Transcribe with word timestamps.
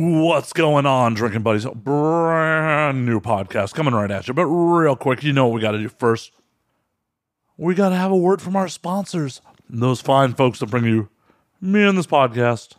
What's 0.00 0.52
going 0.52 0.86
on, 0.86 1.14
drinking 1.14 1.42
buddies? 1.42 1.64
Brand 1.64 3.04
new 3.04 3.18
podcast 3.18 3.74
coming 3.74 3.94
right 3.94 4.12
at 4.12 4.28
you. 4.28 4.32
But 4.32 4.46
real 4.46 4.94
quick, 4.94 5.24
you 5.24 5.32
know 5.32 5.48
what 5.48 5.54
we 5.56 5.60
got 5.60 5.72
to 5.72 5.78
do 5.78 5.88
first? 5.88 6.30
We 7.56 7.74
got 7.74 7.88
to 7.88 7.96
have 7.96 8.12
a 8.12 8.16
word 8.16 8.40
from 8.40 8.54
our 8.54 8.68
sponsors, 8.68 9.40
those 9.68 10.00
fine 10.00 10.34
folks 10.34 10.60
that 10.60 10.70
bring 10.70 10.84
you 10.84 11.08
me 11.60 11.82
and 11.82 11.98
this 11.98 12.06
podcast 12.06 12.76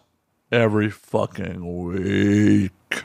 every 0.50 0.90
fucking 0.90 1.84
week. 1.84 3.04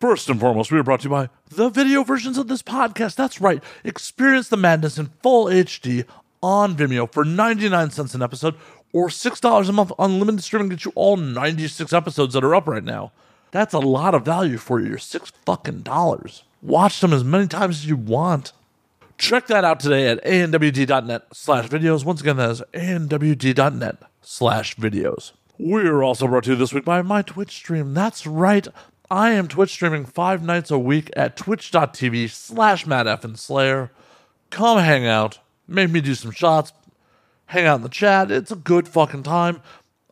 First 0.00 0.30
and 0.30 0.40
foremost, 0.40 0.72
we 0.72 0.78
are 0.78 0.82
brought 0.82 1.00
to 1.00 1.04
you 1.04 1.10
by 1.10 1.28
the 1.50 1.68
video 1.68 2.02
versions 2.02 2.38
of 2.38 2.48
this 2.48 2.62
podcast. 2.62 3.14
That's 3.14 3.42
right. 3.42 3.62
Experience 3.84 4.48
the 4.48 4.56
madness 4.56 4.96
in 4.96 5.10
full 5.22 5.48
HD 5.48 6.06
on 6.42 6.74
Vimeo 6.74 7.12
for 7.12 7.26
99 7.26 7.90
cents 7.90 8.14
an 8.14 8.22
episode 8.22 8.54
or 8.94 9.08
$6 9.08 9.68
a 9.68 9.72
month 9.72 9.92
unlimited 9.98 10.42
streaming 10.42 10.70
gets 10.70 10.86
you 10.86 10.92
all 10.94 11.18
96 11.18 11.92
episodes 11.92 12.32
that 12.32 12.42
are 12.42 12.54
up 12.54 12.66
right 12.66 12.82
now. 12.82 13.12
That's 13.54 13.72
a 13.72 13.78
lot 13.78 14.16
of 14.16 14.24
value 14.24 14.58
for 14.58 14.80
your 14.80 14.98
six 14.98 15.30
fucking 15.46 15.82
dollars. 15.82 16.42
Watch 16.60 16.98
them 16.98 17.12
as 17.12 17.22
many 17.22 17.46
times 17.46 17.76
as 17.76 17.86
you 17.86 17.94
want. 17.94 18.50
Check 19.16 19.46
that 19.46 19.62
out 19.62 19.78
today 19.78 20.08
at 20.08 20.24
anwd.net 20.24 21.26
slash 21.32 21.68
videos. 21.68 22.04
Once 22.04 22.20
again, 22.20 22.36
that 22.38 22.50
is 22.50 22.62
anwd.net 22.72 23.98
slash 24.22 24.74
videos. 24.74 25.30
We're 25.56 26.02
also 26.02 26.26
brought 26.26 26.42
to 26.44 26.50
you 26.50 26.56
this 26.56 26.74
week 26.74 26.84
by 26.84 27.00
my 27.02 27.22
Twitch 27.22 27.52
stream. 27.52 27.94
That's 27.94 28.26
right. 28.26 28.66
I 29.08 29.30
am 29.30 29.46
Twitch 29.46 29.70
streaming 29.70 30.04
five 30.04 30.42
nights 30.42 30.72
a 30.72 30.78
week 30.78 31.10
at 31.14 31.36
twitch.tv 31.36 32.30
slash 32.30 32.84
Slayer. 33.38 33.92
Come 34.50 34.78
hang 34.80 35.06
out. 35.06 35.38
Make 35.68 35.90
me 35.90 36.00
do 36.00 36.16
some 36.16 36.32
shots. 36.32 36.72
Hang 37.46 37.66
out 37.66 37.76
in 37.76 37.82
the 37.82 37.88
chat. 37.88 38.32
It's 38.32 38.50
a 38.50 38.56
good 38.56 38.88
fucking 38.88 39.22
time. 39.22 39.62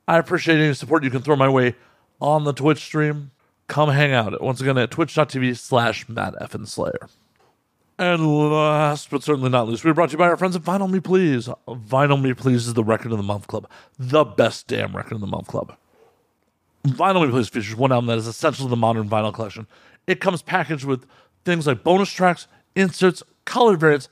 I 0.07 0.19
appreciate 0.19 0.61
any 0.61 0.75
support 0.75 1.03
you 1.03 1.11
can 1.11 1.23
throw 1.23 1.35
my 1.35 1.49
way 1.49 1.75
on 2.21 2.45
the 2.45 2.53
Twitch 2.53 2.79
stream. 2.79 3.33
Come 3.69 3.91
hang 3.91 4.13
out 4.13 4.41
once 4.43 4.61
again 4.61 4.77
at 4.79 4.91
twitch.tv 4.91 5.57
slash 5.57 6.09
Matt. 6.09 6.35
And 7.99 8.51
last 8.51 9.11
but 9.11 9.23
certainly 9.23 9.51
not 9.51 9.69
least, 9.69 9.85
we're 9.85 9.95
brought 9.95 10.11
to 10.11 10.13
you 10.15 10.19
by 10.19 10.29
our 10.29 10.37
friends 10.37 10.57
at 10.57 10.63
Vinyl 10.63 10.91
Me 10.91 10.99
Please. 11.01 11.49
Vinyl 11.69 12.21
Me 12.21 12.35
Please 12.35 12.67
is 12.67 12.75
the 12.75 12.85
Record 12.85 13.13
of 13.13 13.19
the 13.19 13.23
Month 13.23 13.47
Club, 13.47 13.69
the 13.99 14.25
best 14.25 14.67
damn 14.67 14.97
Record 14.97 15.15
of 15.15 15.21
the 15.21 15.27
Month 15.27 15.47
Club. 15.47 15.77
Vinyl 16.87 17.25
Me 17.25 17.31
Please 17.31 17.49
features 17.49 17.77
one 17.77 17.93
album 17.93 18.07
that 18.09 18.19
is 18.19 18.27
essential 18.27 18.67
to 18.67 18.71
the 18.71 18.77
modern 18.77 19.09
vinyl 19.09 19.33
collection. 19.33 19.67
It 20.07 20.21
comes 20.21 20.43
packaged 20.43 20.85
with 20.85 21.07
things 21.45 21.67
like 21.67 21.85
bonus 21.85 22.11
tracks, 22.11 22.49
inserts, 22.75 23.23
color 23.45 23.77
variants. 23.77 24.09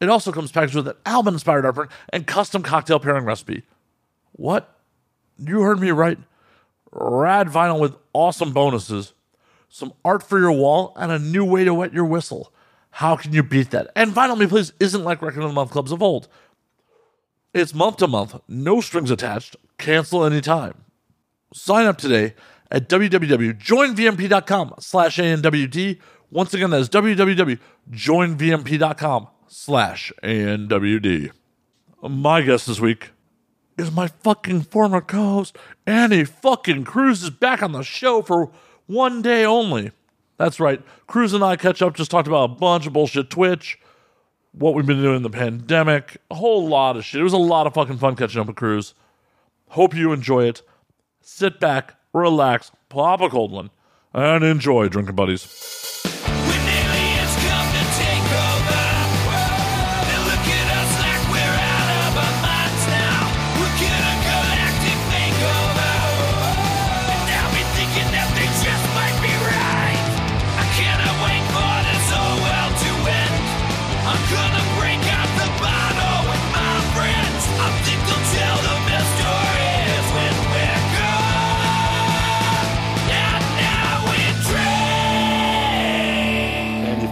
It 0.00 0.08
also 0.08 0.32
comes 0.32 0.50
packaged 0.52 0.74
with 0.74 0.88
an 0.88 0.96
album 1.04 1.34
inspired 1.34 1.64
artwork 1.64 1.90
and 2.10 2.26
custom 2.26 2.62
cocktail 2.62 3.00
pairing 3.00 3.24
recipe. 3.24 3.64
What? 4.32 4.78
You 5.38 5.60
heard 5.60 5.80
me 5.80 5.90
right. 5.90 6.18
Rad 6.98 7.48
vinyl 7.48 7.78
with 7.78 7.94
awesome 8.12 8.52
bonuses, 8.52 9.12
some 9.68 9.92
art 10.04 10.22
for 10.22 10.38
your 10.38 10.52
wall, 10.52 10.92
and 10.96 11.10
a 11.12 11.18
new 11.18 11.44
way 11.44 11.64
to 11.64 11.74
wet 11.74 11.92
your 11.92 12.06
whistle. 12.06 12.52
How 12.90 13.16
can 13.16 13.34
you 13.34 13.42
beat 13.42 13.72
that? 13.72 13.90
And 13.94 14.12
Vinyl 14.12 14.38
Me 14.38 14.46
Please 14.46 14.72
isn't 14.80 15.04
like 15.04 15.20
Record 15.20 15.42
of 15.42 15.50
the 15.50 15.54
Month 15.54 15.72
clubs 15.72 15.92
of 15.92 16.02
old. 16.02 16.28
It's 17.52 17.74
month 17.74 17.98
to 17.98 18.08
month, 18.08 18.40
no 18.48 18.80
strings 18.80 19.10
attached, 19.10 19.56
cancel 19.76 20.24
anytime. 20.24 20.84
Sign 21.52 21.84
up 21.86 21.98
today 21.98 22.34
at 22.70 22.88
www.joinvmp.com 22.88 24.74
slash 24.78 25.18
ANWD. 25.18 25.98
Once 26.30 26.54
again, 26.54 26.70
that 26.70 26.80
is 26.80 26.88
www.joinvmp.com 26.88 29.28
slash 29.48 30.12
ANWD. 30.22 31.30
My 32.02 32.42
guest 32.42 32.66
this 32.66 32.80
week 32.80 33.10
is 33.76 33.92
my 33.92 34.08
fucking 34.08 34.62
former 34.62 35.00
co-host, 35.00 35.56
Annie 35.86 36.24
fucking 36.24 36.84
Cruz 36.84 37.22
is 37.22 37.30
back 37.30 37.62
on 37.62 37.72
the 37.72 37.82
show 37.82 38.22
for 38.22 38.50
one 38.86 39.22
day 39.22 39.44
only. 39.44 39.92
That's 40.38 40.60
right. 40.60 40.82
Cruz 41.06 41.32
and 41.32 41.44
I 41.44 41.56
catch 41.56 41.82
up, 41.82 41.94
just 41.94 42.10
talked 42.10 42.28
about 42.28 42.50
a 42.50 42.54
bunch 42.54 42.86
of 42.86 42.92
bullshit 42.92 43.30
Twitch, 43.30 43.78
what 44.52 44.74
we've 44.74 44.86
been 44.86 45.02
doing 45.02 45.16
in 45.16 45.22
the 45.22 45.30
pandemic, 45.30 46.18
a 46.30 46.34
whole 46.34 46.66
lot 46.66 46.96
of 46.96 47.04
shit. 47.04 47.20
It 47.20 47.24
was 47.24 47.32
a 47.32 47.38
lot 47.38 47.66
of 47.66 47.74
fucking 47.74 47.98
fun 47.98 48.16
catching 48.16 48.40
up 48.40 48.46
with 48.46 48.56
Cruz. 48.56 48.94
Hope 49.68 49.94
you 49.94 50.12
enjoy 50.12 50.44
it. 50.44 50.62
Sit 51.20 51.58
back, 51.58 51.94
relax, 52.12 52.70
pop 52.88 53.20
a 53.20 53.28
cold 53.28 53.50
one, 53.50 53.70
and 54.14 54.44
enjoy, 54.44 54.88
drinking 54.88 55.16
buddies. 55.16 56.15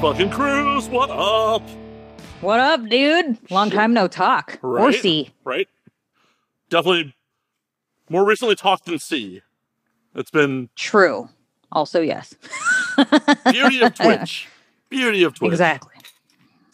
Fucking 0.04 0.28
Cruz. 0.28 0.87
What 0.91 1.09
up? 1.09 1.62
What 2.42 2.60
up, 2.60 2.87
dude? 2.91 3.38
Long 3.50 3.70
Shit. 3.70 3.78
time 3.78 3.94
no 3.94 4.06
talk 4.06 4.59
right? 4.60 4.82
or 4.82 4.92
see. 4.92 5.31
Right. 5.44 5.66
Definitely 6.69 7.15
more 8.10 8.26
recently 8.26 8.54
talked 8.54 8.84
than 8.84 8.98
see. 8.98 9.41
It's 10.15 10.31
been 10.31 10.69
true. 10.76 11.31
Also, 11.72 12.03
yes. 12.03 12.34
Beauty 13.50 13.81
of 13.81 13.94
Twitch. 13.94 14.47
Beauty 14.91 15.22
of 15.22 15.32
Twitch. 15.37 15.50
Exactly. 15.50 15.94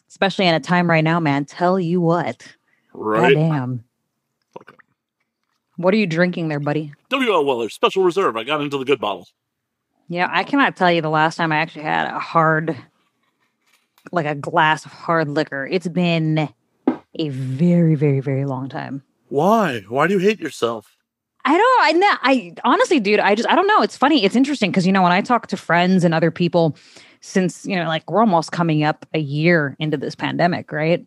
Especially 0.09 0.49
in 0.49 0.55
a 0.55 0.61
time 0.61 0.91
right 0.91 1.05
now, 1.05 1.21
man. 1.21 1.45
Tell 1.45 1.79
you 1.79 2.01
what. 2.01 2.57
Right. 2.93 3.37
Damn. 3.37 3.85
Okay. 4.61 4.75
What 5.77 5.95
are 5.95 5.99
you 5.99 6.09
drinking 6.09 6.49
there, 6.49 6.59
buddy? 6.59 6.93
WL 7.11 7.45
Weller 7.45 7.69
Special 7.69 8.03
Reserve. 8.03 8.37
I 8.37 8.43
got 8.43 8.61
into 8.61 8.77
the 8.77 8.85
good 8.85 8.99
bottle. 8.99 9.29
Yeah, 10.09 10.29
I 10.33 10.43
cannot 10.43 10.75
tell 10.75 10.91
you 10.91 11.01
the 11.01 11.11
last 11.11 11.37
time 11.37 11.53
I 11.53 11.59
actually 11.59 11.85
had 11.85 12.13
a 12.13 12.19
hard 12.19 12.77
like 14.13 14.27
a 14.27 14.35
glass 14.35 14.85
of 14.85 14.93
hard 14.93 15.29
liquor. 15.29 15.67
It's 15.71 15.89
been 15.89 16.49
a 17.19 17.29
very, 17.29 17.95
very, 17.95 18.21
very 18.21 18.45
long 18.45 18.69
time. 18.69 19.03
Why? 19.29 19.81
Why 19.89 20.07
do 20.07 20.15
you 20.15 20.21
hate 20.21 20.41
yourself? 20.41 20.97
I 21.45 21.57
don't. 21.57 21.83
I 21.83 21.93
know. 21.93 22.17
I 22.23 22.55
honestly, 22.65 23.01
dude. 23.01 23.21
I 23.21 23.35
just. 23.35 23.49
I 23.49 23.55
don't 23.55 23.67
know. 23.67 23.83
It's 23.83 23.97
funny. 23.97 24.25
It's 24.25 24.37
interesting 24.37 24.71
because 24.71 24.87
you 24.87 24.93
know 24.93 25.03
when 25.03 25.13
I 25.13 25.21
talk 25.23 25.47
to 25.49 25.57
friends 25.57 26.05
and 26.05 26.13
other 26.13 26.31
people, 26.31 26.77
since 27.21 27.65
you 27.65 27.77
know, 27.77 27.87
like 27.87 28.11
we're 28.11 28.21
almost 28.21 28.53
coming 28.53 28.85
up 28.85 29.07
a 29.15 29.19
year 29.19 29.77
into 29.79 29.97
this 29.97 30.15
pandemic, 30.15 30.71
right? 30.71 31.07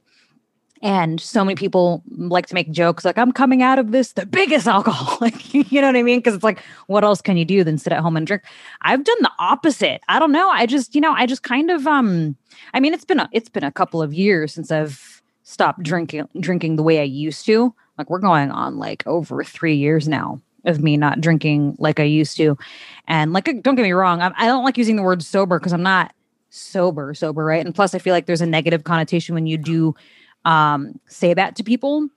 And 0.84 1.22
so 1.22 1.46
many 1.46 1.56
people 1.56 2.04
like 2.10 2.46
to 2.48 2.54
make 2.54 2.70
jokes 2.70 3.06
like, 3.06 3.18
I'm 3.18 3.32
coming 3.32 3.64
out 3.64 3.80
of 3.80 3.92
this 3.92 4.12
the 4.12 4.26
biggest 4.26 4.68
alcoholic. 4.68 5.54
you 5.72 5.80
know 5.80 5.88
what 5.88 5.96
I 5.96 6.04
mean? 6.04 6.20
Because 6.20 6.36
it's 6.36 6.44
like, 6.44 6.62
what 6.88 7.06
else 7.06 7.22
can 7.22 7.38
you 7.38 7.46
do 7.46 7.64
than 7.64 7.78
sit 7.78 7.94
at 7.94 8.02
home 8.02 8.18
and 8.18 8.28
drink? 8.28 8.44
I've 8.82 9.04
done 9.04 9.18
the 9.22 9.32
opposite. 9.40 10.02
I 10.10 10.20
don't 10.20 10.34
know. 10.34 10.50
I 10.50 10.66
just, 10.66 10.94
you 10.94 11.00
know, 11.00 11.14
I 11.14 11.26
just 11.26 11.42
kind 11.42 11.72
of 11.72 11.88
um 11.88 12.36
I 12.74 12.82
mean, 12.82 12.94
it's 12.94 13.06
been 13.06 13.22
a 13.22 13.30
it's 13.32 13.48
been 13.48 13.64
a 13.64 13.72
couple 13.72 14.02
of 14.02 14.14
years 14.14 14.54
since 14.54 14.72
I've 14.72 15.22
stopped 15.44 15.84
drinking 15.84 16.28
drinking 16.38 16.76
the 16.76 16.84
way 16.84 17.00
I 17.00 17.04
used 17.04 17.46
to. 17.46 17.74
Like 17.98 18.10
we're 18.10 18.20
going 18.20 18.52
on 18.52 18.78
like 18.78 19.08
over 19.08 19.42
three 19.42 19.76
years 19.76 20.08
now 20.08 20.42
of 20.66 20.82
me 20.82 20.98
not 20.98 21.22
drinking 21.22 21.78
like 21.80 22.02
I 22.02 22.04
used 22.04 22.36
to. 22.38 22.58
And 23.08 23.32
like, 23.32 23.46
don't 23.46 23.76
get 23.76 23.84
me 23.84 23.94
wrong, 23.94 24.22
I, 24.22 24.32
I 24.36 24.48
don't 24.48 24.66
like 24.66 24.78
using 24.78 24.98
the 24.98 25.04
word 25.04 25.24
sober 25.24 25.60
because 25.60 25.74
I'm 25.74 25.84
not 25.84 26.14
sober, 26.50 27.14
sober, 27.14 27.44
right? 27.44 27.66
And 27.66 27.74
plus, 27.74 27.96
I 27.96 28.00
feel 28.00 28.14
like 28.14 28.26
there's 28.26 28.42
a 28.42 28.46
negative 28.46 28.84
connotation 28.84 29.34
when 29.34 29.48
you 29.48 29.58
do 29.58 29.96
um, 30.46 31.00
say 31.08 31.34
that 31.34 31.56
to 31.58 31.64
people. 31.64 32.08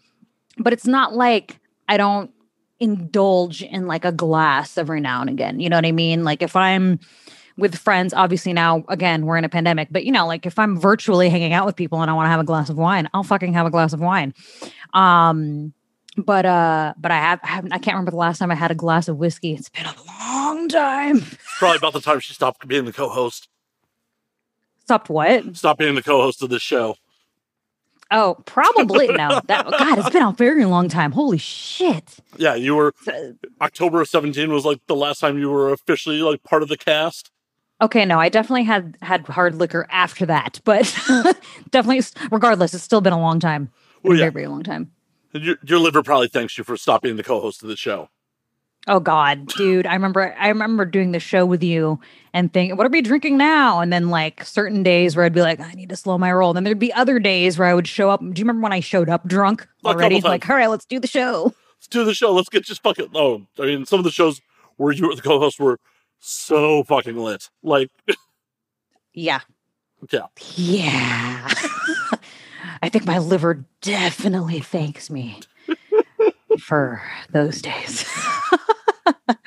But 0.58 0.72
it's 0.72 0.86
not 0.86 1.14
like 1.14 1.60
I 1.88 1.96
don't 1.96 2.30
indulge 2.80 3.62
in 3.62 3.86
like 3.86 4.04
a 4.04 4.12
glass 4.12 4.76
every 4.78 5.00
now 5.00 5.20
and 5.20 5.30
again. 5.30 5.60
You 5.60 5.68
know 5.68 5.76
what 5.76 5.86
I 5.86 5.92
mean? 5.92 6.24
Like 6.24 6.42
if 6.42 6.56
I'm 6.56 6.98
with 7.56 7.76
friends, 7.76 8.12
obviously 8.12 8.52
now 8.52 8.84
again 8.88 9.24
we're 9.24 9.36
in 9.36 9.44
a 9.44 9.48
pandemic, 9.48 9.88
but 9.90 10.04
you 10.04 10.12
know, 10.12 10.26
like 10.26 10.46
if 10.46 10.58
I'm 10.58 10.78
virtually 10.78 11.28
hanging 11.28 11.52
out 11.52 11.66
with 11.66 11.76
people 11.76 12.02
and 12.02 12.10
I 12.10 12.14
want 12.14 12.26
to 12.26 12.30
have 12.30 12.40
a 12.40 12.44
glass 12.44 12.68
of 12.68 12.76
wine, 12.76 13.08
I'll 13.14 13.22
fucking 13.22 13.54
have 13.54 13.66
a 13.66 13.70
glass 13.70 13.92
of 13.92 14.00
wine. 14.00 14.34
Um, 14.92 15.72
but 16.16 16.46
uh, 16.46 16.94
but 16.96 17.10
I 17.10 17.16
have, 17.16 17.40
I 17.42 17.46
have 17.48 17.64
I 17.66 17.78
can't 17.78 17.94
remember 17.94 18.10
the 18.10 18.16
last 18.16 18.38
time 18.38 18.50
I 18.50 18.54
had 18.54 18.70
a 18.70 18.74
glass 18.74 19.08
of 19.08 19.18
whiskey. 19.18 19.54
It's 19.54 19.68
been 19.68 19.86
a 19.86 19.94
long 20.06 20.68
time. 20.68 21.22
Probably 21.58 21.76
about 21.76 21.92
the 21.92 22.00
time 22.00 22.20
she 22.20 22.32
stopped 22.32 22.66
being 22.66 22.84
the 22.84 22.92
co-host. 22.92 23.48
Stopped 24.84 25.10
what? 25.10 25.56
Stopped 25.56 25.78
being 25.78 25.94
the 25.94 26.02
co-host 26.02 26.42
of 26.42 26.48
this 26.48 26.62
show. 26.62 26.96
Oh, 28.10 28.36
probably 28.46 29.08
no. 29.08 29.40
That 29.46 29.66
God, 29.66 29.98
it's 29.98 30.10
been 30.10 30.22
a 30.22 30.32
very 30.32 30.64
long 30.64 30.88
time. 30.88 31.12
Holy 31.12 31.38
shit. 31.38 32.18
Yeah, 32.36 32.54
you 32.54 32.76
were 32.76 32.94
October 33.60 34.00
of 34.00 34.08
17 34.08 34.52
was 34.52 34.64
like 34.64 34.80
the 34.86 34.96
last 34.96 35.20
time 35.20 35.38
you 35.38 35.50
were 35.50 35.72
officially 35.72 36.22
like 36.22 36.42
part 36.42 36.62
of 36.62 36.68
the 36.68 36.76
cast. 36.76 37.30
Okay, 37.80 38.06
no, 38.06 38.18
I 38.18 38.30
definitely 38.30 38.64
had 38.64 38.96
had 39.02 39.26
hard 39.26 39.56
liquor 39.56 39.86
after 39.90 40.24
that, 40.26 40.60
but 40.64 40.84
definitely 41.70 42.02
regardless, 42.30 42.72
it's 42.72 42.82
still 42.82 43.02
been 43.02 43.12
a 43.12 43.20
long 43.20 43.38
time. 43.38 43.70
Well, 44.02 44.14
yeah. 44.14 44.20
very, 44.20 44.30
very 44.30 44.46
long 44.46 44.62
time. 44.62 44.92
Your, 45.32 45.56
your 45.62 45.78
liver 45.78 46.02
probably 46.02 46.28
thanks 46.28 46.56
you 46.56 46.64
for 46.64 46.78
stopping 46.78 47.16
the 47.16 47.22
co-host 47.22 47.62
of 47.62 47.68
the 47.68 47.76
show. 47.76 48.08
Oh 48.88 49.00
God, 49.00 49.46
dude! 49.48 49.86
I 49.86 49.94
remember. 49.94 50.34
I 50.38 50.48
remember 50.48 50.84
doing 50.84 51.10
the 51.12 51.18
show 51.18 51.44
with 51.44 51.62
you 51.62 51.98
and 52.32 52.52
think, 52.52 52.76
"What 52.76 52.86
are 52.86 52.90
we 52.90 53.02
drinking 53.02 53.36
now?" 53.36 53.80
And 53.80 53.92
then 53.92 54.10
like 54.10 54.44
certain 54.44 54.82
days 54.82 55.16
where 55.16 55.24
I'd 55.24 55.32
be 55.34 55.42
like, 55.42 55.58
"I 55.58 55.72
need 55.72 55.88
to 55.88 55.96
slow 55.96 56.18
my 56.18 56.32
roll." 56.32 56.50
And 56.50 56.56
then 56.56 56.64
there'd 56.64 56.78
be 56.78 56.92
other 56.92 57.18
days 57.18 57.58
where 57.58 57.66
I 57.66 57.74
would 57.74 57.88
show 57.88 58.10
up. 58.10 58.20
Do 58.20 58.26
you 58.26 58.44
remember 58.44 58.62
when 58.62 58.72
I 58.72 58.80
showed 58.80 59.08
up 59.08 59.26
drunk 59.26 59.66
already? 59.84 60.20
Like, 60.20 60.48
all 60.48 60.54
right, 60.56 60.70
let's 60.70 60.84
do 60.84 61.00
the 61.00 61.08
show. 61.08 61.52
Let's 61.78 61.88
do 61.88 62.04
the 62.04 62.14
show. 62.14 62.32
Let's 62.32 62.48
get 62.48 62.64
just 62.64 62.82
fucking. 62.82 63.08
Oh, 63.14 63.46
I 63.58 63.62
mean, 63.62 63.86
some 63.86 63.98
of 63.98 64.04
the 64.04 64.10
shows 64.10 64.40
where 64.76 64.92
you 64.92 65.08
were 65.08 65.16
the 65.16 65.22
co-host 65.22 65.58
were 65.58 65.78
so 66.20 66.84
fucking 66.84 67.16
lit. 67.16 67.50
Like, 67.62 67.90
Yeah, 69.14 69.40
yeah, 70.12 70.26
yeah. 70.56 71.48
I 72.82 72.88
think 72.90 73.06
my 73.06 73.18
liver 73.18 73.64
definitely 73.80 74.60
thanks 74.60 75.08
me 75.08 75.40
for 76.60 77.02
those 77.30 77.62
days. 77.62 78.04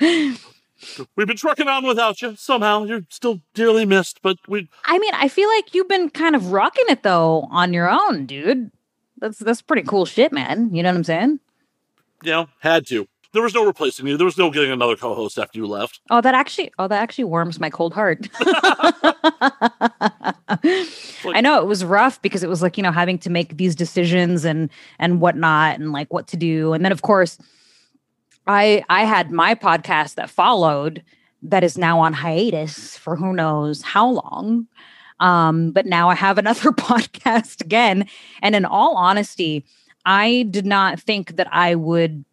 we've 0.00 1.26
been 1.26 1.36
trucking 1.36 1.68
on 1.68 1.86
without 1.86 2.22
you. 2.22 2.36
Somehow, 2.36 2.84
you're 2.84 3.04
still 3.10 3.40
dearly 3.54 3.84
missed, 3.84 4.20
but 4.22 4.38
we. 4.48 4.68
I 4.84 4.98
mean, 4.98 5.12
I 5.14 5.28
feel 5.28 5.48
like 5.48 5.74
you've 5.74 5.88
been 5.88 6.10
kind 6.10 6.34
of 6.34 6.52
rocking 6.52 6.86
it 6.88 7.02
though 7.02 7.48
on 7.50 7.72
your 7.72 7.90
own, 7.90 8.26
dude. 8.26 8.70
That's 9.18 9.38
that's 9.38 9.62
pretty 9.62 9.82
cool 9.82 10.06
shit, 10.06 10.32
man. 10.32 10.74
You 10.74 10.82
know 10.82 10.90
what 10.90 10.96
I'm 10.96 11.04
saying? 11.04 11.40
you 12.22 12.32
know, 12.32 12.48
had 12.60 12.86
to. 12.88 13.06
There 13.32 13.42
was 13.42 13.54
no 13.54 13.64
replacing 13.64 14.08
you. 14.08 14.16
There 14.16 14.24
was 14.24 14.36
no 14.36 14.50
getting 14.50 14.72
another 14.72 14.96
co-host 14.96 15.38
after 15.38 15.56
you 15.56 15.66
left. 15.66 16.00
Oh, 16.10 16.20
that 16.20 16.34
actually 16.34 16.72
oh 16.80 16.88
that 16.88 17.00
actually 17.00 17.24
warms 17.24 17.60
my 17.60 17.70
cold 17.70 17.94
heart. 17.94 18.28
I 21.26 21.40
know 21.40 21.60
it 21.60 21.66
was 21.66 21.84
rough 21.84 22.20
because 22.22 22.42
it 22.42 22.48
was 22.48 22.60
like, 22.60 22.76
you 22.76 22.82
know, 22.82 22.90
having 22.90 23.18
to 23.18 23.30
make 23.30 23.56
these 23.56 23.76
decisions 23.76 24.44
and 24.44 24.68
and 24.98 25.20
whatnot 25.20 25.78
and 25.78 25.92
like 25.92 26.12
what 26.12 26.26
to 26.28 26.36
do. 26.36 26.72
And 26.72 26.84
then 26.84 26.90
of 26.90 27.02
course 27.02 27.38
I 28.46 28.84
I 28.88 29.04
had 29.04 29.30
my 29.30 29.54
podcast 29.54 30.14
that 30.14 30.30
followed 30.30 31.02
that 31.42 31.64
is 31.64 31.78
now 31.78 32.00
on 32.00 32.12
hiatus 32.12 32.96
for 32.96 33.16
who 33.16 33.32
knows 33.32 33.82
how 33.82 34.10
long. 34.10 34.66
Um, 35.20 35.70
but 35.72 35.86
now 35.86 36.08
I 36.08 36.14
have 36.14 36.38
another 36.38 36.70
podcast 36.70 37.60
again. 37.60 38.06
And 38.42 38.54
in 38.54 38.64
all 38.64 38.96
honesty, 38.96 39.64
I 40.04 40.46
did 40.50 40.66
not 40.66 41.00
think 41.00 41.36
that 41.36 41.48
I 41.52 41.74
would 41.74 42.24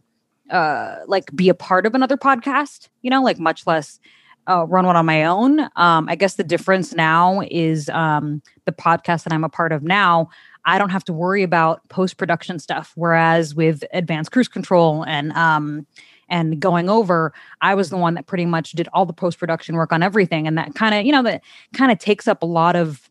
uh 0.50 1.00
like 1.08 1.30
be 1.36 1.50
a 1.50 1.54
part 1.54 1.86
of 1.86 1.94
another 1.94 2.18
podcast, 2.18 2.88
you 3.02 3.10
know, 3.10 3.22
like 3.22 3.40
much 3.40 3.68
less 3.68 4.00
uh, 4.48 4.66
run 4.66 4.86
one 4.86 4.96
on 4.96 5.06
my 5.06 5.26
own. 5.26 5.60
Um, 5.76 6.08
I 6.08 6.16
guess 6.16 6.36
the 6.36 6.44
difference 6.44 6.94
now 6.96 7.42
is 7.52 7.90
um, 7.90 8.42
the 8.66 8.72
podcast 8.72 9.24
that 9.24 9.34
I'm 9.34 9.44
a 9.44 9.50
part 9.50 9.72
of 9.72 9.84
now. 9.84 10.30
I 10.68 10.78
don't 10.78 10.90
have 10.90 11.06
to 11.06 11.14
worry 11.14 11.44
about 11.44 11.88
post 11.88 12.18
production 12.18 12.60
stuff. 12.60 12.92
Whereas 12.96 13.56
with 13.56 13.84
Advanced 13.94 14.32
Cruise 14.32 14.50
Control 14.50 15.04
and 15.04 15.32
um, 15.32 15.88
and 16.30 16.60
going 16.60 16.90
over, 16.90 17.34
I 17.62 17.74
was 17.74 17.90
the 17.90 17.98
one 17.98 18.14
that 18.16 18.28
pretty 18.28 18.46
much 18.46 18.74
did 18.74 18.90
all 18.92 19.06
the 19.06 19.14
post 19.14 19.40
production 19.40 19.76
work 19.76 19.94
on 19.94 20.04
everything, 20.04 20.46
and 20.46 20.58
that 20.58 20.76
kind 20.76 20.94
of 20.94 21.06
you 21.06 21.14
know 21.14 21.24
that 21.24 21.42
kind 21.74 21.92
of 21.92 21.98
takes 21.98 22.28
up 22.28 22.44
a 22.44 22.46
lot 22.46 22.76
of 22.76 23.10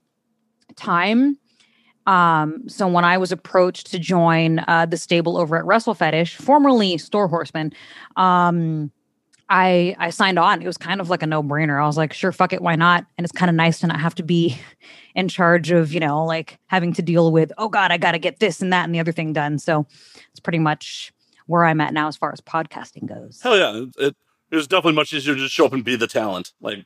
time. 0.76 1.38
Um, 2.06 2.68
so 2.68 2.86
when 2.86 3.04
I 3.04 3.18
was 3.18 3.32
approached 3.32 3.90
to 3.90 3.98
join 3.98 4.60
uh, 4.68 4.86
the 4.86 4.96
stable 4.96 5.36
over 5.36 5.56
at 5.56 5.64
Wrestle 5.64 5.94
Fetish, 5.94 6.36
formerly 6.36 6.98
Store 6.98 7.26
Horseman, 7.26 7.72
um, 8.16 8.92
I 9.48 9.94
I 9.98 10.10
signed 10.10 10.38
on. 10.38 10.60
It 10.60 10.66
was 10.66 10.76
kind 10.76 11.00
of 11.00 11.08
like 11.08 11.22
a 11.22 11.26
no 11.26 11.42
brainer. 11.42 11.82
I 11.82 11.86
was 11.86 11.96
like, 11.96 12.12
sure, 12.12 12.32
fuck 12.32 12.52
it, 12.52 12.60
why 12.62 12.74
not? 12.74 13.06
And 13.16 13.24
it's 13.24 13.32
kind 13.32 13.48
of 13.48 13.54
nice 13.54 13.78
to 13.80 13.86
not 13.86 14.00
have 14.00 14.14
to 14.16 14.22
be 14.22 14.58
in 15.14 15.28
charge 15.28 15.70
of 15.70 15.92
you 15.92 16.00
know 16.00 16.24
like 16.24 16.58
having 16.66 16.92
to 16.94 17.02
deal 17.02 17.32
with 17.32 17.52
oh 17.58 17.68
god, 17.68 17.92
I 17.92 17.98
got 17.98 18.12
to 18.12 18.18
get 18.18 18.40
this 18.40 18.60
and 18.60 18.72
that 18.72 18.84
and 18.84 18.94
the 18.94 19.00
other 19.00 19.12
thing 19.12 19.32
done. 19.32 19.58
So 19.58 19.86
it's 20.30 20.40
pretty 20.40 20.58
much 20.58 21.12
where 21.46 21.64
I'm 21.64 21.80
at 21.80 21.94
now 21.94 22.08
as 22.08 22.16
far 22.16 22.32
as 22.32 22.40
podcasting 22.40 23.06
goes. 23.06 23.40
Hell 23.40 23.56
yeah, 23.56 23.82
it, 23.82 23.88
it, 23.98 24.16
it 24.50 24.56
was 24.56 24.66
definitely 24.66 24.96
much 24.96 25.12
easier 25.12 25.34
to 25.34 25.40
just 25.40 25.54
show 25.54 25.66
up 25.66 25.72
and 25.72 25.84
be 25.84 25.96
the 25.96 26.06
talent. 26.06 26.52
Like, 26.60 26.84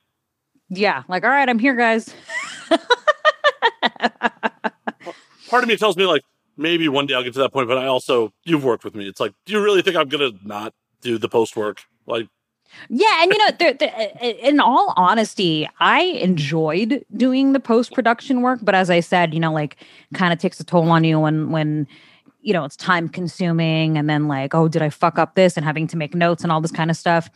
Yeah, 0.69 1.03
like 1.09 1.25
all 1.25 1.31
right, 1.31 1.49
I'm 1.49 1.59
here, 1.59 1.75
guys. 1.75 2.15
part 5.49 5.63
of 5.65 5.69
me 5.69 5.77
tells 5.77 5.97
me 5.97 6.07
like 6.07 6.23
maybe 6.57 6.89
one 6.89 7.07
day 7.07 7.15
I'll 7.15 7.23
get 7.23 7.33
to 7.35 7.41
that 7.41 7.53
point, 7.53 7.69
but 7.69 7.79
I 7.79 7.87
also 7.87 8.33
you've 8.45 8.65
worked 8.65 8.85
with 8.85 8.95
me. 8.95 9.09
It's 9.09 9.21
like, 9.21 9.33
do 9.47 9.53
you 9.55 9.63
really 9.63 9.83
think 9.83 9.97
I'm 9.97 10.09
gonna 10.09 10.33
not 10.45 10.75
do 11.01 11.19
the 11.19 11.29
post 11.29 11.57
work? 11.57 11.83
Like, 12.07 12.29
Yeah, 12.89 13.23
and 13.23 13.33
you 13.33 13.39
know, 13.39 13.51
there, 13.59 13.75
there, 13.75 14.11
in 14.21 14.61
all 14.61 14.93
honesty, 14.97 15.69
I 15.81 16.01
enjoyed 16.03 17.05
doing 17.17 17.53
the 17.53 17.61
post 17.61 17.93
production 17.93 18.43
work, 18.43 18.61
but 18.63 18.75
as 18.75 18.91
I 18.91 19.01
said, 19.01 19.35
you 19.35 19.41
know, 19.41 19.53
like 19.53 19.77
kind 20.15 20.33
of 20.33 20.39
takes 20.39 20.61
a 20.61 20.65
toll 20.65 20.91
on 20.91 21.05
you 21.05 21.21
when 21.21 21.51
when 21.51 21.87
you 22.43 22.53
know 22.53 22.65
it's 22.65 22.77
time 22.77 23.09
consuming, 23.09 23.99
and 23.99 24.09
then 24.09 24.29
like, 24.29 24.55
oh, 24.55 24.69
did 24.69 24.83
I 24.83 24.91
fuck 24.91 25.19
up 25.19 25.35
this, 25.35 25.57
and 25.57 25.65
having 25.67 25.87
to 25.89 25.97
make 25.97 26.15
notes 26.15 26.43
and 26.43 26.53
all 26.53 26.61
this 26.61 26.73
kind 26.73 26.91
of 26.91 26.97
stuff. 26.97 27.29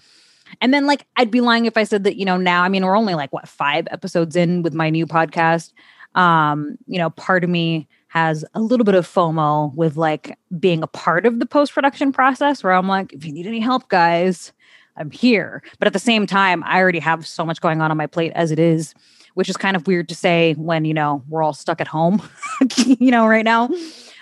And 0.61 0.73
then 0.73 0.87
like 0.87 1.07
I'd 1.17 1.31
be 1.31 1.41
lying 1.41 1.67
if 1.67 1.77
I 1.77 1.85
said 1.85 2.05
that, 2.05 2.17
you 2.17 2.25
know, 2.25 2.37
now 2.37 2.63
I 2.63 2.69
mean 2.69 2.85
we're 2.85 2.97
only 2.97 3.15
like 3.15 3.33
what 3.33 3.49
five 3.49 3.87
episodes 3.91 4.37
in 4.37 4.63
with 4.63 4.75
my 4.75 4.91
new 4.91 5.07
podcast. 5.07 5.73
Um, 6.15 6.79
you 6.87 6.99
know, 6.99 7.11
part 7.11 7.45
of 7.45 7.51
me 7.51 7.89
has 8.09 8.45
a 8.55 8.61
little 8.61 8.85
bit 8.85 8.95
of 8.95 9.07
FOMO 9.07 9.75
with 9.75 9.97
like 9.97 10.39
being 10.61 10.85
a 10.85 10.87
part 10.87 11.27
of 11.27 11.41
the 11.41 11.47
post 11.47 11.75
production 11.75 12.13
process 12.13 12.63
where 12.63 12.73
I'm 12.73 12.87
like, 12.87 13.13
if 13.13 13.25
you 13.25 13.33
need 13.33 13.47
any 13.47 13.59
help, 13.59 13.89
guys, 13.89 14.53
I'm 14.97 15.11
here. 15.11 15.63
But 15.79 15.87
at 15.87 15.93
the 15.93 15.99
same 15.99 16.27
time, 16.27 16.63
I 16.65 16.79
already 16.79 17.01
have 17.01 17.27
so 17.27 17.45
much 17.45 17.61
going 17.61 17.81
on 17.81 17.91
on 17.91 17.97
my 17.97 18.07
plate 18.07 18.33
as 18.35 18.51
it 18.51 18.59
is, 18.59 18.95
which 19.35 19.49
is 19.49 19.57
kind 19.57 19.77
of 19.77 19.87
weird 19.87 20.09
to 20.09 20.15
say 20.15 20.55
when, 20.55 20.85
you 20.85 20.95
know, 20.95 21.23
we're 21.29 21.43
all 21.43 21.53
stuck 21.53 21.81
at 21.81 21.89
home, 21.89 22.23
you 22.77 23.11
know, 23.11 23.27
right 23.27 23.45
now. 23.45 23.69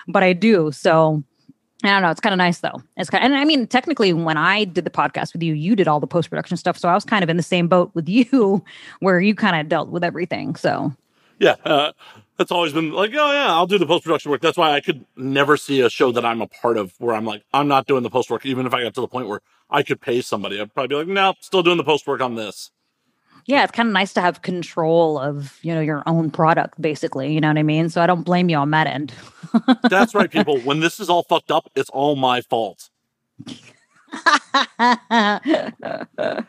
But 0.09 0.23
I 0.23 0.33
do. 0.33 0.73
So 0.73 1.23
I 1.85 1.89
don't 1.89 2.03
know. 2.03 2.11
It's 2.11 2.21
kind 2.21 2.33
of 2.33 2.39
nice 2.39 2.61
though. 2.61 2.81
It's 2.97 3.11
kind 3.11 3.25
and 3.25 3.35
I 3.35 3.45
mean, 3.45 3.67
technically, 3.67 4.13
when 4.13 4.37
I 4.37 4.65
did 4.65 4.85
the 4.85 4.91
podcast 4.91 5.33
with 5.33 5.43
you, 5.43 5.55
you 5.55 5.75
did 5.75 5.89
all 5.89 5.99
the 5.99 6.07
post 6.07 6.31
production 6.31 6.57
stuff. 6.57 6.79
So 6.79 6.89
I 6.89 6.95
was 6.95 7.05
kind 7.05 7.25
of 7.25 7.31
in 7.31 7.37
the 7.37 7.43
same 7.43 7.67
boat 7.67 7.91
with 7.95 8.09
you, 8.09 8.65
where 9.01 9.21
you 9.21 9.35
kind 9.35 9.61
of 9.61 9.69
dealt 9.69 9.89
with 9.89 10.05
everything. 10.05 10.55
So 10.55 10.95
yeah, 11.39 11.57
uh, 11.65 11.93
that's 12.43 12.51
always 12.51 12.73
been 12.73 12.91
like, 12.91 13.13
oh 13.15 13.33
yeah, 13.33 13.53
I'll 13.55 13.69
do 13.69 13.79
the 13.79 13.87
post 13.87 14.03
production 14.03 14.33
work. 14.33 14.41
That's 14.41 14.59
why 14.59 14.73
I 14.73 14.81
could 14.81 15.07
never 15.17 15.57
see 15.57 15.81
a 15.81 15.89
show 15.89 16.11
that 16.11 16.25
I'm 16.25 16.41
a 16.41 16.49
part 16.49 16.77
of 16.77 16.93
where 16.99 17.15
I'm 17.15 17.25
like, 17.25 17.45
I'm 17.55 17.69
not 17.69 17.87
doing 17.87 18.03
the 18.03 18.11
post 18.11 18.31
work. 18.31 18.45
Even 18.45 18.67
if 18.67 18.75
I 18.75 18.83
got 18.83 18.95
to 18.95 19.01
the 19.01 19.07
point 19.07 19.29
where 19.29 19.43
I 19.71 19.85
could 19.85 20.01
pay 20.01 20.21
somebody, 20.23 20.61
I'd 20.61 20.75
probably 20.75 20.89
be 20.89 20.95
like, 20.97 21.07
no, 21.07 21.35
still 21.41 21.63
doing 21.63 21.77
the 21.77 21.85
post 21.85 22.05
work 22.05 22.21
on 22.21 22.35
this. 22.35 22.73
yeah, 23.47 23.63
it's 23.63 23.71
kind 23.71 23.89
of 23.89 23.93
nice 23.93 24.13
to 24.15 24.21
have 24.21 24.43
control 24.43 25.19
of 25.21 25.59
you 25.63 25.73
know 25.73 25.81
your 25.81 26.03
own 26.07 26.33
product, 26.33 26.81
basically. 26.83 27.33
You 27.33 27.41
know 27.41 27.49
what 27.49 27.59
I 27.59 27.63
mean? 27.63 27.89
So 27.91 28.03
I 28.03 28.07
don't 28.09 28.23
blame 28.23 28.49
you 28.51 28.57
on 28.57 28.73
that 28.73 28.89
end. 28.89 29.15
That's 29.89 30.15
right, 30.17 30.31
people. 30.31 30.59
When 30.61 30.81
this 30.81 30.99
is 30.99 31.09
all 31.09 31.23
fucked 31.23 31.53
up, 31.53 31.71
it's 31.77 31.91
all 31.91 32.17
my 32.17 32.41
fault. 32.41 32.91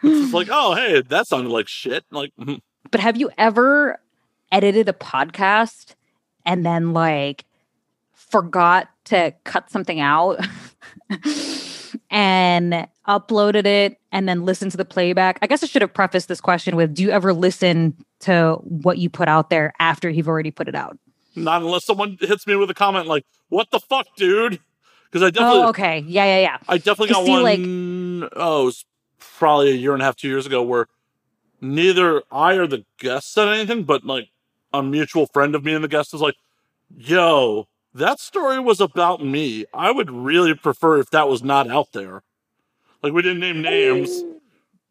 It's 0.03 0.33
like, 0.33 0.47
oh 0.51 0.73
hey, 0.75 1.01
that 1.01 1.27
sounded 1.27 1.49
like 1.51 1.67
shit. 1.67 2.03
Like, 2.11 2.31
mhm. 2.39 2.61
But 2.91 2.99
have 2.99 3.17
you 3.17 3.29
ever 3.37 4.00
edited 4.53 4.88
a 4.88 4.93
podcast 4.93 5.95
and 6.45 6.65
then 6.65 6.93
like 6.93 7.43
forgot 8.13 8.88
to 9.05 9.33
cut 9.43 9.69
something 9.69 10.00
out 10.00 10.39
and 12.10 12.88
uploaded 13.07 13.65
it 13.65 14.00
and 14.12 14.29
then 14.29 14.45
listened 14.45 14.72
to 14.72 14.77
the 14.77 14.86
playback? 14.86 15.39
I 15.41 15.48
guess 15.48 15.63
I 15.63 15.65
should 15.65 15.81
have 15.81 15.93
prefaced 15.93 16.27
this 16.27 16.39
question 16.39 16.75
with 16.75 16.93
do 16.93 17.03
you 17.03 17.10
ever 17.10 17.33
listen 17.33 17.95
to 18.22 18.60
what 18.63 18.98
you 18.98 19.10
put 19.10 19.27
out 19.27 19.50
there 19.50 19.74
after 19.79 20.10
you've 20.10 20.29
already 20.29 20.51
put 20.51 20.67
it 20.67 20.75
out? 20.75 20.98
not 21.36 21.63
unless 21.63 21.83
someone 21.83 22.15
hits 22.22 22.45
me 22.45 22.55
with 22.55 22.69
a 22.69 22.75
comment 22.75 23.07
like, 23.07 23.25
"What 23.50 23.72
the 23.72 23.79
fuck, 23.79 24.05
dude?" 24.15 24.60
Because 25.05 25.24
I 25.24 25.31
definitely, 25.31 25.62
Oh, 25.62 25.69
okay. 25.69 26.03
Yeah, 26.07 26.25
yeah, 26.25 26.39
yeah. 26.39 26.57
I 26.67 26.77
definitely 26.77 27.13
got 27.13 27.25
see, 27.25 27.31
one 27.31 28.19
like- 28.22 28.29
oh, 28.36 28.62
it 28.62 28.65
was 28.65 28.86
probably 29.19 29.72
a 29.72 29.75
year 29.75 29.93
and 29.93 30.01
a 30.01 30.05
half, 30.05 30.15
two 30.15 30.27
years 30.27 30.45
ago, 30.45 30.62
where 30.62 30.88
neither 31.62 32.22
I 32.31 32.53
or 32.53 32.67
the 32.67 32.86
guest 33.00 33.33
said 33.33 33.48
anything, 33.48 33.83
but 33.83 34.05
like 34.05 34.29
a 34.74 34.82
mutual 34.84 35.27
friend 35.27 35.56
of 35.56 35.63
me 35.63 35.74
and 35.74 35.84
the 35.84 35.88
guest 35.88 36.13
was 36.13 36.22
like, 36.22 36.36
"Yo, 36.96 37.68
that 37.94 38.20
story 38.20 38.60
was 38.60 38.82
about 38.82 39.24
me. 39.24 39.65
I 39.74 39.92
would 39.92 40.10
really 40.12 40.53
prefer 40.56 41.00
if 41.00 41.10
that 41.12 41.27
was 41.30 41.44
not 41.44 41.70
out 41.70 41.92
there." 41.94 42.24
Like 43.01 43.13
we 43.13 43.22
didn't 43.22 43.39
name 43.42 43.62
names, 43.62 44.24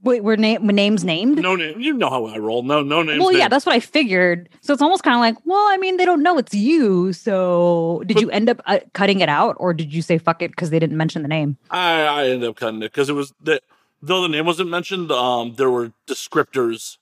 Wait, 0.02 0.22
were, 0.24 0.36
na- 0.36 0.58
were 0.60 0.72
names 0.72 1.04
named? 1.04 1.38
no 1.40 1.54
name. 1.56 1.80
You 1.80 1.94
know 1.94 2.10
how 2.10 2.26
I 2.26 2.36
roll. 2.38 2.62
No, 2.64 2.82
no 2.82 3.02
names. 3.02 3.20
well, 3.20 3.32
yeah, 3.32 3.46
that's 3.48 3.64
what 3.64 3.74
I 3.74 3.80
figured. 3.80 4.48
So 4.60 4.72
it's 4.72 4.82
almost 4.82 5.02
kind 5.04 5.14
of 5.14 5.20
like, 5.20 5.36
well, 5.46 5.64
I 5.70 5.76
mean, 5.78 5.96
they 5.96 6.04
don't 6.04 6.22
know 6.24 6.36
it's 6.38 6.52
you. 6.52 7.12
So 7.12 8.02
did 8.06 8.14
But- 8.14 8.20
you 8.20 8.30
end 8.30 8.50
up 8.50 8.60
uh, 8.66 8.80
cutting 8.94 9.20
it 9.20 9.28
out, 9.28 9.56
or 9.60 9.72
did 9.72 9.94
you 9.94 10.02
say 10.02 10.18
fuck 10.18 10.42
it 10.42 10.50
because 10.50 10.70
they 10.70 10.78
didn't 10.80 10.96
mention 10.96 11.22
the 11.22 11.28
name? 11.28 11.56
I, 11.70 12.02
I 12.02 12.26
ended 12.28 12.48
up 12.50 12.56
cutting 12.56 12.82
it 12.82 12.90
because 12.92 13.08
it 13.08 13.12
was 13.14 13.32
that 13.44 13.62
though 14.02 14.20
the 14.22 14.28
name 14.28 14.44
wasn't 14.44 14.68
mentioned, 14.70 15.10
um, 15.12 15.54
there 15.54 15.70
were 15.70 15.92
descriptors 16.08 16.98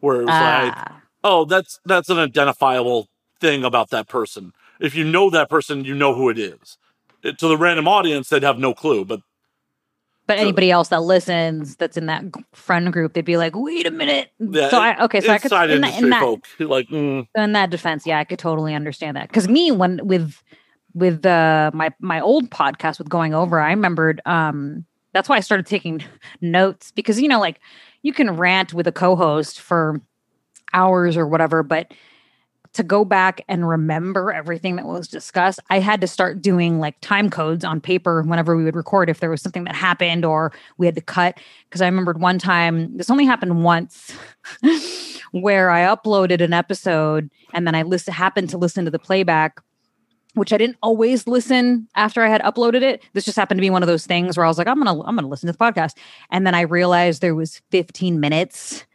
where 0.00 0.16
it 0.22 0.26
was 0.26 0.28
like, 0.28 0.72
Ah. 0.76 1.01
Oh, 1.24 1.44
that's 1.44 1.80
that's 1.84 2.08
an 2.08 2.18
identifiable 2.18 3.08
thing 3.40 3.64
about 3.64 3.90
that 3.90 4.08
person. 4.08 4.52
If 4.80 4.94
you 4.94 5.04
know 5.04 5.30
that 5.30 5.48
person, 5.48 5.84
you 5.84 5.94
know 5.94 6.14
who 6.14 6.28
it 6.28 6.38
is. 6.38 6.78
It- 7.22 7.38
to 7.38 7.48
the 7.48 7.56
random 7.56 7.86
audience, 7.88 8.28
they'd 8.28 8.42
have 8.42 8.58
no 8.58 8.74
clue. 8.74 9.04
But 9.04 9.20
But 10.26 10.38
So- 10.38 10.42
anybody 10.42 10.70
else 10.70 10.88
that 10.88 11.02
listens 11.02 11.74
that's 11.76 11.96
in 11.96 12.06
that 12.06 12.24
friend 12.52 12.92
group, 12.92 13.12
they'd 13.12 13.24
be 13.24 13.36
like, 13.36 13.54
"Wait 13.56 13.86
a 13.86 13.90
minute." 13.90 14.30
Yeah, 14.38 14.68
so 14.70 14.78
I 14.78 15.04
okay, 15.04 15.20
so 15.20 15.32
I 15.32 15.38
could 15.38 15.52
in 15.70 15.80
that, 15.80 16.00
in 16.00 16.10
that 16.10 16.20
folk, 16.20 16.46
like, 16.60 16.88
mm, 16.88 17.26
in 17.34 17.52
that 17.52 17.70
defense, 17.70 18.06
yeah, 18.06 18.18
I 18.20 18.24
could 18.24 18.38
totally 18.38 18.72
understand 18.74 19.16
that. 19.16 19.28
Because 19.28 19.48
me, 19.48 19.72
when 19.72 20.00
with 20.06 20.40
with 20.94 21.26
uh, 21.26 21.70
my 21.74 21.90
my 22.00 22.20
old 22.20 22.50
podcast 22.50 22.98
with 22.98 23.08
going 23.08 23.34
over, 23.34 23.58
I 23.60 23.70
remembered 23.70 24.20
um 24.24 24.84
that's 25.12 25.28
why 25.28 25.36
I 25.36 25.40
started 25.40 25.66
taking 25.66 26.02
notes 26.40 26.92
because 26.92 27.20
you 27.20 27.26
know, 27.28 27.40
like 27.40 27.60
you 28.02 28.12
can 28.12 28.36
rant 28.36 28.72
with 28.72 28.86
a 28.86 28.92
co-host 28.92 29.60
for 29.60 30.00
hours 30.72 31.16
or 31.16 31.26
whatever, 31.26 31.62
but 31.62 31.92
to 32.74 32.82
go 32.82 33.04
back 33.04 33.42
and 33.48 33.68
remember 33.68 34.32
everything 34.32 34.76
that 34.76 34.86
was 34.86 35.06
discussed, 35.06 35.60
I 35.68 35.78
had 35.78 36.00
to 36.00 36.06
start 36.06 36.40
doing 36.40 36.80
like 36.80 36.98
time 37.00 37.28
codes 37.28 37.64
on 37.64 37.80
paper 37.80 38.22
whenever 38.22 38.56
we 38.56 38.64
would 38.64 38.76
record 38.76 39.10
if 39.10 39.20
there 39.20 39.30
was 39.30 39.42
something 39.42 39.64
that 39.64 39.74
happened 39.74 40.24
or 40.24 40.52
we 40.78 40.86
had 40.86 40.94
to 40.94 41.02
cut. 41.02 41.38
Because 41.68 41.82
I 41.82 41.86
remembered 41.86 42.20
one 42.20 42.38
time, 42.38 42.96
this 42.96 43.10
only 43.10 43.26
happened 43.26 43.62
once, 43.62 44.16
where 45.32 45.70
I 45.70 45.82
uploaded 45.82 46.40
an 46.40 46.54
episode 46.54 47.30
and 47.52 47.66
then 47.66 47.74
I 47.74 47.82
listen, 47.82 48.14
happened 48.14 48.48
to 48.50 48.58
listen 48.58 48.84
to 48.86 48.90
the 48.90 48.98
playback. 48.98 49.60
Which 50.34 50.50
I 50.50 50.56
didn't 50.56 50.78
always 50.82 51.26
listen 51.26 51.88
after 51.94 52.22
I 52.22 52.28
had 52.30 52.40
uploaded 52.40 52.80
it. 52.80 53.02
This 53.12 53.26
just 53.26 53.36
happened 53.36 53.58
to 53.58 53.60
be 53.60 53.68
one 53.68 53.82
of 53.82 53.86
those 53.86 54.06
things 54.06 54.34
where 54.34 54.46
I 54.46 54.48
was 54.48 54.56
like, 54.56 54.66
I'm 54.66 54.82
gonna, 54.82 54.98
I'm 55.02 55.14
gonna 55.14 55.28
listen 55.28 55.46
to 55.46 55.52
the 55.52 55.58
podcast, 55.58 55.90
and 56.30 56.46
then 56.46 56.54
I 56.54 56.62
realized 56.62 57.20
there 57.20 57.34
was 57.34 57.60
15 57.70 58.18
minutes 58.18 58.86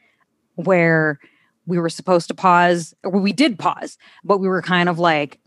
where 0.56 1.20
we 1.68 1.78
were 1.78 1.90
supposed 1.90 2.28
to 2.28 2.34
pause 2.34 2.96
or 3.04 3.20
we 3.20 3.32
did 3.32 3.60
pause 3.60 3.98
but 4.24 4.40
we 4.40 4.48
were 4.48 4.62
kind 4.62 4.90
of 4.90 4.98
like 4.98 5.40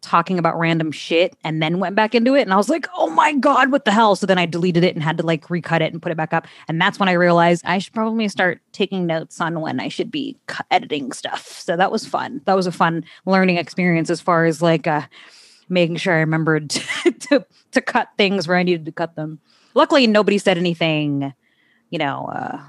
talking 0.00 0.38
about 0.38 0.58
random 0.58 0.92
shit 0.92 1.36
and 1.42 1.62
then 1.62 1.80
went 1.80 1.96
back 1.96 2.14
into 2.14 2.34
it 2.34 2.42
and 2.42 2.52
i 2.52 2.56
was 2.56 2.68
like 2.68 2.86
oh 2.96 3.10
my 3.10 3.32
god 3.34 3.72
what 3.72 3.84
the 3.84 3.90
hell? 3.90 4.14
So 4.14 4.26
then 4.26 4.38
i 4.38 4.46
deleted 4.46 4.84
it 4.84 4.94
and 4.94 5.02
had 5.02 5.16
to 5.18 5.26
like 5.26 5.50
recut 5.50 5.82
it 5.82 5.92
and 5.92 6.00
put 6.00 6.12
it 6.12 6.16
back 6.16 6.32
up 6.32 6.46
and 6.68 6.80
that's 6.80 6.98
when 6.98 7.08
i 7.08 7.12
realized 7.12 7.64
i 7.64 7.78
should 7.78 7.94
probably 7.94 8.28
start 8.28 8.60
taking 8.72 9.06
notes 9.06 9.40
on 9.40 9.60
when 9.60 9.80
i 9.80 9.88
should 9.88 10.10
be 10.10 10.36
editing 10.70 11.12
stuff. 11.12 11.60
So 11.60 11.76
that 11.76 11.90
was 11.90 12.06
fun. 12.06 12.42
That 12.44 12.54
was 12.54 12.66
a 12.66 12.72
fun 12.72 13.04
learning 13.26 13.56
experience 13.56 14.10
as 14.10 14.20
far 14.20 14.44
as 14.44 14.62
like 14.62 14.86
uh 14.86 15.02
making 15.68 15.96
sure 15.96 16.14
i 16.14 16.18
remembered 16.20 16.70
to 16.70 17.12
to, 17.20 17.46
to 17.72 17.80
cut 17.80 18.08
things 18.16 18.46
where 18.46 18.56
i 18.56 18.62
needed 18.62 18.86
to 18.86 18.92
cut 18.92 19.16
them. 19.16 19.40
Luckily 19.74 20.06
nobody 20.06 20.38
said 20.38 20.58
anything 20.58 21.34
you 21.90 21.98
know 21.98 22.30
uh 22.32 22.60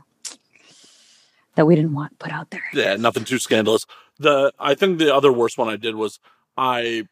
that 1.60 1.66
we 1.66 1.76
didn't 1.76 1.94
want 1.94 2.18
put 2.20 2.32
out 2.32 2.52
there. 2.52 2.64
Yeah, 2.72 2.96
nothing 2.96 3.26
too 3.26 3.38
scandalous. 3.38 3.86
The 4.18 4.54
I 4.58 4.76
think 4.76 4.98
the 4.98 5.14
other 5.14 5.30
worst 5.30 5.58
one 5.58 5.68
I 5.68 5.76
did 5.76 5.94
was 5.94 6.18
I 6.56 7.06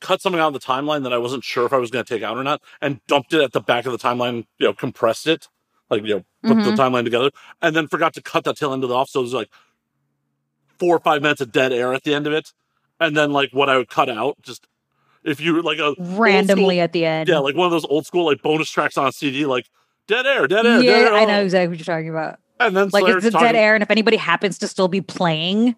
cut 0.00 0.20
something 0.20 0.38
out 0.38 0.48
of 0.48 0.52
the 0.52 0.60
timeline 0.60 1.04
that 1.04 1.12
I 1.14 1.16
wasn't 1.16 1.42
sure 1.42 1.64
if 1.64 1.72
I 1.72 1.78
was 1.78 1.90
going 1.90 2.04
to 2.04 2.14
take 2.14 2.22
out 2.22 2.36
or 2.36 2.44
not, 2.44 2.60
and 2.82 3.00
dumped 3.06 3.32
it 3.32 3.40
at 3.40 3.52
the 3.52 3.62
back 3.62 3.86
of 3.86 3.92
the 3.92 3.98
timeline. 3.98 4.44
You 4.58 4.66
know, 4.66 4.74
compressed 4.74 5.26
it, 5.26 5.48
like 5.88 6.02
you 6.02 6.16
know, 6.16 6.24
put 6.42 6.58
mm-hmm. 6.58 6.76
the 6.76 6.82
timeline 6.82 7.04
together, 7.04 7.30
and 7.62 7.74
then 7.74 7.88
forgot 7.88 8.12
to 8.12 8.20
cut 8.20 8.44
that 8.44 8.58
tail 8.58 8.74
end 8.74 8.82
of 8.82 8.90
the 8.90 8.94
off. 8.94 9.08
So 9.08 9.20
it 9.20 9.22
was 9.22 9.32
like 9.32 9.48
four 10.78 10.94
or 10.94 11.00
five 11.00 11.22
minutes 11.22 11.40
of 11.40 11.50
dead 11.50 11.72
air 11.72 11.94
at 11.94 12.02
the 12.02 12.12
end 12.12 12.26
of 12.26 12.34
it, 12.34 12.52
and 13.00 13.16
then 13.16 13.32
like 13.32 13.52
what 13.52 13.70
I 13.70 13.78
would 13.78 13.88
cut 13.88 14.10
out 14.10 14.36
just. 14.42 14.66
If 15.22 15.40
you 15.40 15.62
like 15.62 15.78
a 15.78 15.94
randomly 15.98 16.74
school, 16.74 16.82
at 16.82 16.92
the 16.92 17.06
end, 17.06 17.30
yeah, 17.30 17.38
like 17.38 17.56
one 17.56 17.64
of 17.64 17.70
those 17.70 17.86
old 17.86 18.04
school 18.04 18.26
like 18.26 18.42
bonus 18.42 18.68
tracks 18.68 18.98
on 18.98 19.06
a 19.06 19.12
CD, 19.12 19.46
like 19.46 19.70
dead 20.06 20.26
air, 20.26 20.46
dead 20.46 20.66
air. 20.66 20.82
Yeah, 20.82 20.92
dead 20.92 21.06
air. 21.06 21.14
I 21.14 21.24
know 21.24 21.42
exactly 21.42 21.68
what 21.68 21.78
you're 21.78 21.96
talking 21.96 22.10
about. 22.10 22.40
And 22.60 22.76
then 22.76 22.90
like 22.92 23.04
it's 23.06 23.26
a 23.26 23.30
dead 23.30 23.56
air, 23.56 23.74
and 23.74 23.82
if 23.82 23.90
anybody 23.90 24.16
happens 24.16 24.58
to 24.58 24.68
still 24.68 24.88
be 24.88 25.00
playing 25.00 25.74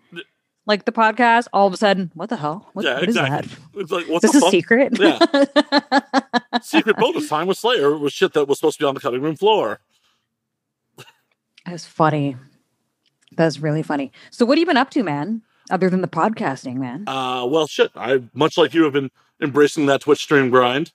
like 0.67 0.85
the 0.85 0.93
podcast, 0.93 1.47
all 1.53 1.67
of 1.67 1.73
a 1.73 1.77
sudden, 1.77 2.11
what 2.15 2.29
the 2.29 2.37
hell? 2.37 2.69
What, 2.73 2.85
yeah, 2.85 2.95
what 2.95 3.05
exactly. 3.05 3.49
is 3.49 3.51
that? 3.51 3.81
It's 3.81 3.91
like 3.91 4.07
what's 4.09 4.23
this 4.23 4.35
a 4.35 4.41
fuck? 4.41 4.51
secret? 4.51 4.99
Yeah. 4.99 6.61
secret 6.63 6.97
bonus 6.97 7.29
time 7.29 7.47
with 7.47 7.57
Slayer 7.57 7.97
was 7.97 8.13
shit 8.13 8.33
that 8.35 8.47
was 8.47 8.59
supposed 8.59 8.79
to 8.79 8.85
be 8.85 8.89
on 8.89 8.95
the 8.95 9.01
cutting 9.01 9.23
room 9.23 9.37
floor. 9.37 9.81
That's 11.65 11.87
funny. 11.87 12.37
That's 13.37 13.59
really 13.59 13.83
funny. 13.83 14.13
So 14.31 14.45
what 14.45 14.59
have 14.59 14.61
you 14.61 14.67
been 14.67 14.77
up 14.77 14.91
to, 14.91 15.03
man? 15.03 15.43
Other 15.71 15.91
than 15.91 16.01
the 16.01 16.09
podcasting, 16.09 16.77
man? 16.77 17.05
Uh 17.09 17.45
well 17.47 17.67
shit. 17.67 17.91
I 17.97 18.23
much 18.35 18.57
like 18.57 18.75
you 18.75 18.85
have 18.85 18.93
been 18.93 19.11
embracing 19.41 19.87
that 19.87 20.03
Twitch 20.03 20.21
stream 20.21 20.51
grind. 20.51 20.93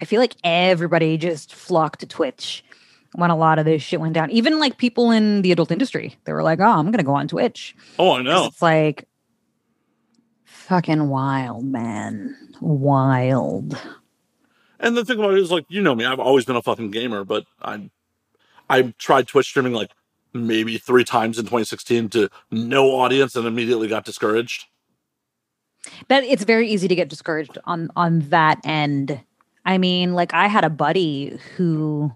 I 0.00 0.04
feel 0.04 0.20
like 0.20 0.36
everybody 0.44 1.16
just 1.16 1.54
flocked 1.54 2.00
to 2.00 2.06
Twitch 2.06 2.62
when 3.16 3.30
a 3.30 3.36
lot 3.36 3.58
of 3.58 3.64
this 3.64 3.82
shit 3.82 4.00
went 4.00 4.12
down. 4.12 4.30
Even 4.30 4.58
like 4.58 4.76
people 4.76 5.10
in 5.10 5.42
the 5.42 5.52
adult 5.52 5.70
industry, 5.70 6.16
they 6.24 6.32
were 6.32 6.42
like, 6.42 6.60
"Oh, 6.60 6.64
I'm 6.64 6.90
gonna 6.90 7.02
go 7.02 7.14
on 7.14 7.28
Twitch." 7.28 7.74
Oh, 7.98 8.12
I 8.12 8.22
know. 8.22 8.46
It's 8.46 8.62
like 8.62 9.08
fucking 10.44 11.08
wild, 11.08 11.64
man, 11.64 12.36
wild. 12.60 13.80
And 14.78 14.96
the 14.96 15.04
thing 15.04 15.18
about 15.18 15.34
it 15.34 15.38
is, 15.38 15.50
like, 15.50 15.64
you 15.68 15.80
know 15.80 15.94
me, 15.94 16.04
I've 16.04 16.20
always 16.20 16.44
been 16.44 16.56
a 16.56 16.62
fucking 16.62 16.90
gamer, 16.90 17.24
but 17.24 17.46
I, 17.62 17.88
I 18.68 18.94
tried 18.98 19.26
Twitch 19.26 19.46
streaming 19.46 19.72
like 19.72 19.90
maybe 20.34 20.76
three 20.76 21.04
times 21.04 21.38
in 21.38 21.46
2016 21.46 22.10
to 22.10 22.28
no 22.50 22.90
audience, 22.90 23.36
and 23.36 23.46
immediately 23.46 23.88
got 23.88 24.04
discouraged. 24.04 24.66
That 26.08 26.24
it's 26.24 26.44
very 26.44 26.68
easy 26.68 26.88
to 26.88 26.94
get 26.94 27.08
discouraged 27.08 27.58
on 27.64 27.90
on 27.96 28.20
that 28.28 28.60
end. 28.64 29.20
I 29.64 29.78
mean, 29.78 30.14
like 30.14 30.34
I 30.34 30.48
had 30.48 30.64
a 30.64 30.70
buddy 30.70 31.38
who 31.56 32.12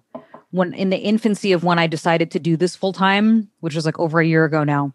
when 0.50 0.74
in 0.74 0.90
the 0.90 0.98
infancy 0.98 1.52
of 1.52 1.64
when 1.64 1.78
I 1.78 1.86
decided 1.86 2.30
to 2.32 2.38
do 2.38 2.56
this 2.56 2.76
full 2.76 2.92
time, 2.92 3.48
which 3.60 3.74
was 3.74 3.86
like 3.86 3.98
over 3.98 4.20
a 4.20 4.26
year 4.26 4.44
ago 4.44 4.64
now. 4.64 4.92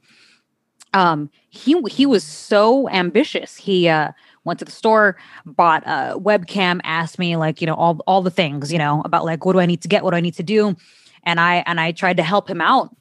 Um, 0.93 1.29
he 1.49 1.81
he 1.89 2.05
was 2.05 2.23
so 2.23 2.89
ambitious. 2.89 3.57
He 3.57 3.89
uh, 3.89 4.11
went 4.45 4.59
to 4.59 4.65
the 4.65 4.71
store, 4.71 5.17
bought 5.45 5.83
a 5.85 6.17
webcam, 6.17 6.79
asked 6.83 7.19
me 7.19 7.35
like 7.35 7.59
you 7.59 7.67
know 7.67 7.73
all 7.73 7.99
all 8.07 8.21
the 8.21 8.31
things 8.31 8.71
you 8.71 8.77
know 8.77 9.01
about 9.03 9.25
like 9.25 9.45
what 9.45 9.53
do 9.53 9.59
I 9.59 9.65
need 9.65 9.81
to 9.81 9.87
get, 9.87 10.03
what 10.03 10.11
do 10.11 10.17
I 10.17 10.21
need 10.21 10.35
to 10.35 10.43
do, 10.43 10.75
and 11.23 11.39
I 11.39 11.63
and 11.65 11.79
I 11.79 11.91
tried 11.91 12.17
to 12.17 12.23
help 12.23 12.49
him 12.49 12.61
out, 12.61 12.95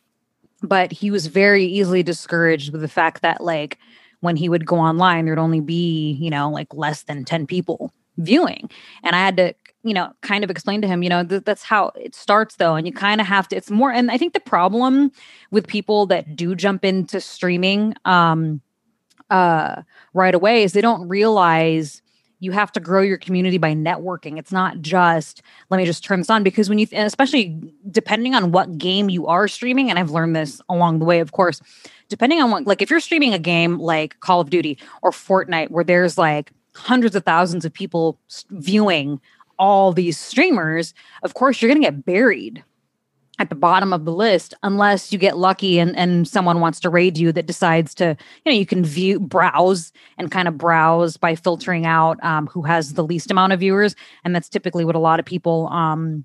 but 0.63 0.91
he 0.91 1.11
was 1.11 1.29
very 1.29 1.65
easily 1.65 2.03
discouraged 2.03 2.73
with 2.73 2.81
the 2.81 2.89
fact 2.89 3.23
that 3.23 3.41
like 3.41 3.79
when 4.21 4.37
he 4.37 4.49
would 4.49 4.67
go 4.67 4.77
online, 4.77 5.25
there'd 5.25 5.39
only 5.39 5.61
be 5.61 6.13
you 6.21 6.31
know 6.31 6.51
like 6.51 6.75
less 6.75 7.05
than 7.05 7.25
ten 7.25 7.47
people 7.47 7.93
viewing, 8.19 8.69
and 9.05 9.15
I 9.15 9.21
had 9.21 9.37
to 9.37 9.55
you 9.85 9.93
know, 9.93 10.13
kind 10.23 10.43
of 10.43 10.51
explain 10.51 10.81
to 10.81 10.89
him, 10.89 11.03
you 11.03 11.11
know, 11.11 11.23
th- 11.23 11.45
that's 11.45 11.63
how 11.63 11.93
it 11.95 12.15
starts 12.15 12.57
though. 12.57 12.75
And 12.75 12.87
you 12.87 12.93
kind 12.93 13.21
of 13.21 13.27
have 13.27 13.47
to, 13.49 13.57
it's 13.57 13.71
more, 13.71 13.93
and 13.93 14.11
I 14.11 14.17
think 14.17 14.33
the 14.33 14.41
problem 14.41 15.13
with 15.51 15.67
people 15.67 16.07
that 16.07 16.35
do 16.35 16.55
jump 16.55 16.85
into 16.85 17.21
streaming 17.21 17.95
um, 18.07 18.63
uh, 19.29 19.83
right 20.15 20.35
away 20.35 20.63
is 20.63 20.73
they 20.73 20.81
don't 20.81 21.07
realize 21.07 22.01
you 22.41 22.53
have 22.53 22.73
to 22.73 22.81
grow 22.81 23.03
your 23.03 23.19
community 23.19 23.59
by 23.59 23.75
networking. 23.75 24.39
It's 24.39 24.53
not 24.53 24.81
just, 24.81 25.43
let 25.69 25.79
me 25.79 25.85
just 25.85 26.03
turn 26.03 26.19
this 26.21 26.31
on 26.31 26.43
because 26.43 26.69
when 26.69 26.79
you, 26.79 26.87
especially 26.93 27.61
depending 27.91 28.35
on 28.35 28.53
what 28.53 28.79
game 28.79 29.11
you 29.11 29.27
are 29.27 29.49
streaming, 29.49 29.91
and 29.91 29.99
I've 29.99 30.11
learned 30.11 30.35
this 30.35 30.63
along 30.69 30.99
the 30.99 31.05
way, 31.05 31.21
of 31.21 31.33
course, 31.33 31.61
depending 32.09 32.41
on 32.41 32.51
what, 32.51 32.67
like 32.67 32.81
if 32.81 32.91
you're 32.91 33.01
streaming 33.01 33.35
a 33.35 33.39
game 33.39 33.79
like 33.79 34.19
Call 34.21 34.41
of 34.41 34.49
Duty 34.51 34.79
or 35.03 35.11
Fortnite, 35.11 35.71
where 35.71 35.85
there's 35.85 36.17
like, 36.17 36.53
hundreds 36.77 37.15
of 37.15 37.23
thousands 37.23 37.65
of 37.65 37.73
people 37.73 38.19
viewing 38.51 39.21
all 39.59 39.93
these 39.93 40.19
streamers, 40.19 40.95
of 41.23 41.35
course, 41.35 41.61
you're 41.61 41.71
going 41.71 41.81
to 41.81 41.87
get 41.87 42.05
buried 42.05 42.63
at 43.39 43.49
the 43.49 43.55
bottom 43.57 43.93
of 43.93 44.05
the 44.05 44.13
list 44.13 44.55
unless 44.63 45.13
you 45.13 45.19
get 45.19 45.37
lucky 45.37 45.79
and, 45.79 45.97
and 45.97 46.29
someone 46.29 46.61
wants 46.61 46.79
to 46.81 46.89
raid 46.89 47.19
you 47.19 47.33
that 47.33 47.47
decides 47.47 47.95
to 47.95 48.17
you 48.45 48.53
know 48.53 48.57
you 48.57 48.67
can 48.67 48.85
view 48.85 49.19
browse 49.19 49.93
and 50.19 50.31
kind 50.31 50.47
of 50.47 50.57
browse 50.57 51.17
by 51.17 51.35
filtering 51.35 51.85
out 51.85 52.23
um, 52.23 52.47
who 52.47 52.63
has 52.63 52.95
the 52.95 53.05
least 53.05 53.31
amount 53.31 53.53
of 53.53 53.61
viewers. 53.61 53.97
And 54.25 54.35
that's 54.35 54.49
typically 54.49 54.85
what 54.85 54.95
a 54.95 55.01
lot 55.01 55.19
of 55.19 55.27
people 55.27 55.69
um, 55.69 56.25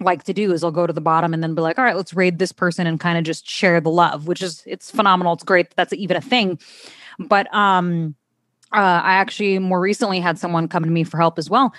like 0.00 0.24
to 0.24 0.32
do 0.32 0.52
is 0.52 0.62
they'll 0.62 0.70
go 0.70 0.86
to 0.86 0.92
the 0.92 1.00
bottom 1.00 1.34
and 1.34 1.42
then 1.42 1.54
be 1.54 1.62
like 1.62 1.78
all 1.78 1.84
right 1.84 1.96
let's 1.96 2.14
raid 2.14 2.38
this 2.38 2.52
person 2.52 2.86
and 2.86 3.00
kind 3.00 3.18
of 3.18 3.24
just 3.24 3.48
share 3.48 3.80
the 3.80 3.90
love 3.90 4.26
which 4.26 4.42
is 4.42 4.62
it's 4.66 4.90
phenomenal. 4.90 5.34
It's 5.34 5.44
great 5.44 5.70
that 5.70 5.76
that's 5.76 5.92
even 5.92 6.16
a 6.16 6.22
thing. 6.22 6.58
But 7.18 7.52
um 7.54 8.14
uh, 8.72 9.00
i 9.04 9.14
actually 9.14 9.60
more 9.60 9.80
recently 9.80 10.18
had 10.18 10.38
someone 10.38 10.66
come 10.66 10.82
to 10.82 10.90
me 10.90 11.04
for 11.04 11.18
help 11.18 11.38
as 11.38 11.48
well 11.48 11.72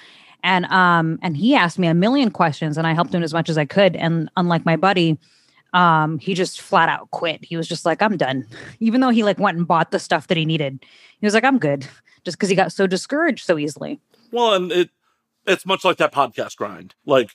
and 0.44 0.66
um 0.66 1.20
and 1.22 1.36
he 1.38 1.56
asked 1.56 1.80
me 1.80 1.88
a 1.88 1.94
million 1.94 2.32
questions 2.32 2.78
and 2.78 2.88
i 2.88 2.94
helped 2.94 3.14
him 3.14 3.24
as 3.24 3.34
much 3.34 3.50
as 3.50 3.58
i 3.58 3.66
could. 3.66 3.96
And 3.96 4.30
unlike 4.38 4.66
my 4.66 4.76
buddy 4.76 5.18
um 5.74 6.20
he 6.20 6.34
just 6.34 6.62
flat 6.62 6.90
out 6.90 7.10
quit. 7.12 7.44
He 7.44 7.58
was 7.58 7.68
just 7.68 7.86
like 7.86 8.02
i'm 8.02 8.18
done. 8.18 8.46
Even 8.80 9.02
though 9.02 9.10
he 9.10 9.24
like 9.24 9.40
went 9.40 9.58
and 9.58 9.68
bought 9.68 9.92
the 9.92 10.00
stuff 10.00 10.28
that 10.28 10.38
he 10.38 10.46
needed. 10.46 10.80
He 11.20 11.26
was 11.26 11.34
like 11.34 11.44
i'm 11.44 11.60
good. 11.60 11.88
Just 12.24 12.38
because 12.38 12.50
he 12.50 12.56
got 12.56 12.72
so 12.72 12.88
discouraged 12.88 13.46
so 13.46 13.58
easily. 13.58 14.00
Well 14.32 14.54
and 14.54 14.72
it 14.72 14.90
it's 15.46 15.66
much 15.66 15.86
like 15.86 15.98
that 15.98 16.14
podcast 16.14 16.58
grind. 16.58 16.94
Like 17.06 17.32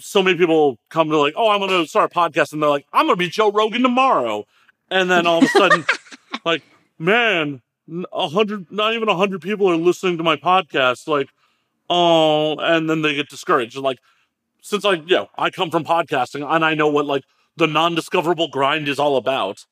so 0.00 0.22
many 0.22 0.36
people 0.36 0.78
come 0.88 1.10
to 1.10 1.18
like 1.18 1.34
oh 1.36 1.50
i'm 1.50 1.60
gonna 1.60 1.86
start 1.86 2.10
a 2.10 2.14
podcast 2.14 2.52
and 2.52 2.62
they're 2.62 2.70
like 2.70 2.86
i'm 2.92 3.06
gonna 3.06 3.16
be 3.16 3.28
joe 3.28 3.50
rogan 3.50 3.82
tomorrow. 3.82 4.46
And 4.90 5.10
then 5.10 5.26
all 5.26 5.38
of 5.38 5.44
a 5.44 5.48
sudden 5.48 5.84
like 6.44 6.62
man 6.98 7.62
a 8.12 8.28
hundred 8.28 8.70
not 8.70 8.94
even 8.94 9.08
a 9.08 9.16
hundred 9.16 9.42
people 9.42 9.68
are 9.68 9.76
listening 9.76 10.18
to 10.18 10.24
my 10.24 10.36
podcast. 10.36 11.08
Like 11.08 11.28
oh, 11.88 12.56
and 12.58 12.88
then 12.88 13.02
they 13.02 13.14
get 13.14 13.28
discouraged. 13.28 13.76
Like, 13.76 13.98
since 14.62 14.84
I, 14.84 14.94
you 14.94 15.16
know, 15.16 15.28
I 15.36 15.50
come 15.50 15.70
from 15.70 15.84
podcasting 15.84 16.46
and 16.48 16.64
I 16.64 16.74
know 16.74 16.88
what 16.88 17.06
like 17.06 17.24
the 17.56 17.66
non-discoverable 17.66 18.48
grind 18.48 18.88
is 18.88 18.98
all 18.98 19.16
about. 19.16 19.66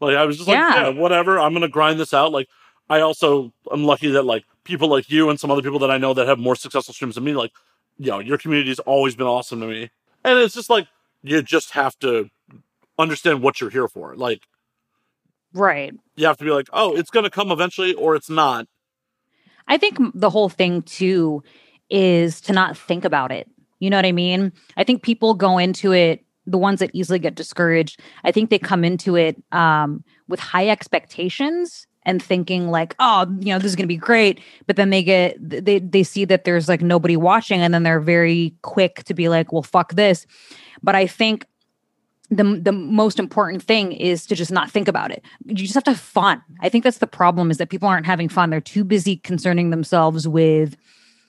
Like, 0.00 0.16
I 0.16 0.24
was 0.24 0.36
just 0.36 0.48
like, 0.48 0.56
yeah, 0.56 0.88
yeah 0.88 0.88
whatever. 0.88 1.38
I'm 1.38 1.52
gonna 1.52 1.68
grind 1.68 2.00
this 2.00 2.14
out. 2.14 2.32
Like, 2.32 2.48
I 2.88 3.00
also 3.00 3.52
am 3.72 3.84
lucky 3.84 4.10
that 4.10 4.24
like 4.24 4.44
people 4.64 4.88
like 4.88 5.10
you 5.10 5.30
and 5.30 5.38
some 5.38 5.50
other 5.50 5.62
people 5.62 5.78
that 5.80 5.90
I 5.90 5.98
know 5.98 6.14
that 6.14 6.26
have 6.26 6.38
more 6.38 6.56
successful 6.56 6.94
streams 6.94 7.14
than 7.14 7.24
me, 7.24 7.34
like, 7.34 7.52
you 7.98 8.10
know, 8.10 8.18
your 8.18 8.38
community's 8.38 8.78
always 8.80 9.16
been 9.16 9.26
awesome 9.26 9.60
to 9.60 9.66
me. 9.66 9.90
And 10.24 10.38
it's 10.38 10.54
just 10.54 10.70
like 10.70 10.88
you 11.22 11.42
just 11.42 11.72
have 11.72 11.98
to 12.00 12.30
understand 12.98 13.42
what 13.42 13.60
you're 13.60 13.70
here 13.70 13.88
for. 13.88 14.14
Like, 14.16 14.42
right. 15.52 15.94
You 16.16 16.26
have 16.26 16.38
to 16.38 16.44
be 16.44 16.50
like, 16.50 16.68
oh, 16.72 16.96
it's 16.96 17.10
gonna 17.10 17.30
come 17.30 17.50
eventually, 17.50 17.94
or 17.94 18.14
it's 18.14 18.30
not. 18.30 18.66
I 19.68 19.76
think 19.76 19.98
the 20.14 20.30
whole 20.30 20.48
thing 20.48 20.82
too 20.82 21.42
is 21.90 22.40
to 22.42 22.52
not 22.52 22.76
think 22.76 23.04
about 23.04 23.32
it. 23.32 23.48
You 23.78 23.90
know 23.90 23.96
what 23.96 24.06
I 24.06 24.12
mean? 24.12 24.52
I 24.76 24.84
think 24.84 25.02
people 25.02 25.34
go 25.34 25.58
into 25.58 25.92
it, 25.92 26.24
the 26.46 26.58
ones 26.58 26.80
that 26.80 26.90
easily 26.92 27.18
get 27.18 27.34
discouraged, 27.34 28.00
I 28.24 28.32
think 28.32 28.50
they 28.50 28.58
come 28.58 28.84
into 28.84 29.16
it 29.16 29.36
um, 29.52 30.04
with 30.28 30.40
high 30.40 30.68
expectations 30.68 31.86
and 32.04 32.22
thinking 32.22 32.70
like, 32.70 32.94
oh, 33.00 33.26
you 33.40 33.52
know, 33.52 33.58
this 33.58 33.70
is 33.70 33.76
going 33.76 33.84
to 33.84 33.88
be 33.88 33.96
great. 33.96 34.40
But 34.66 34.76
then 34.76 34.90
they 34.90 35.02
get, 35.02 35.36
they, 35.40 35.80
they 35.80 36.04
see 36.04 36.24
that 36.26 36.44
there's 36.44 36.68
like 36.68 36.80
nobody 36.80 37.16
watching 37.16 37.60
and 37.60 37.74
then 37.74 37.82
they're 37.82 38.00
very 38.00 38.54
quick 38.62 39.02
to 39.04 39.14
be 39.14 39.28
like, 39.28 39.52
well, 39.52 39.64
fuck 39.64 39.94
this. 39.94 40.24
But 40.82 40.94
I 40.94 41.06
think 41.08 41.46
the 42.30 42.60
the 42.60 42.72
most 42.72 43.18
important 43.18 43.62
thing 43.62 43.92
is 43.92 44.26
to 44.26 44.34
just 44.34 44.50
not 44.50 44.70
think 44.70 44.88
about 44.88 45.10
it. 45.10 45.24
You 45.44 45.54
just 45.54 45.74
have 45.74 45.84
to 45.84 45.92
have 45.92 46.00
fun. 46.00 46.42
I 46.60 46.68
think 46.68 46.84
that's 46.84 46.98
the 46.98 47.06
problem 47.06 47.50
is 47.50 47.58
that 47.58 47.70
people 47.70 47.88
aren't 47.88 48.06
having 48.06 48.28
fun. 48.28 48.50
They're 48.50 48.60
too 48.60 48.84
busy 48.84 49.16
concerning 49.16 49.70
themselves 49.70 50.26
with 50.26 50.76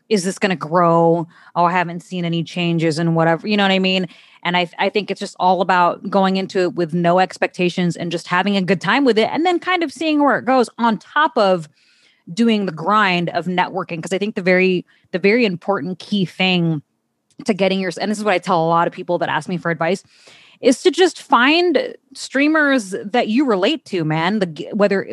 is 0.09 0.23
this 0.23 0.39
going 0.39 0.51
to 0.51 0.55
grow? 0.55 1.27
Oh, 1.55 1.65
I 1.65 1.71
haven't 1.71 1.99
seen 1.99 2.23
any 2.23 2.41
changes 2.41 2.97
and 2.97 3.13
whatever. 3.15 3.45
You 3.45 3.57
know 3.57 3.63
what 3.63 3.73
I 3.73 3.79
mean? 3.79 4.07
And 4.43 4.55
I 4.57 4.69
I 4.79 4.89
think 4.89 5.11
it's 5.11 5.19
just 5.19 5.35
all 5.39 5.61
about 5.61 6.09
going 6.09 6.37
into 6.37 6.59
it 6.59 6.75
with 6.75 6.93
no 6.93 7.19
expectations 7.19 7.95
and 7.95 8.11
just 8.11 8.27
having 8.27 8.55
a 8.57 8.61
good 8.61 8.81
time 8.81 9.05
with 9.05 9.17
it 9.19 9.29
and 9.31 9.45
then 9.45 9.59
kind 9.59 9.83
of 9.83 9.91
seeing 9.91 10.23
where 10.23 10.37
it 10.37 10.45
goes 10.45 10.69
on 10.77 10.97
top 10.97 11.37
of 11.37 11.69
doing 12.33 12.65
the 12.65 12.71
grind 12.71 13.29
of 13.29 13.45
networking 13.45 13.97
because 13.97 14.13
I 14.13 14.17
think 14.17 14.35
the 14.35 14.41
very 14.41 14.85
the 15.11 15.19
very 15.19 15.45
important 15.45 15.99
key 15.99 16.25
thing 16.25 16.81
to 17.45 17.53
getting 17.53 17.79
your 17.79 17.91
and 17.99 18.09
this 18.11 18.17
is 18.17 18.23
what 18.23 18.33
I 18.33 18.39
tell 18.39 18.65
a 18.65 18.67
lot 18.67 18.87
of 18.87 18.93
people 18.93 19.17
that 19.19 19.29
ask 19.29 19.47
me 19.47 19.57
for 19.57 19.71
advice 19.71 20.03
is 20.61 20.81
to 20.83 20.91
just 20.91 21.21
find 21.21 21.95
streamers 22.13 22.95
that 23.03 23.27
you 23.27 23.45
relate 23.45 23.85
to, 23.85 24.03
man. 24.03 24.39
The 24.39 24.69
whether 24.73 25.07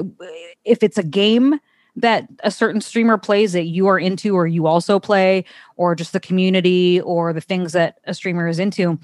if 0.65 0.83
it's 0.83 0.99
a 0.99 1.03
game 1.03 1.61
that 1.97 2.27
a 2.43 2.51
certain 2.51 2.81
streamer 2.81 3.19
plays 3.19 3.53
that 3.53 3.65
you 3.65 3.87
are 3.87 3.99
into 3.99 4.35
or 4.35 4.47
you 4.47 4.67
also 4.67 4.99
play 4.99 5.45
or 5.77 5.95
just 5.95 6.13
the 6.13 6.21
community 6.21 7.01
or 7.01 7.33
the 7.33 7.41
things 7.41 7.73
that 7.73 7.99
a 8.05 8.15
streamer 8.15 8.49
is 8.49 8.59
into 8.59 8.99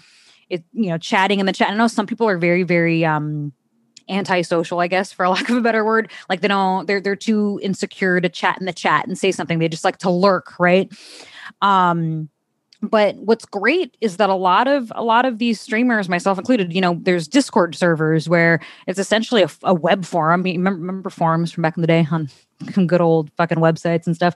it 0.49 0.64
you 0.73 0.90
know 0.90 0.99
chatting 0.99 1.40
in 1.40 1.47
the 1.47 1.52
chat. 1.52 1.70
I 1.70 1.75
know 1.75 1.87
some 1.87 2.06
people 2.06 2.28
are 2.28 2.38
very 2.38 2.64
very 2.64 3.04
um 3.04 3.52
antisocial 4.09 4.80
i 4.80 4.88
guess 4.88 5.12
for 5.12 5.28
lack 5.28 5.49
of 5.49 5.56
a 5.56 5.61
better 5.61 5.85
word. 5.85 6.11
Like 6.28 6.40
they 6.40 6.49
don't 6.49 6.87
they're 6.87 7.00
they're 7.00 7.16
too 7.16 7.61
insecure 7.62 8.20
to 8.20 8.28
chat 8.28 8.59
in 8.59 8.66
the 8.66 8.73
chat 8.73 9.06
and 9.06 9.16
say 9.16 9.32
something. 9.32 9.59
They 9.59 9.68
just 9.68 9.85
like 9.85 9.99
to 9.99 10.11
lurk 10.11 10.59
right? 10.59 10.92
Um 11.62 12.28
but 12.82 13.16
what's 13.16 13.44
great 13.44 13.96
is 14.00 14.16
that 14.16 14.30
a 14.30 14.34
lot 14.34 14.66
of 14.66 14.90
a 14.94 15.04
lot 15.04 15.25
of 15.25 15.38
these 15.38 15.60
streamers 15.60 16.08
myself 16.08 16.38
included 16.38 16.72
you 16.72 16.80
know 16.80 16.99
there's 17.02 17.28
discord 17.28 17.75
servers 17.75 18.28
where 18.28 18.60
it's 18.87 18.99
essentially 18.99 19.42
a, 19.42 19.50
a 19.64 19.75
web 19.75 20.04
forum. 20.04 20.42
Remember, 20.42 20.78
remember 20.80 21.10
forums 21.10 21.52
from 21.52 21.62
back 21.62 21.76
in 21.76 21.82
the 21.82 21.87
day 21.87 22.06
on 22.10 22.28
good 22.87 23.00
old 23.00 23.30
fucking 23.37 23.58
websites 23.58 24.06
and 24.06 24.16
stuff? 24.16 24.34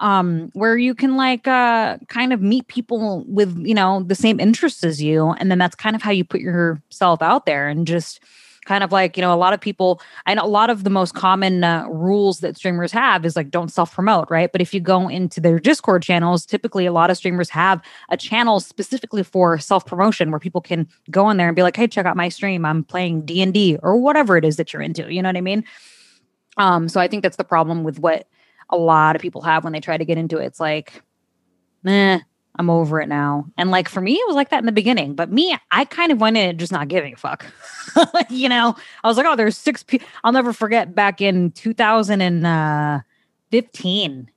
Um 0.00 0.50
where 0.54 0.76
you 0.76 0.94
can 0.94 1.16
like 1.16 1.46
uh 1.46 1.98
kind 2.08 2.32
of 2.32 2.40
meet 2.40 2.66
people 2.68 3.24
with 3.26 3.56
you 3.58 3.74
know 3.74 4.02
the 4.02 4.14
same 4.14 4.40
interests 4.40 4.84
as 4.84 5.02
you 5.02 5.32
and 5.32 5.50
then 5.50 5.58
that's 5.58 5.74
kind 5.74 5.94
of 5.94 6.02
how 6.02 6.10
you 6.10 6.24
put 6.24 6.40
yourself 6.40 7.20
out 7.20 7.46
there 7.46 7.68
and 7.68 7.86
just 7.86 8.20
kind 8.64 8.84
of 8.84 8.92
like 8.92 9.16
you 9.16 9.20
know 9.20 9.32
a 9.32 9.36
lot 9.36 9.52
of 9.52 9.60
people 9.60 10.00
and 10.26 10.38
a 10.38 10.46
lot 10.46 10.70
of 10.70 10.84
the 10.84 10.90
most 10.90 11.14
common 11.14 11.64
uh, 11.64 11.86
rules 11.88 12.40
that 12.40 12.56
streamers 12.56 12.92
have 12.92 13.24
is 13.24 13.36
like 13.36 13.50
don't 13.50 13.70
self 13.70 13.92
promote 13.92 14.30
right? 14.30 14.52
But 14.52 14.60
if 14.60 14.72
you 14.72 14.80
go 14.80 15.08
into 15.08 15.40
their 15.40 15.58
discord 15.58 16.02
channels 16.02 16.46
typically 16.46 16.86
a 16.86 16.92
lot 16.92 17.10
of 17.10 17.16
streamers 17.16 17.50
have 17.50 17.82
a 18.08 18.16
channel 18.16 18.60
specifically 18.60 19.22
for 19.22 19.58
self 19.58 19.84
promotion 19.86 20.30
where 20.30 20.40
people 20.40 20.60
can 20.60 20.86
go 21.10 21.28
in 21.30 21.36
there 21.36 21.48
and 21.48 21.56
be 21.56 21.62
like 21.62 21.76
hey 21.76 21.88
check 21.88 22.06
out 22.06 22.16
my 22.16 22.28
stream. 22.28 22.64
I'm 22.64 22.84
playing 22.84 23.26
d&d 23.26 23.78
or 23.82 23.96
whatever 23.96 24.36
it 24.36 24.44
is 24.44 24.56
that 24.56 24.72
you're 24.72 24.82
into. 24.82 25.12
You 25.12 25.22
know 25.22 25.28
what 25.28 25.36
i 25.36 25.42
mean? 25.42 25.64
Um 26.56 26.88
so 26.88 27.00
i 27.00 27.08
think 27.08 27.22
that's 27.22 27.36
the 27.36 27.44
problem 27.44 27.84
with 27.84 27.98
what 27.98 28.28
a 28.70 28.76
lot 28.76 29.16
of 29.16 29.22
people 29.22 29.42
have 29.42 29.64
when 29.64 29.72
they 29.72 29.80
try 29.80 29.98
to 29.98 30.04
get 30.04 30.18
into 30.18 30.38
it. 30.38 30.46
It's 30.46 30.60
like 30.60 31.02
meh 31.82 32.20
I'm 32.56 32.68
over 32.68 33.00
it 33.00 33.08
now. 33.08 33.46
And 33.56 33.70
like 33.70 33.88
for 33.88 34.02
me, 34.02 34.14
it 34.14 34.26
was 34.26 34.36
like 34.36 34.50
that 34.50 34.60
in 34.60 34.66
the 34.66 34.72
beginning. 34.72 35.14
But 35.14 35.32
me, 35.32 35.56
I 35.70 35.86
kind 35.86 36.12
of 36.12 36.20
went 36.20 36.36
in 36.36 36.58
just 36.58 36.72
not 36.72 36.88
giving 36.88 37.14
a 37.14 37.16
fuck. 37.16 37.46
you 38.30 38.46
know, 38.48 38.76
I 39.02 39.08
was 39.08 39.16
like, 39.16 39.24
oh, 39.26 39.36
there's 39.36 39.56
six 39.56 39.82
people. 39.82 40.06
I'll 40.22 40.32
never 40.32 40.52
forget 40.52 40.94
back 40.94 41.22
in 41.22 41.50
2015. 41.52 44.30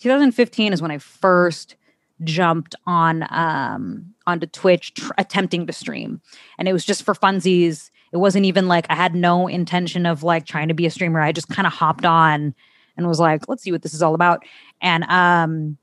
2015 0.00 0.72
is 0.72 0.82
when 0.82 0.90
I 0.90 0.98
first 0.98 1.76
jumped 2.24 2.74
on 2.86 3.26
um 3.30 4.14
onto 4.26 4.46
Twitch 4.46 4.94
tr- 4.94 5.12
attempting 5.18 5.66
to 5.66 5.72
stream. 5.72 6.20
And 6.58 6.68
it 6.68 6.72
was 6.72 6.84
just 6.84 7.04
for 7.04 7.14
funsies. 7.14 7.90
It 8.12 8.18
wasn't 8.18 8.46
even 8.46 8.68
like 8.68 8.86
I 8.90 8.94
had 8.94 9.14
no 9.14 9.48
intention 9.48 10.06
of 10.06 10.22
like 10.22 10.46
trying 10.46 10.68
to 10.68 10.74
be 10.74 10.86
a 10.86 10.90
streamer. 10.90 11.20
I 11.20 11.32
just 11.32 11.48
kind 11.48 11.66
of 11.66 11.72
hopped 11.72 12.04
on 12.04 12.54
and 12.96 13.08
was 13.08 13.20
like, 13.20 13.48
let's 13.48 13.62
see 13.62 13.72
what 13.72 13.82
this 13.82 13.94
is 13.94 14.02
all 14.02 14.14
about. 14.14 14.44
And 14.80 15.04
um 15.04 15.78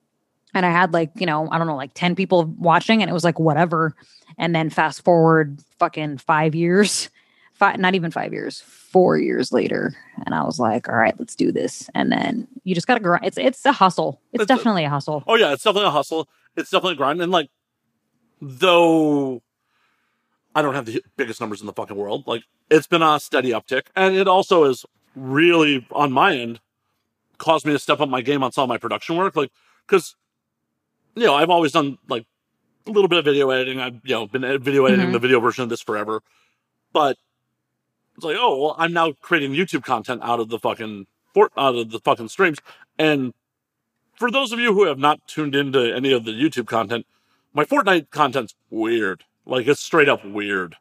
and 0.53 0.65
I 0.65 0.71
had 0.71 0.93
like, 0.93 1.11
you 1.15 1.25
know, 1.25 1.47
I 1.51 1.57
don't 1.57 1.67
know, 1.67 1.75
like 1.75 1.93
10 1.93 2.15
people 2.15 2.45
watching 2.57 3.01
and 3.01 3.09
it 3.09 3.13
was 3.13 3.23
like 3.23 3.39
whatever. 3.39 3.95
And 4.37 4.55
then 4.55 4.69
fast 4.69 5.03
forward 5.03 5.59
fucking 5.77 6.17
five 6.17 6.55
years, 6.55 7.09
five, 7.53 7.79
not 7.79 7.95
even 7.95 8.11
five 8.11 8.33
years, 8.33 8.61
four 8.61 9.17
years 9.17 9.51
later. 9.51 9.95
And 10.25 10.33
I 10.33 10.43
was 10.43 10.59
like, 10.59 10.89
all 10.89 10.95
right, 10.95 11.17
let's 11.19 11.35
do 11.35 11.51
this. 11.51 11.89
And 11.93 12.11
then 12.11 12.47
you 12.63 12.73
just 12.73 12.87
got 12.87 12.95
to 12.95 12.99
grind. 12.99 13.25
It's, 13.25 13.37
it's 13.37 13.65
a 13.65 13.71
hustle. 13.71 14.21
It's, 14.33 14.43
it's 14.43 14.47
definitely 14.47 14.85
a, 14.85 14.87
a, 14.87 14.91
hustle. 14.91 15.23
Oh 15.27 15.35
yeah. 15.35 15.53
It's 15.53 15.63
definitely 15.63 15.89
a 15.89 15.91
hustle. 15.91 16.27
It's 16.55 16.71
definitely 16.71 16.93
a 16.93 16.97
grind. 16.97 17.21
And 17.21 17.31
like, 17.31 17.49
though 18.41 19.43
I 20.55 20.61
don't 20.61 20.73
have 20.73 20.85
the 20.85 21.03
biggest 21.15 21.39
numbers 21.39 21.61
in 21.61 21.67
the 21.67 21.73
fucking 21.73 21.95
world, 21.95 22.25
like 22.25 22.43
it's 22.71 22.87
been 22.87 23.03
a 23.03 23.19
steady 23.19 23.51
uptick. 23.51 23.83
And 23.95 24.15
it 24.15 24.27
also 24.27 24.63
is 24.63 24.85
really 25.15 25.85
on 25.91 26.11
my 26.11 26.35
end 26.35 26.59
caused 27.37 27.65
me 27.65 27.73
to 27.73 27.79
step 27.79 27.99
up 27.99 28.09
my 28.09 28.21
game 28.21 28.43
on 28.43 28.51
some 28.51 28.63
of 28.63 28.69
my 28.69 28.77
production 28.77 29.15
work. 29.15 29.35
Like, 29.35 29.51
cause 29.87 30.15
you 31.15 31.23
know, 31.23 31.35
I've 31.35 31.49
always 31.49 31.71
done 31.71 31.97
like 32.07 32.25
a 32.87 32.91
little 32.91 33.07
bit 33.07 33.19
of 33.19 33.25
video 33.25 33.49
editing. 33.49 33.79
I've, 33.79 33.99
you 34.03 34.15
know, 34.15 34.27
been 34.27 34.41
video 34.61 34.85
editing 34.85 35.05
mm-hmm. 35.05 35.13
the 35.13 35.19
video 35.19 35.39
version 35.39 35.63
of 35.63 35.69
this 35.69 35.81
forever. 35.81 36.21
But 36.93 37.17
it's 38.15 38.25
like, 38.25 38.37
oh, 38.39 38.61
well, 38.61 38.75
I'm 38.77 38.93
now 38.93 39.13
creating 39.21 39.53
YouTube 39.53 39.83
content 39.83 40.21
out 40.23 40.39
of 40.39 40.49
the 40.49 40.59
fucking 40.59 41.07
out 41.57 41.75
of 41.75 41.91
the 41.91 41.99
fucking 41.99 42.27
streams. 42.27 42.57
And 42.97 43.33
for 44.15 44.29
those 44.29 44.51
of 44.51 44.59
you 44.59 44.73
who 44.73 44.85
have 44.85 44.99
not 44.99 45.25
tuned 45.27 45.55
into 45.55 45.79
any 45.95 46.11
of 46.11 46.25
the 46.25 46.31
YouTube 46.31 46.67
content, 46.67 47.05
my 47.53 47.63
Fortnite 47.63 48.09
content's 48.09 48.55
weird. 48.69 49.23
Like 49.45 49.67
it's 49.67 49.79
straight 49.79 50.09
up 50.09 50.25
weird. 50.25 50.75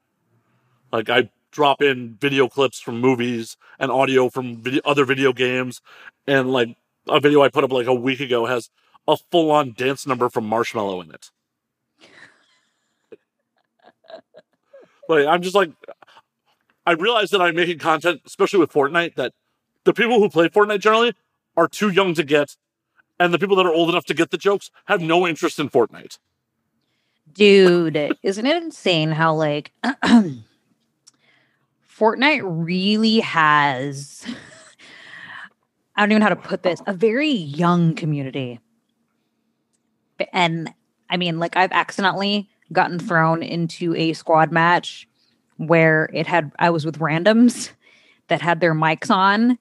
Like 0.92 1.08
I 1.08 1.30
drop 1.50 1.80
in 1.80 2.16
video 2.20 2.48
clips 2.48 2.80
from 2.80 3.00
movies 3.00 3.56
and 3.78 3.90
audio 3.90 4.28
from 4.28 4.62
video, 4.62 4.80
other 4.84 5.04
video 5.04 5.32
games, 5.32 5.80
and 6.26 6.52
like 6.52 6.76
a 7.08 7.20
video 7.20 7.42
I 7.42 7.48
put 7.48 7.64
up 7.64 7.72
like 7.72 7.86
a 7.86 7.94
week 7.94 8.20
ago 8.20 8.46
has 8.46 8.70
a 9.08 9.16
full 9.16 9.50
on 9.50 9.72
dance 9.72 10.06
number 10.06 10.28
from 10.28 10.48
Marshmello 10.48 11.02
in 11.02 11.10
it. 11.10 11.30
like 15.08 15.26
I'm 15.26 15.42
just 15.42 15.54
like 15.54 15.72
I 16.86 16.92
realize 16.92 17.30
that 17.30 17.40
I'm 17.40 17.56
making 17.56 17.78
content, 17.78 18.20
especially 18.26 18.60
with 18.60 18.72
Fortnite, 18.72 19.16
that 19.16 19.32
the 19.84 19.92
people 19.92 20.20
who 20.20 20.28
play 20.28 20.48
Fortnite 20.48 20.80
generally 20.80 21.14
are 21.56 21.66
too 21.68 21.90
young 21.90 22.14
to 22.14 22.22
get, 22.22 22.56
and 23.18 23.34
the 23.34 23.38
people 23.38 23.56
that 23.56 23.66
are 23.66 23.72
old 23.72 23.88
enough 23.88 24.04
to 24.06 24.14
get 24.14 24.30
the 24.30 24.38
jokes 24.38 24.70
have 24.84 25.00
no 25.00 25.26
interest 25.26 25.58
in 25.58 25.68
Fortnite. 25.68 26.18
Dude, 27.32 28.16
isn't 28.22 28.46
it 28.46 28.62
insane 28.62 29.10
how 29.12 29.34
like 29.34 29.72
Fortnite 31.90 32.42
really 32.44 33.20
has 33.20 34.26
I 35.96 36.02
don't 36.02 36.12
even 36.12 36.20
know 36.20 36.26
how 36.26 36.34
to 36.34 36.36
put 36.36 36.62
this, 36.62 36.80
a 36.86 36.92
very 36.92 37.32
young 37.32 37.94
community 37.94 38.60
and 40.32 40.72
I 41.10 41.16
mean, 41.16 41.38
like 41.38 41.56
I've 41.56 41.72
accidentally 41.72 42.48
gotten 42.72 42.98
thrown 42.98 43.42
into 43.42 43.94
a 43.94 44.12
squad 44.12 44.52
match 44.52 45.08
where 45.56 46.10
it 46.12 46.26
had 46.26 46.52
I 46.58 46.70
was 46.70 46.84
with 46.84 46.98
randoms 46.98 47.70
that 48.28 48.40
had 48.42 48.60
their 48.60 48.74
mics 48.74 49.10
on 49.10 49.58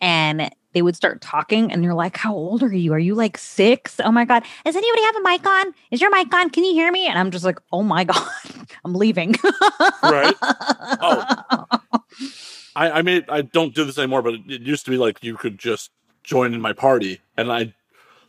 and 0.00 0.50
they 0.74 0.82
would 0.82 0.96
start 0.96 1.20
talking 1.20 1.72
and 1.72 1.82
you're 1.82 1.94
like, 1.94 2.16
How 2.16 2.34
old 2.34 2.62
are 2.62 2.72
you? 2.72 2.92
Are 2.92 2.98
you 2.98 3.14
like 3.14 3.38
six? 3.38 4.00
Oh 4.04 4.12
my 4.12 4.24
God. 4.24 4.44
Does 4.64 4.76
anybody 4.76 5.02
have 5.02 5.16
a 5.16 5.22
mic 5.22 5.46
on? 5.46 5.74
Is 5.90 6.00
your 6.00 6.10
mic 6.10 6.32
on? 6.34 6.50
Can 6.50 6.64
you 6.64 6.72
hear 6.72 6.92
me? 6.92 7.06
And 7.06 7.18
I'm 7.18 7.30
just 7.30 7.44
like, 7.44 7.58
Oh 7.72 7.82
my 7.82 8.04
God, 8.04 8.28
I'm 8.84 8.94
leaving. 8.94 9.34
right. 10.02 10.34
Oh. 10.42 11.24
I, 12.76 12.90
I 12.90 13.02
mean, 13.02 13.24
I 13.28 13.42
don't 13.42 13.74
do 13.74 13.84
this 13.84 13.98
anymore, 13.98 14.22
but 14.22 14.34
it, 14.34 14.40
it 14.48 14.62
used 14.62 14.84
to 14.84 14.90
be 14.90 14.98
like 14.98 15.24
you 15.24 15.36
could 15.36 15.58
just 15.58 15.90
join 16.22 16.52
in 16.54 16.60
my 16.60 16.72
party 16.72 17.20
and 17.36 17.50
I 17.50 17.74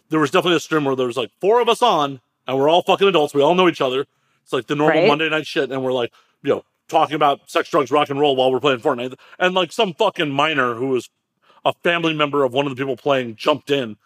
there 0.10 0.20
was 0.20 0.32
definitely 0.32 0.58
a 0.58 0.60
stream 0.60 0.86
where 0.86 0.96
there 0.96 1.08
was 1.08 1.18
like 1.18 1.32
four 1.40 1.62
of 1.62 1.70
us 1.70 1.82
on, 1.82 2.22
and 2.48 2.58
we're 2.58 2.70
all 2.70 2.82
fucking 2.82 3.08
adults. 3.08 3.34
We 3.34 3.42
all 3.42 3.56
know 3.56 3.68
each 3.68 3.82
other. 3.82 4.06
It's 4.44 4.54
like 4.54 4.68
the 4.68 4.76
normal 4.76 5.02
right? 5.02 5.08
Monday 5.08 5.30
night 5.30 5.48
shit, 5.48 5.72
and 5.72 5.84
we're 5.84 5.94
like, 5.94 6.12
you 6.44 6.50
know, 6.50 6.64
talking 6.88 7.16
about 7.16 7.50
sex, 7.50 7.70
drugs, 7.70 7.92
rock 7.92 8.10
and 8.10 8.20
roll 8.20 8.36
while 8.36 8.52
we're 8.52 8.60
playing 8.60 8.80
Fortnite. 8.80 9.16
And 9.38 9.54
like 9.54 9.72
some 9.72 9.94
fucking 9.94 10.32
minor 10.32 10.74
who 10.74 10.88
was 10.88 11.10
a 11.64 11.74
family 11.84 12.14
member 12.14 12.44
of 12.44 12.54
one 12.54 12.66
of 12.66 12.76
the 12.76 12.76
people 12.76 12.98
playing 12.98 13.36
jumped 13.36 13.70
in, 13.70 13.98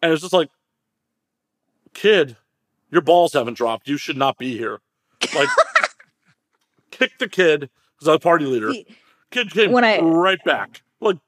and 0.00 0.12
it's 0.12 0.22
just 0.22 0.32
like, 0.32 0.48
kid, 1.92 2.36
your 2.90 3.02
balls 3.02 3.32
haven't 3.32 3.54
dropped. 3.54 3.88
You 3.88 3.96
should 3.96 4.16
not 4.16 4.38
be 4.38 4.56
here. 4.56 4.80
Like, 5.34 5.48
kick 6.90 7.18
the 7.18 7.28
kid 7.28 7.70
because 7.96 8.08
I'm 8.08 8.14
a 8.14 8.18
party 8.18 8.44
leader. 8.44 8.72
Kid 9.30 9.50
came 9.50 9.72
when 9.72 9.84
I, 9.84 10.00
right 10.00 10.42
back. 10.44 10.82
Like, 11.00 11.18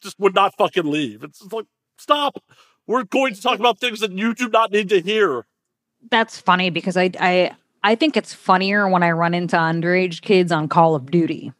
just 0.00 0.18
would 0.18 0.34
not 0.34 0.56
fucking 0.56 0.90
leave. 0.90 1.22
It's 1.22 1.42
like, 1.52 1.66
stop. 1.98 2.42
We're 2.90 3.04
going 3.04 3.34
to 3.34 3.40
talk 3.40 3.60
about 3.60 3.78
things 3.78 4.00
that 4.00 4.10
you 4.10 4.34
do 4.34 4.48
not 4.48 4.72
need 4.72 4.88
to 4.88 5.00
hear. 5.00 5.46
that's 6.10 6.40
funny 6.40 6.70
because 6.70 6.96
I 6.96 7.10
I 7.20 7.52
I 7.84 7.94
think 7.94 8.16
it's 8.16 8.34
funnier 8.34 8.88
when 8.88 9.04
I 9.04 9.12
run 9.12 9.32
into 9.32 9.56
underage 9.56 10.22
kids 10.22 10.50
on 10.50 10.66
Call 10.66 10.96
of 10.96 11.08
Duty 11.08 11.52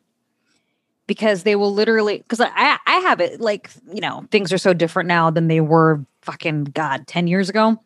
because 1.06 1.44
they 1.44 1.54
will 1.54 1.72
literally 1.72 2.18
because 2.18 2.40
I 2.40 2.78
I 2.84 2.96
have 3.06 3.20
it 3.20 3.40
like 3.40 3.70
you 3.92 4.00
know 4.00 4.26
things 4.32 4.52
are 4.52 4.58
so 4.58 4.72
different 4.72 5.06
now 5.06 5.30
than 5.30 5.46
they 5.46 5.60
were 5.60 6.04
fucking 6.22 6.64
god 6.64 7.06
10 7.06 7.28
years 7.28 7.48
ago 7.48 7.80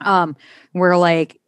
um 0.00 0.36
where 0.72 0.96
like 0.96 1.40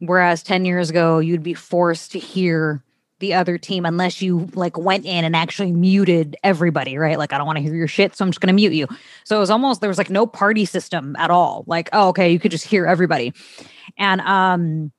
whereas 0.00 0.42
10 0.42 0.64
years 0.64 0.90
ago 0.90 1.20
you'd 1.20 1.42
be 1.42 1.54
forced 1.54 2.12
to 2.12 2.18
hear 2.18 2.82
the 3.18 3.34
other 3.34 3.58
team 3.58 3.86
unless 3.86 4.20
you 4.20 4.48
like 4.54 4.76
went 4.76 5.06
in 5.06 5.24
and 5.24 5.34
actually 5.34 5.72
muted 5.72 6.36
everybody, 6.42 6.98
right? 6.98 7.18
Like, 7.18 7.32
I 7.32 7.38
don't 7.38 7.46
want 7.46 7.56
to 7.56 7.62
hear 7.62 7.74
your 7.74 7.88
shit, 7.88 8.14
so 8.14 8.24
I'm 8.24 8.30
just 8.30 8.40
going 8.40 8.48
to 8.48 8.54
mute 8.54 8.72
you. 8.72 8.86
So 9.24 9.36
it 9.36 9.40
was 9.40 9.50
almost 9.50 9.80
there 9.80 9.88
was 9.88 9.98
like 9.98 10.10
no 10.10 10.26
party 10.26 10.64
system 10.64 11.16
at 11.18 11.30
all. 11.30 11.64
Like, 11.66 11.88
oh, 11.92 12.08
okay, 12.08 12.30
you 12.30 12.38
could 12.38 12.50
just 12.50 12.66
hear 12.66 12.86
everybody. 12.86 13.32
And 13.98 14.20
um 14.22 14.92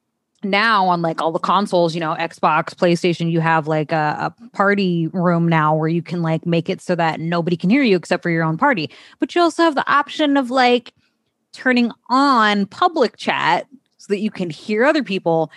now 0.43 0.87
on 0.87 1.01
like 1.01 1.21
all 1.21 1.31
the 1.31 1.39
consoles, 1.39 1.95
you 1.95 1.99
know, 1.99 2.15
Xbox, 2.15 2.73
PlayStation, 2.75 3.31
you 3.31 3.39
have 3.39 3.67
like 3.67 3.91
a, 3.91 4.33
a, 4.39 4.49
party 4.49 5.07
room 5.07 5.47
now 5.47 5.75
where 5.75 5.87
you 5.87 6.01
can 6.01 6.21
like 6.21 6.45
make 6.45 6.69
it 6.69 6.79
so 6.79 6.95
that 6.95 7.19
nobody 7.19 7.57
can 7.57 7.69
hear 7.69 7.81
you 7.81 7.97
except 7.97 8.23
for 8.23 8.29
your 8.29 8.43
own 8.43 8.57
party. 8.57 8.89
But 9.19 9.33
you 9.33 9.41
also 9.41 9.63
have 9.63 9.75
the 9.75 9.91
option 9.91 10.37
of 10.37 10.51
like 10.51 10.93
turning 11.53 11.91
on 12.09 12.67
public 12.67 13.17
chat 13.17 13.67
so 13.97 14.07
that 14.09 14.19
you 14.19 14.29
can 14.29 14.49
hear 14.49 14.85
other 14.85 15.03
people 15.03 15.51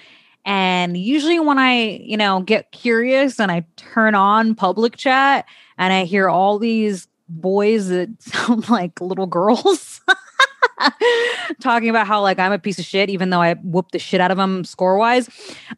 and 0.44 0.96
usually 0.96 1.38
when 1.38 1.58
I, 1.58 2.00
you 2.02 2.16
know, 2.16 2.40
get 2.40 2.72
curious 2.72 3.38
and 3.38 3.50
I 3.52 3.64
turn 3.76 4.14
on 4.14 4.54
public 4.54 4.96
chat 4.96 5.46
and 5.76 5.92
I 5.92 6.04
hear 6.04 6.28
all 6.28 6.58
these 6.58 7.08
boys 7.28 7.88
that 7.88 8.08
sound 8.22 8.68
like 8.68 9.00
little 9.00 9.26
girls 9.26 10.00
talking 11.60 11.90
about 11.90 12.06
how 12.06 12.22
like 12.22 12.38
I'm 12.38 12.52
a 12.52 12.58
piece 12.58 12.78
of 12.78 12.84
shit, 12.84 13.10
even 13.10 13.30
though 13.30 13.42
I 13.42 13.54
whooped 13.54 13.92
the 13.92 13.98
shit 13.98 14.20
out 14.20 14.30
of 14.30 14.36
them 14.36 14.64
score 14.64 14.96
wise. 14.96 15.28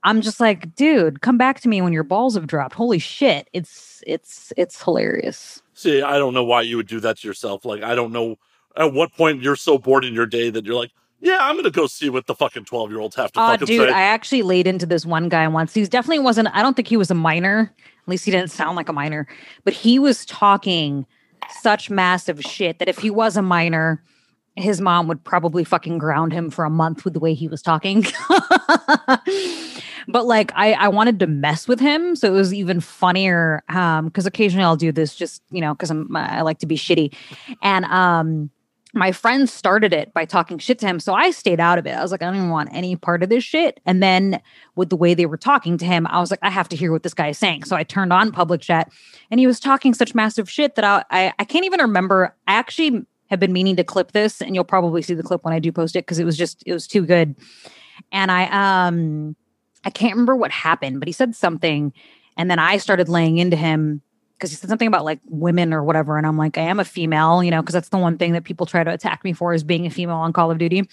I'm 0.04 0.20
just 0.20 0.40
like, 0.40 0.74
dude, 0.74 1.20
come 1.20 1.38
back 1.38 1.60
to 1.60 1.68
me 1.68 1.82
when 1.82 1.92
your 1.92 2.04
balls 2.04 2.34
have 2.34 2.46
dropped. 2.46 2.74
Holy 2.74 2.98
shit. 2.98 3.48
It's 3.52 4.02
it's 4.06 4.52
it's 4.56 4.82
hilarious. 4.82 5.62
See, 5.74 6.02
I 6.02 6.18
don't 6.18 6.34
know 6.34 6.44
why 6.44 6.62
you 6.62 6.76
would 6.76 6.86
do 6.86 7.00
that 7.00 7.18
to 7.18 7.28
yourself. 7.28 7.64
Like 7.64 7.82
I 7.82 7.94
don't 7.94 8.12
know 8.12 8.36
at 8.76 8.92
what 8.92 9.12
point 9.12 9.42
you're 9.42 9.56
so 9.56 9.78
bored 9.78 10.04
in 10.04 10.14
your 10.14 10.26
day 10.26 10.50
that 10.50 10.64
you're 10.64 10.74
like, 10.74 10.92
yeah, 11.22 11.38
I'm 11.40 11.54
gonna 11.54 11.70
go 11.70 11.86
see 11.86 12.10
what 12.10 12.26
the 12.26 12.34
fucking 12.34 12.64
twelve 12.64 12.90
year 12.90 12.98
olds 12.98 13.14
have 13.14 13.30
to 13.32 13.40
uh, 13.40 13.52
fucking 13.52 13.66
dude, 13.66 13.88
say. 13.88 13.94
I 13.94 14.02
actually 14.02 14.42
laid 14.42 14.66
into 14.66 14.86
this 14.86 15.06
one 15.06 15.28
guy 15.28 15.46
once. 15.46 15.72
He 15.72 15.84
definitely 15.84 16.18
wasn't. 16.18 16.48
I 16.52 16.62
don't 16.62 16.74
think 16.74 16.88
he 16.88 16.96
was 16.96 17.12
a 17.12 17.14
minor. 17.14 17.72
At 17.78 18.08
least 18.08 18.24
he 18.24 18.32
didn't 18.32 18.50
sound 18.50 18.76
like 18.76 18.88
a 18.88 18.92
minor. 18.92 19.28
But 19.62 19.72
he 19.72 20.00
was 20.00 20.26
talking 20.26 21.06
such 21.60 21.90
massive 21.90 22.40
shit 22.42 22.80
that 22.80 22.88
if 22.88 22.98
he 22.98 23.08
was 23.08 23.36
a 23.36 23.42
minor, 23.42 24.02
his 24.56 24.80
mom 24.80 25.06
would 25.06 25.22
probably 25.22 25.62
fucking 25.62 25.98
ground 25.98 26.32
him 26.32 26.50
for 26.50 26.64
a 26.64 26.70
month 26.70 27.04
with 27.04 27.14
the 27.14 27.20
way 27.20 27.34
he 27.34 27.46
was 27.46 27.62
talking. 27.62 28.04
but 30.08 30.26
like 30.26 30.50
I, 30.56 30.72
I 30.72 30.88
wanted 30.88 31.20
to 31.20 31.28
mess 31.28 31.68
with 31.68 31.78
him, 31.78 32.16
so 32.16 32.26
it 32.26 32.36
was 32.36 32.52
even 32.52 32.80
funnier. 32.80 33.62
Um, 33.68 34.06
because 34.06 34.26
occasionally 34.26 34.64
I'll 34.64 34.74
do 34.74 34.90
this 34.90 35.14
just 35.14 35.40
you 35.52 35.60
know 35.60 35.72
because 35.72 35.90
I'm 35.90 36.16
I 36.16 36.42
like 36.42 36.58
to 36.58 36.66
be 36.66 36.76
shitty, 36.76 37.14
and 37.62 37.84
um 37.84 38.50
my 38.94 39.10
friends 39.10 39.52
started 39.52 39.92
it 39.92 40.12
by 40.12 40.24
talking 40.24 40.58
shit 40.58 40.78
to 40.80 40.86
him. 40.86 41.00
So 41.00 41.14
I 41.14 41.30
stayed 41.30 41.60
out 41.60 41.78
of 41.78 41.86
it. 41.86 41.92
I 41.92 42.02
was 42.02 42.12
like, 42.12 42.22
I 42.22 42.26
don't 42.26 42.36
even 42.36 42.50
want 42.50 42.68
any 42.72 42.94
part 42.94 43.22
of 43.22 43.30
this 43.30 43.42
shit. 43.42 43.80
And 43.86 44.02
then 44.02 44.40
with 44.76 44.90
the 44.90 44.96
way 44.96 45.14
they 45.14 45.24
were 45.24 45.38
talking 45.38 45.78
to 45.78 45.84
him, 45.86 46.06
I 46.08 46.20
was 46.20 46.30
like, 46.30 46.40
I 46.42 46.50
have 46.50 46.68
to 46.70 46.76
hear 46.76 46.92
what 46.92 47.02
this 47.02 47.14
guy 47.14 47.28
is 47.28 47.38
saying. 47.38 47.64
So 47.64 47.74
I 47.74 47.84
turned 47.84 48.12
on 48.12 48.32
public 48.32 48.60
chat 48.60 48.92
and 49.30 49.40
he 49.40 49.46
was 49.46 49.58
talking 49.58 49.94
such 49.94 50.14
massive 50.14 50.50
shit 50.50 50.74
that 50.74 50.84
I, 50.84 51.04
I, 51.10 51.32
I 51.38 51.44
can't 51.44 51.64
even 51.64 51.80
remember. 51.80 52.36
I 52.46 52.54
actually 52.54 53.06
have 53.30 53.40
been 53.40 53.52
meaning 53.52 53.76
to 53.76 53.84
clip 53.84 54.12
this 54.12 54.42
and 54.42 54.54
you'll 54.54 54.64
probably 54.64 55.00
see 55.00 55.14
the 55.14 55.22
clip 55.22 55.42
when 55.42 55.54
I 55.54 55.58
do 55.58 55.72
post 55.72 55.96
it 55.96 56.04
because 56.04 56.18
it 56.18 56.24
was 56.24 56.36
just, 56.36 56.62
it 56.66 56.74
was 56.74 56.86
too 56.86 57.06
good. 57.06 57.34
And 58.10 58.30
I, 58.30 58.86
um, 58.86 59.36
I 59.84 59.90
can't 59.90 60.12
remember 60.12 60.36
what 60.36 60.50
happened, 60.50 61.00
but 61.00 61.08
he 61.08 61.12
said 61.12 61.34
something. 61.34 61.94
And 62.36 62.50
then 62.50 62.58
I 62.58 62.76
started 62.76 63.08
laying 63.08 63.38
into 63.38 63.56
him 63.56 64.02
because 64.42 64.50
he 64.50 64.56
said 64.56 64.68
something 64.68 64.88
about 64.88 65.04
like 65.04 65.20
women 65.26 65.72
or 65.72 65.84
whatever. 65.84 66.18
And 66.18 66.26
I'm 66.26 66.36
like, 66.36 66.58
I 66.58 66.62
am 66.62 66.80
a 66.80 66.84
female, 66.84 67.44
you 67.44 67.50
know, 67.52 67.62
because 67.62 67.74
that's 67.74 67.90
the 67.90 67.96
one 67.96 68.18
thing 68.18 68.32
that 68.32 68.42
people 68.42 68.66
try 68.66 68.82
to 68.82 68.92
attack 68.92 69.22
me 69.22 69.32
for 69.32 69.54
is 69.54 69.62
being 69.62 69.86
a 69.86 69.90
female 69.90 70.16
on 70.16 70.32
Call 70.32 70.50
of 70.50 70.58
Duty. 70.58 70.88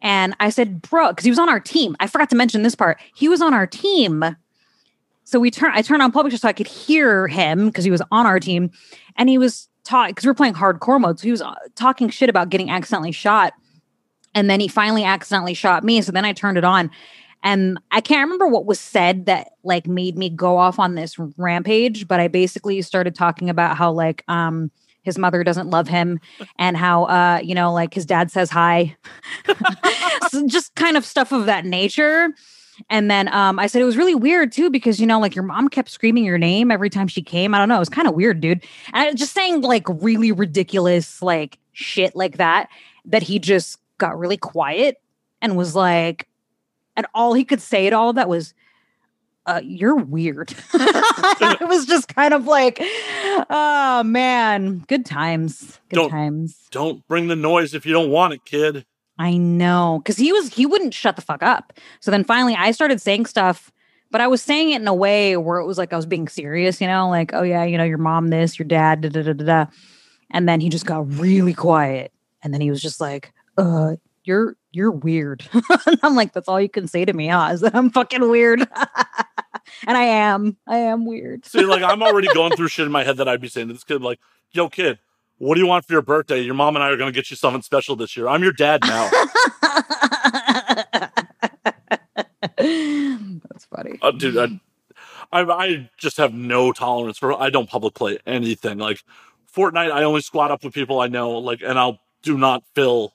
And 0.00 0.36
I 0.38 0.50
said, 0.50 0.80
bro, 0.82 1.08
because 1.08 1.24
he 1.24 1.30
was 1.30 1.38
on 1.40 1.48
our 1.48 1.58
team. 1.58 1.96
I 1.98 2.06
forgot 2.06 2.30
to 2.30 2.36
mention 2.36 2.62
this 2.62 2.76
part. 2.76 3.00
He 3.12 3.28
was 3.28 3.42
on 3.42 3.52
our 3.52 3.66
team. 3.66 4.24
So 5.24 5.40
we 5.40 5.50
turn 5.50 5.72
I 5.74 5.82
turned 5.82 6.00
on 6.00 6.12
public 6.12 6.30
just 6.30 6.42
so 6.42 6.48
I 6.48 6.52
could 6.52 6.68
hear 6.68 7.26
him 7.26 7.66
because 7.66 7.84
he 7.84 7.90
was 7.90 8.02
on 8.12 8.24
our 8.24 8.38
team. 8.38 8.70
And 9.16 9.28
he 9.28 9.36
was 9.36 9.68
talking 9.82 10.12
because 10.12 10.24
we 10.24 10.30
are 10.30 10.34
playing 10.34 10.54
hardcore 10.54 11.00
mode. 11.00 11.18
So 11.18 11.24
he 11.24 11.32
was 11.32 11.42
uh, 11.42 11.56
talking 11.74 12.08
shit 12.08 12.30
about 12.30 12.50
getting 12.50 12.70
accidentally 12.70 13.10
shot. 13.10 13.52
And 14.32 14.48
then 14.48 14.60
he 14.60 14.68
finally 14.68 15.02
accidentally 15.02 15.54
shot 15.54 15.82
me. 15.82 16.02
So 16.02 16.12
then 16.12 16.24
I 16.24 16.32
turned 16.32 16.56
it 16.56 16.64
on 16.64 16.88
and 17.46 17.78
I 17.92 18.00
can't 18.00 18.24
remember 18.24 18.48
what 18.48 18.66
was 18.66 18.80
said 18.80 19.26
that 19.26 19.52
like 19.62 19.86
made 19.86 20.18
me 20.18 20.28
go 20.28 20.58
off 20.58 20.80
on 20.80 20.96
this 20.96 21.16
rampage, 21.38 22.08
but 22.08 22.18
I 22.18 22.26
basically 22.26 22.82
started 22.82 23.14
talking 23.14 23.48
about 23.48 23.76
how 23.76 23.92
like 23.92 24.24
um 24.26 24.72
his 25.04 25.16
mother 25.16 25.44
doesn't 25.44 25.70
love 25.70 25.86
him 25.86 26.18
and 26.58 26.76
how 26.76 27.04
uh 27.04 27.38
you 27.40 27.54
know 27.54 27.72
like 27.72 27.94
his 27.94 28.04
dad 28.04 28.32
says 28.32 28.50
hi. 28.50 28.96
so 30.28 30.44
just 30.48 30.74
kind 30.74 30.96
of 30.96 31.06
stuff 31.06 31.30
of 31.30 31.46
that 31.46 31.64
nature. 31.64 32.30
And 32.90 33.10
then 33.10 33.32
um, 33.32 33.58
I 33.58 33.68
said 33.68 33.80
it 33.80 33.86
was 33.86 33.96
really 33.96 34.14
weird 34.16 34.50
too 34.50 34.68
because 34.68 35.00
you 35.00 35.06
know, 35.06 35.20
like 35.20 35.36
your 35.36 35.44
mom 35.44 35.68
kept 35.68 35.88
screaming 35.88 36.24
your 36.24 36.38
name 36.38 36.72
every 36.72 36.90
time 36.90 37.06
she 37.06 37.22
came. 37.22 37.54
I 37.54 37.58
don't 37.58 37.68
know, 37.68 37.76
it 37.76 37.78
was 37.78 37.88
kind 37.88 38.08
of 38.08 38.14
weird, 38.14 38.40
dude. 38.40 38.64
And 38.92 39.16
just 39.16 39.32
saying 39.32 39.60
like 39.60 39.84
really 39.88 40.32
ridiculous 40.32 41.22
like 41.22 41.58
shit 41.72 42.16
like 42.16 42.38
that. 42.38 42.70
That 43.04 43.22
he 43.22 43.38
just 43.38 43.78
got 43.98 44.18
really 44.18 44.36
quiet 44.36 44.96
and 45.40 45.56
was 45.56 45.76
like, 45.76 46.26
and 46.96 47.06
all 47.14 47.34
he 47.34 47.44
could 47.44 47.60
say 47.60 47.86
at 47.86 47.92
all 47.92 48.10
of 48.10 48.16
that 48.16 48.28
was 48.28 48.54
uh, 49.46 49.60
you're 49.62 49.96
weird. 49.96 50.54
it 50.74 51.68
was 51.68 51.86
just 51.86 52.08
kind 52.08 52.34
of 52.34 52.46
like, 52.46 52.78
oh 53.48 54.02
man, 54.04 54.78
good 54.88 55.06
times. 55.06 55.78
Good 55.88 55.96
don't, 55.96 56.10
times. 56.10 56.66
Don't 56.70 57.06
bring 57.06 57.28
the 57.28 57.36
noise 57.36 57.74
if 57.74 57.86
you 57.86 57.92
don't 57.92 58.10
want 58.10 58.34
it, 58.34 58.44
kid. 58.44 58.84
I 59.18 59.36
know. 59.36 60.02
Cause 60.04 60.16
he 60.16 60.32
was, 60.32 60.52
he 60.52 60.66
wouldn't 60.66 60.92
shut 60.92 61.16
the 61.16 61.22
fuck 61.22 61.42
up. 61.42 61.72
So 62.00 62.10
then 62.10 62.24
finally 62.24 62.54
I 62.54 62.72
started 62.72 63.00
saying 63.00 63.26
stuff, 63.26 63.72
but 64.10 64.20
I 64.20 64.26
was 64.26 64.42
saying 64.42 64.70
it 64.70 64.80
in 64.80 64.88
a 64.88 64.94
way 64.94 65.36
where 65.36 65.58
it 65.58 65.66
was 65.66 65.78
like 65.78 65.92
I 65.92 65.96
was 65.96 66.06
being 66.06 66.28
serious, 66.28 66.80
you 66.80 66.86
know, 66.86 67.08
like, 67.08 67.32
oh 67.32 67.42
yeah, 67.42 67.64
you 67.64 67.78
know, 67.78 67.84
your 67.84 67.98
mom 67.98 68.28
this, 68.28 68.58
your 68.58 68.66
dad, 68.66 69.00
da 69.00 69.08
da 69.08 69.22
da 69.22 69.32
da. 69.32 69.44
da. 69.44 69.66
And 70.30 70.48
then 70.48 70.60
he 70.60 70.68
just 70.68 70.86
got 70.86 71.08
really 71.18 71.54
quiet. 71.54 72.12
And 72.42 72.52
then 72.52 72.60
he 72.60 72.70
was 72.70 72.82
just 72.82 73.00
like, 73.00 73.32
uh, 73.56 73.96
you're 74.26 74.56
you're 74.72 74.90
weird. 74.90 75.48
I'm 76.02 76.14
like, 76.14 76.32
that's 76.32 76.48
all 76.48 76.60
you 76.60 76.68
can 76.68 76.88
say 76.88 77.04
to 77.04 77.12
me, 77.12 77.28
huh? 77.28 77.50
Is 77.52 77.60
that 77.60 77.74
I'm 77.74 77.90
fucking 77.90 78.28
weird. 78.28 78.60
and 79.86 79.96
I 79.96 80.04
am. 80.04 80.56
I 80.66 80.78
am 80.78 81.06
weird. 81.06 81.46
See, 81.46 81.64
like 81.64 81.82
I'm 81.82 82.02
already 82.02 82.28
going 82.34 82.52
through 82.56 82.68
shit 82.68 82.86
in 82.86 82.92
my 82.92 83.04
head 83.04 83.16
that 83.18 83.28
I'd 83.28 83.40
be 83.40 83.48
saying 83.48 83.68
to 83.68 83.72
this 83.72 83.84
kid, 83.84 84.02
like, 84.02 84.18
yo, 84.52 84.68
kid, 84.68 84.98
what 85.38 85.54
do 85.54 85.60
you 85.60 85.66
want 85.66 85.84
for 85.84 85.92
your 85.92 86.02
birthday? 86.02 86.40
Your 86.40 86.54
mom 86.54 86.76
and 86.76 86.82
I 86.82 86.88
are 86.88 86.96
gonna 86.96 87.12
get 87.12 87.30
you 87.30 87.36
something 87.36 87.62
special 87.62 87.96
this 87.96 88.16
year. 88.16 88.28
I'm 88.28 88.42
your 88.42 88.52
dad 88.52 88.82
now. 88.82 89.10
That's 92.58 93.64
funny. 93.66 93.98
Uh, 94.02 94.10
dude, 94.10 94.36
I, 94.36 94.60
I, 95.32 95.42
I 95.42 95.90
just 95.96 96.16
have 96.16 96.34
no 96.34 96.72
tolerance 96.72 97.18
for 97.18 97.40
I 97.40 97.50
don't 97.50 97.68
public 97.68 97.94
play 97.94 98.18
anything. 98.26 98.78
Like 98.78 99.02
Fortnite, 99.54 99.92
I 99.92 100.02
only 100.02 100.20
squat 100.20 100.50
up 100.50 100.64
with 100.64 100.74
people 100.74 101.00
I 101.00 101.06
know, 101.06 101.30
like, 101.30 101.62
and 101.62 101.78
I'll 101.78 102.00
do 102.22 102.36
not 102.36 102.64
fill 102.74 103.14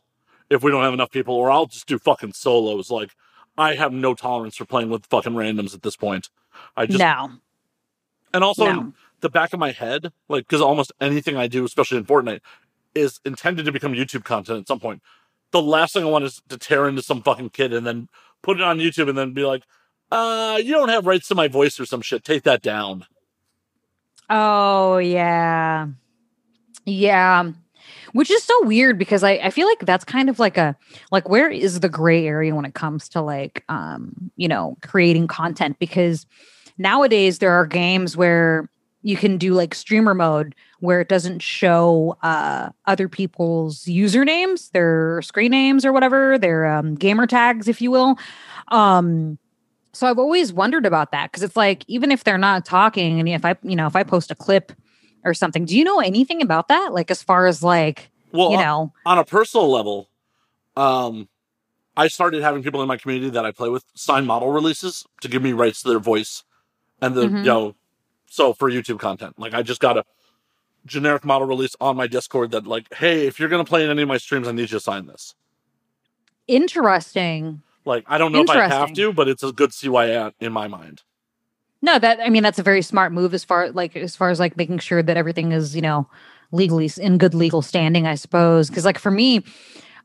if 0.51 0.61
we 0.61 0.69
don't 0.69 0.83
have 0.83 0.93
enough 0.93 1.11
people, 1.11 1.33
or 1.33 1.49
I'll 1.49 1.65
just 1.65 1.87
do 1.87 1.97
fucking 1.97 2.33
solos. 2.33 2.91
Like, 2.91 3.11
I 3.57 3.75
have 3.75 3.93
no 3.93 4.13
tolerance 4.13 4.57
for 4.57 4.65
playing 4.65 4.89
with 4.89 5.05
fucking 5.05 5.31
randoms 5.31 5.73
at 5.73 5.81
this 5.81 5.95
point. 5.95 6.29
I 6.75 6.85
just 6.85 6.99
no. 6.99 7.31
And 8.33 8.43
also, 8.43 8.65
no. 8.65 8.93
the 9.21 9.29
back 9.29 9.53
of 9.53 9.59
my 9.59 9.71
head, 9.71 10.11
like, 10.27 10.47
because 10.47 10.61
almost 10.61 10.91
anything 10.99 11.37
I 11.37 11.47
do, 11.47 11.63
especially 11.63 11.97
in 11.97 12.05
Fortnite, 12.05 12.41
is 12.93 13.21
intended 13.23 13.65
to 13.65 13.71
become 13.71 13.93
YouTube 13.93 14.25
content 14.25 14.59
at 14.59 14.67
some 14.67 14.79
point. 14.79 15.01
The 15.51 15.61
last 15.61 15.93
thing 15.93 16.03
I 16.03 16.09
want 16.09 16.25
is 16.25 16.41
to 16.49 16.57
tear 16.57 16.87
into 16.87 17.01
some 17.01 17.21
fucking 17.21 17.51
kid 17.51 17.73
and 17.73 17.87
then 17.87 18.09
put 18.41 18.57
it 18.57 18.63
on 18.63 18.79
YouTube 18.79 19.07
and 19.07 19.17
then 19.17 19.33
be 19.33 19.43
like, 19.43 19.63
uh, 20.11 20.59
you 20.61 20.73
don't 20.73 20.89
have 20.89 21.05
rights 21.05 21.29
to 21.29 21.35
my 21.35 21.47
voice 21.47 21.79
or 21.79 21.85
some 21.85 22.01
shit. 22.01 22.25
Take 22.25 22.43
that 22.43 22.61
down. 22.61 23.05
Oh, 24.29 24.97
yeah. 24.97 25.87
Yeah 26.85 27.51
which 28.13 28.31
is 28.31 28.43
so 28.43 28.65
weird 28.65 28.97
because 28.97 29.23
I, 29.23 29.31
I 29.33 29.49
feel 29.49 29.67
like 29.67 29.79
that's 29.79 30.05
kind 30.05 30.29
of 30.29 30.39
like 30.39 30.57
a 30.57 30.75
like 31.11 31.29
where 31.29 31.49
is 31.49 31.79
the 31.79 31.89
gray 31.89 32.25
area 32.25 32.55
when 32.55 32.65
it 32.65 32.73
comes 32.73 33.09
to 33.09 33.21
like 33.21 33.63
um 33.69 34.31
you 34.35 34.47
know 34.47 34.77
creating 34.81 35.27
content 35.27 35.77
because 35.79 36.25
nowadays 36.77 37.39
there 37.39 37.51
are 37.51 37.65
games 37.65 38.17
where 38.17 38.69
you 39.03 39.17
can 39.17 39.37
do 39.37 39.53
like 39.53 39.73
streamer 39.73 40.13
mode 40.13 40.55
where 40.79 41.01
it 41.01 41.09
doesn't 41.09 41.41
show 41.41 42.17
uh, 42.23 42.69
other 42.85 43.07
people's 43.07 43.85
usernames, 43.85 44.71
their 44.71 45.21
screen 45.21 45.51
names 45.51 45.85
or 45.85 45.93
whatever, 45.93 46.37
their 46.37 46.67
um, 46.67 46.95
gamer 46.95 47.27
tags, 47.27 47.67
if 47.67 47.81
you 47.81 47.91
will. 47.91 48.17
Um, 48.69 49.37
so 49.93 50.07
I've 50.07 50.19
always 50.19 50.53
wondered 50.53 50.85
about 50.85 51.11
that 51.11 51.31
because 51.31 51.43
it's 51.43 51.55
like 51.55 51.83
even 51.87 52.11
if 52.11 52.23
they're 52.23 52.37
not 52.37 52.65
talking, 52.65 53.19
and 53.19 53.27
if 53.27 53.43
I, 53.43 53.55
you 53.63 53.75
know, 53.75 53.87
if 53.87 53.95
I 53.95 54.03
post 54.03 54.31
a 54.31 54.35
clip 54.35 54.71
or 55.23 55.33
something. 55.33 55.65
Do 55.65 55.77
you 55.77 55.83
know 55.83 55.99
anything 55.99 56.41
about 56.41 56.67
that? 56.69 56.93
Like 56.93 57.11
as 57.11 57.21
far 57.23 57.45
as 57.47 57.61
like 57.63 58.11
well, 58.31 58.51
you 58.51 58.57
know, 58.57 58.93
on 59.05 59.17
a 59.17 59.25
personal 59.25 59.69
level, 59.69 60.09
um, 60.75 61.27
I 61.97 62.07
started 62.07 62.41
having 62.41 62.63
people 62.63 62.81
in 62.81 62.87
my 62.87 62.97
community 62.97 63.29
that 63.31 63.45
I 63.45 63.51
play 63.51 63.69
with 63.69 63.83
sign 63.95 64.25
model 64.25 64.51
releases 64.51 65.05
to 65.21 65.27
give 65.27 65.41
me 65.41 65.51
rights 65.53 65.81
to 65.83 65.89
their 65.89 65.99
voice 65.99 66.43
and 67.01 67.15
the 67.15 67.27
Mhm. 67.27 67.39
you 67.39 67.49
know 67.49 67.75
so 68.27 68.53
for 68.53 68.69
YouTube 68.71 68.99
content. 68.99 69.37
Like 69.37 69.53
I 69.53 69.61
just 69.61 69.81
got 69.81 69.97
a 69.97 70.05
generic 70.85 71.25
model 71.25 71.47
release 71.47 71.75
on 71.81 71.95
my 71.97 72.07
Discord 72.07 72.51
that 72.51 72.65
like, 72.65 72.91
hey, 72.93 73.27
if 73.27 73.39
you're 73.39 73.49
gonna 73.49 73.65
play 73.65 73.83
in 73.83 73.89
any 73.89 74.01
of 74.03 74.07
my 74.07 74.17
streams, 74.17 74.47
I 74.47 74.51
need 74.53 74.61
you 74.63 74.67
to 74.67 74.79
sign 74.79 75.05
this. 75.05 75.35
Interesting. 76.47 77.61
Like 77.85 78.03
I 78.07 78.17
don't 78.17 78.31
know 78.31 78.41
if 78.41 78.49
I 78.49 78.67
have 78.67 78.93
to, 78.93 79.13
but 79.13 79.27
it's 79.27 79.43
a 79.43 79.51
good 79.51 79.71
CYA 79.71 80.33
in 80.39 80.53
my 80.53 80.67
mind. 80.67 81.01
No, 81.81 81.97
that 81.97 82.19
I 82.21 82.29
mean 82.29 82.43
that's 82.43 82.59
a 82.59 82.63
very 82.63 82.81
smart 82.81 83.11
move 83.11 83.33
as 83.33 83.43
far 83.43 83.71
like 83.71 83.95
as 83.95 84.15
far 84.15 84.29
as 84.29 84.39
like 84.39 84.55
making 84.57 84.79
sure 84.79 85.01
that 85.01 85.17
everything 85.17 85.51
is 85.51 85.75
you 85.75 85.81
know 85.81 86.07
legally 86.51 86.89
in 86.97 87.17
good 87.17 87.33
legal 87.33 87.61
standing, 87.61 88.05
I 88.05 88.15
suppose. 88.15 88.69
Because 88.69 88.85
like 88.85 88.99
for 88.99 89.11
me, 89.11 89.43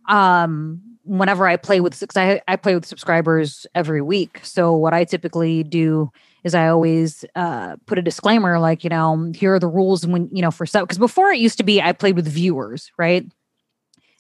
um, 0.09 0.81
whenever 1.05 1.47
I 1.47 1.57
play 1.57 1.81
with 1.81 1.99
because 1.99 2.17
I 2.17 2.41
I 2.49 2.57
play 2.57 2.75
with 2.75 2.87
subscribers 2.87 3.67
every 3.75 4.01
week, 4.03 4.41
so 4.43 4.73
what 4.75 4.95
I 4.95 5.05
typically 5.05 5.63
do 5.65 6.11
is 6.45 6.55
I 6.55 6.69
always 6.69 7.25
uh, 7.35 7.77
put 7.87 7.99
a 7.99 8.03
disclaimer 8.03 8.59
like 8.59 8.83
you 8.85 8.91
know 8.91 9.33
here 9.35 9.55
are 9.55 9.59
the 9.59 9.69
rules 9.69 10.07
when 10.07 10.29
you 10.33 10.43
know 10.43 10.51
for 10.51 10.65
so 10.67 10.81
because 10.81 10.99
before 10.99 11.31
it 11.31 11.39
used 11.39 11.59
to 11.59 11.65
be 11.65 11.83
I 11.83 11.93
played 11.93 12.17
with 12.17 12.27
viewers 12.27 12.91
right, 12.97 13.27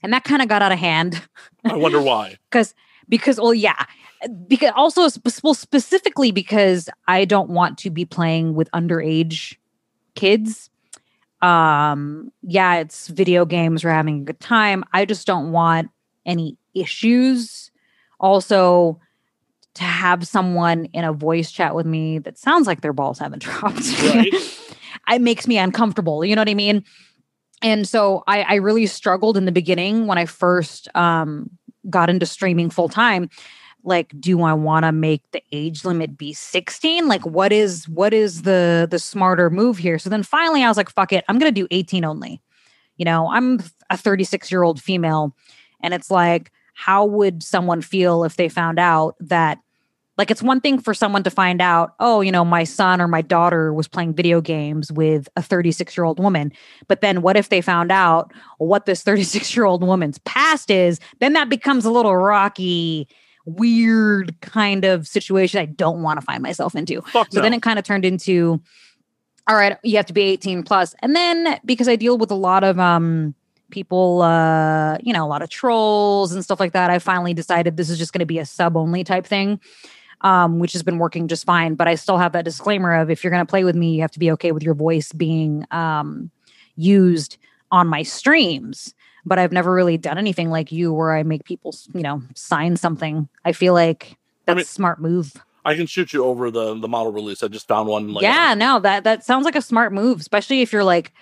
and 0.03 0.13
that 0.13 0.25
kind 0.25 0.43
of 0.43 0.49
got 0.49 0.61
out 0.63 0.73
of 0.73 0.79
hand. 0.79 1.23
I 1.65 1.77
wonder 1.77 2.01
why. 2.03 2.37
because 2.51 2.75
because 3.09 3.41
well 3.41 3.55
yeah 3.55 3.85
because 4.47 4.73
also 4.77 5.09
well, 5.43 5.55
specifically 5.55 6.31
because 6.31 6.89
i 7.09 7.25
don't 7.25 7.51
want 7.51 7.79
to 7.79 7.91
be 7.91 8.05
playing 8.05 8.55
with 8.55 8.71
underage 8.73 9.57
kids. 10.15 10.71
Um 11.43 12.33
yeah 12.43 12.77
it's 12.77 13.09
video 13.09 13.45
games 13.45 13.85
we're 13.85 13.91
having 13.91 14.23
a 14.23 14.25
good 14.25 14.41
time. 14.41 14.83
I 14.93 15.05
just 15.05 15.27
don't 15.27 15.53
want 15.53 15.91
any 16.25 16.57
issues. 16.75 17.71
Also 18.19 18.99
to 19.75 19.85
have 19.85 20.27
someone 20.27 20.87
in 20.87 21.05
a 21.05 21.13
voice 21.13 21.53
chat 21.53 21.75
with 21.75 21.85
me 21.85 22.19
that 22.21 22.39
sounds 22.39 22.67
like 22.67 22.81
their 22.81 22.95
balls 22.95 23.19
haven't 23.19 23.43
dropped. 23.43 24.03
Right. 24.03 24.33
it 25.13 25.21
makes 25.21 25.47
me 25.47 25.59
uncomfortable 25.59 26.25
you 26.25 26.35
know 26.35 26.41
what 26.41 26.49
i 26.49 26.55
mean? 26.55 26.83
And 27.63 27.89
so 27.89 28.23
I, 28.27 28.43
I 28.43 28.55
really 28.57 28.87
struggled 28.87 29.37
in 29.37 29.45
the 29.45 29.53
beginning 29.53 30.07
when 30.07 30.19
i 30.19 30.25
first 30.25 30.89
um 30.95 31.51
got 31.89 32.11
into 32.11 32.27
streaming 32.27 32.71
full 32.71 32.89
time 32.89 33.29
like 33.87 34.13
do 34.21 34.43
i 34.43 34.53
want 34.53 34.85
to 34.85 34.93
make 34.93 35.23
the 35.33 35.43
age 35.53 35.85
limit 35.85 36.19
be 36.19 36.33
16 36.33 37.09
like 37.09 37.25
what 37.25 37.53
is 37.53 37.89
what 37.89 38.13
is 38.13 38.43
the 38.43 38.87
the 38.91 38.99
smarter 38.99 39.51
move 39.51 39.79
here? 39.79 39.99
So 39.99 40.11
then 40.11 40.23
finally 40.23 40.63
i 40.63 40.69
was 40.69 40.77
like 40.77 40.91
fuck 40.91 41.13
it 41.13 41.25
i'm 41.29 41.39
gonna 41.39 41.53
do 41.53 41.69
18 41.71 42.05
only. 42.05 42.43
You 42.97 43.05
know 43.05 43.31
i'm 43.31 43.61
a 43.91 43.97
36 43.97 44.51
year 44.51 44.63
old 44.63 44.81
female 44.81 45.35
and 45.81 45.95
it's 45.95 46.11
like 46.11 46.51
how 46.75 47.05
would 47.05 47.43
someone 47.43 47.81
feel 47.81 48.25
if 48.25 48.37
they 48.37 48.49
found 48.49 48.79
out 48.79 49.17
that 49.21 49.59
like 50.19 50.31
it's 50.31 50.43
one 50.43 50.63
thing 50.63 50.79
for 50.79 50.95
someone 50.95 51.23
to 51.23 51.31
find 51.31 51.61
out 51.61 51.95
oh 52.01 52.23
you 52.23 52.33
know 52.33 52.45
my 52.45 52.65
son 52.65 53.01
or 53.01 53.09
my 53.09 53.21
daughter 53.21 53.73
was 53.73 53.87
playing 53.87 54.15
video 54.15 54.41
games 54.41 54.91
with 54.91 55.29
a 55.37 55.43
36 55.43 55.95
year 55.97 56.05
old 56.05 56.19
woman 56.19 56.53
but 56.89 57.03
then 57.03 57.21
what 57.21 57.37
if 57.37 57.51
they 57.51 57.61
found 57.61 57.93
out 57.93 58.33
what 58.59 58.87
this 58.87 59.03
36 59.03 59.55
year 59.55 59.67
old 59.67 59.83
woman's 59.83 60.19
past 60.21 60.71
is? 60.71 61.01
Then 61.21 61.33
that 61.35 61.49
becomes 61.49 61.85
a 61.85 61.91
little 61.91 62.17
rocky 62.17 63.09
weird 63.47 64.39
kind 64.41 64.85
of 64.85 65.07
situation 65.07 65.61
i 65.61 65.65
don't 65.65 66.03
want 66.03 66.21
to 66.21 66.27
find 66.27 66.43
myself 66.43 66.75
into 66.75 67.01
Fuck 67.03 67.33
so 67.33 67.39
no. 67.39 67.43
then 67.43 67.55
it 67.55 67.63
kind 67.63 67.79
of 67.79 67.85
turned 67.85 68.05
into 68.05 68.61
all 69.49 69.57
right 69.57 69.79
you 69.83 69.97
have 69.97 70.07
to 70.07 70.13
be 70.13 70.23
18 70.23 70.65
plus. 70.65 70.95
and 71.01 71.15
then 71.15 71.59
because 71.65 71.89
i 71.89 71.97
deal 71.97 72.19
with 72.19 72.31
a 72.31 72.37
lot 72.37 72.65
of 72.65 72.79
um 72.79 73.35
people 73.71 74.23
uh 74.23 74.99
you 75.01 75.13
know 75.13 75.25
a 75.25 75.29
lot 75.29 75.43
of 75.43 75.49
trolls 75.49 76.33
and 76.33 76.43
stuff 76.43 76.61
like 76.61 76.73
that 76.73 76.91
i 76.91 76.99
finally 76.99 77.35
decided 77.35 77.77
this 77.77 77.89
is 77.89 77.99
just 77.99 78.13
going 78.13 78.21
to 78.21 78.27
be 78.27 78.39
a 78.39 78.47
sub 78.47 78.77
only 78.77 79.05
type 79.05 79.27
thing 79.27 79.61
um 80.23 80.59
which 80.59 80.73
has 80.73 80.83
been 80.83 80.99
working 80.99 81.29
just 81.29 81.45
fine 81.45 81.75
but 81.75 81.87
i 81.87 81.95
still 81.95 82.19
have 82.19 82.33
that 82.33 82.45
disclaimer 82.45 82.95
of 82.95 83.11
if 83.11 83.23
you're 83.23 83.31
going 83.31 83.45
to 83.45 83.51
play 83.51 83.65
with 83.65 83.77
me 83.77 83.95
you 83.95 84.01
have 84.01 84.11
to 84.11 84.19
be 84.19 84.31
okay 84.31 84.53
with 84.53 84.63
your 84.63 84.75
voice 84.75 85.13
being 85.13 85.65
um 85.71 86.31
used 86.77 87.39
on 87.71 87.87
my 87.87 88.03
streams 88.03 88.95
but 89.27 89.39
i've 89.39 89.53
never 89.53 89.73
really 89.75 89.99
done 89.99 90.17
anything 90.17 90.49
like 90.49 90.73
you 90.73 90.93
where 90.93 91.15
i 91.15 91.23
make 91.23 91.45
people 91.45 91.75
you 91.93 92.03
know 92.03 92.23
sign 92.35 92.77
something 92.77 93.29
i 93.45 93.53
feel 93.53 93.75
like 93.75 94.13
I 94.13 94.17
that's 94.47 94.57
mean, 94.57 94.63
a 94.63 94.67
smart 94.67 95.01
move 95.01 95.35
I 95.67 95.75
can 95.75 95.87
shoot 95.87 96.13
you 96.13 96.25
over 96.25 96.49
the 96.53 96.79
the 96.79 96.87
model 96.87 97.11
release. 97.11 97.43
I 97.43 97.49
just 97.49 97.67
found 97.67 97.89
one. 97.89 98.13
Like, 98.13 98.23
yeah, 98.23 98.55
no, 98.55 98.79
that 98.79 99.03
that 99.03 99.25
sounds 99.25 99.45
like 99.45 99.57
a 99.57 99.61
smart 99.61 99.93
move, 99.93 100.21
especially 100.21 100.63
if 100.63 100.73
you're 100.73 100.85
like 100.85 101.13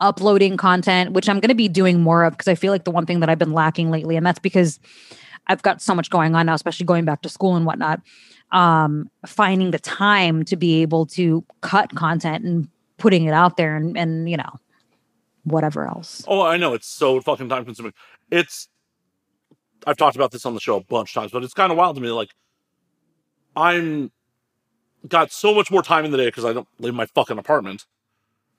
uploading 0.00 0.56
content, 0.56 1.12
which 1.12 1.28
I'm 1.28 1.38
going 1.38 1.50
to 1.50 1.54
be 1.54 1.68
doing 1.68 2.00
more 2.00 2.24
of 2.24 2.32
because 2.32 2.48
I 2.48 2.56
feel 2.56 2.72
like 2.72 2.82
the 2.82 2.90
one 2.90 3.06
thing 3.06 3.20
that 3.20 3.30
I've 3.30 3.38
been 3.38 3.52
lacking 3.52 3.92
lately, 3.92 4.16
and 4.16 4.26
that's 4.26 4.40
because 4.40 4.80
I've 5.46 5.62
got 5.62 5.80
so 5.80 5.94
much 5.94 6.10
going 6.10 6.34
on 6.34 6.46
now, 6.46 6.54
especially 6.54 6.84
going 6.84 7.04
back 7.04 7.22
to 7.22 7.28
school 7.28 7.54
and 7.54 7.64
whatnot. 7.64 8.00
Um, 8.50 9.08
finding 9.24 9.70
the 9.70 9.78
time 9.78 10.44
to 10.46 10.56
be 10.56 10.82
able 10.82 11.06
to 11.06 11.44
cut 11.62 11.94
content 11.94 12.44
and 12.44 12.68
putting 12.98 13.24
it 13.24 13.32
out 13.32 13.56
there, 13.56 13.76
and 13.76 13.96
and 13.96 14.28
you 14.28 14.36
know, 14.36 14.58
whatever 15.44 15.86
else. 15.86 16.24
Oh, 16.28 16.42
I 16.42 16.56
know 16.56 16.74
it's 16.74 16.86
so 16.88 17.20
fucking 17.20 17.48
time 17.48 17.64
consuming. 17.64 17.92
It's 18.30 18.68
I've 19.86 19.96
talked 19.96 20.16
about 20.16 20.30
this 20.30 20.46
on 20.46 20.54
the 20.54 20.60
show 20.60 20.76
a 20.76 20.80
bunch 20.84 21.10
of 21.10 21.20
times, 21.20 21.32
but 21.32 21.42
it's 21.44 21.54
kind 21.54 21.72
of 21.72 21.78
wild 21.78 21.96
to 21.96 22.02
me. 22.02 22.10
Like 22.10 22.30
I'm 23.56 24.10
got 25.08 25.32
so 25.32 25.54
much 25.54 25.70
more 25.70 25.82
time 25.82 26.04
in 26.04 26.10
the 26.12 26.16
day 26.18 26.26
because 26.26 26.44
I 26.44 26.52
don't 26.52 26.68
leave 26.78 26.94
my 26.94 27.06
fucking 27.06 27.38
apartment, 27.38 27.84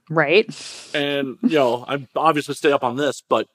Right? 0.09 0.45
and 0.93 1.37
you 1.43 1.57
know 1.57 1.85
I 1.87 2.07
obviously 2.15 2.55
stay 2.55 2.71
up 2.71 2.83
on 2.83 2.97
this, 2.97 3.21
but 3.21 3.47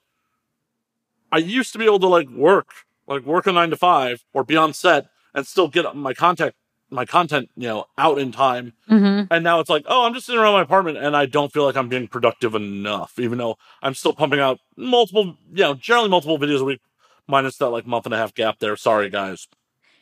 I 1.31 1.37
used 1.37 1.71
to 1.73 1.79
be 1.79 1.85
able 1.85 1.99
to 1.99 2.07
like 2.07 2.29
work, 2.29 2.69
like 3.07 3.23
work 3.23 3.45
a 3.47 3.51
nine 3.51 3.69
to 3.69 3.77
five 3.77 4.23
or 4.33 4.43
be 4.43 4.57
on 4.57 4.73
set 4.73 5.07
and 5.35 5.45
still 5.45 5.67
get 5.67 5.95
my 5.95 6.13
content, 6.15 6.55
my 6.91 7.05
content, 7.05 7.49
you 7.55 7.67
know, 7.67 7.85
out 7.97 8.17
in 8.19 8.31
time. 8.31 8.73
hmm 8.87 9.23
And 9.29 9.43
now 9.43 9.59
it's 9.59 9.69
like, 9.69 9.85
oh, 9.87 10.05
I'm 10.05 10.13
just 10.13 10.25
sitting 10.25 10.41
around 10.41 10.53
my 10.53 10.61
apartment 10.61 10.97
and 10.97 11.15
I 11.15 11.25
don't 11.25 11.51
feel 11.51 11.65
like 11.65 11.75
I'm 11.77 11.89
being 11.89 12.07
productive 12.07 12.55
enough, 12.55 13.19
even 13.19 13.37
though 13.37 13.57
I'm 13.81 13.93
still 13.93 14.13
pumping 14.13 14.39
out 14.39 14.59
multiple, 14.75 15.37
you 15.51 15.63
know, 15.63 15.73
generally 15.75 16.09
multiple 16.09 16.39
videos 16.39 16.61
a 16.61 16.65
week, 16.65 16.81
minus 17.27 17.57
that 17.57 17.69
like 17.69 17.85
month 17.85 18.05
and 18.05 18.13
a 18.13 18.17
half 18.17 18.33
gap 18.33 18.59
there. 18.59 18.75
Sorry, 18.75 19.09
guys. 19.09 19.47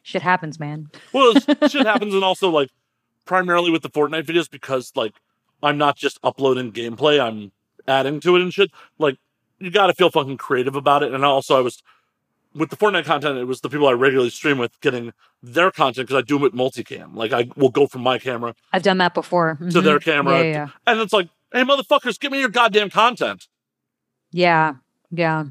Shit 0.03 0.21
happens, 0.21 0.59
man. 0.59 0.89
Well, 1.11 1.33
shit 1.67 1.85
happens, 1.85 2.13
and 2.13 2.23
also 2.23 2.49
like 2.49 2.69
primarily 3.25 3.71
with 3.71 3.81
the 3.81 3.89
Fortnite 3.89 4.23
videos 4.23 4.49
because 4.49 4.93
like 4.95 5.13
I'm 5.61 5.77
not 5.77 5.97
just 5.97 6.19
uploading 6.23 6.71
gameplay, 6.71 7.19
I'm 7.19 7.51
adding 7.87 8.19
to 8.21 8.35
it 8.37 8.41
and 8.41 8.53
shit. 8.53 8.71
Like 8.97 9.17
you 9.59 9.71
got 9.71 9.87
to 9.87 9.93
feel 9.93 10.09
fucking 10.09 10.37
creative 10.37 10.75
about 10.75 11.03
it. 11.03 11.13
And 11.13 11.25
also, 11.25 11.57
I 11.57 11.61
was 11.61 11.81
with 12.57 12.69
the 12.69 12.75
Fortnite 12.77 13.05
content, 13.05 13.37
it 13.37 13.45
was 13.45 13.61
the 13.61 13.69
people 13.69 13.87
I 13.87 13.91
regularly 13.93 14.29
stream 14.31 14.57
with 14.57 14.79
getting 14.81 15.13
their 15.43 15.71
content 15.71 16.07
because 16.07 16.19
I 16.21 16.25
do 16.25 16.35
it 16.37 16.41
with 16.41 16.53
multicam. 16.53 17.15
Like 17.15 17.31
I 17.31 17.49
will 17.55 17.69
go 17.69 17.87
from 17.87 18.01
my 18.01 18.17
camera 18.19 18.55
I've 18.73 18.83
done 18.83 18.97
that 18.97 19.13
before. 19.13 19.57
to 19.59 19.65
Mhm. 19.65 19.83
their 19.83 19.99
camera, 19.99 20.39
Yeah, 20.43 20.51
yeah, 20.51 20.67
and 20.85 20.99
it's 20.99 21.13
like, 21.13 21.29
hey, 21.53 21.61
motherfuckers, 21.63 22.19
give 22.19 22.31
me 22.31 22.39
your 22.39 22.49
goddamn 22.49 22.89
content. 22.89 23.47
yeah. 24.31 24.73
yeah. 25.11 25.45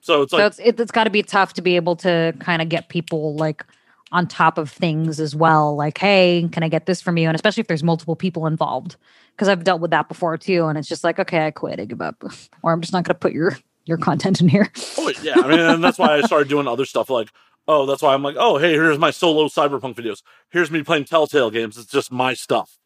So 0.00 0.22
it's 0.22 0.30
so 0.30 0.36
like, 0.38 0.46
it's 0.46 0.58
it, 0.60 0.78
it's 0.80 0.92
got 0.92 1.04
to 1.04 1.10
be 1.10 1.22
tough 1.22 1.54
to 1.54 1.62
be 1.62 1.74
able 1.76 1.96
to 1.96 2.34
kind 2.38 2.62
of 2.62 2.68
get 2.68 2.88
people 2.88 3.34
like 3.36 3.64
on 4.12 4.26
top 4.28 4.56
of 4.56 4.70
things 4.70 5.18
as 5.18 5.34
well 5.34 5.74
like 5.74 5.98
hey 5.98 6.48
can 6.52 6.62
i 6.62 6.68
get 6.68 6.86
this 6.86 7.00
from 7.02 7.16
you 7.18 7.26
and 7.26 7.34
especially 7.34 7.60
if 7.60 7.66
there's 7.66 7.82
multiple 7.82 8.14
people 8.14 8.46
involved 8.46 8.94
because 9.32 9.48
i've 9.48 9.64
dealt 9.64 9.80
with 9.80 9.90
that 9.90 10.06
before 10.06 10.38
too 10.38 10.66
and 10.66 10.78
it's 10.78 10.86
just 10.86 11.02
like 11.02 11.18
okay 11.18 11.44
i 11.44 11.50
quit 11.50 11.80
i 11.80 11.84
give 11.84 12.00
up 12.00 12.22
or 12.62 12.72
i'm 12.72 12.80
just 12.80 12.92
not 12.92 13.02
going 13.02 13.14
to 13.16 13.18
put 13.18 13.32
your 13.32 13.58
your 13.86 13.96
content 13.98 14.40
in 14.40 14.48
here 14.48 14.70
oh 14.98 15.12
yeah, 15.22 15.34
I 15.36 15.48
mean, 15.48 15.58
and 15.60 15.82
that's 15.82 15.98
why 15.98 16.16
I 16.16 16.20
started 16.22 16.48
doing 16.48 16.68
other 16.68 16.84
stuff. 16.84 17.08
Like, 17.08 17.30
oh, 17.66 17.86
that's 17.86 18.02
why 18.02 18.12
I'm 18.14 18.22
like, 18.22 18.36
oh, 18.38 18.58
hey, 18.58 18.72
here's 18.72 18.98
my 18.98 19.10
solo 19.10 19.46
cyberpunk 19.46 19.94
videos. 19.94 20.22
Here's 20.50 20.70
me 20.70 20.82
playing 20.82 21.04
Telltale 21.06 21.50
games. 21.50 21.78
It's 21.78 21.90
just 21.90 22.12
my 22.12 22.34
stuff. 22.34 22.78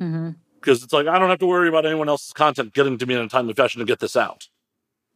Mm-hmm. 0.00 0.30
because 0.54 0.82
it's 0.82 0.92
like 0.92 1.06
I 1.06 1.18
don't 1.18 1.30
have 1.30 1.38
to 1.40 1.46
worry 1.46 1.68
about 1.68 1.86
anyone 1.86 2.08
else's 2.08 2.32
content 2.32 2.72
getting 2.74 2.98
to 2.98 3.06
me 3.06 3.14
in 3.14 3.20
a 3.20 3.28
timely 3.28 3.54
fashion 3.54 3.78
to 3.80 3.84
get 3.84 4.00
this 4.00 4.16
out. 4.16 4.48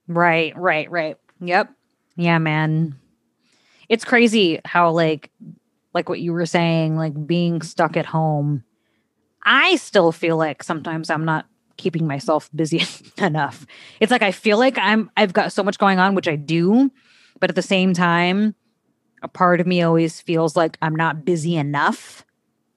right 0.07 0.57
right 0.57 0.89
right 0.91 1.17
yep 1.41 1.71
yeah 2.17 2.39
man 2.39 2.95
it's 3.89 4.05
crazy 4.05 4.61
how 4.65 4.91
like 4.91 5.31
like 5.93 6.09
what 6.09 6.21
you 6.21 6.33
were 6.33 6.47
saying 6.47 6.97
like 6.97 7.27
being 7.27 7.63
stuck 7.63 7.97
at 7.97 8.07
home 8.07 8.63
i 9.45 9.75
still 9.77 10.13
feel 10.13 10.37
like 10.37 10.63
sometimes 10.63 11.11
i'm 11.11 11.25
not 11.25 11.47
keeping 11.77 12.07
myself 12.07 12.51
busy 12.55 12.83
enough. 13.19 13.67
It's 14.01 14.11
like 14.13 14.23
i 14.23 14.33
feel 14.33 14.59
like 14.59 14.79
i'm 14.79 15.11
i've 15.17 15.33
got 15.33 15.53
so 15.53 15.63
much 15.63 15.79
going 15.79 15.99
on 15.99 16.15
which 16.15 16.29
i 16.29 16.37
do 16.37 16.91
but 17.41 17.51
at 17.51 17.57
the 17.57 17.63
same 17.63 17.93
time 17.95 18.55
a 19.23 19.29
part 19.29 19.61
of 19.61 19.67
me 19.67 19.83
always 19.83 20.21
feels 20.21 20.57
like 20.57 20.77
i'm 20.83 20.95
not 20.95 21.25
busy 21.25 21.57
enough 21.57 22.25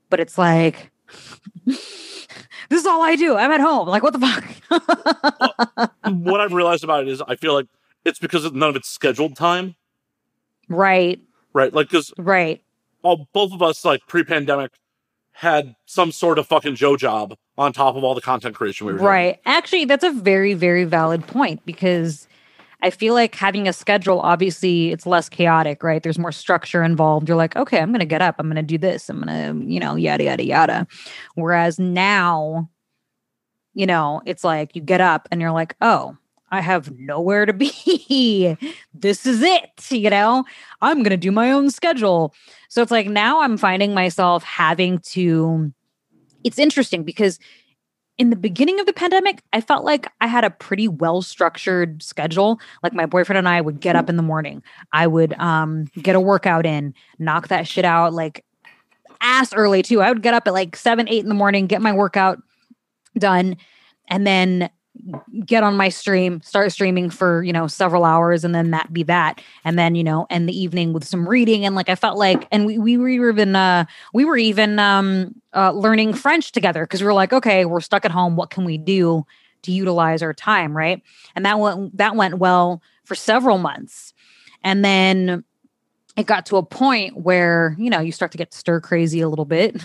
but 0.09 0.19
it's 0.19 0.37
like 0.37 0.91
this 1.65 2.81
is 2.81 2.85
all 2.85 3.01
i 3.01 3.15
do. 3.15 3.35
I'm 3.35 3.51
at 3.51 3.61
home. 3.61 3.87
Like 3.87 4.03
what 4.03 4.13
the 4.13 4.19
fuck? 4.19 4.45
What 6.03 6.41
I've 6.41 6.53
realized 6.53 6.83
about 6.83 7.03
it 7.03 7.09
is 7.09 7.21
I 7.21 7.35
feel 7.35 7.53
like 7.53 7.67
it's 8.05 8.19
because 8.19 8.51
none 8.51 8.69
of 8.69 8.75
it's 8.75 8.89
scheduled 8.89 9.35
time, 9.35 9.75
right. 10.67 11.19
Right? 11.53 11.73
Like 11.73 11.89
because 11.89 12.13
right. 12.17 12.63
all 13.01 13.27
both 13.33 13.51
of 13.53 13.61
us 13.61 13.83
like 13.83 14.01
pre-pandemic 14.07 14.71
had 15.39 15.73
some 15.85 16.11
sort 16.11 16.37
of 16.37 16.45
fucking 16.45 16.75
Joe 16.75 16.97
job 16.97 17.33
on 17.57 17.71
top 17.71 17.95
of 17.95 18.03
all 18.03 18.13
the 18.13 18.19
content 18.19 18.55
creation 18.55 18.85
we 18.85 18.91
were 18.91 18.99
doing. 18.99 19.09
Right. 19.09 19.39
Actually, 19.45 19.85
that's 19.85 20.03
a 20.03 20.11
very, 20.11 20.53
very 20.53 20.83
valid 20.83 21.25
point 21.25 21.65
because 21.65 22.27
I 22.81 22.89
feel 22.89 23.13
like 23.13 23.35
having 23.35 23.65
a 23.65 23.71
schedule, 23.71 24.19
obviously, 24.19 24.91
it's 24.91 25.05
less 25.05 25.29
chaotic, 25.29 25.81
right? 25.81 26.03
There's 26.03 26.19
more 26.19 26.33
structure 26.33 26.83
involved. 26.83 27.29
You're 27.29 27.37
like, 27.37 27.55
okay, 27.55 27.79
I'm 27.79 27.87
going 27.91 28.01
to 28.01 28.05
get 28.05 28.21
up. 28.21 28.35
I'm 28.37 28.47
going 28.47 28.57
to 28.57 28.61
do 28.61 28.77
this. 28.77 29.09
I'm 29.09 29.21
going 29.21 29.27
to, 29.27 29.65
you 29.65 29.79
know, 29.79 29.95
yada, 29.95 30.25
yada, 30.25 30.43
yada. 30.43 30.87
Whereas 31.35 31.79
now, 31.79 32.69
you 33.73 33.85
know, 33.85 34.21
it's 34.25 34.43
like 34.43 34.75
you 34.75 34.81
get 34.81 34.99
up 34.99 35.29
and 35.31 35.39
you're 35.39 35.51
like, 35.51 35.73
oh, 35.79 36.17
I 36.51 36.61
have 36.61 36.97
nowhere 36.97 37.45
to 37.45 37.53
be. 37.53 38.57
this 38.93 39.25
is 39.25 39.41
it. 39.41 39.91
You 39.91 40.09
know, 40.09 40.45
I'm 40.81 40.97
going 40.97 41.11
to 41.11 41.17
do 41.17 41.31
my 41.31 41.51
own 41.51 41.69
schedule. 41.69 42.33
So 42.69 42.81
it's 42.81 42.91
like 42.91 43.07
now 43.07 43.41
I'm 43.41 43.57
finding 43.57 43.93
myself 43.93 44.43
having 44.43 44.99
to, 44.99 45.71
it's 46.43 46.59
interesting 46.59 47.03
because 47.03 47.39
in 48.17 48.29
the 48.29 48.35
beginning 48.35 48.79
of 48.79 48.85
the 48.85 48.93
pandemic, 48.93 49.41
I 49.53 49.61
felt 49.61 49.85
like 49.85 50.11
I 50.19 50.27
had 50.27 50.43
a 50.43 50.49
pretty 50.49 50.87
well 50.87 51.21
structured 51.21 52.03
schedule. 52.03 52.59
Like 52.83 52.93
my 52.93 53.05
boyfriend 53.05 53.37
and 53.37 53.47
I 53.47 53.61
would 53.61 53.79
get 53.79 53.95
up 53.95 54.09
in 54.09 54.17
the 54.17 54.23
morning. 54.23 54.61
I 54.91 55.07
would 55.07 55.33
um, 55.39 55.85
get 56.01 56.15
a 56.15 56.19
workout 56.19 56.65
in, 56.65 56.93
knock 57.17 57.47
that 57.47 57.65
shit 57.65 57.85
out 57.85 58.13
like 58.13 58.43
ass 59.21 59.53
early 59.53 59.81
too. 59.81 60.01
I 60.01 60.09
would 60.09 60.21
get 60.21 60.33
up 60.33 60.47
at 60.47 60.53
like 60.53 60.75
seven, 60.75 61.07
eight 61.07 61.23
in 61.23 61.29
the 61.29 61.35
morning, 61.35 61.65
get 61.65 61.81
my 61.81 61.93
workout 61.93 62.41
done, 63.17 63.55
and 64.09 64.27
then 64.27 64.69
get 65.45 65.63
on 65.63 65.75
my 65.75 65.89
stream, 65.89 66.41
start 66.43 66.71
streaming 66.71 67.09
for, 67.09 67.43
you 67.43 67.53
know, 67.53 67.67
several 67.67 68.05
hours 68.05 68.43
and 68.43 68.53
then 68.53 68.71
that 68.71 68.91
be 68.91 69.03
that. 69.03 69.41
And 69.63 69.77
then, 69.77 69.95
you 69.95 70.03
know, 70.03 70.27
end 70.29 70.47
the 70.47 70.57
evening 70.57 70.93
with 70.93 71.03
some 71.03 71.27
reading. 71.27 71.65
And 71.65 71.75
like 71.75 71.89
I 71.89 71.95
felt 71.95 72.17
like 72.17 72.47
and 72.51 72.65
we 72.65 72.77
we 72.77 72.97
were 72.97 73.09
even 73.09 73.55
uh 73.55 73.85
we 74.13 74.25
were 74.25 74.37
even 74.37 74.79
um 74.79 75.35
uh 75.53 75.71
learning 75.71 76.13
French 76.13 76.51
together 76.51 76.83
because 76.83 77.01
we 77.01 77.05
were 77.05 77.13
like, 77.13 77.33
okay, 77.33 77.65
we're 77.65 77.81
stuck 77.81 78.05
at 78.05 78.11
home. 78.11 78.35
What 78.35 78.49
can 78.49 78.65
we 78.65 78.77
do 78.77 79.25
to 79.63 79.71
utilize 79.71 80.21
our 80.21 80.33
time? 80.33 80.75
Right. 80.75 81.01
And 81.35 81.45
that 81.45 81.59
went 81.59 81.97
that 81.97 82.15
went 82.15 82.37
well 82.37 82.81
for 83.03 83.15
several 83.15 83.57
months. 83.57 84.13
And 84.63 84.83
then 84.83 85.43
it 86.17 86.25
got 86.25 86.45
to 86.47 86.57
a 86.57 86.63
point 86.63 87.15
where, 87.15 87.75
you 87.79 87.89
know, 87.89 88.01
you 88.01 88.11
start 88.11 88.31
to 88.33 88.37
get 88.37 88.53
stir 88.53 88.81
crazy 88.81 89.21
a 89.21 89.29
little 89.29 89.45
bit. 89.45 89.81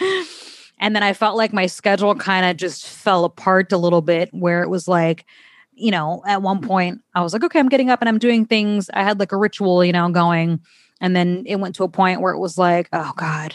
And 0.80 0.94
then 0.94 1.02
I 1.02 1.12
felt 1.12 1.36
like 1.36 1.52
my 1.52 1.66
schedule 1.66 2.14
kind 2.14 2.46
of 2.46 2.56
just 2.56 2.86
fell 2.86 3.24
apart 3.24 3.72
a 3.72 3.78
little 3.78 4.02
bit, 4.02 4.30
where 4.32 4.62
it 4.62 4.68
was 4.68 4.88
like, 4.88 5.24
you 5.72 5.90
know, 5.90 6.22
at 6.26 6.42
one 6.42 6.60
point 6.60 7.00
I 7.14 7.22
was 7.22 7.32
like, 7.32 7.44
okay, 7.44 7.58
I'm 7.58 7.68
getting 7.68 7.90
up 7.90 8.00
and 8.00 8.08
I'm 8.08 8.18
doing 8.18 8.46
things. 8.46 8.90
I 8.92 9.02
had 9.02 9.18
like 9.18 9.32
a 9.32 9.36
ritual, 9.36 9.84
you 9.84 9.92
know, 9.92 10.08
going. 10.10 10.60
And 11.00 11.14
then 11.14 11.44
it 11.46 11.56
went 11.56 11.76
to 11.76 11.84
a 11.84 11.88
point 11.88 12.20
where 12.20 12.32
it 12.32 12.38
was 12.38 12.58
like, 12.58 12.88
oh 12.92 13.12
God, 13.16 13.54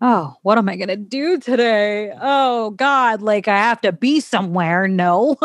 oh, 0.00 0.34
what 0.42 0.58
am 0.58 0.68
I 0.68 0.76
going 0.76 0.88
to 0.88 0.96
do 0.96 1.38
today? 1.38 2.12
Oh 2.20 2.70
God, 2.70 3.22
like 3.22 3.48
I 3.48 3.56
have 3.56 3.80
to 3.82 3.92
be 3.92 4.20
somewhere. 4.20 4.88
No. 4.88 5.36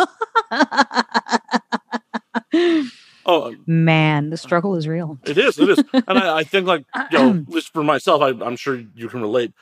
Oh 3.25 3.25
um, 3.25 3.63
man, 3.67 4.31
the 4.31 4.37
struggle 4.37 4.75
is 4.75 4.87
real. 4.87 5.19
It 5.25 5.37
is, 5.37 5.59
it 5.59 5.69
is, 5.69 5.83
and 5.93 6.17
I, 6.17 6.39
I 6.39 6.43
think 6.43 6.67
like 6.67 6.85
you 7.11 7.17
know, 7.17 7.29
at 7.31 7.49
least 7.49 7.73
for 7.73 7.83
myself, 7.83 8.21
I, 8.21 8.29
I'm 8.29 8.55
sure 8.55 8.81
you 8.95 9.07
can 9.07 9.21
relate 9.21 9.53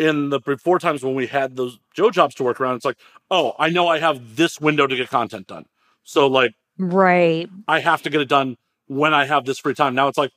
in 0.00 0.30
the 0.30 0.40
before 0.40 0.78
times 0.78 1.04
when 1.04 1.14
we 1.14 1.26
had 1.26 1.56
those 1.56 1.78
Joe 1.94 2.10
jobs 2.10 2.34
to 2.36 2.42
work 2.42 2.60
around, 2.60 2.76
it's 2.76 2.84
like, 2.84 2.96
oh, 3.30 3.54
I 3.58 3.68
know 3.68 3.86
I 3.86 3.98
have 3.98 4.36
this 4.36 4.60
window 4.60 4.86
to 4.86 4.96
get 4.96 5.10
content 5.10 5.46
done. 5.46 5.66
So 6.02 6.26
like 6.26 6.54
right. 6.78 7.48
I 7.68 7.80
have 7.80 8.02
to 8.02 8.10
get 8.10 8.20
it 8.20 8.28
done 8.28 8.56
when 8.86 9.12
I 9.12 9.26
have 9.26 9.44
this 9.44 9.58
free 9.58 9.74
time. 9.74 9.94
Now 9.94 10.08
it's 10.08 10.18
like 10.18 10.32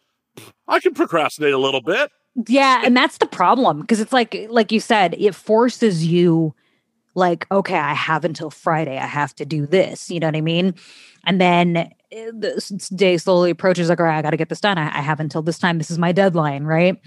I 0.68 0.80
can 0.80 0.94
procrastinate 0.94 1.54
a 1.54 1.58
little 1.58 1.82
bit. 1.82 2.12
Yeah, 2.48 2.82
and 2.84 2.98
that's 2.98 3.20
the 3.20 3.26
problem 3.26 3.82
because 3.82 4.00
it's 4.00 4.12
like 4.12 4.36
like 4.50 4.72
you 4.72 4.82
said, 4.82 5.16
it 5.18 5.34
forces 5.34 6.06
you 6.06 6.54
like 7.16 7.50
okay, 7.50 7.78
I 7.78 7.94
have 7.94 8.26
until 8.26 8.50
Friday. 8.50 8.98
I 8.98 9.06
have 9.06 9.34
to 9.36 9.46
do 9.46 9.66
this, 9.66 10.12
you 10.12 10.20
know 10.20 10.28
what 10.28 10.36
I 10.36 10.42
mean? 10.42 10.76
And 11.26 11.40
then 11.40 11.78
eh, 12.12 12.32
the 12.34 12.90
day 12.96 13.18
slowly 13.18 13.52
approaches 13.52 13.88
like 13.88 14.02
all 14.02 14.06
right, 14.06 14.18
I 14.18 14.22
got 14.22 14.32
to 14.32 14.38
get 14.38 14.50
this 14.50 14.62
done. 14.62 14.78
I, 14.78 14.88
I 14.88 15.02
have 15.02 15.22
until 15.22 15.42
this 15.42 15.58
time. 15.58 15.78
This 15.78 15.92
is 15.92 16.00
my 16.00 16.12
deadline, 16.12 16.66
right? 16.66 17.00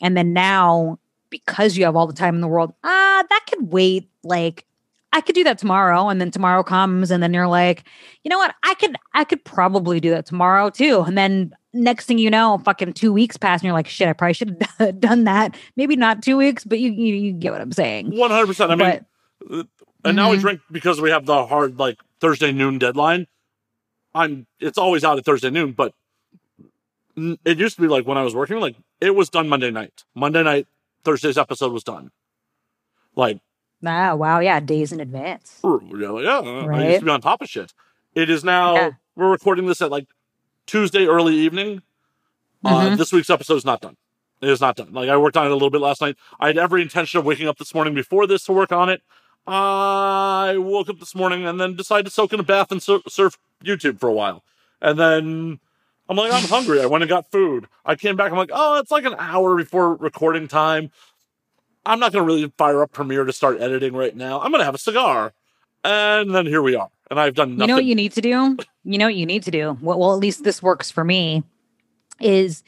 And 0.00 0.16
then 0.16 0.32
now 0.32 0.98
because 1.34 1.76
you 1.76 1.84
have 1.84 1.96
all 1.96 2.06
the 2.06 2.12
time 2.12 2.36
in 2.36 2.40
the 2.40 2.46
world, 2.46 2.72
ah, 2.84 3.24
that 3.28 3.40
could 3.50 3.72
wait. 3.72 4.08
Like, 4.22 4.64
I 5.12 5.20
could 5.20 5.34
do 5.34 5.42
that 5.42 5.58
tomorrow. 5.58 6.08
And 6.08 6.20
then 6.20 6.30
tomorrow 6.30 6.62
comes, 6.62 7.10
and 7.10 7.20
then 7.20 7.34
you're 7.34 7.48
like, 7.48 7.82
you 8.22 8.28
know 8.28 8.38
what? 8.38 8.54
I 8.62 8.74
could, 8.74 8.96
I 9.14 9.24
could 9.24 9.44
probably 9.44 9.98
do 9.98 10.10
that 10.10 10.26
tomorrow 10.26 10.70
too. 10.70 11.02
And 11.04 11.18
then 11.18 11.52
next 11.72 12.06
thing 12.06 12.18
you 12.18 12.30
know, 12.30 12.58
fucking 12.64 12.92
two 12.92 13.12
weeks 13.12 13.36
pass, 13.36 13.60
and 13.60 13.64
you're 13.64 13.72
like, 13.72 13.88
shit, 13.88 14.06
I 14.06 14.12
probably 14.12 14.34
should 14.34 14.64
have 14.78 15.00
done 15.00 15.24
that. 15.24 15.56
Maybe 15.74 15.96
not 15.96 16.22
two 16.22 16.36
weeks, 16.36 16.62
but 16.62 16.78
you, 16.78 16.92
you, 16.92 17.14
you 17.16 17.32
get 17.32 17.50
what 17.50 17.60
I'm 17.60 17.72
saying. 17.72 18.16
One 18.16 18.30
hundred 18.30 18.46
percent. 18.46 18.70
I 18.70 18.76
mean, 18.76 19.04
but, 19.40 19.50
uh, 19.50 19.56
and 19.58 19.66
mm-hmm. 19.66 20.16
now 20.16 20.30
we 20.30 20.36
mm-hmm. 20.36 20.42
drink 20.42 20.60
because 20.70 21.00
we 21.00 21.10
have 21.10 21.26
the 21.26 21.46
hard 21.46 21.80
like 21.80 21.98
Thursday 22.20 22.52
noon 22.52 22.78
deadline. 22.78 23.26
I'm. 24.14 24.46
It's 24.60 24.78
always 24.78 25.02
out 25.02 25.18
at 25.18 25.24
Thursday 25.24 25.50
noon, 25.50 25.72
but 25.72 25.94
it 27.16 27.58
used 27.58 27.76
to 27.76 27.82
be 27.82 27.88
like 27.88 28.06
when 28.06 28.18
I 28.18 28.22
was 28.22 28.34
working, 28.34 28.60
like 28.60 28.76
it 29.00 29.14
was 29.14 29.28
done 29.28 29.48
Monday 29.48 29.70
night. 29.70 30.04
Monday 30.14 30.42
night, 30.42 30.66
Thursday's 31.04 31.38
episode 31.38 31.72
was 31.72 31.84
done. 31.84 32.10
Like, 33.16 33.40
ah, 33.86 34.14
wow, 34.14 34.40
yeah, 34.40 34.60
days 34.60 34.92
in 34.92 35.00
advance. 35.00 35.60
Yeah, 35.62 36.18
yeah. 36.18 36.66
Right? 36.66 36.82
I 36.82 36.88
used 36.88 37.00
to 37.00 37.04
be 37.04 37.10
on 37.10 37.20
top 37.20 37.42
of 37.42 37.48
shit. 37.48 37.72
It 38.14 38.30
is 38.30 38.44
now. 38.44 38.74
Yeah. 38.74 38.90
We're 39.16 39.30
recording 39.30 39.66
this 39.66 39.80
at 39.80 39.90
like 39.90 40.08
Tuesday 40.66 41.06
early 41.06 41.34
evening. 41.34 41.82
Uh, 42.64 42.68
mm-hmm. 42.68 42.92
Uh, 42.92 42.96
this 42.96 43.12
week's 43.12 43.30
episode 43.30 43.56
is 43.56 43.64
not 43.64 43.80
done. 43.80 43.96
It 44.40 44.48
is 44.48 44.60
not 44.60 44.76
done. 44.76 44.92
Like 44.92 45.08
I 45.08 45.16
worked 45.16 45.36
on 45.36 45.46
it 45.46 45.50
a 45.50 45.54
little 45.54 45.70
bit 45.70 45.80
last 45.80 46.00
night. 46.00 46.16
I 46.40 46.48
had 46.48 46.58
every 46.58 46.82
intention 46.82 47.18
of 47.18 47.24
waking 47.24 47.46
up 47.46 47.58
this 47.58 47.74
morning 47.74 47.94
before 47.94 48.26
this 48.26 48.44
to 48.46 48.52
work 48.52 48.72
on 48.72 48.88
it. 48.88 49.02
I 49.46 50.56
woke 50.58 50.88
up 50.88 50.98
this 50.98 51.14
morning 51.14 51.46
and 51.46 51.60
then 51.60 51.76
decided 51.76 52.06
to 52.06 52.10
soak 52.10 52.32
in 52.32 52.40
a 52.40 52.44
bath 52.44 52.72
and 52.72 52.82
sur- 52.82 53.02
surf 53.08 53.38
YouTube 53.62 54.00
for 54.00 54.08
a 54.08 54.12
while. 54.12 54.42
And 54.80 54.98
then 54.98 55.60
I'm 56.08 56.16
like, 56.16 56.32
I'm 56.32 56.44
hungry. 56.44 56.80
I 56.80 56.86
went 56.86 57.02
and 57.02 57.08
got 57.08 57.30
food. 57.30 57.66
I 57.84 57.94
came 57.94 58.16
back. 58.16 58.30
I'm 58.30 58.38
like, 58.38 58.50
oh, 58.52 58.78
it's 58.78 58.90
like 58.90 59.04
an 59.04 59.14
hour 59.18 59.56
before 59.56 59.94
recording 59.94 60.48
time. 60.48 60.90
I'm 61.86 61.98
not 61.98 62.12
going 62.12 62.26
to 62.26 62.26
really 62.26 62.52
fire 62.56 62.82
up 62.82 62.92
Premiere 62.92 63.24
to 63.24 63.32
start 63.32 63.60
editing 63.60 63.94
right 63.94 64.14
now. 64.14 64.40
I'm 64.40 64.50
going 64.50 64.60
to 64.60 64.64
have 64.66 64.74
a 64.74 64.78
cigar. 64.78 65.32
And 65.82 66.34
then 66.34 66.46
here 66.46 66.62
we 66.62 66.74
are. 66.74 66.90
And 67.10 67.20
I've 67.20 67.34
done 67.34 67.56
nothing. 67.56 67.62
You 67.62 67.66
know 67.66 67.74
what 67.76 67.84
you 67.84 67.94
need 67.94 68.12
to 68.12 68.20
do? 68.20 68.56
You 68.84 68.98
know 68.98 69.06
what 69.06 69.14
you 69.14 69.26
need 69.26 69.42
to 69.44 69.50
do? 69.50 69.78
Well, 69.80 69.98
well, 69.98 70.12
at 70.12 70.18
least 70.18 70.44
this 70.44 70.62
works 70.62 70.90
for 70.90 71.04
me. 71.04 71.42
Is 72.20 72.62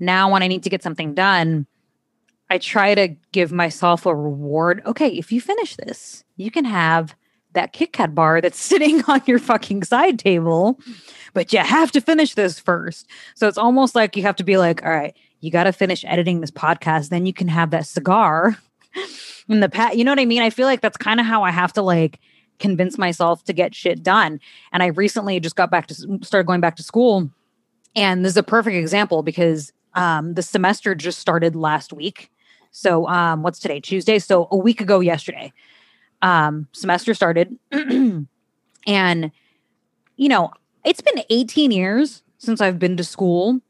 now 0.00 0.30
when 0.30 0.42
I 0.42 0.48
need 0.48 0.62
to 0.62 0.70
get 0.70 0.82
something 0.82 1.12
done, 1.12 1.66
I 2.48 2.58
try 2.58 2.94
to 2.94 3.08
give 3.32 3.52
myself 3.52 4.06
a 4.06 4.14
reward. 4.14 4.82
Okay, 4.86 5.08
if 5.08 5.32
you 5.32 5.40
finish 5.40 5.76
this, 5.76 6.24
you 6.36 6.50
can 6.50 6.64
have 6.64 7.14
that 7.54 7.72
Kit 7.72 7.92
Kat 7.92 8.14
bar 8.14 8.40
that's 8.40 8.60
sitting 8.72 9.02
on 9.04 9.22
your 9.26 9.38
fucking 9.38 9.84
side 9.84 10.18
table, 10.18 10.78
but 11.34 11.52
you 11.52 11.58
have 11.60 11.92
to 11.92 12.00
finish 12.00 12.34
this 12.34 12.58
first. 12.58 13.06
So 13.34 13.48
it's 13.48 13.58
almost 13.58 13.94
like 13.94 14.16
you 14.16 14.22
have 14.22 14.36
to 14.36 14.44
be 14.44 14.56
like, 14.56 14.84
all 14.84 14.90
right, 14.90 15.16
you 15.40 15.50
got 15.50 15.64
to 15.64 15.72
finish 15.72 16.04
editing 16.06 16.40
this 16.40 16.50
podcast, 16.50 17.08
then 17.08 17.26
you 17.26 17.32
can 17.32 17.48
have 17.48 17.70
that 17.70 17.86
cigar 17.86 18.56
in 19.48 19.60
the 19.60 19.68
pat. 19.68 19.96
You 19.96 20.04
know 20.04 20.12
what 20.12 20.20
I 20.20 20.24
mean? 20.24 20.42
I 20.42 20.50
feel 20.50 20.66
like 20.66 20.80
that's 20.80 20.96
kind 20.96 21.20
of 21.20 21.26
how 21.26 21.42
I 21.42 21.50
have 21.50 21.72
to 21.74 21.82
like 21.82 22.20
convince 22.58 22.96
myself 22.96 23.42
to 23.44 23.52
get 23.52 23.74
shit 23.74 24.02
done. 24.02 24.38
And 24.72 24.82
I 24.82 24.86
recently 24.86 25.40
just 25.40 25.56
got 25.56 25.70
back 25.70 25.88
to 25.88 25.94
started 26.22 26.46
going 26.46 26.60
back 26.60 26.76
to 26.76 26.82
school, 26.82 27.30
and 27.96 28.24
this 28.24 28.32
is 28.32 28.36
a 28.36 28.42
perfect 28.42 28.76
example 28.76 29.22
because 29.22 29.72
um, 29.94 30.34
the 30.34 30.42
semester 30.42 30.94
just 30.94 31.18
started 31.18 31.56
last 31.56 31.92
week. 31.92 32.30
So 32.70 33.06
um, 33.08 33.42
what's 33.42 33.58
today? 33.58 33.80
Tuesday. 33.80 34.18
So 34.18 34.48
a 34.50 34.56
week 34.56 34.80
ago 34.80 35.00
yesterday 35.00 35.52
um, 36.22 36.68
semester 36.72 37.12
started. 37.14 37.56
and, 37.72 38.26
you 40.16 40.28
know, 40.28 40.52
it's 40.84 41.00
been 41.00 41.22
18 41.28 41.70
years 41.70 42.22
since 42.38 42.60
I've 42.60 42.78
been 42.78 42.96
to 42.96 43.04
school, 43.04 43.60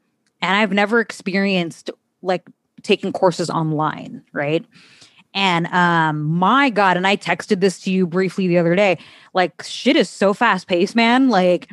and 0.41 0.57
I've 0.57 0.71
never 0.71 0.99
experienced 0.99 1.89
like 2.21 2.47
taking 2.81 3.11
courses 3.11 3.49
online, 3.49 4.23
right? 4.31 4.65
And 5.33 5.67
um, 5.67 6.23
my 6.23 6.69
God, 6.69 6.95
and 6.95 7.07
I 7.07 7.17
texted 7.17 7.59
this 7.59 7.79
to 7.81 7.91
you 7.91 8.05
briefly 8.05 8.47
the 8.47 8.57
other 8.57 8.75
day. 8.75 8.99
Like, 9.33 9.63
shit 9.63 9.95
is 9.95 10.09
so 10.09 10.33
fast 10.33 10.67
paced, 10.67 10.95
man. 10.95 11.29
Like, 11.29 11.71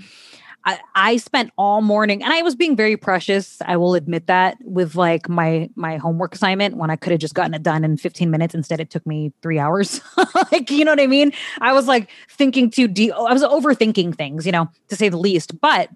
I, 0.65 0.79
I 0.95 1.17
spent 1.17 1.51
all 1.57 1.81
morning 1.81 2.23
and 2.23 2.33
I 2.33 2.43
was 2.43 2.55
being 2.55 2.77
very 2.77 2.97
precious. 2.97 3.59
I 3.65 3.77
will 3.77 3.95
admit 3.95 4.27
that 4.27 4.59
with 4.63 4.95
like 4.95 5.29
my 5.29 5.71
my 5.75 5.97
homework 5.97 6.35
assignment 6.35 6.77
when 6.77 6.91
I 6.91 6.97
could 6.97 7.13
have 7.13 7.21
just 7.21 7.35
gotten 7.35 7.55
it 7.55 7.63
done 7.63 7.85
in 7.85 7.97
15 7.97 8.31
minutes. 8.31 8.55
Instead, 8.55 8.81
it 8.81 8.91
took 8.91 9.07
me 9.07 9.33
three 9.43 9.59
hours. 9.59 10.01
like, 10.53 10.71
you 10.71 10.85
know 10.85 10.93
what 10.93 11.01
I 11.01 11.07
mean? 11.07 11.33
I 11.61 11.73
was 11.73 11.87
like 11.87 12.11
thinking 12.29 12.71
too 12.71 12.89
deep. 12.89 13.13
I 13.15 13.33
was 13.33 13.43
overthinking 13.43 14.17
things, 14.17 14.45
you 14.45 14.53
know, 14.53 14.69
to 14.89 14.97
say 14.97 15.09
the 15.09 15.19
least. 15.19 15.61
But 15.61 15.89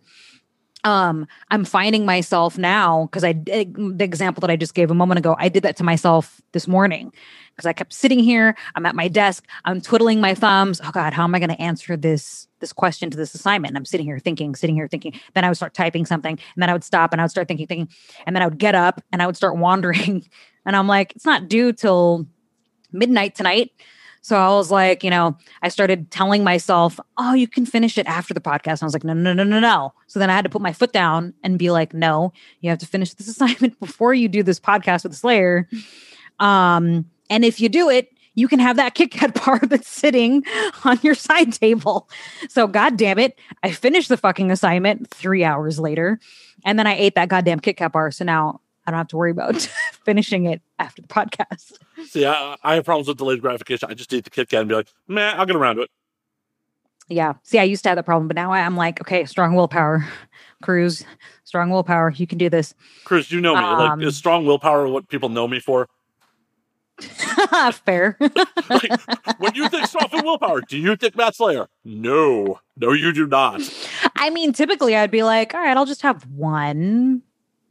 um 0.85 1.27
i'm 1.51 1.65
finding 1.65 2.07
myself 2.07 2.57
now 2.59 3.07
because 3.07 3.25
i 3.25 3.33
the 3.33 3.97
example 4.01 4.41
that 4.41 4.51
i 4.51 4.57
just 4.57 4.75
gave 4.75 4.91
a 4.91 4.95
moment 4.95 5.19
ago 5.19 5.35
i 5.39 5.49
did 5.49 5.63
that 5.63 5.77
to 5.77 5.85
myself 5.85 6.41
this 6.53 6.69
morning 6.69 7.13
because 7.55 7.67
I 7.67 7.73
kept 7.73 7.93
sitting 7.93 8.19
here. 8.19 8.57
I'm 8.75 8.87
at 8.87 8.95
my 8.95 9.09
desk. 9.09 9.47
I'm 9.65 9.81
twiddling 9.81 10.21
my 10.21 10.35
thumbs. 10.35 10.81
Oh 10.85 10.91
God, 10.91 11.13
how 11.13 11.25
am 11.25 11.35
I 11.35 11.39
going 11.39 11.51
to 11.51 11.61
answer 11.61 11.97
this 11.97 12.49
this 12.61 12.73
question 12.73 13.11
to 13.11 13.17
this 13.17 13.35
assignment? 13.35 13.71
And 13.71 13.79
I'm 13.79 13.85
sitting 13.85 14.07
here 14.07 14.19
thinking, 14.19 14.55
sitting 14.55 14.75
here 14.75 14.89
thinking. 14.89 15.19
Then 15.35 15.45
I 15.45 15.49
would 15.49 15.57
start 15.57 15.75
typing 15.75 16.07
something, 16.07 16.33
and 16.33 16.63
then 16.63 16.69
I 16.69 16.73
would 16.73 16.85
stop 16.85 17.13
and 17.13 17.21
I 17.21 17.25
would 17.25 17.31
start 17.31 17.49
thinking, 17.49 17.67
thinking, 17.67 17.89
and 18.27 18.35
then 18.35 18.43
I 18.43 18.47
would 18.47 18.59
get 18.59 18.75
up 18.75 19.01
and 19.13 19.23
I 19.23 19.27
would 19.27 19.37
start 19.37 19.57
wandering. 19.65 20.29
And 20.67 20.75
I'm 20.75 20.89
like, 20.89 21.13
it's 21.15 21.27
not 21.27 21.49
due 21.49 21.73
till 21.73 22.27
midnight 22.93 23.35
tonight. 23.35 23.73
So 24.25 24.39
I 24.39 24.49
was 24.49 24.71
like, 24.71 25.05
you 25.05 25.11
know, 25.11 25.37
I 25.61 25.69
started 25.69 26.11
telling 26.11 26.43
myself, 26.43 26.99
oh, 27.19 27.35
you 27.35 27.47
can 27.47 27.67
finish 27.67 27.99
it 27.99 28.07
after 28.07 28.33
the 28.33 28.41
podcast. 28.41 28.81
And 28.81 28.85
I 28.85 28.87
was 28.87 28.95
like, 28.95 29.05
no, 29.05 29.13
no, 29.13 29.35
no, 29.35 29.45
no, 29.45 29.61
no. 29.61 29.93
So 30.07 30.19
then 30.19 30.31
I 30.31 30.33
had 30.35 30.45
to 30.45 30.49
put 30.49 30.63
my 30.63 30.73
foot 30.73 30.95
down 30.95 31.35
and 31.43 31.59
be 31.59 31.71
like, 31.71 31.93
no, 31.93 32.33
you 32.63 32.71
have 32.71 32.79
to 32.79 32.87
finish 32.87 33.13
this 33.13 33.29
assignment 33.39 33.79
before 33.79 34.15
you 34.15 34.29
do 34.29 34.43
this 34.43 34.59
podcast 34.59 35.03
with 35.03 35.15
Slayer. 35.15 35.69
Um, 36.41 37.05
and 37.29 37.45
if 37.45 37.61
you 37.61 37.69
do 37.69 37.91
it, 37.91 38.15
you 38.35 38.49
can 38.49 38.61
have 38.61 38.77
that 38.77 38.95
Kit 38.95 39.11
Kat 39.11 39.35
bar 39.45 39.59
that's 39.63 39.91
sitting 39.91 40.43
on 40.85 40.99
your 41.03 41.15
side 41.15 41.53
table. 41.53 42.09
So, 42.49 42.67
God 42.67 42.97
damn 42.97 43.19
it, 43.19 43.39
I 43.63 43.73
finished 43.73 44.09
the 44.09 44.17
fucking 44.17 44.51
assignment 44.51 45.11
three 45.11 45.45
hours 45.45 45.79
later, 45.79 46.19
and 46.65 46.79
then 46.79 46.87
I 46.87 46.95
ate 46.97 47.15
that 47.17 47.29
goddamn 47.29 47.61
Kit 47.61 47.77
Kat 47.77 47.93
bar. 47.93 48.11
So 48.11 48.25
now 48.25 48.63
I 48.87 48.91
don't 48.91 48.99
have 48.99 49.09
to 49.09 49.17
worry 49.17 49.31
about 49.31 49.61
finishing 50.05 50.47
it 50.47 50.63
after 50.79 51.03
the 51.03 51.09
podcast. 51.09 51.75
See, 52.07 52.27
I, 52.27 52.57
I, 52.63 52.75
have 52.75 52.85
problems 52.85 53.09
with 53.09 53.19
delayed 53.19 53.41
gratification. 53.41 53.91
I 53.91 53.95
just 53.95 54.13
eat 54.13 54.25
the 54.25 54.31
Kit 54.31 54.49
Kat 54.49 54.61
and 54.61 54.69
be 54.69 54.75
like, 54.75 54.89
man, 55.09 55.39
I'll 55.39 55.47
get 55.47 55.57
around 55.57 55.77
to 55.77 55.83
it. 55.83 55.91
Yeah. 57.09 57.35
See, 57.43 57.59
I 57.59 57.65
used 57.65 57.83
to 57.85 57.91
have 57.91 57.97
that 57.97 58.05
problem, 58.05 58.29
but 58.29 58.35
now 58.35 58.53
I'm 58.53 58.77
like, 58.77 59.01
okay, 59.01 59.25
strong 59.25 59.55
willpower. 59.55 60.07
Cruz, 60.63 61.05
strong 61.45 61.71
willpower. 61.71 62.11
You 62.11 62.27
can 62.27 62.39
do 62.39 62.49
this. 62.49 62.75
Cruz, 63.05 63.31
you 63.31 63.41
know 63.41 63.55
me. 63.55 63.61
Um, 63.61 64.01
like, 64.01 64.09
is 64.09 64.17
strong 64.17 64.47
willpower 64.47 64.89
what 64.89 65.09
people 65.09 65.29
know 65.29 65.47
me 65.47 65.61
for? 65.61 65.89
Fair. 67.85 68.17
like, 68.21 68.91
when 69.39 69.55
you 69.55 69.69
think 69.69 69.87
strong 69.87 70.09
willpower, 70.13 70.63
do 70.63 70.79
you 70.79 70.97
think 70.97 71.17
Matt 71.17 71.35
Slayer? 71.35 71.69
No. 71.85 72.61
No, 72.77 72.93
you 72.93 73.13
do 73.13 73.27
not. 73.27 73.61
I 74.17 74.31
mean, 74.31 74.53
typically 74.53 74.97
I'd 74.97 75.11
be 75.11 75.23
like, 75.23 75.55
all 75.55 75.61
right, 75.61 75.77
I'll 75.77 75.87
just 75.87 76.03
have 76.03 76.23
one 76.31 77.23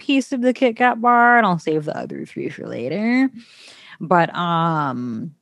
piece 0.03 0.33
of 0.33 0.41
the 0.41 0.53
Kit 0.53 0.75
Kat 0.75 0.99
bar 0.99 1.37
and 1.37 1.45
I'll 1.45 1.59
save 1.59 1.85
the 1.85 1.97
other 1.97 2.25
three 2.25 2.49
for 2.49 2.67
later. 2.67 3.29
But 4.01 4.35
um 4.35 5.33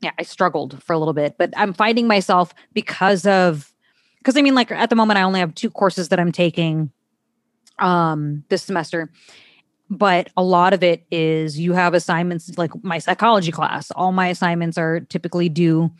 yeah, 0.00 0.12
I 0.18 0.22
struggled 0.22 0.82
for 0.82 0.92
a 0.92 0.98
little 0.98 1.14
bit, 1.14 1.36
but 1.38 1.52
I'm 1.56 1.72
finding 1.72 2.06
myself 2.06 2.54
because 2.72 3.26
of 3.26 3.72
because 4.18 4.36
I 4.36 4.42
mean 4.42 4.54
like 4.54 4.70
at 4.70 4.88
the 4.88 4.96
moment 4.96 5.18
I 5.18 5.22
only 5.22 5.40
have 5.40 5.54
two 5.54 5.70
courses 5.70 6.10
that 6.10 6.20
I'm 6.20 6.30
taking 6.30 6.92
um 7.80 8.44
this 8.50 8.62
semester. 8.62 9.10
But 9.90 10.30
a 10.36 10.42
lot 10.42 10.72
of 10.72 10.82
it 10.84 11.04
is 11.10 11.58
you 11.58 11.72
have 11.72 11.92
assignments 11.92 12.56
like 12.56 12.70
my 12.84 12.98
psychology 12.98 13.50
class. 13.50 13.90
All 13.90 14.12
my 14.12 14.28
assignments 14.28 14.78
are 14.78 15.00
typically 15.00 15.48
due 15.48 15.90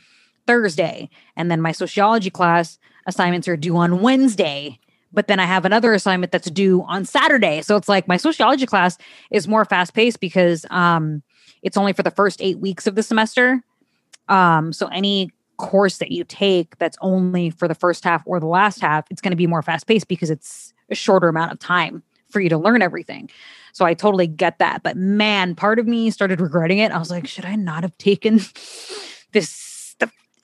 Thursday, 0.46 1.10
and 1.36 1.50
then 1.50 1.60
my 1.60 1.72
sociology 1.72 2.30
class 2.30 2.78
assignments 3.06 3.48
are 3.48 3.56
due 3.56 3.76
on 3.76 4.00
Wednesday 4.00 4.78
but 5.14 5.28
then 5.28 5.40
I 5.40 5.44
have 5.44 5.64
another 5.64 5.94
assignment 5.94 6.32
that's 6.32 6.50
due 6.50 6.82
on 6.82 7.04
Saturday. 7.04 7.62
So 7.62 7.76
it's 7.76 7.88
like 7.88 8.08
my 8.08 8.16
sociology 8.16 8.66
class 8.66 8.98
is 9.30 9.48
more 9.48 9.64
fast 9.64 9.94
paced 9.94 10.20
because 10.20 10.66
um, 10.70 11.22
it's 11.62 11.76
only 11.76 11.92
for 11.92 12.02
the 12.02 12.10
first 12.10 12.42
eight 12.42 12.58
weeks 12.58 12.86
of 12.86 12.94
the 12.94 13.02
semester. 13.02 13.62
Um, 14.28 14.72
so 14.72 14.86
any 14.88 15.30
course 15.56 15.98
that 15.98 16.10
you 16.10 16.24
take 16.24 16.76
that's 16.78 16.98
only 17.00 17.50
for 17.50 17.68
the 17.68 17.74
first 17.74 18.04
half 18.04 18.22
or 18.26 18.40
the 18.40 18.46
last 18.46 18.80
half, 18.80 19.06
it's 19.10 19.20
going 19.20 19.30
to 19.30 19.36
be 19.36 19.46
more 19.46 19.62
fast 19.62 19.86
paced 19.86 20.08
because 20.08 20.30
it's 20.30 20.74
a 20.90 20.94
shorter 20.94 21.28
amount 21.28 21.52
of 21.52 21.58
time 21.58 22.02
for 22.30 22.40
you 22.40 22.48
to 22.48 22.58
learn 22.58 22.82
everything. 22.82 23.30
So 23.72 23.84
I 23.84 23.94
totally 23.94 24.26
get 24.26 24.58
that. 24.58 24.82
But 24.82 24.96
man, 24.96 25.54
part 25.54 25.78
of 25.78 25.86
me 25.86 26.10
started 26.10 26.40
regretting 26.40 26.78
it. 26.78 26.92
I 26.92 26.98
was 26.98 27.10
like, 27.10 27.26
should 27.26 27.44
I 27.44 27.56
not 27.56 27.82
have 27.82 27.96
taken 27.98 28.40
this 29.32 29.50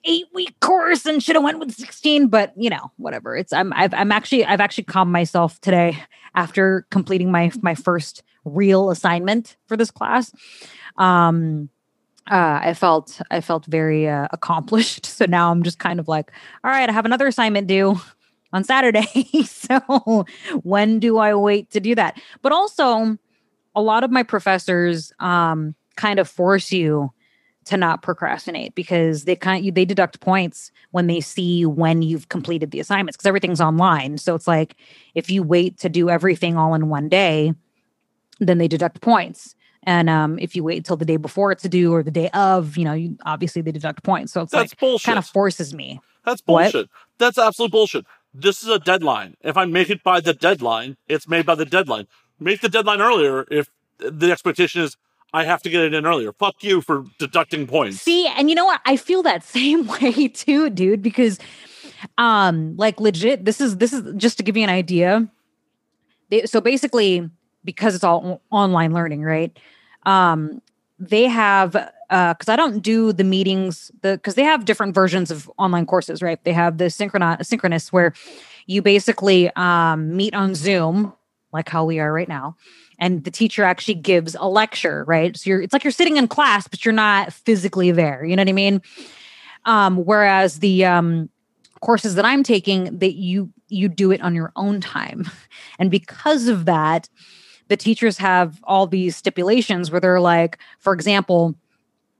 eight 0.05 0.27
week 0.33 0.59
course 0.61 1.05
and 1.07 1.23
should 1.23 1.37
have 1.37 1.45
went 1.45 1.59
with 1.59 1.73
16 1.73 2.29
but 2.29 2.53
you 2.57 2.71
know 2.71 2.91
whatever 2.97 3.37
it's 3.37 3.53
i'm 3.53 3.73
I've, 3.75 3.93
i'm 3.95 4.13
actually 4.13 4.45
i've 4.45 4.61
actually 4.61 4.85
calmed 4.85 5.13
myself 5.13 5.61
today 5.61 5.99
after 6.35 6.87
completing 6.91 7.31
my 7.31 7.51
my 7.63 7.75
first 7.75 8.23
real 8.45 8.91
assignment 8.91 9.57
for 9.67 9.77
this 9.77 9.91
class 9.91 10.33
um 10.97 11.69
uh, 12.31 12.61
I 12.63 12.75
felt 12.75 13.21
I 13.31 13.41
felt 13.41 13.67
very 13.67 14.09
uh, 14.09 14.29
accomplished. 14.31 15.07
So 15.21 15.27
now 15.27 15.51
I'm 15.51 15.63
just 15.63 15.79
kind 15.79 16.01
of 16.01 16.09
like, 16.09 16.33
all 16.65 16.71
right, 16.71 16.89
I 16.89 16.93
have 16.93 17.05
another 17.05 17.27
assignment 17.27 17.67
due 17.67 18.01
on 18.55 18.65
Saturday. 18.65 19.27
so 19.45 20.25
when 20.63 20.99
do 20.99 21.19
I 21.19 21.35
wait 21.35 21.71
to 21.73 21.81
do 21.81 21.95
that? 21.95 22.19
But 22.41 22.53
also, 22.53 23.19
a 23.75 23.83
lot 23.83 24.03
of 24.03 24.11
my 24.11 24.23
professors 24.23 25.13
um, 25.21 25.75
kind 25.97 26.19
of 26.19 26.29
force 26.29 26.73
you 26.73 27.13
to 27.67 27.77
not 27.77 28.03
procrastinate 28.03 28.75
because 28.75 29.25
they 29.25 29.37
kind 29.37 29.69
of, 29.69 29.75
they 29.75 29.85
deduct 29.85 30.21
points 30.21 30.73
when 30.93 31.07
they 31.07 31.21
see 31.21 31.67
when 31.67 32.03
you've 32.03 32.29
completed 32.29 32.71
the 32.71 32.81
assignments 32.81 33.17
because 33.17 33.27
everything's 33.27 33.61
online. 33.61 34.19
So 34.19 34.35
it's 34.35 34.49
like 34.49 34.77
if 35.15 35.31
you 35.31 35.43
wait 35.43 35.79
to 35.79 35.89
do 35.89 36.09
everything 36.09 36.57
all 36.57 36.75
in 36.75 36.89
one 36.89 37.09
day, 37.09 37.55
then 38.39 38.59
they 38.59 38.69
deduct 38.69 39.01
points. 39.01 39.55
And 39.83 40.11
um, 40.11 40.39
if 40.39 40.57
you 40.57 40.65
wait 40.65 40.85
till 40.85 40.97
the 40.97 41.05
day 41.05 41.17
before 41.17 41.53
it's 41.53 41.63
due 41.63 41.93
or 41.95 42.03
the 42.03 42.11
day 42.11 42.29
of, 42.31 42.77
you 42.77 42.85
know, 42.85 42.93
you, 42.93 43.17
obviously 43.25 43.63
they 43.63 43.73
deduct 43.73 44.03
points. 44.03 44.33
So 44.33 44.43
it's 44.43 44.53
That's 44.53 44.73
like 44.73 44.79
bullshit. 44.79 45.07
kind 45.07 45.19
of 45.19 45.27
forces 45.27 45.73
me. 45.75 46.01
That's 46.25 46.41
bullshit. 46.41 46.75
What? 46.75 46.89
That's 47.19 47.39
absolute 47.39 47.73
bullshit. 47.73 48.05
This 48.35 48.63
is 48.63 48.69
a 48.69 48.79
deadline. 48.79 49.37
If 49.41 49.57
I 49.57 49.65
make 49.65 49.91
it 49.91 50.03
by 50.03 50.21
the 50.21 50.35
deadline, 50.35 50.97
it's 51.09 51.27
made 51.29 51.47
by 51.47 51.55
the 51.55 51.65
deadline. 51.65 52.07
Make 52.39 52.61
the 52.61 52.69
deadline 52.69 53.01
earlier 53.01 53.47
if 53.51 53.71
the 53.99 54.31
expectation 54.31 54.83
is 54.83 54.97
I 55.33 55.45
have 55.45 55.63
to 55.63 55.71
get 55.71 55.83
it 55.83 55.95
in 55.95 56.07
earlier. 56.07 56.33
Fuck 56.33 56.63
you 56.63 56.81
for 56.81 57.05
deducting 57.19 57.67
points. 57.67 57.99
See, 58.01 58.27
and 58.27 58.49
you 58.49 58.57
know 58.57 58.65
what? 58.65 58.81
I 58.85 58.97
feel 58.97 59.23
that 59.23 59.45
same 59.59 59.87
way 59.87 60.29
too, 60.29 60.71
dude, 60.71 61.03
because 61.03 61.39
um 62.19 62.77
like 62.77 62.99
legit 62.99 63.45
this 63.45 63.61
is 63.61 63.77
this 63.77 63.93
is 63.93 64.15
just 64.17 64.39
to 64.39 64.43
give 64.43 64.57
you 64.57 64.65
an 64.65 64.71
idea. 64.71 65.29
They, 66.31 66.47
so 66.47 66.61
basically 66.61 67.29
because 67.65 67.95
it's 67.95 68.05
all 68.05 68.41
online 68.51 68.93
learning, 68.93 69.23
right? 69.23 69.57
Um 70.07 70.63
they 70.99 71.25
have 71.25 71.77
uh 72.11 72.35
cuz 72.35 72.49
I 72.49 72.57
don't 72.57 72.81
do 72.81 73.13
the 73.13 73.25
meetings 73.25 73.91
the 74.03 74.19
cuz 74.23 74.35
they 74.35 74.45
have 74.45 74.65
different 74.65 74.95
versions 74.95 75.31
of 75.31 75.51
online 75.59 75.87
courses, 75.87 76.23
right? 76.23 76.43
They 76.45 76.53
have 76.53 76.79
the 76.79 76.91
synchronous 76.91 77.49
synchronous 77.49 77.93
where 77.93 78.13
you 78.67 78.83
basically 78.83 79.51
um 79.57 80.17
meet 80.17 80.35
on 80.35 80.55
Zoom 80.55 81.13
like 81.53 81.69
how 81.69 81.85
we 81.85 81.99
are 81.99 82.13
right 82.13 82.29
now 82.29 82.57
and 83.01 83.25
the 83.25 83.31
teacher 83.31 83.65
actually 83.65 83.95
gives 83.95 84.37
a 84.39 84.49
lecture, 84.49 85.05
right? 85.09 85.37
So 85.37 85.51
you're 85.51 85.63
it's 85.63 85.73
like 85.73 85.83
you're 85.83 85.91
sitting 85.91 86.19
in 86.19 86.29
class, 86.29 86.69
but 86.69 86.85
you're 86.85 86.93
not 86.93 87.33
physically 87.33 87.91
there. 87.91 88.25
You 88.25 88.37
know 88.37 88.43
what 88.43 88.49
I 88.49 88.53
mean? 88.53 88.83
Um, 89.65 90.05
whereas 90.05 90.61
the 90.61 90.85
um, 90.85 91.31
courses 91.81 92.15
that 92.15 92.25
I'm 92.25 92.43
taking, 92.43 92.99
that 92.99 93.15
you 93.15 93.51
you 93.69 93.89
do 93.89 94.13
it 94.13 94.21
on 94.21 94.35
your 94.35 94.53
own 94.55 94.81
time, 94.81 95.29
and 95.79 95.91
because 95.91 96.47
of 96.47 96.67
that, 96.67 97.09
the 97.69 97.77
teachers 97.77 98.19
have 98.19 98.61
all 98.65 98.87
these 98.87 99.17
stipulations 99.17 99.91
where 99.91 100.01
they're 100.01 100.21
like, 100.21 100.59
for 100.79 100.93
example, 100.93 101.55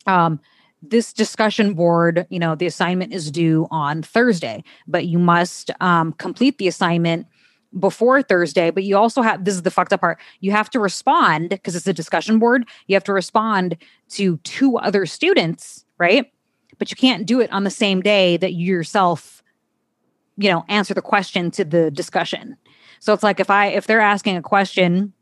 um, 0.07 0.41
this 0.83 1.13
discussion 1.13 1.75
board, 1.75 2.27
you 2.31 2.39
know, 2.39 2.55
the 2.55 2.67
assignment 2.67 3.13
is 3.13 3.31
due 3.31 3.69
on 3.71 4.03
Thursday, 4.03 4.65
but 4.87 5.07
you 5.07 5.19
must 5.19 5.71
um, 5.81 6.13
complete 6.15 6.57
the 6.57 6.69
assignment 6.69 7.27
before 7.79 8.23
Thursday, 8.23 8.71
but 8.71 8.83
you 8.83 8.97
also 8.97 9.23
have 9.23 9.45
this 9.45 9.55
is 9.55 9.63
the 9.63 9.71
fucked 9.71 9.93
up 9.93 10.01
part. 10.01 10.19
You 10.41 10.51
have 10.53 10.71
to 10.71 10.81
respond 10.81 11.51
because 11.51 11.77
it's 11.77 11.87
a 11.87 11.93
discussion 11.93 12.39
board. 12.39 12.67
You 12.87 12.97
have 12.97 13.05
to 13.05 13.13
respond 13.13 13.77
to 14.11 14.39
two 14.39 14.77
other 14.79 15.07
students, 15.07 15.85
right? 15.99 16.33
But 16.79 16.91
you 16.91 16.97
can't 16.97 17.27
do 17.27 17.41
it 17.41 17.53
on 17.53 17.65
the 17.65 17.71
same 17.71 18.01
day 18.01 18.37
that 18.39 18.55
you 18.55 18.67
yourself, 18.67 19.43
you 20.37 20.51
know, 20.51 20.65
answer 20.69 20.95
the 20.95 21.03
question 21.03 21.51
to 21.53 21.65
the 21.65 21.91
discussion. 21.91 22.57
So 22.99 23.13
it's 23.13 23.23
like 23.23 23.39
if 23.41 23.51
I 23.51 23.67
if 23.67 23.87
they're 23.87 24.01
asking 24.01 24.37
a 24.37 24.43
question 24.43 25.13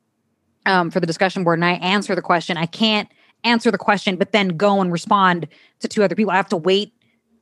um, 0.66 0.90
for 0.90 1.00
the 1.00 1.06
discussion 1.06 1.44
board 1.44 1.58
and 1.58 1.64
I 1.64 1.72
answer 1.72 2.14
the 2.14 2.22
question, 2.22 2.56
I 2.56 2.66
can't 2.66 3.08
answer 3.44 3.70
the 3.70 3.78
question, 3.78 4.16
but 4.16 4.32
then 4.32 4.48
go 4.48 4.80
and 4.80 4.90
respond 4.90 5.48
to 5.80 5.88
two 5.88 6.02
other 6.02 6.14
people. 6.14 6.32
I 6.32 6.36
have 6.36 6.48
to 6.48 6.56
wait 6.56 6.92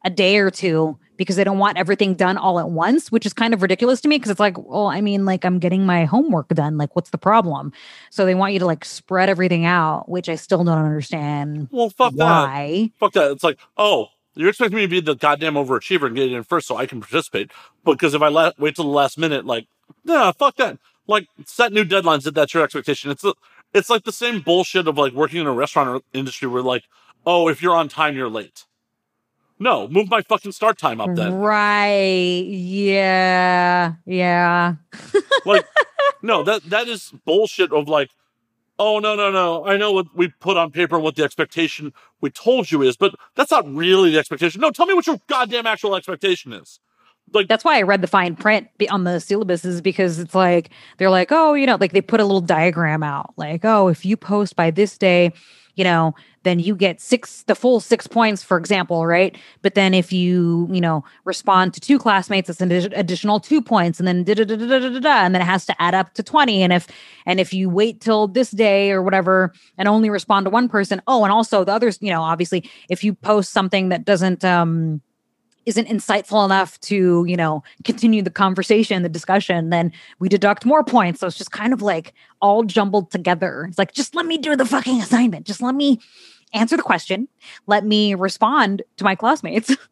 a 0.06 0.10
day 0.10 0.38
or 0.38 0.50
two 0.50 0.96
because 1.16 1.34
they 1.36 1.44
don't 1.44 1.58
want 1.58 1.76
everything 1.76 2.14
done 2.14 2.36
all 2.36 2.60
at 2.60 2.70
once, 2.70 3.10
which 3.10 3.26
is 3.26 3.32
kind 3.32 3.52
of 3.52 3.60
ridiculous 3.60 4.00
to 4.02 4.08
me 4.08 4.16
because 4.16 4.30
it's 4.30 4.40
like, 4.40 4.56
well, 4.56 4.86
I 4.86 5.00
mean, 5.00 5.24
like 5.24 5.44
I'm 5.44 5.58
getting 5.58 5.84
my 5.84 6.04
homework 6.04 6.48
done. 6.48 6.78
Like, 6.78 6.94
what's 6.94 7.10
the 7.10 7.18
problem? 7.18 7.72
So 8.10 8.24
they 8.24 8.34
want 8.34 8.52
you 8.52 8.60
to 8.60 8.66
like 8.66 8.84
spread 8.84 9.28
everything 9.28 9.64
out, 9.64 10.08
which 10.08 10.28
I 10.28 10.36
still 10.36 10.62
don't 10.62 10.78
understand. 10.78 11.68
Well, 11.72 11.90
fuck 11.90 12.12
why. 12.14 12.90
that. 12.94 12.98
Fuck 12.98 13.12
that. 13.14 13.32
It's 13.32 13.42
like, 13.42 13.58
oh, 13.76 14.08
you're 14.36 14.50
expecting 14.50 14.76
me 14.76 14.82
to 14.82 14.88
be 14.88 15.00
the 15.00 15.16
goddamn 15.16 15.54
overachiever 15.54 16.06
and 16.06 16.14
get 16.14 16.30
it 16.30 16.32
in 16.32 16.44
first 16.44 16.68
so 16.68 16.76
I 16.76 16.86
can 16.86 17.00
participate. 17.00 17.50
Because 17.84 18.14
if 18.14 18.22
I 18.22 18.28
let, 18.28 18.58
wait 18.60 18.76
till 18.76 18.84
the 18.84 18.90
last 18.90 19.18
minute, 19.18 19.44
like, 19.44 19.66
nah, 20.04 20.30
fuck 20.32 20.56
that. 20.56 20.78
Like, 21.08 21.26
set 21.46 21.72
new 21.72 21.84
deadlines 21.84 22.26
if 22.26 22.34
that's 22.34 22.54
your 22.54 22.62
expectation. 22.62 23.10
It's, 23.10 23.24
it's 23.74 23.90
like 23.90 24.04
the 24.04 24.12
same 24.12 24.40
bullshit 24.40 24.86
of 24.86 24.98
like 24.98 25.14
working 25.14 25.40
in 25.40 25.46
a 25.46 25.52
restaurant 25.52 26.04
industry 26.12 26.46
where 26.46 26.62
like, 26.62 26.84
oh, 27.24 27.48
if 27.48 27.60
you're 27.60 27.74
on 27.74 27.88
time, 27.88 28.16
you're 28.16 28.28
late. 28.28 28.66
No, 29.58 29.88
move 29.88 30.10
my 30.10 30.22
fucking 30.22 30.52
start 30.52 30.78
time 30.78 31.00
up 31.00 31.14
then. 31.14 31.34
Right. 31.34 32.44
Yeah. 32.46 33.94
Yeah. 34.04 34.74
like, 35.46 35.64
no, 36.22 36.42
that 36.42 36.62
that 36.64 36.88
is 36.88 37.12
bullshit 37.24 37.72
of 37.72 37.88
like, 37.88 38.10
oh 38.78 38.98
no, 38.98 39.14
no, 39.16 39.30
no. 39.30 39.64
I 39.64 39.76
know 39.76 39.92
what 39.92 40.14
we 40.14 40.28
put 40.40 40.56
on 40.56 40.70
paper 40.70 40.96
and 40.96 41.04
what 41.04 41.16
the 41.16 41.24
expectation 41.24 41.94
we 42.20 42.30
told 42.30 42.70
you 42.70 42.82
is, 42.82 42.96
but 42.96 43.14
that's 43.34 43.50
not 43.50 43.66
really 43.72 44.10
the 44.10 44.18
expectation. 44.18 44.60
No, 44.60 44.70
tell 44.70 44.86
me 44.86 44.94
what 44.94 45.06
your 45.06 45.20
goddamn 45.26 45.66
actual 45.66 45.96
expectation 45.96 46.52
is. 46.52 46.78
Like 47.32 47.48
that's 47.48 47.64
why 47.64 47.78
I 47.78 47.82
read 47.82 48.02
the 48.02 48.06
fine 48.06 48.36
print 48.36 48.68
on 48.90 49.04
the 49.04 49.12
syllabuses 49.12 49.82
because 49.82 50.18
it's 50.18 50.34
like 50.34 50.70
they're 50.98 51.10
like, 51.10 51.32
oh, 51.32 51.54
you 51.54 51.66
know, 51.66 51.76
like 51.80 51.92
they 51.92 52.02
put 52.02 52.20
a 52.20 52.24
little 52.24 52.40
diagram 52.40 53.02
out, 53.02 53.34
like, 53.36 53.64
oh, 53.64 53.88
if 53.88 54.04
you 54.04 54.16
post 54.16 54.54
by 54.54 54.70
this 54.70 54.96
day, 54.96 55.32
you 55.76 55.84
know, 55.84 56.14
then 56.42 56.58
you 56.58 56.74
get 56.74 57.00
six, 57.00 57.42
the 57.44 57.54
full 57.54 57.80
six 57.80 58.06
points, 58.06 58.42
for 58.42 58.56
example, 58.56 59.06
right? 59.06 59.36
But 59.62 59.74
then 59.74 59.94
if 59.94 60.12
you, 60.12 60.68
you 60.70 60.80
know, 60.80 61.04
respond 61.24 61.74
to 61.74 61.80
two 61.80 61.98
classmates, 61.98 62.48
it's 62.48 62.60
an 62.60 62.72
additional 62.72 63.40
two 63.40 63.62
points, 63.62 63.98
and 64.00 64.08
then 64.08 64.24
da 64.24 64.34
da 64.34 64.44
da 64.44 64.56
da 64.56 64.78
da 64.78 64.98
da, 64.98 65.24
and 65.24 65.34
then 65.34 65.42
it 65.42 65.46
has 65.46 65.66
to 65.66 65.82
add 65.82 65.94
up 65.94 66.14
to 66.14 66.22
twenty. 66.22 66.62
And 66.62 66.72
if 66.72 66.88
and 67.26 67.38
if 67.38 67.52
you 67.52 67.68
wait 67.68 68.00
till 68.00 68.26
this 68.26 68.50
day 68.50 68.90
or 68.90 69.02
whatever 69.02 69.52
and 69.78 69.86
only 69.86 70.10
respond 70.10 70.46
to 70.46 70.50
one 70.50 70.68
person, 70.68 71.02
oh, 71.06 71.24
and 71.24 71.32
also 71.32 71.64
the 71.64 71.72
others, 71.72 71.98
you 72.00 72.10
know, 72.10 72.22
obviously, 72.22 72.68
if 72.88 73.04
you 73.04 73.14
post 73.14 73.52
something 73.52 73.90
that 73.90 74.04
doesn't 74.04 74.44
um 74.44 75.00
isn't 75.66 75.88
insightful 75.88 76.44
enough 76.44 76.80
to 76.80 77.24
you 77.26 77.36
know 77.36 77.62
continue 77.84 78.22
the 78.22 78.30
conversation 78.30 79.02
the 79.02 79.08
discussion 79.08 79.70
then 79.70 79.92
we 80.18 80.28
deduct 80.28 80.64
more 80.64 80.84
points. 80.84 81.20
So 81.20 81.26
it's 81.26 81.36
just 81.36 81.52
kind 81.52 81.72
of 81.72 81.82
like 81.82 82.14
all 82.40 82.62
jumbled 82.64 83.10
together. 83.10 83.66
It's 83.68 83.78
like 83.78 83.92
just 83.92 84.14
let 84.14 84.26
me 84.26 84.38
do 84.38 84.56
the 84.56 84.64
fucking 84.64 85.00
assignment. 85.00 85.46
Just 85.46 85.62
let 85.62 85.74
me 85.74 86.00
answer 86.52 86.76
the 86.76 86.82
question. 86.82 87.28
Let 87.66 87.84
me 87.84 88.14
respond 88.14 88.82
to 88.96 89.04
my 89.04 89.14
classmates. 89.14 89.74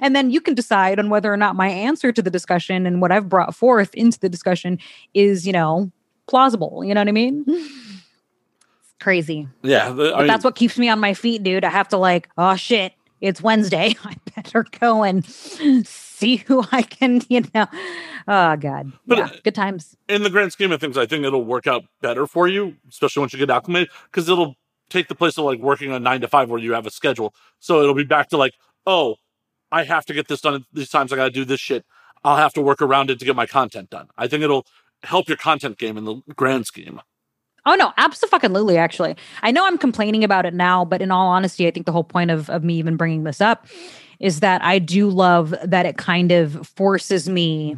And 0.00 0.16
then 0.16 0.30
you 0.30 0.40
can 0.40 0.54
decide 0.54 0.98
on 0.98 1.10
whether 1.10 1.30
or 1.30 1.36
not 1.36 1.54
my 1.54 1.68
answer 1.68 2.10
to 2.10 2.22
the 2.22 2.30
discussion 2.30 2.86
and 2.86 3.02
what 3.02 3.12
i've 3.12 3.28
brought 3.28 3.54
forth 3.54 3.94
into 3.94 4.18
the 4.18 4.30
discussion 4.30 4.78
is 5.12 5.46
you 5.46 5.52
know 5.52 5.92
plausible. 6.26 6.82
You 6.82 6.94
know 6.94 7.02
what 7.02 7.08
i 7.08 7.12
mean? 7.12 7.44
Crazy. 9.00 9.46
Yeah 9.62 9.90
the, 9.90 10.12
but 10.12 10.18
mean, 10.20 10.28
that's 10.28 10.44
what 10.44 10.54
keeps 10.54 10.78
me 10.78 10.88
on 10.88 10.98
my 10.98 11.12
feet 11.12 11.42
dude. 11.42 11.62
I 11.62 11.68
have 11.68 11.88
to 11.88 11.98
like 11.98 12.30
oh 12.38 12.56
shit 12.56 12.94
it's 13.20 13.42
Wednesday. 13.42 13.94
I 14.04 14.16
better 14.34 14.64
go 14.78 15.02
and 15.02 15.24
see 15.24 16.36
who 16.36 16.64
I 16.72 16.82
can, 16.82 17.20
you 17.28 17.44
know. 17.54 17.66
Oh 18.28 18.56
God. 18.56 18.92
But 19.06 19.18
yeah, 19.18 19.30
good 19.44 19.54
times. 19.54 19.96
In 20.08 20.22
the 20.22 20.30
grand 20.30 20.52
scheme 20.52 20.72
of 20.72 20.80
things, 20.80 20.98
I 20.98 21.06
think 21.06 21.24
it'll 21.24 21.44
work 21.44 21.66
out 21.66 21.84
better 22.00 22.26
for 22.26 22.48
you, 22.48 22.76
especially 22.88 23.20
once 23.20 23.32
you 23.32 23.38
get 23.38 23.50
acclimated, 23.50 23.88
because 24.10 24.28
it'll 24.28 24.56
take 24.90 25.08
the 25.08 25.14
place 25.14 25.38
of 25.38 25.44
like 25.44 25.60
working 25.60 25.92
on 25.92 26.02
nine 26.02 26.20
to 26.20 26.28
five 26.28 26.50
where 26.50 26.60
you 26.60 26.72
have 26.72 26.86
a 26.86 26.90
schedule. 26.90 27.34
So 27.58 27.82
it'll 27.82 27.94
be 27.94 28.04
back 28.04 28.28
to 28.30 28.36
like, 28.36 28.54
oh, 28.86 29.16
I 29.72 29.84
have 29.84 30.06
to 30.06 30.14
get 30.14 30.28
this 30.28 30.40
done 30.40 30.64
these 30.72 30.90
times. 30.90 31.12
I 31.12 31.16
got 31.16 31.24
to 31.24 31.30
do 31.30 31.44
this 31.44 31.60
shit. 31.60 31.84
I'll 32.24 32.36
have 32.36 32.52
to 32.54 32.62
work 32.62 32.82
around 32.82 33.10
it 33.10 33.18
to 33.18 33.24
get 33.24 33.36
my 33.36 33.46
content 33.46 33.90
done. 33.90 34.08
I 34.16 34.26
think 34.26 34.42
it'll 34.42 34.66
help 35.02 35.28
your 35.28 35.36
content 35.36 35.78
game 35.78 35.96
in 35.96 36.04
the 36.04 36.22
grand 36.34 36.66
scheme. 36.66 37.00
Oh 37.66 37.74
no, 37.74 37.92
absolutely. 37.98 38.78
Actually, 38.78 39.16
I 39.42 39.50
know 39.50 39.66
I'm 39.66 39.76
complaining 39.76 40.22
about 40.24 40.46
it 40.46 40.54
now, 40.54 40.84
but 40.84 41.02
in 41.02 41.10
all 41.10 41.26
honesty, 41.26 41.66
I 41.66 41.72
think 41.72 41.84
the 41.84 41.92
whole 41.92 42.04
point 42.04 42.30
of 42.30 42.48
of 42.48 42.64
me 42.64 42.78
even 42.78 42.96
bringing 42.96 43.24
this 43.24 43.40
up 43.40 43.66
is 44.20 44.40
that 44.40 44.62
I 44.62 44.78
do 44.78 45.10
love 45.10 45.54
that 45.62 45.84
it 45.84 45.98
kind 45.98 46.32
of 46.32 46.66
forces 46.68 47.28
me 47.28 47.76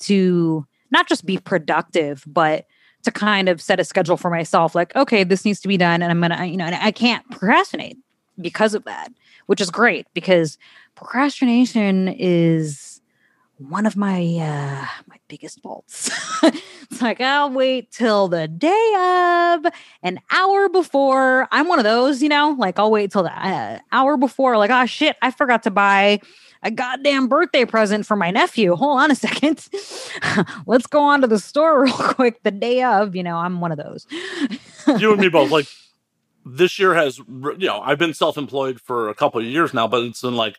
to 0.00 0.66
not 0.90 1.08
just 1.08 1.26
be 1.26 1.38
productive, 1.38 2.22
but 2.26 2.66
to 3.02 3.10
kind 3.10 3.48
of 3.48 3.60
set 3.60 3.80
a 3.80 3.84
schedule 3.84 4.16
for 4.16 4.30
myself. 4.30 4.74
Like, 4.74 4.94
okay, 4.94 5.24
this 5.24 5.44
needs 5.44 5.60
to 5.60 5.68
be 5.68 5.76
done, 5.76 6.02
and 6.02 6.10
I'm 6.10 6.20
gonna, 6.20 6.44
you 6.44 6.56
know, 6.56 6.66
and 6.66 6.74
I 6.74 6.90
can't 6.92 7.28
procrastinate 7.30 7.96
because 8.40 8.74
of 8.74 8.84
that, 8.84 9.08
which 9.46 9.60
is 9.60 9.70
great 9.70 10.06
because 10.12 10.58
procrastination 10.94 12.08
is 12.08 13.00
one 13.58 13.86
of 13.86 13.96
my 13.96 14.20
uh 14.20 14.86
my 15.06 15.16
biggest 15.28 15.62
faults. 15.62 16.10
it's 16.90 17.02
like 17.02 17.20
I'll 17.20 17.50
wait 17.50 17.90
till 17.90 18.28
the 18.28 18.48
day 18.48 18.92
of, 18.96 19.72
an 20.02 20.20
hour 20.30 20.68
before. 20.68 21.48
I'm 21.50 21.68
one 21.68 21.78
of 21.78 21.84
those, 21.84 22.22
you 22.22 22.28
know, 22.28 22.56
like 22.58 22.78
I'll 22.78 22.90
wait 22.90 23.10
till 23.10 23.22
the 23.22 23.32
uh, 23.32 23.78
hour 23.92 24.16
before. 24.16 24.56
Like, 24.56 24.70
oh 24.70 24.86
shit, 24.86 25.16
I 25.22 25.30
forgot 25.30 25.62
to 25.64 25.70
buy 25.70 26.20
a 26.62 26.70
goddamn 26.70 27.28
birthday 27.28 27.64
present 27.64 28.06
for 28.06 28.16
my 28.16 28.30
nephew. 28.30 28.74
Hold 28.74 29.00
on 29.00 29.10
a 29.10 29.14
second. 29.16 29.68
Let's 30.66 30.86
go 30.86 31.00
on 31.00 31.20
to 31.20 31.26
the 31.26 31.38
store 31.38 31.82
real 31.84 31.94
quick. 31.94 32.42
The 32.42 32.50
day 32.50 32.82
of, 32.82 33.14
you 33.14 33.22
know, 33.22 33.36
I'm 33.36 33.60
one 33.60 33.72
of 33.72 33.78
those. 33.78 34.06
you 34.98 35.12
and 35.12 35.20
me 35.20 35.28
both. 35.28 35.50
Like 35.50 35.66
this 36.46 36.78
year 36.78 36.94
has, 36.94 37.18
you 37.18 37.56
know, 37.58 37.80
I've 37.80 37.98
been 37.98 38.14
self-employed 38.14 38.80
for 38.80 39.08
a 39.08 39.14
couple 39.14 39.40
of 39.40 39.46
years 39.46 39.74
now, 39.74 39.88
but 39.88 40.02
it's 40.04 40.22
been 40.22 40.36
like 40.36 40.56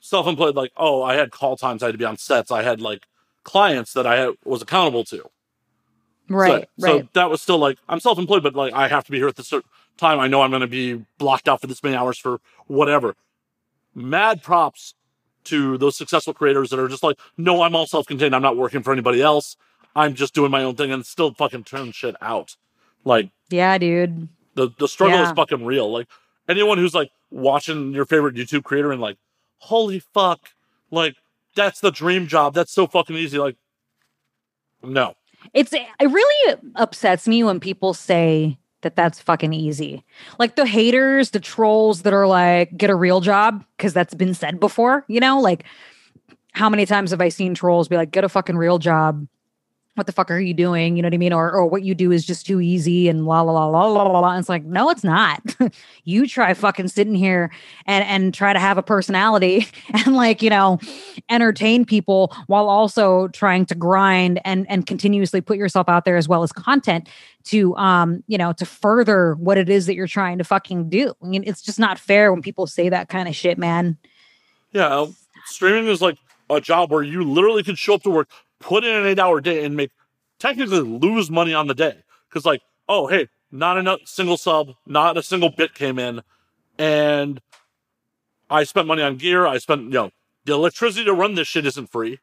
self-employed 0.00 0.54
like 0.54 0.70
oh 0.76 1.02
i 1.02 1.14
had 1.14 1.32
call 1.32 1.56
times 1.56 1.82
i 1.82 1.86
had 1.86 1.92
to 1.92 1.98
be 1.98 2.04
on 2.04 2.16
sets 2.16 2.52
i 2.52 2.62
had 2.62 2.80
like 2.80 3.02
clients 3.42 3.92
that 3.92 4.06
i 4.06 4.30
was 4.44 4.62
accountable 4.62 5.02
to 5.02 5.28
right 6.28 6.68
so, 6.78 6.86
right. 6.86 7.02
so 7.02 7.08
that 7.14 7.30
was 7.30 7.40
still 7.40 7.58
like 7.58 7.78
i'm 7.88 8.00
self-employed 8.00 8.42
but 8.42 8.54
like 8.54 8.72
i 8.72 8.88
have 8.88 9.04
to 9.04 9.10
be 9.10 9.18
here 9.18 9.28
at 9.28 9.36
this 9.36 9.52
time. 9.96 10.20
I 10.20 10.28
know 10.28 10.42
i'm 10.42 10.50
going 10.50 10.60
to 10.60 10.66
be 10.66 11.04
blocked 11.18 11.48
out 11.48 11.60
for 11.60 11.66
this 11.66 11.82
many 11.82 11.96
hours 11.96 12.18
for 12.18 12.40
whatever. 12.66 13.16
Mad 13.94 14.42
props 14.42 14.94
to 15.44 15.78
those 15.78 15.96
successful 15.96 16.34
creators 16.34 16.70
that 16.70 16.78
are 16.78 16.88
just 16.88 17.02
like 17.02 17.18
no 17.36 17.62
i'm 17.62 17.74
all 17.74 17.86
self-contained. 17.86 18.34
I'm 18.34 18.42
not 18.42 18.56
working 18.56 18.82
for 18.82 18.92
anybody 18.92 19.22
else. 19.22 19.56
I'm 19.96 20.14
just 20.14 20.34
doing 20.34 20.50
my 20.50 20.62
own 20.62 20.76
thing 20.76 20.92
and 20.92 21.04
still 21.04 21.34
fucking 21.34 21.64
turn 21.64 21.92
shit 21.92 22.14
out. 22.20 22.56
Like 23.04 23.30
yeah 23.50 23.78
dude. 23.78 24.28
the 24.54 24.70
the 24.78 24.88
struggle 24.88 25.18
yeah. 25.18 25.26
is 25.26 25.32
fucking 25.32 25.64
real. 25.64 25.90
Like 25.90 26.08
anyone 26.48 26.78
who's 26.78 26.94
like 26.94 27.10
watching 27.30 27.92
your 27.92 28.06
favorite 28.06 28.34
youtube 28.34 28.64
creator 28.64 28.92
and 28.92 29.00
like 29.00 29.16
holy 29.58 29.98
fuck, 29.98 30.50
like 30.90 31.16
that's 31.54 31.80
the 31.80 31.90
dream 31.90 32.26
job. 32.26 32.54
That's 32.54 32.72
so 32.72 32.86
fucking 32.86 33.16
easy. 33.16 33.38
Like, 33.38 33.56
no. 34.82 35.14
It's 35.54 35.72
it 35.72 35.86
really 36.00 36.56
upsets 36.74 37.28
me 37.28 37.44
when 37.44 37.60
people 37.60 37.94
say 37.94 38.58
that 38.82 38.96
that's 38.96 39.20
fucking 39.20 39.52
easy. 39.52 40.04
Like 40.38 40.56
the 40.56 40.66
haters, 40.66 41.30
the 41.30 41.40
trolls 41.40 42.02
that 42.02 42.12
are 42.12 42.26
like, 42.26 42.76
get 42.76 42.90
a 42.90 42.94
real 42.94 43.20
job, 43.20 43.64
because 43.76 43.92
that's 43.92 44.14
been 44.14 44.34
said 44.34 44.60
before, 44.60 45.04
you 45.08 45.20
know, 45.20 45.40
like 45.40 45.64
how 46.52 46.68
many 46.68 46.86
times 46.86 47.10
have 47.10 47.20
I 47.20 47.28
seen 47.28 47.54
trolls 47.54 47.88
be 47.88 47.96
like, 47.96 48.10
get 48.10 48.24
a 48.24 48.28
fucking 48.28 48.56
real 48.56 48.78
job? 48.78 49.26
What 49.98 50.06
the 50.06 50.12
fuck 50.12 50.30
are 50.30 50.38
you 50.38 50.54
doing? 50.54 50.96
You 50.96 51.02
know 51.02 51.06
what 51.08 51.14
I 51.14 51.18
mean? 51.18 51.32
Or 51.32 51.50
or 51.52 51.66
what 51.66 51.82
you 51.82 51.94
do 51.94 52.12
is 52.12 52.24
just 52.24 52.46
too 52.46 52.60
easy 52.60 53.08
and 53.08 53.26
la 53.26 53.42
la 53.42 53.52
la 53.52 53.66
la 53.66 53.84
la 53.84 54.02
la. 54.04 54.20
la. 54.20 54.38
It's 54.38 54.48
like, 54.48 54.64
no, 54.64 54.88
it's 54.88 55.04
not. 55.04 55.42
you 56.04 56.26
try 56.26 56.54
fucking 56.54 56.88
sitting 56.88 57.16
here 57.16 57.50
and 57.84 58.04
and 58.04 58.32
try 58.32 58.52
to 58.52 58.58
have 58.58 58.78
a 58.78 58.82
personality 58.82 59.66
and 59.92 60.14
like, 60.14 60.40
you 60.40 60.48
know, 60.48 60.78
entertain 61.28 61.84
people 61.84 62.34
while 62.46 62.68
also 62.68 63.28
trying 63.28 63.66
to 63.66 63.74
grind 63.74 64.40
and 64.44 64.64
and 64.70 64.86
continuously 64.86 65.40
put 65.40 65.58
yourself 65.58 65.88
out 65.88 66.04
there 66.04 66.16
as 66.16 66.28
well 66.28 66.42
as 66.42 66.52
content 66.52 67.08
to 67.44 67.76
um, 67.76 68.22
you 68.28 68.38
know, 68.38 68.52
to 68.52 68.64
further 68.64 69.34
what 69.34 69.58
it 69.58 69.68
is 69.68 69.86
that 69.86 69.94
you're 69.94 70.06
trying 70.06 70.38
to 70.38 70.44
fucking 70.44 70.88
do. 70.88 71.12
I 71.22 71.26
mean, 71.26 71.42
it's 71.44 71.60
just 71.60 71.80
not 71.80 71.98
fair 71.98 72.32
when 72.32 72.40
people 72.40 72.66
say 72.66 72.88
that 72.88 73.08
kind 73.08 73.28
of 73.28 73.34
shit, 73.34 73.58
man. 73.58 73.98
Yeah, 74.72 75.06
streaming 75.46 75.88
is 75.88 76.00
like 76.00 76.18
a 76.50 76.60
job 76.60 76.90
where 76.90 77.02
you 77.02 77.24
literally 77.24 77.62
could 77.62 77.78
show 77.78 77.94
up 77.94 78.02
to 78.02 78.10
work 78.10 78.28
put 78.60 78.84
in 78.84 78.94
an 78.94 79.06
eight 79.06 79.18
hour 79.18 79.40
day 79.40 79.64
and 79.64 79.76
make 79.76 79.90
technically 80.38 80.80
lose 80.80 81.30
money 81.30 81.54
on 81.54 81.66
the 81.66 81.74
day. 81.74 82.02
Cause 82.30 82.44
like, 82.44 82.62
oh, 82.88 83.06
hey, 83.06 83.28
not 83.50 83.78
a 83.78 83.98
single 84.04 84.36
sub, 84.36 84.72
not 84.86 85.16
a 85.16 85.22
single 85.22 85.50
bit 85.50 85.74
came 85.74 85.98
in. 85.98 86.22
And 86.78 87.40
I 88.50 88.64
spent 88.64 88.86
money 88.86 89.02
on 89.02 89.16
gear. 89.16 89.46
I 89.46 89.58
spent, 89.58 89.84
you 89.84 89.90
know, 89.90 90.10
the 90.44 90.54
electricity 90.54 91.04
to 91.04 91.12
run 91.12 91.34
this 91.34 91.48
shit 91.48 91.66
isn't 91.66 91.90
free. 91.90 92.18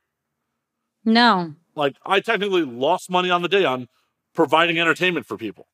No. 1.03 1.53
Like 1.75 1.95
I 2.05 2.19
technically 2.19 2.63
lost 2.63 3.09
money 3.09 3.29
on 3.29 3.41
the 3.41 3.49
day 3.49 3.65
on 3.65 3.87
providing 4.33 4.79
entertainment 4.79 5.25
for 5.25 5.37
people. 5.37 5.67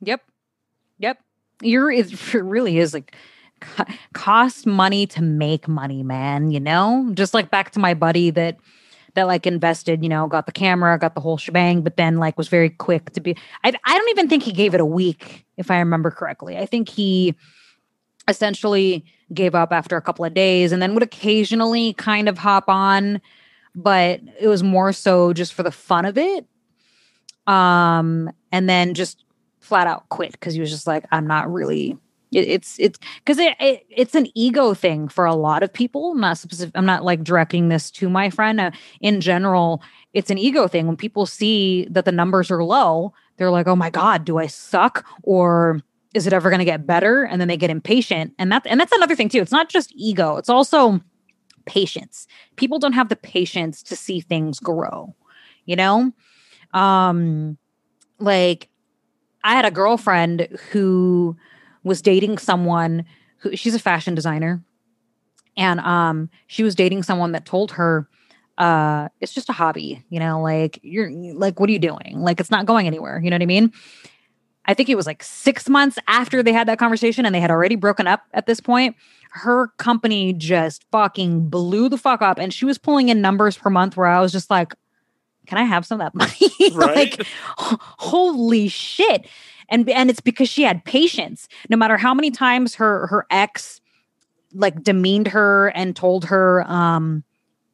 Yep. 0.00 0.22
Yep. 0.98 1.18
You're, 1.60 1.90
it 1.90 2.32
really 2.34 2.78
is 2.78 2.94
like, 2.94 3.14
cost 4.12 4.66
money 4.66 5.06
to 5.06 5.22
make 5.22 5.68
money, 5.68 6.02
man. 6.02 6.50
You 6.50 6.58
know, 6.58 7.10
just 7.14 7.32
like 7.32 7.48
back 7.48 7.70
to 7.70 7.78
my 7.78 7.94
buddy 7.94 8.30
that 8.30 8.56
that 9.14 9.26
like 9.26 9.46
invested, 9.46 10.02
you 10.02 10.08
know, 10.08 10.26
got 10.26 10.46
the 10.46 10.52
camera, 10.52 10.98
got 10.98 11.14
the 11.14 11.20
whole 11.20 11.36
shebang, 11.36 11.82
but 11.82 11.96
then 11.96 12.16
like 12.16 12.38
was 12.38 12.48
very 12.48 12.70
quick 12.70 13.10
to 13.12 13.20
be. 13.20 13.36
I, 13.64 13.72
I 13.84 13.98
don't 13.98 14.08
even 14.10 14.28
think 14.28 14.42
he 14.42 14.52
gave 14.52 14.74
it 14.74 14.80
a 14.80 14.86
week, 14.86 15.44
if 15.56 15.70
I 15.70 15.78
remember 15.78 16.10
correctly. 16.10 16.56
I 16.56 16.66
think 16.66 16.88
he 16.88 17.34
essentially 18.28 19.04
gave 19.34 19.54
up 19.54 19.72
after 19.72 19.96
a 19.96 20.02
couple 20.02 20.24
of 20.24 20.34
days 20.34 20.72
and 20.72 20.80
then 20.80 20.94
would 20.94 21.02
occasionally 21.02 21.94
kind 21.94 22.28
of 22.28 22.38
hop 22.38 22.68
on, 22.68 23.20
but 23.74 24.20
it 24.40 24.48
was 24.48 24.62
more 24.62 24.92
so 24.92 25.32
just 25.32 25.52
for 25.54 25.62
the 25.62 25.72
fun 25.72 26.04
of 26.04 26.16
it. 26.16 26.46
Um, 27.46 28.30
and 28.52 28.68
then 28.68 28.94
just 28.94 29.24
flat 29.60 29.86
out 29.86 30.08
quit 30.08 30.32
because 30.32 30.54
he 30.54 30.60
was 30.60 30.70
just 30.70 30.86
like, 30.86 31.04
I'm 31.10 31.26
not 31.26 31.52
really 31.52 31.98
it, 32.32 32.48
it's 32.48 32.78
it's 32.78 32.98
because 33.18 33.38
it, 33.38 33.54
it, 33.60 33.86
it's 33.90 34.14
an 34.14 34.26
ego 34.34 34.74
thing 34.74 35.08
for 35.08 35.24
a 35.24 35.34
lot 35.34 35.62
of 35.62 35.72
people. 35.72 36.12
I'm 36.12 36.20
not 36.20 36.38
specific, 36.38 36.72
I'm 36.74 36.86
not 36.86 37.04
like 37.04 37.22
directing 37.22 37.68
this 37.68 37.90
to 37.92 38.08
my 38.08 38.30
friend. 38.30 38.60
Uh, 38.60 38.70
in 39.00 39.20
general, 39.20 39.82
it's 40.12 40.30
an 40.30 40.38
ego 40.38 40.66
thing. 40.66 40.86
When 40.86 40.96
people 40.96 41.26
see 41.26 41.86
that 41.90 42.04
the 42.04 42.12
numbers 42.12 42.50
are 42.50 42.64
low, 42.64 43.12
they're 43.36 43.50
like, 43.50 43.66
"Oh 43.66 43.76
my 43.76 43.90
god, 43.90 44.24
do 44.24 44.38
I 44.38 44.46
suck?" 44.46 45.06
or 45.22 45.80
is 46.14 46.26
it 46.26 46.32
ever 46.32 46.50
going 46.50 46.58
to 46.58 46.64
get 46.64 46.86
better 46.86 47.24
and 47.24 47.40
then 47.40 47.48
they 47.48 47.56
get 47.56 47.70
impatient 47.70 48.34
and 48.38 48.52
that's 48.52 48.66
and 48.66 48.78
that's 48.78 48.92
another 48.92 49.16
thing 49.16 49.28
too 49.28 49.40
it's 49.40 49.52
not 49.52 49.68
just 49.68 49.92
ego 49.94 50.36
it's 50.36 50.48
also 50.48 51.00
patience 51.64 52.26
people 52.56 52.78
don't 52.78 52.92
have 52.92 53.08
the 53.08 53.16
patience 53.16 53.82
to 53.82 53.96
see 53.96 54.20
things 54.20 54.60
grow 54.60 55.14
you 55.64 55.76
know 55.76 56.12
um 56.74 57.56
like 58.18 58.68
i 59.44 59.54
had 59.54 59.64
a 59.64 59.70
girlfriend 59.70 60.48
who 60.70 61.36
was 61.84 62.02
dating 62.02 62.38
someone 62.38 63.04
who 63.38 63.56
she's 63.56 63.74
a 63.74 63.78
fashion 63.78 64.14
designer 64.14 64.62
and 65.56 65.80
um 65.80 66.30
she 66.46 66.62
was 66.62 66.74
dating 66.74 67.02
someone 67.02 67.32
that 67.32 67.44
told 67.44 67.72
her 67.72 68.08
uh 68.58 69.08
it's 69.20 69.32
just 69.32 69.48
a 69.48 69.52
hobby 69.52 70.04
you 70.08 70.20
know 70.20 70.40
like 70.40 70.78
you're 70.82 71.10
like 71.34 71.58
what 71.58 71.68
are 71.68 71.72
you 71.72 71.78
doing 71.78 72.18
like 72.18 72.40
it's 72.40 72.50
not 72.50 72.66
going 72.66 72.86
anywhere 72.86 73.20
you 73.22 73.30
know 73.30 73.34
what 73.34 73.42
i 73.42 73.46
mean 73.46 73.72
I 74.64 74.74
think 74.74 74.88
it 74.88 74.94
was 74.94 75.06
like 75.06 75.22
six 75.22 75.68
months 75.68 75.98
after 76.06 76.42
they 76.42 76.52
had 76.52 76.68
that 76.68 76.78
conversation 76.78 77.26
and 77.26 77.34
they 77.34 77.40
had 77.40 77.50
already 77.50 77.74
broken 77.74 78.06
up 78.06 78.22
at 78.32 78.46
this 78.46 78.60
point. 78.60 78.96
Her 79.30 79.68
company 79.78 80.32
just 80.32 80.84
fucking 80.92 81.48
blew 81.48 81.88
the 81.88 81.98
fuck 81.98 82.22
up. 82.22 82.38
And 82.38 82.52
she 82.52 82.64
was 82.64 82.78
pulling 82.78 83.08
in 83.08 83.20
numbers 83.20 83.56
per 83.56 83.70
month 83.70 83.96
where 83.96 84.06
I 84.06 84.20
was 84.20 84.30
just 84.30 84.50
like, 84.50 84.74
can 85.46 85.58
I 85.58 85.64
have 85.64 85.84
some 85.84 86.00
of 86.00 86.04
that 86.04 86.14
money? 86.14 86.52
Right? 86.76 87.18
like, 87.18 87.26
holy 87.58 88.68
shit. 88.68 89.26
And 89.72 89.88
and 89.90 90.08
it's 90.08 90.20
because 90.20 90.48
she 90.48 90.62
had 90.62 90.84
patience. 90.84 91.48
No 91.68 91.76
matter 91.76 91.96
how 91.96 92.14
many 92.14 92.30
times 92.30 92.76
her 92.76 93.08
her 93.08 93.26
ex 93.30 93.80
like 94.54 94.84
demeaned 94.84 95.28
her 95.28 95.68
and 95.68 95.96
told 95.96 96.26
her 96.26 96.64
um 96.70 97.24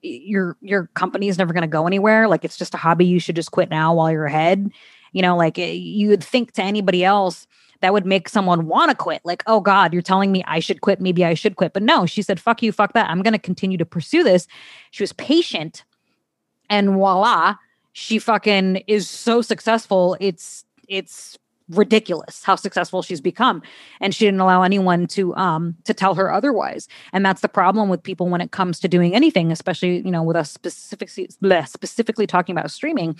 your 0.00 0.56
your 0.62 0.86
company 0.94 1.28
is 1.28 1.36
never 1.36 1.52
going 1.52 1.62
to 1.62 1.66
go 1.66 1.88
anywhere 1.88 2.28
like 2.28 2.44
it's 2.44 2.56
just 2.56 2.72
a 2.72 2.76
hobby 2.76 3.04
you 3.04 3.18
should 3.18 3.34
just 3.34 3.50
quit 3.50 3.68
now 3.68 3.92
while 3.92 4.12
you're 4.12 4.26
ahead 4.26 4.70
you 5.12 5.22
know, 5.22 5.36
like 5.36 5.58
eh, 5.58 5.72
you 5.72 6.08
would 6.08 6.22
think 6.22 6.52
to 6.52 6.62
anybody 6.62 7.04
else 7.04 7.46
that 7.80 7.92
would 7.92 8.06
make 8.06 8.28
someone 8.28 8.66
want 8.66 8.90
to 8.90 8.96
quit. 8.96 9.22
Like, 9.24 9.42
oh 9.46 9.60
God, 9.60 9.92
you're 9.92 10.02
telling 10.02 10.32
me 10.32 10.42
I 10.46 10.58
should 10.58 10.80
quit. 10.80 11.00
Maybe 11.00 11.24
I 11.24 11.34
should 11.34 11.56
quit. 11.56 11.72
But 11.72 11.82
no, 11.82 12.06
she 12.06 12.22
said, 12.22 12.40
fuck 12.40 12.62
you, 12.62 12.72
fuck 12.72 12.92
that. 12.94 13.08
I'm 13.08 13.22
going 13.22 13.32
to 13.32 13.38
continue 13.38 13.78
to 13.78 13.86
pursue 13.86 14.24
this. 14.24 14.46
She 14.90 15.02
was 15.02 15.12
patient. 15.12 15.84
And 16.68 16.90
voila, 16.90 17.54
she 17.92 18.18
fucking 18.18 18.76
is 18.88 19.08
so 19.08 19.42
successful. 19.42 20.16
It's, 20.20 20.64
it's, 20.88 21.38
ridiculous 21.70 22.42
how 22.44 22.56
successful 22.56 23.02
she's 23.02 23.20
become 23.20 23.62
and 24.00 24.14
she 24.14 24.24
didn't 24.24 24.40
allow 24.40 24.62
anyone 24.62 25.06
to 25.06 25.34
um 25.36 25.74
to 25.84 25.92
tell 25.92 26.14
her 26.14 26.32
otherwise 26.32 26.88
and 27.12 27.24
that's 27.24 27.42
the 27.42 27.48
problem 27.48 27.88
with 27.88 28.02
people 28.02 28.28
when 28.28 28.40
it 28.40 28.50
comes 28.50 28.80
to 28.80 28.88
doing 28.88 29.14
anything 29.14 29.52
especially 29.52 29.98
you 29.98 30.10
know 30.10 30.22
with 30.22 30.36
us 30.36 30.50
specifically 30.50 31.28
specifically 31.66 32.26
talking 32.26 32.56
about 32.56 32.70
streaming 32.70 33.14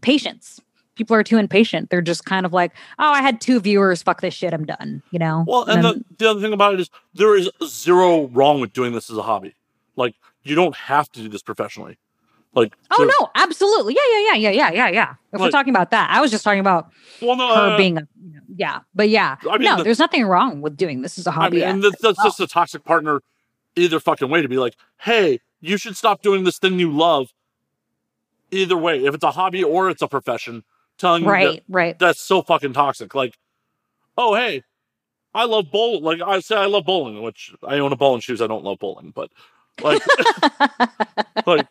patience 0.00 0.60
people 1.00 1.16
are 1.16 1.24
too 1.24 1.38
impatient. 1.38 1.88
They're 1.88 2.02
just 2.02 2.26
kind 2.26 2.44
of 2.44 2.52
like, 2.52 2.72
oh, 2.98 3.10
I 3.10 3.22
had 3.22 3.40
two 3.40 3.58
viewers. 3.58 4.02
Fuck 4.02 4.20
this 4.20 4.34
shit. 4.34 4.52
I'm 4.52 4.66
done. 4.66 5.02
You 5.10 5.18
know. 5.18 5.44
Well, 5.46 5.62
and, 5.62 5.76
and 5.76 5.84
then, 5.84 6.04
the, 6.10 6.24
the 6.24 6.30
other 6.30 6.40
thing 6.42 6.52
about 6.52 6.74
it 6.74 6.80
is 6.80 6.90
there 7.14 7.34
is 7.34 7.48
zero 7.64 8.26
wrong 8.26 8.60
with 8.60 8.74
doing 8.74 8.92
this 8.92 9.08
as 9.08 9.16
a 9.16 9.22
hobby. 9.22 9.54
Like 9.96 10.14
you 10.42 10.54
don't 10.54 10.76
have 10.76 11.10
to 11.12 11.22
do 11.22 11.28
this 11.28 11.42
professionally. 11.42 11.98
Like 12.52 12.74
oh 12.90 13.04
no, 13.20 13.30
absolutely, 13.36 13.94
yeah, 13.94 14.00
yeah, 14.12 14.34
yeah, 14.34 14.50
yeah, 14.50 14.50
yeah, 14.50 14.70
yeah, 14.70 14.88
yeah. 14.88 15.14
If 15.32 15.38
like, 15.38 15.48
we're 15.48 15.50
talking 15.50 15.72
about 15.72 15.92
that, 15.92 16.10
I 16.10 16.20
was 16.20 16.32
just 16.32 16.42
talking 16.42 16.60
about 16.60 16.90
well, 17.22 17.36
no, 17.36 17.54
her 17.54 17.74
uh, 17.74 17.76
being 17.76 17.98
a 17.98 18.08
yeah, 18.56 18.80
but 18.94 19.08
yeah, 19.08 19.36
I 19.48 19.58
mean, 19.58 19.66
no, 19.66 19.76
the, 19.76 19.84
there's 19.84 20.00
nothing 20.00 20.24
wrong 20.24 20.60
with 20.60 20.76
doing 20.76 21.02
this 21.02 21.16
as 21.18 21.26
a 21.26 21.30
hobby. 21.30 21.64
I 21.64 21.72
mean, 21.72 21.84
and 21.84 21.94
that's, 22.00 22.22
just 22.22 22.40
a 22.40 22.48
toxic 22.48 22.84
partner, 22.84 23.20
either 23.76 24.00
fucking 24.00 24.28
way 24.28 24.42
to 24.42 24.48
be 24.48 24.58
like, 24.58 24.74
hey, 24.98 25.40
you 25.60 25.76
should 25.76 25.96
stop 25.96 26.22
doing 26.22 26.44
this 26.44 26.58
thing 26.58 26.78
you 26.78 26.90
love. 26.90 27.32
Either 28.50 28.76
way, 28.76 29.04
if 29.04 29.14
it's 29.14 29.22
a 29.22 29.30
hobby 29.30 29.62
or 29.62 29.88
it's 29.88 30.02
a 30.02 30.08
profession, 30.08 30.64
telling 30.98 31.24
right, 31.24 31.44
you 31.44 31.52
that, 31.52 31.62
right. 31.68 31.98
that's 31.98 32.20
so 32.20 32.42
fucking 32.42 32.72
toxic. 32.72 33.14
Like, 33.14 33.38
oh 34.18 34.34
hey, 34.34 34.64
I 35.32 35.44
love 35.44 35.70
bowling. 35.70 36.02
Like 36.02 36.20
I 36.20 36.40
say, 36.40 36.56
I 36.56 36.66
love 36.66 36.84
bowling, 36.84 37.22
which 37.22 37.54
I 37.66 37.78
own 37.78 37.92
a 37.92 37.96
bowling 37.96 38.20
shoes. 38.20 38.42
I 38.42 38.48
don't 38.48 38.64
love 38.64 38.78
bowling, 38.80 39.12
but 39.14 39.30
like, 39.82 40.02
like 41.46 41.66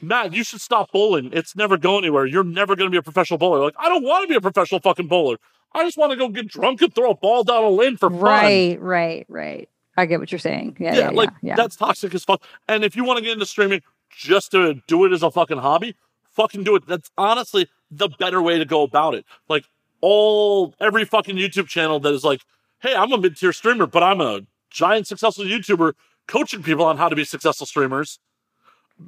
Matt, 0.00 0.32
you 0.32 0.44
should 0.44 0.60
stop 0.60 0.92
bowling. 0.92 1.30
It's 1.32 1.56
never 1.56 1.76
going 1.76 2.04
anywhere. 2.04 2.26
You're 2.26 2.44
never 2.44 2.76
going 2.76 2.86
to 2.86 2.90
be 2.90 2.98
a 2.98 3.02
professional 3.02 3.38
bowler. 3.38 3.60
Like 3.60 3.74
I 3.78 3.88
don't 3.88 4.04
want 4.04 4.24
to 4.24 4.28
be 4.28 4.34
a 4.34 4.40
professional 4.40 4.80
fucking 4.80 5.08
bowler. 5.08 5.36
I 5.74 5.84
just 5.84 5.96
want 5.96 6.12
to 6.12 6.16
go 6.16 6.28
get 6.28 6.48
drunk 6.48 6.82
and 6.82 6.94
throw 6.94 7.10
a 7.10 7.16
ball 7.16 7.44
down 7.44 7.64
a 7.64 7.70
lane 7.70 7.96
for 7.96 8.10
fun. 8.10 8.20
Right, 8.20 8.80
right, 8.80 9.26
right. 9.28 9.68
I 9.96 10.06
get 10.06 10.20
what 10.20 10.32
you're 10.32 10.38
saying. 10.38 10.76
Yeah, 10.80 10.94
yeah, 10.94 10.98
yeah 11.00 11.10
like 11.10 11.30
yeah. 11.42 11.56
that's 11.56 11.76
toxic 11.76 12.14
as 12.14 12.24
fuck. 12.24 12.42
And 12.68 12.84
if 12.84 12.96
you 12.96 13.04
want 13.04 13.18
to 13.18 13.24
get 13.24 13.32
into 13.32 13.46
streaming 13.46 13.82
just 14.10 14.50
to 14.52 14.74
do 14.86 15.04
it 15.04 15.12
as 15.12 15.22
a 15.22 15.30
fucking 15.30 15.58
hobby, 15.58 15.94
fucking 16.24 16.64
do 16.64 16.76
it. 16.76 16.86
That's 16.86 17.10
honestly 17.16 17.68
the 17.90 18.08
better 18.08 18.40
way 18.40 18.58
to 18.58 18.64
go 18.64 18.82
about 18.82 19.14
it. 19.14 19.24
Like 19.48 19.64
all 20.00 20.74
every 20.80 21.04
fucking 21.04 21.36
YouTube 21.36 21.68
channel 21.68 22.00
that 22.00 22.12
is 22.12 22.24
like, 22.24 22.40
hey, 22.80 22.94
I'm 22.94 23.12
a 23.12 23.18
mid 23.18 23.36
tier 23.36 23.52
streamer, 23.52 23.86
but 23.86 24.02
I'm 24.02 24.20
a 24.20 24.40
giant 24.70 25.06
successful 25.06 25.44
YouTuber 25.44 25.92
coaching 26.26 26.62
people 26.62 26.84
on 26.84 26.96
how 26.96 27.08
to 27.08 27.16
be 27.16 27.24
successful 27.24 27.66
streamers, 27.66 28.18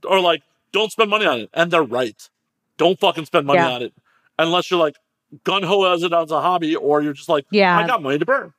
or 0.06 0.20
like, 0.20 0.42
don't 0.72 0.90
spend 0.90 1.10
money 1.10 1.26
on 1.26 1.40
it. 1.40 1.50
And 1.54 1.70
they're 1.70 1.82
right. 1.82 2.28
Don't 2.76 2.98
fucking 2.98 3.26
spend 3.26 3.46
money 3.46 3.60
yeah. 3.60 3.70
on 3.70 3.82
it 3.82 3.92
unless 4.38 4.70
you're 4.70 4.80
like 4.80 4.96
gun 5.44 5.62
ho 5.62 5.84
as 5.92 6.02
it 6.02 6.12
as 6.12 6.30
a 6.30 6.40
hobby, 6.40 6.76
or 6.76 7.02
you're 7.02 7.12
just 7.12 7.28
like, 7.28 7.46
yeah, 7.50 7.76
I 7.76 7.86
got 7.86 8.02
money 8.02 8.18
to 8.18 8.26
burn. 8.26 8.52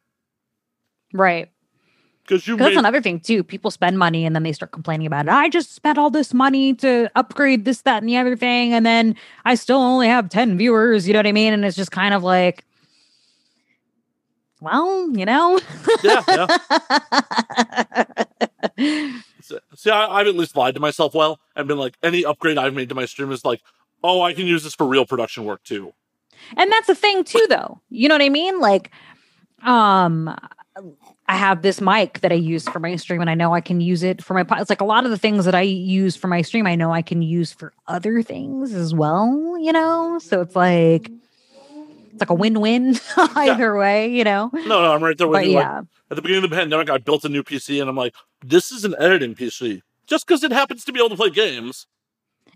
Right. 1.14 1.50
Because 2.24 2.48
you 2.48 2.58
made- 2.58 2.66
that's 2.66 2.78
another 2.78 3.02
thing 3.02 3.20
too. 3.20 3.44
People 3.44 3.70
spend 3.70 4.00
money 4.00 4.26
and 4.26 4.36
then 4.36 4.44
they 4.44 4.52
start 4.52 4.72
complaining 4.72 5.06
about 5.06 5.28
it. 5.28 5.32
I 5.32 5.48
just 5.48 5.76
spent 5.76 5.98
all 5.98 6.10
this 6.10 6.34
money 6.34 6.74
to 6.76 7.10
upgrade 7.16 7.66
this, 7.66 7.82
that, 7.82 8.02
and 8.02 8.10
the 8.10 8.18
other 8.18 8.36
thing, 8.36 8.74
and 8.74 8.86
then 8.86 9.16
I 9.46 9.56
still 9.56 9.78
only 9.78 10.08
have 10.08 10.30
10 10.30 10.58
viewers, 10.58 11.08
you 11.08 11.14
know 11.14 11.20
what 11.20 11.28
I 11.28 11.32
mean? 11.32 11.54
And 11.54 11.64
it's 11.64 11.78
just 11.78 11.92
kind 11.92 12.14
of 12.14 12.24
like, 12.24 12.66
well, 14.66 15.10
you 15.12 15.26
know. 15.26 15.60
yeah, 16.04 16.24
yeah. 16.28 16.48
See, 19.76 19.92
I, 19.92 20.18
have 20.18 20.28
at 20.28 20.36
least 20.36 20.56
lied 20.56 20.74
to 20.74 20.80
myself 20.80 21.14
well 21.14 21.40
and 21.56 21.68
been 21.68 21.78
like, 21.78 21.96
any 22.02 22.26
upgrade 22.26 22.58
I've 22.58 22.74
made 22.74 22.90
to 22.90 22.96
my 22.96 23.06
stream 23.06 23.32
is 23.32 23.46
like, 23.46 23.62
oh, 24.04 24.22
I 24.22 24.34
can 24.34 24.48
use 24.48 24.64
this 24.64 24.74
for 24.74 24.88
real 24.88 25.06
production 25.06 25.46
work 25.46 25.64
too. 25.64 25.94
And 26.58 26.72
that's 26.72 26.88
the 26.88 26.96
thing 26.96 27.24
too, 27.24 27.46
though. 27.48 27.80
You 27.90 28.10
know 28.10 28.16
what 28.16 28.22
I 28.24 28.30
mean? 28.30 28.60
Like, 28.60 28.92
um, 29.64 30.36
I 31.28 31.36
have 31.36 31.62
this 31.62 31.82
mic 31.82 32.20
that 32.20 32.32
I 32.32 32.36
use 32.36 32.68
for 32.68 32.80
my 32.80 32.96
stream, 32.98 33.22
and 33.22 33.30
I 33.30 33.36
know 33.36 33.54
I 33.54 33.62
can 33.62 33.82
use 33.82 34.04
it 34.04 34.24
for 34.24 34.34
my. 34.34 34.46
It's 34.60 34.70
like 34.70 34.82
a 34.82 34.86
lot 34.86 35.06
of 35.06 35.12
the 35.12 35.18
things 35.18 35.46
that 35.46 35.56
I 35.56 35.62
use 35.62 36.16
for 36.16 36.28
my 36.28 36.42
stream, 36.42 36.68
I 36.68 36.76
know 36.76 36.92
I 36.92 37.02
can 37.02 37.22
use 37.22 37.52
for 37.52 37.74
other 37.88 38.22
things 38.22 38.74
as 38.74 38.94
well. 38.94 39.58
You 39.60 39.72
know, 39.72 40.20
so 40.20 40.42
it's 40.42 40.56
like 40.56 41.10
it's 42.16 42.22
like 42.22 42.30
a 42.30 42.34
win-win 42.34 42.98
either 43.18 43.74
yeah. 43.74 43.80
way. 43.80 44.08
You 44.08 44.24
know. 44.24 44.50
No, 44.54 44.82
no, 44.82 44.94
I'm 44.94 45.04
right 45.04 45.18
there 45.18 45.28
with 45.28 45.38
but, 45.42 45.46
you. 45.46 45.54
Yeah. 45.54 45.80
Like, 45.80 45.86
at 46.12 46.16
the 46.16 46.22
beginning 46.22 46.44
of 46.46 46.50
the 46.50 46.56
pandemic, 46.56 46.90
I 46.90 46.98
built 46.98 47.26
a 47.26 47.30
new 47.30 47.44
PC, 47.44 47.82
and 47.82 47.90
I'm 47.90 47.96
like, 47.96 48.16
this 48.44 48.72
is 48.72 48.86
an 48.86 48.96
editing 49.00 49.36
PC. 49.36 49.82
Just 50.08 50.28
because 50.28 50.44
it 50.44 50.52
happens 50.52 50.86
to 50.86 50.94
be 50.94 51.00
able 51.00 51.10
to 51.10 51.16
play 51.16 51.30
games 51.30 51.88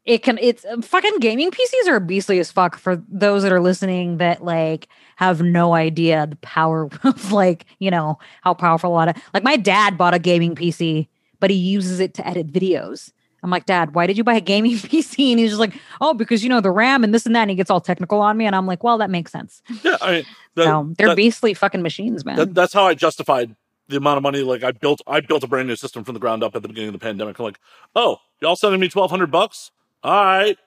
it 0.06 0.24
can 0.24 0.38
it's 0.40 0.66
um, 0.66 0.82
fucking 0.82 1.20
gaming 1.20 1.52
PCs 1.52 1.88
are 1.88 2.00
beastly 2.00 2.40
as 2.40 2.52
fuck 2.52 2.78
for 2.78 3.02
those 3.10 3.44
that 3.44 3.52
are 3.52 3.60
listening 3.60 4.18
that 4.18 4.44
like 4.44 4.88
have 5.18 5.42
no 5.42 5.74
idea 5.74 6.26
the 6.28 6.36
power 6.38 6.90
of 7.04 7.32
like, 7.32 7.66
you 7.80 7.92
know, 7.92 8.18
how 8.42 8.54
powerful 8.54 8.92
a 8.92 8.94
lot 8.94 9.10
of 9.10 9.16
like 9.34 9.44
my 9.44 9.58
dad 9.58 9.98
bought 9.98 10.14
a 10.14 10.20
gaming 10.20 10.56
PC, 10.56 11.08
but 11.40 11.50
he 11.50 11.58
uses 11.58 12.00
it 12.00 12.14
to 12.16 12.28
edit 12.28 12.52
videos. 12.52 13.12
I'm 13.44 13.50
like, 13.50 13.66
Dad, 13.66 13.94
why 13.94 14.08
did 14.08 14.18
you 14.18 14.24
buy 14.24 14.36
a 14.36 14.42
gaming 14.42 14.72
PC? 14.76 15.32
And 15.32 15.40
he's 15.40 15.52
just 15.52 15.60
like, 15.60 15.74
Oh, 16.02 16.14
because 16.14 16.44
you 16.44 16.50
know 16.50 16.62
the 16.62 16.72
RAM 16.72 17.04
and 17.04 17.14
this 17.14 17.26
and 17.26 17.36
that. 17.36 17.42
And 17.42 17.50
he 17.50 17.56
gets 17.56 17.70
all 17.70 17.82
technical 17.82 18.22
on 18.22 18.38
me, 18.38 18.46
and 18.46 18.56
I'm 18.56 18.66
like, 18.66 18.84
Well, 18.84 18.98
that 18.98 19.10
makes 19.10 19.32
sense. 19.32 19.62
Yeah, 19.84 19.98
I 20.02 20.12
mean, 20.12 20.26
that, 20.56 20.64
so 20.66 20.94
they're 20.98 21.08
that, 21.10 21.16
beastly 21.16 21.54
fucking 21.54 21.82
machines, 21.82 22.26
man. 22.26 22.36
That, 22.36 22.54
that's 22.54 22.74
how 22.74 22.86
I 22.86 22.94
justified 22.94 23.56
the 23.88 23.98
amount 23.98 24.18
of 24.18 24.24
money. 24.24 24.42
Like 24.42 24.64
I 24.64 24.72
built, 24.72 25.02
I 25.08 25.22
built 25.22 25.44
a 25.44 25.48
brand 25.48 25.68
new 25.68 25.76
system 25.76 26.04
from 26.04 26.14
the 26.14 26.20
ground 26.20 26.44
up 26.44 26.56
at 26.56 26.62
the 26.62 26.68
beginning 26.68 26.90
of 26.90 26.94
the 26.94 27.00
pandemic. 27.00 27.40
I'm 27.40 27.46
like, 27.46 27.60
Oh, 27.96 28.18
y'all 28.42 28.56
sending 28.56 28.80
me 28.80 28.90
twelve 28.90 29.10
hundred 29.10 29.32
bucks? 29.32 29.72
all 30.04 30.12
right, 30.14 30.58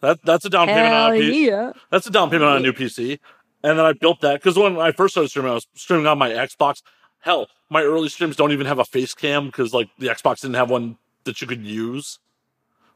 that 0.00 0.18
that's 0.24 0.44
a 0.44 0.50
down 0.50 0.68
Hell 0.68 0.76
payment 0.76 0.94
on 0.94 1.12
a 1.12 1.18
PC. 1.18 1.46
Yeah. 1.46 1.72
That's 1.90 2.06
a 2.06 2.10
down 2.10 2.30
payment 2.30 2.50
on 2.50 2.56
a 2.56 2.60
new 2.60 2.72
PC. 2.72 3.18
And 3.62 3.78
then 3.78 3.84
I 3.84 3.92
built 3.92 4.22
that 4.22 4.40
because 4.40 4.56
when 4.56 4.78
I 4.78 4.92
first 4.92 5.14
started 5.14 5.28
streaming, 5.28 5.50
I 5.50 5.54
was 5.54 5.66
streaming 5.74 6.06
on 6.06 6.18
my 6.18 6.30
Xbox. 6.30 6.82
Hell, 7.20 7.48
my 7.68 7.82
early 7.82 8.08
streams 8.08 8.36
don't 8.36 8.52
even 8.52 8.66
have 8.66 8.78
a 8.78 8.84
face 8.84 9.14
cam 9.14 9.46
because 9.46 9.74
like 9.74 9.88
the 9.98 10.06
Xbox 10.06 10.40
didn't 10.40 10.56
have 10.56 10.70
one 10.70 10.96
that 11.24 11.40
you 11.40 11.46
could 11.46 11.64
use. 11.64 12.18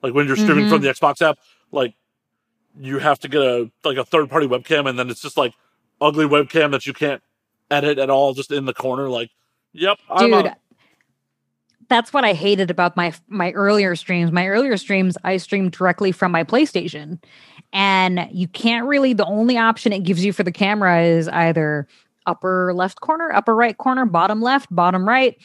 Like 0.03 0.15
when 0.15 0.27
you're 0.27 0.37
streaming 0.37 0.65
mm-hmm. 0.65 0.75
from 0.75 0.83
the 0.83 0.89
Xbox 0.89 1.23
app, 1.23 1.39
like 1.73 1.95
you 2.79 2.99
have 2.99 3.19
to 3.21 3.29
get 3.29 3.41
a 3.41 3.71
like 3.85 3.97
a 3.97 4.05
third 4.05 4.29
party 4.29 4.47
webcam, 4.47 4.89
and 4.89 4.99
then 4.99 5.11
it's 5.11 5.23
just 5.23 5.37
like 5.37 5.55
ugly 6.01 6.27
webcam 6.27 6.73
that 6.73 6.87
you 6.87 6.93
can't 6.93 7.23
edit 7.71 7.99
at 7.99 8.11
all, 8.11 8.35
just 8.35 8.53
in 8.53 8.67
the 8.67 8.75
corner. 8.75 9.09
Like, 9.09 9.31
yep, 9.73 9.99
I'm 10.11 10.31
dude 10.31 10.53
that's 11.89 12.13
what 12.13 12.25
I 12.25 12.33
hated 12.33 12.71
about 12.71 12.97
my 12.97 13.13
my 13.29 13.53
earlier 13.53 13.97
streams. 13.97 14.33
My 14.33 14.47
earlier 14.49 14.77
streams, 14.77 15.17
I 15.25 15.37
streamed 15.37 15.73
directly 15.73 16.13
from 16.13 16.33
my 16.33 16.45
PlayStation, 16.45 17.23
and 17.73 18.29
you 18.33 18.49
can't 18.49 18.87
really. 18.87 19.13
The 19.13 19.27
only 19.27 19.57
option 19.57 19.93
it 19.93 20.05
gives 20.05 20.25
you 20.25 20.33
for 20.33 20.43
the 20.43 20.53
camera 20.53 21.03
is 21.03 21.29
either 21.29 21.87
upper 22.27 22.73
left 22.75 23.01
corner, 23.01 23.31
upper 23.33 23.55
right 23.55 23.77
corner, 23.77 24.07
bottom 24.07 24.41
left, 24.41 24.75
bottom 24.75 25.07
right, 25.07 25.37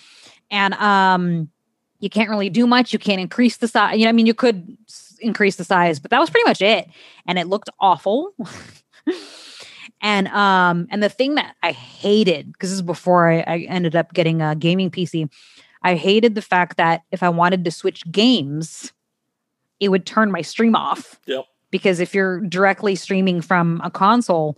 and 0.50 0.74
um, 0.76 1.50
you 2.00 2.10
can't 2.10 2.30
really 2.30 2.50
do 2.50 2.66
much. 2.66 2.94
You 2.94 3.00
can't 3.00 3.22
increase 3.22 3.58
the 3.58 3.68
size. 3.68 3.98
You 3.98 4.06
know, 4.06 4.10
I 4.10 4.14
mean, 4.14 4.26
you 4.26 4.34
could 4.34 4.78
increase 5.20 5.58
the 5.58 5.64
size, 5.64 6.00
but 6.00 6.12
that 6.12 6.20
was 6.20 6.30
pretty 6.30 6.48
much 6.48 6.62
it, 6.62 6.88
and 7.26 7.38
it 7.38 7.48
looked 7.48 7.70
awful. 7.80 8.34
and 10.02 10.28
um, 10.30 10.88
and 10.92 11.04
the 11.04 11.10
thing 11.10 11.36
that 11.36 11.56
I 11.64 11.72
hated 11.72 12.52
because 12.52 12.70
this 12.70 12.78
is 12.78 12.82
before 12.82 13.32
I, 13.32 13.44
I 13.48 13.58
ended 13.68 13.96
up 13.96 14.14
getting 14.14 14.42
a 14.42 14.56
gaming 14.56 14.92
PC 14.92 15.30
I 15.82 15.96
hated 15.96 16.36
the 16.36 16.42
fact 16.42 16.78
that 16.78 17.04
if 17.12 17.24
I 17.24 17.30
wanted 17.30 17.64
to 17.66 17.72
switch 17.72 18.10
games, 18.12 18.92
it 19.80 19.90
would 19.90 20.06
turn 20.06 20.32
my 20.32 20.42
stream 20.42 20.76
off. 20.76 21.20
Yep. 21.26 21.46
Because 21.72 22.00
if 22.00 22.14
you're 22.14 22.42
directly 22.42 22.96
streaming 22.96 23.42
from 23.42 23.80
a 23.84 23.92
console, 23.92 24.58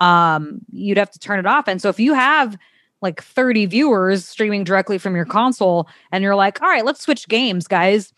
um, 0.00 0.60
you'd 0.72 0.96
have 0.96 1.10
to 1.12 1.18
turn 1.18 1.38
it 1.38 1.46
off. 1.46 1.68
And 1.68 1.80
so 1.80 1.88
if 1.88 2.00
you 2.00 2.14
have 2.14 2.56
like 3.02 3.22
30 3.22 3.66
viewers 3.66 4.24
streaming 4.26 4.64
directly 4.64 4.98
from 4.98 5.14
your 5.14 5.24
console 5.24 5.88
and 6.12 6.24
you're 6.24 6.34
like, 6.34 6.60
all 6.62 6.68
right, 6.68 6.84
let's 6.84 7.02
switch 7.02 7.28
games, 7.28 7.66
guys, 7.66 8.12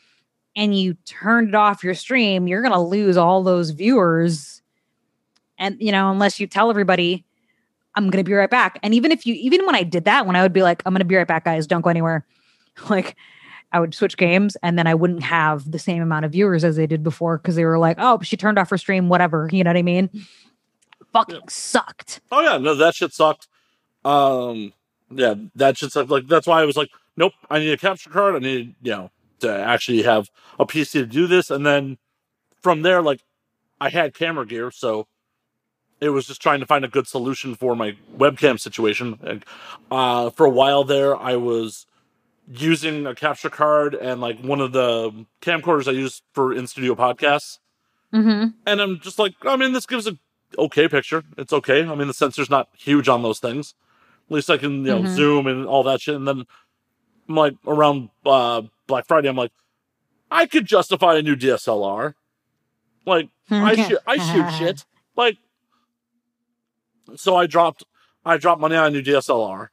and 0.56 0.78
you 0.78 0.94
turned 1.04 1.48
it 1.48 1.54
off 1.54 1.84
your 1.84 1.94
stream, 1.94 2.46
you're 2.46 2.62
going 2.62 2.72
to 2.72 2.80
lose 2.80 3.16
all 3.16 3.42
those 3.42 3.70
viewers. 3.70 4.62
And 5.58 5.76
you 5.80 5.90
know 5.90 6.10
unless 6.12 6.38
you 6.38 6.46
tell 6.46 6.70
everybody 6.70 7.24
i'm 7.96 8.10
gonna 8.10 8.22
be 8.22 8.32
right 8.32 8.48
back. 8.48 8.78
And 8.84 8.94
even 8.94 9.10
if 9.10 9.26
you 9.26 9.34
even 9.34 9.66
when 9.66 9.74
i 9.74 9.82
did 9.82 10.04
that 10.04 10.24
when 10.24 10.36
i 10.36 10.42
would 10.42 10.52
be 10.52 10.62
like 10.62 10.84
i'm 10.86 10.94
gonna 10.94 11.04
be 11.04 11.16
right 11.16 11.26
back 11.26 11.44
guys 11.44 11.66
don't 11.66 11.80
go 11.80 11.90
anywhere 11.90 12.24
like 12.88 13.16
i 13.72 13.80
would 13.80 13.92
switch 13.92 14.16
games 14.16 14.56
and 14.62 14.78
then 14.78 14.86
i 14.86 14.94
wouldn't 14.94 15.24
have 15.24 15.68
the 15.68 15.80
same 15.80 16.00
amount 16.00 16.24
of 16.24 16.30
viewers 16.30 16.62
as 16.62 16.76
they 16.76 16.86
did 16.86 17.02
before 17.02 17.38
because 17.38 17.56
they 17.56 17.64
were 17.64 17.76
like 17.76 17.96
oh 17.98 18.20
she 18.22 18.36
turned 18.36 18.56
off 18.56 18.70
her 18.70 18.78
stream 18.78 19.08
whatever 19.08 19.48
you 19.50 19.64
know 19.64 19.70
what 19.70 19.76
i 19.76 19.82
mean? 19.82 20.08
Fucking 21.12 21.34
yeah. 21.34 21.40
sucked. 21.48 22.20
Oh 22.30 22.40
yeah 22.40 22.56
no 22.58 22.76
that 22.76 22.94
shit 22.94 23.12
sucked 23.12 23.48
um 24.08 24.72
yeah 25.10 25.34
that 25.54 25.76
shit 25.76 25.92
sucked 25.92 26.10
like 26.10 26.26
that's 26.26 26.46
why 26.46 26.60
i 26.60 26.64
was 26.64 26.76
like 26.76 26.90
nope 27.16 27.32
i 27.50 27.58
need 27.58 27.72
a 27.72 27.76
capture 27.76 28.10
card 28.10 28.34
i 28.34 28.38
need 28.38 28.74
you 28.82 28.92
know 28.92 29.10
to 29.40 29.52
actually 29.52 30.02
have 30.02 30.28
a 30.58 30.66
pc 30.66 30.92
to 30.92 31.06
do 31.06 31.26
this 31.26 31.50
and 31.50 31.64
then 31.64 31.98
from 32.60 32.82
there 32.82 33.00
like 33.00 33.20
I 33.80 33.90
had 33.90 34.14
camera 34.14 34.46
gear, 34.46 34.70
so 34.70 35.06
it 36.00 36.10
was 36.10 36.26
just 36.26 36.40
trying 36.40 36.60
to 36.60 36.66
find 36.66 36.84
a 36.84 36.88
good 36.88 37.06
solution 37.06 37.54
for 37.54 37.74
my 37.74 37.96
webcam 38.16 38.58
situation. 38.58 39.42
Uh, 39.90 40.30
for 40.30 40.46
a 40.46 40.50
while 40.50 40.84
there, 40.84 41.16
I 41.16 41.36
was 41.36 41.86
using 42.50 43.06
a 43.06 43.14
capture 43.14 43.50
card 43.50 43.94
and 43.94 44.20
like 44.20 44.40
one 44.40 44.60
of 44.60 44.72
the 44.72 45.26
camcorders 45.42 45.88
I 45.88 45.92
use 45.92 46.22
for 46.32 46.52
in 46.52 46.66
studio 46.66 46.94
podcasts. 46.94 47.58
Mm-hmm. 48.12 48.48
And 48.66 48.80
I'm 48.80 49.00
just 49.00 49.18
like, 49.18 49.34
I 49.42 49.56
mean, 49.56 49.72
this 49.72 49.86
gives 49.86 50.06
a 50.06 50.16
okay 50.56 50.88
picture. 50.88 51.24
It's 51.36 51.52
okay. 51.52 51.84
I 51.84 51.94
mean, 51.94 52.08
the 52.08 52.14
sensor's 52.14 52.48
not 52.48 52.68
huge 52.76 53.08
on 53.08 53.22
those 53.22 53.38
things. 53.38 53.74
At 54.28 54.32
least 54.32 54.50
I 54.50 54.58
can, 54.58 54.84
you 54.84 54.90
know, 54.90 54.98
mm-hmm. 55.00 55.14
zoom 55.14 55.46
and 55.46 55.66
all 55.66 55.82
that 55.84 56.02
shit. 56.02 56.14
And 56.14 56.28
then 56.28 56.44
I'm 57.28 57.34
like, 57.34 57.54
around 57.66 58.10
uh, 58.26 58.62
Black 58.86 59.06
Friday, 59.06 59.28
I'm 59.28 59.36
like, 59.36 59.52
I 60.30 60.46
could 60.46 60.66
justify 60.66 61.16
a 61.16 61.22
new 61.22 61.34
DSLR. 61.34 62.14
Like 63.06 63.30
I 63.50 63.74
shoot, 63.88 63.98
I 64.06 64.16
shoot 64.18 64.58
shit. 64.58 64.84
Like, 65.16 65.38
so 67.16 67.36
I 67.36 67.46
dropped, 67.46 67.84
I 68.24 68.36
dropped 68.36 68.60
money 68.60 68.76
on 68.76 68.86
a 68.86 68.90
new 68.90 69.02
DSLR, 69.02 69.68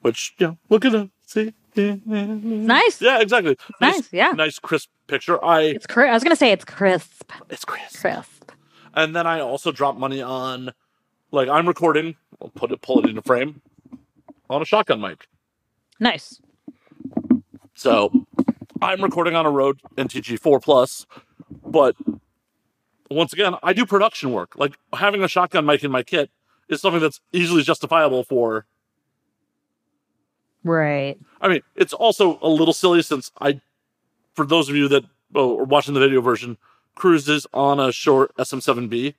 which 0.00 0.34
you 0.38 0.48
know, 0.48 0.58
look 0.68 0.84
at 0.84 0.94
it, 0.94 1.10
see, 1.24 1.54
nice. 1.76 3.00
Yeah, 3.00 3.20
exactly. 3.20 3.56
Nice, 3.80 3.96
nice 3.96 4.12
yeah, 4.12 4.32
nice 4.32 4.58
crisp 4.58 4.88
picture. 5.06 5.42
I 5.44 5.60
it's 5.62 5.86
crisp. 5.86 6.10
I 6.10 6.14
was 6.14 6.24
gonna 6.24 6.34
say 6.34 6.50
it's 6.50 6.64
crisp. 6.64 7.30
It's 7.50 7.64
crisp. 7.64 8.00
Crisp. 8.00 8.50
And 8.94 9.14
then 9.14 9.26
I 9.26 9.40
also 9.40 9.70
dropped 9.70 9.98
money 9.98 10.22
on, 10.22 10.72
like, 11.30 11.48
I'm 11.48 11.68
recording. 11.68 12.16
I'll 12.40 12.48
put 12.48 12.72
it, 12.72 12.80
pull 12.80 13.04
it 13.04 13.10
into 13.10 13.22
frame 13.22 13.60
on 14.48 14.62
a 14.62 14.64
shotgun 14.64 15.00
mic. 15.00 15.28
Nice. 16.00 16.40
So 17.74 18.26
I'm 18.80 19.02
recording 19.02 19.34
on 19.34 19.46
a 19.46 19.50
Rode 19.50 19.80
NTG 19.96 20.38
4 20.38 20.60
Plus, 20.60 21.06
but 21.64 21.96
once 23.10 23.32
again, 23.32 23.54
I 23.62 23.72
do 23.72 23.86
production 23.86 24.32
work. 24.32 24.56
Like 24.56 24.76
having 24.94 25.22
a 25.22 25.28
shotgun 25.28 25.66
mic 25.66 25.84
in 25.84 25.90
my 25.90 26.02
kit 26.02 26.30
is 26.68 26.80
something 26.80 27.00
that's 27.00 27.20
easily 27.32 27.62
justifiable 27.62 28.24
for. 28.24 28.66
Right. 30.64 31.18
I 31.40 31.48
mean, 31.48 31.60
it's 31.76 31.92
also 31.92 32.38
a 32.42 32.48
little 32.48 32.74
silly 32.74 33.02
since 33.02 33.30
I, 33.40 33.60
for 34.34 34.44
those 34.44 34.68
of 34.68 34.74
you 34.74 34.88
that 34.88 35.04
oh, 35.34 35.58
are 35.58 35.64
watching 35.64 35.94
the 35.94 36.00
video 36.00 36.20
version, 36.20 36.58
Cruz's 36.96 37.46
on 37.54 37.78
a 37.78 37.92
Shure 37.92 38.30
SM7B. 38.38 39.14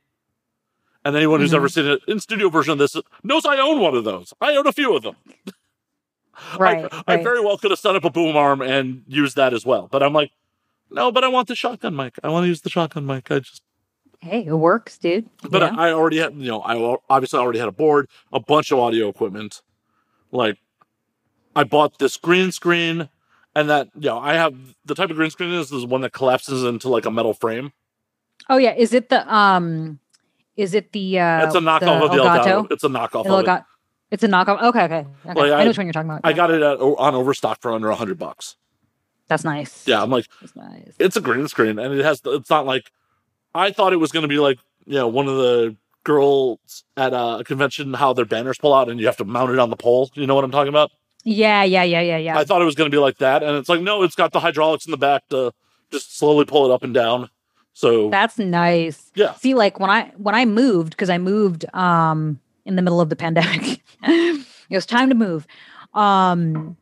And 1.08 1.16
anyone 1.16 1.40
who's 1.40 1.52
mm-hmm. 1.52 1.56
ever 1.56 1.70
seen 1.70 1.86
an 1.86 2.00
in 2.06 2.20
studio 2.20 2.50
version 2.50 2.74
of 2.74 2.80
this 2.80 2.98
knows 3.24 3.46
I 3.46 3.56
own 3.60 3.80
one 3.80 3.96
of 3.96 4.04
those. 4.04 4.34
I 4.42 4.58
own 4.58 4.68
a 4.68 4.74
few 4.74 4.96
of 4.96 5.04
them. 5.04 5.16
Right 6.60 6.78
I, 6.78 6.82
right. 6.84 7.04
I 7.08 7.24
very 7.24 7.42
well 7.42 7.58
could 7.58 7.72
have 7.72 7.80
set 7.80 7.96
up 7.96 8.04
a 8.04 8.12
boom 8.12 8.38
arm 8.38 8.62
and 8.62 9.02
used 9.08 9.38
that 9.38 9.56
as 9.56 9.66
well. 9.66 9.88
But 9.92 10.04
I'm 10.04 10.14
like, 10.14 10.30
no, 10.92 11.12
but 11.12 11.24
I 11.24 11.30
want 11.30 11.48
the 11.48 11.56
shotgun 11.56 11.96
mic. 11.96 12.14
I 12.24 12.30
want 12.30 12.44
to 12.44 12.48
use 12.48 12.62
the 12.62 12.70
shotgun 12.70 13.08
mic. 13.08 13.32
I 13.32 13.40
just 13.40 13.64
Hey, 14.20 14.46
it 14.46 14.54
works, 14.54 15.00
dude. 15.00 15.28
But 15.50 15.64
yeah. 15.64 15.76
I, 15.76 15.88
I, 15.88 15.94
already 15.94 16.18
had, 16.18 16.36
you 16.36 16.50
know, 16.50 16.62
I 16.62 16.98
obviously 17.10 17.40
already 17.40 17.58
had 17.58 17.68
a 17.68 17.72
board, 17.72 18.08
a 18.32 18.40
bunch 18.40 18.72
of 18.72 18.78
audio 18.78 19.10
equipment. 19.10 19.64
Like, 20.32 20.60
I 21.56 21.64
bought 21.64 21.98
this 21.98 22.18
green 22.18 22.52
screen, 22.52 23.10
and 23.56 23.68
that, 23.72 23.90
you 23.96 24.10
know, 24.10 24.20
I 24.20 24.36
have 24.36 24.56
the 24.86 24.94
type 24.94 25.10
of 25.10 25.16
green 25.16 25.32
screen 25.32 25.54
is 25.54 25.72
is 25.72 25.88
one 25.88 26.02
that 26.02 26.14
collapses 26.14 26.64
into 26.64 26.88
like 26.88 27.06
a 27.06 27.12
metal 27.12 27.34
frame. 27.34 27.74
Oh 28.48 28.58
yeah, 28.58 28.76
is 28.76 28.94
it 28.94 29.10
the 29.10 29.34
um, 29.34 30.00
is 30.58 30.74
it 30.74 30.92
the? 30.92 31.20
uh 31.20 31.46
It's 31.46 31.56
a 31.56 31.60
knockoff 31.60 32.02
of 32.04 32.12
the 32.12 32.18
Elgato? 32.18 32.44
Elgato. 32.44 32.72
It's 32.72 32.84
a 32.84 32.90
knockoff 32.90 33.26
of 33.26 33.48
it. 33.48 33.64
It's 34.10 34.24
a 34.24 34.28
knockoff. 34.28 34.62
Okay, 34.62 34.84
okay. 34.84 35.06
okay. 35.26 35.40
Like 35.40 35.52
I, 35.52 35.56
I, 35.56 35.64
know 35.64 35.70
which 35.70 35.78
one 35.78 35.86
you're 35.86 35.94
talking 35.94 36.10
about. 36.10 36.22
I 36.24 36.34
got 36.34 36.50
it 36.50 36.62
at, 36.62 36.80
on 36.80 37.16
Overstock 37.16 37.62
for 37.62 37.72
under 37.72 37.90
a 37.90 37.96
hundred 37.96 38.18
bucks. 38.18 38.56
That's 39.28 39.44
nice. 39.44 39.86
Yeah, 39.86 40.02
I'm 40.02 40.10
like, 40.10 40.26
nice. 40.56 40.94
It's 40.98 41.18
a 41.18 41.22
green 41.22 41.48
screen, 41.50 41.78
and 41.78 41.94
it 41.94 42.04
has. 42.06 42.22
It's 42.26 42.50
not 42.50 42.66
like 42.66 42.92
I 43.54 43.72
thought 43.72 43.92
it 43.92 43.98
was 43.98 44.12
going 44.12 44.22
to 44.22 44.30
be 44.30 44.40
like, 44.40 44.60
you 44.86 44.96
know, 44.96 45.08
one 45.08 45.28
of 45.28 45.36
the 45.36 45.76
girls 46.04 46.86
at 46.96 47.14
a 47.14 47.44
convention, 47.46 47.94
how 47.94 48.14
their 48.14 48.26
banners 48.26 48.58
pull 48.58 48.74
out 48.74 48.88
and 48.90 49.00
you 49.00 49.06
have 49.08 49.18
to 49.18 49.26
mount 49.26 49.52
it 49.52 49.60
on 49.60 49.70
the 49.70 49.76
pole. 49.76 50.10
You 50.14 50.26
know 50.26 50.36
what 50.36 50.46
I'm 50.46 50.52
talking 50.52 50.70
about? 50.70 50.92
Yeah, 51.24 51.64
yeah, 51.64 51.84
yeah, 51.84 52.00
yeah, 52.00 52.18
yeah. 52.18 52.38
I 52.38 52.46
thought 52.46 52.62
it 52.62 52.66
was 52.66 52.76
going 52.76 52.90
to 52.90 52.96
be 52.96 53.00
like 53.00 53.18
that. 53.18 53.44
And 53.44 53.58
it's 53.58 53.68
like, 53.68 53.82
no, 53.82 54.04
it's 54.04 54.16
got 54.16 54.32
the 54.32 54.40
hydraulics 54.40 54.86
in 54.86 54.92
the 54.92 54.98
back 54.98 55.28
to 55.30 55.52
just 55.92 56.18
slowly 56.18 56.46
pull 56.46 56.66
it 56.66 56.74
up 56.74 56.84
and 56.84 56.94
down. 56.94 57.30
So 57.78 58.10
that's 58.10 58.40
nice. 58.40 59.12
Yeah. 59.14 59.36
See, 59.36 59.54
like 59.54 59.80
when 59.80 59.92
I 59.92 60.12
when 60.18 60.34
I 60.34 60.46
moved, 60.46 60.92
because 60.92 61.12
I 61.12 61.20
moved 61.20 61.64
um 61.76 62.40
in 62.66 62.76
the 62.76 62.82
middle 62.82 63.00
of 63.00 63.10
the 63.10 63.16
pandemic, 63.16 63.84
it 64.04 64.46
was 64.72 64.88
time 64.88 65.10
to 65.10 65.16
move. 65.16 65.46
Um 65.94 66.76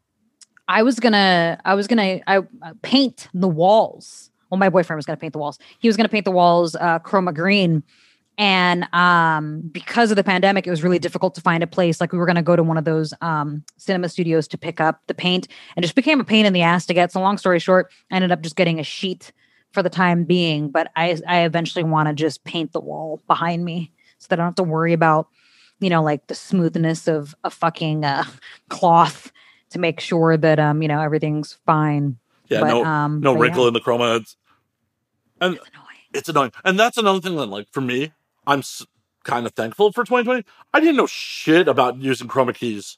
I 0.69 0.83
was 0.83 1.01
gonna 1.01 1.59
I 1.65 1.73
was 1.73 1.87
gonna 1.87 2.21
I 2.27 2.43
paint 2.81 3.27
the 3.33 3.49
walls 3.49 4.31
well, 4.49 4.59
my 4.59 4.69
boyfriend 4.69 4.97
was 4.97 5.05
going 5.05 5.17
to 5.17 5.19
paint 5.19 5.33
the 5.33 5.39
walls. 5.39 5.59
He 5.79 5.89
was 5.89 5.97
going 5.97 6.05
to 6.05 6.11
paint 6.11 6.23
the 6.23 6.31
walls 6.31 6.75
uh, 6.75 6.99
chroma 6.99 7.33
green. 7.33 7.83
And 8.37 8.87
um, 8.93 9.61
because 9.71 10.11
of 10.11 10.17
the 10.17 10.23
pandemic, 10.23 10.67
it 10.67 10.69
was 10.69 10.83
really 10.83 10.99
difficult 10.99 11.35
to 11.35 11.41
find 11.41 11.63
a 11.63 11.67
place. 11.67 11.99
Like 11.99 12.11
we 12.11 12.19
were 12.19 12.25
going 12.25 12.35
to 12.35 12.41
go 12.41 12.55
to 12.55 12.63
one 12.63 12.77
of 12.77 12.85
those 12.85 13.13
um, 13.21 13.63
cinema 13.77 14.07
studios 14.07 14.47
to 14.49 14.57
pick 14.57 14.79
up 14.79 15.01
the 15.07 15.13
paint, 15.13 15.47
and 15.75 15.83
just 15.83 15.95
became 15.95 16.19
a 16.19 16.23
pain 16.23 16.45
in 16.45 16.53
the 16.53 16.61
ass 16.61 16.85
to 16.85 16.93
get. 16.93 17.11
So 17.11 17.21
long 17.21 17.37
story 17.37 17.59
short, 17.59 17.91
I 18.11 18.15
ended 18.15 18.31
up 18.31 18.41
just 18.41 18.55
getting 18.55 18.79
a 18.79 18.83
sheet 18.83 19.31
for 19.75 19.83
the 19.83 19.89
time 19.89 20.23
being. 20.23 20.69
But 20.69 20.91
I, 20.95 21.19
I 21.27 21.41
eventually 21.41 21.83
want 21.83 22.07
to 22.07 22.15
just 22.15 22.43
paint 22.43 22.71
the 22.71 22.79
wall 22.79 23.21
behind 23.27 23.63
me 23.63 23.91
so 24.17 24.27
that 24.29 24.39
I 24.39 24.41
don't 24.41 24.47
have 24.47 24.55
to 24.55 24.63
worry 24.63 24.93
about, 24.93 25.27
you 25.79 25.91
know, 25.91 26.01
like 26.01 26.25
the 26.25 26.33
smoothness 26.33 27.07
of 27.07 27.35
a 27.43 27.51
fucking 27.51 28.03
uh, 28.03 28.23
cloth 28.69 29.31
to 29.69 29.79
make 29.79 29.99
sure 29.99 30.37
that 30.37 30.57
um, 30.57 30.81
you 30.81 30.87
know, 30.87 31.01
everything's 31.01 31.53
fine. 31.65 32.17
Yeah, 32.47 32.61
but, 32.61 32.67
no, 32.67 32.85
um, 32.85 33.19
no 33.19 33.33
wrinkle 33.33 33.63
yeah. 33.63 33.67
in 33.67 33.73
the 33.73 33.81
chroma. 33.81 34.21
It's, 34.21 34.35
and 35.41 35.55
it's 35.55 35.67
annoying. 35.67 35.85
it's 36.13 36.29
annoying. 36.29 36.51
And 36.63 36.79
that's 36.79 36.97
another 36.97 37.19
thing 37.19 37.35
that, 37.35 37.47
like, 37.47 37.67
for 37.71 37.81
me, 37.81 38.13
I'm 38.47 38.59
s- 38.59 38.85
kind 39.23 39.45
of 39.45 39.53
thankful 39.53 39.91
for 39.91 40.03
2020. 40.03 40.45
I 40.73 40.79
didn't 40.79 40.95
know 40.95 41.07
shit 41.07 41.67
about 41.67 41.97
using 41.97 42.27
chroma 42.27 42.53
keys 42.53 42.95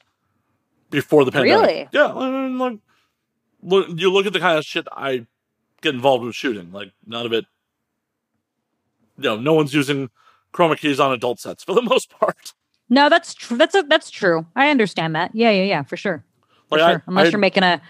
before 0.89 1.25
the 1.25 1.31
pandemic. 1.31 1.67
Really? 1.67 1.89
Yeah. 1.93 2.11
Like, 2.11 2.79
look, 3.63 3.87
you 3.95 4.11
look 4.11 4.25
at 4.25 4.33
the 4.33 4.39
kind 4.39 4.57
of 4.57 4.65
shit 4.65 4.85
I 4.91 5.25
get 5.81 5.93
involved 5.93 6.23
with 6.23 6.35
shooting. 6.35 6.71
Like, 6.71 6.91
none 7.05 7.25
of 7.25 7.33
it. 7.33 7.45
You 9.17 9.23
know, 9.23 9.37
no 9.37 9.53
one's 9.53 9.73
using 9.73 10.09
chroma 10.53 10.77
keys 10.77 10.99
on 10.99 11.11
adult 11.11 11.39
sets 11.39 11.63
for 11.63 11.73
the 11.73 11.81
most 11.89 12.09
part. 12.09 12.53
No, 12.89 13.09
that's 13.09 13.33
true. 13.33 13.57
That's 13.57 13.75
a, 13.75 13.83
that's 13.83 14.09
true. 14.09 14.45
I 14.55 14.69
understand 14.69 15.15
that. 15.15 15.31
Yeah, 15.33 15.51
yeah, 15.51 15.63
yeah, 15.63 15.83
for 15.83 15.97
sure. 15.97 16.23
For 16.69 16.77
like 16.77 16.89
sure. 16.89 16.99
I, 16.99 17.03
Unless 17.07 17.27
I, 17.27 17.29
you're 17.31 17.39
making 17.39 17.63
a 17.63 17.81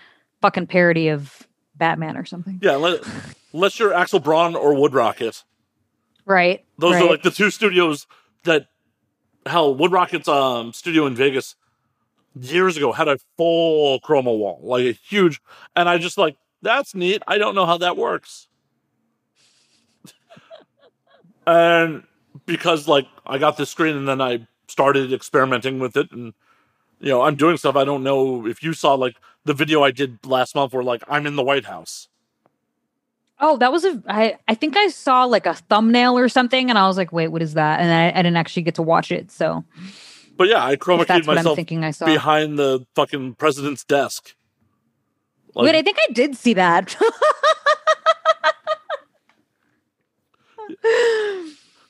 fucking 0.42 0.68
parody 0.68 1.10
of 1.10 1.48
Batman 1.76 2.18
or 2.18 2.26
something. 2.26 2.60
Yeah, 2.62 2.76
let, 2.76 3.02
unless 3.54 3.80
you're 3.80 3.94
Axel 3.94 4.20
Braun 4.20 4.56
or 4.56 4.74
WoodRocket. 4.74 5.44
Right. 6.26 6.66
Those 6.78 6.96
right. 6.96 7.04
are 7.04 7.10
like 7.10 7.24
the 7.24 7.32
two 7.32 7.52
studios 7.52 8.08
that 8.44 8.68
hell 9.46 9.76
WoodRocket's 9.76 10.28
um 10.28 10.74
studio 10.74 11.06
in 11.06 11.16
Vegas 11.16 11.56
years 12.40 12.78
ago 12.78 12.92
had 12.92 13.08
a 13.08 13.18
full 13.38 14.00
chroma 14.02 14.38
wall, 14.38 14.60
like 14.62 14.86
a 14.86 14.92
huge 14.92 15.42
and 15.76 15.88
I 15.88 15.98
just 15.98 16.18
like 16.18 16.36
that's 16.62 16.96
neat. 16.96 17.22
I 17.28 17.38
don't 17.38 17.56
know 17.56 17.66
how 17.66 17.78
that 17.78 17.98
works. 17.98 18.48
and 21.46 22.04
because 22.46 22.88
like 22.88 23.08
I 23.26 23.38
got 23.38 23.58
this 23.58 23.70
screen 23.70 23.96
and 23.96 24.08
then 24.08 24.22
I 24.22 24.48
started 24.68 25.14
experimenting 25.14 25.80
with 25.80 25.96
it 25.96 26.12
and 26.12 26.34
you 27.00 27.10
know, 27.10 27.22
I'm 27.22 27.36
doing 27.36 27.58
stuff. 27.58 27.76
I 27.76 27.86
don't 27.86 28.04
know 28.04 28.48
if 28.48 28.64
you 28.64 28.74
saw 28.74 28.96
like 28.96 29.16
the 29.46 29.54
video 29.54 29.84
I 29.84 29.92
did 29.92 30.26
last 30.26 30.56
month 30.56 30.74
where 30.74 30.84
like 30.84 31.04
I'm 31.08 31.28
in 31.28 31.36
the 31.36 31.44
White 31.44 31.66
House. 31.66 32.08
Oh, 33.40 33.58
that 33.58 33.72
was 33.72 33.86
a. 33.86 34.02
I 34.08 34.38
I 34.48 34.56
think 34.56 34.76
I 34.76 34.88
saw 34.88 35.26
like 35.26 35.46
a 35.46 35.54
thumbnail 35.54 36.18
or 36.18 36.28
something, 36.28 36.70
and 36.72 36.80
I 36.80 36.88
was 36.88 36.98
like, 36.98 37.14
"Wait, 37.14 37.28
what 37.28 37.44
is 37.44 37.54
that?" 37.54 37.80
And 37.80 37.94
I, 37.94 38.10
I 38.10 38.24
didn't 38.24 38.38
actually 38.38 38.64
get 38.64 38.76
to 38.76 38.82
watch 38.82 39.12
it. 39.12 39.30
So, 39.30 39.64
but 40.36 40.48
yeah, 40.48 40.66
I 40.66 40.76
chroma 40.76 41.06
keyed 41.08 41.28
myself 41.28 41.56
thinking 41.56 41.84
I 41.84 41.92
saw. 41.92 42.08
behind 42.08 42.58
the 42.58 42.88
fucking 42.96 43.36
president's 43.36 43.84
desk. 43.84 44.34
Like, 45.58 45.66
Wait, 45.66 45.76
I 45.76 45.82
think 45.82 45.98
I 46.00 46.14
did 46.14 46.38
see 46.38 46.54
that. 46.54 46.96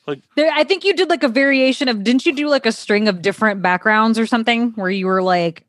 Like 0.06 0.22
there, 0.36 0.50
I 0.54 0.64
think 0.64 0.84
you 0.84 0.94
did 0.94 1.10
like 1.10 1.22
a 1.22 1.28
variation 1.28 1.86
of 1.86 2.02
didn't 2.02 2.24
you 2.24 2.34
do 2.34 2.48
like 2.48 2.64
a 2.64 2.72
string 2.72 3.08
of 3.08 3.20
different 3.20 3.60
backgrounds 3.60 4.18
or 4.18 4.24
something 4.24 4.70
where 4.70 4.90
you 4.90 5.06
were 5.06 5.22
like 5.22 5.66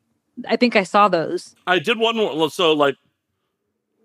I 0.48 0.56
think 0.56 0.76
I 0.76 0.82
saw 0.82 1.08
those. 1.08 1.54
I 1.66 1.78
did 1.78 1.98
one 1.98 2.48
so 2.48 2.72
like 2.72 2.94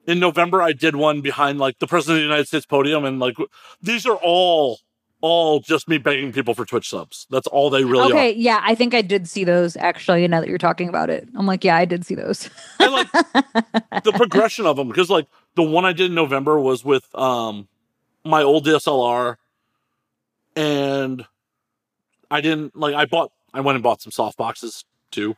in 0.06 0.20
November 0.20 0.62
I 0.62 0.74
did 0.74 0.98
one 0.98 1.22
behind 1.22 1.58
like 1.58 1.80
the 1.80 1.88
president 1.88 2.18
of 2.18 2.20
the 2.24 2.26
United 2.26 2.48
States 2.50 2.66
podium 2.66 3.06
and 3.06 3.18
like 3.18 3.38
these 3.82 4.06
are 4.06 4.18
all 4.22 4.80
all 5.22 5.59
just 5.59 5.88
me 5.88 5.97
begging 5.97 6.32
people 6.32 6.53
for 6.53 6.66
Twitch 6.66 6.89
subs. 6.89 7.26
That's 7.30 7.47
all 7.47 7.70
they 7.70 7.84
really 7.84 8.11
okay, 8.11 8.30
are. 8.32 8.36
yeah, 8.36 8.61
I 8.63 8.76
think 8.76 8.93
I 8.93 9.01
did 9.01 9.28
see 9.28 9.43
those 9.43 9.76
actually. 9.78 10.28
Now 10.28 10.39
that 10.41 10.49
you're 10.49 10.57
talking 10.57 10.89
about 10.89 11.09
it, 11.09 11.28
I'm 11.36 11.45
like, 11.47 11.63
yeah, 11.63 11.76
I 11.76 11.86
did 11.86 12.05
see 12.05 12.16
those. 12.16 12.49
and 12.80 12.91
like 12.91 13.11
the 13.11 14.11
progression 14.16 14.66
of 14.66 14.76
them, 14.78 14.88
because 14.88 15.09
like 15.09 15.28
the 15.55 15.63
one 15.63 15.86
I 15.86 15.93
did 15.93 16.07
in 16.07 16.16
November 16.16 16.59
was 16.59 16.84
with 16.86 17.07
um 17.16 17.68
my 18.24 18.41
old 18.43 18.66
DSLR, 18.66 19.38
and 20.55 21.26
I 22.30 22.41
didn't 22.41 22.76
like 22.76 22.95
I 22.95 23.05
bought 23.05 23.32
I 23.53 23.61
went 23.61 23.76
and 23.76 23.84
bought 23.84 24.01
some 24.01 24.11
soft 24.11 24.38
boxes 24.38 24.86
too. 25.11 25.36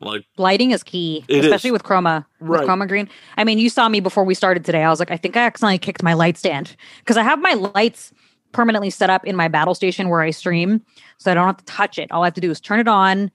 Like 0.00 0.24
lighting 0.38 0.70
is 0.70 0.82
key, 0.82 1.24
especially 1.28 1.68
is. 1.68 1.72
with 1.72 1.82
chroma, 1.82 2.24
Right. 2.40 2.60
with 2.60 2.68
chroma 2.68 2.88
green. 2.88 3.08
I 3.36 3.44
mean, 3.44 3.58
you 3.58 3.68
saw 3.68 3.88
me 3.88 4.00
before 4.00 4.24
we 4.24 4.34
started 4.34 4.64
today. 4.64 4.82
I 4.82 4.88
was 4.88 4.98
like, 4.98 5.10
I 5.10 5.18
think 5.18 5.36
I 5.36 5.42
accidentally 5.42 5.78
kicked 5.78 6.02
my 6.02 6.14
light 6.14 6.38
stand 6.38 6.74
because 7.00 7.18
I 7.18 7.22
have 7.22 7.38
my 7.38 7.52
lights 7.52 8.12
permanently 8.52 8.90
set 8.90 9.10
up 9.10 9.24
in 9.24 9.36
my 9.36 9.48
battle 9.48 9.74
station 9.74 10.08
where 10.08 10.20
I 10.20 10.30
stream, 10.30 10.82
so 11.18 11.30
I 11.30 11.34
don't 11.34 11.46
have 11.46 11.58
to 11.58 11.64
touch 11.64 11.98
it. 11.98 12.10
All 12.12 12.22
I 12.22 12.26
have 12.26 12.34
to 12.34 12.40
do 12.40 12.50
is 12.50 12.60
turn 12.60 12.80
it 12.80 12.88
on, 12.88 13.30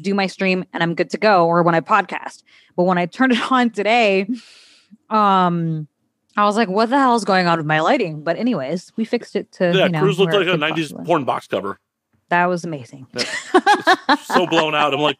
do 0.00 0.14
my 0.14 0.26
stream, 0.26 0.64
and 0.72 0.82
I'm 0.82 0.94
good 0.94 1.10
to 1.10 1.18
go. 1.18 1.46
Or 1.46 1.62
when 1.62 1.74
I 1.74 1.80
podcast, 1.80 2.42
but 2.76 2.84
when 2.84 2.98
I 2.98 3.06
turned 3.06 3.32
it 3.32 3.40
on 3.52 3.70
today, 3.70 4.26
um. 5.10 5.88
I 6.38 6.44
was 6.44 6.54
like, 6.54 6.68
"What 6.68 6.90
the 6.90 6.98
hell 6.98 7.14
is 7.14 7.24
going 7.24 7.46
on 7.46 7.56
with 7.56 7.64
my 7.64 7.80
lighting?" 7.80 8.22
But 8.22 8.36
anyways, 8.36 8.92
we 8.96 9.06
fixed 9.06 9.36
it 9.36 9.50
to 9.52 9.72
yeah, 9.74 9.84
you 9.86 9.88
know, 9.88 10.00
Cruz 10.00 10.18
looked 10.18 10.34
like 10.34 10.46
a 10.46 10.50
'90s 10.50 10.68
possibly- 10.68 11.04
porn 11.06 11.24
box 11.24 11.46
cover. 11.46 11.80
That 12.28 12.44
was 12.44 12.62
amazing. 12.62 13.06
So 14.24 14.46
blown 14.46 14.74
out. 14.74 14.92
I'm 14.92 15.00
like, 15.00 15.16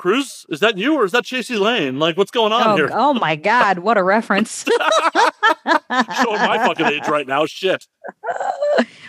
Cruz, 0.00 0.46
is 0.48 0.60
that 0.60 0.78
you 0.78 0.94
or 0.94 1.04
is 1.04 1.12
that 1.12 1.24
Chasey 1.24 1.60
Lane? 1.60 1.98
Like, 1.98 2.16
what's 2.16 2.30
going 2.30 2.54
on 2.54 2.68
Oh, 2.68 2.74
here? 2.74 2.88
oh 2.90 3.12
my 3.12 3.36
god, 3.36 3.80
what 3.80 3.98
a 3.98 4.02
reference! 4.02 4.64
Showing 5.14 6.40
my 6.40 6.56
fucking 6.66 6.86
age 6.86 7.06
right 7.06 7.26
now. 7.26 7.44
Shit. 7.44 7.86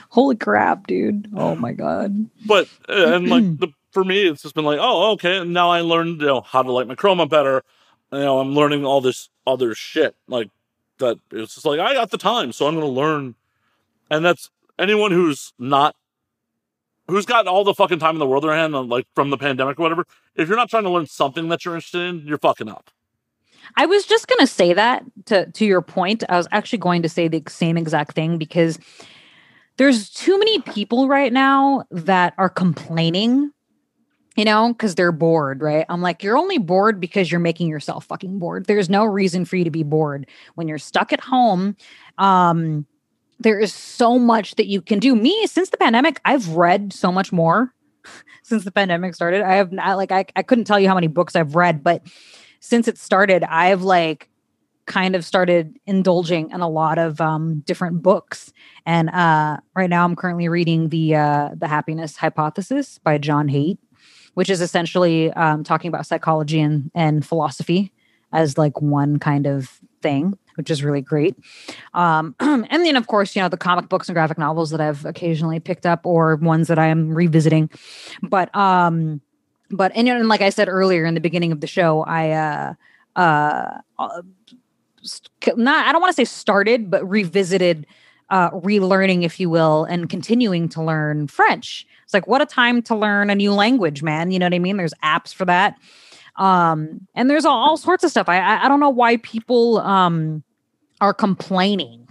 Holy 0.09 0.35
crap, 0.35 0.87
dude! 0.87 1.29
Oh 1.33 1.55
my 1.55 1.71
god. 1.85 2.29
But 2.45 2.67
uh, 2.89 3.13
and 3.13 3.29
like 3.29 3.43
the, 3.59 3.69
for 3.93 4.03
me, 4.03 4.27
it's 4.27 4.41
just 4.41 4.53
been 4.53 4.65
like, 4.65 4.79
oh, 4.81 5.11
okay. 5.13 5.37
And 5.37 5.53
now 5.53 5.69
I 5.71 5.79
learned 5.79 6.19
you 6.19 6.27
know 6.27 6.41
how 6.41 6.61
to 6.61 6.69
light 6.73 6.87
my 6.87 6.95
chroma 6.95 7.29
better. 7.29 7.63
You 8.11 8.19
know, 8.19 8.39
I'm 8.39 8.53
learning 8.53 8.83
all 8.83 8.99
this 8.99 9.29
other 9.47 9.73
shit 9.73 10.13
like 10.27 10.49
that. 10.97 11.19
It's 11.31 11.53
just 11.55 11.65
like 11.65 11.79
I 11.79 11.93
got 11.93 12.11
the 12.11 12.17
time, 12.17 12.51
so 12.51 12.67
I'm 12.67 12.75
going 12.75 12.85
to 12.85 12.91
learn. 12.91 13.35
And 14.09 14.25
that's 14.25 14.49
anyone 14.77 15.11
who's 15.11 15.53
not 15.57 15.95
who's 17.07 17.25
got 17.25 17.47
all 17.47 17.63
the 17.63 17.73
fucking 17.73 17.99
time 17.99 18.15
in 18.15 18.19
the 18.19 18.27
world 18.27 18.43
their 18.43 18.53
hand, 18.53 18.73
like 18.73 19.05
from 19.15 19.29
the 19.29 19.37
pandemic 19.37 19.79
or 19.79 19.83
whatever. 19.83 20.05
If 20.35 20.47
you're 20.47 20.57
not 20.57 20.69
trying 20.69 20.83
to 20.83 20.89
learn 20.89 21.07
something 21.07 21.49
that 21.49 21.65
you're 21.65 21.75
interested 21.75 22.01
in, 22.01 22.27
you're 22.27 22.37
fucking 22.37 22.69
up. 22.69 22.89
I 23.77 23.85
was 23.85 24.05
just 24.05 24.27
to 24.39 24.47
say 24.47 24.73
that 24.73 25.03
to 25.25 25.49
to 25.51 25.65
your 25.65 25.81
point. 25.81 26.23
I 26.29 26.37
was 26.37 26.47
actually 26.51 26.79
going 26.79 27.01
to 27.03 27.09
say 27.09 27.27
the 27.27 27.43
same 27.47 27.77
exact 27.77 28.13
thing 28.15 28.37
because 28.37 28.79
there's 29.77 30.09
too 30.09 30.37
many 30.37 30.59
people 30.61 31.07
right 31.07 31.31
now 31.31 31.83
that 31.91 32.33
are 32.37 32.49
complaining, 32.49 33.51
you 34.35 34.45
know, 34.45 34.69
because 34.73 34.95
they're 34.95 35.11
bored, 35.11 35.61
right? 35.61 35.85
I'm 35.89 36.01
like, 36.01 36.23
you're 36.23 36.37
only 36.37 36.57
bored 36.57 36.99
because 36.99 37.31
you're 37.31 37.39
making 37.39 37.69
yourself 37.69 38.05
fucking 38.05 38.39
bored. 38.39 38.65
There's 38.65 38.89
no 38.89 39.05
reason 39.05 39.45
for 39.45 39.55
you 39.55 39.63
to 39.63 39.71
be 39.71 39.83
bored 39.83 40.27
when 40.55 40.67
you're 40.67 40.77
stuck 40.77 41.13
at 41.13 41.21
home. 41.21 41.75
Um, 42.17 42.85
there 43.41 43.59
is 43.59 43.73
so 43.73 44.19
much 44.19 44.55
that 44.55 44.67
you 44.67 44.81
can 44.81 44.99
do. 44.99 45.15
Me, 45.15 45.47
since 45.47 45.69
the 45.69 45.77
pandemic, 45.77 46.19
I've 46.25 46.49
read 46.49 46.93
so 46.93 47.11
much 47.11 47.31
more 47.31 47.73
since 48.43 48.63
the 48.63 48.71
pandemic 48.71 49.15
started. 49.15 49.41
I 49.41 49.55
have 49.55 49.71
not 49.71 49.97
like 49.97 50.11
I, 50.11 50.25
I 50.35 50.43
couldn't 50.43 50.65
tell 50.65 50.79
you 50.79 50.87
how 50.87 50.95
many 50.95 51.07
books 51.07 51.35
I've 51.35 51.55
read, 51.55 51.83
but 51.83 52.03
since 52.59 52.87
it 52.87 52.97
started, 52.97 53.43
I've 53.43 53.81
like 53.81 54.29
kind 54.85 55.15
of 55.15 55.23
started 55.23 55.79
indulging 55.85 56.51
in 56.51 56.61
a 56.61 56.69
lot 56.69 56.97
of 56.97 57.21
um, 57.21 57.61
different 57.61 58.01
books. 58.01 58.51
And 58.85 59.09
uh, 59.09 59.57
right 59.75 59.89
now, 59.89 60.03
I'm 60.03 60.15
currently 60.15 60.47
reading 60.47 60.89
the 60.89 61.15
uh, 61.15 61.49
the 61.55 61.67
Happiness 61.67 62.17
Hypothesis 62.17 62.99
by 62.99 63.17
John 63.17 63.47
Haidt, 63.47 63.77
which 64.33 64.49
is 64.49 64.61
essentially 64.61 65.31
um, 65.33 65.63
talking 65.63 65.89
about 65.89 66.05
psychology 66.05 66.59
and 66.59 66.91
and 66.93 67.25
philosophy 67.25 67.91
as 68.33 68.57
like 68.57 68.81
one 68.81 69.19
kind 69.19 69.45
of 69.45 69.81
thing, 70.01 70.37
which 70.61 70.69
is 70.69 70.83
really 70.83 71.01
great. 71.01 71.35
Um, 71.95 72.35
and 72.39 72.67
then, 72.69 72.95
of 72.95 73.07
course, 73.07 73.35
you 73.35 73.41
know 73.41 73.49
the 73.49 73.57
comic 73.57 73.89
books 73.89 74.07
and 74.07 74.13
graphic 74.13 74.37
novels 74.37 74.69
that 74.69 74.79
I've 74.79 75.05
occasionally 75.05 75.59
picked 75.59 75.87
up, 75.87 76.05
or 76.05 76.35
ones 76.35 76.67
that 76.67 76.77
I 76.77 76.85
am 76.85 77.15
revisiting. 77.15 77.71
But 78.21 78.55
um, 78.55 79.21
but 79.71 79.91
and, 79.95 80.07
and 80.07 80.27
like 80.27 80.41
I 80.41 80.51
said 80.51 80.69
earlier 80.69 81.03
in 81.05 81.15
the 81.15 81.19
beginning 81.19 81.51
of 81.51 81.61
the 81.61 81.67
show, 81.67 82.01
I 82.01 82.29
uh 82.29 82.73
uh 83.15 83.79
uh, 83.97 84.21
not 85.57 85.87
I 85.87 85.91
don't 85.91 85.99
want 85.99 86.15
to 86.15 86.15
say 86.15 86.25
started, 86.25 86.91
but 86.91 87.09
revisited 87.09 87.87
uh 88.29 88.51
relearning, 88.51 89.23
if 89.23 89.39
you 89.39 89.49
will, 89.49 89.85
and 89.85 90.11
continuing 90.11 90.69
to 90.69 90.83
learn 90.83 91.27
French. 91.27 91.87
It's 92.03 92.13
like 92.13 92.27
what 92.27 92.39
a 92.39 92.45
time 92.45 92.83
to 92.83 92.95
learn 92.95 93.31
a 93.31 93.35
new 93.35 93.51
language, 93.51 94.03
man. 94.03 94.29
You 94.29 94.37
know 94.37 94.45
what 94.45 94.53
I 94.53 94.59
mean? 94.59 94.77
There's 94.77 94.93
apps 95.03 95.33
for 95.33 95.45
that. 95.45 95.75
Um, 96.37 97.07
and 97.13 97.29
there's 97.29 97.45
all, 97.45 97.57
all 97.57 97.77
sorts 97.77 98.03
of 98.03 98.11
stuff. 98.11 98.29
I, 98.29 98.37
I 98.37 98.65
I 98.65 98.67
don't 98.67 98.79
know 98.79 98.89
why 98.89 99.17
people 99.17 99.79
um 99.79 100.43
are 101.01 101.13
complaining. 101.13 102.07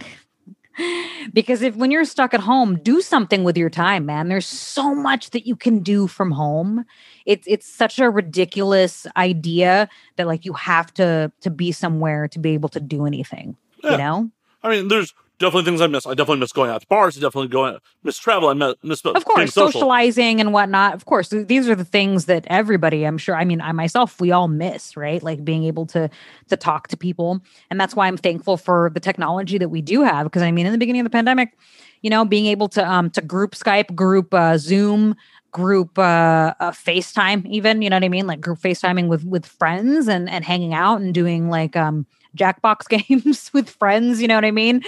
Because 1.33 1.61
if 1.61 1.75
when 1.75 1.91
you're 1.91 2.05
stuck 2.05 2.33
at 2.33 2.39
home 2.39 2.77
do 2.81 3.01
something 3.01 3.43
with 3.43 3.57
your 3.57 3.69
time 3.69 4.05
man. 4.05 4.29
There's 4.29 4.47
so 4.47 4.95
much 4.95 5.31
that 5.31 5.45
you 5.45 5.55
can 5.55 5.79
do 5.79 6.07
from 6.07 6.31
home. 6.31 6.85
It's 7.25 7.45
it's 7.45 7.67
such 7.67 7.99
a 7.99 8.09
ridiculous 8.09 9.05
idea 9.17 9.89
that 10.15 10.27
like 10.27 10.45
you 10.45 10.53
have 10.53 10.93
to 10.95 11.31
to 11.41 11.49
be 11.49 11.71
somewhere 11.71 12.27
to 12.29 12.39
be 12.39 12.51
able 12.51 12.69
to 12.69 12.79
do 12.79 13.05
anything 13.05 13.57
Yeah. 13.83 13.91
you 13.91 13.97
know? 13.97 14.31
I 14.63 14.69
mean, 14.69 14.87
there's 14.87 15.13
definitely 15.41 15.65
things 15.65 15.81
I 15.81 15.87
miss. 15.87 16.05
I 16.05 16.11
definitely 16.11 16.39
miss 16.39 16.53
going 16.53 16.71
out 16.71 16.81
to 16.81 16.87
bars. 16.87 17.17
I 17.17 17.21
definitely 17.21 17.49
going 17.49 17.77
miss 18.03 18.17
travel. 18.17 18.49
I 18.49 18.53
miss, 18.53 18.75
miss 18.83 19.01
of 19.05 19.25
course 19.25 19.53
social. 19.53 19.71
socializing 19.71 20.39
and 20.39 20.53
whatnot 20.53 20.93
of 20.93 21.05
course 21.05 21.29
these 21.29 21.67
are 21.67 21.75
the 21.75 21.85
things 21.85 22.25
that 22.25 22.45
everybody 22.47 23.05
i'm 23.05 23.17
sure 23.17 23.35
i 23.35 23.43
mean 23.43 23.61
i 23.61 23.71
myself 23.71 24.19
we 24.19 24.31
all 24.31 24.47
miss 24.47 24.95
right 24.95 25.23
like 25.23 25.43
being 25.43 25.63
able 25.63 25.85
to 25.85 26.09
to 26.49 26.57
talk 26.57 26.87
to 26.87 26.97
people 26.97 27.41
and 27.69 27.79
that's 27.79 27.95
why 27.95 28.07
i'm 28.07 28.17
thankful 28.17 28.57
for 28.57 28.91
the 28.93 28.99
technology 28.99 29.57
that 29.57 29.69
we 29.69 29.81
do 29.81 30.03
have 30.03 30.25
because 30.25 30.41
i 30.41 30.51
mean 30.51 30.65
in 30.65 30.71
the 30.71 30.77
beginning 30.77 31.01
of 31.01 31.05
the 31.05 31.09
pandemic 31.09 31.57
you 32.01 32.09
know 32.09 32.25
being 32.25 32.45
able 32.45 32.67
to 32.67 32.87
um 32.89 33.09
to 33.09 33.21
group 33.21 33.55
skype 33.55 33.93
group 33.95 34.33
uh 34.33 34.57
zoom 34.57 35.15
group 35.51 35.97
uh, 35.97 36.53
uh 36.59 36.71
facetime 36.71 37.45
even 37.47 37.81
you 37.81 37.89
know 37.89 37.95
what 37.95 38.03
i 38.03 38.09
mean 38.09 38.27
like 38.27 38.39
group 38.39 38.59
facetiming 38.59 39.07
with 39.07 39.23
with 39.25 39.45
friends 39.45 40.07
and 40.07 40.29
and 40.29 40.45
hanging 40.45 40.73
out 40.73 41.01
and 41.01 41.13
doing 41.13 41.49
like 41.49 41.75
um 41.75 42.05
jackbox 42.37 42.87
games 43.09 43.51
with 43.53 43.69
friends 43.69 44.21
you 44.21 44.27
know 44.27 44.35
what 44.35 44.45
i 44.45 44.51
mean 44.51 44.81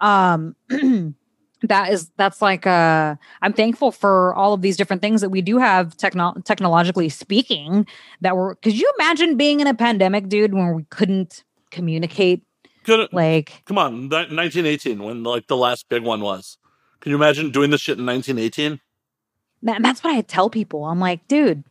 um 0.00 0.54
that 1.62 1.90
is 1.90 2.10
that's 2.16 2.42
like 2.42 2.66
uh 2.66 3.16
i'm 3.42 3.52
thankful 3.52 3.90
for 3.90 4.34
all 4.34 4.52
of 4.52 4.60
these 4.60 4.76
different 4.76 5.00
things 5.02 5.20
that 5.22 5.30
we 5.30 5.40
do 5.40 5.58
have 5.58 5.96
techno- 5.96 6.34
technologically 6.44 7.08
speaking 7.08 7.86
that 8.20 8.36
were 8.36 8.54
could 8.56 8.78
you 8.78 8.90
imagine 8.98 9.36
being 9.36 9.60
in 9.60 9.66
a 9.66 9.74
pandemic 9.74 10.28
dude 10.28 10.52
when 10.54 10.74
we 10.74 10.84
couldn't 10.90 11.44
communicate 11.70 12.42
Good, 12.84 13.08
like 13.12 13.62
come 13.64 13.78
on, 13.78 14.08
1918 14.08 15.02
when 15.02 15.24
like 15.24 15.48
the 15.48 15.56
last 15.56 15.88
big 15.88 16.04
one 16.04 16.20
was. 16.20 16.56
Can 17.00 17.10
you 17.10 17.16
imagine 17.16 17.50
doing 17.50 17.70
this 17.70 17.80
shit 17.80 17.98
in 17.98 18.06
1918? 18.06 18.80
that, 19.62 19.82
that's 19.82 20.04
what 20.04 20.14
i 20.14 20.20
tell 20.20 20.48
people 20.50 20.84
i'm 20.84 21.00
like 21.00 21.26
dude 21.26 21.64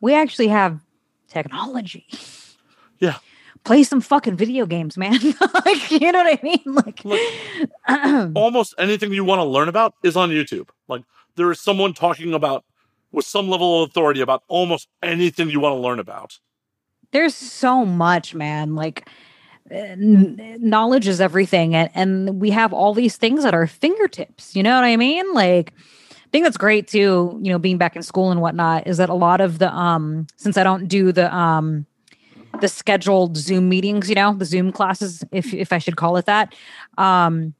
we 0.00 0.14
actually 0.14 0.48
have 0.48 0.80
technology 1.28 2.06
Yeah. 2.98 3.18
Play 3.68 3.82
some 3.82 4.00
fucking 4.00 4.36
video 4.36 4.64
games 4.66 4.96
man 4.96 5.12
like 5.64 5.90
you 5.90 6.10
know 6.12 6.22
what 6.24 6.38
i 6.38 6.40
mean 6.42 6.62
like 6.66 7.00
Almost 8.34 8.74
anything 8.78 9.12
you 9.12 9.24
want 9.24 9.38
to 9.40 9.44
learn 9.44 9.68
about 9.68 9.94
is 10.02 10.16
on 10.16 10.30
YouTube. 10.30 10.68
Like 10.88 11.02
there 11.36 11.50
is 11.50 11.60
someone 11.60 11.94
talking 11.94 12.34
about 12.34 12.64
with 13.12 13.24
some 13.24 13.48
level 13.48 13.82
of 13.82 13.90
authority 13.90 14.20
about 14.20 14.42
almost 14.48 14.88
anything 15.02 15.50
you 15.50 15.60
want 15.60 15.74
to 15.74 15.78
learn 15.80 15.98
about. 15.98 16.38
there's 17.12 17.34
so 17.34 17.84
much 17.84 18.34
man 18.34 18.74
like 18.74 19.08
n- 19.70 20.56
knowledge 20.60 21.06
is 21.08 21.20
everything 21.20 21.74
and, 21.74 21.90
and 21.94 22.40
we 22.40 22.50
have 22.50 22.72
all 22.72 22.92
these 22.94 23.16
things 23.16 23.44
at 23.44 23.54
our 23.54 23.66
fingertips 23.66 24.54
you 24.56 24.62
know 24.62 24.74
what 24.74 24.84
i 24.84 24.96
mean 24.96 25.24
like 25.34 25.72
I 26.10 26.30
think 26.30 26.44
that's 26.44 26.58
great 26.58 26.86
too 26.88 27.38
you 27.42 27.50
know 27.50 27.58
being 27.58 27.78
back 27.78 27.96
in 27.96 28.02
school 28.02 28.30
and 28.30 28.40
whatnot 28.42 28.86
is 28.86 28.98
that 28.98 29.08
a 29.08 29.14
lot 29.14 29.40
of 29.40 29.58
the 29.58 29.72
um 29.74 30.26
since 30.36 30.56
i 30.58 30.62
don't 30.62 30.86
do 30.88 31.10
the 31.12 31.34
um 31.34 31.86
the 32.60 32.68
scheduled 32.68 33.36
zoom 33.36 33.68
meetings 33.68 34.08
you 34.08 34.14
know 34.14 34.34
the 34.34 34.44
zoom 34.44 34.72
classes 34.72 35.24
if 35.32 35.52
if 35.54 35.72
i 35.72 35.78
should 35.78 35.96
call 35.96 36.16
it 36.16 36.26
that. 36.26 36.54
Um 36.96 37.54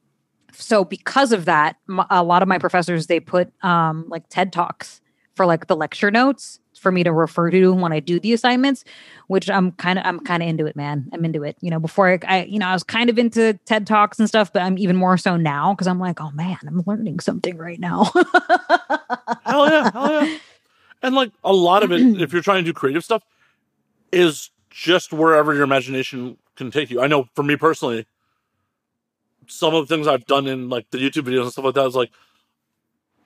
so 0.51 0.83
because 0.83 1.31
of 1.31 1.45
that 1.45 1.77
a 2.09 2.23
lot 2.23 2.41
of 2.41 2.47
my 2.47 2.57
professors 2.57 3.07
they 3.07 3.19
put 3.19 3.51
um 3.63 4.05
like 4.09 4.27
ted 4.29 4.51
talks 4.51 5.01
for 5.35 5.45
like 5.45 5.67
the 5.67 5.75
lecture 5.75 6.11
notes 6.11 6.59
for 6.77 6.91
me 6.91 7.03
to 7.03 7.11
refer 7.11 7.49
to 7.51 7.73
when 7.73 7.91
i 7.91 7.99
do 7.99 8.19
the 8.19 8.33
assignments 8.33 8.83
which 9.27 9.49
i'm 9.49 9.71
kind 9.73 9.99
of 9.99 10.05
i'm 10.05 10.19
kind 10.21 10.41
of 10.41 10.49
into 10.49 10.65
it 10.65 10.75
man. 10.75 11.09
I'm 11.13 11.23
into 11.25 11.43
it. 11.43 11.57
You 11.61 11.69
know 11.69 11.79
before 11.79 12.09
I, 12.09 12.19
I 12.27 12.43
you 12.45 12.57
know 12.57 12.67
i 12.67 12.73
was 12.73 12.83
kind 12.83 13.09
of 13.09 13.19
into 13.19 13.53
ted 13.65 13.85
talks 13.85 14.19
and 14.19 14.27
stuff 14.27 14.51
but 14.51 14.61
i'm 14.61 14.77
even 14.77 14.95
more 14.95 15.17
so 15.17 15.37
now 15.37 15.73
because 15.73 15.87
i'm 15.87 15.99
like 15.99 16.19
oh 16.21 16.31
man 16.31 16.57
i'm 16.67 16.83
learning 16.85 17.19
something 17.19 17.57
right 17.57 17.79
now. 17.79 18.05
Hell 19.45 19.69
yeah, 19.69 19.91
hell 19.91 20.23
yeah. 20.23 20.37
And 21.01 21.15
like 21.15 21.31
a 21.43 21.53
lot 21.53 21.83
of 21.83 21.91
it, 21.91 22.01
if 22.21 22.33
you're 22.33 22.41
trying 22.41 22.63
to 22.63 22.69
do 22.69 22.73
creative 22.73 23.03
stuff, 23.03 23.23
is 24.11 24.49
just 24.69 25.13
wherever 25.13 25.53
your 25.53 25.63
imagination 25.63 26.37
can 26.55 26.71
take 26.71 26.89
you. 26.89 27.01
I 27.01 27.07
know 27.07 27.27
for 27.35 27.43
me 27.43 27.55
personally, 27.55 28.05
some 29.47 29.73
of 29.73 29.87
the 29.87 29.95
things 29.95 30.07
I've 30.07 30.25
done 30.25 30.47
in 30.47 30.69
like 30.69 30.89
the 30.91 30.97
YouTube 30.97 31.23
videos 31.23 31.43
and 31.43 31.51
stuff 31.51 31.65
like 31.65 31.75
that 31.75 31.87
is 31.87 31.95
like 31.95 32.11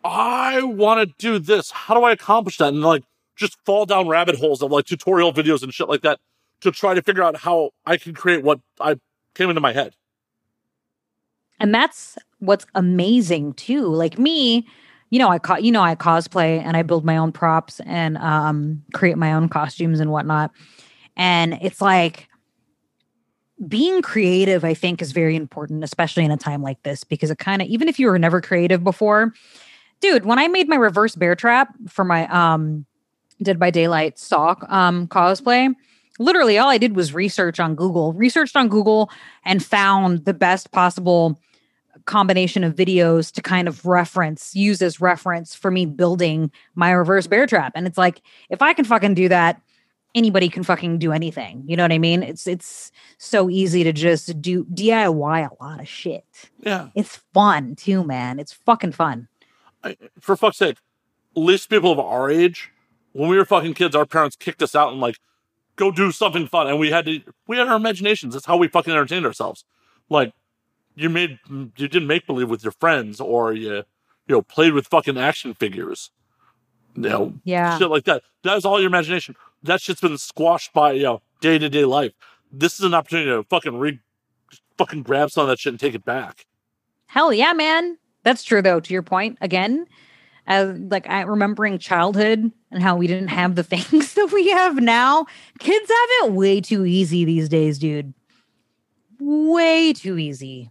I 0.04 0.62
want 0.64 1.08
to 1.08 1.16
do 1.18 1.40
this. 1.40 1.72
How 1.72 1.94
do 1.94 2.04
I 2.04 2.12
accomplish 2.12 2.58
that? 2.58 2.70
And 2.70 2.82
like 2.82 3.04
just 3.36 3.58
fall 3.66 3.86
down 3.86 4.08
rabbit 4.08 4.38
holes 4.38 4.62
of 4.62 4.72
like 4.72 4.86
tutorial 4.86 5.34
videos 5.34 5.64
and 5.64 5.74
shit 5.74 5.90
like 5.90 6.02
that 6.02 6.20
to 6.62 6.72
try 6.72 6.94
to 6.94 7.02
figure 7.02 7.24
out 7.24 7.38
how 7.38 7.72
I 7.86 7.98
can 7.98 8.14
create 8.14 8.44
what 8.44 8.60
I 8.80 9.00
came 9.34 9.50
into 9.50 9.62
my 9.62 9.74
head. 9.74 9.96
And 11.60 11.74
that's 11.74 12.18
what's 12.40 12.66
amazing 12.76 13.54
too. 13.54 13.88
Like 13.88 14.20
me, 14.20 14.68
you 15.10 15.20
know, 15.20 15.30
I 15.30 15.40
co- 15.40 15.58
you 15.58 15.72
know 15.72 15.82
I 15.82 15.96
cosplay 15.96 16.62
and 16.62 16.76
I 16.76 16.84
build 16.84 17.06
my 17.06 17.18
own 17.18 17.32
props 17.32 17.80
and 17.86 18.18
um, 18.18 18.84
create 18.94 19.18
my 19.18 19.34
own 19.34 19.48
costumes 19.50 20.00
and 20.00 20.12
whatnot. 20.12 20.52
And 21.16 21.58
it's 21.62 21.82
like 21.82 22.28
being 23.68 24.02
creative, 24.02 24.66
I 24.66 24.74
think, 24.74 25.02
is 25.02 25.12
very 25.12 25.36
important, 25.36 25.84
especially 25.84 26.26
in 26.26 26.32
a 26.32 26.38
time 26.38 26.62
like 26.62 26.82
this, 26.84 27.04
because 27.04 27.32
it 27.32 27.38
kind 27.38 27.62
of 27.62 27.68
even 27.68 27.88
if 27.88 28.00
you 28.00 28.08
were 28.08 28.20
never 28.20 28.42
creative 28.42 28.84
before, 28.84 29.34
dude. 30.02 30.26
When 30.26 30.40
I 30.40 30.48
made 30.48 30.68
my 30.68 30.76
reverse 30.76 31.16
bear 31.16 31.36
trap 31.36 31.74
for 31.88 32.04
my 32.04 32.28
um, 32.28 32.86
Dead 33.42 33.60
by 33.60 33.72
Daylight 33.72 34.20
sock 34.20 34.66
um 34.70 35.08
cosplay, 35.08 35.74
literally 36.20 36.58
all 36.58 36.70
I 36.70 36.78
did 36.78 36.96
was 36.96 37.14
research 37.14 37.60
on 37.60 37.76
Google, 37.76 38.14
researched 38.14 38.56
on 38.56 38.70
Google, 38.70 39.10
and 39.46 39.64
found 39.64 40.26
the 40.26 40.34
best 40.34 40.72
possible 40.72 41.40
combination 42.06 42.64
of 42.64 42.76
videos 42.76 43.32
to 43.32 43.42
kind 43.42 43.68
of 43.68 43.86
reference, 43.86 44.56
use 44.56 44.82
as 44.82 45.00
reference 45.00 45.56
for 45.56 45.72
me 45.72 45.86
building 45.86 46.52
my 46.76 46.92
reverse 46.92 47.28
bear 47.28 47.48
trap. 47.48 47.72
And 47.76 47.88
it's 47.88 47.98
like, 47.98 48.22
if 48.50 48.62
I 48.62 48.74
can 48.74 48.84
fucking 48.84 49.14
do 49.14 49.30
that, 49.30 49.62
anybody 50.16 50.50
can 50.50 50.64
fucking 50.64 51.00
do 51.00 51.12
anything. 51.12 51.64
You 51.68 51.76
know 51.76 51.84
what 51.84 51.92
I 51.92 52.00
mean? 52.00 52.24
It's 52.24 52.48
it's 52.48 52.92
so 53.18 53.50
easy 53.50 53.84
to 53.84 53.94
just 53.94 54.42
do 54.42 54.66
DIY 54.66 55.50
a 55.50 55.64
lot 55.64 55.80
of 55.80 55.88
shit. 55.88 56.26
Yeah. 56.60 56.90
It's 56.96 57.18
fun 57.34 57.76
too, 57.76 58.04
man. 58.04 58.40
It's 58.40 58.54
fucking 58.54 58.94
fun. 58.94 59.28
I, 59.84 59.98
for 60.20 60.36
fuck's 60.36 60.58
sake, 60.58 60.78
at 61.36 61.42
least 61.42 61.70
people 61.70 61.92
of 61.92 62.00
our 62.00 62.30
age, 62.30 62.72
when 63.12 63.30
we 63.30 63.38
were 63.38 63.46
fucking 63.46 63.74
kids, 63.74 63.96
our 63.96 64.06
parents 64.06 64.36
kicked 64.36 64.62
us 64.62 64.76
out 64.76 64.92
and 64.92 65.02
like, 65.02 65.18
go 65.76 65.92
do 65.92 66.12
something 66.12 66.48
fun. 66.48 66.68
And 66.68 66.80
we 66.80 66.92
had 66.92 67.06
to, 67.06 67.22
we 67.48 67.58
had 67.58 67.68
our 67.68 67.76
imaginations. 67.78 68.34
That's 68.34 68.46
how 68.46 68.58
we 68.58 68.68
fucking 68.68 68.94
entertained 68.94 69.26
ourselves. 69.26 69.66
Like, 70.10 70.34
you 70.96 71.10
made, 71.10 71.40
you 71.50 71.88
didn't 71.88 72.08
make 72.08 72.28
believe 72.28 72.50
with 72.50 72.64
your 72.64 72.74
friends 72.74 73.20
or 73.20 73.54
you, 73.54 73.84
you 74.28 74.36
know, 74.36 74.42
played 74.42 74.74
with 74.74 74.88
fucking 74.88 75.18
action 75.18 75.54
figures. 75.54 76.12
You 76.96 77.02
know, 77.02 77.34
yeah. 77.44 77.78
shit 77.80 77.90
like 77.90 78.04
that. 78.06 78.22
That 78.44 78.56
was 78.56 78.66
all 78.66 78.80
your 78.80 78.88
imagination. 78.88 79.36
That 79.64 79.82
shit's 79.82 80.02
been 80.02 80.18
squashed 80.18 80.74
by, 80.74 80.94
you 80.94 81.04
know, 81.04 81.22
day 81.42 81.58
to 81.58 81.70
day 81.70 81.86
life. 81.86 82.14
This 82.52 82.80
is 82.80 82.86
an 82.86 82.94
opportunity 82.94 83.30
to 83.30 83.44
fucking 83.44 83.78
re, 83.78 84.00
fucking 84.78 85.04
grab 85.04 85.32
some 85.32 85.44
of 85.44 85.48
that 85.48 85.60
shit 85.60 85.74
and 85.74 85.80
take 85.80 85.96
it 85.96 86.06
back. 86.06 86.46
Hell 87.08 87.34
yeah, 87.34 87.54
man. 87.54 87.98
That's 88.24 88.44
true 88.44 88.62
though, 88.62 88.80
to 88.80 88.94
your 88.94 89.04
point 89.04 89.38
again 89.42 89.88
as 90.48 90.78
like 90.78 91.10
I 91.10 91.22
remembering 91.22 91.78
childhood 91.78 92.52
and 92.72 92.84
how 92.84 92.96
we 92.96 93.08
didn't 93.08 93.30
have 93.30 93.56
the 93.56 93.64
things 93.64 94.14
that 94.14 94.32
we 94.32 94.50
have 94.50 94.76
now. 94.76 95.26
Kids 95.60 95.90
have 95.90 96.10
it 96.28 96.34
way 96.34 96.62
too 96.62 96.86
easy 96.86 97.26
these 97.26 97.50
days, 97.50 97.80
dude. 97.80 98.14
Way 99.20 99.94
too 99.94 100.18
easy. 100.18 100.70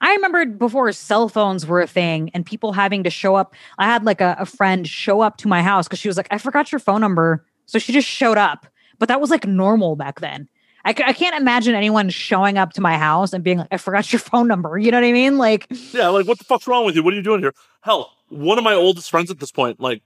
I 0.00 0.12
remember 0.14 0.44
before 0.44 0.92
cell 0.92 1.28
phones 1.28 1.66
were 1.66 1.80
a 1.80 1.86
thing 1.86 2.30
and 2.34 2.44
people 2.44 2.74
having 2.74 3.02
to 3.04 3.10
show 3.10 3.34
up. 3.34 3.54
I 3.78 3.86
had 3.86 4.04
like 4.04 4.20
a, 4.20 4.36
a 4.38 4.46
friend 4.46 4.86
show 4.86 5.22
up 5.22 5.38
to 5.38 5.48
my 5.48 5.62
house 5.62 5.88
because 5.88 5.98
she 5.98 6.08
was 6.08 6.16
like, 6.16 6.28
I 6.30 6.38
forgot 6.38 6.70
your 6.70 6.78
phone 6.78 7.00
number. 7.00 7.44
So 7.66 7.78
she 7.78 7.92
just 7.92 8.08
showed 8.08 8.38
up. 8.38 8.66
But 8.98 9.08
that 9.08 9.20
was 9.20 9.30
like 9.30 9.46
normal 9.46 9.96
back 9.96 10.20
then. 10.20 10.48
I, 10.84 10.90
I 10.90 11.12
can't 11.12 11.34
imagine 11.34 11.74
anyone 11.74 12.08
showing 12.08 12.58
up 12.58 12.72
to 12.74 12.80
my 12.80 12.96
house 12.96 13.32
and 13.32 13.42
being 13.42 13.58
like, 13.58 13.68
I 13.72 13.76
forgot 13.76 14.12
your 14.12 14.20
phone 14.20 14.48
number. 14.48 14.78
You 14.78 14.90
know 14.90 14.98
what 14.98 15.06
I 15.06 15.12
mean? 15.12 15.36
Like, 15.36 15.66
yeah, 15.92 16.08
like, 16.08 16.26
what 16.26 16.38
the 16.38 16.44
fuck's 16.44 16.66
wrong 16.66 16.86
with 16.86 16.94
you? 16.94 17.02
What 17.02 17.12
are 17.12 17.16
you 17.16 17.22
doing 17.22 17.40
here? 17.40 17.52
Hell, 17.82 18.12
one 18.28 18.56
of 18.56 18.64
my 18.64 18.74
oldest 18.74 19.10
friends 19.10 19.30
at 19.30 19.38
this 19.38 19.52
point, 19.52 19.80
like 19.80 20.02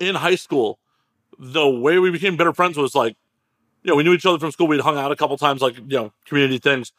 in 0.00 0.14
high 0.14 0.34
school, 0.34 0.78
the 1.38 1.68
way 1.68 1.98
we 1.98 2.10
became 2.10 2.36
better 2.36 2.52
friends 2.52 2.76
was 2.76 2.94
like, 2.94 3.16
you 3.82 3.90
know, 3.90 3.96
we 3.96 4.02
knew 4.02 4.14
each 4.14 4.24
other 4.24 4.38
from 4.38 4.50
school. 4.50 4.66
We'd 4.66 4.80
hung 4.80 4.96
out 4.96 5.12
a 5.12 5.16
couple 5.16 5.36
times, 5.36 5.60
like, 5.60 5.76
you 5.76 5.84
know, 5.88 6.12
community 6.24 6.58
things. 6.58 6.92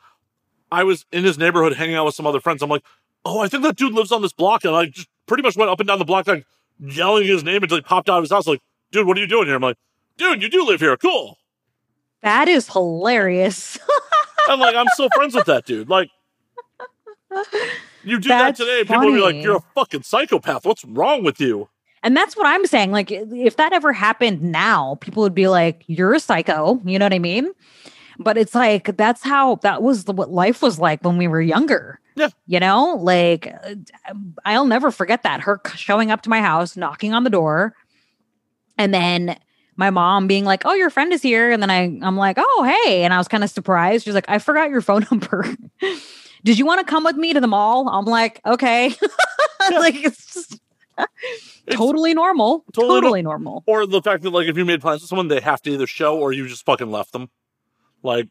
I 0.72 0.84
was 0.84 1.06
in 1.12 1.24
his 1.24 1.38
neighborhood 1.38 1.74
hanging 1.74 1.96
out 1.96 2.06
with 2.06 2.16
some 2.16 2.28
other 2.28 2.40
friends. 2.40 2.62
I'm 2.62 2.70
like, 2.70 2.84
oh, 3.24 3.40
I 3.40 3.48
think 3.48 3.64
that 3.64 3.76
dude 3.76 3.94
lives 3.94 4.12
on 4.12 4.22
this 4.22 4.34
block. 4.34 4.66
And 4.66 4.76
I 4.76 4.86
just 4.86 5.08
pretty 5.26 5.42
much 5.42 5.56
went 5.56 5.72
up 5.72 5.80
and 5.80 5.88
down 5.88 6.00
the 6.00 6.06
block, 6.06 6.28
like 6.28 6.46
yelling 6.80 7.26
his 7.26 7.44
name 7.44 7.64
until 7.64 7.78
he 7.78 7.82
popped 7.82 8.08
out 8.08 8.18
of 8.18 8.24
his 8.24 8.32
house. 8.32 8.46
Like, 8.46 8.62
dude, 8.92 9.08
what 9.08 9.18
are 9.18 9.22
you 9.22 9.28
doing 9.28 9.48
here? 9.48 9.56
I'm 9.56 9.62
like, 9.62 9.78
dude, 10.18 10.42
you 10.42 10.50
do 10.50 10.66
live 10.66 10.80
here. 10.80 10.98
Cool. 10.98 11.38
That 12.22 12.48
is 12.48 12.70
hilarious. 12.70 13.78
I'm 14.48 14.60
like, 14.60 14.76
I'm 14.76 14.88
still 14.94 15.10
friends 15.16 15.36
with 15.36 15.46
that 15.46 15.66
dude. 15.66 15.90
Like, 15.90 16.10
you 18.04 18.20
do 18.20 18.30
That's 18.30 18.58
that 18.60 18.64
today, 18.64 18.84
funny. 18.84 19.00
people 19.00 19.06
will 19.12 19.32
be 19.32 19.36
like, 19.38 19.44
"You're 19.44 19.58
a 19.58 19.64
fucking 19.74 20.04
psychopath. 20.04 20.66
What's 20.66 20.86
wrong 20.86 21.24
with 21.24 21.40
you?" 21.40 21.70
And 22.04 22.16
that's 22.16 22.38
what 22.38 22.46
I'm 22.46 22.66
saying. 22.68 22.92
Like, 22.92 23.12
if 23.12 23.58
that 23.58 23.74
ever 23.74 23.92
happened 23.92 24.42
now, 24.42 24.96
people 25.02 25.24
would 25.24 25.36
be 25.36 25.48
like, 25.48 25.84
"You're 25.88 26.14
a 26.14 26.20
psycho." 26.20 26.80
You 26.86 27.00
know 27.00 27.06
what 27.06 27.14
I 27.14 27.20
mean? 27.20 27.52
But 28.20 28.38
it's 28.38 28.56
like 28.56 28.96
that's 28.96 29.24
how 29.24 29.56
that 29.58 29.82
was 29.82 30.06
the, 30.06 30.14
what 30.14 30.32
life 30.32 30.62
was 30.62 30.80
like 30.80 31.04
when 31.04 31.18
we 31.18 31.28
were 31.28 31.42
younger. 31.42 32.00
Yeah. 32.16 32.30
You 32.48 32.60
know, 32.60 32.96
like 32.96 33.54
I'll 34.46 34.66
never 34.66 34.92
forget 34.92 35.24
that 35.24 35.42
her 35.42 35.60
showing 35.76 36.12
up 36.12 36.22
to 36.22 36.30
my 36.30 36.42
house, 36.42 36.78
knocking 36.78 37.14
on 37.14 37.24
the 37.24 37.30
door, 37.30 37.76
and 38.78 38.94
then 38.94 39.38
my 39.78 39.90
mom 39.90 40.28
being 40.28 40.46
like, 40.46 40.64
"Oh, 40.66 40.74
your 40.74 40.90
friend 40.90 41.12
is 41.14 41.22
here," 41.22 41.52
and 41.52 41.62
then 41.62 41.70
I 41.70 41.84
I'm 42.02 42.18
like, 42.18 42.38
"Oh, 42.40 42.82
hey," 42.86 43.04
and 43.04 43.14
I 43.14 43.18
was 43.18 43.28
kind 43.28 43.44
of 43.44 43.50
surprised. 43.50 44.06
She's 44.06 44.14
like, 44.14 44.30
"I 44.30 44.40
forgot 44.40 44.70
your 44.70 44.82
phone 44.82 45.06
number." 45.12 45.46
Did 46.46 46.60
you 46.60 46.66
want 46.66 46.80
to 46.80 46.86
come 46.86 47.04
with 47.04 47.16
me 47.16 47.34
to 47.34 47.42
the 47.42 47.48
mall? 47.48 47.90
I'm 47.90 48.06
like, 48.06 48.40
okay. 48.46 48.90
like 49.72 49.96
it's 49.96 50.34
just 50.34 50.62
it's 50.98 51.76
totally 51.76 52.14
normal. 52.14 52.64
Totally, 52.72 53.02
totally 53.02 53.22
normal. 53.24 53.64
Or 53.66 53.88
the 53.88 54.02
fact 54.02 54.22
that 54.24 54.30
like 54.30 54.48
if 54.48 54.56
you 54.56 54.64
made 54.64 54.80
plans 54.80 55.02
with 55.02 55.10
someone, 55.10 55.28
they 55.28 55.40
have 55.40 55.62
to 55.64 55.72
either 55.72 55.88
show 55.88 56.20
or 56.20 56.32
you 56.32 56.48
just 56.48 56.64
fucking 56.64 56.92
left 56.92 57.14
them. 57.14 57.32
Like, 58.04 58.28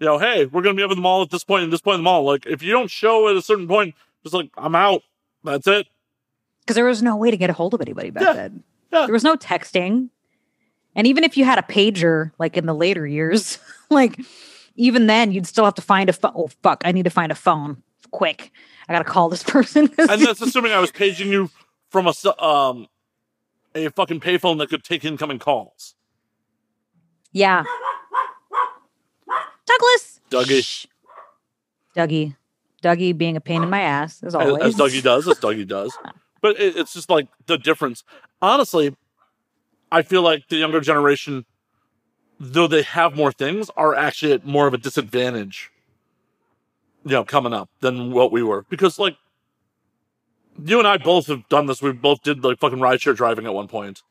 you 0.00 0.06
know, 0.06 0.18
hey, 0.18 0.46
we're 0.46 0.62
gonna 0.62 0.74
be 0.74 0.82
up 0.82 0.90
at 0.90 0.94
the 0.94 1.02
mall 1.02 1.20
at 1.20 1.28
this 1.28 1.44
point 1.44 1.64
and 1.64 1.72
this 1.72 1.82
point 1.82 1.96
in 1.96 2.00
the 2.00 2.04
mall. 2.04 2.24
Like, 2.24 2.46
if 2.46 2.62
you 2.62 2.72
don't 2.72 2.90
show 2.90 3.28
at 3.28 3.36
a 3.36 3.42
certain 3.42 3.68
point, 3.68 3.94
just 4.22 4.34
like 4.34 4.50
I'm 4.56 4.74
out. 4.74 5.02
That's 5.44 5.66
it. 5.66 5.86
Because 6.60 6.76
there 6.76 6.86
was 6.86 7.02
no 7.02 7.16
way 7.16 7.30
to 7.30 7.36
get 7.36 7.50
a 7.50 7.52
hold 7.52 7.74
of 7.74 7.82
anybody 7.82 8.08
back 8.08 8.22
yeah. 8.22 8.32
then. 8.32 8.62
Yeah. 8.92 9.06
There 9.06 9.12
was 9.12 9.24
no 9.24 9.36
texting. 9.36 10.10
And 10.94 11.06
even 11.06 11.24
if 11.24 11.36
you 11.36 11.44
had 11.44 11.58
a 11.58 11.62
pager, 11.62 12.32
like 12.38 12.56
in 12.56 12.66
the 12.66 12.74
later 12.74 13.06
years, 13.06 13.58
like 13.90 14.20
even 14.76 15.06
then 15.06 15.32
you'd 15.32 15.46
still 15.46 15.64
have 15.64 15.74
to 15.74 15.82
find 15.82 16.10
a 16.10 16.12
phone. 16.12 16.32
Oh 16.34 16.48
fuck, 16.62 16.82
I 16.84 16.92
need 16.92 17.04
to 17.04 17.10
find 17.10 17.32
a 17.32 17.34
phone 17.36 17.82
quick. 18.10 18.50
I 18.88 18.92
gotta 18.92 19.04
call 19.04 19.28
this 19.28 19.42
person. 19.46 19.90
and 19.98 20.22
that's 20.22 20.42
assuming 20.42 20.72
I 20.72 20.78
was 20.78 20.90
paging 20.90 21.30
you 21.30 21.50
from 21.90 22.06
a 22.06 22.42
um 22.44 22.88
a 23.74 23.88
fucking 23.88 24.20
payphone 24.20 24.58
that 24.58 24.68
could 24.68 24.84
take 24.84 25.04
incoming 25.04 25.38
calls. 25.38 25.94
Yeah. 27.32 27.64
Douglas. 29.64 30.20
Dougie. 30.30 30.62
Shh. 30.62 30.86
Dougie. 31.96 32.36
Dougie 32.82 33.16
being 33.16 33.36
a 33.36 33.40
pain 33.40 33.62
in 33.62 33.70
my 33.70 33.80
ass 33.80 34.22
as 34.22 34.34
always. 34.34 34.62
As, 34.62 34.74
as 34.74 34.80
Dougie 34.80 35.02
does, 35.02 35.26
as 35.28 35.38
Dougie 35.38 35.66
does. 35.66 35.96
But 36.42 36.60
it, 36.60 36.76
it's 36.76 36.92
just 36.92 37.08
like 37.08 37.28
the 37.46 37.56
difference. 37.56 38.04
Honestly, 38.42 38.94
I 39.90 40.02
feel 40.02 40.20
like 40.20 40.48
the 40.48 40.56
younger 40.56 40.80
generation 40.80 41.46
though 42.42 42.66
they 42.66 42.82
have 42.82 43.14
more 43.14 43.30
things, 43.30 43.70
are 43.76 43.94
actually 43.94 44.32
at 44.32 44.44
more 44.44 44.66
of 44.66 44.74
a 44.74 44.78
disadvantage, 44.78 45.70
you 47.04 47.12
know, 47.12 47.24
coming 47.24 47.52
up 47.52 47.70
than 47.80 48.10
what 48.10 48.32
we 48.32 48.42
were. 48.42 48.66
Because 48.68 48.98
like 48.98 49.16
you 50.62 50.78
and 50.80 50.88
I 50.88 50.98
both 50.98 51.28
have 51.28 51.48
done 51.48 51.66
this. 51.66 51.80
We 51.80 51.92
both 51.92 52.22
did 52.22 52.42
like 52.42 52.58
fucking 52.58 52.80
rideshare 52.80 53.16
driving 53.16 53.46
at 53.46 53.54
one 53.54 53.68
point. 53.68 54.02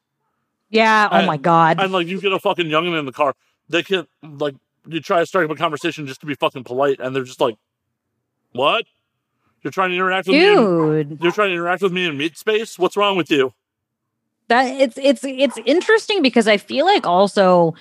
Yeah. 0.70 1.10
Oh 1.12 1.18
and, 1.18 1.28
my 1.28 1.36
god. 1.36 1.80
And 1.80 1.92
like 1.92 2.08
you 2.08 2.22
get 2.22 2.32
a 2.32 2.40
fucking 2.40 2.68
youngin 2.68 2.98
in 2.98 3.06
the 3.06 3.12
car, 3.12 3.36
they 3.68 3.84
can't 3.84 4.08
like 4.24 4.56
you 4.88 5.02
try 5.02 5.20
to 5.20 5.26
start 5.26 5.46
up 5.46 5.52
a 5.52 5.56
conversation 5.56 6.08
just 6.08 6.22
to 6.22 6.26
be 6.26 6.34
fucking 6.34 6.64
polite, 6.64 7.02
and 7.02 7.14
they're 7.14 7.24
just 7.24 7.42
like, 7.42 7.58
"What? 8.54 8.86
You're 9.64 9.72
trying 9.72 9.90
to 9.90 9.96
interact 9.96 10.28
with 10.28 10.36
Dude. 10.36 11.10
me? 11.10 11.16
In, 11.16 11.20
you're 11.22 11.32
trying 11.32 11.50
to 11.50 11.54
interact 11.54 11.82
with 11.82 11.92
me 11.92 12.06
in 12.06 12.18
meat 12.18 12.38
space? 12.38 12.80
What's 12.80 12.98
wrong 12.98 13.16
with 13.16 13.30
you?" 13.30 13.54
That 14.48 14.66
it's 14.66 14.98
it's 14.98 15.24
it's 15.24 15.58
interesting 15.66 16.22
because 16.22 16.48
I 16.48 16.58
feel 16.58 16.86
like 16.86 17.06
also 17.06 17.74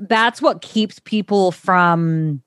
that's 0.00 0.42
what 0.42 0.60
keeps 0.60 0.98
people 0.98 1.52
from 1.52 2.42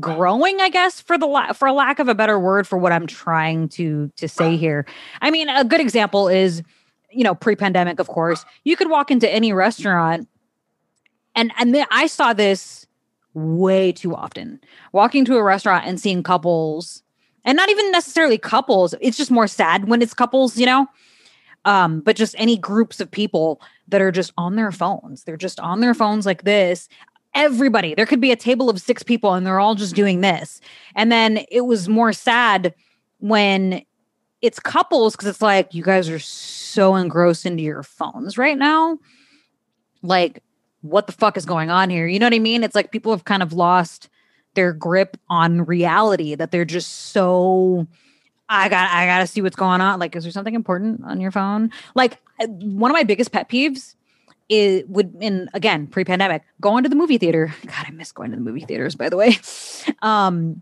growing 0.00 0.60
i 0.60 0.68
guess 0.68 1.00
for 1.00 1.16
the 1.16 1.26
la- 1.26 1.52
for 1.52 1.66
a 1.66 1.72
lack 1.72 1.98
of 1.98 2.08
a 2.08 2.14
better 2.14 2.38
word 2.38 2.66
for 2.66 2.76
what 2.76 2.92
i'm 2.92 3.06
trying 3.06 3.68
to 3.68 4.12
to 4.16 4.28
say 4.28 4.54
here 4.56 4.84
i 5.22 5.30
mean 5.30 5.48
a 5.48 5.64
good 5.64 5.80
example 5.80 6.28
is 6.28 6.62
you 7.10 7.24
know 7.24 7.34
pre-pandemic 7.34 7.98
of 7.98 8.06
course 8.06 8.44
you 8.64 8.76
could 8.76 8.90
walk 8.90 9.10
into 9.10 9.28
any 9.32 9.50
restaurant 9.50 10.28
and 11.34 11.52
and 11.58 11.74
then 11.74 11.86
i 11.90 12.06
saw 12.06 12.34
this 12.34 12.86
way 13.32 13.90
too 13.90 14.14
often 14.14 14.60
walking 14.92 15.24
to 15.24 15.36
a 15.36 15.42
restaurant 15.42 15.86
and 15.86 15.98
seeing 15.98 16.22
couples 16.22 17.02
and 17.48 17.56
not 17.56 17.70
even 17.70 17.90
necessarily 17.90 18.38
couples 18.38 18.94
it's 19.00 19.16
just 19.16 19.30
more 19.30 19.48
sad 19.48 19.88
when 19.88 20.02
it's 20.02 20.14
couples 20.14 20.56
you 20.56 20.66
know 20.66 20.86
um, 21.64 22.00
but 22.00 22.16
just 22.16 22.34
any 22.38 22.56
groups 22.56 23.00
of 23.00 23.10
people 23.10 23.60
that 23.88 24.00
are 24.00 24.12
just 24.12 24.32
on 24.36 24.56
their 24.56 24.72
phones. 24.72 25.24
They're 25.24 25.36
just 25.36 25.60
on 25.60 25.80
their 25.80 25.94
phones 25.94 26.26
like 26.26 26.44
this. 26.44 26.88
Everybody, 27.34 27.94
there 27.94 28.06
could 28.06 28.20
be 28.20 28.32
a 28.32 28.36
table 28.36 28.70
of 28.70 28.80
six 28.80 29.02
people 29.02 29.34
and 29.34 29.46
they're 29.46 29.60
all 29.60 29.74
just 29.74 29.94
doing 29.94 30.20
this. 30.20 30.60
And 30.94 31.12
then 31.12 31.44
it 31.50 31.62
was 31.62 31.88
more 31.88 32.12
sad 32.12 32.74
when 33.18 33.82
it's 34.40 34.60
couples 34.60 35.14
because 35.14 35.28
it's 35.28 35.42
like 35.42 35.74
you 35.74 35.82
guys 35.82 36.08
are 36.08 36.18
so 36.18 36.96
engrossed 36.96 37.44
into 37.44 37.62
your 37.62 37.82
phones 37.82 38.38
right 38.38 38.56
now. 38.56 38.98
Like, 40.02 40.42
what 40.80 41.06
the 41.06 41.12
fuck 41.12 41.36
is 41.36 41.44
going 41.44 41.70
on 41.70 41.90
here? 41.90 42.06
You 42.06 42.18
know 42.18 42.26
what 42.26 42.34
I 42.34 42.38
mean? 42.38 42.62
It's 42.62 42.74
like 42.74 42.92
people 42.92 43.12
have 43.12 43.24
kind 43.24 43.42
of 43.42 43.52
lost 43.52 44.08
their 44.58 44.72
grip 44.72 45.16
on 45.30 45.64
reality 45.66 46.34
that 46.34 46.50
they're 46.50 46.64
just 46.64 47.12
so 47.12 47.86
I 48.48 48.68
got 48.68 48.90
I 48.90 49.06
got 49.06 49.20
to 49.20 49.26
see 49.28 49.40
what's 49.40 49.54
going 49.54 49.80
on. 49.80 50.00
Like, 50.00 50.16
is 50.16 50.24
there 50.24 50.32
something 50.32 50.56
important 50.56 51.04
on 51.04 51.20
your 51.20 51.30
phone? 51.30 51.70
Like, 51.94 52.18
one 52.40 52.90
of 52.90 52.92
my 52.92 53.04
biggest 53.04 53.30
pet 53.30 53.48
peeves 53.48 53.94
is 54.48 54.82
would 54.88 55.14
in 55.20 55.48
again 55.54 55.86
pre-pandemic 55.86 56.42
going 56.60 56.82
to 56.82 56.88
the 56.88 56.96
movie 56.96 57.18
theater. 57.18 57.54
God, 57.66 57.84
I 57.86 57.92
miss 57.92 58.10
going 58.10 58.32
to 58.32 58.36
the 58.36 58.42
movie 58.42 58.64
theaters. 58.64 58.96
By 58.96 59.08
the 59.08 59.16
way, 59.16 59.38
um, 60.02 60.60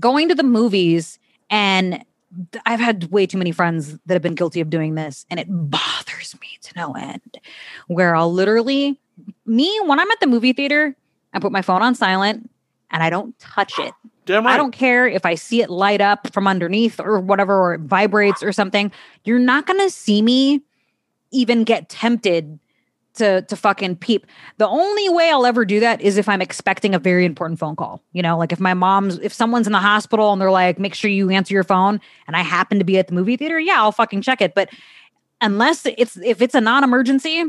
going 0.00 0.30
to 0.30 0.34
the 0.34 0.42
movies 0.42 1.18
and 1.50 2.02
I've 2.64 2.80
had 2.80 3.10
way 3.10 3.26
too 3.26 3.36
many 3.36 3.52
friends 3.52 3.98
that 4.06 4.14
have 4.14 4.22
been 4.22 4.34
guilty 4.34 4.62
of 4.62 4.70
doing 4.70 4.94
this, 4.94 5.26
and 5.30 5.38
it 5.38 5.46
bothers 5.48 6.34
me 6.40 6.58
to 6.62 6.72
no 6.74 6.92
end. 6.92 7.38
Where 7.86 8.16
I'll 8.16 8.32
literally, 8.32 9.00
me, 9.46 9.78
when 9.84 9.98
I'm 9.98 10.10
at 10.10 10.20
the 10.20 10.26
movie 10.26 10.52
theater, 10.52 10.96
I 11.32 11.38
put 11.38 11.52
my 11.52 11.62
phone 11.62 11.82
on 11.82 11.94
silent 11.94 12.50
and 12.90 13.02
I 13.02 13.10
don't 13.10 13.38
touch 13.38 13.78
it. 13.78 13.92
Damn 14.26 14.44
right. 14.44 14.54
I 14.54 14.56
don't 14.56 14.72
care 14.72 15.06
if 15.06 15.24
I 15.24 15.36
see 15.36 15.62
it 15.62 15.70
light 15.70 16.00
up 16.00 16.32
from 16.32 16.48
underneath 16.48 16.98
or 16.98 17.20
whatever, 17.20 17.60
or 17.60 17.74
it 17.74 17.82
vibrates 17.82 18.42
or 18.42 18.52
something. 18.52 18.90
You're 19.24 19.38
not 19.38 19.66
going 19.66 19.78
to 19.80 19.90
see 19.90 20.20
me 20.20 20.62
even 21.30 21.62
get 21.62 21.88
tempted 21.88 22.58
to 23.16 23.42
to 23.42 23.56
fucking 23.56 23.96
peep. 23.96 24.26
The 24.58 24.68
only 24.68 25.08
way 25.08 25.30
I'll 25.30 25.46
ever 25.46 25.64
do 25.64 25.80
that 25.80 26.00
is 26.00 26.16
if 26.16 26.28
I'm 26.28 26.42
expecting 26.42 26.94
a 26.94 26.98
very 26.98 27.24
important 27.24 27.58
phone 27.58 27.76
call. 27.76 28.02
You 28.12 28.22
know, 28.22 28.38
like 28.38 28.52
if 28.52 28.60
my 28.60 28.74
mom's 28.74 29.18
if 29.18 29.32
someone's 29.32 29.66
in 29.66 29.72
the 29.72 29.78
hospital 29.78 30.32
and 30.32 30.40
they're 30.40 30.50
like, 30.50 30.78
make 30.78 30.94
sure 30.94 31.10
you 31.10 31.30
answer 31.30 31.54
your 31.54 31.64
phone, 31.64 32.00
and 32.26 32.36
I 32.36 32.42
happen 32.42 32.78
to 32.78 32.84
be 32.84 32.98
at 32.98 33.08
the 33.08 33.14
movie 33.14 33.36
theater, 33.36 33.58
yeah, 33.58 33.80
I'll 33.80 33.92
fucking 33.92 34.22
check 34.22 34.40
it. 34.40 34.54
But 34.54 34.70
unless 35.40 35.86
it's 35.86 36.16
if 36.18 36.40
it's 36.40 36.54
a 36.54 36.60
non-emergency, 36.60 37.44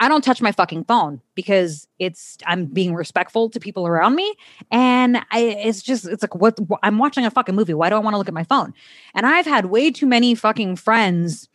I 0.00 0.08
don't 0.08 0.24
touch 0.24 0.42
my 0.42 0.52
fucking 0.52 0.84
phone 0.84 1.20
because 1.34 1.86
it's 1.98 2.36
I'm 2.46 2.66
being 2.66 2.94
respectful 2.94 3.48
to 3.50 3.60
people 3.60 3.86
around 3.86 4.14
me, 4.14 4.34
and 4.70 5.18
I 5.30 5.40
it's 5.40 5.82
just 5.82 6.06
it's 6.06 6.22
like 6.22 6.34
what 6.34 6.58
I'm 6.82 6.98
watching 6.98 7.24
a 7.24 7.30
fucking 7.30 7.54
movie. 7.54 7.74
Why 7.74 7.90
do 7.90 7.96
I 7.96 8.00
want 8.00 8.14
to 8.14 8.18
look 8.18 8.28
at 8.28 8.34
my 8.34 8.44
phone? 8.44 8.74
And 9.14 9.26
I've 9.26 9.46
had 9.46 9.66
way 9.66 9.90
too 9.90 10.06
many 10.06 10.34
fucking 10.34 10.76
friends 10.76 11.48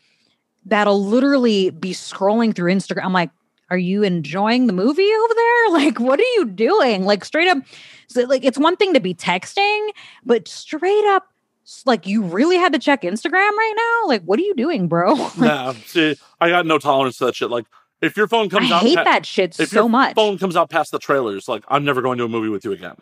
that'll 0.66 1.04
literally 1.04 1.70
be 1.72 1.92
scrolling 1.92 2.56
through 2.56 2.72
Instagram. 2.72 3.06
I'm 3.06 3.14
like, 3.14 3.32
are 3.70 3.78
you 3.78 4.04
enjoying 4.04 4.68
the 4.68 4.74
movie 4.74 5.12
over 5.14 5.34
there? 5.34 5.46
Like, 5.70 6.00
what 6.00 6.20
are 6.20 6.34
you 6.36 6.46
doing? 6.46 7.06
Like, 7.06 7.24
straight 7.24 7.48
up, 7.48 7.60
so 8.08 8.24
like 8.24 8.44
it's 8.44 8.58
one 8.58 8.76
thing 8.76 8.94
to 8.96 9.00
be 9.00 9.14
texting, 9.14 9.90
but 10.26 10.48
straight 10.48 11.06
up, 11.10 11.28
like 11.86 12.08
you 12.08 12.24
really 12.24 12.58
had 12.58 12.74
to 12.74 12.80
check 12.80 13.04
Instagram 13.04 13.34
right 13.34 13.74
now. 13.76 14.08
Like, 14.08 14.24
what 14.24 14.40
are 14.40 14.44
you 14.44 14.56
doing, 14.56 14.88
bro? 14.88 15.14
nah, 15.38 15.74
see, 15.86 16.18
I 16.42 16.50
got 16.50 16.66
no 16.66 16.80
tolerance 16.80 17.18
to 17.20 17.26
that 17.26 17.36
shit. 17.36 17.52
Like, 17.52 17.66
if 18.02 18.16
your 18.18 18.28
phone 18.28 18.50
comes 18.50 18.72
I 18.72 18.76
out, 18.76 18.82
hate 18.82 18.98
pa- 18.98 19.04
that 19.04 19.26
shit 19.26 19.60
if 19.60 19.70
so 19.70 19.82
your 19.82 19.90
much. 19.90 20.16
phone 20.16 20.38
comes 20.38 20.56
out 20.56 20.70
past 20.70 20.92
the 20.92 21.00
trailers, 21.00 21.48
like 21.48 21.64
I'm 21.68 21.84
never 21.84 22.02
going 22.02 22.18
to 22.20 22.24
a 22.26 22.30
movie 22.30 22.50
with 22.50 22.64
you 22.66 22.72
again. 22.72 22.96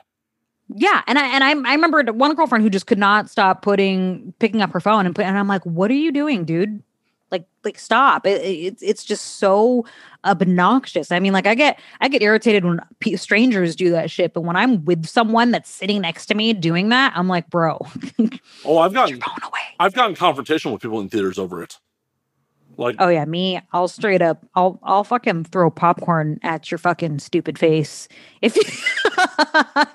Yeah, 0.76 1.02
and 1.08 1.18
I 1.18 1.28
and 1.28 1.44
I, 1.44 1.50
I 1.72 1.76
remember 1.76 2.04
one 2.12 2.36
girlfriend 2.36 2.64
who 2.64 2.70
just 2.70 2.88
could 2.88 2.98
not 2.98 3.30
stop 3.30 3.62
putting 3.62 4.34
picking 4.40 4.62
up 4.62 4.72
her 4.72 4.80
phone 4.82 5.06
and 5.06 5.16
put 5.16 5.26
and 5.26 5.38
I'm 5.38 5.48
like, 5.48 5.64
what 5.66 5.90
are 5.92 5.96
you 5.96 6.12
doing, 6.12 6.44
dude? 6.44 6.84
Like 7.32 7.46
like 7.64 7.78
stop! 7.80 8.26
It, 8.26 8.42
it, 8.42 8.78
it's 8.82 9.04
just 9.06 9.38
so 9.38 9.86
obnoxious. 10.26 11.12
I 11.12 11.20
mean, 11.20 11.34
like 11.34 11.46
I 11.48 11.56
get 11.56 11.80
I 12.02 12.08
get 12.08 12.22
irritated 12.22 12.64
when 12.66 12.80
strangers 13.18 13.76
do 13.76 13.92
that 13.92 14.10
shit, 14.12 14.34
but 14.34 14.42
when 14.42 14.56
I'm 14.56 14.84
with 14.86 15.06
someone 15.06 15.52
that's 15.52 15.70
sitting 15.70 16.02
next 16.02 16.28
to 16.28 16.36
me 16.36 16.54
doing 16.54 16.90
that, 16.90 17.14
I'm 17.16 17.28
like, 17.28 17.50
bro, 17.50 17.80
Oh, 18.66 18.78
I've 18.80 18.94
gotten 18.94 19.16
away. 19.16 19.60
I've 19.80 19.94
gotten 19.94 20.16
confrontation 20.16 20.72
with 20.72 20.82
people 20.82 21.00
in 21.00 21.10
theaters 21.10 21.38
over 21.38 21.62
it. 21.64 21.78
Like, 22.78 22.96
Oh 23.00 23.10
yeah, 23.10 23.26
me. 23.26 23.60
I'll 23.74 23.88
straight 23.88 24.22
up. 24.22 24.46
I'll 24.56 24.80
I'll 24.84 25.04
fucking 25.04 25.46
throw 25.46 25.70
popcorn 25.70 26.40
at 26.44 26.70
your 26.72 26.78
fucking 26.78 27.20
stupid 27.20 27.58
face 27.58 28.08
if 28.42 28.56
you. 28.56 28.62
if 28.66 28.76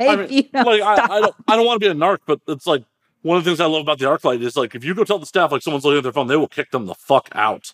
I 0.01 0.17
mean, 0.17 0.33
you 0.33 0.43
don't 0.45 0.67
like 0.67 0.83
I. 0.83 1.17
I 1.17 1.21
don't 1.21 1.35
I 1.49 1.57
don't 1.57 1.67
want 1.67 1.81
to 1.81 1.87
be 1.87 1.91
a 1.91 1.95
narc, 1.95 2.19
but 2.27 2.41
it's 2.49 2.67
like 2.67 2.85
one 3.23 3.39
of 3.39 3.45
the 3.45 3.51
things 3.51 3.61
I 3.61 3.67
love 3.67 3.83
about 3.83 3.99
the 4.01 4.07
ArcLight 4.07 4.43
is 4.43 4.57
like 4.57 4.75
if 4.75 4.85
you 4.85 4.95
go 4.95 5.05
tell 5.05 5.19
the 5.19 5.27
staff 5.27 5.53
like 5.53 5.63
someone's 5.63 5.85
looking 5.85 5.99
at 5.99 6.03
their 6.03 6.13
phone, 6.13 6.27
they 6.27 6.37
will 6.37 6.49
kick 6.49 6.71
them 6.73 6.87
the 6.87 6.95
fuck 6.95 7.29
out. 7.33 7.73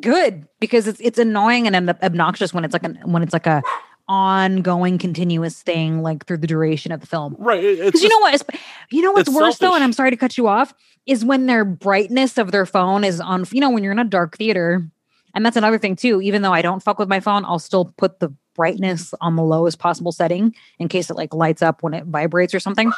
good 0.00 0.46
because 0.60 0.86
it's 0.86 1.00
it's 1.00 1.18
annoying 1.18 1.66
and 1.66 1.88
ob- 1.88 1.98
obnoxious 2.02 2.52
when 2.54 2.64
it's 2.64 2.72
like 2.72 2.84
an 2.84 2.98
when 3.04 3.22
it's 3.22 3.32
like 3.32 3.46
a 3.46 3.62
ongoing 4.10 4.98
continuous 4.98 5.62
thing 5.62 6.02
like 6.02 6.26
through 6.26 6.38
the 6.38 6.46
duration 6.48 6.90
of 6.90 7.00
the 7.00 7.06
film. 7.06 7.36
Right? 7.38 7.78
Because 7.78 8.02
you 8.02 8.08
know 8.08 8.18
what? 8.18 8.42
You 8.90 9.02
know 9.02 9.12
what's 9.12 9.30
worse 9.30 9.58
though, 9.58 9.74
and. 9.74 9.84
I'm 9.84 9.92
sorry 9.92 10.10
to 10.10 10.16
cut 10.16 10.36
you 10.36 10.48
off, 10.48 10.74
is 11.06 11.24
when 11.24 11.46
their 11.46 11.64
brightness 11.64 12.36
of 12.36 12.50
their 12.50 12.66
phone 12.66 13.04
is 13.04 13.20
on. 13.20 13.46
You 13.52 13.60
know, 13.60 13.70
when 13.70 13.84
you're 13.84 13.92
in 13.92 14.00
a 14.00 14.04
dark 14.04 14.36
theater, 14.36 14.84
and 15.32 15.46
that's 15.46 15.56
another 15.56 15.78
thing 15.78 15.94
too. 15.94 16.20
Even 16.20 16.42
though 16.42 16.52
I 16.52 16.60
don't 16.60 16.82
fuck 16.82 16.98
with 16.98 17.08
my 17.08 17.20
phone, 17.20 17.44
I'll 17.44 17.60
still 17.60 17.94
put 17.96 18.18
the 18.18 18.34
brightness 18.56 19.14
on 19.20 19.36
the 19.36 19.44
lowest 19.44 19.78
possible 19.78 20.10
setting 20.10 20.54
in 20.80 20.88
case 20.88 21.08
it 21.08 21.16
like 21.16 21.32
lights 21.32 21.62
up 21.62 21.84
when 21.84 21.94
it 21.94 22.04
vibrates 22.04 22.52
or 22.52 22.60
something. 22.60 22.92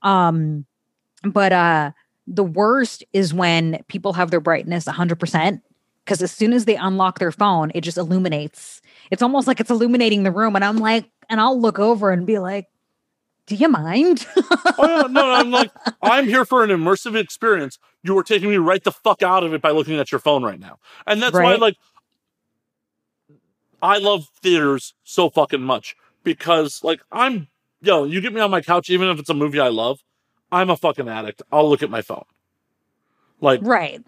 Um, 0.00 0.64
but 1.22 1.52
uh, 1.52 1.90
the 2.26 2.44
worst 2.44 3.04
is 3.12 3.34
when 3.34 3.82
people 3.88 4.14
have 4.14 4.30
their 4.30 4.40
brightness 4.40 4.86
100 4.86 5.20
percent 5.20 5.62
because 6.08 6.22
as 6.22 6.32
soon 6.32 6.54
as 6.54 6.64
they 6.64 6.76
unlock 6.76 7.18
their 7.18 7.30
phone, 7.30 7.70
it 7.74 7.82
just 7.82 7.98
illuminates. 7.98 8.80
It's 9.10 9.22
almost 9.22 9.46
like 9.46 9.60
it's 9.60 9.70
illuminating 9.70 10.22
the 10.22 10.30
room, 10.30 10.56
and 10.56 10.64
I'm 10.64 10.78
like, 10.78 11.04
and 11.28 11.40
I'll 11.40 11.60
look 11.60 11.78
over 11.78 12.10
and 12.10 12.26
be 12.26 12.38
like, 12.38 12.66
"Do 13.46 13.54
you 13.54 13.68
mind?" 13.68 14.26
oh, 14.36 14.74
yeah, 14.78 15.06
no, 15.10 15.30
I'm 15.32 15.50
like 15.50 15.70
I'm 16.02 16.26
here 16.26 16.44
for 16.44 16.62
an 16.64 16.70
immersive 16.70 17.16
experience. 17.18 17.78
You 18.02 18.16
are 18.18 18.22
taking 18.22 18.48
me 18.50 18.56
right 18.56 18.82
the 18.82 18.92
fuck 18.92 19.22
out 19.22 19.44
of 19.44 19.52
it 19.54 19.60
by 19.62 19.70
looking 19.70 19.98
at 19.98 20.12
your 20.12 20.18
phone 20.18 20.42
right 20.42 20.60
now, 20.60 20.78
and 21.06 21.22
that's 21.22 21.34
why 21.34 21.40
Right. 21.40 21.60
like 21.60 21.76
I 23.82 23.98
love 23.98 24.28
theaters 24.42 24.94
so 25.04 25.30
fucking 25.30 25.62
much 25.62 25.96
because 26.24 26.82
like 26.82 27.00
I'm 27.12 27.48
yo, 27.80 28.04
you 28.04 28.20
get 28.20 28.32
me 28.32 28.40
on 28.40 28.50
my 28.50 28.60
couch 28.60 28.90
even 28.90 29.08
if 29.08 29.18
it's 29.18 29.30
a 29.30 29.34
movie 29.34 29.60
I 29.60 29.68
love, 29.68 30.00
I'm 30.50 30.70
a 30.70 30.76
fucking 30.76 31.08
addict. 31.08 31.42
I'll 31.52 31.68
look 31.68 31.82
at 31.82 31.90
my 31.90 32.02
phone. 32.02 32.24
Like 33.40 33.60
right. 33.62 34.02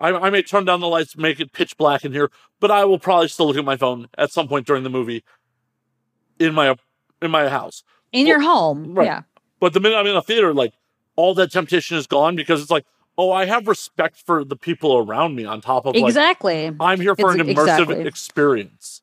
I, 0.00 0.10
I 0.12 0.30
may 0.30 0.42
turn 0.42 0.64
down 0.64 0.80
the 0.80 0.88
lights, 0.88 1.16
make 1.16 1.40
it 1.40 1.52
pitch 1.52 1.76
black 1.76 2.04
in 2.04 2.12
here, 2.12 2.30
but 2.58 2.70
I 2.70 2.84
will 2.84 2.98
probably 2.98 3.28
still 3.28 3.46
look 3.48 3.56
at 3.56 3.64
my 3.64 3.76
phone 3.76 4.08
at 4.16 4.32
some 4.32 4.48
point 4.48 4.66
during 4.66 4.82
the 4.82 4.90
movie 4.90 5.22
in 6.38 6.54
my 6.54 6.74
in 7.22 7.30
my 7.30 7.48
house. 7.48 7.82
in 8.12 8.26
your 8.26 8.40
home. 8.40 8.94
right. 8.94 9.04
Yeah. 9.06 9.22
But 9.60 9.74
the 9.74 9.80
minute 9.80 9.96
I'm 9.96 10.06
in 10.06 10.16
a 10.16 10.22
theater, 10.22 10.54
like 10.54 10.72
all 11.16 11.34
that 11.34 11.52
temptation 11.52 11.98
is 11.98 12.06
gone 12.06 12.34
because 12.34 12.62
it's 12.62 12.70
like, 12.70 12.86
oh, 13.18 13.30
I 13.30 13.44
have 13.44 13.68
respect 13.68 14.16
for 14.24 14.42
the 14.42 14.56
people 14.56 14.96
around 14.96 15.34
me. 15.36 15.44
On 15.44 15.60
top 15.60 15.84
of 15.84 15.94
like, 15.94 16.02
Exactly. 16.04 16.74
I'm 16.80 16.98
here 17.00 17.14
for 17.14 17.32
It's- 17.34 17.46
an 17.46 17.54
immersive 17.54 17.82
exactly. 17.82 18.06
experience. 18.06 19.02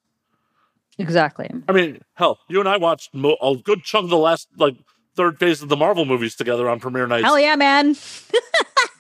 Exactly. 0.98 1.48
I 1.70 1.72
mean, 1.74 2.02
hell, 2.16 2.40
you 2.50 2.60
and 2.60 2.68
I 2.68 2.78
watched 2.78 3.14
mo- 3.14 3.38
a 3.40 3.56
good 3.56 3.84
chunk 3.84 4.06
of 4.06 4.10
the 4.10 4.18
last 4.18 4.48
like 4.58 4.76
third 5.16 5.38
phase 5.38 5.62
of 5.62 5.70
the 5.70 5.76
Marvel 5.76 6.06
movies 6.06 6.36
together 6.36 6.68
on 6.68 6.80
premiere 6.80 7.06
nights. 7.06 7.24
Hell 7.26 7.40
yeah, 7.40 7.56
man. 7.56 7.96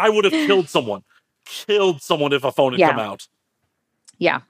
I 0.00 0.08
would 0.08 0.24
have 0.24 0.32
killed 0.32 0.68
someone, 0.76 1.02
killed 1.44 2.02
someone 2.02 2.32
if 2.32 2.44
a 2.44 2.52
phone 2.52 2.72
had 2.72 2.80
Yeah. 2.80 2.90
come 2.90 3.00
out. 3.00 3.28
Yeah. 4.18 4.40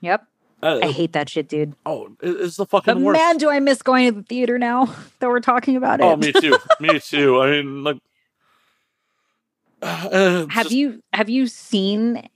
Yep. 0.00 0.26
Uh, 0.62 0.80
I 0.82 0.92
hate 0.92 1.12
that 1.12 1.28
shit, 1.28 1.48
dude. 1.48 1.74
oh, 1.84 2.06
it- 2.22 2.40
it's 2.40 2.56
the 2.56 2.64
But 2.64 2.84
fucking 2.84 3.02
worst. 3.04 3.18
man, 3.18 3.36
do 3.36 3.50
I 3.50 3.60
miss 3.60 3.82
going 3.82 4.06
to 4.12 4.20
the 4.20 4.22
theater 4.22 4.58
now 4.58 4.86
that 5.20 5.28
we're 5.28 5.40
talking 5.40 5.76
about 5.76 6.00
it. 6.00 6.04
Oh, 6.04 6.16
me 6.16 6.32
too. 6.32 6.56
me 6.80 6.98
too. 7.00 7.40
I 7.40 7.50
mean, 7.50 7.84
like, 7.84 7.98
uh, 9.82 10.46
have 10.48 10.64
just- 10.64 10.70
you 10.74 11.02
have 11.12 11.28
you 11.28 11.46
seen 11.46 12.28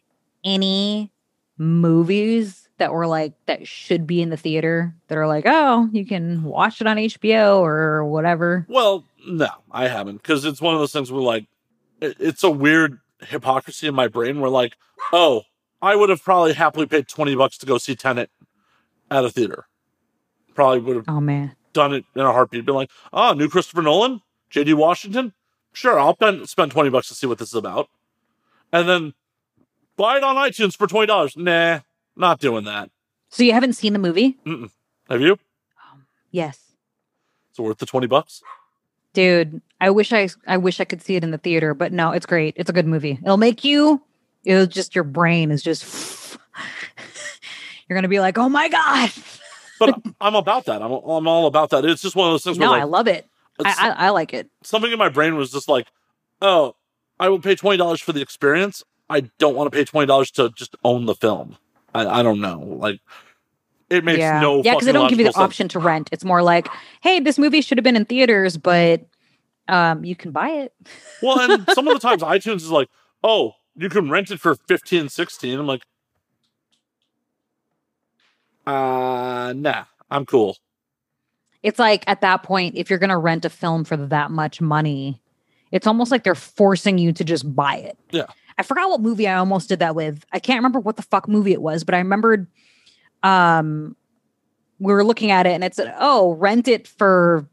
any 0.44 1.10
movies 1.56 2.68
that 2.78 2.92
were 2.92 3.06
like 3.06 3.32
that 3.46 3.66
should 3.66 4.06
be 4.06 4.22
in 4.22 4.28
the 4.30 4.36
theater 4.36 4.94
that 5.08 5.18
are 5.18 5.26
like, 5.26 5.44
oh, 5.46 5.88
you 5.92 6.06
can 6.06 6.42
watch 6.44 6.80
it 6.80 6.86
on 6.86 6.96
HBO 6.96 7.58
or 7.60 8.04
whatever? 8.04 8.66
Well, 8.68 9.04
no, 9.26 9.48
I 9.72 9.88
haven't 9.88 10.18
because 10.18 10.44
it's 10.44 10.60
one 10.60 10.74
of 10.74 10.80
those 10.80 10.92
things 10.92 11.10
where 11.10 11.22
like 11.22 11.46
it's 12.00 12.42
a 12.44 12.50
weird 12.50 12.98
hypocrisy 13.20 13.86
in 13.88 13.94
my 13.94 14.08
brain 14.08 14.40
where 14.40 14.50
like, 14.50 14.76
oh, 15.12 15.42
I 15.82 15.96
would 15.96 16.08
have 16.08 16.22
probably 16.22 16.52
happily 16.54 16.86
paid 16.86 17.08
twenty 17.08 17.34
bucks 17.34 17.58
to 17.58 17.66
go 17.66 17.78
see 17.78 17.94
Tenet 17.96 18.30
at 19.10 19.24
a 19.24 19.30
theater. 19.30 19.66
Probably 20.54 20.80
would 20.80 20.96
have 20.96 21.04
Oh 21.08 21.20
man. 21.20 21.54
done 21.72 21.94
it 21.94 22.04
in 22.14 22.22
a 22.22 22.32
heartbeat. 22.32 22.64
Been 22.66 22.74
like, 22.74 22.90
oh, 23.12 23.32
new 23.32 23.48
Christopher 23.48 23.82
Nolan, 23.82 24.22
J.D. 24.50 24.74
Washington. 24.74 25.32
Sure, 25.72 25.98
I'll 26.00 26.14
spend 26.14 26.48
spend 26.48 26.72
twenty 26.72 26.90
bucks 26.90 27.08
to 27.08 27.14
see 27.14 27.26
what 27.26 27.38
this 27.38 27.48
is 27.48 27.54
about, 27.54 27.88
and 28.72 28.88
then 28.88 29.14
buy 29.96 30.16
it 30.16 30.24
on 30.24 30.34
iTunes 30.36 30.76
for 30.76 30.86
twenty 30.86 31.06
dollars. 31.06 31.36
Nah, 31.36 31.80
not 32.16 32.40
doing 32.40 32.64
that. 32.64 32.90
So 33.28 33.42
you 33.44 33.52
haven't 33.52 33.74
seen 33.74 33.92
the 33.92 33.98
movie? 33.98 34.38
Have 35.08 35.20
you? 35.20 35.32
Um, 35.92 36.06
yes. 36.30 36.58
It's 37.50 37.60
worth 37.60 37.78
the 37.78 37.86
twenty 37.86 38.06
bucks. 38.08 38.42
Dude, 39.18 39.60
I 39.80 39.90
wish 39.90 40.12
I 40.12 40.28
I 40.46 40.58
wish 40.58 40.78
I 40.78 40.84
could 40.84 41.02
see 41.02 41.16
it 41.16 41.24
in 41.24 41.32
the 41.32 41.38
theater, 41.38 41.74
but 41.74 41.90
no, 41.92 42.12
it's 42.12 42.24
great. 42.24 42.54
It's 42.56 42.70
a 42.70 42.72
good 42.72 42.86
movie. 42.86 43.18
It'll 43.20 43.36
make 43.36 43.64
you 43.64 44.00
it'll 44.44 44.66
just 44.66 44.94
your 44.94 45.02
brain 45.02 45.50
is 45.50 45.60
just 45.60 46.38
you're 47.88 47.96
gonna 47.96 48.06
be 48.06 48.20
like, 48.20 48.38
oh 48.38 48.48
my 48.48 48.68
god. 48.68 49.10
But 49.80 50.00
I'm 50.20 50.36
about 50.36 50.66
that. 50.66 50.82
I'm 50.82 50.92
I'm 50.92 51.26
all 51.26 51.46
about 51.46 51.70
that. 51.70 51.84
It's 51.84 52.00
just 52.00 52.14
one 52.14 52.28
of 52.28 52.34
those 52.34 52.44
things 52.44 52.60
No, 52.60 52.70
where 52.70 52.80
I 52.80 52.84
love 52.84 53.08
it. 53.08 53.26
I, 53.64 53.74
I 53.76 54.06
I 54.06 54.10
like 54.10 54.32
it. 54.32 54.48
something 54.62 54.92
in 54.92 54.98
my 55.00 55.08
brain 55.08 55.34
was 55.34 55.50
just 55.50 55.68
like, 55.68 55.88
oh, 56.40 56.76
I 57.18 57.28
will 57.28 57.40
pay 57.40 57.56
twenty 57.56 57.76
dollars 57.76 58.00
for 58.00 58.12
the 58.12 58.22
experience. 58.22 58.84
I 59.10 59.22
don't 59.40 59.56
want 59.56 59.72
to 59.72 59.76
pay 59.76 59.84
twenty 59.84 60.06
dollars 60.06 60.30
to 60.32 60.50
just 60.50 60.76
own 60.84 61.06
the 61.06 61.16
film. 61.16 61.56
I, 61.92 62.20
I 62.20 62.22
don't 62.22 62.40
know. 62.40 62.60
Like 62.60 63.00
it 63.90 64.04
makes 64.04 64.18
yeah. 64.18 64.40
no 64.40 64.62
yeah 64.62 64.74
because 64.74 64.86
they 64.86 64.92
don't 64.92 65.08
give 65.08 65.18
you 65.18 65.24
the 65.24 65.32
sense. 65.32 65.42
option 65.42 65.68
to 65.68 65.78
rent. 65.78 66.08
It's 66.12 66.24
more 66.24 66.42
like, 66.42 66.68
hey, 67.00 67.20
this 67.20 67.38
movie 67.38 67.60
should 67.60 67.78
have 67.78 67.84
been 67.84 67.96
in 67.96 68.04
theaters, 68.04 68.56
but 68.56 69.06
um, 69.68 70.04
you 70.04 70.16
can 70.16 70.30
buy 70.30 70.50
it. 70.50 70.72
Well, 71.20 71.40
and 71.40 71.68
some 71.72 71.88
of 71.88 71.94
the 71.94 71.98
times 71.98 72.22
iTunes 72.22 72.56
is 72.56 72.70
like, 72.70 72.88
oh, 73.24 73.54
you 73.74 73.88
can 73.88 74.08
rent 74.08 74.30
it 74.30 74.38
for 74.38 74.54
15, 74.54 75.08
16. 75.08 75.58
I'm 75.58 75.66
like, 75.66 75.82
uh, 78.64 79.52
nah, 79.56 79.86
I'm 80.08 80.24
cool. 80.24 80.58
It's 81.64 81.80
like 81.80 82.04
at 82.06 82.20
that 82.20 82.44
point, 82.44 82.76
if 82.76 82.88
you're 82.88 83.00
gonna 83.00 83.18
rent 83.18 83.44
a 83.44 83.50
film 83.50 83.82
for 83.82 83.96
that 83.96 84.30
much 84.30 84.60
money, 84.60 85.20
it's 85.72 85.88
almost 85.88 86.12
like 86.12 86.22
they're 86.22 86.36
forcing 86.36 86.98
you 86.98 87.12
to 87.12 87.24
just 87.24 87.52
buy 87.54 87.76
it. 87.76 87.98
Yeah. 88.12 88.26
I 88.58 88.62
forgot 88.62 88.90
what 88.90 89.00
movie 89.00 89.26
I 89.26 89.36
almost 89.36 89.68
did 89.68 89.80
that 89.80 89.94
with. 89.94 90.24
I 90.32 90.38
can't 90.38 90.58
remember 90.58 90.80
what 90.80 90.96
the 90.96 91.02
fuck 91.02 91.28
movie 91.28 91.52
it 91.52 91.62
was, 91.62 91.84
but 91.84 91.94
I 91.94 91.98
remembered 91.98 92.46
um 93.22 93.96
we 94.78 94.92
were 94.92 95.04
looking 95.04 95.30
at 95.30 95.46
it 95.46 95.50
and 95.50 95.64
it 95.64 95.74
said, 95.74 95.92
oh, 95.98 96.32
rent 96.34 96.68
it 96.68 96.86
for 96.86 97.48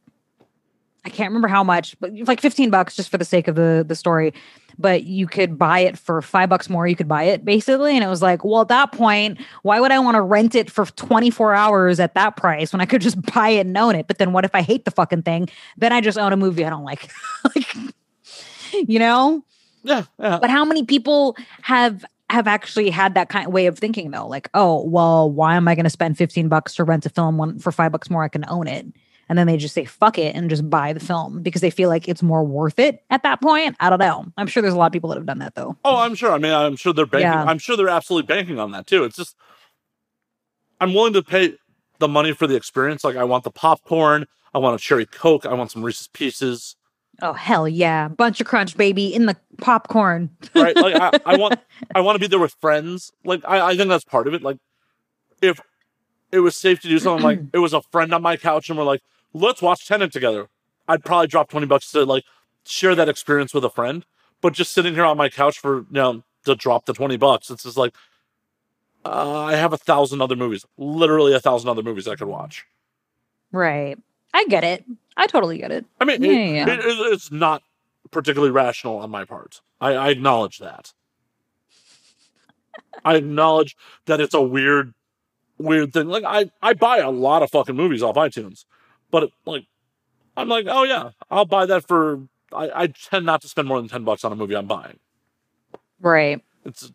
I 1.05 1.09
can't 1.09 1.29
remember 1.29 1.47
how 1.47 1.63
much, 1.63 1.95
but 1.99 2.11
like 2.27 2.41
15 2.41 2.71
bucks 2.71 2.95
just 2.95 3.09
for 3.09 3.19
the 3.19 3.25
sake 3.25 3.47
of 3.47 3.55
the 3.55 3.85
the 3.87 3.95
story. 3.95 4.33
But 4.77 5.03
you 5.03 5.27
could 5.27 5.57
buy 5.57 5.79
it 5.79 5.97
for 5.97 6.21
five 6.21 6.49
bucks 6.49 6.69
more. 6.69 6.85
You 6.85 6.95
could 6.95 7.07
buy 7.07 7.23
it 7.23 7.45
basically. 7.45 7.95
And 7.95 8.03
it 8.03 8.07
was 8.07 8.21
like, 8.21 8.43
well, 8.43 8.61
at 8.61 8.67
that 8.69 8.91
point, 8.91 9.39
why 9.61 9.79
would 9.79 9.91
I 9.91 9.99
want 9.99 10.15
to 10.15 10.21
rent 10.21 10.53
it 10.53 10.69
for 10.69 10.85
24 10.85 11.53
hours 11.53 11.99
at 11.99 12.15
that 12.15 12.35
price 12.35 12.73
when 12.73 12.81
I 12.81 12.85
could 12.85 13.01
just 13.01 13.21
buy 13.33 13.49
it 13.49 13.67
and 13.67 13.77
own 13.77 13.95
it? 13.95 14.07
But 14.07 14.17
then 14.17 14.33
what 14.33 14.43
if 14.43 14.53
I 14.53 14.61
hate 14.61 14.83
the 14.83 14.91
fucking 14.91 15.21
thing? 15.21 15.47
Then 15.77 15.93
I 15.93 16.01
just 16.01 16.17
own 16.17 16.33
a 16.33 16.37
movie 16.37 16.65
I 16.65 16.69
don't 16.69 16.83
like. 16.83 17.09
like 17.55 17.73
you 18.87 18.99
know? 18.99 19.43
Yeah, 19.83 20.03
yeah. 20.19 20.39
But 20.41 20.49
how 20.49 20.65
many 20.65 20.83
people 20.83 21.37
have 21.61 22.03
have 22.30 22.47
actually 22.47 22.89
had 22.89 23.14
that 23.14 23.30
kind 23.30 23.45
of 23.47 23.53
way 23.53 23.68
of 23.68 23.77
thinking 23.77 24.11
though? 24.11 24.27
Like, 24.27 24.49
oh, 24.53 24.84
well, 24.84 25.30
why 25.30 25.56
am 25.56 25.68
I 25.68 25.76
going 25.76 25.84
to 25.84 25.89
spend 25.89 26.18
15 26.18 26.47
bucks 26.47 26.76
to 26.76 26.84
rent 26.84 27.06
a 27.06 27.10
film 27.10 27.38
when 27.38 27.60
for 27.60 27.72
5 27.72 27.91
bucks 27.91 28.10
more 28.10 28.23
I 28.23 28.30
can 28.30 28.45
own 28.47 28.68
it? 28.68 28.85
And 29.27 29.39
then 29.39 29.47
they 29.47 29.57
just 29.57 29.73
say 29.73 29.85
fuck 29.85 30.19
it 30.19 30.35
and 30.35 30.49
just 30.49 30.69
buy 30.69 30.93
the 30.93 30.99
film 30.99 31.41
because 31.41 31.61
they 31.61 31.72
feel 31.72 31.89
like 31.89 32.07
it's 32.07 32.22
more 32.22 32.43
worth 32.43 32.77
it 32.77 33.03
at 33.10 33.23
that 33.23 33.41
point. 33.41 33.76
I 33.80 33.89
don't 33.89 33.99
know. 33.99 34.26
I'm 34.38 34.45
sure 34.47 34.61
there's 34.61 34.76
a 34.76 34.77
lot 34.77 34.85
of 34.88 34.93
people 34.93 35.10
that 35.10 35.18
have 35.18 35.26
done 35.26 35.39
that 35.39 35.56
though. 35.56 35.76
Oh, 35.84 35.97
I'm 35.97 36.14
sure. 36.14 36.31
I 36.31 36.38
mean, 36.38 36.53
I'm 36.53 36.76
sure 36.76 36.93
they're 36.93 37.07
banking. 37.07 37.31
Yeah. 37.31 37.43
I'm 37.43 37.57
sure 37.57 37.76
they're 37.76 37.89
absolutely 37.89 38.27
banking 38.27 38.60
on 38.60 38.72
that 38.72 38.85
too. 38.85 39.03
It's 39.03 39.15
just, 39.15 39.35
I'm 40.80 40.93
willing 40.93 41.14
to 41.14 41.23
pay 41.23 41.56
the 41.99 42.07
money 42.07 42.34
for 42.34 42.45
the 42.45 42.56
experience. 42.56 43.03
Like, 43.03 43.15
I 43.15 43.23
want 43.23 43.45
the 43.45 43.52
popcorn. 43.52 44.26
I 44.53 44.57
want 44.60 44.80
a 44.80 44.84
cherry 44.84 45.06
coke. 45.06 45.45
I 45.45 45.53
want 45.53 45.72
some 45.72 45.84
Reese's 45.84 46.07
Pieces. 46.07 46.76
Oh 47.21 47.33
hell 47.33 47.67
yeah. 47.67 48.09
Buncha 48.09 48.45
Crunch 48.45 48.75
baby 48.75 49.13
in 49.13 49.25
the 49.25 49.35
popcorn. 49.57 50.29
Right? 50.55 50.75
Like, 50.75 50.95
I, 50.95 51.33
I 51.33 51.37
want, 51.37 51.59
I 51.95 52.01
want 52.01 52.15
to 52.15 52.19
be 52.19 52.27
there 52.27 52.39
with 52.39 52.53
friends. 52.61 53.11
Like, 53.23 53.41
I, 53.45 53.71
I 53.71 53.77
think 53.77 53.89
that's 53.89 54.05
part 54.05 54.27
of 54.27 54.33
it. 54.33 54.41
Like, 54.41 54.57
if 55.41 55.59
it 56.31 56.39
was 56.39 56.55
safe 56.55 56.81
to 56.81 56.87
do 56.87 56.99
something 56.99 57.23
like 57.23 57.39
it 57.53 57.59
was 57.59 57.73
a 57.73 57.81
friend 57.81 58.13
on 58.13 58.21
my 58.21 58.37
couch 58.37 58.69
and 58.69 58.77
we're 58.77 58.85
like, 58.85 59.01
let's 59.33 59.61
watch 59.61 59.87
Tenet 59.87 60.11
together. 60.11 60.47
I'd 60.87 61.03
probably 61.03 61.27
drop 61.27 61.49
20 61.49 61.65
bucks 61.65 61.91
to 61.91 62.05
like 62.05 62.23
share 62.65 62.95
that 62.95 63.09
experience 63.09 63.53
with 63.53 63.63
a 63.65 63.69
friend. 63.69 64.05
But 64.41 64.53
just 64.53 64.73
sitting 64.73 64.93
here 64.93 65.05
on 65.05 65.17
my 65.17 65.29
couch 65.29 65.57
for, 65.59 65.79
you 65.79 65.85
know, 65.91 66.23
to 66.45 66.55
drop 66.55 66.85
the 66.85 66.93
20 66.93 67.17
bucks, 67.17 67.49
it's 67.49 67.63
just 67.63 67.77
like, 67.77 67.93
uh, 69.03 69.43
I 69.43 69.55
have 69.55 69.73
a 69.73 69.77
thousand 69.77 70.21
other 70.21 70.35
movies, 70.35 70.65
literally 70.77 71.33
a 71.33 71.39
thousand 71.39 71.69
other 71.69 71.83
movies 71.83 72.07
I 72.07 72.15
could 72.15 72.27
watch. 72.27 72.65
Right. 73.51 73.97
I 74.33 74.45
get 74.45 74.63
it. 74.63 74.83
I 75.17 75.27
totally 75.27 75.57
get 75.57 75.71
it. 75.71 75.85
I 75.99 76.05
mean, 76.05 76.21
Yeah, 76.23 76.31
it- 76.31 76.53
yeah. 76.53 76.69
it- 76.73 76.79
it- 76.79 77.13
it's 77.13 77.31
not 77.31 77.63
particularly 78.11 78.51
rational 78.51 78.97
on 78.97 79.09
my 79.09 79.25
part. 79.25 79.61
I, 79.81 79.93
I 79.93 80.09
acknowledge 80.09 80.59
that. 80.59 80.93
I 83.03 83.15
acknowledge 83.17 83.75
that 84.05 84.19
it's 84.19 84.33
a 84.33 84.41
weird, 84.41 84.93
weird 85.57 85.93
thing. 85.93 86.07
Like 86.07 86.23
I, 86.25 86.49
I 86.61 86.73
buy 86.73 86.97
a 86.97 87.11
lot 87.11 87.43
of 87.43 87.51
fucking 87.51 87.75
movies 87.75 88.01
off 88.01 88.15
iTunes, 88.15 88.65
but 89.11 89.23
it, 89.23 89.31
like, 89.45 89.65
I'm 90.37 90.47
like, 90.49 90.65
oh 90.69 90.83
yeah, 90.83 91.11
I'll 91.29 91.45
buy 91.45 91.65
that 91.65 91.87
for. 91.87 92.21
I, 92.51 92.83
I 92.83 92.87
tend 92.87 93.25
not 93.25 93.41
to 93.41 93.47
spend 93.47 93.67
more 93.67 93.79
than 93.79 93.89
ten 93.89 94.03
bucks 94.03 94.23
on 94.23 94.31
a 94.31 94.35
movie 94.35 94.55
I'm 94.55 94.67
buying. 94.67 94.99
Right. 96.01 96.41
It's 96.65 96.91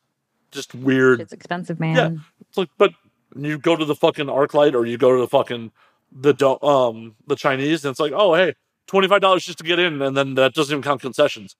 just 0.50 0.74
weird. 0.74 1.20
It's 1.20 1.32
expensive, 1.32 1.78
man. 1.80 1.96
Yeah. 1.96 2.20
It's 2.48 2.58
like, 2.58 2.68
but 2.76 2.92
you 3.36 3.58
go 3.58 3.76
to 3.76 3.84
the 3.84 3.94
fucking 3.94 4.26
ArcLight 4.26 4.74
or 4.74 4.84
you 4.86 4.98
go 4.98 5.14
to 5.14 5.20
the 5.20 5.28
fucking 5.28 5.70
the 6.12 6.32
do- 6.32 6.60
um 6.60 7.16
the 7.26 7.36
Chinese, 7.36 7.84
and 7.84 7.90
it's 7.90 8.00
like, 8.00 8.12
oh 8.14 8.34
hey, 8.34 8.54
twenty 8.86 9.08
five 9.08 9.20
dollars 9.20 9.44
just 9.44 9.58
to 9.58 9.64
get 9.64 9.78
in, 9.78 10.00
and 10.02 10.16
then 10.16 10.34
that 10.34 10.54
doesn't 10.54 10.72
even 10.72 10.82
count 10.82 11.00
concessions. 11.00 11.56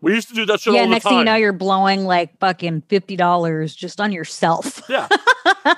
We 0.00 0.14
used 0.14 0.28
to 0.28 0.34
do 0.34 0.46
that 0.46 0.60
shit 0.60 0.72
Yeah, 0.72 0.80
all 0.80 0.86
the 0.86 0.92
next 0.92 1.04
thing 1.04 1.18
you 1.18 1.24
know, 1.24 1.34
you're 1.34 1.52
blowing 1.52 2.04
like 2.04 2.38
fucking 2.38 2.82
fifty 2.88 3.16
dollars 3.16 3.74
just 3.74 4.00
on 4.00 4.12
yourself. 4.12 4.82
yeah, 4.88 5.08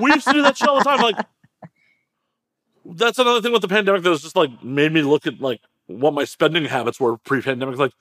we 0.00 0.12
used 0.12 0.26
to 0.26 0.32
do 0.32 0.42
that 0.42 0.56
shit 0.56 0.68
all 0.68 0.78
the 0.78 0.84
time. 0.84 1.00
Like, 1.00 1.26
that's 2.84 3.18
another 3.18 3.40
thing 3.40 3.52
with 3.52 3.62
the 3.62 3.68
pandemic 3.68 4.02
that 4.02 4.10
was 4.10 4.22
just 4.22 4.36
like 4.36 4.62
made 4.62 4.92
me 4.92 5.02
look 5.02 5.26
at 5.26 5.40
like 5.40 5.60
what 5.86 6.14
my 6.14 6.24
spending 6.24 6.64
habits 6.66 7.00
were 7.00 7.16
pre 7.18 7.40
pandemic. 7.40 7.78
Like, 7.78 7.92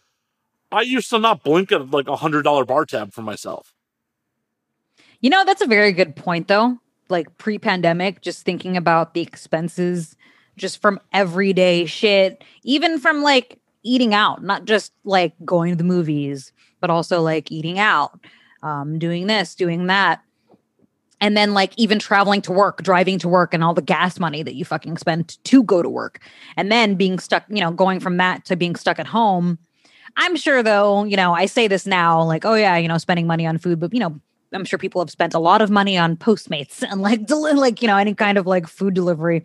I 0.71 0.81
used 0.81 1.09
to 1.09 1.19
not 1.19 1.43
blink 1.43 1.71
at 1.71 1.89
like 1.91 2.07
a 2.07 2.15
hundred 2.17 2.43
dollar 2.43 2.65
bar 2.65 2.85
tab 2.85 3.13
for 3.13 3.21
myself. 3.21 3.73
You 5.21 5.29
know, 5.29 5.45
that's 5.45 5.61
a 5.61 5.67
very 5.67 5.91
good 5.91 6.15
point, 6.15 6.47
though. 6.47 6.79
Like 7.11 7.37
pre 7.37 7.59
pandemic, 7.59 8.21
just 8.21 8.43
thinking 8.43 8.77
about 8.77 9.13
the 9.13 9.21
expenses 9.21 10.15
just 10.57 10.81
from 10.81 10.99
everyday 11.13 11.85
shit, 11.85 12.43
even 12.63 12.99
from 12.99 13.21
like 13.21 13.59
eating 13.83 14.13
out, 14.13 14.43
not 14.43 14.65
just 14.65 14.93
like 15.03 15.33
going 15.45 15.71
to 15.71 15.77
the 15.77 15.83
movies, 15.83 16.51
but 16.79 16.89
also 16.89 17.21
like 17.21 17.51
eating 17.51 17.77
out, 17.79 18.19
um, 18.63 18.97
doing 18.97 19.27
this, 19.27 19.55
doing 19.55 19.87
that. 19.87 20.21
And 21.23 21.37
then, 21.37 21.53
like, 21.53 21.73
even 21.77 21.99
traveling 21.99 22.41
to 22.41 22.51
work, 22.51 22.81
driving 22.81 23.19
to 23.19 23.29
work, 23.29 23.53
and 23.53 23.63
all 23.63 23.75
the 23.75 23.81
gas 23.83 24.19
money 24.19 24.41
that 24.41 24.55
you 24.55 24.65
fucking 24.65 24.97
spend 24.97 25.37
to 25.43 25.61
go 25.61 25.83
to 25.83 25.87
work. 25.87 26.19
And 26.57 26.71
then 26.71 26.95
being 26.95 27.19
stuck, 27.19 27.43
you 27.47 27.59
know, 27.59 27.69
going 27.69 27.99
from 27.99 28.17
that 28.17 28.43
to 28.45 28.55
being 28.55 28.75
stuck 28.75 28.97
at 28.97 29.05
home. 29.05 29.59
I'm 30.17 30.35
sure, 30.35 30.63
though, 30.63 31.03
you 31.03 31.15
know, 31.15 31.35
I 31.35 31.45
say 31.45 31.67
this 31.67 31.85
now, 31.85 32.23
like, 32.23 32.43
oh, 32.43 32.55
yeah, 32.55 32.75
you 32.77 32.87
know, 32.87 32.97
spending 32.97 33.27
money 33.27 33.45
on 33.45 33.59
food, 33.59 33.79
but, 33.79 33.93
you 33.93 33.99
know, 33.99 34.19
I'm 34.53 34.65
sure 34.65 34.77
people 34.79 35.01
have 35.01 35.09
spent 35.09 35.33
a 35.33 35.39
lot 35.39 35.61
of 35.61 35.69
money 35.69 35.97
on 35.97 36.17
Postmates 36.17 36.83
and 36.89 37.01
like 37.01 37.25
deli- 37.25 37.53
like 37.53 37.81
you 37.81 37.87
know 37.87 37.97
any 37.97 38.13
kind 38.13 38.37
of 38.37 38.45
like 38.47 38.67
food 38.67 38.93
delivery. 38.93 39.43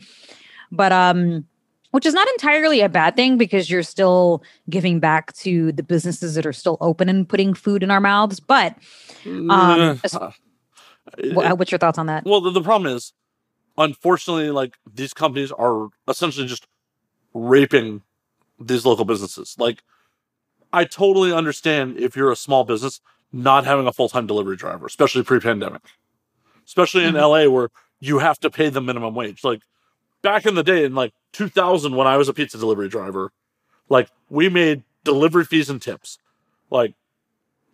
But 0.72 0.92
um 0.92 1.46
which 1.92 2.04
is 2.04 2.12
not 2.12 2.28
entirely 2.28 2.80
a 2.82 2.88
bad 2.88 3.16
thing 3.16 3.38
because 3.38 3.70
you're 3.70 3.82
still 3.82 4.42
giving 4.68 5.00
back 5.00 5.32
to 5.34 5.72
the 5.72 5.82
businesses 5.82 6.34
that 6.34 6.44
are 6.44 6.52
still 6.52 6.76
open 6.80 7.08
and 7.08 7.26
putting 7.28 7.54
food 7.54 7.82
in 7.82 7.90
our 7.90 8.00
mouths. 8.00 8.40
But 8.40 8.76
um 9.24 10.00
as- 10.04 10.14
Uh, 10.14 10.30
wha- 11.34 11.54
what's 11.54 11.70
your 11.70 11.78
thoughts 11.78 11.98
on 11.98 12.06
that? 12.06 12.24
Well, 12.24 12.40
the, 12.40 12.50
the 12.50 12.60
problem 12.62 12.94
is, 12.94 13.12
unfortunately, 13.78 14.50
like 14.50 14.76
these 14.92 15.14
companies 15.14 15.52
are 15.52 15.88
essentially 16.08 16.46
just 16.48 16.66
raping 17.32 18.02
these 18.58 18.84
local 18.84 19.04
businesses. 19.04 19.54
Like, 19.58 19.82
I 20.72 20.84
totally 20.84 21.32
understand 21.32 21.96
if 21.96 22.16
you're 22.16 22.32
a 22.32 22.36
small 22.36 22.64
business 22.64 23.00
not 23.42 23.64
having 23.64 23.86
a 23.86 23.92
full 23.92 24.08
time 24.08 24.26
delivery 24.26 24.56
driver, 24.56 24.86
especially 24.86 25.22
pre 25.22 25.40
pandemic, 25.40 25.82
especially 26.66 27.04
in 27.04 27.14
Mhm. 27.14 27.20
LA 27.20 27.48
where 27.48 27.70
you 28.00 28.18
have 28.18 28.38
to 28.40 28.50
pay 28.50 28.68
the 28.68 28.80
minimum 28.80 29.14
wage. 29.14 29.44
Like, 29.44 29.62
back 30.22 30.46
in 30.46 30.54
the 30.54 30.62
day, 30.62 30.84
in 30.84 30.94
like 30.94 31.12
2000, 31.32 31.94
when 31.96 32.06
I 32.06 32.16
was 32.16 32.28
a 32.28 32.34
pizza 32.34 32.58
delivery 32.58 32.88
driver, 32.88 33.32
like, 33.88 34.08
we 34.28 34.48
made 34.48 34.82
delivery 35.04 35.44
fees 35.44 35.70
and 35.70 35.80
tips. 35.80 36.18
Like, 36.70 36.94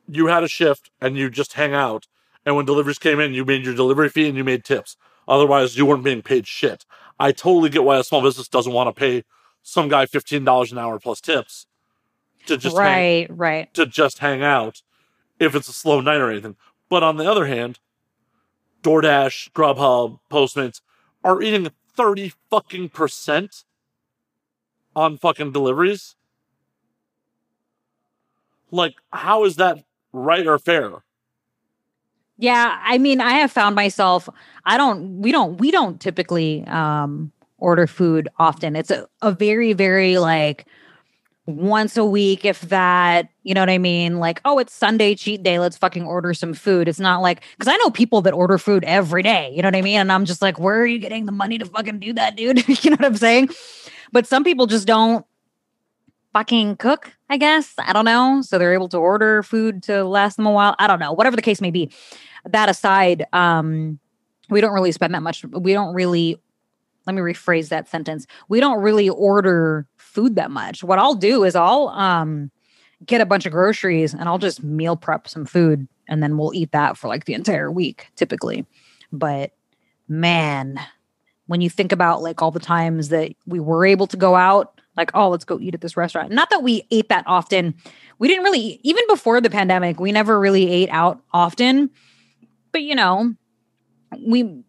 you 0.09 0.27
had 0.27 0.43
a 0.43 0.49
shift 0.49 0.91
and 1.01 1.17
you 1.17 1.31
just 1.31 1.55
hang 1.55 1.73
out 1.75 2.07
and 2.45 2.57
when 2.57 2.65
deliveries 2.67 2.99
came 2.99 3.21
in, 3.21 3.33
you 3.35 3.45
made 3.45 3.65
your 3.65 3.75
delivery 3.75 4.09
fee 4.09 4.27
and 4.29 4.37
you 4.37 4.45
made 4.45 4.65
tips. 4.65 4.97
Otherwise, 5.29 5.77
you 5.77 5.87
weren't 5.87 6.03
being 6.03 6.23
paid 6.23 6.47
shit. 6.47 6.85
I 7.21 7.31
totally 7.33 7.71
get 7.71 7.85
why 7.85 7.99
a 7.99 8.05
small 8.05 8.21
business 8.23 8.49
doesn't 8.49 8.73
want 8.73 8.89
to 8.95 8.99
pay 8.99 9.23
some 9.63 9.89
guy 9.89 10.07
fifteen 10.07 10.45
dollars 10.45 10.73
an 10.73 10.79
hour 10.79 10.99
plus 10.99 11.21
tips 11.21 11.67
to 12.47 12.57
just 12.57 12.77
hang, 12.77 13.29
right, 13.29 13.39
right. 13.39 13.75
to 13.75 13.87
just 13.87 14.19
hang 14.19 14.43
out 14.43 14.83
if 15.39 15.55
it's 15.55 15.69
a 15.69 15.73
slow 15.73 16.01
night 16.01 16.21
or 16.21 16.31
anything. 16.31 16.57
But 16.89 17.03
on 17.03 17.17
the 17.17 17.31
other 17.31 17.47
hand, 17.47 17.79
DoorDash, 18.83 19.53
Grubhub, 19.53 20.21
Postmates 20.31 20.81
are 21.25 21.41
eating 21.41 21.71
thirty 21.95 22.33
fucking 22.51 22.91
percent 22.91 23.65
on 24.95 25.17
fucking 25.17 25.53
deliveries. 25.53 26.17
Like, 28.71 28.95
how 29.13 29.45
is 29.45 29.57
that 29.57 29.85
right 30.13 30.47
or 30.47 30.59
fair? 30.59 31.03
Yeah, 32.39 32.79
I 32.83 32.99
mean, 32.99 33.21
I 33.21 33.33
have 33.35 33.53
found 33.53 33.77
myself 33.77 34.29
I 34.65 34.77
don't 34.77 35.21
we 35.21 35.33
don't 35.33 35.59
we 35.59 35.71
don't 35.71 36.01
typically 36.01 36.65
um 36.67 37.33
order 37.59 37.87
food 37.87 38.29
often. 38.39 38.75
It's 38.75 38.91
a, 38.91 39.07
a 39.21 39.33
very 39.33 39.73
very 39.73 40.19
like 40.19 40.67
once 41.47 41.97
a 41.97 42.05
week 42.05 42.45
if 42.45 42.61
that, 42.63 43.29
you 43.43 43.53
know 43.53 43.63
what 43.63 43.71
I 43.71 43.79
mean? 43.79 44.19
Like, 44.19 44.41
oh, 44.45 44.59
it's 44.59 44.73
Sunday 44.73 45.15
cheat 45.15 45.43
day, 45.43 45.59
let's 45.59 45.77
fucking 45.77 46.05
order 46.05 46.35
some 46.35 46.55
food. 46.55 46.89
It's 46.89 47.01
not 47.01 47.21
like 47.21 47.43
cuz 47.59 47.69
I 47.69 47.77
know 47.79 47.91
people 47.91 48.23
that 48.23 48.33
order 48.33 48.59
food 48.59 48.85
every 48.85 49.23
day, 49.23 49.53
you 49.55 49.63
know 49.63 49.69
what 49.69 49.77
I 49.77 49.83
mean? 49.83 49.99
And 49.99 50.13
I'm 50.13 50.25
just 50.25 50.41
like, 50.41 50.59
where 50.59 50.81
are 50.81 50.87
you 50.87 50.99
getting 50.99 51.27
the 51.27 51.33
money 51.33 51.59
to 51.59 51.67
fucking 51.67 51.99
do 51.99 52.13
that, 52.13 52.37
dude? 52.37 52.67
you 52.85 52.91
know 52.91 52.97
what 52.97 53.07
I'm 53.07 53.17
saying? 53.17 53.51
But 54.13 54.27
some 54.27 54.45
people 54.45 54.67
just 54.67 54.87
don't 54.87 55.27
fucking 56.33 56.77
cook, 56.77 57.13
I 57.29 57.37
guess. 57.37 57.75
I 57.79 57.93
don't 57.93 58.05
know. 58.05 58.41
So 58.43 58.59
they're 58.59 58.75
able 58.75 58.89
to 58.91 58.99
order 58.99 59.43
food 59.43 59.83
to 59.85 60.05
last 60.05 60.37
them 60.37 60.47
a 60.47 60.53
while. 60.53 60.75
I 60.79 60.87
don't 60.87 60.99
know. 60.99 61.13
Whatever 61.13 61.37
the 61.37 61.43
case 61.43 61.61
may 61.61 61.71
be. 61.71 61.91
That 62.45 62.69
aside, 62.69 63.27
um, 63.33 63.99
we 64.49 64.61
don't 64.61 64.73
really 64.73 64.93
spend 64.93 65.15
that 65.15 65.23
much. 65.23 65.45
We 65.45 65.73
don't 65.73 65.95
really 65.95 66.41
let 67.07 67.15
me 67.15 67.23
rephrase 67.23 67.69
that 67.71 67.89
sentence. 67.89 68.27
We 68.49 68.61
don't 68.61 68.81
really 68.81 69.09
order 69.09 69.87
food 70.13 70.37
that 70.37 70.51
much. 70.51 70.85
What 70.85 70.99
I'll 70.99 71.15
do 71.15 71.45
is 71.45 71.57
I'll 71.57 71.89
um 71.89 72.51
get 73.05 73.21
a 73.21 73.27
bunch 73.27 73.47
of 73.47 73.53
groceries 73.53 74.15
and 74.15 74.25
I'll 74.25 74.39
just 74.39 74.63
meal 74.63 74.97
prep 74.97 75.27
some 75.27 75.45
food 75.45 75.89
and 76.09 76.23
then 76.23 76.37
we'll 76.37 76.55
eat 76.55 76.73
that 76.73 76.97
for 76.97 77.09
like 77.09 77.25
the 77.25 77.35
entire 77.35 77.71
week 77.71 78.09
typically. 78.15 78.67
But 79.11 79.53
man, 80.09 80.79
when 81.47 81.61
you 81.61 81.71
think 81.71 81.93
about 81.93 82.23
like 82.23 82.43
all 82.43 82.51
the 82.51 82.61
times 82.61 83.09
that 83.09 83.33
we 83.47 83.61
were 83.61 83.85
able 83.85 84.07
to 84.09 84.17
go 84.17 84.35
out, 84.35 84.81
like, 84.97 85.11
oh, 85.15 85.31
let's 85.31 85.45
go 85.45 85.59
eat 85.59 85.75
at 85.75 85.81
this 85.81 85.97
restaurant. 85.97 86.31
Not 86.31 86.51
that 86.51 86.63
we 86.63 86.87
ate 86.91 87.09
that 87.09 87.25
often. 87.27 87.75
We 88.19 88.29
didn't 88.29 88.45
really, 88.45 88.79
even 88.83 89.05
before 89.09 89.41
the 89.41 89.51
pandemic, 89.51 89.99
we 89.99 90.13
never 90.13 90.39
really 90.39 90.71
ate 90.71 90.91
out 90.91 91.23
often. 91.33 91.91
But 92.73 92.83
you 92.83 92.95
know, 92.95 93.35
we 94.27 94.63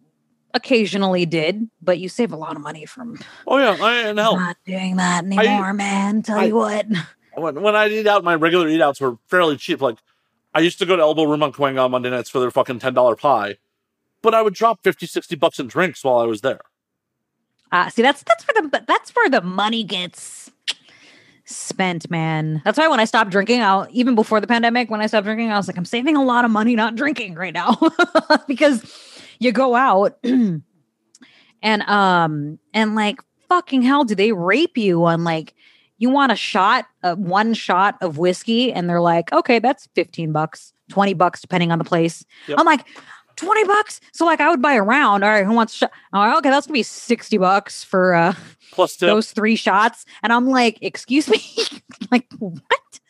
occasionally 0.54 1.26
did, 1.26 1.68
but 1.82 1.98
you 1.98 2.08
save 2.08 2.32
a 2.32 2.36
lot 2.36 2.56
of 2.56 2.62
money 2.62 2.86
from. 2.86 3.18
Oh 3.46 3.58
yeah, 3.58 3.76
I 3.80 4.12
know. 4.12 4.36
Not 4.36 4.56
doing 4.64 4.96
that 4.96 5.24
anymore, 5.24 5.68
I, 5.68 5.72
man. 5.72 6.22
Tell 6.22 6.38
I, 6.38 6.44
you 6.44 6.54
what. 6.56 6.86
When 7.36 7.62
when 7.62 7.74
I 7.74 7.88
eat 7.88 8.06
out, 8.06 8.22
my 8.22 8.36
regular 8.36 8.68
eat 8.68 8.80
outs 8.80 9.00
were 9.00 9.18
fairly 9.26 9.56
cheap. 9.56 9.80
Like 9.80 9.98
I 10.54 10.60
used 10.60 10.78
to 10.78 10.86
go 10.86 10.94
to 10.94 11.02
Elbow 11.02 11.24
Room 11.24 11.42
on 11.42 11.52
Cahuenga 11.52 11.84
on 11.84 11.90
Monday 11.90 12.08
nights 12.08 12.30
for 12.30 12.38
their 12.38 12.52
fucking 12.52 12.78
ten 12.78 12.94
dollar 12.94 13.16
pie, 13.16 13.56
but 14.22 14.34
I 14.34 14.42
would 14.42 14.54
drop 14.54 14.84
50, 14.84 15.04
60 15.06 15.34
bucks 15.34 15.58
in 15.58 15.66
drinks 15.66 16.04
while 16.04 16.18
I 16.18 16.26
was 16.26 16.42
there. 16.42 16.60
Ah, 17.72 17.86
uh, 17.86 17.88
see, 17.88 18.02
that's 18.02 18.22
that's 18.22 18.46
where 18.46 18.62
the 18.62 18.84
that's 18.86 19.10
where 19.16 19.28
the 19.28 19.40
money 19.40 19.82
gets 19.82 20.52
spent, 21.44 22.10
man. 22.10 22.62
That's 22.64 22.78
why 22.78 22.88
when 22.88 23.00
I 23.00 23.04
stopped 23.04 23.30
drinking, 23.30 23.62
I'll 23.62 23.88
even 23.90 24.14
before 24.14 24.40
the 24.40 24.46
pandemic, 24.46 24.90
when 24.90 25.00
I 25.00 25.06
stopped 25.06 25.24
drinking, 25.24 25.50
I 25.50 25.56
was 25.56 25.66
like, 25.66 25.76
I'm 25.76 25.84
saving 25.84 26.16
a 26.16 26.22
lot 26.22 26.44
of 26.44 26.52
money 26.52 26.76
not 26.76 26.94
drinking 26.94 27.34
right 27.34 27.52
now 27.52 27.78
because 28.46 28.82
you 29.44 29.52
go 29.52 29.74
out 29.74 30.18
and 30.24 31.82
um 31.82 32.58
and 32.72 32.94
like 32.94 33.20
fucking 33.48 33.82
hell 33.82 34.04
do 34.04 34.14
they 34.14 34.32
rape 34.32 34.76
you 34.78 35.04
on 35.04 35.22
like 35.24 35.54
you 35.98 36.10
want 36.10 36.32
a 36.32 36.36
shot 36.36 36.86
uh, 37.02 37.14
one 37.14 37.54
shot 37.54 37.96
of 38.00 38.18
whiskey 38.18 38.72
and 38.72 38.88
they're 38.88 39.00
like 39.00 39.32
okay 39.32 39.58
that's 39.58 39.88
15 39.94 40.32
bucks 40.32 40.72
20 40.90 41.14
bucks 41.14 41.40
depending 41.40 41.72
on 41.72 41.78
the 41.78 41.84
place. 41.84 42.24
Yep. 42.46 42.58
i'm 42.58 42.66
like 42.66 42.86
20 43.36 43.64
bucks? 43.64 44.00
So 44.12 44.24
like 44.24 44.40
i 44.40 44.48
would 44.48 44.62
buy 44.62 44.74
a 44.74 44.82
round. 44.82 45.24
All 45.24 45.30
right 45.30 45.44
who 45.44 45.52
wants 45.52 45.74
sh- 45.74 45.82
like, 46.12 46.38
okay 46.38 46.50
that's 46.50 46.66
gonna 46.66 46.74
be 46.74 46.82
60 46.82 47.38
bucks 47.38 47.84
for 47.84 48.14
uh 48.14 48.34
plus 48.72 48.96
tip. 48.96 49.08
those 49.08 49.30
three 49.32 49.56
shots. 49.56 50.04
And 50.22 50.32
i'm 50.32 50.48
like 50.48 50.78
excuse 50.80 51.28
me? 51.28 51.40
Like 52.10 52.26
what? 52.38 53.00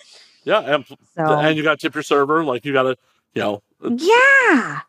Yeah 0.44 0.61
and, 0.61 0.86
so, 0.86 0.97
and 1.24 1.56
you 1.56 1.62
gotta 1.62 1.77
tip 1.77 1.94
your 1.94 2.02
server 2.02 2.44
like 2.44 2.65
you 2.65 2.73
gotta 2.73 2.97
you 3.35 3.43
know 3.43 3.62
yeah 3.82 4.81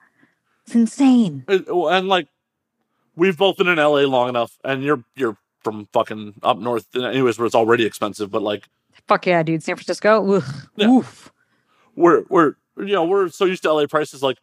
it's 0.66 0.76
insane. 0.76 1.46
Uh, 1.48 1.88
and 1.88 2.08
like, 2.08 2.28
we've 3.16 3.38
both 3.38 3.58
been 3.58 3.68
in 3.68 3.78
LA 3.78 4.02
long 4.02 4.30
enough, 4.30 4.58
and 4.64 4.84
you're 4.84 5.04
you're 5.16 5.38
from 5.64 5.88
fucking 5.94 6.36
up 6.44 6.58
north, 6.58 6.96
anyways, 6.96 7.38
where 7.38 7.46
it's 7.46 7.56
already 7.56 7.86
expensive. 7.86 8.32
But 8.32 8.42
like, 8.42 8.68
fuck 9.08 9.26
yeah, 9.26 9.44
dude, 9.44 9.64
San 9.64 9.76
Francisco. 9.76 10.42
Yeah. 10.76 10.88
Oof. 10.88 11.32
We're 11.96 12.24
we're 12.30 12.56
you 12.78 12.94
know 12.94 13.06
we're 13.06 13.30
so 13.30 13.46
used 13.46 13.64
to 13.64 13.74
LA 13.74 13.86
prices. 13.88 14.24
Like, 14.24 14.38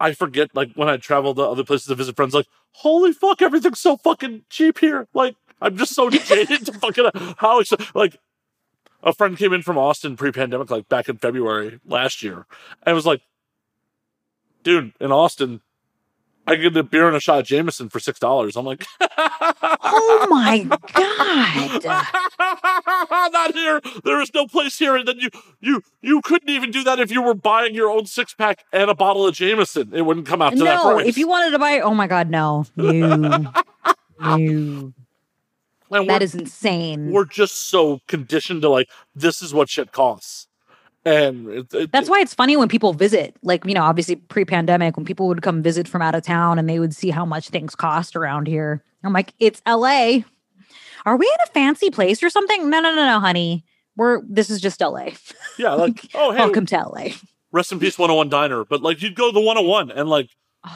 I 0.00 0.12
forget 0.12 0.50
like 0.54 0.72
when 0.74 0.88
I 0.88 0.96
travel 0.96 1.34
to 1.34 1.42
other 1.42 1.64
places 1.64 1.86
to 1.88 1.94
visit 1.94 2.16
friends. 2.16 2.34
Like, 2.34 2.48
holy 2.72 3.12
fuck, 3.12 3.42
everything's 3.42 3.80
so 3.80 3.96
fucking 3.96 4.44
cheap 4.50 4.78
here. 4.78 5.06
Like, 5.14 5.36
I'm 5.60 5.76
just 5.76 5.94
so 5.94 6.10
jaded 6.10 6.66
to 6.66 6.72
fucking 6.72 7.10
how 7.38 7.60
it's 7.60 7.72
like. 7.94 8.18
A 9.06 9.12
friend 9.12 9.36
came 9.36 9.52
in 9.52 9.60
from 9.60 9.76
Austin 9.76 10.16
pre-pandemic, 10.16 10.70
like 10.70 10.88
back 10.88 11.10
in 11.10 11.18
February 11.18 11.78
last 11.84 12.22
year, 12.22 12.46
and 12.84 12.96
was 12.96 13.04
like, 13.04 13.20
dude, 14.64 14.92
in 15.00 15.12
Austin, 15.12 15.60
I 16.46 16.56
get 16.56 16.76
a 16.76 16.82
beer 16.82 17.06
and 17.06 17.16
a 17.16 17.20
shot 17.20 17.38
of 17.40 17.46
Jameson 17.46 17.88
for 17.88 18.00
six 18.00 18.18
dollars. 18.18 18.56
I'm 18.56 18.66
like, 18.66 18.84
oh 19.00 20.26
my 20.28 20.64
god! 20.94 21.84
Not 23.32 23.54
here. 23.54 23.80
There 24.04 24.20
is 24.20 24.32
no 24.34 24.46
place 24.46 24.78
here. 24.78 24.96
And 24.96 25.08
then 25.08 25.18
you, 25.18 25.30
you, 25.60 25.82
you 26.02 26.20
couldn't 26.22 26.50
even 26.50 26.70
do 26.70 26.84
that 26.84 27.00
if 27.00 27.10
you 27.10 27.22
were 27.22 27.34
buying 27.34 27.74
your 27.74 27.88
own 27.90 28.06
six 28.06 28.34
pack 28.34 28.64
and 28.72 28.90
a 28.90 28.94
bottle 28.94 29.26
of 29.26 29.34
Jameson. 29.34 29.94
It 29.94 30.02
wouldn't 30.02 30.26
come 30.26 30.42
out 30.42 30.50
to 30.50 30.56
no, 30.56 30.64
that 30.64 30.82
price. 30.82 31.06
if 31.06 31.16
you 31.16 31.28
wanted 31.28 31.52
to 31.52 31.58
buy, 31.58 31.80
oh 31.80 31.94
my 31.94 32.06
god, 32.06 32.28
no, 32.28 32.66
no, 32.76 33.52
no. 34.20 34.92
That 35.90 36.22
is 36.22 36.34
insane. 36.34 37.10
We're 37.10 37.24
just 37.24 37.68
so 37.68 38.00
conditioned 38.06 38.62
to 38.62 38.68
like 38.68 38.90
this 39.14 39.40
is 39.42 39.54
what 39.54 39.70
shit 39.70 39.92
costs. 39.92 40.48
And 41.04 41.48
it, 41.48 41.74
it, 41.74 41.92
that's 41.92 42.08
why 42.08 42.20
it's 42.20 42.32
funny 42.32 42.56
when 42.56 42.68
people 42.68 42.94
visit, 42.94 43.36
like, 43.42 43.64
you 43.66 43.74
know, 43.74 43.82
obviously 43.82 44.16
pre 44.16 44.44
pandemic, 44.44 44.96
when 44.96 45.04
people 45.04 45.28
would 45.28 45.42
come 45.42 45.62
visit 45.62 45.86
from 45.86 46.00
out 46.00 46.14
of 46.14 46.22
town 46.22 46.58
and 46.58 46.68
they 46.68 46.78
would 46.78 46.94
see 46.94 47.10
how 47.10 47.26
much 47.26 47.50
things 47.50 47.74
cost 47.74 48.16
around 48.16 48.46
here. 48.46 48.82
I'm 49.02 49.12
like, 49.12 49.34
it's 49.38 49.60
LA. 49.66 50.20
Are 51.04 51.16
we 51.16 51.26
in 51.26 51.40
a 51.44 51.50
fancy 51.52 51.90
place 51.90 52.22
or 52.22 52.30
something? 52.30 52.70
No, 52.70 52.80
no, 52.80 52.94
no, 52.94 53.04
no, 53.04 53.20
honey. 53.20 53.64
We're, 53.96 54.22
this 54.26 54.48
is 54.48 54.60
just 54.60 54.80
LA. 54.80 55.10
Yeah. 55.58 55.74
Like, 55.74 56.08
oh, 56.14 56.32
hey. 56.32 56.38
Welcome 56.38 56.64
to 56.66 56.76
LA. 56.76 57.08
Rest 57.52 57.70
in 57.70 57.78
peace, 57.78 57.98
101 57.98 58.30
Diner. 58.30 58.64
But 58.64 58.80
like, 58.80 59.02
you'd 59.02 59.14
go 59.14 59.28
to 59.28 59.32
the 59.32 59.40
101 59.40 59.90
and 59.90 60.08
like, 60.08 60.30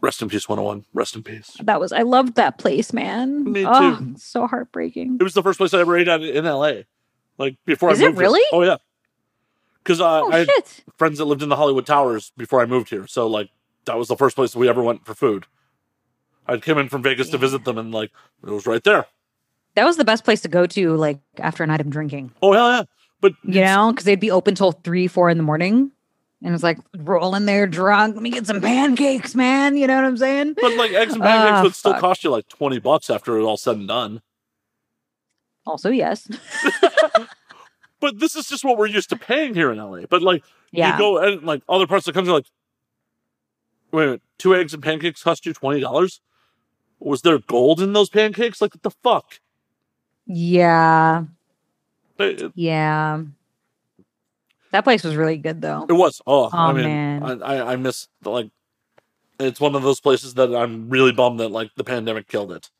Rest 0.00 0.22
in 0.22 0.28
peace, 0.28 0.48
101. 0.48 0.86
Rest 0.94 1.16
in 1.16 1.22
peace. 1.22 1.56
That 1.62 1.80
was, 1.80 1.92
I 1.92 2.02
loved 2.02 2.36
that 2.36 2.58
place, 2.58 2.92
man. 2.94 3.52
Me 3.52 3.62
too. 3.62 3.68
Oh, 3.70 4.14
so 4.16 4.46
heartbreaking. 4.46 5.18
It 5.20 5.22
was 5.22 5.34
the 5.34 5.42
first 5.42 5.58
place 5.58 5.74
I 5.74 5.80
ever 5.80 5.98
ate 5.98 6.08
at 6.08 6.22
in 6.22 6.44
LA. 6.46 6.82
Like, 7.38 7.56
before 7.66 7.90
Is 7.90 8.00
I 8.00 8.06
moved. 8.06 8.16
it 8.16 8.20
really? 8.20 8.40
Here. 8.40 8.48
Oh, 8.52 8.62
yeah 8.62 8.76
because 9.86 10.00
uh, 10.00 10.22
oh, 10.22 10.32
I 10.32 10.38
had 10.38 10.48
friends 10.96 11.18
that 11.18 11.26
lived 11.26 11.42
in 11.42 11.48
the 11.48 11.56
Hollywood 11.56 11.86
Towers 11.86 12.32
before 12.36 12.60
I 12.60 12.66
moved 12.66 12.90
here. 12.90 13.06
So 13.06 13.28
like 13.28 13.50
that 13.84 13.96
was 13.96 14.08
the 14.08 14.16
first 14.16 14.34
place 14.34 14.56
we 14.56 14.68
ever 14.68 14.82
went 14.82 15.06
for 15.06 15.14
food. 15.14 15.46
I 16.48 16.56
came 16.56 16.78
in 16.78 16.88
from 16.88 17.02
Vegas 17.02 17.28
yeah. 17.28 17.32
to 17.32 17.38
visit 17.38 17.64
them, 17.64 17.78
and 17.78 17.92
like 17.92 18.10
it 18.42 18.50
was 18.50 18.66
right 18.66 18.82
there. 18.82 19.06
That 19.74 19.84
was 19.84 19.96
the 19.96 20.04
best 20.04 20.24
place 20.24 20.40
to 20.42 20.48
go 20.48 20.66
to, 20.66 20.96
like 20.96 21.20
after 21.38 21.62
a 21.62 21.66
night 21.66 21.80
of 21.80 21.88
drinking. 21.88 22.32
Oh 22.42 22.52
hell 22.52 22.68
yeah! 22.70 22.82
But 23.20 23.34
you 23.44 23.60
know, 23.60 23.92
because 23.92 24.04
they'd 24.04 24.20
be 24.20 24.30
open 24.30 24.54
till 24.56 24.72
three, 24.72 25.06
four 25.06 25.30
in 25.30 25.36
the 25.36 25.44
morning. 25.44 25.92
And 26.42 26.52
it's 26.52 26.62
like 26.62 26.78
rolling 26.98 27.46
there 27.46 27.66
drunk. 27.66 28.14
Let 28.14 28.22
me 28.22 28.30
get 28.30 28.46
some 28.46 28.60
pancakes, 28.60 29.34
man. 29.34 29.76
You 29.76 29.86
know 29.86 29.96
what 29.96 30.04
I'm 30.04 30.18
saying? 30.18 30.54
But 30.60 30.76
like 30.76 30.92
eggs 30.92 31.14
and 31.14 31.22
pancakes 31.22 31.58
uh, 31.58 31.62
would 31.62 31.74
still 31.74 31.94
cost 31.94 32.24
you 32.24 32.30
like 32.30 32.46
20 32.48 32.78
bucks 32.78 33.08
after 33.08 33.38
it 33.38 33.42
all 33.42 33.56
said 33.56 33.76
and 33.76 33.88
done. 33.88 34.20
Also, 35.64 35.90
yes. 35.90 36.28
but 38.06 38.20
this 38.20 38.36
is 38.36 38.46
just 38.48 38.64
what 38.64 38.78
we're 38.78 38.86
used 38.86 39.10
to 39.10 39.16
paying 39.16 39.52
here 39.52 39.72
in 39.72 39.78
LA. 39.78 40.02
But 40.08 40.22
like, 40.22 40.44
yeah. 40.70 40.92
you 40.92 40.98
go 40.98 41.18
and 41.18 41.42
like 41.42 41.62
other 41.68 41.88
parts 41.88 42.06
of 42.06 42.14
the 42.14 42.18
country, 42.18 42.32
like, 42.32 42.46
wait 43.90 44.04
a 44.04 44.06
minute, 44.06 44.22
two 44.38 44.54
eggs 44.54 44.72
and 44.72 44.80
pancakes 44.80 45.24
cost 45.24 45.44
you 45.44 45.52
twenty 45.52 45.80
dollars. 45.80 46.20
Was 47.00 47.22
there 47.22 47.40
gold 47.40 47.80
in 47.80 47.94
those 47.94 48.08
pancakes? 48.08 48.60
Like, 48.60 48.74
what 48.74 48.82
the 48.84 48.92
fuck? 49.02 49.40
Yeah. 50.24 51.24
It, 52.20 52.52
yeah. 52.54 53.22
That 54.70 54.84
place 54.84 55.02
was 55.02 55.16
really 55.16 55.36
good, 55.36 55.60
though. 55.60 55.84
It 55.88 55.92
was. 55.92 56.22
Oh, 56.28 56.44
oh 56.44 56.50
I 56.52 56.72
mean, 56.72 56.84
man. 56.84 57.42
I, 57.42 57.72
I 57.72 57.76
miss 57.76 58.06
like. 58.24 58.50
It's 59.40 59.60
one 59.60 59.74
of 59.74 59.82
those 59.82 60.00
places 60.00 60.34
that 60.34 60.54
I'm 60.54 60.88
really 60.88 61.12
bummed 61.12 61.40
that 61.40 61.50
like 61.50 61.74
the 61.74 61.84
pandemic 61.84 62.28
killed 62.28 62.52
it. 62.52 62.70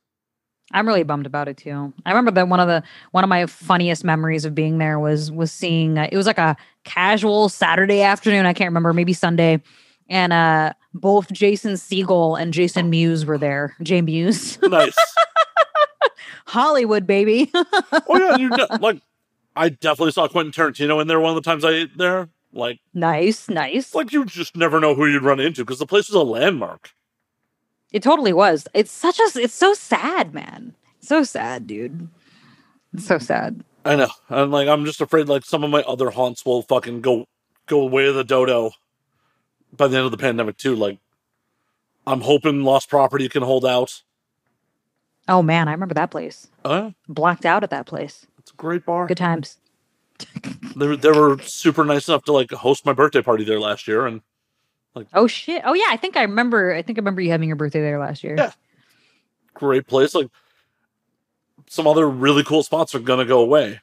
I'm 0.73 0.87
really 0.87 1.05
bummed 1.05 1.27
about 1.27 1.49
it 1.49 1.57
too. 1.57 1.93
I 2.05 2.11
remember 2.11 2.33
that 2.33 2.49
one 2.49 2.61
of 2.61 2.67
the 2.69 2.83
one 3.13 3.23
of 3.25 3.29
my 3.31 3.47
funniest 3.47 4.05
memories 4.05 4.45
of 4.45 4.55
being 4.55 4.79
there 4.79 4.99
was 4.99 5.31
was 5.31 5.53
seeing 5.53 5.97
uh, 5.99 6.09
it 6.11 6.17
was 6.17 6.27
like 6.27 6.39
a 6.39 6.57
casual 6.85 7.49
Saturday 7.49 8.03
afternoon. 8.03 8.47
I 8.47 8.53
can't 8.53 8.69
remember, 8.69 8.93
maybe 8.93 9.13
Sunday, 9.13 9.63
and 10.09 10.33
uh 10.33 10.73
both 10.93 11.31
Jason 11.33 11.75
Segel 11.75 12.41
and 12.41 12.53
Jason 12.53 12.91
Mewes 12.91 13.25
were 13.25 13.39
there. 13.39 13.77
Jay 13.83 14.01
Mewes, 14.03 14.59
nice, 14.63 14.97
Hollywood 16.47 17.07
baby. 17.07 17.51
oh 17.55 18.03
yeah, 18.19 18.37
you 18.37 18.51
like 18.81 19.01
I 19.55 19.69
definitely 19.71 20.13
saw 20.13 20.29
Quentin 20.29 20.53
Tarantino 20.53 21.01
in 21.01 21.07
there 21.07 21.21
one 21.21 21.31
of 21.37 21.43
the 21.43 21.49
times 21.49 21.65
I 21.65 21.71
ate 21.71 21.97
there. 21.97 22.29
Like 22.53 22.81
nice, 22.95 23.49
nice. 23.49 23.95
Like 23.95 24.13
you 24.13 24.25
just 24.25 24.57
never 24.57 24.81
know 24.81 24.95
who 24.95 25.07
you'd 25.07 25.23
run 25.23 25.41
into 25.41 25.65
because 25.65 25.79
the 25.79 25.87
place 25.87 26.09
was 26.09 26.17
a 26.17 26.23
landmark. 26.23 26.91
It 27.97 28.03
totally 28.03 28.35
was. 28.35 28.69
It's 28.75 28.91
such 28.91 29.19
a. 29.19 29.31
It's 29.37 29.55
so 29.55 29.73
sad, 29.73 30.35
man. 30.35 30.75
so 31.01 31.23
sad, 31.23 31.67
dude. 31.67 32.11
It's 32.93 33.07
so 33.07 33.17
sad. 33.17 33.65
I 33.87 33.97
know. 33.97 34.11
I'm 34.29 34.51
like, 34.51 34.69
I'm 34.69 34.85
just 34.85 35.01
afraid 35.01 35.29
like 35.29 35.47
some 35.47 35.65
of 35.65 35.71
my 35.71 35.81
other 35.81 36.11
haunts 36.11 36.45
will 36.45 36.61
fucking 36.61 37.01
go 37.01 37.25
go 37.65 37.81
away 37.81 38.13
the 38.13 38.23
dodo 38.23 38.73
by 39.75 39.89
the 39.89 39.97
end 39.97 40.05
of 40.05 40.11
the 40.11 40.19
pandemic 40.19 40.59
too. 40.59 40.77
Like, 40.77 40.99
I'm 42.07 42.21
hoping 42.21 42.65
Lost 42.65 42.91
Property 42.91 43.31
can 43.31 43.43
hold 43.43 43.65
out. 43.65 44.03
Oh 45.27 45.41
man, 45.41 45.67
I 45.67 45.73
remember 45.73 45.95
that 45.95 46.11
place. 46.11 46.49
Uh, 46.67 46.91
Blacked 47.09 47.47
out 47.47 47.63
at 47.65 47.71
that 47.71 47.87
place. 47.87 48.27
It's 48.39 48.51
a 48.51 48.57
great 48.57 48.85
bar. 48.85 49.07
Good 49.07 49.17
times. 49.17 49.59
they, 50.77 50.97
they 50.97 51.13
were 51.13 51.39
super 51.41 51.83
nice 51.83 52.09
enough 52.09 52.25
to 52.25 52.33
like 52.33 52.51
host 52.51 52.85
my 52.85 52.93
birthday 52.93 53.23
party 53.23 53.45
there 53.45 53.59
last 53.59 53.89
year, 53.89 54.07
and 54.07 54.21
like, 54.97 55.09
oh 55.15 55.27
shit! 55.27 55.63
Oh 55.65 55.75
yeah, 55.75 55.87
I 55.91 55.97
think 55.97 56.17
I 56.17 56.23
remember. 56.23 56.75
I 56.75 56.83
think 56.83 56.99
I 56.99 57.01
remember 57.01 57.21
you 57.21 57.31
having 57.31 57.49
your 57.49 57.57
birthday 57.57 57.81
there 57.81 57.99
last 57.99 58.25
year. 58.25 58.35
Yeah, 58.39 58.53
great 59.55 59.87
place. 59.87 60.15
Like 60.15 60.29
some 61.69 61.87
other 61.87 62.09
really 62.09 62.45
cool 62.45 62.63
spots 62.63 62.95
are 62.95 63.01
gonna 63.01 63.25
go 63.25 63.41
away. 63.41 63.81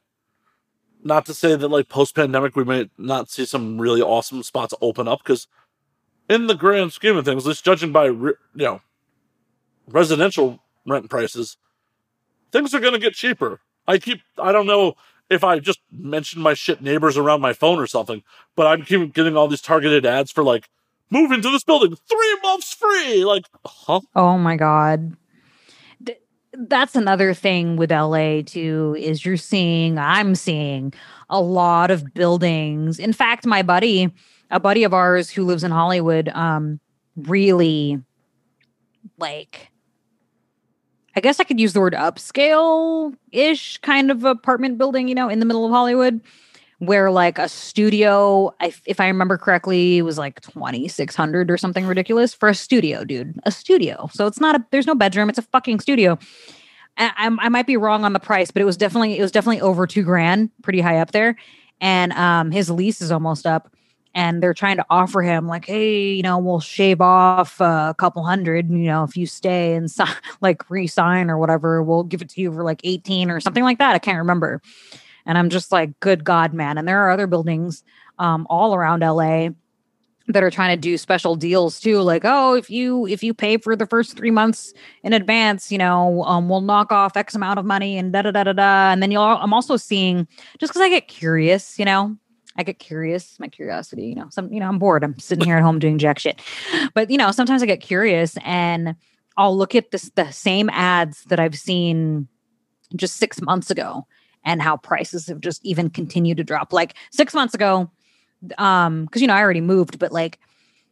not 1.04 1.26
to 1.26 1.34
say 1.34 1.56
that 1.56 1.68
like 1.68 1.90
post 1.90 2.16
pandemic 2.16 2.56
we 2.56 2.64
might 2.64 2.90
not 2.98 3.30
see 3.30 3.46
some 3.46 3.80
really 3.80 4.02
awesome 4.02 4.42
spots 4.44 4.74
open 4.82 5.08
up 5.08 5.20
because 5.24 5.48
in 6.30 6.48
the 6.48 6.56
grand 6.56 6.94
scheme 6.94 7.18
of 7.18 7.26
things, 7.26 7.46
at 7.46 7.50
least 7.50 7.66
judging 7.66 7.92
by 7.92 8.06
you 8.06 8.36
know 8.56 8.82
residential 9.88 10.60
rent 10.86 11.10
prices, 11.10 11.58
things 12.52 12.74
are 12.74 12.80
going 12.80 12.94
to 12.94 13.00
get 13.00 13.14
cheaper. 13.14 13.60
I 13.88 13.98
keep 13.98 14.22
I 14.38 14.52
don't 14.52 14.68
know 14.68 14.96
if 15.30 15.44
I 15.44 15.60
just 15.60 15.80
mentioned 15.92 16.44
my 16.44 16.54
shit 16.54 16.82
neighbors 16.82 17.18
around 17.18 17.42
my 17.42 17.54
phone 17.54 17.80
or 17.80 17.88
something, 17.88 18.24
but 18.56 18.68
I'm 18.68 18.84
keep 18.84 19.14
getting 19.14 19.36
all 19.36 19.48
these 19.48 19.62
targeted 19.62 20.06
ads 20.06 20.32
for 20.32 20.44
like 20.44 20.70
move 21.14 21.32
into 21.32 21.50
this 21.52 21.64
building, 21.64 21.96
three 22.10 22.38
months 22.44 22.74
free. 22.74 23.24
Like, 23.24 23.46
huh? 23.66 24.02
Oh 24.16 24.38
my 24.38 24.58
god 24.58 25.16
that's 26.54 26.96
another 26.96 27.34
thing 27.34 27.76
with 27.76 27.92
LA 27.92 28.42
too 28.42 28.96
is 29.00 29.26
you're 29.26 29.38
seeing 29.38 29.98
I'm 29.98 30.36
seeing 30.36 30.94
a 31.30 31.42
lot 31.42 31.90
of 31.92 32.14
buildings. 32.14 33.00
In 33.00 33.14
fact, 33.14 33.46
my 33.46 33.62
buddy, 33.64 34.12
a 34.52 34.60
buddy 34.60 34.84
of 34.84 34.94
ours 34.94 35.30
who 35.30 35.44
lives 35.44 35.64
in 35.64 35.72
Hollywood, 35.72 36.30
um 36.30 36.80
really 37.16 38.00
like 39.18 39.70
I 41.16 41.20
guess 41.20 41.40
I 41.40 41.44
could 41.44 41.60
use 41.60 41.74
the 41.74 41.80
word 41.80 41.94
upscale 41.94 43.16
ish 43.32 43.78
kind 43.80 44.10
of 44.10 44.24
apartment 44.24 44.78
building, 44.78 45.08
you 45.08 45.16
know, 45.16 45.30
in 45.30 45.40
the 45.40 45.46
middle 45.46 45.66
of 45.66 45.72
Hollywood 45.72 46.22
where 46.86 47.12
like 47.12 47.38
a 47.38 47.50
studio, 47.50 48.54
if 48.86 49.00
I 49.00 49.08
remember 49.08 49.38
correctly, 49.38 49.98
it 49.98 50.02
was 50.04 50.18
like 50.18 50.42
2600 50.42 51.50
or 51.50 51.58
something 51.58 51.86
ridiculous 51.86 52.34
for 52.34 52.50
a 52.50 52.56
studio, 52.56 53.04
dude. 53.04 53.40
A 53.44 53.52
studio. 53.52 54.10
So 54.14 54.28
it's 54.28 54.40
not 54.40 54.56
a, 54.56 54.66
there's 54.72 54.88
no 54.88 54.96
bedroom, 54.96 55.30
it's 55.30 55.40
a 55.40 55.44
fucking 55.44 55.80
studio. 55.80 56.18
I, 56.98 57.12
I 57.40 57.50
might 57.50 57.66
be 57.66 57.78
wrong 57.78 58.06
on 58.06 58.14
the 58.14 58.20
price, 58.20 58.52
but 58.52 58.62
it 58.62 58.66
was 58.66 58.78
definitely, 58.78 59.18
it 59.18 59.22
was 59.22 59.32
definitely 59.32 59.62
over 59.62 59.88
two 59.88 60.04
grand, 60.04 60.52
pretty 60.62 60.80
high 60.80 61.00
up 61.00 61.12
there. 61.12 61.36
And 61.82 62.14
um, 62.14 62.52
his 62.52 62.70
lease 62.70 63.02
is 63.02 63.12
almost 63.12 63.46
up 63.46 63.74
and 64.16 64.44
they're 64.44 64.54
trying 64.54 64.78
to 64.78 64.86
offer 64.90 65.22
him 65.22 65.48
like 65.48 65.66
hey 65.66 66.14
you 66.14 66.22
know 66.22 66.38
we'll 66.38 66.60
shave 66.60 67.02
off 67.02 67.60
a 67.60 67.96
couple 67.98 68.24
hundred 68.24 68.70
you 68.70 68.86
know 68.86 69.04
if 69.04 69.18
you 69.18 69.26
stay 69.26 69.76
and 69.76 69.90
si- 69.90 70.04
like 70.42 70.70
resign 70.70 71.30
or 71.30 71.38
whatever 71.38 71.82
we'll 71.82 72.04
give 72.04 72.22
it 72.22 72.30
to 72.30 72.42
you 72.42 72.52
for 72.52 72.64
like 72.64 72.82
18 72.84 73.32
or 73.32 73.40
something 73.40 73.64
like 73.64 73.80
that 73.80 73.96
i 73.96 74.00
can't 74.00 74.18
remember 74.18 74.62
and 75.26 75.38
I'm 75.38 75.50
just 75.50 75.72
like, 75.72 76.00
good 76.00 76.24
God, 76.24 76.54
man. 76.54 76.78
And 76.78 76.88
there 76.88 77.00
are 77.00 77.12
other 77.12 77.28
buildings 77.28 77.84
um, 78.20 78.46
all 78.50 78.76
around 78.76 79.02
LA 79.02 79.50
that 80.28 80.44
are 80.44 80.52
trying 80.52 80.76
to 80.76 80.80
do 80.80 80.98
special 80.98 81.36
deals 81.36 81.80
too. 81.80 82.00
Like 82.00 82.22
oh 82.24 82.54
if 82.54 82.70
you 82.70 83.06
if 83.08 83.24
you 83.24 83.34
pay 83.34 83.58
for 83.58 83.76
the 83.76 83.86
first 83.86 84.16
three 84.16 84.32
months 84.32 84.74
in 85.04 85.14
advance 85.14 85.72
you 85.72 85.78
know 85.78 86.24
um, 86.24 86.50
we'll 86.50 86.62
knock 86.62 86.92
off 86.92 87.18
x 87.18 87.36
amount 87.36 87.60
of 87.60 87.66
money 87.66 87.98
and 87.98 88.14
da 88.14 88.22
da 88.22 88.32
da 88.32 88.44
da 88.44 88.54
da. 88.54 88.92
And 88.92 89.02
then 89.02 89.12
you'll 89.12 89.22
i'm 89.22 89.54
also 89.54 89.76
seeing 89.78 90.28
just 90.60 90.72
because 90.72 90.82
i 90.82 90.90
get 90.90 91.08
curious 91.08 91.78
you 91.78 91.86
know 91.86 92.16
i 92.58 92.64
get 92.64 92.80
curious 92.80 93.38
my 93.40 93.48
curiosity 93.48 94.06
you 94.06 94.16
know 94.16 94.28
some 94.30 94.52
you 94.52 94.60
know 94.60 94.68
i'm 94.68 94.80
bored. 94.80 95.04
I'm 95.04 95.20
sitting 95.20 95.44
here 95.44 95.58
at 95.58 95.64
home 95.64 95.80
doing 95.80 95.98
jack 95.98 96.20
shit. 96.20 96.42
But 96.94 97.10
you 97.10 97.18
know 97.18 97.32
sometimes 97.32 97.62
i 97.62 97.66
get 97.66 97.82
curious 97.82 98.38
and 98.44 98.96
i'll 99.36 99.58
look 99.58 99.76
at 99.76 99.92
this 99.92 100.10
the 100.16 100.32
same 100.32 100.70
ads 100.70 101.24
that 101.26 101.40
i've 101.40 101.56
seen 101.56 102.28
just 102.96 103.18
six 103.18 103.42
months 103.42 103.70
ago 103.72 104.08
and 104.44 104.62
how 104.62 104.78
prices 104.78 105.28
have 105.28 105.40
just 105.40 105.66
even 105.66 105.90
continued 105.90 106.38
to 106.38 106.44
drop. 106.44 106.74
Like 106.74 106.96
six 107.12 107.34
months 107.34 107.54
ago, 107.54 107.90
um, 108.58 109.06
because 109.06 109.22
you 109.22 109.28
know 109.28 109.34
I 109.34 109.42
already 109.42 109.62
moved, 109.62 110.00
but 110.00 110.12
like 110.12 110.40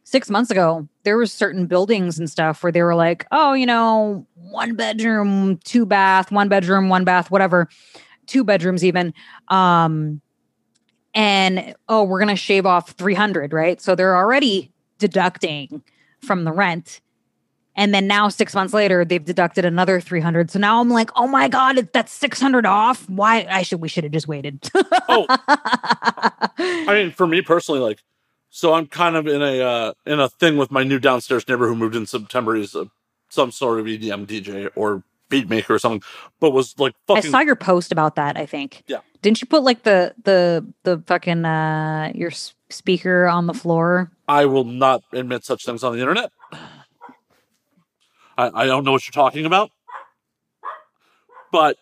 six 0.04 0.30
months 0.30 0.50
ago, 0.50 0.88
there 1.04 1.16
were 1.16 1.26
certain 1.26 1.66
buildings 1.66 2.18
and 2.18 2.28
stuff 2.28 2.62
where 2.62 2.72
they 2.72 2.82
were 2.82 2.94
like, 2.94 3.26
oh, 3.30 3.52
you 3.52 3.66
know, 3.66 4.26
one 4.34 4.74
bedroom, 4.74 5.58
two 5.64 5.86
bath, 5.86 6.32
one 6.32 6.48
bedroom, 6.48 6.88
one 6.88 7.04
bath, 7.04 7.30
whatever, 7.30 7.68
two 8.26 8.44
bedrooms 8.44 8.84
even. 8.84 9.14
Um, 9.48 10.20
and 11.14 11.74
oh, 11.88 12.04
we're 12.04 12.18
gonna 12.18 12.36
shave 12.36 12.66
off 12.66 12.90
300, 12.90 13.52
right? 13.52 13.80
So 13.80 13.94
they're 13.94 14.16
already 14.16 14.72
deducting 14.98 15.82
from 16.20 16.44
the 16.44 16.52
rent 16.52 17.00
and 17.74 17.94
then 17.94 18.06
now 18.06 18.28
six 18.28 18.54
months 18.54 18.74
later, 18.74 19.04
they've 19.04 19.24
deducted 19.24 19.64
another 19.64 20.00
300. 20.00 20.50
So 20.50 20.58
now 20.58 20.80
I'm 20.80 20.90
like, 20.90 21.10
oh 21.16 21.26
my 21.26 21.48
God, 21.48 21.88
that's 21.92 22.12
600 22.12 22.66
off. 22.66 23.08
Why? 23.08 23.46
I 23.48 23.62
should, 23.62 23.80
we 23.80 23.88
should 23.88 24.04
have 24.04 24.12
just 24.12 24.28
waited. 24.28 24.70
oh, 25.08 25.26
I 25.48 26.86
mean, 26.88 27.12
for 27.12 27.26
me 27.26 27.40
personally, 27.40 27.80
like, 27.80 28.00
so 28.50 28.74
I'm 28.74 28.86
kind 28.86 29.16
of 29.16 29.26
in 29.26 29.40
a, 29.40 29.60
uh, 29.60 29.92
in 30.04 30.20
a 30.20 30.28
thing 30.28 30.58
with 30.58 30.70
my 30.70 30.84
new 30.84 30.98
downstairs 30.98 31.48
neighbor 31.48 31.66
who 31.66 31.74
moved 31.74 31.96
in 31.96 32.04
September. 32.04 32.54
He's 32.54 32.74
a, 32.74 32.90
some 33.30 33.50
sort 33.50 33.80
of 33.80 33.86
EDM 33.86 34.26
DJ 34.26 34.68
or 34.76 35.02
beat 35.30 35.48
maker 35.48 35.74
or 35.74 35.78
something, 35.78 36.02
but 36.40 36.50
was 36.50 36.78
like 36.78 36.92
fucking. 37.06 37.28
I 37.28 37.30
saw 37.30 37.40
your 37.40 37.56
post 37.56 37.90
about 37.90 38.16
that. 38.16 38.36
I 38.36 38.44
think. 38.44 38.82
Yeah. 38.86 38.98
Didn't 39.22 39.40
you 39.40 39.46
put 39.46 39.62
like 39.62 39.84
the, 39.84 40.14
the, 40.24 40.66
the 40.82 41.02
fucking, 41.06 41.46
uh, 41.46 42.12
your 42.14 42.32
speaker 42.68 43.26
on 43.26 43.46
the 43.46 43.54
floor? 43.54 44.10
I 44.28 44.44
will 44.44 44.64
not 44.64 45.02
admit 45.12 45.44
such 45.44 45.64
things 45.64 45.82
on 45.82 45.94
the 45.94 46.00
internet. 46.00 46.30
I, 48.36 48.50
I 48.62 48.66
don't 48.66 48.84
know 48.84 48.92
what 48.92 49.06
you're 49.06 49.12
talking 49.12 49.46
about. 49.46 49.70
But 51.50 51.76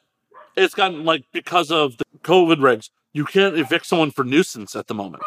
it's 0.56 0.74
gotten 0.74 1.04
like 1.04 1.24
because 1.32 1.70
of 1.70 1.96
the 1.98 2.04
COVID 2.22 2.56
regs, 2.56 2.90
you 3.12 3.24
can't 3.24 3.56
evict 3.56 3.86
someone 3.86 4.10
for 4.10 4.24
nuisance 4.24 4.74
at 4.74 4.86
the 4.88 4.94
moment. 4.94 5.22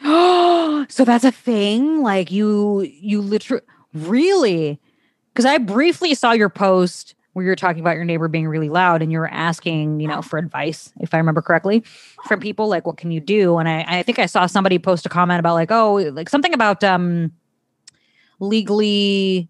so 0.90 1.04
that's 1.04 1.24
a 1.24 1.32
thing. 1.32 2.02
Like 2.02 2.30
you, 2.30 2.82
you 2.82 3.20
literally, 3.20 3.64
really? 3.92 4.80
Because 5.32 5.44
I 5.44 5.58
briefly 5.58 6.14
saw 6.14 6.32
your 6.32 6.48
post 6.48 7.14
where 7.32 7.44
you're 7.44 7.56
talking 7.56 7.80
about 7.80 7.96
your 7.96 8.04
neighbor 8.04 8.28
being 8.28 8.46
really 8.46 8.68
loud 8.68 9.02
and 9.02 9.10
you 9.10 9.18
were 9.18 9.30
asking, 9.30 9.98
you 9.98 10.06
know, 10.06 10.22
for 10.22 10.38
advice, 10.38 10.92
if 11.00 11.12
I 11.12 11.18
remember 11.18 11.42
correctly, 11.42 11.82
from 12.26 12.38
people 12.38 12.68
like, 12.68 12.86
what 12.86 12.96
can 12.96 13.10
you 13.10 13.20
do? 13.20 13.58
And 13.58 13.68
I, 13.68 13.84
I 13.88 14.02
think 14.04 14.20
I 14.20 14.26
saw 14.26 14.46
somebody 14.46 14.78
post 14.78 15.04
a 15.04 15.08
comment 15.08 15.40
about 15.40 15.54
like, 15.54 15.72
oh, 15.72 15.94
like 15.94 16.28
something 16.28 16.54
about 16.54 16.84
um 16.84 17.32
legally 18.38 19.48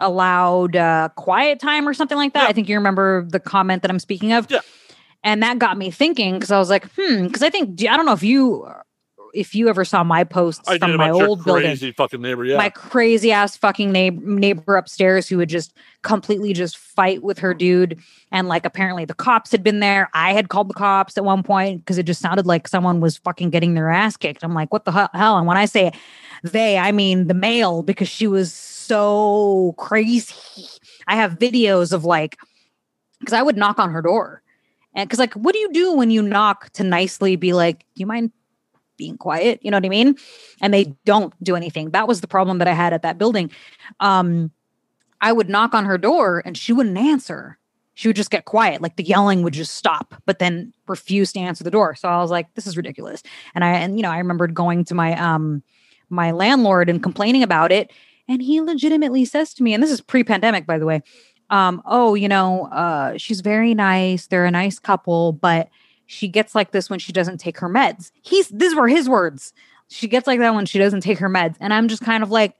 allowed 0.00 0.76
uh, 0.76 1.08
quiet 1.16 1.60
time 1.60 1.88
or 1.88 1.94
something 1.94 2.16
like 2.16 2.32
that. 2.34 2.44
Yeah. 2.44 2.48
I 2.48 2.52
think 2.52 2.68
you 2.68 2.76
remember 2.76 3.26
the 3.28 3.40
comment 3.40 3.82
that 3.82 3.90
I'm 3.90 3.98
speaking 3.98 4.32
of. 4.32 4.50
Yeah. 4.50 4.60
And 5.22 5.42
that 5.42 5.58
got 5.58 5.76
me 5.76 5.90
thinking 5.90 6.34
because 6.34 6.50
I 6.50 6.58
was 6.58 6.70
like, 6.70 6.86
hmm, 6.96 7.26
because 7.26 7.42
I 7.42 7.50
think 7.50 7.80
I 7.82 7.96
don't 7.96 8.06
know 8.06 8.12
if 8.12 8.22
you 8.22 8.66
if 9.34 9.54
you 9.54 9.68
ever 9.68 9.84
saw 9.84 10.02
my 10.02 10.24
posts 10.24 10.68
I 10.68 10.78
from 10.78 10.96
my 10.96 11.10
old 11.10 11.44
building, 11.44 11.64
crazy 11.64 11.92
fucking 11.92 12.20
neighbor, 12.20 12.44
yeah, 12.44 12.56
my 12.56 12.70
crazy 12.70 13.32
ass 13.32 13.56
fucking 13.56 13.92
neighbor, 13.92 14.20
neighbor 14.20 14.76
upstairs 14.76 15.28
who 15.28 15.36
would 15.38 15.48
just 15.48 15.74
completely 16.02 16.52
just 16.52 16.76
fight 16.76 17.22
with 17.22 17.38
her 17.38 17.54
dude, 17.54 18.00
and 18.32 18.48
like 18.48 18.64
apparently 18.64 19.04
the 19.04 19.14
cops 19.14 19.52
had 19.52 19.62
been 19.62 19.80
there. 19.80 20.08
I 20.14 20.32
had 20.32 20.48
called 20.48 20.68
the 20.68 20.74
cops 20.74 21.16
at 21.16 21.24
one 21.24 21.42
point 21.42 21.80
because 21.80 21.98
it 21.98 22.04
just 22.04 22.20
sounded 22.20 22.46
like 22.46 22.68
someone 22.68 23.00
was 23.00 23.18
fucking 23.18 23.50
getting 23.50 23.74
their 23.74 23.90
ass 23.90 24.16
kicked. 24.16 24.42
I'm 24.42 24.54
like, 24.54 24.72
what 24.72 24.84
the 24.84 25.08
hell? 25.12 25.38
And 25.38 25.46
when 25.46 25.56
I 25.56 25.66
say 25.66 25.92
they, 26.42 26.78
I 26.78 26.92
mean 26.92 27.26
the 27.26 27.34
male 27.34 27.82
because 27.82 28.08
she 28.08 28.26
was 28.26 28.52
so 28.52 29.74
crazy. 29.78 30.34
I 31.06 31.16
have 31.16 31.38
videos 31.38 31.92
of 31.92 32.04
like, 32.04 32.38
because 33.20 33.32
I 33.32 33.42
would 33.42 33.56
knock 33.56 33.78
on 33.78 33.90
her 33.90 34.02
door. 34.02 34.42
And 34.94 35.08
because, 35.08 35.20
like, 35.20 35.34
what 35.34 35.52
do 35.52 35.60
you 35.60 35.72
do 35.72 35.92
when 35.92 36.10
you 36.10 36.20
knock 36.20 36.70
to 36.70 36.82
nicely 36.82 37.36
be 37.36 37.52
like, 37.52 37.80
do 37.94 38.00
you 38.00 38.06
mind 38.06 38.32
being 38.96 39.16
quiet? 39.16 39.60
You 39.62 39.70
know 39.70 39.76
what 39.76 39.84
I 39.84 39.88
mean? 39.88 40.16
And 40.60 40.74
they 40.74 40.96
don't 41.04 41.32
do 41.44 41.54
anything. 41.54 41.90
That 41.90 42.08
was 42.08 42.20
the 42.20 42.26
problem 42.26 42.58
that 42.58 42.66
I 42.66 42.72
had 42.72 42.92
at 42.92 43.02
that 43.02 43.16
building. 43.16 43.52
Um, 44.00 44.50
I 45.20 45.32
would 45.32 45.48
knock 45.48 45.74
on 45.74 45.84
her 45.84 45.96
door 45.96 46.42
and 46.44 46.56
she 46.56 46.72
wouldn't 46.72 46.98
answer. 46.98 47.58
She 47.94 48.08
would 48.08 48.16
just 48.16 48.30
get 48.30 48.46
quiet, 48.46 48.80
like 48.80 48.96
the 48.96 49.04
yelling 49.04 49.42
would 49.42 49.52
just 49.52 49.74
stop, 49.76 50.14
but 50.24 50.38
then 50.38 50.72
refuse 50.88 51.32
to 51.32 51.40
answer 51.40 51.62
the 51.62 51.70
door. 51.70 51.94
So 51.94 52.08
I 52.08 52.20
was 52.20 52.30
like, 52.30 52.52
this 52.54 52.66
is 52.66 52.76
ridiculous. 52.76 53.22
And 53.54 53.62
I, 53.62 53.72
and 53.74 53.96
you 53.96 54.02
know, 54.02 54.10
I 54.10 54.18
remembered 54.18 54.54
going 54.54 54.84
to 54.86 54.94
my, 54.94 55.16
um, 55.20 55.62
my 56.10 56.30
landlord 56.30 56.88
and 56.88 57.02
complaining 57.02 57.42
about 57.42 57.72
it 57.72 57.90
and 58.30 58.40
he 58.40 58.60
legitimately 58.60 59.24
says 59.24 59.52
to 59.54 59.64
me, 59.64 59.74
and 59.74 59.82
this 59.82 59.90
is 59.90 60.00
pre 60.00 60.22
pandemic, 60.22 60.64
by 60.64 60.78
the 60.78 60.86
way, 60.86 61.02
um, 61.50 61.82
oh, 61.84 62.14
you 62.14 62.28
know, 62.28 62.66
uh, 62.66 63.18
she's 63.18 63.40
very 63.40 63.74
nice. 63.74 64.28
They're 64.28 64.44
a 64.44 64.52
nice 64.52 64.78
couple, 64.78 65.32
but 65.32 65.68
she 66.06 66.28
gets 66.28 66.54
like 66.54 66.70
this 66.70 66.88
when 66.88 67.00
she 67.00 67.12
doesn't 67.12 67.38
take 67.38 67.58
her 67.58 67.68
meds. 67.68 68.12
He's, 68.22 68.46
these 68.48 68.76
were 68.76 68.86
his 68.86 69.08
words. 69.08 69.52
She 69.88 70.06
gets 70.06 70.28
like 70.28 70.38
that 70.38 70.54
when 70.54 70.64
she 70.64 70.78
doesn't 70.78 71.00
take 71.00 71.18
her 71.18 71.28
meds. 71.28 71.56
And 71.58 71.74
I'm 71.74 71.88
just 71.88 72.04
kind 72.04 72.22
of 72.22 72.30
like, 72.30 72.54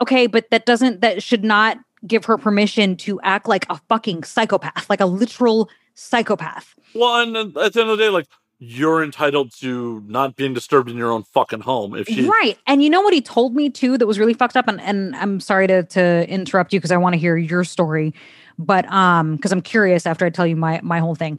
okay, 0.00 0.26
but 0.26 0.48
that 0.50 0.64
doesn't, 0.64 1.02
that 1.02 1.22
should 1.22 1.44
not 1.44 1.76
give 2.06 2.24
her 2.24 2.38
permission 2.38 2.96
to 2.96 3.20
act 3.20 3.46
like 3.46 3.66
a 3.68 3.76
fucking 3.90 4.24
psychopath, 4.24 4.88
like 4.88 5.00
a 5.00 5.06
literal 5.06 5.68
psychopath. 5.94 6.74
Well, 6.94 7.20
and 7.20 7.36
at 7.36 7.74
the 7.74 7.80
end 7.82 7.90
of 7.90 7.98
the 7.98 8.04
day, 8.04 8.08
like 8.08 8.26
you're 8.60 9.04
entitled 9.04 9.52
to 9.54 10.02
not 10.06 10.34
being 10.34 10.52
disturbed 10.52 10.90
in 10.90 10.96
your 10.96 11.12
own 11.12 11.22
fucking 11.22 11.60
home 11.60 11.94
if 11.94 12.08
she 12.08 12.26
right 12.28 12.58
and 12.66 12.82
you 12.82 12.90
know 12.90 13.00
what 13.00 13.14
he 13.14 13.20
told 13.20 13.54
me 13.54 13.70
too 13.70 13.96
that 13.96 14.06
was 14.06 14.18
really 14.18 14.34
fucked 14.34 14.56
up 14.56 14.66
and, 14.66 14.80
and 14.80 15.14
i'm 15.16 15.38
sorry 15.38 15.66
to 15.66 15.84
to 15.84 16.28
interrupt 16.28 16.72
you 16.72 16.80
because 16.80 16.90
i 16.90 16.96
want 16.96 17.12
to 17.12 17.18
hear 17.18 17.36
your 17.36 17.62
story 17.62 18.12
but 18.58 18.90
um 18.90 19.36
because 19.36 19.52
i'm 19.52 19.62
curious 19.62 20.06
after 20.06 20.26
i 20.26 20.30
tell 20.30 20.46
you 20.46 20.56
my 20.56 20.80
my 20.82 20.98
whole 20.98 21.14
thing. 21.14 21.38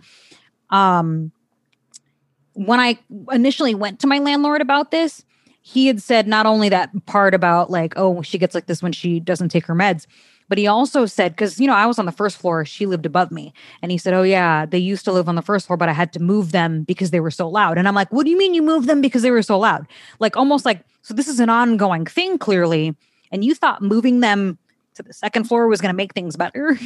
Um 0.70 1.32
when 2.54 2.80
i 2.80 2.98
initially 3.32 3.76
went 3.76 4.00
to 4.00 4.08
my 4.08 4.20
landlord 4.20 4.62
about 4.62 4.92
this 4.92 5.26
he 5.62 5.88
had 5.88 6.02
said 6.02 6.26
not 6.26 6.46
only 6.46 6.70
that 6.70 6.90
part 7.06 7.34
about 7.34 7.70
like 7.70 7.94
oh 7.98 8.22
she 8.22 8.38
gets 8.38 8.56
like 8.56 8.68
this 8.68 8.82
when 8.82 8.94
she 8.94 9.20
doesn't 9.20 9.50
take 9.50 9.66
her 9.66 9.76
meds 9.76 10.08
But 10.50 10.58
he 10.58 10.68
also 10.68 11.06
said, 11.06 11.34
because, 11.34 11.60
you 11.60 11.68
know, 11.68 11.76
I 11.76 11.86
was 11.86 12.00
on 12.00 12.06
the 12.06 12.12
first 12.12 12.38
floor, 12.38 12.66
she 12.66 12.88
lived 12.88 13.06
above 13.06 13.32
me. 13.32 13.54
And 13.82 13.92
he 13.92 13.98
said, 13.98 14.14
Oh, 14.14 14.24
yeah, 14.24 14.66
they 14.66 14.80
used 14.80 15.06
to 15.06 15.12
live 15.12 15.30
on 15.30 15.36
the 15.36 15.42
first 15.42 15.68
floor, 15.68 15.78
but 15.78 15.88
I 15.88 15.94
had 15.94 16.12
to 16.14 16.20
move 16.20 16.52
them 16.52 16.84
because 16.84 17.12
they 17.12 17.20
were 17.20 17.32
so 17.32 17.48
loud. 17.48 17.78
And 17.78 17.88
I'm 17.88 17.96
like, 17.96 18.12
What 18.12 18.26
do 18.26 18.32
you 18.32 18.38
mean 18.38 18.54
you 18.54 18.64
moved 18.64 18.90
them 18.90 19.00
because 19.00 19.22
they 19.22 19.32
were 19.32 19.44
so 19.44 19.58
loud? 19.60 19.88
Like, 20.20 20.36
almost 20.36 20.66
like, 20.66 20.84
so 21.04 21.14
this 21.14 21.28
is 21.28 21.40
an 21.40 21.50
ongoing 21.50 22.06
thing, 22.06 22.38
clearly. 22.38 22.96
And 23.32 23.46
you 23.46 23.54
thought 23.54 23.82
moving 23.82 24.20
them 24.20 24.58
to 24.96 25.04
the 25.04 25.14
second 25.14 25.46
floor 25.46 25.68
was 25.68 25.80
going 25.80 25.94
to 25.94 25.98
make 25.98 26.14
things 26.14 26.36
better. 26.36 26.78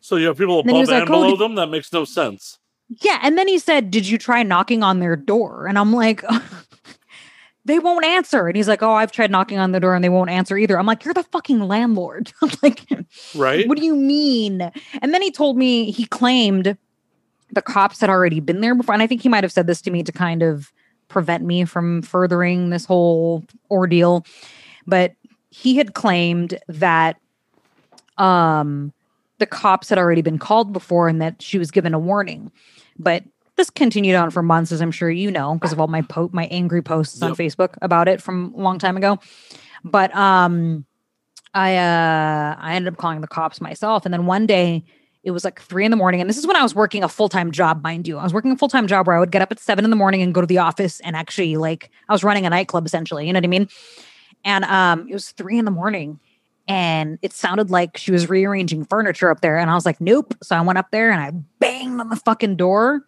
so 0.00 0.16
you 0.16 0.26
have 0.26 0.36
people 0.36 0.60
above 0.60 0.74
and, 0.74 0.88
and 0.90 1.06
below 1.06 1.32
oh, 1.32 1.36
them? 1.36 1.54
That 1.54 1.68
makes 1.68 1.92
no 1.92 2.04
sense. 2.04 2.58
Yeah. 3.00 3.18
And 3.22 3.38
then 3.38 3.48
he 3.48 3.58
said, 3.58 3.90
Did 3.90 4.06
you 4.06 4.18
try 4.18 4.42
knocking 4.42 4.82
on 4.82 5.00
their 5.00 5.16
door? 5.16 5.66
And 5.66 5.78
I'm 5.78 5.92
like, 5.94 6.22
they 7.64 7.78
won't 7.78 8.04
answer. 8.04 8.46
And 8.46 8.56
he's 8.56 8.68
like, 8.68 8.82
Oh, 8.82 8.92
I've 8.92 9.12
tried 9.12 9.30
knocking 9.30 9.58
on 9.58 9.72
the 9.72 9.80
door 9.80 9.94
and 9.94 10.04
they 10.04 10.08
won't 10.08 10.30
answer 10.30 10.56
either. 10.56 10.78
I'm 10.78 10.86
like, 10.86 11.04
You're 11.04 11.14
the 11.14 11.22
fucking 11.24 11.60
landlord. 11.60 12.32
I'm 12.42 12.50
like, 12.62 12.86
Right. 13.34 13.68
What 13.68 13.78
do 13.78 13.84
you 13.84 13.96
mean? 13.96 14.70
And 15.00 15.14
then 15.14 15.22
he 15.22 15.30
told 15.30 15.56
me 15.56 15.90
he 15.90 16.06
claimed 16.06 16.76
the 17.50 17.62
cops 17.62 18.00
had 18.00 18.10
already 18.10 18.40
been 18.40 18.60
there 18.60 18.74
before. 18.74 18.94
And 18.94 19.02
I 19.02 19.06
think 19.06 19.22
he 19.22 19.28
might 19.28 19.44
have 19.44 19.52
said 19.52 19.66
this 19.66 19.80
to 19.82 19.90
me 19.90 20.02
to 20.02 20.12
kind 20.12 20.42
of 20.42 20.72
prevent 21.08 21.44
me 21.44 21.64
from 21.64 22.02
furthering 22.02 22.70
this 22.70 22.84
whole 22.84 23.44
ordeal. 23.70 24.26
But 24.86 25.12
he 25.50 25.76
had 25.76 25.94
claimed 25.94 26.58
that 26.68 27.16
um 28.18 28.92
the 29.38 29.46
cops 29.46 29.88
had 29.88 29.98
already 29.98 30.22
been 30.22 30.38
called 30.38 30.72
before 30.72 31.08
and 31.08 31.20
that 31.20 31.42
she 31.42 31.58
was 31.58 31.70
given 31.70 31.94
a 31.94 31.98
warning. 31.98 32.52
But 32.98 33.24
this 33.56 33.70
continued 33.70 34.16
on 34.16 34.30
for 34.30 34.42
months, 34.42 34.72
as 34.72 34.80
I'm 34.80 34.90
sure 34.90 35.10
you 35.10 35.30
know, 35.30 35.54
because 35.54 35.72
of 35.72 35.80
all 35.80 35.86
my 35.86 36.02
po- 36.02 36.30
my 36.32 36.46
angry 36.46 36.82
posts 36.82 37.20
yep. 37.20 37.30
on 37.30 37.36
Facebook 37.36 37.76
about 37.82 38.08
it 38.08 38.20
from 38.20 38.52
a 38.56 38.60
long 38.60 38.78
time 38.78 38.96
ago. 38.96 39.18
But 39.84 40.14
um, 40.14 40.84
I 41.52 41.76
uh, 41.76 42.56
I 42.58 42.74
ended 42.74 42.92
up 42.92 42.98
calling 42.98 43.20
the 43.20 43.28
cops 43.28 43.60
myself, 43.60 44.04
and 44.04 44.12
then 44.12 44.26
one 44.26 44.46
day 44.46 44.84
it 45.22 45.30
was 45.30 45.44
like 45.44 45.60
three 45.60 45.84
in 45.84 45.90
the 45.90 45.96
morning, 45.96 46.20
and 46.20 46.28
this 46.28 46.36
is 46.36 46.46
when 46.46 46.56
I 46.56 46.62
was 46.62 46.74
working 46.74 47.04
a 47.04 47.08
full 47.08 47.28
time 47.28 47.50
job, 47.50 47.82
mind 47.82 48.08
you. 48.08 48.18
I 48.18 48.24
was 48.24 48.34
working 48.34 48.52
a 48.52 48.56
full 48.56 48.68
time 48.68 48.86
job 48.86 49.06
where 49.06 49.16
I 49.16 49.20
would 49.20 49.30
get 49.30 49.42
up 49.42 49.52
at 49.52 49.58
seven 49.58 49.84
in 49.84 49.90
the 49.90 49.96
morning 49.96 50.22
and 50.22 50.34
go 50.34 50.40
to 50.40 50.46
the 50.46 50.58
office, 50.58 51.00
and 51.00 51.14
actually 51.14 51.56
like 51.56 51.90
I 52.08 52.12
was 52.12 52.24
running 52.24 52.46
a 52.46 52.50
nightclub 52.50 52.86
essentially. 52.86 53.26
You 53.26 53.32
know 53.32 53.38
what 53.38 53.44
I 53.44 53.48
mean? 53.48 53.68
And 54.44 54.64
um, 54.64 55.06
it 55.08 55.14
was 55.14 55.30
three 55.30 55.58
in 55.58 55.64
the 55.64 55.70
morning, 55.70 56.18
and 56.66 57.18
it 57.22 57.32
sounded 57.32 57.70
like 57.70 57.96
she 57.96 58.10
was 58.10 58.28
rearranging 58.28 58.84
furniture 58.84 59.30
up 59.30 59.40
there. 59.40 59.58
And 59.58 59.70
I 59.70 59.74
was 59.74 59.86
like, 59.86 60.00
nope. 60.00 60.34
So 60.42 60.56
I 60.56 60.60
went 60.60 60.78
up 60.78 60.90
there 60.90 61.10
and 61.10 61.20
I 61.20 61.30
banged 61.60 62.00
on 62.00 62.08
the 62.08 62.16
fucking 62.16 62.56
door 62.56 63.04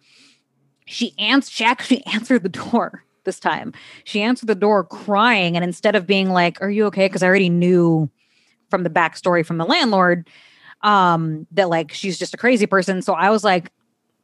she 0.87 1.13
answered 1.19 1.51
she 1.51 1.65
actually 1.65 2.05
answered 2.13 2.43
the 2.43 2.49
door 2.49 3.03
this 3.25 3.39
time. 3.39 3.73
She 4.05 4.21
answered 4.21 4.47
the 4.47 4.55
door 4.55 4.83
crying 4.83 5.55
and 5.55 5.63
instead 5.63 5.95
of 5.95 6.07
being 6.07 6.29
like 6.29 6.59
are 6.61 6.71
you 6.71 6.85
okay? 6.85 7.05
Because 7.05 7.21
i 7.21 7.27
already 7.27 7.49
knew 7.49 8.09
from 8.69 8.83
the 8.83 8.89
backstory 8.89 9.45
from 9.45 9.57
the 9.57 9.65
landlord 9.65 10.27
um 10.81 11.45
that 11.51 11.69
like 11.69 11.91
she's 11.91 12.17
just 12.17 12.33
a 12.33 12.37
crazy 12.37 12.65
person. 12.65 13.01
So 13.01 13.13
i 13.13 13.29
was 13.29 13.43
like 13.43 13.71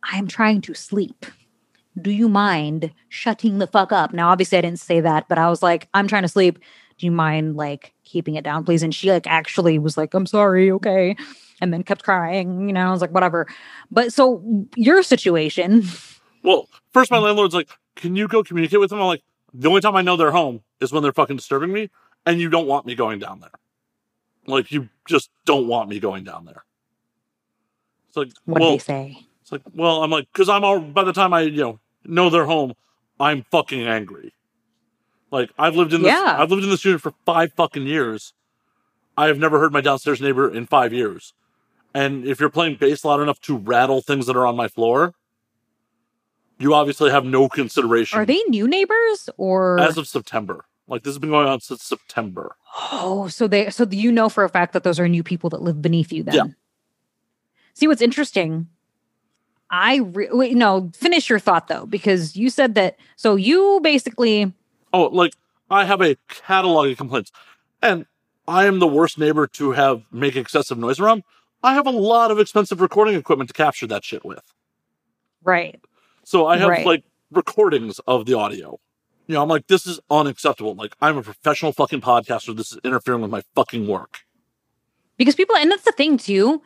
i'm 0.03 0.27
trying 0.27 0.61
to 0.61 0.73
sleep. 0.73 1.26
Do 2.02 2.10
you 2.10 2.27
mind 2.27 2.91
shutting 3.10 3.60
the 3.60 3.68
fuck 3.68 3.91
up? 3.91 4.14
Now 4.14 4.30
obviously 4.30 4.57
i 4.57 4.61
didn't 4.61 4.80
say 4.80 5.02
that 5.02 5.27
but 5.27 5.38
i 5.38 5.49
was 5.49 5.61
like 5.61 5.88
i'm 5.94 6.07
trying 6.07 6.23
to 6.23 6.30
sleep. 6.30 6.57
Do 6.98 7.06
you 7.06 7.11
mind 7.11 7.57
like 7.57 7.94
keeping 8.06 8.35
it 8.35 8.44
down 8.44 8.64
please? 8.64 8.84
And 8.84 8.95
she 8.95 9.11
like 9.11 9.27
actually 9.27 9.80
was 9.80 9.98
like 9.98 10.14
i'm 10.14 10.26
sorry 10.26 10.72
okay? 10.72 11.15
And 11.61 11.73
then 11.73 11.84
kept 11.84 12.03
crying 12.03 12.68
you 12.68 12.73
know 12.73 12.88
i 12.88 12.91
was 12.91 13.02
like 13.02 13.11
whatever. 13.11 13.48
But 13.91 14.14
so 14.14 14.41
your 14.76 15.03
situation 15.03 15.84
Well, 16.44 16.68
first 16.91 17.10
my 17.10 17.18
landlord's 17.18 17.56
like, 17.56 17.70
"Can 17.95 18.15
you 18.15 18.28
go 18.28 18.44
communicate 18.44 18.80
with 18.80 18.90
them?" 18.90 18.99
I'm 18.99 19.07
like, 19.07 19.24
"The 19.53 19.70
only 19.70 19.82
time 19.82 19.95
I 19.95 20.02
know 20.02 20.15
they're 20.15 20.32
home 20.32 20.61
is 20.80 20.91
when 20.91 21.02
they're 21.02 21.14
fucking 21.14 21.38
disturbing 21.38 21.72
me, 21.72 21.90
and 22.26 22.40
you 22.40 22.49
don't 22.49 22.68
want 22.68 22.86
me 22.86 22.95
going 22.95 23.20
down 23.20 23.40
there. 23.40 23.52
Like 24.45 24.72
you 24.72 24.90
just 25.07 25.30
don't 25.45 25.68
want 25.68 25.90
me 25.90 25.99
going 25.99 26.24
down 26.24 26.45
there." 26.45 26.64
It's 28.10 28.18
like, 28.18 28.32
what 28.45 28.61
well, 28.61 28.72
do 28.72 28.78
they 28.78 28.84
say? 28.84 29.26
It's 29.41 29.52
like, 29.52 29.61
well, 29.74 30.03
I'm 30.03 30.11
like, 30.11 30.28
because 30.32 30.48
I'm 30.48 30.64
all 30.64 30.80
by 30.80 31.03
the 31.03 31.14
time 31.14 31.34
I 31.34 31.41
you 31.41 31.61
know 31.61 31.80
know 32.06 32.30
they're 32.30 32.45
home, 32.45 32.74
I'm 33.20 33.44
fucking 33.49 33.82
angry. 33.82 34.34
Like 35.32 35.49
I've 35.57 35.76
lived 35.76 35.94
in 35.94 36.03
this, 36.03 36.11
yeah. 36.11 36.36
I've 36.38 36.52
lived 36.52 36.64
in 36.64 36.70
this 36.70 36.86
unit 36.86 37.02
for 37.02 37.14
five 37.26 37.53
fucking 37.53 37.88
years. 37.88 38.34
I 39.18 39.28
have 39.28 39.40
never 39.40 39.60
heard 39.60 39.74
my 39.74 39.82
downstairs 39.82 40.22
neighbor 40.22 40.49
in 40.49 40.68
five 40.68 40.94
years. 40.94 41.34
And 41.94 42.26
if 42.26 42.40
you're 42.40 42.49
playing 42.49 42.76
bass 42.76 43.03
loud 43.06 43.20
enough 43.20 43.40
to 43.41 43.57
rattle 43.57 44.02
things 44.02 44.26
that 44.28 44.36
are 44.36 44.45
on 44.45 44.56
my 44.56 44.68
floor, 44.68 45.14
you 46.60 46.74
obviously 46.74 47.12
have 47.12 47.26
no 47.26 47.50
consideration. 47.50 48.20
Are 48.20 48.26
they 48.26 48.42
new 48.48 48.68
neighbors 48.68 49.30
or 49.38 49.80
as 49.80 49.98
of 49.98 50.08
September? 50.08 50.66
Like 50.88 51.04
this 51.04 51.12
has 51.12 51.20
been 51.20 51.30
going 51.30 51.48
on 51.48 51.62
since 51.62 51.84
September. 51.84 52.56
Oh, 52.92 53.28
so 53.28 53.48
they 53.48 53.70
so 53.70 53.88
you 53.90 54.12
know 54.12 54.30
for 54.30 54.44
a 54.44 54.50
fact 54.50 54.74
that 54.74 54.84
those 54.84 55.00
are 55.00 55.08
new 55.08 55.24
people 55.24 55.50
that 55.52 55.62
live 55.62 55.82
beneath 55.82 56.12
you 56.12 56.24
then. 56.24 56.36
Yeah. 56.36 56.44
See 57.74 57.88
what's 57.88 58.02
interesting. 58.02 58.68
I 59.70 59.98
re- 59.98 60.30
wait 60.32 60.56
no, 60.56 60.92
finish 60.96 61.30
your 61.30 61.40
thought 61.40 61.68
though 61.68 61.86
because 61.86 62.36
you 62.36 62.50
said 62.50 62.76
that 62.76 62.98
so 63.16 63.36
you 63.36 63.80
basically 63.82 64.54
Oh, 64.92 65.06
like 65.06 65.34
I 65.70 65.86
have 65.86 66.02
a 66.02 66.16
catalog 66.28 66.90
of 66.90 66.98
complaints. 66.98 67.32
And 67.82 68.06
I 68.48 68.66
am 68.66 68.80
the 68.80 68.88
worst 68.88 69.18
neighbor 69.18 69.48
to 69.48 69.72
have 69.72 70.04
make 70.12 70.36
excessive 70.36 70.78
noise 70.78 71.00
around. 71.00 71.24
I 71.64 71.74
have 71.74 71.88
a 71.88 71.92
lot 71.92 72.30
of 72.30 72.40
expensive 72.40 72.82
recording 72.82 73.16
equipment 73.16 73.50
to 73.50 73.54
capture 73.54 73.88
that 73.88 74.04
shit 74.04 74.24
with. 74.26 74.44
Right. 75.44 75.82
So 76.24 76.48
I 76.48 76.58
have 76.58 76.70
right. 76.70 76.86
like 76.86 77.04
recordings 77.32 78.00
of 78.08 78.26
the 78.26 78.38
audio. 78.38 78.80
You 79.28 79.36
know, 79.36 79.44
I'm 79.44 79.50
like, 79.50 79.68
this 79.68 79.88
is 79.88 80.00
unacceptable. 80.10 80.76
Like, 80.76 80.95
I'm 81.00 81.18
a 81.18 81.24
professional 81.24 81.72
fucking 81.72 82.02
podcaster. 82.02 82.56
This 82.56 82.74
is 82.74 82.80
interfering 82.84 83.22
with 83.22 83.32
my 83.32 83.41
fucking 83.56 83.88
work. 83.88 84.20
Because 85.18 85.36
people, 85.36 85.56
and 85.56 85.72
that's 85.72 85.84
the 85.84 85.94
thing 85.94 86.18
too. 86.18 86.62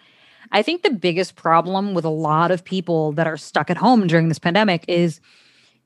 I 0.51 0.61
think 0.61 0.81
the 0.81 0.91
biggest 0.91 1.35
problem 1.35 1.93
with 1.93 2.05
a 2.05 2.09
lot 2.09 2.51
of 2.51 2.63
people 2.63 3.11
that 3.13 3.27
are 3.27 3.37
stuck 3.37 3.69
at 3.69 3.77
home 3.77 4.07
during 4.07 4.29
this 4.29 4.39
pandemic 4.39 4.85
is 4.87 5.19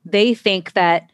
they 0.04 0.34
think 0.34 0.72
that 0.72 1.10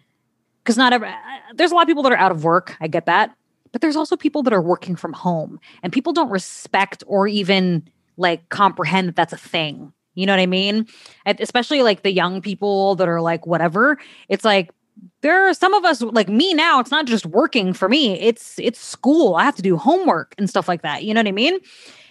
because 0.63 0.77
not 0.77 0.93
every, 0.93 1.09
uh, 1.09 1.15
there's 1.55 1.71
a 1.71 1.75
lot 1.75 1.83
of 1.83 1.89
people 1.89 2.03
that 2.03 2.13
are 2.13 2.19
out 2.19 2.31
of 2.31 2.45
work. 2.45 2.77
I 2.81 2.89
get 2.89 3.07
that. 3.07 3.35
But 3.73 3.81
there's 3.81 3.97
also 3.97 4.17
people 4.17 4.43
that 4.43 4.53
are 4.53 4.63
working 4.63 4.97
from 4.97 5.13
home 5.13 5.61
and 5.83 5.93
people 5.93 6.13
don't 6.13 6.31
respect 6.31 7.03
or 7.07 7.27
even 7.27 7.89
like 8.17 8.49
comprehend 8.51 9.09
that 9.09 9.17
that's 9.17 9.33
a 9.33 9.39
thing. 9.39 9.93
You 10.19 10.27
know 10.27 10.33
what 10.33 10.41
I 10.41 10.47
mean? 10.47 10.87
And 11.25 11.41
especially 11.41 11.83
like 11.83 12.03
the 12.03 12.11
young 12.11 12.43
people 12.43 12.97
that 12.97 13.09
are 13.09 13.21
like 13.21 13.47
whatever. 13.47 13.99
It's 14.29 14.45
like 14.45 14.71
there 15.21 15.49
are 15.49 15.55
some 15.55 15.75
of 15.75 15.85
us 15.85 16.03
like 16.03 16.29
me 16.29 16.53
now 16.55 16.81
it's 16.81 16.91
not 16.91 17.07
just 17.07 17.25
working 17.25 17.73
for 17.73 17.89
me 17.89 18.19
it's 18.19 18.59
it's 18.59 18.81
school 18.81 19.37
i 19.37 19.45
have 19.45 19.55
to 19.55 19.63
do 19.63 19.77
homework 19.77 20.35
and 20.39 20.51
stuff 20.51 20.67
like 20.67 20.83
that 20.83 21.05
you 21.05 21.15
know 21.15 21.21
what 21.21 21.29
i 21.29 21.33
mean 21.33 21.57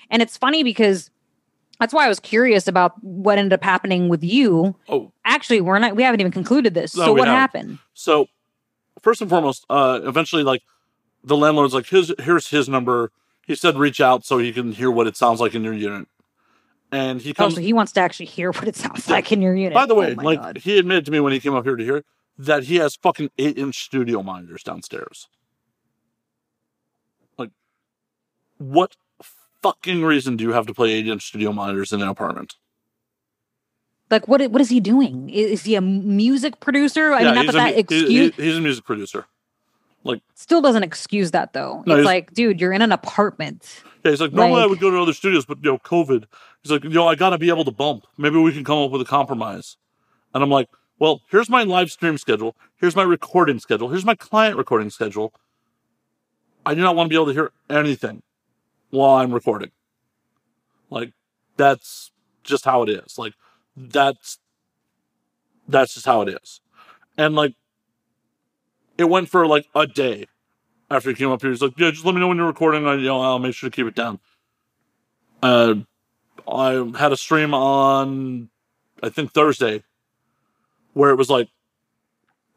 and 0.10 0.22
it's 0.22 0.38
funny 0.38 0.64
because 0.64 1.12
that's 1.82 1.94
why 1.94 2.06
i 2.06 2.08
was 2.08 2.22
curious 2.22 2.66
about 2.66 2.94
what 3.04 3.38
ended 3.38 3.52
up 3.52 3.62
happening 3.62 4.08
with 4.08 4.24
you 4.24 4.74
oh 4.88 5.12
actually 5.26 5.60
we're 5.60 5.78
not 5.80 5.98
we 5.98 6.04
haven't 6.04 6.22
even 6.22 6.32
concluded 6.32 6.74
this 6.74 6.96
no, 6.96 7.08
so 7.08 7.12
what 7.12 7.28
haven't. 7.28 7.40
happened 7.40 7.80
so 7.94 8.28
first 9.02 9.20
and 9.20 9.30
foremost 9.30 9.66
uh 9.70 10.00
eventually 10.04 10.44
like 10.44 10.62
the 11.26 11.36
landlord's 11.36 11.74
like 11.74 11.88
his 11.88 12.14
here's 12.20 12.48
his 12.48 12.70
number 12.70 13.12
he 13.46 13.54
said 13.54 13.78
reach 13.78 14.00
out 14.00 14.26
so 14.26 14.38
he 14.38 14.54
can 14.54 14.72
hear 14.72 14.90
what 14.90 15.08
it 15.08 15.18
sounds 15.18 15.42
like 15.42 15.54
in 15.54 15.64
your 15.64 15.74
unit 15.74 16.08
and 16.92 17.22
he 17.22 17.32
oh, 17.32 17.34
comes. 17.34 17.54
Oh, 17.54 17.56
so 17.58 17.62
he 17.62 17.74
wants 17.74 17.92
to 17.94 18.02
actually 18.02 18.28
hear 18.28 18.52
what 18.52 18.68
it 18.68 18.76
sounds 18.76 19.10
like 19.10 19.32
in 19.32 19.42
your 19.42 19.56
unit. 19.56 19.74
By 19.74 19.86
the 19.86 19.94
oh 19.94 20.00
way, 20.00 20.16
oh 20.18 20.22
like 20.22 20.42
God. 20.42 20.58
he 20.58 20.78
admitted 20.78 21.06
to 21.06 21.12
me 21.12 21.20
when 21.20 21.34
he 21.34 21.40
came 21.40 21.54
up 21.54 21.64
here 21.64 21.76
to 21.76 21.84
hear 21.84 22.04
that 22.38 22.64
he 22.64 22.76
has 22.78 22.96
fucking 22.96 23.30
eight 23.38 23.58
inch 23.58 23.84
studio 23.84 24.22
monitors 24.24 24.64
downstairs. 24.64 25.28
Like, 27.38 27.50
what 28.58 28.96
fucking 29.62 30.04
reason 30.04 30.38
do 30.38 30.44
you 30.44 30.54
have 30.54 30.68
to 30.68 30.74
play 30.74 30.92
eight 30.92 31.08
inch 31.08 31.26
studio 31.26 31.52
monitors 31.52 31.92
in 31.92 32.02
an 32.02 32.08
apartment? 32.08 32.56
Like, 34.10 34.28
what? 34.28 34.42
What 34.52 34.62
is 34.62 34.70
he 34.70 34.80
doing? 34.80 35.30
Is 35.30 35.66
he 35.66 35.76
a 35.76 35.82
music 35.82 36.60
producer? 36.60 37.14
I 37.14 37.22
yeah, 37.22 37.26
mean, 37.26 37.36
not 37.36 37.46
that, 37.48 37.54
that 37.54 37.78
excuse. 37.78 38.36
he's 38.36 38.58
a 38.58 38.62
music 38.62 38.86
producer. 38.86 39.26
Like, 40.04 40.22
still 40.36 40.62
doesn't 40.62 40.84
excuse 40.84 41.32
that 41.32 41.52
though. 41.52 41.84
No, 41.86 41.98
it's 41.98 42.06
like, 42.06 42.34
dude, 42.34 42.62
you're 42.62 42.72
in 42.72 42.82
an 42.82 42.94
apartment. 42.94 43.84
Yeah, 44.08 44.12
he's 44.12 44.22
like, 44.22 44.32
normally 44.32 44.62
like, 44.62 44.64
I 44.64 44.68
would 44.68 44.80
go 44.80 44.90
to 44.90 45.02
other 45.02 45.12
studios, 45.12 45.46
but 45.46 45.58
you 45.58 45.70
know, 45.70 45.80
COVID. 45.80 46.24
He's 46.64 46.72
like, 46.72 46.86
you 46.86 46.92
know, 46.92 47.10
I 47.10 47.16
got 47.16 47.32
to 47.32 47.38
be 47.38 47.50
able 47.50 47.66
to 47.66 47.72
bump. 47.72 48.06
Maybe 48.18 48.38
we 48.38 48.54
can 48.54 48.64
come 48.64 48.78
up 48.78 48.90
with 48.90 49.02
a 49.02 49.06
compromise. 49.06 49.76
And 50.34 50.42
I'm 50.42 50.50
like, 50.50 50.70
well, 50.98 51.24
here's 51.30 51.50
my 51.50 51.64
live 51.64 51.92
stream 51.92 52.18
schedule. 52.18 52.56
Here's 52.78 52.96
my 52.96 53.04
recording 53.04 53.60
schedule. 53.60 53.90
Here's 53.90 54.06
my 54.06 54.16
client 54.16 54.56
recording 54.56 54.90
schedule. 54.92 55.34
I 56.66 56.74
do 56.74 56.80
not 56.80 56.96
want 56.96 57.08
to 57.08 57.10
be 57.10 57.16
able 57.16 57.26
to 57.26 57.34
hear 57.34 57.52
anything 57.70 58.24
while 58.92 59.18
I'm 59.18 59.34
recording. 59.34 59.72
Like, 60.90 61.12
that's 61.58 62.12
just 62.46 62.64
how 62.64 62.84
it 62.84 62.90
is. 62.90 63.18
Like, 63.18 63.34
that's, 63.76 64.40
that's 65.68 65.96
just 65.96 66.06
how 66.06 66.22
it 66.22 66.30
is. 66.30 66.62
And 67.18 67.36
like, 67.36 67.56
it 68.98 69.10
went 69.10 69.28
for 69.28 69.46
like 69.46 69.68
a 69.76 69.86
day 69.86 70.28
after 70.90 71.10
he 71.10 71.16
came 71.16 71.32
up 71.32 71.42
here. 71.42 71.52
He's 71.52 71.62
like, 71.62 71.74
yeah, 71.78 71.92
just 71.92 72.06
let 72.06 72.14
me 72.16 72.22
know 72.22 72.28
when 72.28 72.38
you're 72.38 72.48
recording. 72.48 72.88
I, 72.88 72.96
you 72.96 73.04
know, 73.04 73.22
I'll 73.22 73.40
make 73.40 73.56
sure 73.56 73.70
to 73.70 73.76
keep 73.76 73.88
it 73.88 73.96
down. 73.96 74.20
Uh, 75.42 75.76
I 76.48 76.92
had 76.98 77.12
a 77.12 77.18
stream 77.18 77.54
on, 77.54 78.50
I 79.04 79.10
think 79.10 79.34
Thursday, 79.34 79.84
where 80.94 81.12
it 81.12 81.16
was 81.16 81.30
like, 81.30 81.50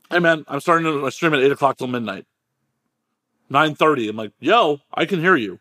"Hey 0.08 0.18
man, 0.18 0.44
I'm 0.48 0.60
starting 0.60 0.86
to 0.86 1.10
stream 1.10 1.34
at 1.34 1.40
eight 1.40 1.52
o'clock 1.52 1.76
till 1.76 1.88
midnight." 1.88 2.26
Nine 3.50 3.74
thirty. 3.74 4.08
I'm 4.08 4.16
like, 4.16 4.32
"Yo, 4.40 4.80
I 4.94 5.04
can 5.04 5.20
hear 5.20 5.36
you." 5.36 5.58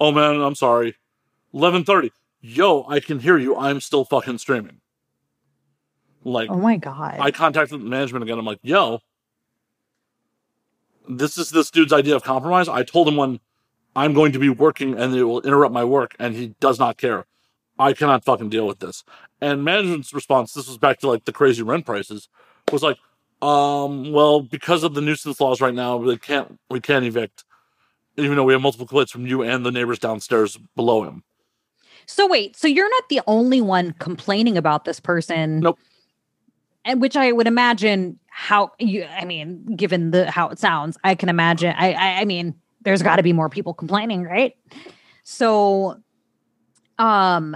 Oh 0.00 0.12
man, 0.12 0.40
I'm 0.40 0.54
sorry. 0.54 0.94
11:30. 1.54 2.10
Yo, 2.42 2.84
I 2.88 3.00
can 3.00 3.18
hear 3.18 3.36
you. 3.36 3.56
I'm 3.56 3.80
still 3.80 4.04
fucking 4.04 4.38
streaming. 4.38 4.80
Like, 6.22 6.50
oh 6.50 6.56
my 6.56 6.76
god! 6.76 7.16
I 7.18 7.30
contacted 7.30 7.80
management 7.80 8.22
again. 8.22 8.38
I'm 8.38 8.44
like, 8.44 8.60
yo, 8.62 9.00
this 11.18 11.38
is 11.38 11.50
this 11.50 11.70
dude's 11.70 11.92
idea 11.92 12.16
of 12.16 12.22
compromise. 12.22 12.68
I 12.68 12.82
told 12.82 13.08
him 13.08 13.16
when 13.16 13.40
I'm 13.96 14.14
going 14.14 14.32
to 14.32 14.38
be 14.38 14.48
working 14.48 14.98
and 14.98 15.14
it 15.14 15.24
will 15.24 15.40
interrupt 15.40 15.72
my 15.72 15.84
work, 15.84 16.14
and 16.18 16.34
he 16.34 16.54
does 16.60 16.78
not 16.78 16.96
care. 16.96 17.26
I 17.78 17.92
cannot 17.94 18.24
fucking 18.24 18.50
deal 18.50 18.66
with 18.66 18.78
this. 18.78 19.04
And 19.40 19.64
management's 19.64 20.12
response, 20.12 20.52
this 20.52 20.68
was 20.68 20.78
back 20.78 21.00
to 21.00 21.08
like 21.08 21.24
the 21.24 21.32
crazy 21.32 21.62
rent 21.62 21.86
prices, 21.86 22.28
was 22.70 22.82
like, 22.82 22.98
um, 23.42 24.12
well, 24.12 24.42
because 24.42 24.84
of 24.84 24.94
the 24.94 25.00
nuisance 25.00 25.40
laws 25.40 25.60
right 25.60 25.74
now, 25.74 25.96
we 25.96 26.16
can't 26.18 26.58
we 26.68 26.80
can't 26.80 27.04
evict, 27.04 27.44
even 28.16 28.36
though 28.36 28.44
we 28.44 28.52
have 28.52 28.62
multiple 28.62 28.86
complaints 28.86 29.12
from 29.12 29.26
you 29.26 29.42
and 29.42 29.64
the 29.64 29.72
neighbors 29.72 29.98
downstairs 29.98 30.58
below 30.76 31.04
him. 31.04 31.24
So 32.06 32.26
wait, 32.26 32.56
so 32.56 32.68
you're 32.68 32.90
not 32.90 33.08
the 33.08 33.22
only 33.26 33.60
one 33.60 33.94
complaining 33.98 34.58
about 34.58 34.84
this 34.84 35.00
person? 35.00 35.60
Nope. 35.60 35.78
And 36.84 37.00
which 37.00 37.16
I 37.16 37.32
would 37.32 37.46
imagine 37.46 38.18
how 38.40 38.72
you 38.78 39.04
I 39.04 39.26
mean, 39.26 39.76
given 39.76 40.12
the 40.12 40.30
how 40.30 40.48
it 40.48 40.58
sounds, 40.58 40.96
I 41.04 41.14
can 41.14 41.28
imagine 41.28 41.74
I 41.76 41.92
I, 41.92 42.20
I 42.20 42.24
mean, 42.24 42.54
there's 42.80 43.02
gotta 43.02 43.22
be 43.22 43.34
more 43.34 43.50
people 43.50 43.74
complaining, 43.74 44.22
right? 44.22 44.56
So 45.24 46.00
um 46.98 47.54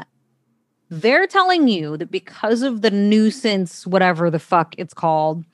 they're 0.91 1.27
telling 1.27 1.69
you 1.69 1.97
that 1.97 2.11
because 2.11 2.61
of 2.61 2.83
the 2.83 2.91
nuisance, 2.91 3.87
whatever 3.87 4.31
the 4.31 4.39
fuck 4.39 4.75
it's 4.77 4.93
called, 4.93 5.45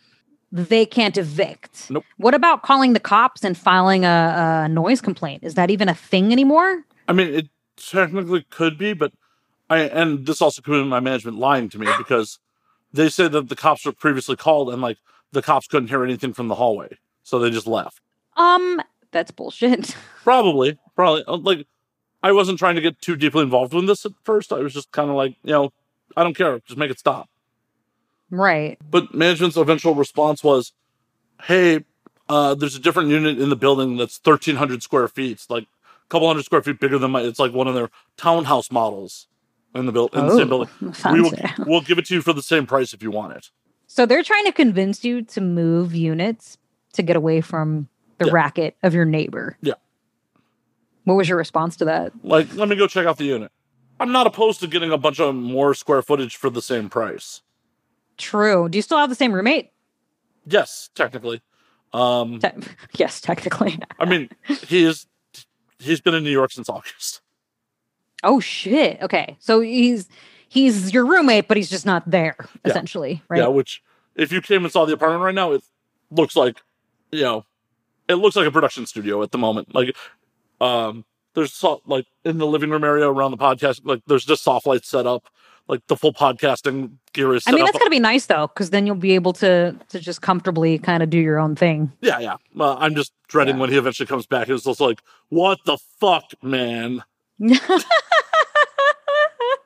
they 0.51 0.85
can't 0.85 1.17
evict. 1.17 1.91
Nope. 1.91 2.05
What 2.17 2.35
about 2.35 2.63
calling 2.63 2.93
the 2.93 3.01
cops 3.01 3.45
and 3.45 3.57
filing 3.57 4.05
a, 4.05 4.65
a 4.65 4.69
noise 4.69 5.01
complaint? 5.01 5.45
Is 5.45 5.55
that 5.55 5.71
even 5.71 5.89
a 5.89 5.95
thing 5.95 6.33
anymore? 6.33 6.83
I 7.07 7.13
mean, 7.13 7.33
it 7.33 7.49
technically 7.77 8.45
could 8.51 8.77
be, 8.77 8.95
but 8.95 9.13
I 9.71 9.83
and 9.83 10.27
this 10.27 10.43
also 10.43 10.61
could 10.61 10.73
be 10.73 10.89
my 10.89 10.99
management 10.99 11.39
lying 11.39 11.69
to 11.69 11.79
me 11.79 11.87
because 11.99 12.41
they 12.93 13.09
said 13.09 13.31
that 13.33 13.49
the 13.49 13.57
cops 13.57 13.87
were 13.87 13.93
previously 13.93 14.37
called 14.37 14.71
and 14.73 14.83
like 14.83 14.99
the 15.33 15.43
cops 15.43 15.67
couldn't 15.67 15.89
hear 15.89 16.05
anything 16.05 16.33
from 16.33 16.49
the 16.49 16.55
hallway, 16.55 16.99
so 17.23 17.39
they 17.39 17.51
just 17.51 17.67
left. 17.67 18.01
Um, 18.37 18.81
that's 19.11 19.31
bullshit. 19.31 19.97
Probably, 20.25 20.79
probably 20.95 21.25
uh, 21.27 21.39
like 21.39 21.67
I 22.23 22.33
wasn't 22.33 22.59
trying 22.59 22.75
to 22.75 22.81
get 22.81 23.01
too 23.01 23.17
deeply 23.17 23.43
involved 23.43 23.73
in 23.75 23.87
this 23.87 24.05
at 24.05 24.13
first. 24.23 24.53
I 24.53 24.59
was 24.59 24.75
just 24.75 24.93
kind 24.93 25.09
of 25.09 25.17
like, 25.17 25.35
you 25.43 25.53
know, 25.53 25.73
I 26.17 26.23
don't 26.23 26.37
care, 26.37 26.61
just 26.61 26.79
make 26.79 26.91
it 26.91 26.99
stop. 26.99 27.29
Right. 28.31 28.79
But 28.89 29.15
management's 29.15 29.57
eventual 29.57 29.95
response 29.95 30.45
was, 30.45 30.73
"Hey, 31.45 31.85
uh, 32.29 32.55
there's 32.55 32.77
a 32.77 32.81
different 32.81 33.09
unit 33.09 33.41
in 33.41 33.49
the 33.49 33.57
building 33.57 33.97
that's 33.97 34.21
1,300 34.23 34.83
square 34.83 35.09
feet. 35.09 35.33
It's 35.33 35.51
like 35.51 35.65
a 35.65 36.09
couple 36.09 36.29
hundred 36.29 36.45
square 36.45 36.63
feet 36.63 36.79
bigger 36.79 36.99
than 36.99 37.11
my. 37.11 37.23
It's 37.23 37.41
like 37.41 37.53
one 37.53 37.67
of 37.67 37.75
their 37.75 37.91
townhouse 38.17 38.71
models 38.71 39.27
in 39.75 39.87
the 39.87 39.93
build 39.93 40.15
in 40.15 40.27
the 40.27 40.37
same 40.37 40.49
building. 40.49 40.69
We 41.13 41.21
will 41.23 41.33
we'll 41.67 41.81
give 41.81 41.99
it 41.99 42.07
to 42.07 42.15
you 42.15 42.23
for 42.23 42.33
the 42.33 42.43
same 42.43 42.67
price 42.67 42.93
if 42.93 43.03
you 43.03 43.11
want 43.11 43.37
it." 43.37 43.51
So 43.93 44.07
they're 44.07 44.23
trying 44.23 44.45
to 44.45 44.53
convince 44.53 45.05
you 45.05 45.23
to 45.23 45.41
move 45.41 45.97
units 45.97 46.59
to 46.93 47.03
get 47.03 47.17
away 47.17 47.41
from 47.41 47.89
the 48.19 48.27
Yeah. 48.27 48.33
racket 48.33 48.77
of 48.85 48.95
your 48.95 49.05
neighbor. 49.05 49.57
Yeah. 49.63 49.75
What 51.03 51.15
was 51.15 51.29
your 51.29 51.37
response 51.37 51.75
to 51.79 51.87
that? 51.87 52.13
Like, 52.23 52.55
let 52.55 52.69
me 52.69 52.77
go 52.77 52.87
check 52.87 53.05
out 53.05 53.17
the 53.17 53.25
unit. 53.25 53.51
I'm 53.99 54.13
not 54.13 54.29
opposed 54.29 54.61
to 54.61 54.69
getting 54.69 54.93
a 54.93 54.97
bunch 54.97 55.19
of 55.19 55.35
more 55.35 55.75
square 55.75 56.03
footage 56.03 56.37
for 56.37 56.51
the 56.51 56.63
same 56.63 56.89
price. 56.89 57.43
True. 58.17 58.69
Do 58.69 58.79
you 58.79 58.83
still 58.83 58.97
have 58.99 59.09
the 59.09 59.17
same 59.17 59.33
roommate? 59.33 59.73
Yes, 60.47 60.89
technically. 60.95 61.43
Um, 61.93 62.39
Te- 62.39 62.51
yes, 62.97 63.21
technically. 63.21 63.77
I 63.99 64.05
mean, 64.05 64.29
he 64.69 64.85
is. 64.85 65.07
He's 65.81 66.01
been 66.01 66.15
in 66.15 66.23
New 66.23 66.31
York 66.31 66.53
since 66.53 66.69
August. 66.69 67.23
Oh 68.23 68.39
shit. 68.39 69.03
Okay. 69.03 69.37
So 69.41 69.59
he's 69.61 70.09
he's 70.51 70.93
your 70.93 71.07
roommate, 71.07 71.49
but 71.49 71.57
he's 71.57 71.71
just 71.71 71.87
not 71.87 72.03
there, 72.11 72.37
Yeah. 72.39 72.47
essentially. 72.65 73.23
Right. 73.31 73.39
Yeah, 73.39 73.47
which 73.47 73.83
if 74.17 74.31
you 74.33 74.43
came 74.43 74.65
and 74.65 74.73
saw 74.73 74.85
the 74.85 74.93
apartment 74.93 75.23
right 75.23 75.35
now, 75.35 75.53
it 75.53 75.63
looks 76.11 76.37
like, 76.37 76.59
you 77.11 77.23
know, 77.23 77.47
it 78.09 78.17
looks 78.17 78.37
like 78.37 78.47
a 78.47 78.51
production 78.51 78.85
studio 78.85 79.23
at 79.23 79.31
the 79.31 79.39
moment. 79.39 79.75
Like, 79.75 79.97
um, 80.61 81.05
there's 81.35 81.53
so, 81.53 81.81
like 81.87 82.07
in 82.25 82.39
the 82.39 82.47
living 82.47 82.69
room 82.71 82.83
area 82.85 83.09
around 83.09 83.31
the 83.31 83.37
podcast, 83.39 83.81
like 83.85 84.03
there's 84.09 84.25
just 84.27 84.43
soft 84.43 84.67
lights 84.67 84.89
set 84.89 85.07
up. 85.07 85.25
Like 85.69 85.87
the 85.87 85.95
full 85.97 86.13
podcasting 86.13 86.95
gear 87.13 87.33
is 87.33 87.45
I 87.47 87.53
mean, 87.53 87.61
up. 87.63 87.67
that's 87.69 87.79
gotta 87.79 87.91
be 87.91 88.01
nice 88.01 88.27
though, 88.27 88.49
because 88.49 88.71
then 88.71 88.87
you'll 88.89 88.97
be 88.97 89.15
able 89.15 89.33
to 89.35 89.77
to 89.91 90.01
just 90.01 90.21
comfortably 90.21 90.79
kind 90.79 91.01
of 91.05 91.11
do 91.11 91.19
your 91.19 91.39
own 91.39 91.55
thing. 91.55 91.93
Yeah, 92.01 92.19
yeah. 92.19 92.37
Uh, 92.59 92.75
I'm 92.75 92.97
just 92.97 93.13
dreading 93.29 93.55
Yeah. 93.55 93.61
when 93.61 93.71
he 93.71 93.77
eventually 93.77 94.09
comes 94.09 94.27
back. 94.27 94.49
It's 94.49 94.65
just 94.65 94.81
like, 94.81 95.01
what 95.29 95.61
the 95.65 95.79
fuck, 96.01 96.25
man? 96.43 97.05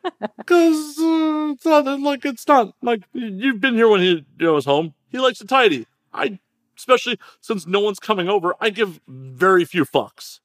Because 0.36 0.98
uh, 0.98 1.52
it's 1.52 1.64
not 1.64 2.00
like 2.00 2.24
it's 2.24 2.46
not 2.46 2.74
like 2.82 3.02
you've 3.14 3.60
been 3.60 3.74
here 3.74 3.88
when 3.88 4.00
he 4.00 4.26
you 4.38 4.46
know, 4.46 4.54
was 4.54 4.66
home. 4.66 4.94
He 5.10 5.18
likes 5.18 5.38
to 5.38 5.46
tidy. 5.46 5.86
I, 6.12 6.38
especially 6.76 7.18
since 7.40 7.66
no 7.66 7.80
one's 7.80 7.98
coming 7.98 8.28
over, 8.28 8.54
I 8.60 8.70
give 8.70 9.00
very 9.08 9.64
few 9.64 9.84
fucks. 9.84 10.40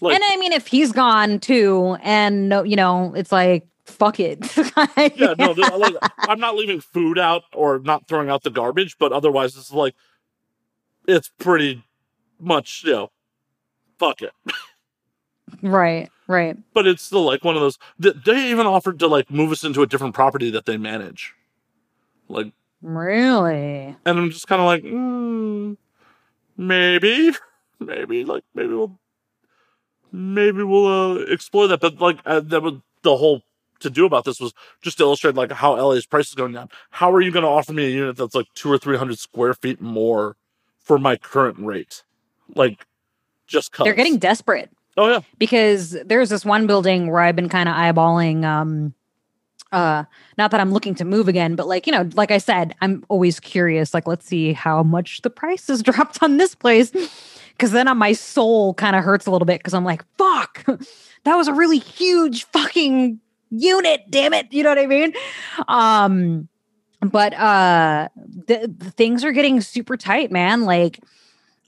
Like, 0.00 0.14
and 0.14 0.24
I 0.26 0.36
mean, 0.36 0.52
if 0.52 0.68
he's 0.68 0.92
gone 0.92 1.40
too, 1.40 1.96
and 2.02 2.48
no, 2.48 2.62
you 2.62 2.76
know, 2.76 3.12
it's 3.14 3.32
like 3.32 3.66
fuck 3.84 4.20
it. 4.20 4.38
yeah, 5.16 5.34
no, 5.38 5.52
like, 5.52 5.94
I'm 6.18 6.40
not 6.40 6.56
leaving 6.56 6.80
food 6.80 7.18
out 7.18 7.42
or 7.52 7.78
not 7.78 8.08
throwing 8.08 8.30
out 8.30 8.42
the 8.42 8.50
garbage, 8.50 8.96
but 8.98 9.12
otherwise, 9.12 9.56
it's 9.56 9.72
like, 9.72 9.94
it's 11.06 11.30
pretty 11.38 11.84
much, 12.40 12.82
you 12.84 12.92
know, 12.92 13.10
fuck 13.98 14.22
it. 14.22 14.32
right, 15.62 16.10
right. 16.26 16.56
but 16.74 16.86
it's 16.86 17.02
still 17.02 17.24
like 17.24 17.44
one 17.44 17.54
of 17.56 17.60
those 17.62 17.78
th- 18.00 18.16
they 18.24 18.50
even 18.50 18.66
offered 18.66 18.98
to 18.98 19.06
like 19.06 19.30
move 19.30 19.50
us 19.52 19.64
into 19.64 19.82
a 19.82 19.86
different 19.86 20.14
property 20.14 20.50
that 20.50 20.66
they 20.66 20.76
manage 20.76 21.34
like 22.28 22.52
Really? 22.82 23.96
and 24.04 24.18
i'm 24.18 24.30
just 24.30 24.46
kind 24.48 24.60
of 24.60 24.66
like 24.66 24.82
mm, 24.82 25.76
maybe 26.56 27.32
maybe 27.80 28.24
like 28.24 28.44
maybe 28.54 28.72
we'll 28.74 28.98
maybe 30.10 30.62
we'll 30.62 30.86
uh, 30.86 31.14
explore 31.24 31.68
that 31.68 31.80
but 31.80 32.00
like 32.00 32.18
uh, 32.26 32.40
that 32.40 32.62
was 32.62 32.74
the 33.02 33.16
whole 33.16 33.42
to 33.80 33.90
do 33.90 34.06
about 34.06 34.24
this 34.24 34.40
was 34.40 34.52
just 34.80 34.98
to 34.98 35.04
illustrate 35.04 35.34
like 35.34 35.50
how 35.50 35.74
la's 35.74 36.06
price 36.06 36.28
is 36.28 36.34
going 36.34 36.52
down 36.52 36.68
how 36.90 37.12
are 37.12 37.20
you 37.20 37.32
going 37.32 37.42
to 37.42 37.48
offer 37.48 37.72
me 37.72 37.86
a 37.86 37.90
unit 37.90 38.16
that's 38.16 38.34
like 38.34 38.46
two 38.54 38.70
or 38.70 38.78
three 38.78 38.96
hundred 38.96 39.18
square 39.18 39.54
feet 39.54 39.80
more 39.80 40.36
for 40.78 40.98
my 40.98 41.16
current 41.16 41.58
rate 41.58 42.04
like 42.54 42.86
just 43.48 43.72
cause 43.72 43.84
They're 43.84 43.94
getting 43.94 44.18
desperate. 44.18 44.70
Oh 44.96 45.08
yeah. 45.08 45.20
Because 45.38 45.96
there's 46.04 46.30
this 46.30 46.44
one 46.44 46.66
building 46.66 47.10
where 47.10 47.20
I've 47.20 47.36
been 47.36 47.48
kind 47.48 47.68
of 47.68 47.74
eyeballing 47.74 48.44
um 48.44 48.94
uh 49.70 50.04
not 50.36 50.50
that 50.50 50.60
I'm 50.60 50.72
looking 50.72 50.94
to 50.96 51.04
move 51.04 51.28
again 51.28 51.56
but 51.56 51.66
like 51.66 51.86
you 51.86 51.92
know 51.92 52.08
like 52.14 52.30
I 52.30 52.38
said 52.38 52.74
I'm 52.82 53.04
always 53.08 53.40
curious 53.40 53.94
like 53.94 54.06
let's 54.06 54.26
see 54.26 54.52
how 54.52 54.82
much 54.82 55.22
the 55.22 55.30
price 55.30 55.68
has 55.68 55.82
dropped 55.88 56.22
on 56.22 56.36
this 56.36 56.54
place. 56.54 56.92
Cuz 57.58 57.70
then 57.70 57.88
on 57.88 57.98
my 57.98 58.12
soul 58.12 58.74
kind 58.74 58.96
of 58.96 59.04
hurts 59.04 59.26
a 59.26 59.30
little 59.30 59.46
bit 59.46 59.62
cuz 59.62 59.74
I'm 59.74 59.84
like 59.84 60.04
fuck 60.18 60.64
that 61.24 61.36
was 61.36 61.48
a 61.48 61.54
really 61.54 61.78
huge 61.78 62.44
fucking 62.44 63.20
unit 63.50 64.10
damn 64.10 64.32
it 64.34 64.52
you 64.52 64.62
know 64.62 64.70
what 64.70 64.78
I 64.78 64.86
mean? 64.86 65.12
Um 65.68 66.48
but 67.00 67.34
uh 67.34 68.08
the, 68.16 68.72
the 68.78 68.90
things 68.90 69.24
are 69.24 69.32
getting 69.32 69.60
super 69.60 69.96
tight 69.96 70.30
man. 70.30 70.62
Like 70.62 71.00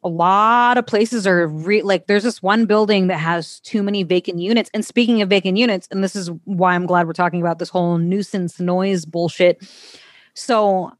a 0.04 0.08
lot 0.08 0.76
of 0.76 0.86
places 0.86 1.26
are 1.26 1.46
re- 1.46 1.82
like 1.82 2.06
there's 2.06 2.22
this 2.22 2.42
one 2.42 2.66
building 2.66 3.06
that 3.06 3.18
has 3.18 3.58
too 3.60 3.82
many 3.82 4.02
vacant 4.02 4.38
units. 4.38 4.70
And 4.74 4.84
speaking 4.84 5.22
of 5.22 5.30
vacant 5.30 5.56
units 5.56 5.88
and 5.90 6.04
this 6.04 6.14
is 6.14 6.30
why 6.44 6.74
i'm 6.74 6.86
glad 6.86 7.06
we're 7.06 7.14
talking 7.14 7.40
about 7.40 7.58
this 7.58 7.70
whole 7.70 7.96
nuisance 7.96 8.60
noise 8.60 9.06
bullshit. 9.06 9.66
So 10.34 10.92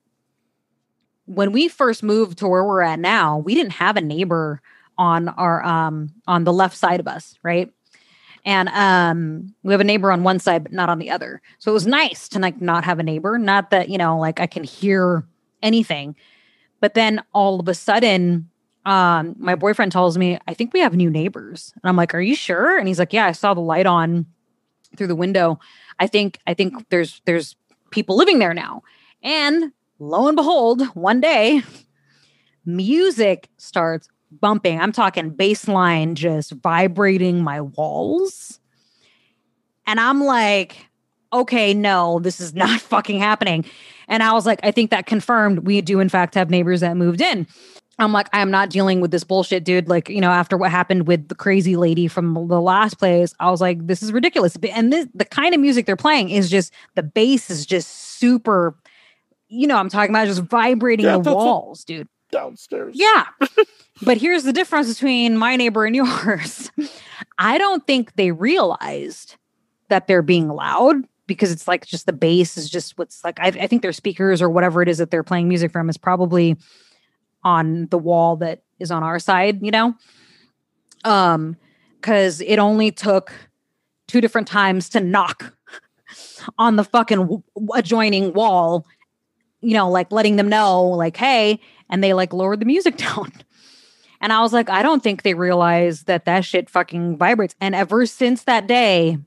when 1.27 1.53
we 1.53 1.69
first 1.69 2.03
moved 2.03 2.39
to 2.39 2.49
where 2.49 2.65
we're 2.65 2.81
at 2.81 2.99
now 2.99 3.39
we 3.39 3.55
didn't 3.55 3.73
have 3.73 3.97
a 3.97 4.01
neighbor 4.01 4.63
on 4.97 5.29
our 5.29 5.63
um 5.65 6.09
on 6.27 6.45
the 6.45 6.53
left 6.53 6.77
side 6.77 6.99
of 6.99 7.07
us 7.07 7.39
right? 7.43 7.71
And 8.47 8.71
um 8.71 9.55
we 9.63 9.75
have 9.75 9.83
a 9.83 9.85
neighbor 9.85 10.13
on 10.13 10.25
one 10.25 10.39
side 10.39 10.63
but 10.63 10.73
not 10.73 10.89
on 10.89 10.99
the 10.99 11.11
other. 11.11 11.43
So 11.59 11.71
it 11.71 11.75
was 11.75 11.87
nice 11.87 12.27
to 12.31 12.39
like 12.39 12.61
not 12.63 12.85
have 12.85 12.99
a 12.99 13.03
neighbor. 13.03 13.37
Not 13.37 13.69
that 13.69 13.91
you 13.91 13.99
know 13.99 14.19
like 14.19 14.41
i 14.41 14.47
can 14.47 14.65
hear 14.65 15.27
anything. 15.63 16.17
But 16.81 16.95
then 16.95 17.23
all 17.35 17.61
of 17.61 17.69
a 17.69 17.75
sudden 17.75 18.49
um 18.85 19.35
my 19.39 19.55
boyfriend 19.55 19.93
tells 19.93 20.19
me 20.19 20.39
i 20.47 20.55
think 20.55 20.73
we 20.73 20.81
have 20.81 20.95
new 20.95 21.11
neighbors. 21.11 21.73
And 21.75 21.89
i'm 21.89 21.97
like 21.97 22.15
are 22.15 22.21
you 22.21 22.35
sure? 22.35 22.79
And 22.79 22.89
he's 22.89 22.99
like 22.99 23.13
yeah 23.13 23.27
i 23.27 23.33
saw 23.33 23.55
the 23.55 23.61
light 23.61 23.87
on 23.87 24.27
through 24.97 25.09
the 25.09 25.17
window. 25.17 25.59
I 25.99 26.07
think 26.07 26.39
i 26.47 26.55
think 26.55 26.89
there's 26.91 27.21
there's 27.25 27.57
people 27.91 28.17
living 28.17 28.39
there 28.39 28.55
now. 28.55 28.83
And 29.23 29.73
lo 29.99 30.29
and 30.29 30.37
behold 30.37 30.83
one 30.95 31.21
day 31.21 31.63
music 32.67 33.49
starts 33.59 34.09
bumping. 34.41 34.81
I'm 34.81 34.93
talking 34.93 35.31
bassline 35.31 36.15
just 36.15 36.53
vibrating 36.53 37.43
my 37.43 37.61
walls. 37.61 38.61
And 39.87 40.01
i'm 40.01 40.25
like 40.25 40.89
okay 41.33 41.75
no 41.75 42.21
this 42.21 42.41
is 42.41 42.55
not 42.55 42.81
fucking 42.93 43.19
happening. 43.19 43.65
And 44.09 44.23
i 44.23 44.33
was 44.33 44.47
like 44.47 44.61
i 44.63 44.71
think 44.71 44.91
that 44.91 45.07
confirmed 45.07 45.61
we 45.61 45.81
do 45.81 46.01
in 46.01 46.09
fact 46.09 46.35
have 46.35 46.51
neighbors 46.51 46.81
that 46.81 46.97
moved 46.97 47.21
in 47.21 47.47
I'm 47.99 48.13
like, 48.13 48.29
I'm 48.33 48.51
not 48.51 48.71
dealing 48.71 49.01
with 49.01 49.11
this 49.11 49.25
bullshit, 49.25 49.65
dude. 49.65 49.89
Like, 49.89 50.09
you 50.09 50.21
know, 50.21 50.31
after 50.31 50.57
what 50.57 50.71
happened 50.71 51.07
with 51.07 51.29
the 51.29 51.35
crazy 51.35 51.77
lady 51.77 52.09
from 52.09 52.35
the 52.35 52.61
last 52.61 52.99
place, 52.99 53.35
I 53.39 53.51
was 53.51 53.61
like, 53.61 53.87
this 53.87 54.03
is 54.03 54.13
ridiculous. 54.13 54.57
And 54.73 54.93
this, 54.93 55.07
the 55.15 55.25
kind 55.25 55.55
of 55.55 55.61
music 55.61 55.87
they're 55.87 55.97
playing 55.97 56.31
is 56.31 56.51
just 56.51 56.73
the 56.97 57.03
bass 57.03 57.51
is 57.51 57.65
just 57.65 57.89
super, 58.19 58.77
you 59.49 59.67
know, 59.67 59.77
I'm 59.77 59.89
talking 59.89 60.11
about 60.11 60.27
just 60.27 60.43
vibrating 60.43 61.07
yeah, 61.07 61.19
the 61.19 61.35
walls, 61.35 61.85
dude. 61.85 62.09
Downstairs. 62.31 62.97
Yeah. 62.99 63.27
but 64.03 64.17
here's 64.17 64.43
the 64.43 64.53
difference 64.53 64.93
between 64.93 65.37
my 65.37 65.55
neighbor 65.55 65.85
and 65.85 65.95
yours. 65.97 66.71
I 67.39 67.59
don't 67.59 67.87
think 67.87 68.17
they 68.17 68.33
realized 68.33 69.37
that 69.89 70.09
they're 70.09 70.23
being 70.23 70.49
loud 70.49 70.97
because 71.27 71.53
it's 71.53 71.69
like 71.69 71.87
just 71.87 72.07
the 72.07 72.13
bass 72.13 72.57
is 72.57 72.69
just 72.69 72.99
what's 72.99 73.23
like, 73.23 73.39
I, 73.39 73.47
I 73.49 73.67
think 73.69 73.83
their 73.83 73.93
speakers 73.93 74.43
or 74.43 74.51
whatever 74.51 74.83
it 74.83 74.89
is 74.89 74.99
that 74.99 75.11
they're 75.13 75.23
playing 75.23 75.49
music 75.49 75.71
from 75.71 75.89
is 75.89 75.97
probably 75.97 76.57
on 77.45 77.87
the 77.87 77.99
wall 77.99 78.37
that 78.37 78.63
is 78.79 78.91
on 78.91 79.03
our 79.03 79.19
side, 79.19 79.63
you 79.63 79.71
know? 79.71 79.95
Um, 81.05 81.57
because 82.01 82.43
it 82.43 82.59
only 82.59 82.91
took 82.91 83.33
two 84.09 84.21
different 84.21 84.47
times 84.47 84.91
to 84.91 85.01
knock 85.01 85.55
on 86.59 86.77
the 86.77 86.85
fucking 86.85 87.19
w- 87.19 87.43
adjoining 87.75 88.33
wall, 88.35 88.87
you 89.63 89.73
know, 89.73 89.89
like 89.89 90.13
letting 90.13 90.37
them 90.37 90.49
know, 90.49 90.83
like, 90.83 91.17
hey, 91.17 91.61
and 91.89 92.05
they 92.05 92.13
like 92.13 92.33
lowered 92.33 92.61
the 92.61 92.67
music 92.67 92.97
down. 92.99 93.33
And 94.21 94.33
I 94.33 94.41
was 94.41 94.53
like, 94.53 94.71
I 94.71 94.83
don't 94.83 95.03
think 95.03 95.23
they 95.23 95.35
realize 95.35 96.05
that 96.05 96.25
that 96.25 96.45
shit 96.45 96.71
fucking 96.71 97.17
vibrates. 97.17 97.55
And 97.61 97.75
ever 97.75 98.07
since 98.07 98.45
that 98.45 98.67
day, 98.67 99.19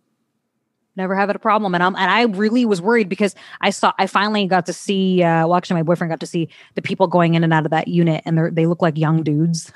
never 0.98 1.16
have 1.16 1.30
a 1.30 1.40
problem. 1.40 1.74
And 1.74 1.84
I'm 1.84 1.96
and 1.96 2.12
I 2.12 2.24
really 2.24 2.66
was 2.66 2.82
worried 2.82 3.08
because 3.08 3.36
I 3.62 3.70
saw 3.70 3.94
I 3.98 4.08
finally 4.08 4.46
got 4.48 4.66
to 4.66 4.74
see 4.74 5.24
uh 5.24 5.48
well 5.48 5.56
actually 5.56 5.76
my 5.76 5.84
boyfriend 5.84 6.12
got 6.12 6.20
to 6.20 6.28
see 6.28 6.50
the 6.76 6.82
people 6.82 7.08
going 7.08 7.36
in 7.36 7.44
and 7.44 7.54
out 7.54 7.66
of 7.66 7.72
that 7.72 7.88
unit 7.88 8.24
and 8.26 8.38
they 8.38 8.50
they 8.50 8.66
look 8.66 8.82
like 8.82 8.98
young 8.98 9.24
dudes. 9.24 9.72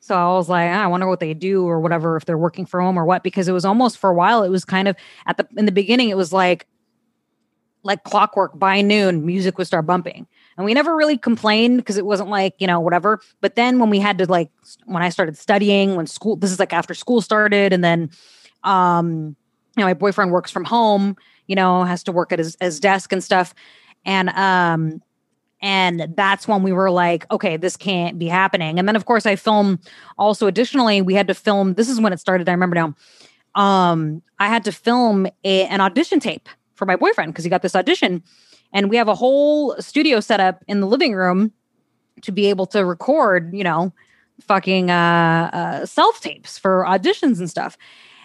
So 0.00 0.14
I 0.14 0.34
was 0.34 0.50
like, 0.50 0.70
ah, 0.70 0.84
I 0.84 0.86
wonder 0.86 1.08
what 1.08 1.20
they 1.20 1.32
do 1.32 1.66
or 1.66 1.80
whatever 1.80 2.16
if 2.18 2.26
they're 2.26 2.36
working 2.36 2.66
from 2.66 2.84
home 2.84 2.98
or 2.98 3.06
what 3.06 3.22
because 3.22 3.48
it 3.48 3.52
was 3.52 3.64
almost 3.64 3.96
for 3.96 4.10
a 4.10 4.14
while 4.14 4.42
it 4.42 4.50
was 4.50 4.64
kind 4.64 4.88
of 4.88 4.96
at 5.26 5.38
the 5.38 5.48
in 5.56 5.64
the 5.64 5.72
beginning 5.72 6.10
it 6.10 6.16
was 6.16 6.32
like 6.32 6.66
like 7.84 8.02
clockwork 8.02 8.58
by 8.58 8.80
noon 8.80 9.24
music 9.24 9.56
would 9.58 9.66
start 9.66 9.86
bumping 9.86 10.26
and 10.56 10.64
we 10.64 10.74
never 10.74 10.96
really 10.96 11.18
complained 11.18 11.76
because 11.76 11.96
it 11.96 12.06
wasn't 12.06 12.28
like 12.28 12.54
you 12.58 12.66
know 12.66 12.80
whatever 12.80 13.20
but 13.40 13.54
then 13.54 13.78
when 13.78 13.90
we 13.90 14.00
had 14.00 14.18
to 14.18 14.26
like 14.26 14.50
when 14.86 15.02
i 15.02 15.10
started 15.10 15.36
studying 15.36 15.94
when 15.94 16.06
school 16.06 16.34
this 16.36 16.50
is 16.50 16.58
like 16.58 16.72
after 16.72 16.94
school 16.94 17.20
started 17.20 17.72
and 17.72 17.84
then 17.84 18.10
um 18.62 19.36
you 19.76 19.80
know, 19.80 19.86
my 19.86 19.94
boyfriend 19.94 20.30
works 20.30 20.50
from 20.50 20.64
home, 20.64 21.16
you 21.46 21.56
know, 21.56 21.84
has 21.84 22.02
to 22.04 22.12
work 22.12 22.32
at 22.32 22.38
his, 22.38 22.56
his 22.60 22.80
desk 22.80 23.12
and 23.12 23.22
stuff. 23.22 23.54
And 24.04 24.30
um 24.30 25.02
and 25.60 26.08
that's 26.14 26.46
when 26.46 26.62
we 26.62 26.72
were 26.72 26.90
like, 26.90 27.30
okay, 27.30 27.56
this 27.56 27.76
can't 27.76 28.18
be 28.18 28.26
happening. 28.26 28.78
And 28.78 28.86
then 28.86 28.96
of 28.96 29.06
course 29.06 29.24
I 29.24 29.36
film 29.36 29.80
also 30.18 30.46
additionally, 30.46 31.00
we 31.00 31.14
had 31.14 31.26
to 31.28 31.34
film, 31.34 31.74
this 31.74 31.88
is 31.88 32.00
when 32.00 32.12
it 32.12 32.20
started, 32.20 32.48
I 32.48 32.52
remember 32.52 32.74
now. 32.74 32.94
Um, 33.54 34.20
I 34.38 34.48
had 34.48 34.64
to 34.64 34.72
film 34.72 35.26
a, 35.44 35.64
an 35.66 35.80
audition 35.80 36.20
tape 36.20 36.48
for 36.74 36.84
my 36.86 36.96
boyfriend 36.96 37.32
because 37.32 37.44
he 37.44 37.50
got 37.50 37.62
this 37.62 37.76
audition. 37.76 38.22
And 38.72 38.90
we 38.90 38.96
have 38.96 39.08
a 39.08 39.14
whole 39.14 39.74
studio 39.80 40.20
set 40.20 40.40
up 40.40 40.62
in 40.66 40.80
the 40.80 40.86
living 40.86 41.14
room 41.14 41.52
to 42.22 42.32
be 42.32 42.50
able 42.50 42.66
to 42.66 42.84
record, 42.84 43.54
you 43.54 43.64
know, 43.64 43.92
fucking 44.40 44.90
uh, 44.90 45.50
uh 45.52 45.86
self 45.86 46.20
tapes 46.20 46.58
for 46.58 46.84
auditions 46.86 47.38
and 47.38 47.48
stuff 47.48 47.78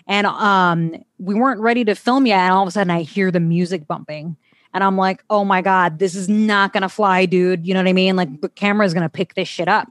and 0.10 0.28
um 0.28 0.94
we 1.20 1.36
weren't 1.36 1.62
ready 1.62 1.86
to 1.86 1.96
film 1.96 2.26
yet 2.26 2.40
and 2.40 2.52
all 2.52 2.64
of 2.64 2.68
a 2.68 2.72
sudden 2.72 2.92
i 2.92 3.04
hear 3.04 3.32
the 3.32 3.40
music 3.40 3.88
bumping 3.88 4.36
and 4.74 4.84
i'm 4.84 4.98
like 4.98 5.24
oh 5.30 5.46
my 5.46 5.62
god 5.62 6.00
this 6.00 6.16
is 6.16 6.28
not 6.28 6.74
gonna 6.74 6.90
fly 6.90 7.26
dude. 7.26 7.66
You 7.66 7.74
know 7.74 7.80
what 7.80 7.88
i 7.88 7.94
mean? 7.94 8.18
Like 8.18 8.42
the 8.42 8.50
camera 8.50 8.86
is 8.86 8.94
gonna 8.94 9.08
pick 9.08 9.36
this 9.36 9.48
shit 9.48 9.70
up. 9.70 9.88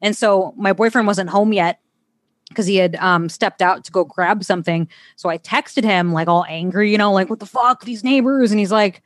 And 0.00 0.16
so 0.16 0.54
my 0.56 0.72
boyfriend 0.72 1.06
wasn't 1.06 1.28
home 1.28 1.52
yet 1.52 1.80
because 2.48 2.66
he 2.66 2.76
had 2.76 2.96
um, 2.96 3.28
stepped 3.28 3.62
out 3.62 3.84
to 3.84 3.92
go 3.92 4.04
grab 4.04 4.42
something. 4.44 4.88
So 5.16 5.28
i 5.28 5.36
texted 5.36 5.84
him 5.84 6.12
like 6.12 6.28
all 6.28 6.46
angry 6.48 6.90
you 6.90 6.98
know 6.98 7.12
like 7.12 7.28
what 7.28 7.40
the 7.40 7.46
fuck 7.46 7.84
these 7.84 8.04
neighbors? 8.04 8.50
And 8.50 8.58
he's 8.58 8.72
like 8.72 9.02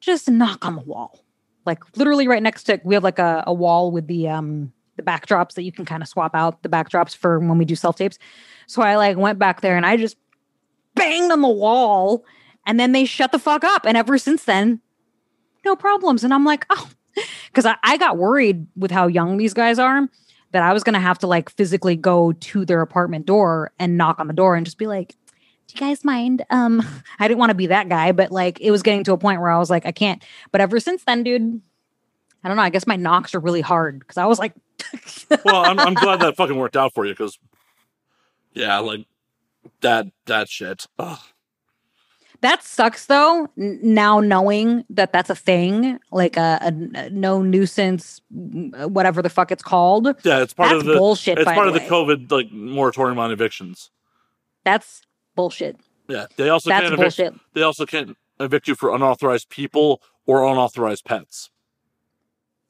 just 0.00 0.28
knock 0.28 0.64
on 0.64 0.76
the 0.76 0.82
wall. 0.82 1.24
Like 1.64 1.96
literally 1.96 2.28
right 2.28 2.42
next 2.42 2.64
to 2.64 2.80
we 2.84 2.94
have 2.94 3.04
like 3.04 3.18
a, 3.18 3.44
a 3.46 3.52
wall 3.52 3.90
with 3.90 4.06
the 4.06 4.28
um 4.28 4.72
the 4.96 5.02
backdrops 5.02 5.54
that 5.54 5.62
you 5.62 5.72
can 5.72 5.84
kind 5.84 6.02
of 6.02 6.08
swap 6.08 6.34
out 6.34 6.62
the 6.62 6.70
backdrops 6.70 7.14
for 7.14 7.38
when 7.38 7.58
we 7.58 7.64
do 7.64 7.76
self 7.76 7.96
tapes 7.96 8.18
so 8.66 8.82
I 8.82 8.96
like 8.96 9.16
went 9.16 9.38
back 9.38 9.60
there 9.60 9.76
and 9.76 9.86
I 9.86 9.96
just 9.96 10.16
banged 10.94 11.32
on 11.32 11.42
the 11.42 11.48
wall 11.48 12.24
and 12.66 12.80
then 12.80 12.92
they 12.92 13.04
shut 13.04 13.32
the 13.32 13.38
fuck 13.38 13.64
up. 13.64 13.86
And 13.86 13.96
ever 13.96 14.18
since 14.18 14.44
then, 14.44 14.80
no 15.64 15.76
problems. 15.76 16.24
And 16.24 16.34
I'm 16.34 16.44
like, 16.44 16.66
oh, 16.70 16.88
because 17.46 17.66
I, 17.66 17.76
I 17.82 17.96
got 17.96 18.18
worried 18.18 18.66
with 18.76 18.90
how 18.90 19.06
young 19.06 19.36
these 19.36 19.54
guys 19.54 19.78
are 19.78 20.08
that 20.52 20.62
I 20.62 20.72
was 20.72 20.82
going 20.84 20.94
to 20.94 21.00
have 21.00 21.18
to 21.20 21.26
like 21.26 21.50
physically 21.50 21.96
go 21.96 22.32
to 22.32 22.64
their 22.64 22.80
apartment 22.80 23.26
door 23.26 23.72
and 23.78 23.96
knock 23.96 24.18
on 24.18 24.26
the 24.26 24.32
door 24.32 24.56
and 24.56 24.64
just 24.64 24.78
be 24.78 24.86
like, 24.86 25.14
do 25.68 25.74
you 25.74 25.80
guys 25.80 26.04
mind? 26.04 26.44
Um, 26.50 26.82
I 27.18 27.28
didn't 27.28 27.38
want 27.38 27.50
to 27.50 27.54
be 27.54 27.66
that 27.66 27.88
guy, 27.88 28.12
but 28.12 28.30
like 28.30 28.60
it 28.60 28.70
was 28.70 28.82
getting 28.82 29.04
to 29.04 29.12
a 29.12 29.18
point 29.18 29.40
where 29.40 29.50
I 29.50 29.58
was 29.58 29.70
like, 29.70 29.86
I 29.86 29.92
can't. 29.92 30.22
But 30.52 30.60
ever 30.60 30.80
since 30.80 31.04
then, 31.04 31.22
dude, 31.22 31.60
I 32.42 32.48
don't 32.48 32.56
know. 32.56 32.62
I 32.62 32.70
guess 32.70 32.86
my 32.86 32.96
knocks 32.96 33.34
are 33.34 33.40
really 33.40 33.60
hard 33.60 33.98
because 33.98 34.16
I 34.16 34.26
was 34.26 34.38
like, 34.38 34.54
well, 35.44 35.64
I'm, 35.64 35.78
I'm 35.80 35.94
glad 35.94 36.20
that 36.20 36.36
fucking 36.36 36.56
worked 36.56 36.76
out 36.76 36.94
for 36.94 37.04
you 37.04 37.12
because 37.12 37.38
yeah, 38.56 38.78
like 38.78 39.06
that 39.82 40.06
that 40.24 40.48
shit. 40.48 40.86
Ugh. 40.98 41.18
That 42.40 42.62
sucks 42.62 43.06
though. 43.06 43.48
N- 43.58 43.78
now 43.82 44.20
knowing 44.20 44.84
that 44.90 45.12
that's 45.12 45.30
a 45.30 45.34
thing, 45.34 45.98
like 46.10 46.36
uh, 46.36 46.58
a, 46.62 46.66
a, 46.66 47.04
a, 47.06 47.10
no 47.10 47.42
nuisance, 47.42 48.20
whatever 48.30 49.22
the 49.22 49.30
fuck 49.30 49.52
it's 49.52 49.62
called. 49.62 50.06
Yeah, 50.24 50.42
it's 50.42 50.54
part 50.54 50.70
that's 50.70 50.80
of 50.80 50.86
the 50.86 50.96
bullshit. 50.96 51.38
It's 51.38 51.44
part 51.44 51.68
of 51.68 51.74
the 51.74 51.80
COVID 51.80 52.30
like 52.30 52.50
moratorium 52.50 53.18
on 53.18 53.30
evictions. 53.30 53.90
That's 54.64 55.02
bullshit. 55.34 55.78
Yeah, 56.08 56.26
they 56.36 56.48
also 56.48 56.70
that's 56.70 56.88
can't 56.88 56.96
bullshit. 56.96 57.26
Evict, 57.28 57.44
they 57.54 57.62
also 57.62 57.86
can't 57.86 58.16
evict 58.40 58.68
you 58.68 58.74
for 58.74 58.94
unauthorized 58.94 59.48
people 59.48 60.02
or 60.26 60.46
unauthorized 60.46 61.04
pets. 61.04 61.50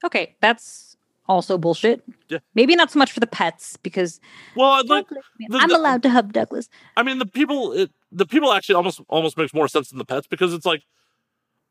Okay, 0.04 0.36
that's 0.40 0.95
also 1.28 1.59
bullshit. 1.59 2.03
Yeah. 2.28 2.39
Maybe 2.55 2.77
not 2.77 2.90
so 2.90 2.98
much 2.98 3.12
for 3.12 3.20
the 3.20 3.27
pets 3.27 3.77
because 3.82 4.20
well, 4.55 4.85
like, 4.86 5.09
the, 5.09 5.20
I'm 5.53 5.69
the, 5.69 5.77
allowed 5.77 6.03
to 6.05 6.11
hug 6.11 6.32
Douglas. 6.32 6.69
I 6.97 7.03
mean, 7.03 7.19
the 7.19 7.27
people, 7.27 7.73
it, 7.73 7.90
the 8.12 8.27
people 8.27 8.53
actually 8.53 8.77
almost 8.77 9.01
almost 9.09 9.36
makes 9.36 9.55
more 9.55 9.69
sense 9.69 9.90
than 9.90 9.98
the 9.98 10.05
pets 10.05 10.27
because 10.27 10.53
it's 10.53 10.66
like, 10.66 10.82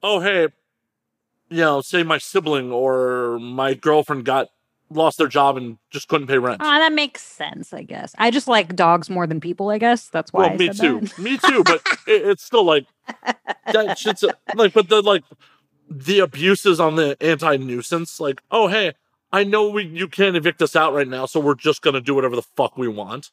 oh 0.03 0.19
hey, 0.19 0.49
you 1.49 1.57
know, 1.57 1.81
say 1.81 2.03
my 2.03 2.17
sibling 2.17 2.71
or 2.71 3.39
my 3.39 3.73
girlfriend 3.73 4.25
got 4.25 4.49
lost 4.89 5.17
their 5.17 5.27
job 5.27 5.57
and 5.57 5.77
just 5.89 6.07
couldn't 6.07 6.27
pay 6.27 6.37
rent. 6.37 6.61
Ah, 6.63 6.79
that 6.79 6.93
makes 6.93 7.21
sense, 7.21 7.73
I 7.73 7.83
guess. 7.83 8.13
I 8.17 8.31
just 8.31 8.47
like 8.47 8.75
dogs 8.75 9.09
more 9.09 9.27
than 9.27 9.39
people, 9.39 9.69
I 9.69 9.77
guess. 9.77 10.07
That's 10.07 10.31
why. 10.31 10.43
Well, 10.43 10.53
I 10.53 10.57
me 10.57 10.69
too. 10.69 10.99
That. 11.01 11.19
me 11.19 11.37
too. 11.37 11.63
But 11.63 11.81
it, 12.07 12.27
it's 12.27 12.43
still 12.43 12.63
like 12.63 12.85
that 13.71 13.97
shit's 13.97 14.23
like, 14.55 14.73
but 14.73 14.89
the 14.89 15.01
like 15.01 15.23
the 15.89 16.19
abuses 16.19 16.79
on 16.79 16.95
the 16.95 17.17
anti 17.21 17.57
nuisance, 17.57 18.19
like, 18.19 18.41
oh 18.51 18.67
hey, 18.67 18.93
I 19.35 19.43
know 19.43 19.67
we 19.67 19.83
you 19.83 20.07
can't 20.07 20.37
evict 20.37 20.61
us 20.61 20.77
out 20.77 20.93
right 20.93 21.07
now, 21.07 21.25
so 21.25 21.41
we're 21.41 21.55
just 21.55 21.81
gonna 21.81 21.99
do 21.99 22.15
whatever 22.15 22.37
the 22.37 22.41
fuck 22.41 22.77
we 22.77 22.87
want. 22.87 23.31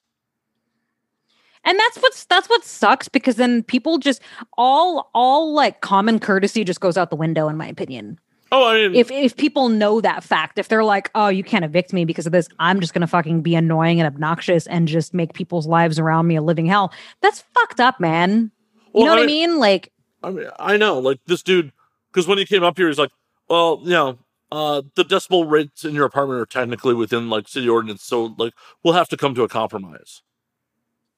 And 1.64 1.78
that's 1.78 1.96
what's 1.98 2.24
that's 2.24 2.48
what 2.48 2.64
sucks 2.64 3.06
because 3.06 3.36
then 3.36 3.62
people 3.62 3.98
just 3.98 4.20
all 4.58 5.12
all 5.14 5.54
like 5.54 5.80
common 5.80 6.18
courtesy 6.18 6.64
just 6.64 6.80
goes 6.80 6.96
out 6.96 7.10
the 7.10 7.16
window, 7.16 7.46
in 7.46 7.56
my 7.56 7.68
opinion. 7.68 8.18
Oh, 8.50 8.68
I 8.68 8.88
mean, 8.88 8.96
if 8.96 9.12
if 9.12 9.36
people 9.36 9.68
know 9.68 10.00
that 10.00 10.24
fact, 10.24 10.58
if 10.58 10.66
they're 10.66 10.82
like, 10.82 11.08
"Oh, 11.14 11.28
you 11.28 11.44
can't 11.44 11.64
evict 11.64 11.92
me 11.92 12.04
because 12.04 12.26
of 12.26 12.32
this," 12.32 12.48
I'm 12.58 12.80
just 12.80 12.94
gonna 12.94 13.06
fucking 13.06 13.42
be 13.42 13.54
annoying 13.54 14.00
and 14.00 14.06
obnoxious 14.12 14.66
and 14.66 14.88
just 14.88 15.14
make 15.14 15.34
people's 15.34 15.68
lives 15.68 16.00
around 16.00 16.26
me 16.26 16.34
a 16.34 16.42
living 16.42 16.66
hell. 16.66 16.92
That's 17.20 17.44
fucked 17.54 17.78
up, 17.78 18.00
man. 18.00 18.50
You 18.92 19.04
well, 19.04 19.04
know 19.04 19.12
what 19.12 19.22
I 19.22 19.26
mean? 19.26 19.50
I 19.50 19.52
mean? 19.52 19.60
Like, 19.60 19.92
I 20.24 20.30
mean, 20.30 20.48
I 20.58 20.76
know, 20.78 20.98
like 20.98 21.20
this 21.26 21.44
dude, 21.44 21.70
because 22.12 22.26
when 22.26 22.38
he 22.38 22.44
came 22.44 22.64
up 22.64 22.76
here, 22.76 22.88
he's 22.88 22.98
like, 22.98 23.12
"Well, 23.48 23.80
you 23.84 23.90
know, 23.90 24.18
uh, 24.52 24.82
the 24.96 25.04
decibel 25.04 25.50
rates 25.50 25.82
in 25.82 25.94
your 25.94 26.04
apartment 26.04 26.38
are 26.38 26.46
technically 26.46 26.92
within 26.92 27.30
like 27.30 27.48
city 27.48 27.68
ordinance, 27.68 28.02
so 28.02 28.34
like 28.36 28.52
we'll 28.84 28.94
have 28.94 29.08
to 29.08 29.16
come 29.16 29.34
to 29.34 29.42
a 29.42 29.48
compromise. 29.48 30.20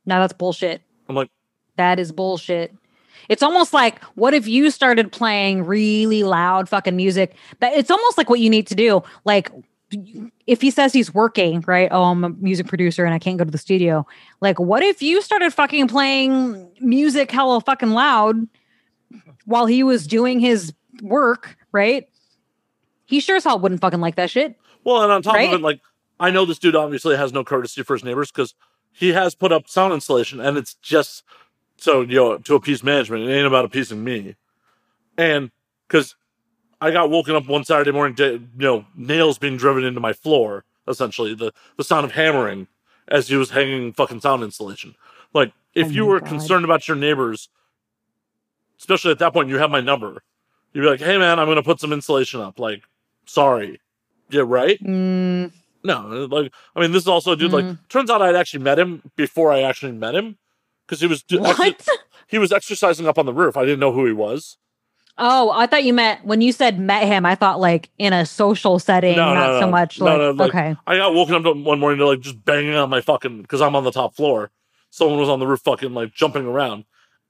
No, 0.07 0.21
that's 0.21 0.33
bullshit. 0.33 0.83
I'm 1.09 1.17
like, 1.17 1.31
that 1.77 1.99
is 1.99 2.13
bullshit. 2.13 2.73
It's 3.29 3.43
almost 3.43 3.73
like 3.73 4.03
what 4.15 4.35
if 4.35 4.47
you 4.47 4.71
started 4.71 5.11
playing 5.11 5.65
really 5.65 6.23
loud 6.23 6.69
fucking 6.69 6.95
music? 6.95 7.35
That 7.59 7.75
it's 7.75 7.91
almost 7.91 8.17
like 8.17 8.31
what 8.31 8.39
you 8.39 8.49
need 8.49 8.69
to 8.69 8.77
do. 8.77 9.03
Like 9.25 9.51
if 10.47 10.61
he 10.61 10.71
says 10.71 10.93
he's 10.93 11.13
working, 11.13 11.65
right? 11.67 11.89
Oh, 11.91 12.05
I'm 12.05 12.23
a 12.23 12.29
music 12.29 12.69
producer 12.69 13.05
and 13.05 13.15
I 13.15 13.19
can't 13.19 13.39
go 13.39 13.45
to 13.45 13.51
the 13.51 13.59
studio. 13.59 14.07
Like, 14.41 14.61
what 14.61 14.83
if 14.83 15.03
you 15.03 15.23
started 15.23 15.53
fucking 15.53 15.89
playing 15.89 16.71
music 16.81 17.31
hella 17.31 17.61
fucking 17.61 17.91
loud 17.91 18.37
while 19.45 19.67
he 19.67 19.83
was 19.83 20.07
doing 20.07 20.41
his 20.41 20.73
work, 21.03 21.57
right? 21.73 22.09
He 23.07 23.21
sure 23.21 23.37
as 23.37 23.45
hell 23.45 23.59
wouldn't 23.59 23.81
fucking 23.81 24.01
like 24.01 24.17
that 24.17 24.31
shit. 24.31 24.57
Well, 24.85 25.03
and 25.03 25.13
on 25.13 25.23
top 25.23 25.35
right? 25.35 25.49
of 25.49 25.55
it, 25.55 25.63
like 25.63 25.81
I 26.21 26.31
know 26.31 26.45
this 26.45 26.59
dude 26.59 26.77
obviously 26.77 27.17
has 27.17 27.33
no 27.33 27.45
courtesy 27.45 27.83
for 27.83 27.95
his 27.95 28.05
neighbors 28.05 28.31
because 28.31 28.55
he 28.93 29.13
has 29.13 29.35
put 29.35 29.53
up 29.53 29.69
sound 29.69 29.93
installation, 29.93 30.41
and 30.41 30.57
it's 30.57 30.75
just 30.75 31.23
so 31.77 32.03
you 32.03 32.17
know 32.17 32.39
to 32.39 32.55
appease 32.55 32.83
management. 32.83 33.25
It 33.25 33.33
ain't 33.33 33.47
about 33.47 33.65
appeasing 33.65 34.05
me, 34.05 34.37
and 35.19 35.51
because 35.89 36.15
I 36.81 36.91
got 36.91 37.11
woken 37.11 37.35
up 37.35 37.47
one 37.47 37.65
Saturday 37.65 37.93
morning, 37.93 38.15
to, 38.17 38.33
you 38.33 38.49
know, 38.59 38.85
nails 38.95 39.39
being 39.39 39.57
driven 39.57 39.85
into 39.85 40.01
my 40.01 40.13
floor. 40.13 40.65
Essentially, 40.87 41.35
the 41.35 41.53
the 41.77 41.85
sound 41.85 42.05
of 42.05 42.13
hammering 42.13 42.67
as 43.09 43.29
he 43.29 43.37
was 43.37 43.51
hanging 43.51 43.93
fucking 43.93 44.21
sound 44.21 44.43
installation. 44.43 44.95
Like, 45.33 45.53
if 45.75 45.89
Oh 45.89 45.91
you 45.91 46.07
were 46.07 46.21
God. 46.21 46.29
concerned 46.29 46.65
about 46.65 46.87
your 46.87 46.97
neighbors, 46.97 47.49
especially 48.79 49.13
at 49.13 49.19
that 49.21 49.33
point, 49.33 49.49
you 49.49 49.59
have 49.59 49.71
my 49.71 49.81
number. 49.81 50.23
You'd 50.73 50.83
be 50.83 50.89
like, 50.89 51.01
"Hey, 51.01 51.17
man, 51.17 51.39
I'm 51.39 51.47
going 51.47 51.57
to 51.57 51.63
put 51.63 51.81
some 51.81 51.93
insulation 51.93 52.41
up." 52.41 52.59
Like, 52.59 52.83
sorry, 53.27 53.81
yeah, 54.31 54.43
right? 54.45 54.79
Mm, 54.83 55.53
No, 55.87 56.01
like, 56.31 56.51
I 56.75 56.81
mean, 56.81 56.93
this 56.93 57.03
is 57.03 57.09
also 57.09 57.33
a 57.33 57.37
dude. 57.37 57.53
Like, 57.53 57.65
Mm. 57.67 57.79
turns 57.91 58.09
out 58.11 58.23
I'd 58.23 58.35
actually 58.37 58.63
met 58.65 58.79
him 58.79 59.03
before 59.17 59.53
I 59.53 59.61
actually 59.63 59.93
met 59.93 60.15
him 60.15 60.39
because 60.87 61.01
he 61.01 61.07
was 61.07 61.23
actually- 61.45 61.77
he 62.27 62.39
was 62.39 62.53
exercising 62.53 63.07
up 63.07 63.19
on 63.19 63.27
the 63.27 63.35
roof. 63.35 63.57
I 63.57 63.65
didn't 63.65 63.81
know 63.81 63.93
who 63.93 64.07
he 64.07 64.13
was. 64.13 64.57
Oh, 65.19 65.51
I 65.53 65.67
thought 65.67 65.85
you 65.85 65.93
meant 65.93 66.25
when 66.25 66.41
you 66.41 66.51
said 66.53 66.79
met 66.81 67.07
him. 67.07 67.25
I 67.27 67.35
thought 67.35 67.61
like 67.61 67.91
in 67.99 68.13
a 68.13 68.25
social 68.27 68.79
setting, 68.79 69.17
No, 69.17 69.33
no, 69.33 69.35
not 69.35 69.61
so 69.61 69.71
much 69.71 70.01
No, 70.01 70.07
like, 70.07 70.19
no, 70.19 70.31
like- 70.31 70.49
okay. 70.55 70.77
I 70.87 70.97
got 70.97 71.15
woken 71.15 71.35
up 71.35 71.57
one 71.57 71.79
morning 71.79 71.99
to 71.99 72.07
like 72.07 72.21
just 72.21 72.43
banging 72.45 72.75
on 72.75 72.89
my 72.91 73.01
fucking 73.03 73.43
because 73.43 73.61
I'm 73.61 73.77
on 73.77 73.85
the 73.85 73.93
top 73.93 74.17
floor. 74.17 74.51
Someone 74.91 75.21
was 75.21 75.29
on 75.29 75.39
the 75.39 75.47
roof 75.47 75.61
fucking 75.65 75.93
like 75.93 76.15
jumping 76.15 76.47
around, 76.47 76.85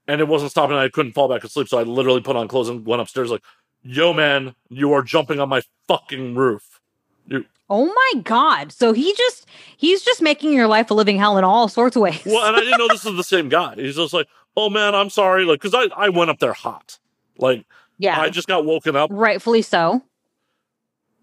and 0.06 0.20
it 0.20 0.28
wasn't 0.28 0.50
stopping. 0.52 0.76
I 0.76 0.88
couldn't 0.88 1.12
fall 1.12 1.28
back 1.28 1.42
asleep, 1.44 1.68
so 1.68 1.78
I 1.78 1.82
literally 1.82 2.20
put 2.20 2.36
on 2.36 2.46
clothes 2.48 2.68
and 2.68 2.86
went 2.86 3.02
upstairs. 3.02 3.30
Like, 3.30 3.42
yo, 3.84 4.12
man, 4.12 4.54
you 4.68 4.92
are 4.92 5.02
jumping 5.02 5.38
on 5.38 5.48
my 5.48 5.62
fucking 5.86 6.34
roof. 6.34 6.80
You, 7.26 7.44
Oh 7.70 7.86
my 7.86 8.20
god! 8.22 8.72
So 8.72 8.92
he 8.92 9.14
just 9.14 9.46
he's 9.76 10.02
just 10.02 10.20
making 10.20 10.52
your 10.52 10.66
life 10.66 10.90
a 10.90 10.94
living 10.94 11.18
hell 11.18 11.38
in 11.38 11.44
all 11.44 11.68
sorts 11.68 11.96
of 11.96 12.02
ways. 12.02 12.22
Well, 12.26 12.44
and 12.46 12.56
I 12.56 12.60
didn't 12.60 12.78
know 12.78 12.88
this 12.88 13.04
was 13.04 13.16
the 13.16 13.24
same 13.24 13.48
guy. 13.48 13.74
He's 13.76 13.96
just 13.96 14.12
like, 14.12 14.26
oh 14.56 14.68
man, 14.68 14.94
I'm 14.94 15.08
sorry, 15.10 15.44
like 15.44 15.60
because 15.62 15.74
I 15.74 15.88
I 15.96 16.08
went 16.10 16.30
up 16.30 16.38
there 16.40 16.52
hot, 16.52 16.98
like 17.38 17.64
yeah, 17.98 18.20
I 18.20 18.28
just 18.28 18.48
got 18.48 18.66
woken 18.66 18.96
up, 18.96 19.08
rightfully 19.12 19.62
so. 19.62 20.02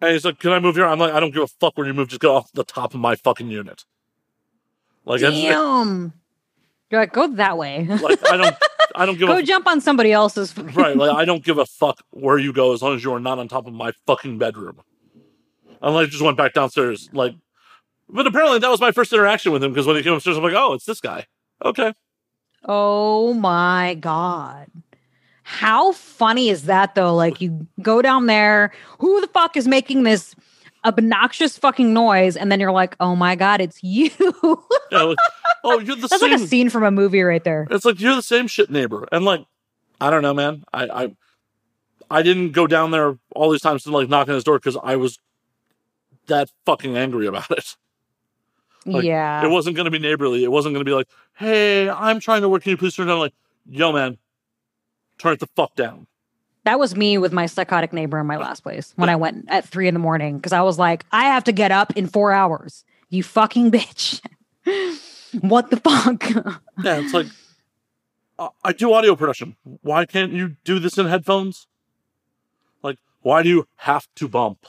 and 0.02 0.14
he's 0.14 0.26
like, 0.26 0.40
can 0.40 0.52
I 0.52 0.60
move 0.60 0.76
here? 0.76 0.86
I'm 0.86 0.98
like, 0.98 1.14
I 1.14 1.20
don't 1.20 1.32
give 1.32 1.44
a 1.44 1.48
fuck 1.48 1.78
where 1.78 1.86
you 1.86 1.94
move. 1.94 2.08
Just 2.08 2.22
get 2.22 2.30
off 2.30 2.52
the 2.54 2.64
top 2.64 2.96
of 2.96 3.00
my 3.00 3.16
fucking 3.16 3.50
unit. 3.52 3.86
Like, 5.06 5.22
Damn. 5.22 6.14
You're 6.90 7.02
like 7.02 7.14
go 7.14 7.28
that 7.28 7.58
way. 7.58 7.86
like 7.86 8.20
I 8.30 8.38
don't 8.38 8.56
I 9.02 9.06
don't 9.06 9.18
give 9.18 9.28
go 9.28 9.38
a 9.38 9.44
jump 9.44 9.68
on 9.68 9.82
somebody 9.82 10.12
else's. 10.12 10.56
right. 10.76 10.96
Like 10.96 11.16
I 11.16 11.26
don't 11.26 11.44
give 11.44 11.58
a 11.58 11.66
fuck 11.66 12.02
where 12.12 12.38
you 12.38 12.54
go 12.54 12.74
as 12.74 12.82
long 12.82 12.96
as 12.96 13.04
you 13.04 13.14
are 13.14 13.20
not 13.20 13.40
on 13.40 13.48
top 13.48 13.66
of 13.66 13.74
my 13.74 13.92
fucking 14.06 14.38
bedroom. 14.38 14.80
And 15.82 15.98
I 15.98 16.06
just 16.06 16.22
went 16.22 16.38
back 16.38 16.54
downstairs. 16.54 17.10
Like, 17.12 17.34
but 18.08 18.28
apparently 18.28 18.60
that 18.60 18.70
was 18.70 18.80
my 18.80 18.92
first 18.92 19.12
interaction 19.12 19.52
with 19.52 19.64
him 19.64 19.72
because 19.72 19.88
when 19.88 19.96
he 19.96 20.04
came 20.04 20.14
upstairs, 20.14 20.38
I'm 20.38 20.44
like, 20.44 20.54
oh, 20.54 20.74
it's 20.74 20.86
this 20.86 21.02
guy. 21.02 21.26
Okay. 21.66 21.94
Oh 22.66 23.34
my 23.34 23.96
god. 24.00 24.68
How 25.42 25.94
funny 25.94 26.50
is 26.50 26.66
that 26.66 26.94
though? 26.94 27.16
Like 27.16 27.42
you 27.42 27.68
go 27.82 28.04
down 28.04 28.28
there, 28.28 28.72
who 29.00 29.20
the 29.20 29.28
fuck 29.28 29.58
is 29.58 29.68
making 29.68 30.04
this 30.04 30.36
obnoxious 30.86 31.58
fucking 31.58 31.94
noise? 31.94 32.36
And 32.36 32.52
then 32.52 32.60
you're 32.60 32.72
like, 32.72 32.96
oh 33.00 33.16
my 33.16 33.36
god, 33.36 33.62
it's 33.62 33.82
you. 33.84 34.12
Yeah. 34.92 35.04
Like, 35.04 35.18
oh, 35.64 35.80
you're 35.80 35.96
the 35.96 36.08
same. 36.08 36.08
That's 36.10 36.22
same. 36.22 36.32
like 36.32 36.42
a 36.42 36.48
scene 36.48 36.70
from 36.70 36.84
a 36.84 36.92
movie 36.92 37.22
right 37.22 37.44
there. 37.44 37.68
It's 37.72 37.86
like 37.86 38.00
you're 38.00 38.16
the 38.16 38.22
same 38.22 38.48
shit 38.48 38.70
neighbor, 38.70 39.08
and 39.12 39.26
like, 39.26 39.46
I 40.00 40.10
don't 40.10 40.22
know, 40.22 40.34
man. 40.34 40.64
I 40.74 40.88
I, 40.88 41.16
I 42.10 42.22
didn't 42.22 42.52
go 42.52 42.68
down 42.68 42.92
there 42.92 43.18
all 43.36 43.52
these 43.52 43.62
times 43.62 43.84
to 43.84 43.92
like 43.92 44.10
knock 44.10 44.28
on 44.28 44.36
his 44.36 44.44
door 44.44 44.60
because 44.60 44.78
I 44.84 44.98
was 44.98 45.20
that 46.28 46.52
fucking 46.66 46.98
angry 46.98 47.28
about 47.28 47.50
it. 47.52 47.76
Like, 48.86 49.04
yeah. 49.04 49.46
It 49.46 49.50
wasn't 49.50 49.76
going 49.76 49.86
to 49.86 49.92
be 49.92 50.00
neighborly. 50.00 50.44
It 50.44 50.52
wasn't 50.52 50.74
going 50.74 50.84
to 50.84 50.90
be 50.90 50.96
like, 50.96 51.08
hey, 51.36 51.90
I'm 51.90 52.20
trying 52.20 52.42
to 52.42 52.50
work. 52.50 52.64
Can 52.64 52.72
you 52.72 52.78
please 52.78 52.96
turn 52.96 53.08
down? 53.08 53.20
Like, 53.20 53.34
yo, 53.70 53.92
man, 53.92 54.18
turn 55.18 55.34
it 55.34 55.40
the 55.40 55.48
fuck 55.56 55.76
down. 55.76 56.08
That 56.64 56.80
was 56.80 56.96
me 56.96 57.18
with 57.18 57.34
my 57.34 57.48
psychotic 57.48 57.92
neighbor 57.92 58.20
in 58.20 58.28
my 58.28 58.38
last 58.38 58.62
place 58.62 58.94
when 58.96 59.10
I 59.10 59.16
went 59.16 59.46
at 59.50 59.68
three 59.68 59.88
in 59.88 59.96
the 59.96 60.00
morning 60.00 60.38
because 60.38 60.54
I 60.54 60.62
was 60.62 60.78
like, 60.78 61.06
I 61.12 61.24
have 61.26 61.44
to 61.46 61.52
get 61.52 61.72
up 61.72 61.98
in 61.98 62.08
four 62.08 62.32
hours. 62.32 62.84
You 63.10 63.24
fucking 63.24 63.72
bitch. 63.72 64.22
what 65.42 65.70
the 65.70 65.78
fuck? 65.78 66.24
Yeah, 66.84 67.00
it's 67.00 67.14
like, 67.14 67.28
I, 68.40 68.50
I 68.64 68.74
do 68.74 68.92
audio 68.94 69.16
production. 69.16 69.56
Why 69.82 70.06
can't 70.06 70.32
you 70.32 70.56
do 70.64 70.80
this 70.80 70.98
in 70.98 71.06
headphones? 71.06 71.68
Like, 72.82 72.98
why 73.22 73.44
do 73.44 73.50
you 73.50 73.68
have 73.78 74.08
to 74.16 74.28
bump? 74.28 74.66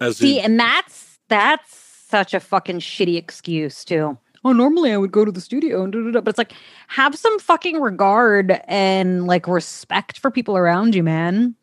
As 0.00 0.18
See, 0.18 0.38
in, 0.38 0.44
and 0.44 0.60
that's 0.60 1.18
that's 1.28 1.74
such 2.08 2.34
a 2.34 2.40
fucking 2.40 2.78
shitty 2.78 3.16
excuse 3.16 3.84
too. 3.84 4.18
Oh, 4.44 4.52
normally 4.52 4.92
I 4.92 4.96
would 4.96 5.12
go 5.12 5.24
to 5.24 5.32
the 5.32 5.40
studio 5.40 5.82
and 5.82 5.92
da, 5.92 6.00
da, 6.00 6.10
da. 6.12 6.20
but 6.20 6.30
it's 6.30 6.38
like 6.38 6.52
have 6.88 7.16
some 7.16 7.38
fucking 7.38 7.80
regard 7.80 8.60
and 8.66 9.26
like 9.26 9.46
respect 9.48 10.18
for 10.18 10.30
people 10.30 10.56
around 10.56 10.94
you, 10.94 11.02
man. 11.02 11.54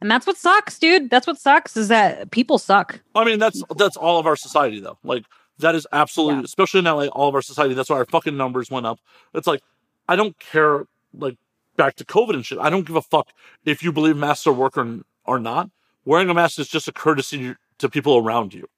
And 0.00 0.10
that's 0.10 0.26
what 0.26 0.36
sucks, 0.36 0.78
dude. 0.78 1.08
That's 1.10 1.26
what 1.26 1.38
sucks 1.38 1.76
is 1.76 1.88
that 1.88 2.30
people 2.30 2.58
suck. 2.58 3.00
I 3.14 3.24
mean, 3.24 3.38
that's 3.38 3.62
that's 3.76 3.96
all 3.96 4.18
of 4.18 4.26
our 4.26 4.36
society, 4.36 4.80
though. 4.80 4.98
Like, 5.04 5.24
that 5.60 5.74
is 5.74 5.86
absolutely, 5.92 6.36
Yeah. 6.40 6.44
especially 6.44 6.80
in 6.80 6.84
LA, 6.86 7.06
all 7.06 7.28
of 7.28 7.34
our 7.34 7.40
society. 7.42 7.74
That's 7.74 7.88
why 7.88 7.96
our 7.96 8.04
fucking 8.04 8.36
numbers 8.36 8.70
went 8.70 8.86
up. 8.86 8.98
It's 9.34 9.46
like, 9.46 9.62
I 10.08 10.16
don't 10.16 10.36
care, 10.38 10.84
like, 11.16 11.36
back 11.76 11.94
to 11.96 12.04
COVID 12.04 12.34
and 12.34 12.44
shit. 12.44 12.58
I 12.58 12.70
don't 12.70 12.86
give 12.86 12.96
a 12.96 13.02
fuck 13.02 13.28
if 13.64 13.82
you 13.82 13.92
believe 13.92 14.16
masks 14.16 14.46
are 14.46 14.52
work 14.52 14.76
or, 14.76 15.00
or 15.24 15.38
not. 15.38 15.70
Wearing 16.04 16.28
a 16.28 16.34
mask 16.34 16.58
is 16.58 16.68
just 16.68 16.88
a 16.88 16.92
courtesy 16.92 17.54
to 17.78 17.88
people 17.88 18.18
around 18.18 18.52
you. 18.52 18.68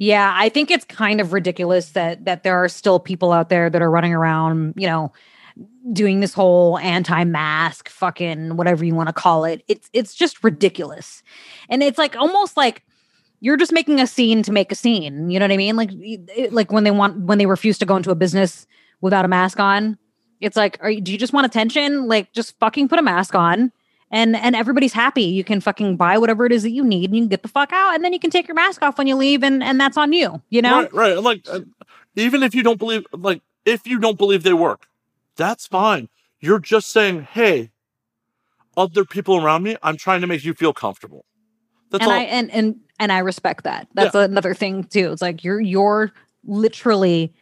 Yeah, 0.00 0.32
I 0.34 0.48
think 0.48 0.70
it's 0.70 0.86
kind 0.86 1.20
of 1.20 1.34
ridiculous 1.34 1.90
that 1.90 2.24
that 2.24 2.42
there 2.42 2.56
are 2.56 2.70
still 2.70 2.98
people 2.98 3.32
out 3.32 3.50
there 3.50 3.68
that 3.68 3.82
are 3.82 3.90
running 3.90 4.14
around, 4.14 4.72
you 4.76 4.86
know, 4.86 5.12
doing 5.92 6.20
this 6.20 6.32
whole 6.32 6.78
anti-mask 6.78 7.90
fucking 7.90 8.56
whatever 8.56 8.82
you 8.82 8.94
want 8.94 9.10
to 9.10 9.12
call 9.12 9.44
it. 9.44 9.62
It's 9.68 9.90
it's 9.92 10.14
just 10.14 10.42
ridiculous. 10.42 11.22
And 11.68 11.82
it's 11.82 11.98
like 11.98 12.16
almost 12.16 12.56
like 12.56 12.82
you're 13.40 13.58
just 13.58 13.72
making 13.72 14.00
a 14.00 14.06
scene 14.06 14.42
to 14.44 14.52
make 14.52 14.72
a 14.72 14.74
scene. 14.74 15.28
You 15.28 15.38
know 15.38 15.44
what 15.44 15.52
I 15.52 15.58
mean? 15.58 15.76
Like 15.76 15.90
it- 15.92 16.52
like 16.54 16.72
when 16.72 16.84
they 16.84 16.90
want 16.90 17.18
when 17.26 17.36
they 17.36 17.46
refuse 17.46 17.76
to 17.78 17.86
go 17.86 17.96
into 17.96 18.10
a 18.10 18.14
business 18.14 18.66
without 19.02 19.26
a 19.26 19.28
mask 19.28 19.60
on. 19.60 19.98
It's 20.40 20.56
like, 20.56 20.78
are 20.80 20.94
do 20.94 21.12
you 21.12 21.18
just 21.18 21.34
want 21.34 21.44
attention? 21.44 22.08
Like 22.08 22.32
just 22.32 22.58
fucking 22.58 22.88
put 22.88 22.98
a 22.98 23.02
mask 23.02 23.34
on 23.34 23.70
and 24.10 24.36
and 24.36 24.56
everybody's 24.56 24.92
happy. 24.92 25.22
You 25.22 25.44
can 25.44 25.60
fucking 25.60 25.96
buy 25.96 26.18
whatever 26.18 26.44
it 26.46 26.52
is 26.52 26.62
that 26.62 26.70
you 26.70 26.84
need, 26.84 27.06
and 27.06 27.16
you 27.16 27.22
can 27.22 27.28
get 27.28 27.42
the 27.42 27.48
fuck 27.48 27.72
out, 27.72 27.94
and 27.94 28.04
then 28.04 28.12
you 28.12 28.20
can 28.20 28.30
take 28.30 28.48
your 28.48 28.54
mask 28.54 28.82
off 28.82 28.98
when 28.98 29.06
you 29.06 29.16
leave, 29.16 29.42
and 29.42 29.62
and 29.62 29.80
that's 29.80 29.96
on 29.96 30.12
you. 30.12 30.42
You 30.50 30.62
know? 30.62 30.82
Right, 30.82 30.92
right. 30.92 31.18
Like, 31.18 31.46
uh, 31.48 31.60
even 32.16 32.42
if 32.42 32.54
you 32.54 32.62
don't 32.62 32.78
believe, 32.78 33.06
like, 33.12 33.42
if 33.64 33.86
you 33.86 33.98
don't 33.98 34.18
believe 34.18 34.42
they 34.42 34.52
work, 34.52 34.88
that's 35.36 35.66
fine. 35.66 36.08
You're 36.40 36.58
just 36.58 36.90
saying, 36.90 37.22
hey, 37.22 37.70
other 38.76 39.04
people 39.04 39.36
around 39.36 39.62
me, 39.62 39.76
I'm 39.82 39.96
trying 39.96 40.22
to 40.22 40.26
make 40.26 40.44
you 40.44 40.54
feel 40.54 40.72
comfortable. 40.72 41.24
That's 41.90 42.02
and 42.02 42.12
all. 42.12 42.18
I 42.18 42.22
and 42.22 42.50
and 42.50 42.76
and 42.98 43.12
I 43.12 43.18
respect 43.18 43.64
that. 43.64 43.88
That's 43.94 44.14
another 44.14 44.54
thing 44.54 44.84
too. 44.84 45.12
It's 45.12 45.22
like 45.22 45.44
you're 45.44 45.60
you're 45.60 46.12
literally 46.44 47.32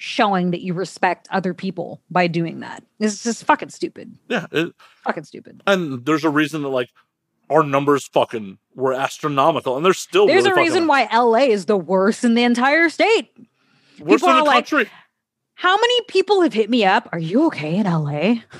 showing 0.00 0.50
that 0.50 0.62
you 0.62 0.72
respect 0.72 1.28
other 1.30 1.52
people 1.52 2.00
by 2.10 2.26
doing 2.26 2.60
that. 2.60 2.82
It's 2.98 3.22
just 3.22 3.44
fucking 3.44 3.68
stupid. 3.68 4.16
yeah. 4.28 4.46
It, 4.50 4.72
Fucking 5.04 5.24
stupid. 5.24 5.62
and 5.66 6.04
there's 6.06 6.24
a 6.24 6.30
reason 6.30 6.62
that, 6.62 6.68
like, 6.70 6.88
our 7.50 7.62
numbers 7.62 8.06
fucking 8.06 8.58
were 8.74 8.94
astronomical, 8.94 9.76
and 9.76 9.84
they're 9.84 9.92
still 9.92 10.26
There's 10.26 10.44
really 10.44 10.60
a 10.62 10.64
reason 10.64 10.86
why 10.86 11.08
LA 11.12 11.48
is 11.50 11.66
the 11.66 11.76
worst 11.76 12.24
in 12.24 12.34
the 12.34 12.44
entire 12.44 12.88
state. 12.88 13.28
worse 13.98 14.20
people 14.22 14.30
in 14.30 14.36
the 14.38 14.42
like- 14.44 14.66
country. 14.68 14.90
How 15.54 15.76
many 15.76 16.00
people 16.08 16.40
have 16.40 16.54
hit 16.54 16.70
me 16.70 16.86
up? 16.86 17.08
Are 17.12 17.18
you 17.18 17.44
okay 17.48 17.76
in 17.76 17.84
LA? 17.84 18.08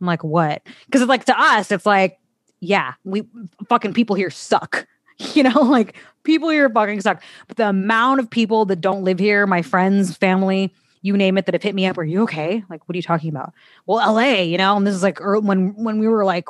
I'm 0.00 0.06
like, 0.06 0.22
what? 0.22 0.62
Because 0.84 1.00
it's 1.00 1.08
like 1.08 1.24
to 1.26 1.40
us, 1.40 1.72
it's 1.72 1.86
like, 1.86 2.18
yeah, 2.60 2.94
we 3.04 3.22
fucking 3.68 3.94
people 3.94 4.14
here 4.16 4.30
suck. 4.30 4.86
You 5.34 5.44
know, 5.44 5.60
like 5.60 5.94
people 6.24 6.48
here 6.48 6.68
fucking 6.68 7.00
suck. 7.00 7.22
But 7.46 7.56
the 7.56 7.68
amount 7.68 8.18
of 8.18 8.28
people 8.28 8.64
that 8.64 8.80
don't 8.80 9.04
live 9.04 9.20
here, 9.20 9.46
my 9.46 9.62
friends, 9.62 10.16
family, 10.16 10.74
you 11.02 11.16
name 11.16 11.36
it, 11.36 11.46
that 11.46 11.54
have 11.54 11.62
hit 11.62 11.74
me 11.74 11.86
up, 11.86 11.98
are 11.98 12.04
you 12.04 12.22
okay? 12.22 12.64
Like, 12.70 12.88
what 12.88 12.94
are 12.94 12.98
you 12.98 13.02
talking 13.02 13.30
about? 13.30 13.52
Well, 13.86 14.14
LA, 14.14 14.42
you 14.42 14.56
know, 14.56 14.76
and 14.76 14.86
this 14.86 14.94
is 14.94 15.02
like 15.02 15.18
when 15.20 15.74
when 15.74 15.98
we 15.98 16.08
were 16.08 16.24
like 16.24 16.46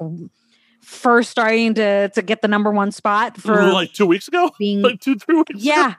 first 0.81 1.31
starting 1.31 1.75
to 1.75 2.09
to 2.11 2.23
get 2.23 2.43
the 2.43 2.49
number 2.49 2.71
one 2.71 2.93
spot 2.93 3.37
for 3.37 3.73
like 3.73 3.93
two 3.93 4.07
weeks 4.07 4.29
ago, 4.29 4.51
being 4.59 4.83
like 4.83 5.01
two, 5.01 5.19
three 5.19 5.37
weeks. 5.37 5.51
ago. 5.51 5.61
yeah. 5.61 5.95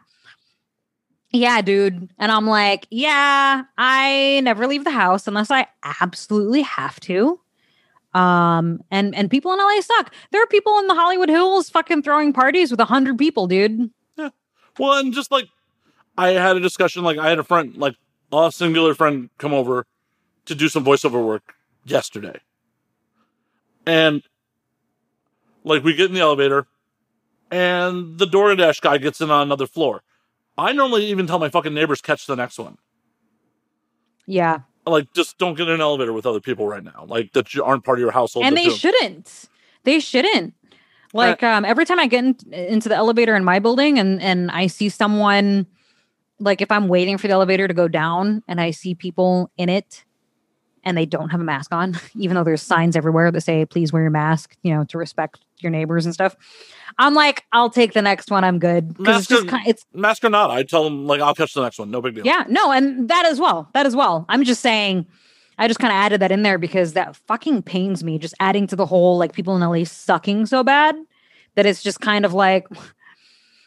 Yeah, 1.36 1.64
dude. 1.64 2.12
And 2.20 2.32
I'm 2.32 2.46
like, 2.46 2.86
yeah, 2.92 3.64
I 3.76 4.40
never 4.44 4.68
leave 4.68 4.84
the 4.84 4.92
house 4.92 5.28
unless 5.28 5.50
I 5.50 5.66
absolutely 5.84 6.62
have 6.62 7.00
to. 7.02 7.40
Um, 8.14 8.84
and 8.92 9.16
and 9.16 9.32
people 9.32 9.52
in 9.52 9.58
LA 9.58 9.82
suck. 9.82 10.14
There 10.32 10.44
are 10.44 10.48
people 10.48 10.78
in 10.78 10.86
the 10.86 10.94
Hollywood 10.94 11.30
Hills 11.30 11.72
fucking 11.72 12.04
throwing 12.04 12.34
parties 12.34 12.70
with 12.70 12.80
a 12.80 12.86
hundred 12.86 13.18
people, 13.18 13.48
dude. 13.48 13.90
Yeah. 14.16 14.30
Well, 14.78 15.00
and 15.00 15.12
just 15.12 15.32
like 15.32 15.46
I 16.18 16.30
had 16.30 16.56
a 16.56 16.60
discussion, 16.60 17.04
like 17.04 17.18
I 17.18 17.30
had 17.30 17.40
a 17.40 17.44
friend, 17.44 17.76
like 17.76 17.96
a 18.34 18.52
singular 18.52 18.94
friend, 18.94 19.30
come 19.38 19.54
over 19.54 19.86
to 20.46 20.56
do 20.56 20.68
some 20.68 20.84
voiceover 20.84 21.26
work 21.26 21.56
yesterday, 21.86 22.40
and 23.86 24.24
like 25.64 25.84
we 25.84 25.94
get 25.96 26.08
in 26.08 26.14
the 26.14 26.22
elevator, 26.22 26.68
and 27.52 28.18
the 28.18 28.26
DoorDash 28.26 28.82
guy 28.82 28.98
gets 28.98 29.22
in 29.22 29.32
on 29.32 29.42
another 29.44 29.68
floor. 29.68 30.04
I 30.58 30.72
normally 30.74 31.06
even 31.06 31.28
tell 31.28 31.40
my 31.40 31.50
fucking 31.50 31.74
neighbors 31.74 32.02
catch 32.02 32.28
the 32.28 32.36
next 32.36 32.60
one. 32.60 32.78
Yeah. 34.26 34.60
Like, 34.86 35.14
just 35.14 35.38
don't 35.38 35.56
get 35.56 35.68
in 35.68 35.76
an 35.76 35.82
elevator 35.82 36.14
with 36.14 36.26
other 36.26 36.42
people 36.42 36.68
right 36.68 36.84
now. 36.84 37.06
Like 37.08 37.34
that 37.34 37.54
you 37.54 37.64
aren't 37.64 37.84
part 37.84 37.98
of 37.98 38.02
your 38.02 38.12
household. 38.12 38.46
and 38.46 38.58
they 38.58 38.70
shouldn't. 38.70 39.46
They 39.84 40.00
shouldn't. 40.00 40.54
Like 41.14 41.44
um, 41.44 41.64
every 41.64 41.86
time 41.86 42.00
I 42.00 42.08
get 42.08 42.24
in, 42.24 42.36
into 42.52 42.90
the 42.90 42.96
elevator 42.96 43.36
in 43.36 43.44
my 43.44 43.60
building 43.60 44.00
and 44.00 44.22
and 44.22 44.50
I 44.50 44.68
see 44.68 44.90
someone, 44.90 45.68
like 46.40 46.62
if 46.62 46.72
I'm 46.72 46.88
waiting 46.88 47.18
for 47.18 47.28
the 47.28 47.34
elevator 47.34 47.68
to 47.68 47.74
go 47.74 47.88
down 47.88 48.44
and 48.48 48.60
I 48.60 48.72
see 48.72 48.96
people 48.96 49.52
in 49.58 49.70
it 49.70 50.04
and 50.84 50.98
they 50.98 51.06
don't 51.06 51.30
have 51.30 51.40
a 51.40 51.44
mask 51.44 51.74
on, 51.74 51.98
even 52.16 52.36
though 52.36 52.44
there's 52.44 52.62
signs 52.62 52.96
everywhere 52.96 53.32
that 53.32 53.42
say 53.42 53.66
please 53.66 53.94
wear 53.94 54.02
your 54.02 54.12
mask, 54.12 54.56
you 54.64 54.74
know, 54.74 54.84
to 54.86 54.98
respect 54.98 55.40
your 55.60 55.72
neighbors 55.72 56.06
and 56.06 56.14
stuff. 56.14 56.36
I'm 57.00 57.14
like, 57.14 57.44
I'll 57.52 57.70
take 57.70 57.94
the 57.94 58.02
next 58.02 58.30
one. 58.30 58.44
I'm 58.44 58.60
good. 58.60 59.00
Mask 59.00 59.32
It's 59.32 59.44
kind 59.50 59.68
it's 59.68 59.86
Mask 59.94 60.24
or 60.24 60.30
not, 60.30 60.52
I 60.52 60.64
tell 60.64 60.84
them 60.84 61.08
like 61.08 61.22
I'll 61.22 61.34
catch 61.36 61.54
the 61.54 61.64
next 61.64 61.80
one. 61.80 61.90
No 61.90 62.02
big 62.02 62.16
deal. 62.16 62.26
yeah, 62.26 62.44
no, 62.48 62.72
and 62.72 63.10
that 63.10 63.26
as 63.26 63.40
well. 63.40 63.70
That 63.74 63.86
as 63.86 63.96
well. 63.96 64.26
I'm 64.30 64.44
just 64.44 64.62
saying, 64.62 65.08
I 65.58 65.68
just 65.68 65.80
kind 65.80 65.92
of 65.92 65.96
added 65.96 66.20
that 66.22 66.32
in 66.32 66.44
there 66.44 66.58
because 66.58 66.94
that 66.94 67.16
fucking 67.16 67.64
pains 67.64 68.04
me. 68.04 68.20
Just 68.20 68.36
adding 68.40 68.68
to 68.68 68.76
the 68.76 68.86
whole 68.86 69.18
like 69.18 69.34
people 69.34 69.56
in 69.56 69.62
LA 69.62 69.86
sucking 69.86 70.46
so 70.46 70.64
bad 70.64 70.96
that 71.56 71.66
it's 71.66 71.84
just 71.84 72.00
kind 72.00 72.26
of 72.26 72.34
like, 72.34 72.68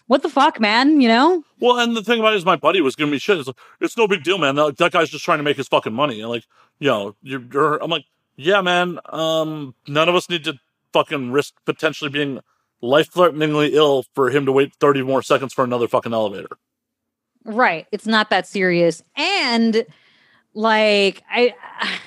what 0.07 0.23
the 0.23 0.28
fuck, 0.28 0.61
man? 0.61 1.01
You 1.01 1.09
know? 1.09 1.45
Well, 1.61 1.78
and 1.78 1.97
the 1.97 2.03
thing 2.03 2.20
about 2.20 2.35
it 2.35 2.37
is, 2.37 2.45
my 2.45 2.57
buddy 2.57 2.81
was 2.81 2.97
giving 2.97 3.12
me 3.12 3.19
shit. 3.19 3.39
It's, 3.39 3.47
like, 3.47 3.57
it's 3.81 3.97
no 3.97 4.07
big 4.07 4.23
deal, 4.23 4.39
man. 4.39 4.55
That, 4.55 4.77
that 4.78 4.93
guy's 4.93 5.11
just 5.11 5.24
trying 5.24 5.39
to 5.39 5.45
make 5.45 5.57
his 5.57 5.69
fucking 5.69 5.93
money. 5.93 6.20
And 6.20 6.31
like, 6.31 6.45
you 6.78 6.89
know, 6.89 7.16
you're, 7.23 7.43
you're, 7.53 7.83
I'm 7.83 7.91
like, 7.91 8.05
yeah, 8.37 8.61
man. 8.61 8.99
Um, 9.07 9.74
none 9.89 10.09
of 10.09 10.15
us 10.15 10.28
need 10.28 10.45
to 10.45 10.59
fucking 10.93 11.33
risk 11.33 11.55
potentially 11.65 12.11
being 12.11 12.41
life-threateningly 12.81 13.74
ill 13.74 14.05
for 14.15 14.31
him 14.31 14.47
to 14.47 14.53
wait 14.53 14.74
30 14.74 15.03
more 15.03 15.23
seconds 15.23 15.53
for 15.53 15.65
another 15.65 15.89
fucking 15.89 16.12
elevator. 16.12 16.49
Right. 17.45 17.87
It's 17.93 18.07
not 18.07 18.31
that 18.31 18.47
serious. 18.47 19.03
And 19.16 19.87
like 20.55 21.23
I 21.31 21.55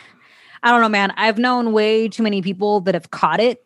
I 0.64 0.72
don't 0.72 0.82
know, 0.82 0.90
man. 0.90 1.14
I've 1.16 1.38
known 1.38 1.72
way 1.72 2.10
too 2.10 2.22
many 2.22 2.42
people 2.42 2.82
that 2.82 2.94
have 2.94 3.12
caught 3.12 3.40
it. 3.40 3.66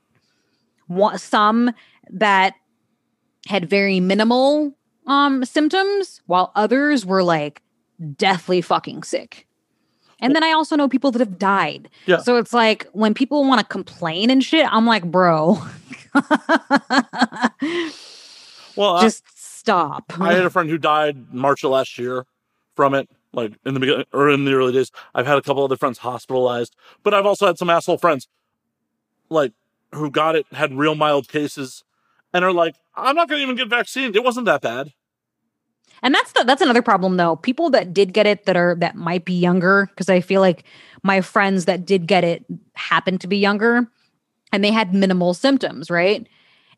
Some 1.15 1.71
that 2.11 2.53
had 3.47 3.69
very 3.69 3.99
minimal 3.99 4.75
um 5.05 5.43
symptoms 5.43 6.21
while 6.27 6.51
others 6.55 7.05
were 7.05 7.23
like 7.23 7.61
deathly 8.17 8.61
fucking 8.61 9.03
sick. 9.03 9.47
And 10.19 10.33
then 10.33 10.43
I 10.43 10.51
also 10.53 10.77
know 10.77 10.87
people 10.87 11.11
that 11.11 11.19
have 11.19 11.37
died. 11.37 11.89
Yeah. 12.05 12.19
So 12.19 12.37
it's 12.37 12.53
like 12.53 12.87
when 12.93 13.13
people 13.13 13.43
want 13.43 13.59
to 13.59 13.65
complain 13.65 14.29
and 14.29 14.41
shit, 14.41 14.65
I'm 14.71 14.85
like, 14.85 15.03
bro, 15.03 15.61
Well, 18.75 19.01
just 19.01 19.23
stop. 19.35 20.13
I, 20.19 20.29
I 20.29 20.33
had 20.33 20.45
a 20.45 20.49
friend 20.49 20.69
who 20.69 20.77
died 20.77 21.33
March 21.33 21.63
of 21.63 21.71
last 21.71 21.97
year 21.97 22.25
from 22.75 22.93
it, 22.93 23.09
like 23.31 23.53
in 23.65 23.73
the 23.73 23.79
beginning 23.79 24.05
or 24.11 24.29
in 24.29 24.45
the 24.45 24.53
early 24.53 24.73
days. 24.73 24.91
I've 25.13 25.27
had 25.27 25.37
a 25.37 25.41
couple 25.41 25.63
other 25.63 25.77
friends 25.77 25.99
hospitalized, 25.99 26.75
but 27.03 27.13
I've 27.13 27.25
also 27.25 27.45
had 27.45 27.57
some 27.57 27.69
asshole 27.69 27.97
friends, 27.97 28.27
like 29.29 29.53
who 29.93 30.09
got 30.09 30.35
it, 30.35 30.45
had 30.51 30.73
real 30.73 30.95
mild 30.95 31.27
cases, 31.27 31.83
and 32.33 32.43
are 32.43 32.51
like, 32.51 32.75
I'm 32.95 33.15
not 33.15 33.29
going 33.29 33.39
to 33.39 33.43
even 33.43 33.55
get 33.55 33.69
vaccinated. 33.69 34.15
It 34.15 34.23
wasn't 34.23 34.45
that 34.45 34.61
bad. 34.61 34.91
And 36.01 36.13
that's 36.13 36.33
the, 36.33 36.43
that's 36.43 36.61
another 36.61 36.81
problem 36.81 37.15
though. 37.15 37.37
People 37.37 37.69
that 37.71 37.93
did 37.93 38.13
get 38.13 38.27
it 38.27 38.45
that 38.45 38.57
are 38.57 38.75
that 38.79 38.95
might 38.95 39.23
be 39.23 39.33
younger 39.33 39.87
because 39.89 40.09
I 40.09 40.19
feel 40.19 40.41
like 40.41 40.65
my 41.01 41.21
friends 41.21 41.65
that 41.65 41.85
did 41.85 42.07
get 42.07 42.25
it 42.25 42.45
happened 42.73 43.21
to 43.21 43.27
be 43.27 43.37
younger 43.37 43.87
and 44.51 44.63
they 44.63 44.71
had 44.71 44.93
minimal 44.93 45.33
symptoms, 45.33 45.89
right? 45.89 46.27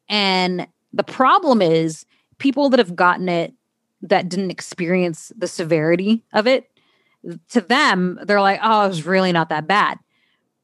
And 0.08 0.68
the 0.94 1.04
problem 1.04 1.62
is 1.62 2.06
people 2.38 2.70
that 2.70 2.80
have 2.80 2.96
gotten 2.96 3.28
it 3.28 3.54
that 4.04 4.30
didn't 4.30 4.52
experience 4.52 5.32
the 5.36 5.48
severity 5.48 6.24
of 6.32 6.46
it 6.46 6.70
to 7.50 7.60
them 7.60 8.20
they're 8.24 8.42
like, 8.42 8.60
"Oh, 8.62 8.86
it 8.86 8.90
was 8.90 9.06
really 9.08 9.32
not 9.32 9.50
that 9.50 9.66
bad." 9.66 9.98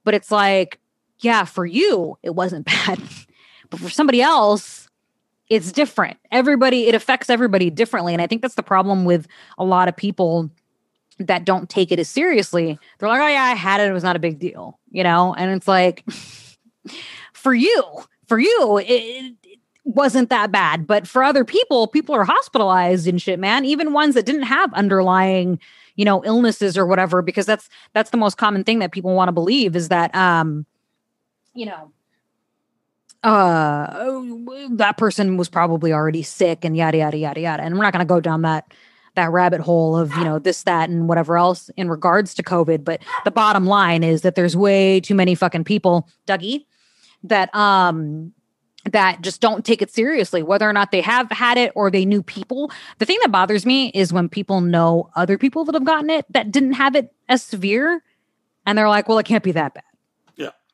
But 0.03 0.13
it's 0.13 0.30
like, 0.30 0.80
yeah, 1.19 1.45
for 1.45 1.65
you 1.65 2.19
it 2.22 2.35
wasn't 2.35 2.65
bad. 2.85 2.99
But 3.72 3.80
for 3.80 3.89
somebody 3.89 4.22
else 4.22 4.88
it's 5.52 5.73
different. 5.73 6.18
Everybody, 6.31 6.88
it 6.88 6.95
affects 6.95 7.30
everybody 7.30 7.69
differently. 7.69 8.14
And 8.14 8.22
I 8.22 8.27
think 8.27 8.41
that's 8.41 8.56
the 8.56 8.64
problem 8.64 9.03
with 9.03 9.27
a 9.57 9.65
lot 9.65 9.89
of 9.89 9.98
people 9.98 10.49
that 11.19 11.43
don't 11.43 11.69
take 11.69 11.91
it 11.91 11.99
as 11.99 12.07
seriously. 12.07 12.80
They're 12.98 13.10
like, 13.10 13.19
oh, 13.19 13.27
yeah, 13.27 13.43
I 13.43 13.53
had 13.53 13.81
it. 13.81 13.89
It 13.89 13.91
was 13.91 14.02
not 14.02 14.15
a 14.15 14.19
big 14.19 14.39
deal, 14.39 14.80
you 14.91 15.03
know? 15.03 15.34
And 15.34 15.52
it's 15.52 15.68
like, 15.68 16.06
for 17.34 17.53
you, 17.53 17.84
for 18.27 18.39
you, 18.39 18.77
it, 18.77 19.35
it 19.43 19.60
wasn't 19.84 20.30
that 20.30 20.53
bad. 20.53 20.88
But 20.88 21.06
for 21.06 21.22
other 21.22 21.43
people, 21.43 21.88
people 21.88 22.15
are 22.15 22.23
hospitalized 22.23 23.06
and 23.06 23.22
shit, 23.22 23.38
man. 23.38 23.65
Even 23.65 23.91
ones 23.91 24.15
that 24.15 24.26
didn't 24.26 24.43
have 24.43 24.73
underlying, 24.73 25.60
you 25.98 26.06
know, 26.06 26.23
illnesses 26.23 26.77
or 26.77 26.85
whatever, 26.85 27.22
because 27.22 27.45
that's 27.45 27.68
that's 27.91 28.11
the 28.11 28.18
most 28.18 28.38
common 28.38 28.64
thing 28.64 28.80
that 28.80 28.93
people 28.93 29.14
want 29.14 29.27
to 29.27 29.34
believe 29.34 29.76
is 29.76 29.89
that 29.89 30.15
um, 30.15 30.65
you 31.53 31.65
know, 31.65 31.91
uh 33.23 34.22
that 34.72 34.98
person 34.98 35.38
was 35.38 35.48
probably 35.48 35.93
already 35.93 36.23
sick 36.23 36.65
and 36.65 36.76
yada 36.76 36.98
yada 36.98 37.18
yada 37.18 37.39
yada. 37.39 37.64
And 37.64 37.76
we're 37.76 37.84
not 37.84 37.93
going 37.93 38.06
to 38.06 38.10
go 38.10 38.19
down 38.19 38.41
that 38.41 38.72
that 39.15 39.31
rabbit 39.31 39.61
hole 39.61 39.98
of 39.98 40.15
you 40.15 40.23
know 40.23 40.39
this 40.39 40.64
that 40.64 40.89
and 40.89 41.07
whatever 41.07 41.38
else 41.38 41.69
in 41.77 41.89
regards 41.89 42.34
to 42.35 42.43
covid. 42.43 42.84
But 42.84 43.02
the 43.23 43.31
bottom 43.31 43.65
line 43.65 44.03
is 44.03 44.22
that 44.22 44.35
there's 44.35 44.56
way 44.56 44.99
too 44.99 45.15
many 45.15 45.35
fucking 45.35 45.65
people 45.65 46.07
dougie 46.27 46.65
that 47.23 47.53
um 47.53 48.34
that 48.91 49.22
just 49.22 49.41
don't 49.41 49.64
take 49.64 49.84
it 49.84 49.91
seriously 49.91 50.41
whether 50.41 50.68
or 50.68 50.73
not 50.73 50.89
they 50.91 51.02
have 51.02 51.30
had 51.30 51.57
it 51.57 51.72
or 51.76 51.91
they 51.91 52.06
knew 52.06 52.23
people. 52.23 52.72
The 52.98 53.06
thing 53.06 53.19
that 53.22 53.31
bothers 53.31 53.65
me 53.65 53.89
is 53.89 54.11
when 54.11 54.30
people 54.30 54.61
know 54.61 55.11
other 55.15 55.38
people 55.38 55.65
that 55.65 55.76
have 55.76 55.84
gotten 55.85 56.10
it 56.10 56.26
that 56.31 56.52
didn't 56.52 56.73
have 56.73 56.95
it 56.95 57.14
as 57.30 57.43
severe 57.43 58.02
and 58.65 58.77
they're 58.77 58.89
like 58.89 59.07
well 59.07 59.19
it 59.19 59.26
can't 59.26 59.43
be 59.43 59.52
that 59.52 59.76
bad. 59.76 59.84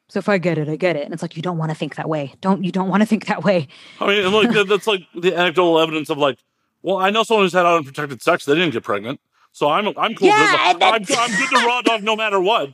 So 0.10 0.20
if 0.20 0.30
I 0.30 0.38
get 0.38 0.58
it, 0.58 0.70
I 0.70 0.78
get 0.78 0.96
it. 0.96 1.04
And 1.04 1.14
it's 1.14 1.22
like 1.22 1.36
you 1.36 1.42
don't 1.42 1.58
want 1.58 1.72
to 1.72 1.76
think 1.76 1.96
that 1.96 2.08
way. 2.08 2.34
Don't 2.42 2.64
you 2.64 2.72
don't 2.72 2.90
want 2.90 3.02
to 3.02 3.06
think 3.06 3.26
that 3.26 3.44
way. 3.44 3.68
I 4.00 4.08
mean, 4.08 4.32
like 4.32 4.68
that's 4.68 4.88
like 4.88 5.02
the 5.14 5.36
anecdotal 5.36 5.80
evidence 5.80 6.10
of 6.10 6.18
like, 6.18 6.40
well, 6.82 6.98
I 6.98 7.10
know 7.10 7.24
someone 7.24 7.46
who's 7.46 7.54
had 7.54 7.66
unprotected 7.66 8.22
sex; 8.22 8.46
they 8.46 8.56
didn't 8.56 8.72
get 8.72 8.84
pregnant, 8.84 9.20
so 9.52 9.70
I'm 9.70 9.88
I'm 9.98 10.16
cool. 10.16 10.30
Yeah. 10.30 10.74
I'm, 10.80 10.82
I'm 10.82 11.04
good 11.04 11.50
to 11.50 11.66
raw 11.66 11.82
dog 11.82 12.04
no 12.04 12.16
matter 12.16 12.40
what. 12.40 12.74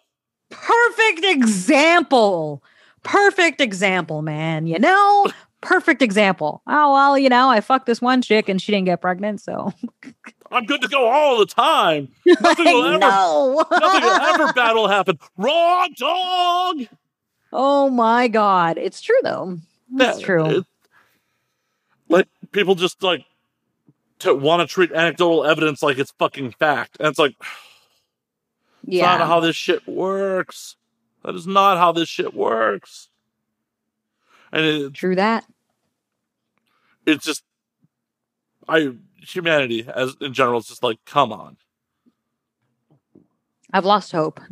Perfect 0.52 1.24
example. 1.24 2.64
Perfect 3.02 3.60
example, 3.60 4.22
man. 4.22 4.68
You 4.68 4.78
know, 4.78 5.28
perfect 5.62 6.04
example. 6.04 6.62
Oh 6.68 6.94
well, 6.94 7.18
you 7.18 7.30
know, 7.30 7.50
I 7.50 7.62
fucked 7.62 7.88
this 7.88 8.02
one 8.02 8.22
chick 8.22 8.48
and 8.48 8.62
she 8.62 8.72
didn't 8.72 8.86
get 8.86 9.02
pregnant, 9.02 9.42
so 9.42 9.74
I'm 10.52 10.66
good 10.66 10.82
to 10.82 10.88
go 10.88 11.08
all 11.08 11.40
the 11.40 11.48
time. 11.48 12.10
Nothing 12.26 12.66
will 12.66 12.86
ever, 12.86 13.00
no. 13.00 13.66
nothing 13.72 14.02
will 14.04 14.22
ever 14.22 14.54
bad 14.54 14.74
will 14.74 14.88
happen. 14.88 15.18
Raw 15.36 15.88
dog. 15.98 16.88
Oh 17.54 17.90
my 17.90 18.28
god, 18.28 18.78
it's 18.78 19.00
true 19.02 19.20
though. 19.24 19.58
That's 19.94 20.20
Yeah, 20.20 20.26
true. 20.26 20.46
it- 20.60 20.66
like 22.10 22.28
people 22.52 22.76
just 22.76 23.02
like 23.02 23.24
to 24.20 24.34
want 24.36 24.62
to 24.62 24.72
treat 24.72 24.92
anecdotal 24.92 25.46
evidence 25.46 25.82
like 25.82 25.98
it's 25.98 26.12
fucking 26.20 26.52
fact, 26.52 26.98
and 27.00 27.08
it's 27.08 27.18
like 27.20 27.36
it's 27.42 27.48
yeah. 28.86 29.18
not 29.18 29.28
how 29.28 29.40
this 29.40 29.56
shit 29.56 29.88
works. 29.88 30.76
That 31.24 31.36
is 31.36 31.48
not 31.48 31.78
how 31.78 31.92
this 31.94 32.10
shit 32.10 32.34
works. 32.34 33.10
And 34.52 34.66
it, 34.66 34.94
true 34.94 35.16
that. 35.16 35.46
it's 37.06 37.26
just 37.26 37.44
I 38.68 38.94
humanity 39.22 39.88
as 39.94 40.16
in 40.22 40.34
general 40.34 40.60
is 40.60 40.68
just 40.68 40.84
like 40.84 40.98
come 41.06 41.32
on. 41.32 41.58
I've 43.72 43.86
lost 43.86 44.12
hope. 44.12 44.40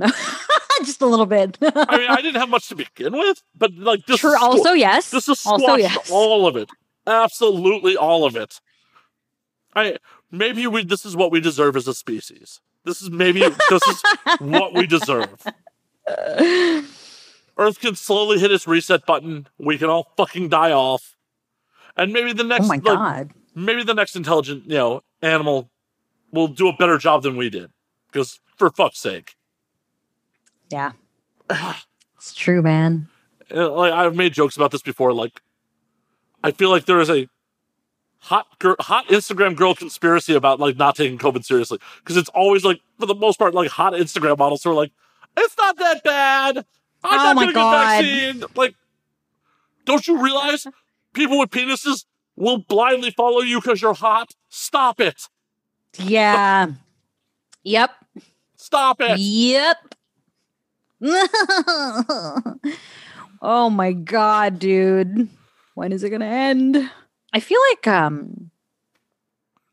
Just 0.86 1.02
a 1.02 1.06
little 1.06 1.26
bit. 1.26 1.58
I 1.62 1.98
mean, 1.98 2.10
I 2.10 2.22
didn't 2.22 2.40
have 2.40 2.50
much 2.50 2.68
to 2.70 2.76
begin 2.76 3.14
with, 3.14 3.44
but 3.56 3.74
like 3.74 4.06
this 4.06 4.22
squ- 4.22 4.40
Also, 4.40 4.74
yes. 4.74 5.12
this 5.12 5.28
is 5.28 5.46
also, 5.46 5.76
yes. 5.76 6.10
all 6.12 6.48
of 6.48 6.56
it. 6.56 6.70
Absolutely 7.08 7.98
all 7.98 8.26
of 8.26 8.36
it. 8.36 8.60
I 9.76 9.98
maybe 10.32 10.68
we 10.68 10.84
this 10.84 11.06
is 11.06 11.16
what 11.16 11.32
we 11.32 11.40
deserve 11.40 11.76
as 11.76 11.88
a 11.88 11.94
species. 11.94 12.60
This 12.84 13.02
is 13.02 13.10
maybe 13.10 13.42
this 13.70 13.88
is 13.88 14.04
what 14.40 14.74
we 14.74 14.88
deserve. 14.88 15.44
Earth 16.08 17.80
can 17.80 17.96
slowly 17.96 18.40
hit 18.40 18.52
its 18.52 18.68
reset 18.68 19.06
button. 19.06 19.48
We 19.58 19.78
can 19.78 19.90
all 19.90 20.12
fucking 20.18 20.50
die 20.50 20.72
off. 20.72 21.16
And 21.96 22.14
maybe 22.14 22.34
the 22.34 22.44
next 22.44 22.66
oh 22.66 22.68
my 22.68 22.76
like, 22.76 22.84
god. 22.84 23.32
maybe 23.54 23.84
the 23.84 23.94
next 23.94 24.16
intelligent, 24.16 24.66
you 24.66 24.78
know, 24.78 25.02
animal 25.22 25.70
will 26.32 26.48
do 26.48 26.68
a 26.68 26.74
better 26.74 26.98
job 26.98 27.24
than 27.24 27.36
we 27.36 27.50
did. 27.50 27.72
Because 28.12 28.40
for 28.56 28.70
fuck's 28.72 29.00
sake. 29.00 29.36
Yeah. 30.72 30.92
It's 32.18 32.34
true, 32.34 32.62
man. 32.62 33.08
Like 33.50 33.92
I've 33.92 34.16
made 34.16 34.34
jokes 34.34 34.56
about 34.56 34.72
this 34.72 34.82
before. 34.82 35.12
Like, 35.14 35.42
I 36.44 36.52
feel 36.52 36.70
like 36.70 36.86
there 36.86 37.02
is 37.02 37.10
a 37.10 37.28
hot 38.20 38.48
girl, 38.60 38.76
hot 38.80 39.08
Instagram 39.08 39.56
girl 39.56 39.74
conspiracy 39.76 40.34
about 40.36 40.60
like 40.60 40.78
not 40.78 40.96
taking 40.96 41.18
COVID 41.18 41.44
seriously 41.44 41.80
because 42.00 42.16
it's 42.18 42.30
always 42.30 42.64
like 42.64 42.80
for 43.00 43.06
the 43.08 43.16
most 43.16 43.38
part 43.40 43.54
like 43.54 43.70
hot 43.72 43.94
Instagram 43.94 44.38
models 44.38 44.64
who 44.64 44.70
are 44.72 44.76
like, 44.76 44.92
it's 45.36 45.58
not 45.58 45.78
that 45.78 46.04
bad. 46.04 46.58
I'm 47.04 47.20
Oh 47.20 47.24
not 47.24 47.36
my 47.36 47.42
gonna 47.44 47.54
God. 47.54 48.02
get 48.04 48.06
vaccine. 48.36 48.44
Like, 48.56 48.76
don't 49.86 50.08
you 50.08 50.22
realize 50.24 50.68
people 51.14 51.40
with 51.40 51.50
penises 51.50 52.06
will 52.36 52.60
blindly 52.60 53.10
follow 53.12 53.42
you 53.42 53.60
because 53.60 53.82
you're 53.82 53.96
hot? 53.96 54.32
Stop 54.50 55.02
it! 55.02 55.24
Yeah. 55.98 56.68
yep. 57.64 57.90
Stop 58.56 59.02
it! 59.02 59.18
Yep. 59.20 59.96
oh 63.42 63.70
my 63.72 63.92
god, 63.92 64.60
dude. 64.60 65.30
when 65.74 65.92
is 65.92 66.04
it 66.04 66.10
going 66.10 66.22
to 66.22 66.28
end? 66.28 66.92
I 67.34 67.40
feel 67.40 67.60
like 67.72 67.88
um 67.88 68.52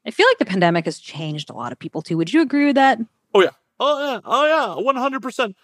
I 0.06 0.10
feel 0.10 0.26
like 0.26 0.38
the 0.38 0.46
pandemic 0.46 0.86
has 0.86 0.98
changed 0.98 1.50
a 1.50 1.52
lot 1.52 1.70
of 1.70 1.78
people 1.78 2.00
too. 2.00 2.16
Would 2.16 2.32
you 2.32 2.40
agree 2.40 2.64
with 2.64 2.76
that? 2.76 2.98
Oh 3.34 3.42
yeah. 3.42 3.50
Oh 3.78 4.12
yeah. 4.12 4.20
Oh 4.24 4.46
yeah. 4.46 4.82
One 4.82 4.96
hundred 4.96 5.22
percent. 5.22 5.54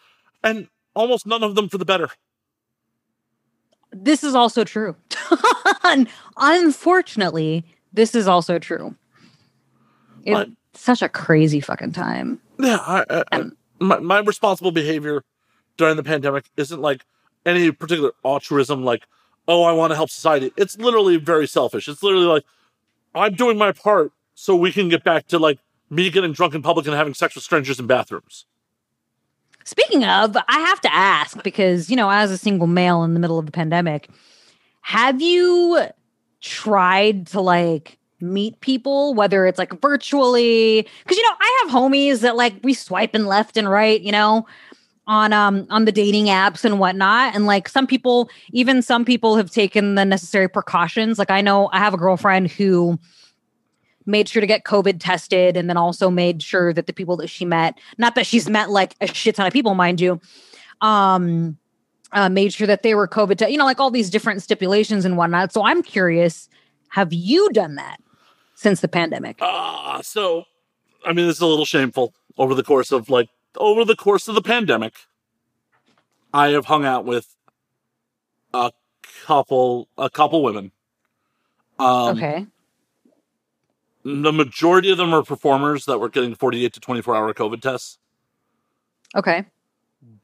And 0.42 0.68
almost 0.94 1.26
none 1.26 1.42
of 1.42 1.54
them 1.54 1.70
for 1.70 1.78
the 1.78 1.86
better. 1.86 2.10
This 3.90 4.22
is 4.22 4.34
also 4.34 4.64
true. 4.64 4.96
Unfortunately, 6.36 7.64
this 7.92 8.14
is 8.14 8.28
also 8.28 8.58
true. 8.58 8.94
It's 10.24 10.34
but, 10.34 10.48
such 10.74 11.00
a 11.00 11.08
crazy 11.08 11.60
fucking 11.60 11.92
time. 11.92 12.40
Yeah, 12.58 12.78
I, 12.80 13.04
I, 13.08 13.24
I, 13.32 13.44
my, 13.78 13.98
my 14.00 14.18
responsible 14.18 14.72
behavior 14.72 15.22
during 15.76 15.96
the 15.96 16.02
pandemic 16.02 16.50
isn't 16.56 16.80
like 16.80 17.04
any 17.46 17.70
particular 17.70 18.12
altruism, 18.24 18.84
like, 18.84 19.06
oh, 19.46 19.62
I 19.62 19.72
want 19.72 19.90
to 19.90 19.96
help 19.96 20.10
society. 20.10 20.52
It's 20.56 20.78
literally 20.78 21.16
very 21.16 21.46
selfish. 21.46 21.88
It's 21.88 22.02
literally 22.02 22.26
like, 22.26 22.44
I'm 23.14 23.34
doing 23.34 23.58
my 23.58 23.72
part 23.72 24.12
so 24.34 24.56
we 24.56 24.72
can 24.72 24.88
get 24.88 25.04
back 25.04 25.26
to 25.28 25.38
like 25.38 25.58
me 25.90 26.10
getting 26.10 26.32
drunk 26.32 26.54
in 26.54 26.62
public 26.62 26.86
and 26.86 26.94
having 26.94 27.14
sex 27.14 27.34
with 27.34 27.44
strangers 27.44 27.78
in 27.78 27.86
bathrooms. 27.86 28.46
Speaking 29.64 30.04
of, 30.04 30.36
I 30.36 30.58
have 30.58 30.80
to 30.82 30.94
ask 30.94 31.42
because, 31.42 31.88
you 31.88 31.96
know, 31.96 32.10
as 32.10 32.30
a 32.30 32.38
single 32.38 32.66
male 32.66 33.02
in 33.02 33.14
the 33.14 33.20
middle 33.20 33.38
of 33.38 33.46
the 33.46 33.52
pandemic, 33.52 34.10
have 34.82 35.22
you 35.22 35.86
tried 36.40 37.26
to 37.28 37.40
like 37.40 37.98
meet 38.20 38.60
people, 38.60 39.14
whether 39.14 39.46
it's 39.46 39.58
like 39.58 39.80
virtually? 39.80 40.86
Because, 41.02 41.16
you 41.16 41.22
know, 41.22 41.36
I 41.40 41.62
have 41.62 41.74
homies 41.74 42.20
that 42.20 42.36
like 42.36 42.54
we 42.62 42.74
swiping 42.74 43.24
left 43.24 43.56
and 43.56 43.70
right, 43.70 44.00
you 44.00 44.12
know, 44.12 44.46
on 45.06 45.32
um 45.32 45.66
on 45.70 45.84
the 45.84 45.92
dating 45.92 46.26
apps 46.26 46.64
and 46.64 46.78
whatnot 46.78 47.34
and 47.34 47.44
like 47.46 47.68
some 47.68 47.86
people 47.86 48.30
even 48.52 48.80
some 48.80 49.04
people 49.04 49.36
have 49.36 49.50
taken 49.50 49.96
the 49.96 50.04
necessary 50.04 50.48
precautions 50.48 51.18
like 51.18 51.30
i 51.30 51.42
know 51.42 51.68
i 51.72 51.78
have 51.78 51.92
a 51.92 51.98
girlfriend 51.98 52.50
who 52.50 52.98
made 54.06 54.28
sure 54.28 54.40
to 54.40 54.46
get 54.46 54.64
COVID 54.64 54.96
tested 55.00 55.56
and 55.56 55.68
then 55.68 55.76
also 55.76 56.10
made 56.10 56.42
sure 56.42 56.72
that 56.72 56.86
the 56.86 56.92
people 56.92 57.16
that 57.18 57.28
she 57.28 57.44
met, 57.44 57.78
not 57.98 58.14
that 58.14 58.26
she's 58.26 58.48
met 58.48 58.70
like 58.70 58.94
a 59.00 59.06
shit 59.06 59.36
ton 59.36 59.46
of 59.46 59.52
people, 59.52 59.74
mind 59.74 60.00
you, 60.00 60.20
um, 60.80 61.56
uh, 62.12 62.28
made 62.28 62.52
sure 62.52 62.66
that 62.66 62.82
they 62.82 62.94
were 62.94 63.08
COVID, 63.08 63.38
te- 63.38 63.50
you 63.50 63.58
know, 63.58 63.64
like 63.64 63.80
all 63.80 63.90
these 63.90 64.10
different 64.10 64.42
stipulations 64.42 65.04
and 65.04 65.16
whatnot. 65.16 65.52
So 65.52 65.64
I'm 65.64 65.82
curious, 65.82 66.48
have 66.90 67.12
you 67.12 67.50
done 67.50 67.74
that 67.76 67.98
since 68.54 68.80
the 68.80 68.88
pandemic? 68.88 69.38
Uh, 69.40 70.02
so, 70.02 70.44
I 71.04 71.12
mean, 71.12 71.26
this 71.26 71.36
is 71.36 71.42
a 71.42 71.46
little 71.46 71.64
shameful 71.64 72.14
over 72.36 72.54
the 72.54 72.62
course 72.62 72.92
of 72.92 73.08
like, 73.08 73.28
over 73.56 73.84
the 73.84 73.96
course 73.96 74.28
of 74.28 74.34
the 74.34 74.42
pandemic, 74.42 74.94
I 76.32 76.48
have 76.48 76.66
hung 76.66 76.84
out 76.84 77.04
with 77.04 77.34
a 78.52 78.72
couple, 79.24 79.88
a 79.96 80.10
couple 80.10 80.42
women. 80.42 80.72
Um, 81.78 82.16
okay 82.16 82.46
the 84.04 84.32
majority 84.32 84.90
of 84.90 84.98
them 84.98 85.14
are 85.14 85.22
performers 85.22 85.86
that 85.86 85.98
were 85.98 86.10
getting 86.10 86.34
48 86.34 86.72
to 86.74 86.80
24 86.80 87.16
hour 87.16 87.34
COVID 87.34 87.62
tests. 87.62 87.98
Okay. 89.16 89.46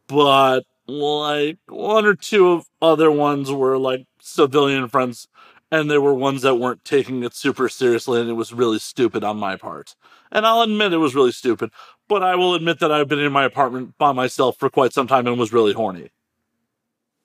But 0.06 0.64
like 0.86 1.58
one 1.66 2.04
or 2.04 2.14
two 2.14 2.52
of 2.52 2.66
other 2.82 3.10
ones 3.10 3.50
were 3.50 3.78
like 3.78 4.06
civilian 4.20 4.88
friends 4.88 5.28
and 5.72 5.90
there 5.90 6.00
were 6.00 6.14
ones 6.14 6.42
that 6.42 6.56
weren't 6.56 6.84
taking 6.84 7.22
it 7.22 7.32
super 7.32 7.68
seriously 7.68 8.20
and 8.20 8.28
it 8.28 8.34
was 8.34 8.52
really 8.52 8.78
stupid 8.78 9.24
on 9.24 9.38
my 9.38 9.56
part. 9.56 9.94
And 10.30 10.44
I'll 10.44 10.62
admit 10.62 10.92
it 10.92 10.98
was 10.98 11.14
really 11.14 11.32
stupid, 11.32 11.70
but 12.10 12.24
I 12.24 12.34
will 12.34 12.56
admit 12.56 12.80
that 12.80 12.90
I've 12.90 13.06
been 13.06 13.20
in 13.20 13.32
my 13.32 13.44
apartment 13.44 13.96
by 13.96 14.10
myself 14.10 14.58
for 14.58 14.68
quite 14.68 14.92
some 14.92 15.06
time 15.06 15.28
and 15.28 15.38
was 15.38 15.52
really 15.52 15.72
horny. 15.72 16.10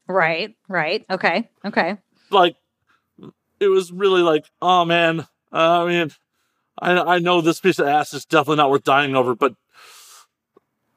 Right, 0.07 0.56
right. 0.70 1.03
Okay. 1.10 1.49
Okay. 1.66 1.98
Like 2.30 2.56
it 3.60 3.68
was 3.68 3.91
really 3.91 4.22
like, 4.22 4.45
oh 4.62 4.86
man, 4.86 5.28
I 5.52 5.86
mean, 5.88 6.12
I, 6.80 7.16
I 7.16 7.20
know 7.20 7.41
this 7.41 7.60
piece 7.60 7.80
of 7.80 7.88
ass 7.88 8.14
is 8.14 8.26
definitely 8.26 8.57
not 8.57 8.70
worth 8.70 8.84
dying 8.84 9.16
over, 9.16 9.34
but 9.34 9.56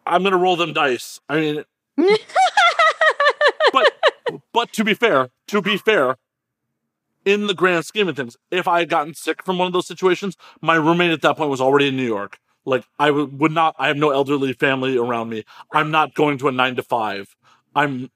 I'm 0.07 0.23
gonna 0.23 0.37
roll 0.37 0.57
them 0.57 0.75
dice. 0.75 1.21
I 1.27 1.41
mean, 1.41 1.65
but 3.73 3.93
but 4.53 4.73
to 4.75 4.85
be 4.85 4.93
fair, 4.93 5.31
to 5.47 5.63
be 5.63 5.79
fair, 5.79 6.19
in 7.25 7.47
the 7.47 7.55
grand 7.55 7.87
scheme 7.87 8.09
of 8.09 8.17
things, 8.17 8.37
if 8.51 8.69
I 8.69 8.81
had 8.81 8.91
gotten 8.91 9.15
sick 9.15 9.43
from 9.43 9.57
one 9.57 9.67
of 9.67 9.73
those 9.73 9.87
situations, 9.87 10.37
my 10.61 10.75
roommate 10.75 11.13
at 11.13 11.23
that 11.23 11.39
point 11.39 11.49
was 11.49 11.61
already 11.63 11.89
in 11.89 11.97
New 11.97 12.07
York. 12.07 12.39
Like 12.69 12.85
I 12.99 13.09
w- 13.09 13.27
would 13.27 13.53
not. 13.53 13.75
I 13.79 13.89
have 13.89 13.97
no 13.97 14.11
elderly 14.11 14.53
family 14.53 14.97
around 14.97 15.29
me. 15.29 15.45
I'm 15.73 15.91
not 15.91 16.15
going 16.15 16.39
to 16.39 16.49
a 16.49 16.53
nine 16.53 16.77
to 16.77 16.83
five. 16.83 17.35
I'm 17.75 18.11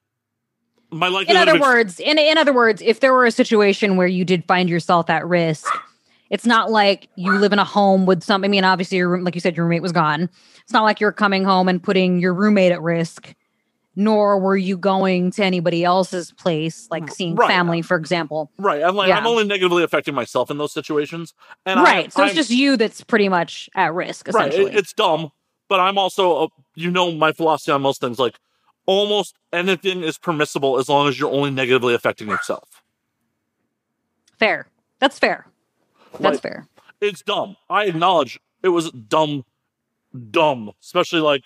my 0.91 1.07
likelihood. 1.07 1.47
In 1.47 1.49
other 1.49 1.61
words, 1.61 1.99
in 1.99 2.17
in 2.17 2.37
other 2.37 2.53
words, 2.53 2.81
if 2.81 2.99
there 2.99 3.13
were 3.13 3.25
a 3.25 3.31
situation 3.31 3.97
where 3.97 4.07
you 4.07 4.23
did 4.25 4.45
find 4.45 4.69
yourself 4.69 5.09
at 5.09 5.25
risk 5.27 5.67
it's 6.33 6.47
not 6.47 6.71
like 6.71 7.09
you 7.15 7.31
live 7.31 7.53
in 7.53 7.59
a 7.59 7.63
home 7.63 8.07
with 8.07 8.23
some. 8.23 8.43
I 8.43 8.47
mean, 8.47 8.63
obviously, 8.63 8.97
your 8.97 9.07
room, 9.07 9.23
like 9.23 9.35
you 9.35 9.39
said, 9.39 9.55
your 9.55 9.67
roommate 9.67 9.83
was 9.83 9.91
gone. 9.91 10.31
It's 10.63 10.73
not 10.73 10.81
like 10.81 10.99
you're 10.99 11.11
coming 11.11 11.43
home 11.43 11.67
and 11.67 11.81
putting 11.81 12.19
your 12.19 12.33
roommate 12.33 12.71
at 12.71 12.81
risk. 12.81 13.35
Nor 13.95 14.39
were 14.39 14.57
you 14.57 14.75
going 14.75 15.29
to 15.31 15.43
anybody 15.43 15.83
else's 15.83 16.31
place, 16.31 16.87
like 16.89 17.11
seeing 17.11 17.35
right. 17.35 17.47
family, 17.47 17.83
for 17.83 17.95
example. 17.95 18.51
Right. 18.57 18.81
I'm 18.81 18.95
like, 18.95 19.09
yeah. 19.09 19.17
I'm 19.17 19.27
only 19.27 19.45
negatively 19.45 19.83
affecting 19.83 20.15
myself 20.15 20.49
in 20.49 20.57
those 20.57 20.73
situations. 20.73 21.33
And 21.65 21.79
right. 21.79 22.07
I, 22.07 22.09
so 22.09 22.23
I'm, 22.23 22.27
it's 22.27 22.35
just 22.35 22.49
you 22.49 22.75
that's 22.75 23.03
pretty 23.03 23.29
much 23.29 23.69
at 23.75 23.93
risk. 23.93 24.27
Essentially. 24.27 24.65
Right. 24.65 24.75
it's 24.75 24.93
dumb, 24.93 25.31
but 25.69 25.79
I'm 25.79 25.99
also, 25.99 26.45
uh, 26.45 26.47
you 26.75 26.89
know, 26.89 27.11
my 27.11 27.33
philosophy 27.33 27.71
on 27.71 27.83
most 27.83 28.01
things. 28.01 28.17
Like, 28.17 28.39
almost 28.85 29.35
anything 29.51 30.03
is 30.03 30.17
permissible 30.17 30.77
as 30.77 30.89
long 30.89 31.07
as 31.07 31.19
you're 31.19 31.31
only 31.31 31.51
negatively 31.51 31.93
affecting 31.93 32.27
yourself. 32.27 32.83
Fair. 34.39 34.67
That's 34.99 35.19
fair. 35.19 35.47
That's 36.13 36.35
like, 36.35 36.41
fair. 36.41 36.67
It's 37.01 37.21
dumb. 37.21 37.57
I 37.69 37.85
acknowledge 37.85 38.39
it 38.61 38.69
was 38.69 38.91
dumb, 38.91 39.45
dumb. 40.31 40.71
Especially 40.81 41.19
like 41.19 41.43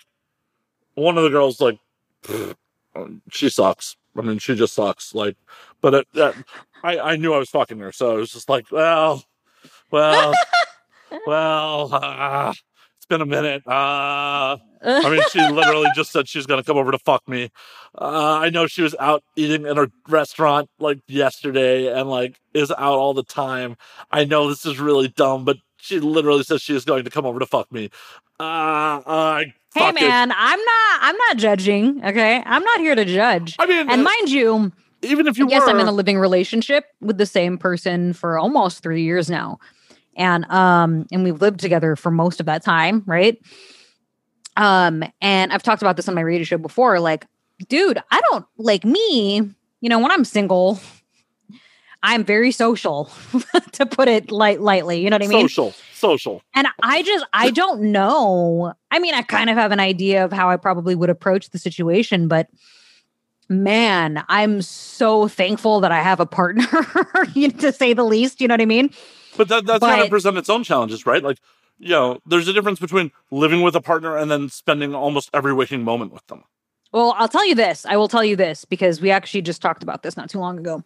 one 0.94 1.18
of 1.18 1.24
the 1.24 1.30
girls, 1.30 1.60
like 1.60 1.78
she 3.30 3.48
sucks. 3.48 3.96
I 4.16 4.22
mean, 4.22 4.38
she 4.38 4.54
just 4.54 4.74
sucks. 4.74 5.14
Like, 5.14 5.36
but 5.80 5.94
it, 5.94 6.08
it, 6.14 6.34
I 6.82 6.98
I 6.98 7.16
knew 7.16 7.32
I 7.32 7.38
was 7.38 7.50
fucking 7.50 7.78
her, 7.78 7.92
so 7.92 8.12
I 8.12 8.14
was 8.14 8.32
just 8.32 8.48
like, 8.48 8.70
well, 8.70 9.24
well, 9.90 10.34
well. 11.26 11.90
Uh, 11.92 12.52
it's 12.96 13.06
been 13.06 13.20
a 13.20 13.26
minute. 13.26 13.62
Uh, 13.66 14.58
I 14.82 15.10
mean, 15.10 15.22
she 15.30 15.40
literally 15.50 15.88
just 15.94 16.10
said 16.10 16.28
she's 16.28 16.46
gonna 16.46 16.64
come 16.64 16.76
over 16.76 16.90
to 16.90 16.98
fuck 16.98 17.26
me. 17.28 17.50
Uh, 17.96 18.38
I 18.42 18.50
know 18.50 18.66
she 18.66 18.82
was 18.82 18.94
out 18.98 19.22
eating 19.36 19.66
in 19.66 19.78
a 19.78 19.86
restaurant 20.08 20.68
like 20.78 20.98
yesterday 21.06 21.92
and 21.92 22.10
like 22.10 22.40
is 22.54 22.70
out 22.72 22.98
all 22.98 23.14
the 23.14 23.22
time. 23.22 23.76
I 24.10 24.24
know 24.24 24.48
this 24.48 24.66
is 24.66 24.80
really 24.80 25.08
dumb, 25.08 25.44
but 25.44 25.58
she 25.76 26.00
literally 26.00 26.42
says 26.42 26.60
she 26.60 26.74
is 26.74 26.84
going 26.84 27.04
to 27.04 27.10
come 27.10 27.24
over 27.24 27.38
to 27.38 27.46
fuck 27.46 27.70
me. 27.72 27.90
Uh, 28.40 29.00
uh 29.06 29.44
hey 29.78 29.92
man, 29.92 30.32
I'm 30.32 30.58
not. 30.58 30.98
I'm 31.00 31.16
not 31.16 31.36
judging. 31.36 32.04
Okay, 32.04 32.42
I'm 32.44 32.62
not 32.62 32.80
here 32.80 32.94
to 32.94 33.04
judge. 33.04 33.56
I 33.58 33.66
mean, 33.66 33.90
and 33.90 34.00
uh, 34.00 34.04
mind 34.04 34.30
you, 34.30 34.72
even 35.02 35.26
if 35.26 35.38
you 35.38 35.48
yes, 35.48 35.62
I'm 35.66 35.78
in 35.78 35.86
a 35.86 35.92
living 35.92 36.18
relationship 36.18 36.84
with 37.00 37.18
the 37.18 37.26
same 37.26 37.58
person 37.58 38.12
for 38.12 38.38
almost 38.38 38.82
three 38.82 39.02
years 39.02 39.30
now, 39.30 39.58
and 40.16 40.44
um, 40.50 41.06
and 41.12 41.24
we've 41.24 41.40
lived 41.40 41.60
together 41.60 41.96
for 41.96 42.10
most 42.10 42.40
of 42.40 42.46
that 42.46 42.62
time, 42.64 43.02
right? 43.06 43.38
Um, 44.56 45.04
and 45.20 45.52
I've 45.52 45.62
talked 45.62 45.82
about 45.82 45.96
this 45.96 46.08
on 46.08 46.14
my 46.14 46.20
radio 46.20 46.44
show 46.44 46.58
before. 46.58 46.98
Like, 46.98 47.26
dude, 47.68 48.02
I 48.10 48.20
don't 48.30 48.44
like 48.56 48.84
me, 48.84 49.36
you 49.80 49.88
know, 49.88 50.00
when 50.00 50.10
I'm 50.10 50.24
single, 50.24 50.80
I'm 52.02 52.24
very 52.24 52.52
social, 52.52 53.10
to 53.72 53.86
put 53.86 54.08
it 54.08 54.30
light 54.30 54.60
lightly. 54.60 55.02
You 55.02 55.10
know 55.10 55.16
what 55.16 55.24
I 55.24 55.28
mean? 55.28 55.48
Social, 55.48 55.74
social. 55.92 56.42
And 56.54 56.68
I 56.82 57.02
just 57.02 57.24
I 57.32 57.50
don't 57.50 57.92
know. 57.92 58.72
I 58.90 58.98
mean, 58.98 59.14
I 59.14 59.22
kind 59.22 59.50
of 59.50 59.56
have 59.56 59.72
an 59.72 59.80
idea 59.80 60.24
of 60.24 60.32
how 60.32 60.48
I 60.48 60.56
probably 60.56 60.94
would 60.94 61.10
approach 61.10 61.50
the 61.50 61.58
situation, 61.58 62.28
but 62.28 62.48
man, 63.48 64.24
I'm 64.28 64.62
so 64.62 65.26
thankful 65.26 65.80
that 65.80 65.90
I 65.90 66.02
have 66.02 66.20
a 66.20 66.26
partner, 66.26 66.66
to 67.34 67.72
say 67.72 67.94
the 67.94 68.04
least. 68.04 68.40
You 68.40 68.48
know 68.48 68.54
what 68.54 68.60
I 68.60 68.66
mean? 68.66 68.90
But 69.36 69.48
that 69.48 69.66
that's 69.66 69.80
but, 69.80 69.96
gonna 69.96 70.08
present 70.08 70.38
its 70.38 70.48
own 70.48 70.62
challenges, 70.62 71.04
right? 71.04 71.22
Like 71.22 71.38
you 71.78 71.90
know, 71.90 72.20
there's 72.26 72.48
a 72.48 72.52
difference 72.52 72.80
between 72.80 73.10
living 73.30 73.62
with 73.62 73.74
a 73.74 73.80
partner 73.80 74.16
and 74.16 74.30
then 74.30 74.48
spending 74.48 74.94
almost 74.94 75.30
every 75.32 75.52
waking 75.52 75.84
moment 75.84 76.12
with 76.12 76.26
them. 76.26 76.44
Well, 76.92 77.14
I'll 77.18 77.28
tell 77.28 77.46
you 77.46 77.54
this. 77.54 77.84
I 77.86 77.96
will 77.96 78.08
tell 78.08 78.24
you 78.24 78.34
this 78.34 78.64
because 78.64 79.00
we 79.00 79.10
actually 79.10 79.42
just 79.42 79.60
talked 79.60 79.82
about 79.82 80.02
this 80.02 80.16
not 80.16 80.30
too 80.30 80.38
long 80.38 80.58
ago. 80.58 80.82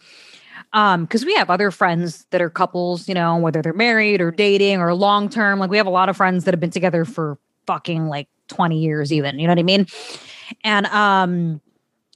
Um, 0.72 1.04
because 1.04 1.24
we 1.24 1.34
have 1.34 1.50
other 1.50 1.70
friends 1.70 2.26
that 2.30 2.40
are 2.40 2.50
couples, 2.50 3.08
you 3.08 3.14
know, 3.14 3.36
whether 3.36 3.62
they're 3.62 3.72
married 3.72 4.20
or 4.20 4.30
dating 4.30 4.80
or 4.80 4.94
long 4.94 5.28
term. 5.28 5.58
Like 5.58 5.70
we 5.70 5.76
have 5.76 5.86
a 5.86 5.90
lot 5.90 6.08
of 6.08 6.16
friends 6.16 6.44
that 6.44 6.54
have 6.54 6.60
been 6.60 6.70
together 6.70 7.04
for 7.04 7.38
fucking 7.66 8.06
like 8.06 8.28
20 8.48 8.78
years, 8.78 9.12
even. 9.12 9.38
You 9.38 9.46
know 9.46 9.52
what 9.52 9.58
I 9.58 9.64
mean? 9.64 9.86
And 10.64 10.86
um, 10.86 11.60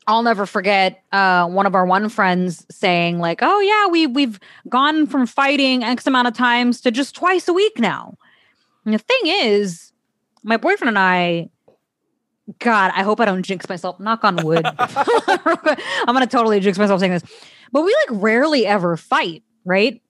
I'll 0.07 0.23
never 0.23 0.47
forget 0.47 1.03
uh, 1.13 1.49
one 1.49 1.67
of 1.67 1.75
our 1.75 1.85
one 1.85 2.09
friends 2.09 2.65
saying, 2.71 3.19
like, 3.19 3.41
oh 3.43 3.61
yeah, 3.61 3.91
we 3.91 4.07
we've 4.07 4.39
gone 4.69 5.07
from 5.07 5.27
fighting 5.27 5.83
X 5.83 6.07
amount 6.07 6.29
of 6.29 6.35
times 6.35 6.81
to 6.83 6.91
just 6.91 7.15
twice 7.15 7.49
a 7.49 7.53
week 7.53 7.79
now. 7.79 8.17
And 8.85 8.95
the 8.95 8.99
thing 8.99 9.21
is, 9.25 9.93
my 10.45 10.57
boyfriend 10.57 10.91
and 10.91 10.99
I, 10.99 11.51
God, 12.61 12.93
I 12.95 13.03
hope 13.03 13.21
I 13.21 13.25
don't 13.25 13.43
jinx 13.43 13.69
myself. 13.69 13.99
Knock 13.99 14.23
on 14.23 14.37
wood. 14.37 14.65
I'm 14.79 16.15
going 16.15 16.21
to 16.21 16.27
totally 16.27 16.61
jinx 16.61 16.79
myself 16.79 17.01
saying 17.01 17.13
this. 17.13 17.25
But 17.73 17.83
we 17.83 17.95
like 18.09 18.23
rarely 18.23 18.67
ever 18.67 18.97
fight, 18.97 19.43
right? 19.65 20.01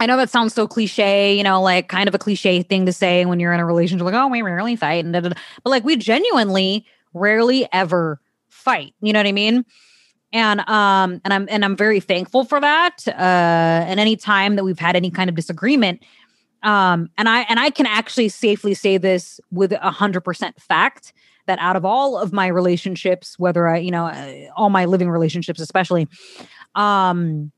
I 0.00 0.06
know 0.06 0.16
that 0.16 0.30
sounds 0.30 0.54
so 0.54 0.66
cliche, 0.66 1.36
you 1.36 1.42
know, 1.42 1.60
like 1.60 1.88
kind 1.88 2.08
of 2.08 2.14
a 2.14 2.18
cliche 2.18 2.62
thing 2.62 2.86
to 2.86 2.92
say 2.92 3.26
when 3.26 3.38
you're 3.38 3.52
in 3.52 3.60
a 3.60 3.66
relationship, 3.66 4.04
like, 4.04 4.14
oh, 4.14 4.28
we 4.28 4.40
rarely 4.40 4.74
fight. 4.74 5.04
And 5.04 5.12
da, 5.12 5.20
da, 5.20 5.28
da. 5.28 5.34
But 5.62 5.70
like 5.70 5.84
we 5.84 5.96
genuinely 5.96 6.86
rarely 7.12 7.68
ever 7.72 8.18
fight. 8.48 8.94
You 9.02 9.12
know 9.12 9.18
what 9.18 9.26
I 9.26 9.32
mean? 9.32 9.64
And 10.32 10.60
um, 10.60 11.20
and 11.24 11.34
I'm 11.34 11.48
and 11.50 11.64
I'm 11.64 11.76
very 11.76 12.00
thankful 12.00 12.44
for 12.44 12.60
that. 12.60 13.06
Uh, 13.06 13.10
and 13.18 14.00
any 14.00 14.16
time 14.16 14.56
that 14.56 14.64
we've 14.64 14.78
had 14.78 14.96
any 14.96 15.10
kind 15.10 15.28
of 15.28 15.36
disagreement, 15.36 16.02
um, 16.62 17.10
and 17.18 17.28
I 17.28 17.40
and 17.42 17.58
I 17.58 17.70
can 17.70 17.86
actually 17.86 18.28
safely 18.28 18.72
say 18.74 18.96
this 18.96 19.40
with 19.50 19.72
a 19.72 19.90
hundred 19.90 20.20
percent 20.20 20.60
fact 20.60 21.12
that 21.46 21.58
out 21.58 21.74
of 21.74 21.84
all 21.84 22.16
of 22.16 22.32
my 22.32 22.46
relationships, 22.46 23.38
whether 23.38 23.66
I, 23.66 23.78
you 23.78 23.90
know, 23.90 24.06
uh, 24.06 24.50
all 24.56 24.70
my 24.70 24.84
living 24.84 25.10
relationships, 25.10 25.60
especially, 25.60 26.06
um, 26.74 27.52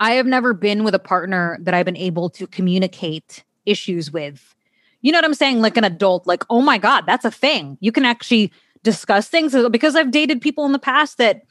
I 0.00 0.12
have 0.12 0.26
never 0.26 0.52
been 0.54 0.84
with 0.84 0.94
a 0.94 0.98
partner 0.98 1.58
that 1.62 1.74
I've 1.74 1.86
been 1.86 1.96
able 1.96 2.30
to 2.30 2.46
communicate 2.46 3.44
issues 3.66 4.10
with. 4.10 4.54
You 5.00 5.12
know 5.12 5.18
what 5.18 5.24
I'm 5.24 5.34
saying? 5.34 5.60
Like 5.60 5.76
an 5.76 5.84
adult, 5.84 6.26
like, 6.26 6.44
oh 6.50 6.60
my 6.60 6.78
God, 6.78 7.04
that's 7.06 7.24
a 7.24 7.30
thing. 7.30 7.76
You 7.80 7.92
can 7.92 8.04
actually 8.04 8.52
discuss 8.82 9.28
things 9.28 9.54
because 9.70 9.96
I've 9.96 10.10
dated 10.10 10.40
people 10.40 10.64
in 10.64 10.72
the 10.72 10.78
past 10.78 11.18
that 11.18 11.42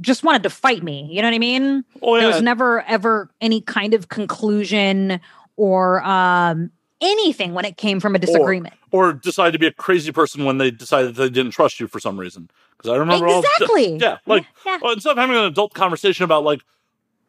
just 0.00 0.24
wanted 0.24 0.42
to 0.42 0.50
fight 0.50 0.82
me. 0.82 1.08
You 1.10 1.22
know 1.22 1.28
what 1.28 1.34
I 1.34 1.38
mean? 1.38 1.84
Oh, 2.02 2.14
yeah. 2.14 2.20
There 2.22 2.28
was 2.28 2.42
never 2.42 2.82
ever 2.82 3.30
any 3.40 3.60
kind 3.60 3.94
of 3.94 4.08
conclusion 4.08 5.20
or 5.56 6.02
um, 6.02 6.70
anything 7.00 7.54
when 7.54 7.64
it 7.64 7.76
came 7.76 8.00
from 8.00 8.14
a 8.14 8.18
disagreement. 8.18 8.74
Or, 8.90 9.10
or 9.10 9.12
decide 9.12 9.52
to 9.52 9.58
be 9.58 9.66
a 9.66 9.72
crazy 9.72 10.12
person 10.12 10.44
when 10.44 10.58
they 10.58 10.70
decided 10.70 11.14
they 11.14 11.28
didn't 11.28 11.52
trust 11.52 11.80
you 11.80 11.86
for 11.86 12.00
some 12.00 12.18
reason. 12.18 12.50
Because 12.76 12.90
I 12.90 12.96
remember 12.96 13.26
exactly. 13.26 13.92
All, 13.94 14.00
yeah, 14.00 14.18
like 14.26 14.46
yeah. 14.64 14.78
Well, 14.80 14.92
instead 14.92 15.12
of 15.12 15.18
having 15.18 15.36
an 15.36 15.44
adult 15.44 15.74
conversation 15.74 16.24
about 16.24 16.44
like 16.44 16.60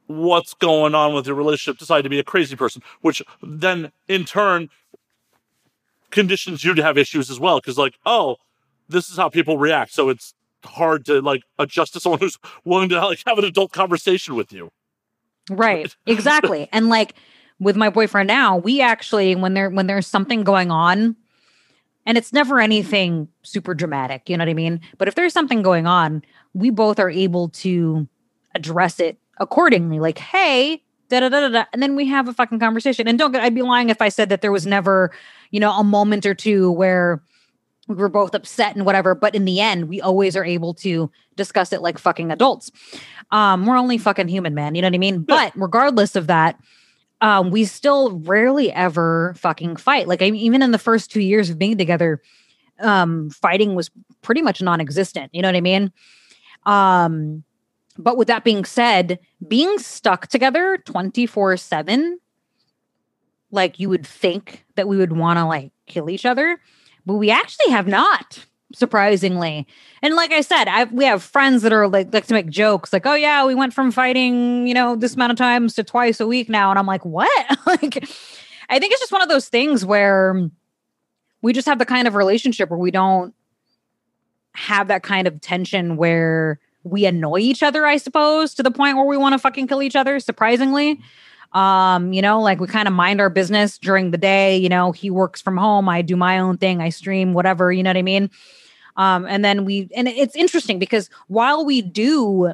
what's 0.08 0.54
going 0.54 0.96
on 0.96 1.14
with 1.14 1.28
your 1.28 1.36
relationship 1.36 1.78
decide 1.78 2.04
to 2.04 2.10
be 2.10 2.20
a 2.20 2.24
crazy 2.24 2.56
person, 2.56 2.82
which 3.02 3.22
then 3.42 3.92
in 4.08 4.26
turn 4.26 4.70
conditions 6.12 6.64
you 6.64 6.74
to 6.74 6.84
have 6.84 6.98
issues 6.98 7.30
as 7.30 7.40
well. 7.40 7.60
Cause 7.60 7.78
like, 7.78 7.96
oh, 8.06 8.38
this 8.88 9.10
is 9.10 9.18
how 9.18 9.30
people 9.30 9.58
react. 9.58 9.94
So 9.94 10.10
it's 10.10 10.34
hard 10.64 11.06
to 11.06 11.22
like 11.22 11.44
adjust 11.60 11.94
to 11.94 12.00
someone 12.00 12.20
who's 12.20 12.38
willing 12.66 12.90
to 12.90 13.06
like 13.06 13.22
have 13.26 13.38
an 13.38 13.46
adult 13.46 13.72
conversation 13.72 14.36
with 14.36 14.52
you. 14.52 14.72
Right. 15.50 15.96
Exactly. 16.08 16.68
and 16.72 16.90
like 16.90 17.14
with 17.60 17.76
my 17.76 17.90
boyfriend 17.90 18.28
now, 18.28 18.58
we 18.58 18.82
actually 18.82 19.36
when 19.36 19.54
there 19.54 19.70
when 19.70 19.88
there's 19.88 20.08
something 20.08 20.44
going 20.44 20.72
on, 20.72 21.16
and 22.06 22.18
it's 22.18 22.32
never 22.32 22.60
anything 22.60 23.28
super 23.44 23.74
dramatic, 23.74 24.30
you 24.30 24.38
know 24.38 24.44
what 24.44 24.50
I 24.50 24.54
mean? 24.54 24.80
But 24.98 25.08
if 25.08 25.16
there's 25.16 25.34
something 25.34 25.62
going 25.62 25.88
on, 25.88 26.24
we 26.54 26.70
both 26.70 27.00
are 27.00 27.10
able 27.10 27.50
to 27.50 28.08
address 28.56 29.00
it 29.00 29.18
accordingly. 29.40 30.00
Like, 30.00 30.18
hey, 30.18 30.82
da 31.10 31.20
da 31.20 31.30
da 31.30 31.50
da, 31.50 31.66
and 31.74 31.82
then 31.82 31.96
we 31.96 32.06
have 32.08 32.28
a 32.28 32.34
fucking 32.34 32.60
conversation. 32.60 33.08
And 33.08 33.20
don't 33.20 33.32
get, 33.32 33.44
I'd 33.44 33.56
be 33.56 33.62
lying 33.62 33.90
if 33.90 34.02
I 34.02 34.10
said 34.10 34.30
that 34.30 34.42
there 34.42 34.52
was 34.52 34.66
never, 34.66 35.12
you 35.52 35.60
know, 35.60 35.72
a 35.72 35.84
moment 35.84 36.26
or 36.26 36.34
two 36.34 36.72
where 36.72 37.22
we 37.88 37.96
were 37.96 38.10
both 38.10 38.36
upset 38.36 38.76
and 38.76 38.86
whatever. 38.86 39.16
But 39.16 39.36
in 39.36 39.46
the 39.46 39.60
end, 39.60 39.88
we 39.88 40.02
always 40.02 40.36
are 40.36 40.46
able 40.46 40.74
to 40.76 41.10
discuss 41.36 41.72
it 41.72 41.82
like 41.82 41.98
fucking 41.98 42.32
adults. 42.32 42.72
Um, 43.32 43.66
we're 43.66 43.78
only 43.78 43.98
fucking 43.98 44.28
human, 44.28 44.54
man. 44.54 44.76
You 44.76 44.82
know 44.82 44.88
what 44.88 44.96
I 44.96 45.00
mean? 45.00 45.20
But 45.20 45.54
regardless 45.56 46.16
of 46.16 46.28
that, 46.28 46.60
um, 47.22 47.50
we 47.52 47.66
still 47.66 48.20
rarely 48.20 48.72
ever 48.72 49.34
fucking 49.38 49.78
fight. 49.78 50.08
Like 50.08 50.22
I 50.22 50.32
mean, 50.32 50.42
even 50.42 50.62
in 50.62 50.72
the 50.72 50.78
first 50.78 51.12
two 51.12 51.22
years 51.22 51.50
of 51.50 51.58
being 51.58 51.78
together, 51.78 52.22
um, 52.80 53.30
fighting 53.30 53.76
was 53.76 53.90
pretty 54.22 54.42
much 54.42 54.62
non-existent. 54.62 55.32
You 55.34 55.42
know 55.42 55.48
what 55.48 55.56
I 55.56 55.62
mean? 55.62 55.92
Um, 56.66 57.44
but 57.98 58.18
with 58.18 58.28
that 58.28 58.44
being 58.44 58.66
said, 58.66 59.20
being 59.48 59.80
stuck 59.80 60.28
together 60.28 60.78
24 60.86 61.58
7, 61.58 62.20
like 63.52 63.80
you 63.80 63.90
would 63.90 64.06
think 64.06 64.66
that 64.76 64.88
we 64.88 64.98
would 64.98 65.14
want 65.14 65.40
to 65.40 65.46
like 65.46 65.72
kill 65.88 66.10
each 66.10 66.26
other, 66.26 66.60
but 67.06 67.16
we 67.16 67.32
actually 67.32 67.72
have 67.72 67.88
not 67.88 68.46
surprisingly. 68.74 69.68
And 70.02 70.16
like 70.16 70.32
I 70.32 70.42
said, 70.42 70.66
I 70.68 70.86
we 70.86 71.06
have 71.06 71.24
friends 71.24 71.62
that 71.64 71.74
are 71.74 71.88
like 71.88 72.14
like 72.14 72.28
to 72.28 72.34
make 72.34 72.50
jokes, 72.50 72.92
like, 72.92 73.06
"Oh 73.06 73.16
yeah, 73.16 73.46
we 73.46 73.56
went 73.56 73.74
from 73.74 73.92
fighting, 73.92 74.68
you 74.68 74.74
know, 74.74 74.96
this 74.96 75.16
amount 75.16 75.32
of 75.32 75.38
times 75.38 75.76
to 75.76 75.84
twice 75.84 76.20
a 76.20 76.28
week 76.28 76.50
now," 76.50 76.70
and 76.70 76.80
I'm 76.80 76.86
like, 76.86 77.06
"What?" 77.06 77.58
like, 77.66 78.08
I 78.70 78.80
think 78.80 78.92
it's 78.92 79.02
just 79.02 79.12
one 79.12 79.22
of 79.22 79.30
those 79.30 79.50
things 79.50 79.86
where 79.86 80.50
we 81.42 81.54
just 81.54 81.68
have 81.68 81.80
the 81.80 81.86
kind 81.86 82.08
of 82.08 82.16
relationship 82.16 82.70
where 82.70 82.80
we 82.80 82.92
don't 82.92 83.34
have 84.54 84.88
that 84.88 85.04
kind 85.04 85.28
of 85.28 85.40
tension 85.40 85.98
where 85.98 86.60
we 86.84 87.06
annoy 87.06 87.40
each 87.40 87.62
other, 87.64 87.86
I 87.86 87.98
suppose, 87.98 88.54
to 88.56 88.64
the 88.64 88.72
point 88.72 88.98
where 88.98 89.06
we 89.06 89.18
want 89.18 89.34
to 89.34 89.40
fucking 89.40 89.68
kill 89.68 89.82
each 89.82 89.96
other, 89.96 90.20
surprisingly. 90.20 91.00
Um, 91.54 92.14
you 92.14 92.22
know, 92.22 92.42
like 92.42 92.60
we 92.60 92.68
kind 92.68 92.88
of 92.88 92.94
mind 92.94 93.22
our 93.22 93.30
business 93.30 93.78
during 93.78 94.12
the 94.12 94.18
day. 94.18 94.58
You 94.58 94.70
know, 94.70 94.92
he 94.92 95.10
works 95.10 95.42
from 95.42 95.58
home, 95.58 95.90
I 95.90 96.02
do 96.02 96.16
my 96.16 96.40
own 96.40 96.58
thing, 96.58 96.82
I 96.82 96.90
stream, 96.90 97.34
whatever, 97.34 97.72
you 97.72 97.84
know 97.84 97.90
what 97.90 97.98
I 97.98 98.02
mean? 98.02 98.30
Um, 98.96 99.26
and 99.26 99.46
then 99.46 99.64
we, 99.64 99.90
and 99.96 100.08
it's 100.08 100.36
interesting 100.36 100.80
because 100.80 101.10
while 101.28 101.66
we 101.66 101.82
do 101.82 102.54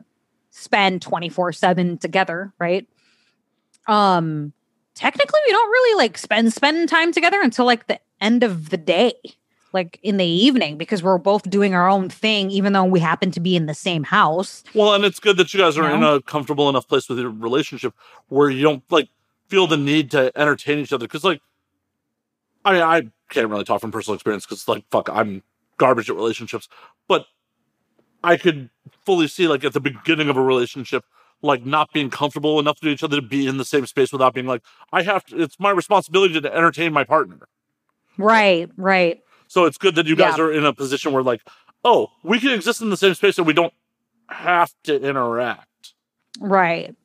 spend 0.51 1.01
24 1.01 1.53
7 1.53 1.97
together, 1.97 2.53
right? 2.59 2.87
Um, 3.87 4.53
technically 4.95 5.39
we 5.47 5.51
don't 5.51 5.69
really 5.69 5.97
like 5.97 6.17
spend 6.17 6.53
spend 6.53 6.87
time 6.87 7.11
together 7.11 7.41
until 7.41 7.65
like 7.65 7.87
the 7.87 7.99
end 8.21 8.43
of 8.43 8.69
the 8.69 8.77
day 8.77 9.13
like 9.73 9.99
in 10.03 10.17
the 10.17 10.25
evening 10.25 10.77
because 10.77 11.01
we're 11.03 11.17
both 11.17 11.49
doing 11.49 11.73
our 11.73 11.89
own 11.89 12.09
thing, 12.09 12.51
even 12.51 12.73
though 12.73 12.85
we 12.85 12.99
happen 12.99 13.31
to 13.31 13.39
be 13.39 13.55
in 13.55 13.65
the 13.65 13.73
same 13.73 14.03
house. 14.03 14.63
Well, 14.73 14.93
and 14.93 15.03
it's 15.03 15.19
good 15.19 15.37
that 15.37 15.53
you 15.53 15.59
guys 15.59 15.77
are 15.77 15.83
you 15.83 15.97
know? 15.97 16.15
in 16.15 16.17
a 16.17 16.21
comfortable 16.21 16.69
enough 16.69 16.87
place 16.87 17.09
with 17.09 17.19
your 17.19 17.31
relationship 17.31 17.93
where 18.29 18.49
you 18.49 18.61
don't 18.63 18.83
like 18.89 19.09
feel 19.47 19.67
the 19.67 19.77
need 19.77 20.11
to 20.11 20.31
entertain 20.37 20.79
each 20.79 20.93
other. 20.93 21.07
Cause 21.07 21.23
like, 21.23 21.41
I 22.63 22.73
mean, 22.73 22.81
I 22.81 23.01
can't 23.29 23.49
really 23.49 23.63
talk 23.63 23.81
from 23.81 23.91
personal 23.91 24.15
experience 24.15 24.45
because 24.45 24.67
like, 24.67 24.85
fuck, 24.91 25.09
I'm 25.11 25.43
garbage 25.77 26.09
at 26.09 26.15
relationships, 26.15 26.69
but 27.07 27.25
I 28.23 28.37
could 28.37 28.69
fully 29.05 29.27
see 29.27 29.47
like 29.47 29.63
at 29.63 29.73
the 29.73 29.81
beginning 29.81 30.29
of 30.29 30.37
a 30.37 30.41
relationship, 30.41 31.03
like 31.41 31.65
not 31.65 31.91
being 31.91 32.09
comfortable 32.09 32.59
enough 32.59 32.79
to 32.79 32.87
each 32.87 33.03
other 33.03 33.17
to 33.17 33.21
be 33.21 33.47
in 33.47 33.57
the 33.57 33.65
same 33.65 33.85
space 33.85 34.11
without 34.13 34.33
being 34.33 34.47
like, 34.47 34.61
I 34.93 35.01
have 35.03 35.25
to, 35.25 35.41
it's 35.41 35.59
my 35.59 35.71
responsibility 35.71 36.39
to 36.39 36.55
entertain 36.55 36.93
my 36.93 37.03
partner. 37.03 37.47
Right, 38.17 38.69
right. 38.77 39.21
So 39.53 39.65
it's 39.65 39.77
good 39.77 39.93
that 39.95 40.07
you 40.07 40.15
guys 40.15 40.39
yeah. 40.39 40.45
are 40.45 40.51
in 40.51 40.65
a 40.65 40.73
position 40.73 41.13
where 41.13 41.21
like, 41.21 41.41
oh, 41.85 42.07
we 42.23 42.39
can 42.39 42.49
exist 42.49 42.81
in 42.81 42.89
the 42.89 42.97
same 42.97 43.13
space 43.13 43.37
and 43.37 43.45
we 43.45 43.53
don't 43.53 43.71
have 44.27 44.73
to 44.85 44.99
interact. 44.99 45.93
Right. 46.39 46.95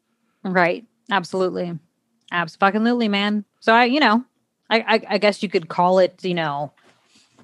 Right. 0.43 0.87
Absolutely. 1.11 1.79
Absolutely, 2.33 3.09
man. 3.09 3.45
So 3.61 3.75
I, 3.75 3.85
you 3.85 4.01
know, 4.01 4.25
I, 4.71 4.79
I, 4.81 5.03
I 5.11 5.19
guess 5.19 5.43
you 5.43 5.51
could 5.51 5.69
call 5.69 5.99
it, 5.99 6.25
you 6.25 6.33
know, 6.33 6.73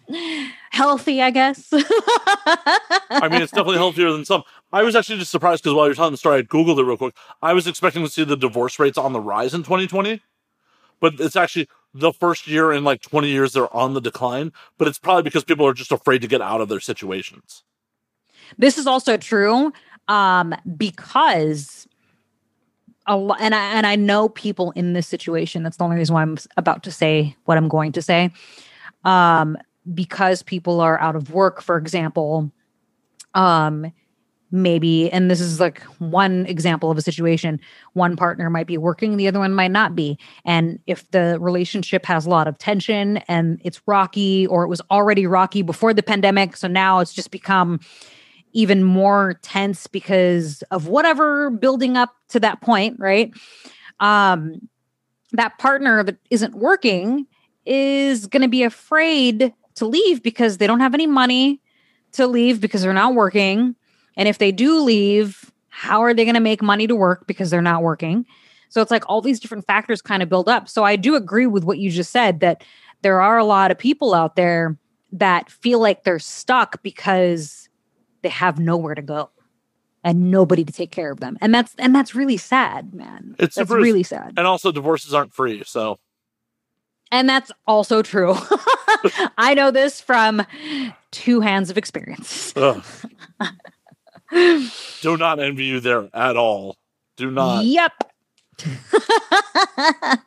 healthy, 0.70 1.20
I 1.20 1.30
guess. 1.30 1.68
I 1.70 3.28
mean, 3.30 3.42
it's 3.42 3.52
definitely 3.52 3.76
healthier 3.76 4.10
than 4.10 4.24
some. 4.24 4.42
I 4.72 4.84
was 4.84 4.96
actually 4.96 5.18
just 5.18 5.30
surprised 5.30 5.62
because 5.62 5.74
while 5.74 5.84
you're 5.84 5.94
telling 5.94 6.12
the 6.12 6.16
story, 6.16 6.38
I 6.38 6.42
Googled 6.44 6.78
it 6.78 6.84
real 6.84 6.96
quick. 6.96 7.14
I 7.42 7.52
was 7.52 7.66
expecting 7.66 8.02
to 8.04 8.08
see 8.08 8.24
the 8.24 8.38
divorce 8.38 8.78
rates 8.78 8.96
on 8.96 9.12
the 9.12 9.20
rise 9.20 9.52
in 9.52 9.64
2020, 9.64 10.22
but 10.98 11.20
it's 11.20 11.36
actually 11.36 11.68
the 11.94 12.12
first 12.12 12.46
year 12.48 12.72
in 12.72 12.84
like 12.84 13.00
20 13.00 13.28
years 13.28 13.52
they're 13.52 13.74
on 13.74 13.94
the 13.94 14.00
decline, 14.00 14.52
but 14.76 14.88
it's 14.88 14.98
probably 14.98 15.22
because 15.22 15.44
people 15.44 15.66
are 15.66 15.72
just 15.72 15.92
afraid 15.92 16.20
to 16.22 16.28
get 16.28 16.42
out 16.42 16.60
of 16.60 16.68
their 16.68 16.80
situations. 16.80 17.62
This 18.58 18.76
is 18.76 18.86
also 18.86 19.16
true 19.16 19.72
um, 20.08 20.54
because 20.76 21.86
a 23.06 23.16
lot, 23.16 23.40
and 23.40 23.54
I 23.54 23.74
and 23.74 23.86
I 23.86 23.96
know 23.96 24.28
people 24.28 24.72
in 24.72 24.92
this 24.92 25.06
situation. 25.06 25.62
That's 25.62 25.76
the 25.76 25.84
only 25.84 25.96
reason 25.96 26.14
why 26.14 26.22
I'm 26.22 26.36
about 26.56 26.82
to 26.84 26.90
say 26.90 27.36
what 27.44 27.56
I'm 27.56 27.68
going 27.68 27.92
to 27.92 28.02
say. 28.02 28.30
Um, 29.04 29.56
because 29.92 30.42
people 30.42 30.80
are 30.80 30.98
out 30.98 31.14
of 31.14 31.30
work, 31.30 31.60
for 31.60 31.76
example, 31.76 32.50
um, 33.34 33.92
maybe 34.54 35.10
and 35.10 35.28
this 35.28 35.40
is 35.40 35.58
like 35.58 35.82
one 35.98 36.46
example 36.46 36.90
of 36.90 36.96
a 36.96 37.02
situation. 37.02 37.60
One 37.94 38.16
partner 38.16 38.48
might 38.48 38.68
be 38.68 38.78
working 38.78 39.16
the 39.16 39.26
other 39.26 39.40
one 39.40 39.52
might 39.52 39.72
not 39.72 39.96
be. 39.96 40.16
And 40.44 40.78
if 40.86 41.10
the 41.10 41.38
relationship 41.40 42.06
has 42.06 42.24
a 42.24 42.30
lot 42.30 42.46
of 42.46 42.56
tension 42.56 43.18
and 43.28 43.60
it's 43.64 43.82
rocky 43.86 44.46
or 44.46 44.62
it 44.62 44.68
was 44.68 44.80
already 44.92 45.26
rocky 45.26 45.62
before 45.62 45.92
the 45.92 46.02
pandemic 46.02 46.56
so 46.56 46.68
now 46.68 47.00
it's 47.00 47.12
just 47.12 47.32
become 47.32 47.80
even 48.52 48.84
more 48.84 49.40
tense 49.42 49.88
because 49.88 50.62
of 50.70 50.86
whatever 50.86 51.50
building 51.50 51.96
up 51.96 52.14
to 52.28 52.38
that 52.38 52.60
point 52.60 52.96
right? 53.00 53.32
Um 53.98 54.68
that 55.32 55.58
partner 55.58 56.04
that 56.04 56.16
isn't 56.30 56.54
working 56.54 57.26
is 57.66 58.28
going 58.28 58.42
to 58.42 58.48
be 58.48 58.62
afraid 58.62 59.52
to 59.74 59.86
leave 59.86 60.22
because 60.22 60.58
they 60.58 60.68
don't 60.68 60.78
have 60.78 60.94
any 60.94 61.08
money 61.08 61.60
to 62.12 62.28
leave 62.28 62.60
because 62.60 62.82
they're 62.82 62.92
not 62.92 63.14
working 63.14 63.74
and 64.16 64.28
if 64.28 64.38
they 64.38 64.52
do 64.52 64.80
leave, 64.80 65.50
how 65.68 66.02
are 66.02 66.14
they 66.14 66.24
going 66.24 66.34
to 66.34 66.40
make 66.40 66.62
money 66.62 66.86
to 66.86 66.94
work 66.96 67.26
because 67.26 67.50
they're 67.50 67.62
not 67.62 67.82
working? 67.82 68.26
So 68.68 68.80
it's 68.82 68.90
like 68.90 69.04
all 69.08 69.20
these 69.20 69.40
different 69.40 69.66
factors 69.66 70.02
kind 70.02 70.22
of 70.22 70.28
build 70.28 70.48
up. 70.48 70.68
So 70.68 70.84
I 70.84 70.96
do 70.96 71.14
agree 71.14 71.46
with 71.46 71.64
what 71.64 71.78
you 71.78 71.90
just 71.90 72.10
said 72.10 72.40
that 72.40 72.64
there 73.02 73.20
are 73.20 73.38
a 73.38 73.44
lot 73.44 73.70
of 73.70 73.78
people 73.78 74.14
out 74.14 74.36
there 74.36 74.76
that 75.12 75.50
feel 75.50 75.78
like 75.80 76.02
they're 76.04 76.18
stuck 76.18 76.82
because 76.82 77.68
they 78.22 78.28
have 78.30 78.58
nowhere 78.58 78.94
to 78.94 79.02
go. 79.02 79.30
and 80.02 80.30
nobody 80.30 80.64
to 80.64 80.72
take 80.72 80.90
care 80.90 81.10
of 81.10 81.20
them. 81.20 81.38
And 81.40 81.54
that's 81.54 81.74
and 81.78 81.94
that's 81.94 82.14
really 82.14 82.36
sad, 82.36 82.94
man. 82.94 83.36
It's 83.38 83.54
that's 83.56 83.70
really 83.70 84.02
sad. 84.02 84.34
And 84.36 84.46
also, 84.46 84.70
divorces 84.72 85.14
aren't 85.14 85.32
free. 85.32 85.62
So 85.64 85.98
And 87.10 87.28
that's 87.28 87.50
also 87.66 88.02
true. 88.02 88.34
I 89.38 89.54
know 89.54 89.70
this 89.70 90.00
from 90.00 90.44
two 91.10 91.40
hands 91.40 91.70
of 91.70 91.78
experience. 91.78 92.52
do 94.30 95.16
not 95.16 95.38
envy 95.40 95.64
you 95.64 95.80
there 95.80 96.08
at 96.14 96.36
all. 96.36 96.76
Do 97.16 97.30
not. 97.30 97.64
Yep. 97.64 97.92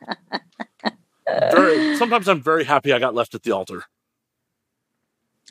Very, 1.52 1.96
sometimes 1.96 2.26
I'm 2.28 2.40
very 2.40 2.64
happy 2.64 2.92
I 2.92 2.98
got 2.98 3.14
left 3.14 3.34
at 3.34 3.42
the 3.42 3.50
altar. 3.52 3.82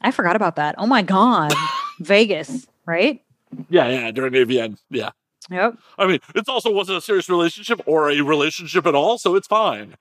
I 0.01 0.09
forgot 0.11 0.35
about 0.35 0.55
that. 0.55 0.75
Oh 0.77 0.87
my 0.87 1.03
god. 1.03 1.53
Vegas, 1.99 2.67
right? 2.85 3.21
Yeah, 3.69 3.87
yeah, 3.87 4.11
during 4.11 4.33
AVN. 4.33 4.77
Yeah. 4.89 5.11
Yep. 5.51 5.77
I 5.97 6.07
mean, 6.07 6.19
it 6.35 6.49
also 6.49 6.71
wasn't 6.71 6.97
a 6.97 7.01
serious 7.01 7.29
relationship 7.29 7.81
or 7.85 8.09
a 8.09 8.21
relationship 8.21 8.85
at 8.87 8.95
all, 8.95 9.17
so 9.17 9.35
it's 9.35 9.47
fine. 9.47 9.95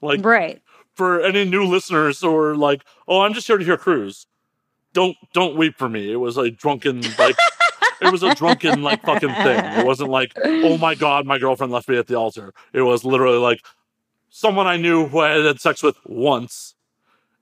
Like 0.00 0.24
Right. 0.24 0.62
for 0.94 1.20
any 1.20 1.44
new 1.44 1.64
listeners 1.64 2.22
or 2.22 2.54
like, 2.56 2.84
oh, 3.08 3.20
I'm 3.22 3.34
just 3.34 3.46
here 3.48 3.58
to 3.58 3.64
hear 3.64 3.76
Cruz. 3.76 4.26
Don't 4.92 5.16
don't 5.32 5.56
weep 5.56 5.76
for 5.76 5.88
me. 5.88 6.10
It 6.12 6.16
was 6.16 6.36
a 6.36 6.50
drunken 6.50 7.02
like 7.18 7.36
it 8.00 8.10
was 8.10 8.22
a 8.22 8.34
drunken 8.34 8.82
like 8.82 9.02
fucking 9.02 9.34
thing. 9.34 9.64
It 9.64 9.84
wasn't 9.84 10.10
like, 10.10 10.32
oh 10.44 10.78
my 10.78 10.94
god, 10.94 11.26
my 11.26 11.38
girlfriend 11.38 11.72
left 11.72 11.88
me 11.88 11.96
at 11.98 12.06
the 12.06 12.16
altar. 12.16 12.52
It 12.72 12.82
was 12.82 13.04
literally 13.04 13.38
like 13.38 13.60
someone 14.30 14.66
I 14.66 14.76
knew 14.76 15.06
who 15.08 15.18
I 15.20 15.30
had 15.30 15.44
had 15.44 15.60
sex 15.60 15.82
with 15.82 15.96
once, 16.06 16.74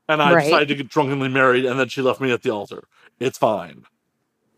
and 0.09 0.22
I 0.22 0.35
Right. 0.35 0.44
decided 0.44 0.68
to 0.68 0.74
get 0.74 0.89
drunkenly 0.89 1.28
married, 1.28 1.64
and 1.64 1.78
then 1.78 1.89
she 1.89 2.02
left 2.02 2.20
me 2.20 2.32
at 2.32 2.43
the 2.43 2.51
altar. 2.51 2.85
It's 3.20 3.39
fine. 3.39 3.85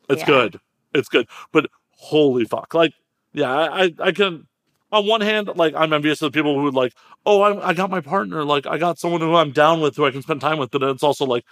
It's 0.09 0.23
Yeah. 0.23 0.27
good. 0.27 0.61
It's 0.95 1.09
good. 1.09 1.29
But 1.53 1.67
holy 1.93 2.45
fuck, 2.45 2.75
like, 2.75 2.93
yeah, 3.33 3.51
I 3.53 3.93
I, 4.01 4.13
can. 4.13 4.47
On 4.93 5.07
one 5.07 5.21
hand, 5.21 5.49
like 5.55 5.73
I'm 5.77 5.93
envious 5.93 6.21
of 6.21 6.33
the 6.33 6.37
people 6.37 6.57
who 6.57 6.65
would 6.65 6.75
like, 6.75 6.95
oh, 7.25 7.43
I, 7.43 7.69
I 7.69 7.75
got 7.75 7.91
my 7.91 8.01
partner, 8.01 8.45
like 8.45 8.67
I 8.67 8.77
got 8.77 8.99
someone 8.99 9.21
who 9.21 9.37
I'm 9.37 9.53
down 9.53 9.81
with, 9.81 9.95
who 9.97 10.05
I 10.05 10.11
can 10.11 10.21
spend 10.23 10.41
time 10.41 10.59
with. 10.59 10.73
But 10.73 10.83
it's 10.83 11.05
also 11.05 11.25
like, 11.27 11.45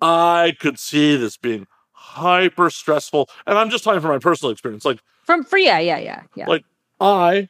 I 0.00 0.54
could 0.60 0.78
see 0.78 1.16
this 1.16 1.36
being 1.36 1.66
hyper 2.10 2.70
stressful, 2.70 3.28
and 3.46 3.56
I'm 3.56 3.70
just 3.70 3.84
talking 3.84 4.00
from 4.00 4.10
my 4.10 4.18
personal 4.18 4.52
experience. 4.52 4.84
Like, 4.84 4.98
From 5.24 5.44
for 5.44 5.58
yeah, 5.58 5.78
yeah, 5.78 5.98
yeah, 5.98 6.22
yeah. 6.34 6.46
Like, 6.46 6.64
I 7.00 7.48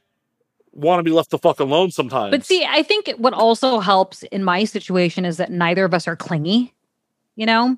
want 0.73 1.01
to 1.01 1.03
be 1.03 1.11
left 1.11 1.31
the 1.31 1.39
fuck 1.39 1.61
alone 1.61 1.91
sometimes. 1.91 2.31
But 2.31 2.45
see, 2.45 2.65
I 2.65 2.83
think 2.83 3.11
what 3.17 3.33
also 3.33 3.81
helps 3.81 4.23
in 4.25 4.45
my 4.45 4.65
situation 4.65 5.25
is 5.25 5.37
that 5.39 5.51
neither 5.51 5.85
of 5.85 5.95
us 5.95 6.07
are 6.07 6.17
clingy, 6.17 6.75
you 7.37 7.47
know? 7.47 7.77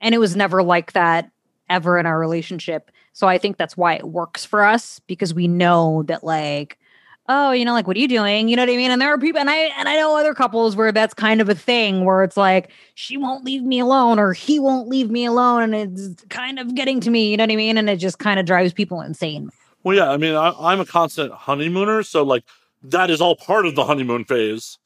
And 0.00 0.14
it 0.14 0.18
was 0.18 0.36
never 0.36 0.62
like 0.62 0.92
that 0.92 1.30
ever 1.68 1.98
in 1.98 2.06
our 2.06 2.18
relationship. 2.18 2.90
So 3.12 3.26
I 3.26 3.38
think 3.38 3.56
that's 3.56 3.76
why 3.76 3.94
it 3.94 4.08
works 4.08 4.44
for 4.44 4.64
us 4.64 5.00
because 5.06 5.32
we 5.32 5.48
know 5.48 6.02
that 6.04 6.24
like 6.24 6.78
oh, 7.28 7.52
you 7.52 7.64
know, 7.64 7.72
like 7.72 7.86
what 7.86 7.96
are 7.96 8.00
you 8.00 8.08
doing? 8.08 8.48
You 8.48 8.56
know 8.56 8.62
what 8.62 8.70
I 8.70 8.76
mean? 8.76 8.90
And 8.90 9.00
there 9.00 9.12
are 9.12 9.18
people 9.18 9.40
and 9.40 9.50
I 9.50 9.56
and 9.78 9.88
I 9.88 9.96
know 9.96 10.16
other 10.16 10.34
couples 10.34 10.76
where 10.76 10.92
that's 10.92 11.14
kind 11.14 11.40
of 11.40 11.48
a 11.48 11.54
thing 11.54 12.04
where 12.04 12.22
it's 12.22 12.36
like 12.36 12.70
she 12.94 13.16
won't 13.16 13.44
leave 13.44 13.62
me 13.62 13.78
alone 13.80 14.18
or 14.18 14.32
he 14.32 14.58
won't 14.58 14.88
leave 14.88 15.10
me 15.10 15.24
alone 15.24 15.74
and 15.74 15.98
it's 15.98 16.24
kind 16.28 16.58
of 16.58 16.74
getting 16.74 17.00
to 17.00 17.10
me, 17.10 17.30
you 17.30 17.36
know 17.36 17.44
what 17.44 17.52
I 17.52 17.56
mean? 17.56 17.78
And 17.78 17.88
it 17.90 17.96
just 17.96 18.18
kind 18.18 18.38
of 18.40 18.46
drives 18.46 18.72
people 18.72 19.00
insane. 19.00 19.50
well, 19.84 19.96
yeah, 19.96 20.10
I 20.10 20.16
mean, 20.16 20.34
I, 20.34 20.52
I'm 20.58 20.80
a 20.80 20.86
constant 20.86 21.32
honeymooner, 21.32 22.02
so 22.02 22.22
like 22.22 22.44
that 22.82 23.10
is 23.10 23.20
all 23.20 23.36
part 23.36 23.66
of 23.66 23.74
the 23.74 23.84
honeymoon 23.84 24.24
phase. 24.24 24.78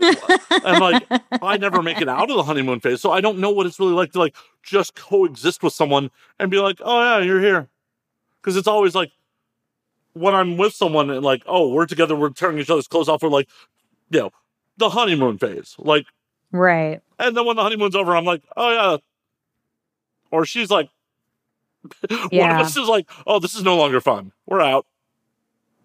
and 0.00 0.80
like 0.80 1.06
I 1.42 1.58
never 1.58 1.82
make 1.82 2.00
it 2.00 2.08
out 2.08 2.30
of 2.30 2.36
the 2.36 2.42
honeymoon 2.42 2.80
phase, 2.80 3.00
so 3.02 3.12
I 3.12 3.20
don't 3.20 3.38
know 3.38 3.50
what 3.50 3.66
it's 3.66 3.78
really 3.78 3.92
like 3.92 4.12
to 4.12 4.18
like 4.18 4.34
just 4.62 4.94
coexist 4.94 5.62
with 5.62 5.74
someone 5.74 6.10
and 6.38 6.50
be 6.50 6.58
like, 6.58 6.80
"Oh 6.82 7.00
yeah, 7.02 7.24
you're 7.24 7.40
here," 7.40 7.68
because 8.40 8.56
it's 8.56 8.66
always 8.68 8.94
like 8.94 9.10
when 10.14 10.34
I'm 10.34 10.56
with 10.56 10.72
someone 10.74 11.10
and 11.10 11.24
like, 11.24 11.42
"Oh, 11.46 11.68
we're 11.68 11.86
together, 11.86 12.16
we're 12.16 12.30
tearing 12.30 12.58
each 12.58 12.70
other's 12.70 12.88
clothes 12.88 13.08
off," 13.08 13.22
we're 13.22 13.28
like, 13.28 13.48
you 14.10 14.20
know, 14.20 14.30
the 14.76 14.90
honeymoon 14.90 15.38
phase, 15.38 15.74
like, 15.78 16.06
Right. 16.52 17.00
and 17.18 17.36
then 17.36 17.46
when 17.46 17.56
the 17.56 17.62
honeymoon's 17.62 17.94
over, 17.96 18.16
I'm 18.16 18.24
like, 18.24 18.42
"Oh 18.56 18.70
yeah," 18.70 18.96
or 20.30 20.44
she's 20.44 20.70
like, 20.70 20.88
one 22.10 22.30
Yeah. 22.32 22.60
of 22.60 22.66
us 22.66 22.76
is 22.76 22.88
like, 22.88 23.08
"Oh, 23.26 23.38
this 23.38 23.54
is 23.54 23.62
no 23.62 23.76
longer 23.76 24.00
fun, 24.00 24.32
we're 24.46 24.60
out." 24.60 24.86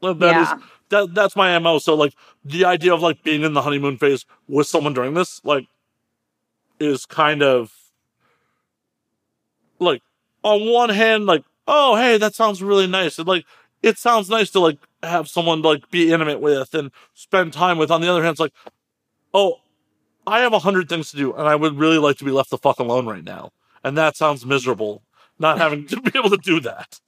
That 0.02 0.15
is 0.18 0.22
yeah. 0.49 0.60
that 0.89 1.14
that's 1.15 1.35
my 1.35 1.57
mo. 1.60 1.80
So 1.80 1.95
like 1.95 2.14
the 2.43 2.65
idea 2.65 2.93
of 2.93 3.02
like 3.02 3.23
being 3.23 3.43
in 3.43 3.53
the 3.53 3.61
honeymoon 3.61 3.97
phase 3.97 4.26
with 4.47 4.68
someone 4.68 4.93
during 4.93 5.14
this 5.15 5.41
like 5.43 5.65
is 6.80 7.06
kind 7.06 7.41
of 7.41 7.73
like 9.80 10.02
on 10.43 10.69
one 10.69 10.89
hand 10.89 11.26
like 11.26 11.43
oh 11.68 11.95
hey 11.95 12.18
that 12.18 12.35
sounds 12.35 12.61
really 12.61 12.85
nice 12.88 13.18
and 13.18 13.27
like 13.27 13.45
it 13.85 13.97
sounds 13.97 14.29
nice 14.29 14.49
to 14.49 14.59
like 14.59 14.79
have 15.03 15.27
someone 15.27 15.61
like 15.61 15.89
be 15.91 16.11
intimate 16.11 16.41
with 16.41 16.73
and 16.73 16.91
spend 17.13 17.53
time 17.53 17.77
with 17.77 17.91
on 17.91 18.01
the 18.01 18.09
other 18.09 18.23
hand 18.23 18.33
it's 18.33 18.39
like 18.39 18.53
oh 19.33 19.59
i 20.25 20.39
have 20.39 20.53
a 20.53 20.59
hundred 20.59 20.89
things 20.89 21.11
to 21.11 21.17
do 21.17 21.33
and 21.33 21.47
i 21.47 21.55
would 21.55 21.77
really 21.77 21.99
like 21.99 22.17
to 22.17 22.25
be 22.25 22.31
left 22.31 22.49
the 22.49 22.57
fuck 22.57 22.79
alone 22.79 23.05
right 23.05 23.23
now 23.23 23.51
and 23.83 23.97
that 23.97 24.17
sounds 24.17 24.45
miserable 24.45 25.03
not 25.37 25.57
having 25.57 25.85
to 25.85 26.01
be 26.01 26.11
able 26.17 26.29
to 26.29 26.37
do 26.37 26.59
that 26.59 26.99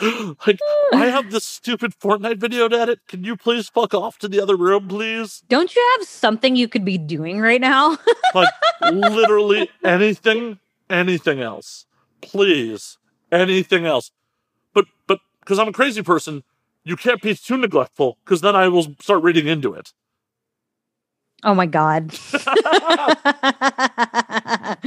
like 0.46 0.58
I 0.92 1.06
have 1.06 1.30
this 1.30 1.44
stupid 1.44 1.94
Fortnite 1.98 2.36
video 2.36 2.68
to 2.68 2.78
edit. 2.78 3.00
Can 3.08 3.24
you 3.24 3.36
please 3.36 3.70
fuck 3.70 3.94
off 3.94 4.18
to 4.18 4.28
the 4.28 4.38
other 4.38 4.54
room, 4.54 4.86
please? 4.86 5.42
Don't 5.48 5.74
you 5.74 5.96
have 5.96 6.06
something 6.06 6.56
you 6.56 6.68
could 6.68 6.84
be 6.84 6.98
doing 6.98 7.40
right 7.40 7.60
now? 7.60 7.96
Like 8.34 8.48
literally 8.90 9.70
anything, 9.84 10.58
anything 10.88 11.40
else. 11.40 11.86
Please. 12.22 12.96
Anything 13.30 13.84
else. 13.84 14.10
But 14.74 14.86
but 15.06 15.20
because 15.40 15.58
I'm 15.58 15.68
a 15.68 15.72
crazy 15.72 16.02
person, 16.02 16.44
you 16.84 16.96
can't 16.96 17.20
be 17.22 17.34
too 17.34 17.56
neglectful, 17.56 18.18
because 18.24 18.40
then 18.40 18.56
I 18.56 18.68
will 18.68 18.94
start 19.00 19.22
reading 19.22 19.46
into 19.46 19.74
it. 19.74 19.92
oh 21.44 21.54
my 21.54 21.66
god. 21.66 22.12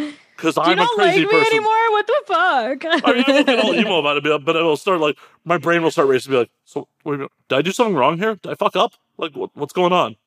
Because 0.36 0.58
I'm 0.58 0.74
a 0.74 0.76
don't 0.76 0.96
crazy 0.98 1.22
like 1.22 1.30
person. 1.30 1.54
anymore? 1.54 1.92
What 1.92 2.08
the 2.08 2.22
fuck? 2.28 2.86
I 3.06 3.14
mean, 3.14 3.24
I 3.28 3.32
won't 3.32 3.48
get 3.48 3.60
all 3.60 3.74
emo 3.74 4.00
about 4.00 4.18
it, 4.18 4.46
but 4.46 4.58
I 4.58 4.62
will 4.62 4.78
start 4.78 5.00
like 5.00 5.18
my 5.46 5.58
brain 5.58 5.82
will 5.82 5.92
start 5.92 6.08
racing. 6.10 6.32
Be 6.32 6.38
like, 6.40 6.52
so 6.66 6.88
wait 7.06 7.16
a 7.16 7.18
minute, 7.20 7.32
did 7.48 7.56
I 7.58 7.62
do 7.62 7.72
something 7.72 7.96
wrong 7.96 8.18
here? 8.18 8.36
Did 8.36 8.52
I 8.52 8.56
fuck 8.56 8.76
up? 8.76 8.94
Like, 9.18 9.36
what, 9.36 9.52
what's 9.56 9.72
going 9.74 9.94
on? 9.94 10.18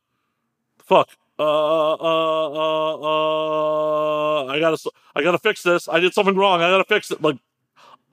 Fuck. 0.78 1.10
Uh, 1.38 1.92
uh, 1.92 2.48
uh, 2.50 2.94
uh, 2.96 4.46
I 4.46 4.58
gotta, 4.58 4.90
I 5.14 5.22
gotta 5.22 5.38
fix 5.38 5.62
this. 5.62 5.88
I 5.88 6.00
did 6.00 6.14
something 6.14 6.34
wrong. 6.34 6.62
I 6.62 6.70
gotta 6.70 6.84
fix 6.84 7.10
it. 7.10 7.20
Like, 7.22 7.36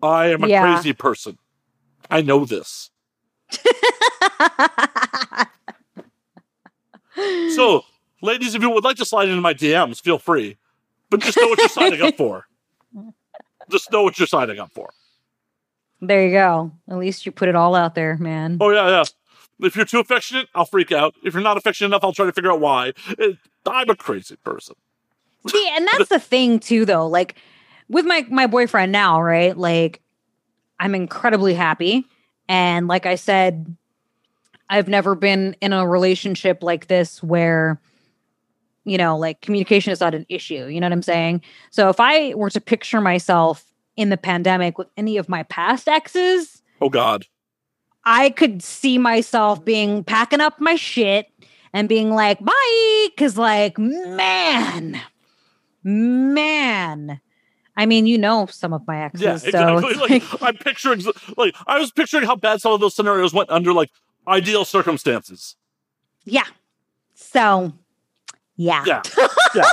I 0.06 0.28
am 0.32 0.44
a 0.44 0.48
Yeah. 0.48 0.62
crazy 0.62 0.94
person. 0.94 1.38
I 2.10 2.22
know 2.22 2.46
this. 2.46 2.90
So, 7.50 7.84
ladies, 8.22 8.56
if 8.56 8.62
you 8.62 8.70
would 8.70 8.84
like 8.84 8.98
to 8.98 9.06
slide 9.06 9.30
into 9.30 9.42
my 9.42 9.54
DMs, 9.54 10.02
feel 10.02 10.18
free. 10.20 10.58
But 11.10 11.22
just 11.22 11.38
know 11.38 11.48
what 11.48 11.60
you're 11.60 11.70
signing 11.70 12.02
up 12.02 12.16
for. 12.18 12.46
Just 13.72 13.92
know 13.92 14.04
what 14.04 14.20
you're 14.20 14.28
signing 14.28 14.60
up 14.60 14.72
for. 14.74 14.92
there 16.00 16.24
you 16.24 16.32
go. 16.32 16.72
At 16.88 16.98
least 17.00 17.26
you 17.26 17.32
put 17.32 17.50
it 17.50 17.56
all 17.56 17.74
out 17.74 17.96
there, 17.96 18.16
man. 18.18 18.58
Oh 18.62 18.70
yeah, 18.70 18.88
yeah. 18.90 19.04
If 19.66 19.76
you're 19.76 19.86
too 19.86 20.00
affectionate, 20.00 20.48
I'll 20.54 20.66
freak 20.66 20.92
out. 20.92 21.16
If 21.24 21.34
you're 21.34 21.42
not 21.42 21.58
affectionate 21.58 21.88
enough, 21.88 22.04
I'll 22.04 22.14
try 22.14 22.28
to 22.28 22.32
figure 22.32 22.52
out 22.52 22.60
why. 22.60 22.94
I'm 23.66 23.90
a 23.90 23.96
crazy 23.96 24.36
person. 24.44 24.76
See, 25.48 25.68
and 25.74 25.88
that's 25.94 26.10
the 26.10 26.20
thing 26.20 26.60
too, 26.60 26.86
though. 26.86 27.08
Like 27.08 27.38
with 27.90 28.06
my 28.06 28.26
my 28.30 28.48
boyfriend 28.48 28.92
now, 28.92 29.22
right? 29.22 29.58
Like 29.58 30.02
I'm 30.80 30.96
incredibly 30.96 31.54
happy, 31.54 32.06
and 32.48 32.88
like 32.88 33.06
I 33.06 33.16
said, 33.16 33.76
I've 34.70 34.88
never 34.88 35.16
been 35.16 35.56
in 35.62 35.74
a 35.74 35.88
relationship 35.88 36.64
like 36.64 36.88
this 36.88 37.22
where 37.24 37.80
you 38.88 39.00
know, 39.00 39.18
like 39.18 39.42
communication 39.42 39.92
is 39.92 40.00
not 40.00 40.14
an 40.14 40.28
issue. 40.30 40.68
You 40.68 40.80
know 40.80 40.86
what 40.86 40.94
I'm 40.94 41.02
saying? 41.02 41.42
So 41.72 41.90
if 41.90 42.00
I 42.00 42.36
were 42.36 42.52
to 42.52 42.62
picture 42.62 43.02
myself 43.02 43.66
in 43.98 44.10
the 44.10 44.18
pandemic 44.18 44.78
with 44.78 44.88
any 44.96 45.18
of 45.18 45.28
my 45.28 45.42
past 45.44 45.88
exes, 45.88 46.62
Oh 46.82 46.90
God. 46.90 47.26
I 48.04 48.30
could 48.30 48.62
see 48.62 48.98
myself 48.98 49.66
being 49.66 50.04
packing 50.04 50.42
up 50.42 50.60
my 50.60 50.76
shit 50.76 51.28
and 51.74 51.90
being 51.90 52.12
like, 52.12 52.40
bye. 52.40 53.08
Cause 53.18 53.38
like, 53.38 53.78
man, 53.80 55.02
man. 55.84 57.20
I 57.78 57.86
mean, 57.86 58.06
you 58.06 58.18
know 58.18 58.46
some 58.48 58.74
of 58.74 58.86
my 58.88 59.04
exes. 59.04 59.22
Yeah, 59.22 59.38
so 59.38 59.48
exactly. 59.48 59.92
it's 59.92 60.00
Like, 60.00 60.42
like, 60.42 60.44
I'm 60.44 60.58
picturing, 60.58 61.04
like 61.38 61.56
I 61.68 61.80
was 61.80 61.92
picturing 61.92 62.24
how 62.26 62.36
bad 62.36 62.62
some 62.62 62.72
of 62.74 62.80
those 62.80 62.96
scenarios 62.96 63.34
went 63.34 63.50
under 63.50 63.74
like 63.74 63.92
ideal 64.28 64.66
circumstances. 64.66 65.56
yeah. 66.26 66.46
So 67.14 67.74
yeah. 68.56 68.84
Yeah, 68.86 69.02
yeah. 69.56 69.64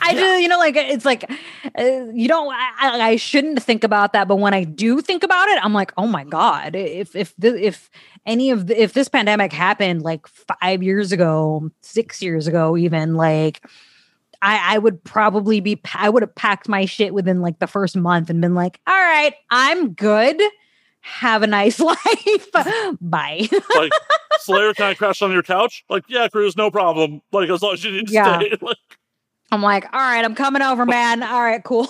I 0.00 0.14
do, 0.14 0.24
you 0.42 0.48
know, 0.48 0.58
like 0.58 0.76
it's 0.76 1.04
like 1.04 1.30
uh, 1.78 1.82
you 2.12 2.28
don't. 2.28 2.52
I, 2.52 2.70
I 2.80 3.00
I 3.10 3.16
shouldn't 3.16 3.62
think 3.62 3.84
about 3.84 4.12
that, 4.12 4.28
but 4.28 4.36
when 4.36 4.54
I 4.54 4.64
do 4.64 5.00
think 5.00 5.22
about 5.22 5.48
it, 5.48 5.64
I'm 5.64 5.72
like, 5.72 5.92
oh 5.96 6.06
my 6.06 6.24
god! 6.24 6.74
If 6.74 7.14
if 7.14 7.34
the, 7.38 7.54
if 7.60 7.90
any 8.26 8.50
of 8.50 8.66
the, 8.66 8.80
if 8.80 8.92
this 8.92 9.08
pandemic 9.08 9.52
happened 9.52 10.02
like 10.02 10.26
five 10.26 10.82
years 10.82 11.12
ago, 11.12 11.70
six 11.82 12.20
years 12.22 12.46
ago, 12.46 12.76
even 12.76 13.14
like, 13.14 13.64
I, 14.42 14.74
I 14.74 14.78
would 14.78 15.02
probably 15.02 15.60
be, 15.60 15.80
I 15.94 16.08
would 16.08 16.22
have 16.22 16.34
packed 16.34 16.68
my 16.68 16.84
shit 16.84 17.12
within 17.12 17.40
like 17.40 17.58
the 17.58 17.66
first 17.66 17.96
month 17.96 18.30
and 18.30 18.40
been 18.40 18.54
like, 18.54 18.80
all 18.86 18.94
right, 18.94 19.34
I'm 19.50 19.92
good. 19.94 20.40
Have 21.00 21.42
a 21.42 21.46
nice 21.46 21.80
life. 21.80 22.52
Bye. 23.00 23.48
like, 23.74 23.92
Slayer, 24.40 24.74
can 24.74 24.86
I 24.86 24.94
crash 24.94 25.22
on 25.22 25.32
your 25.32 25.42
couch? 25.42 25.84
Like, 25.88 26.04
yeah, 26.08 26.28
Cruz, 26.28 26.56
no 26.56 26.70
problem. 26.70 27.22
Like, 27.32 27.48
as 27.50 27.62
long 27.62 27.74
as 27.74 27.84
you 27.84 27.92
need 27.92 28.08
to 28.08 28.12
yeah. 28.12 28.38
stay. 28.38 28.56
Like, 28.62 28.76
I'm 29.50 29.62
like, 29.62 29.84
all 29.92 30.00
right, 30.00 30.24
I'm 30.24 30.34
coming 30.34 30.62
over, 30.62 30.84
man. 30.84 31.22
All 31.22 31.42
right, 31.42 31.62
cool. 31.64 31.88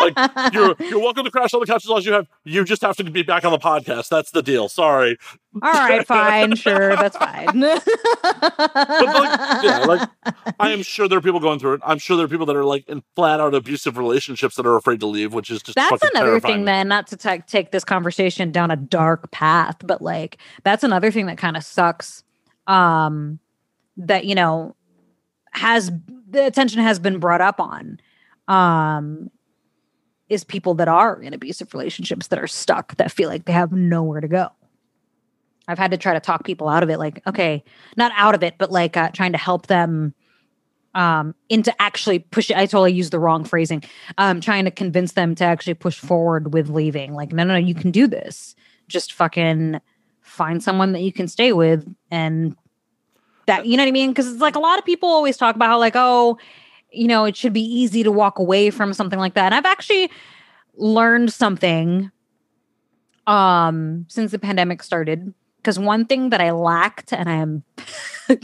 like 0.00 0.14
you're 0.52 0.74
you're 0.80 0.98
welcome 0.98 1.24
to 1.24 1.30
crash 1.30 1.54
on 1.54 1.60
the 1.60 1.66
couch 1.66 1.84
as 1.84 1.88
long 1.88 1.98
as 1.98 2.06
you 2.06 2.12
have 2.12 2.26
you 2.44 2.64
just 2.64 2.82
have 2.82 2.96
to 2.96 3.04
be 3.04 3.22
back 3.22 3.44
on 3.44 3.52
the 3.52 3.58
podcast. 3.58 4.08
That's 4.08 4.30
the 4.30 4.42
deal. 4.42 4.68
Sorry. 4.68 5.16
All 5.62 5.72
right, 5.72 6.06
fine, 6.06 6.54
sure, 6.54 6.96
that's 6.96 7.16
fine. 7.16 7.46
but 7.60 7.86
like, 8.22 9.62
yeah, 9.62 9.84
like 9.86 10.08
I 10.60 10.72
am 10.72 10.82
sure 10.82 11.08
there 11.08 11.18
are 11.18 11.22
people 11.22 11.40
going 11.40 11.58
through 11.58 11.74
it. 11.74 11.80
I'm 11.84 11.98
sure 11.98 12.16
there 12.16 12.26
are 12.26 12.28
people 12.28 12.46
that 12.46 12.56
are 12.56 12.64
like 12.64 12.86
in 12.88 13.02
flat 13.14 13.40
out 13.40 13.54
abusive 13.54 13.96
relationships 13.96 14.56
that 14.56 14.66
are 14.66 14.76
afraid 14.76 15.00
to 15.00 15.06
leave, 15.06 15.32
which 15.32 15.50
is 15.50 15.62
just 15.62 15.76
that's 15.76 16.02
another 16.02 16.30
terrifying. 16.30 16.56
thing. 16.56 16.64
Then, 16.64 16.88
not 16.88 17.06
to 17.08 17.16
t- 17.16 17.42
take 17.46 17.70
this 17.70 17.84
conversation 17.84 18.52
down 18.52 18.70
a 18.70 18.76
dark 18.76 19.30
path, 19.30 19.76
but 19.84 20.02
like 20.02 20.38
that's 20.62 20.84
another 20.84 21.10
thing 21.10 21.26
that 21.26 21.38
kind 21.38 21.56
of 21.56 21.64
sucks. 21.64 22.22
Um, 22.66 23.38
that 23.96 24.24
you 24.26 24.34
know 24.34 24.74
has 25.52 25.90
the 26.36 26.46
attention 26.46 26.80
has 26.82 26.98
been 26.98 27.18
brought 27.18 27.40
up 27.40 27.60
on 27.60 28.00
um 28.48 29.30
is 30.28 30.44
people 30.44 30.74
that 30.74 30.88
are 30.88 31.20
in 31.22 31.32
abusive 31.34 31.72
relationships 31.72 32.28
that 32.28 32.38
are 32.38 32.46
stuck 32.46 32.96
that 32.96 33.12
feel 33.12 33.28
like 33.28 33.44
they 33.44 33.52
have 33.52 33.72
nowhere 33.72 34.20
to 34.20 34.28
go. 34.28 34.48
I've 35.68 35.78
had 35.78 35.92
to 35.92 35.96
try 35.96 36.14
to 36.14 36.20
talk 36.20 36.44
people 36.44 36.68
out 36.68 36.82
of 36.82 36.90
it, 36.90 36.98
like, 36.98 37.22
okay, 37.26 37.64
not 37.96 38.12
out 38.16 38.34
of 38.34 38.42
it, 38.42 38.54
but 38.58 38.70
like 38.70 38.96
uh, 38.96 39.10
trying 39.10 39.32
to 39.32 39.38
help 39.38 39.66
them 39.66 40.14
um, 40.94 41.34
into 41.48 41.74
actually 41.80 42.20
push. 42.20 42.50
I 42.50 42.66
totally 42.66 42.92
used 42.92 43.12
the 43.12 43.18
wrong 43.18 43.44
phrasing. 43.44 43.84
Um, 44.16 44.40
trying 44.40 44.64
to 44.64 44.70
convince 44.70 45.12
them 45.12 45.34
to 45.36 45.44
actually 45.44 45.74
push 45.74 45.98
forward 45.98 46.54
with 46.54 46.70
leaving. 46.70 47.14
Like, 47.14 47.32
no, 47.32 47.44
no, 47.44 47.54
no, 47.54 47.58
you 47.58 47.74
can 47.74 47.90
do 47.90 48.06
this. 48.06 48.54
Just 48.88 49.12
fucking 49.12 49.80
find 50.22 50.62
someone 50.62 50.92
that 50.92 51.02
you 51.02 51.12
can 51.12 51.28
stay 51.28 51.52
with 51.52 51.86
and 52.10 52.56
that, 53.46 53.66
you 53.66 53.76
know 53.76 53.82
what 53.82 53.88
I 53.88 53.92
mean? 53.92 54.10
Because 54.10 54.30
it's 54.30 54.40
like 54.40 54.56
a 54.56 54.60
lot 54.60 54.78
of 54.78 54.84
people 54.84 55.08
always 55.08 55.36
talk 55.36 55.56
about 55.56 55.68
how, 55.68 55.78
like, 55.78 55.94
oh, 55.96 56.38
you 56.90 57.08
know, 57.08 57.24
it 57.24 57.36
should 57.36 57.52
be 57.52 57.62
easy 57.62 58.02
to 58.02 58.10
walk 58.10 58.38
away 58.38 58.70
from 58.70 58.92
something 58.92 59.18
like 59.18 59.34
that. 59.34 59.46
And 59.46 59.54
I've 59.54 59.66
actually 59.66 60.10
learned 60.76 61.32
something 61.32 62.10
um 63.26 64.06
since 64.08 64.30
the 64.30 64.38
pandemic 64.38 64.82
started 64.82 65.34
because 65.56 65.78
one 65.78 66.04
thing 66.04 66.30
that 66.30 66.40
I 66.40 66.52
lacked 66.52 67.12
and 67.12 67.28
I 67.28 67.34
am 67.34 67.64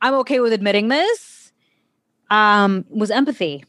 I'm 0.00 0.14
okay 0.14 0.40
with 0.40 0.52
admitting 0.52 0.88
this 0.88 1.52
um 2.30 2.84
was 2.88 3.10
empathy. 3.10 3.64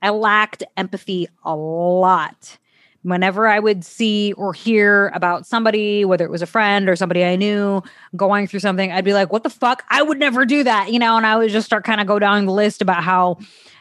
I 0.00 0.10
lacked 0.10 0.64
empathy 0.76 1.28
a 1.44 1.54
lot 1.54 2.58
whenever 3.02 3.48
I 3.48 3.58
would 3.58 3.84
see 3.84 4.32
or 4.34 4.52
hear 4.52 5.08
about 5.08 5.46
somebody, 5.46 6.04
whether 6.04 6.24
it 6.24 6.30
was 6.30 6.42
a 6.42 6.46
friend 6.46 6.88
or 6.88 6.96
somebody 6.96 7.24
I 7.24 7.36
knew 7.36 7.82
going 8.16 8.46
through 8.46 8.60
something, 8.60 8.92
I'd 8.92 9.04
be 9.04 9.12
like, 9.12 9.32
what 9.32 9.42
the 9.42 9.50
fuck? 9.50 9.84
I 9.90 10.02
would 10.02 10.18
never 10.18 10.44
do 10.44 10.64
that, 10.64 10.92
you 10.92 10.98
know? 10.98 11.16
And 11.16 11.26
I 11.26 11.36
would 11.36 11.50
just 11.50 11.66
start 11.66 11.84
kind 11.84 12.00
of 12.00 12.06
go 12.06 12.18
down 12.18 12.46
the 12.46 12.52
list 12.52 12.80
about 12.80 13.02
how 13.02 13.38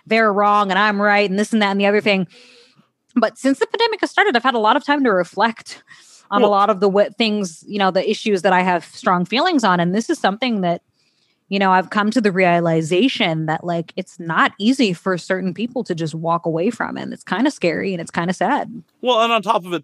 they're 0.07 0.33
wrong 0.33 0.71
and 0.71 0.79
I'm 0.79 1.01
right 1.01 1.29
and 1.29 1.37
this 1.37 1.53
and 1.53 1.61
that 1.61 1.71
and 1.71 1.79
the 1.79 1.85
other 1.85 2.01
thing. 2.01 2.27
But 3.15 3.37
since 3.37 3.59
the 3.59 3.67
pandemic 3.67 4.01
has 4.01 4.09
started, 4.09 4.35
I've 4.35 4.43
had 4.43 4.55
a 4.55 4.59
lot 4.59 4.75
of 4.75 4.83
time 4.83 5.03
to 5.03 5.11
reflect 5.11 5.83
on 6.31 6.41
well, 6.41 6.49
a 6.49 6.51
lot 6.51 6.69
of 6.69 6.79
the 6.79 6.87
w- 6.87 7.09
things, 7.17 7.63
you 7.67 7.77
know, 7.77 7.91
the 7.91 8.09
issues 8.09 8.41
that 8.41 8.53
I 8.53 8.61
have 8.61 8.85
strong 8.85 9.25
feelings 9.25 9.63
on. 9.63 9.79
And 9.79 9.93
this 9.93 10.09
is 10.09 10.17
something 10.17 10.61
that 10.61 10.81
you 11.51 11.59
know, 11.59 11.73
I've 11.73 11.89
come 11.89 12.11
to 12.11 12.21
the 12.21 12.31
realization 12.31 13.45
that 13.47 13.65
like 13.65 13.91
it's 13.97 14.17
not 14.17 14.53
easy 14.57 14.93
for 14.93 15.17
certain 15.17 15.53
people 15.53 15.83
to 15.83 15.93
just 15.93 16.15
walk 16.15 16.45
away 16.45 16.69
from 16.69 16.97
it. 16.97 17.01
And 17.01 17.13
it's 17.13 17.25
kind 17.25 17.45
of 17.45 17.51
scary 17.51 17.93
and 17.93 17.99
it's 17.99 18.09
kind 18.09 18.29
of 18.29 18.37
sad. 18.37 18.81
Well, 19.01 19.21
and 19.21 19.33
on 19.33 19.41
top 19.41 19.65
of 19.65 19.73
it, 19.73 19.83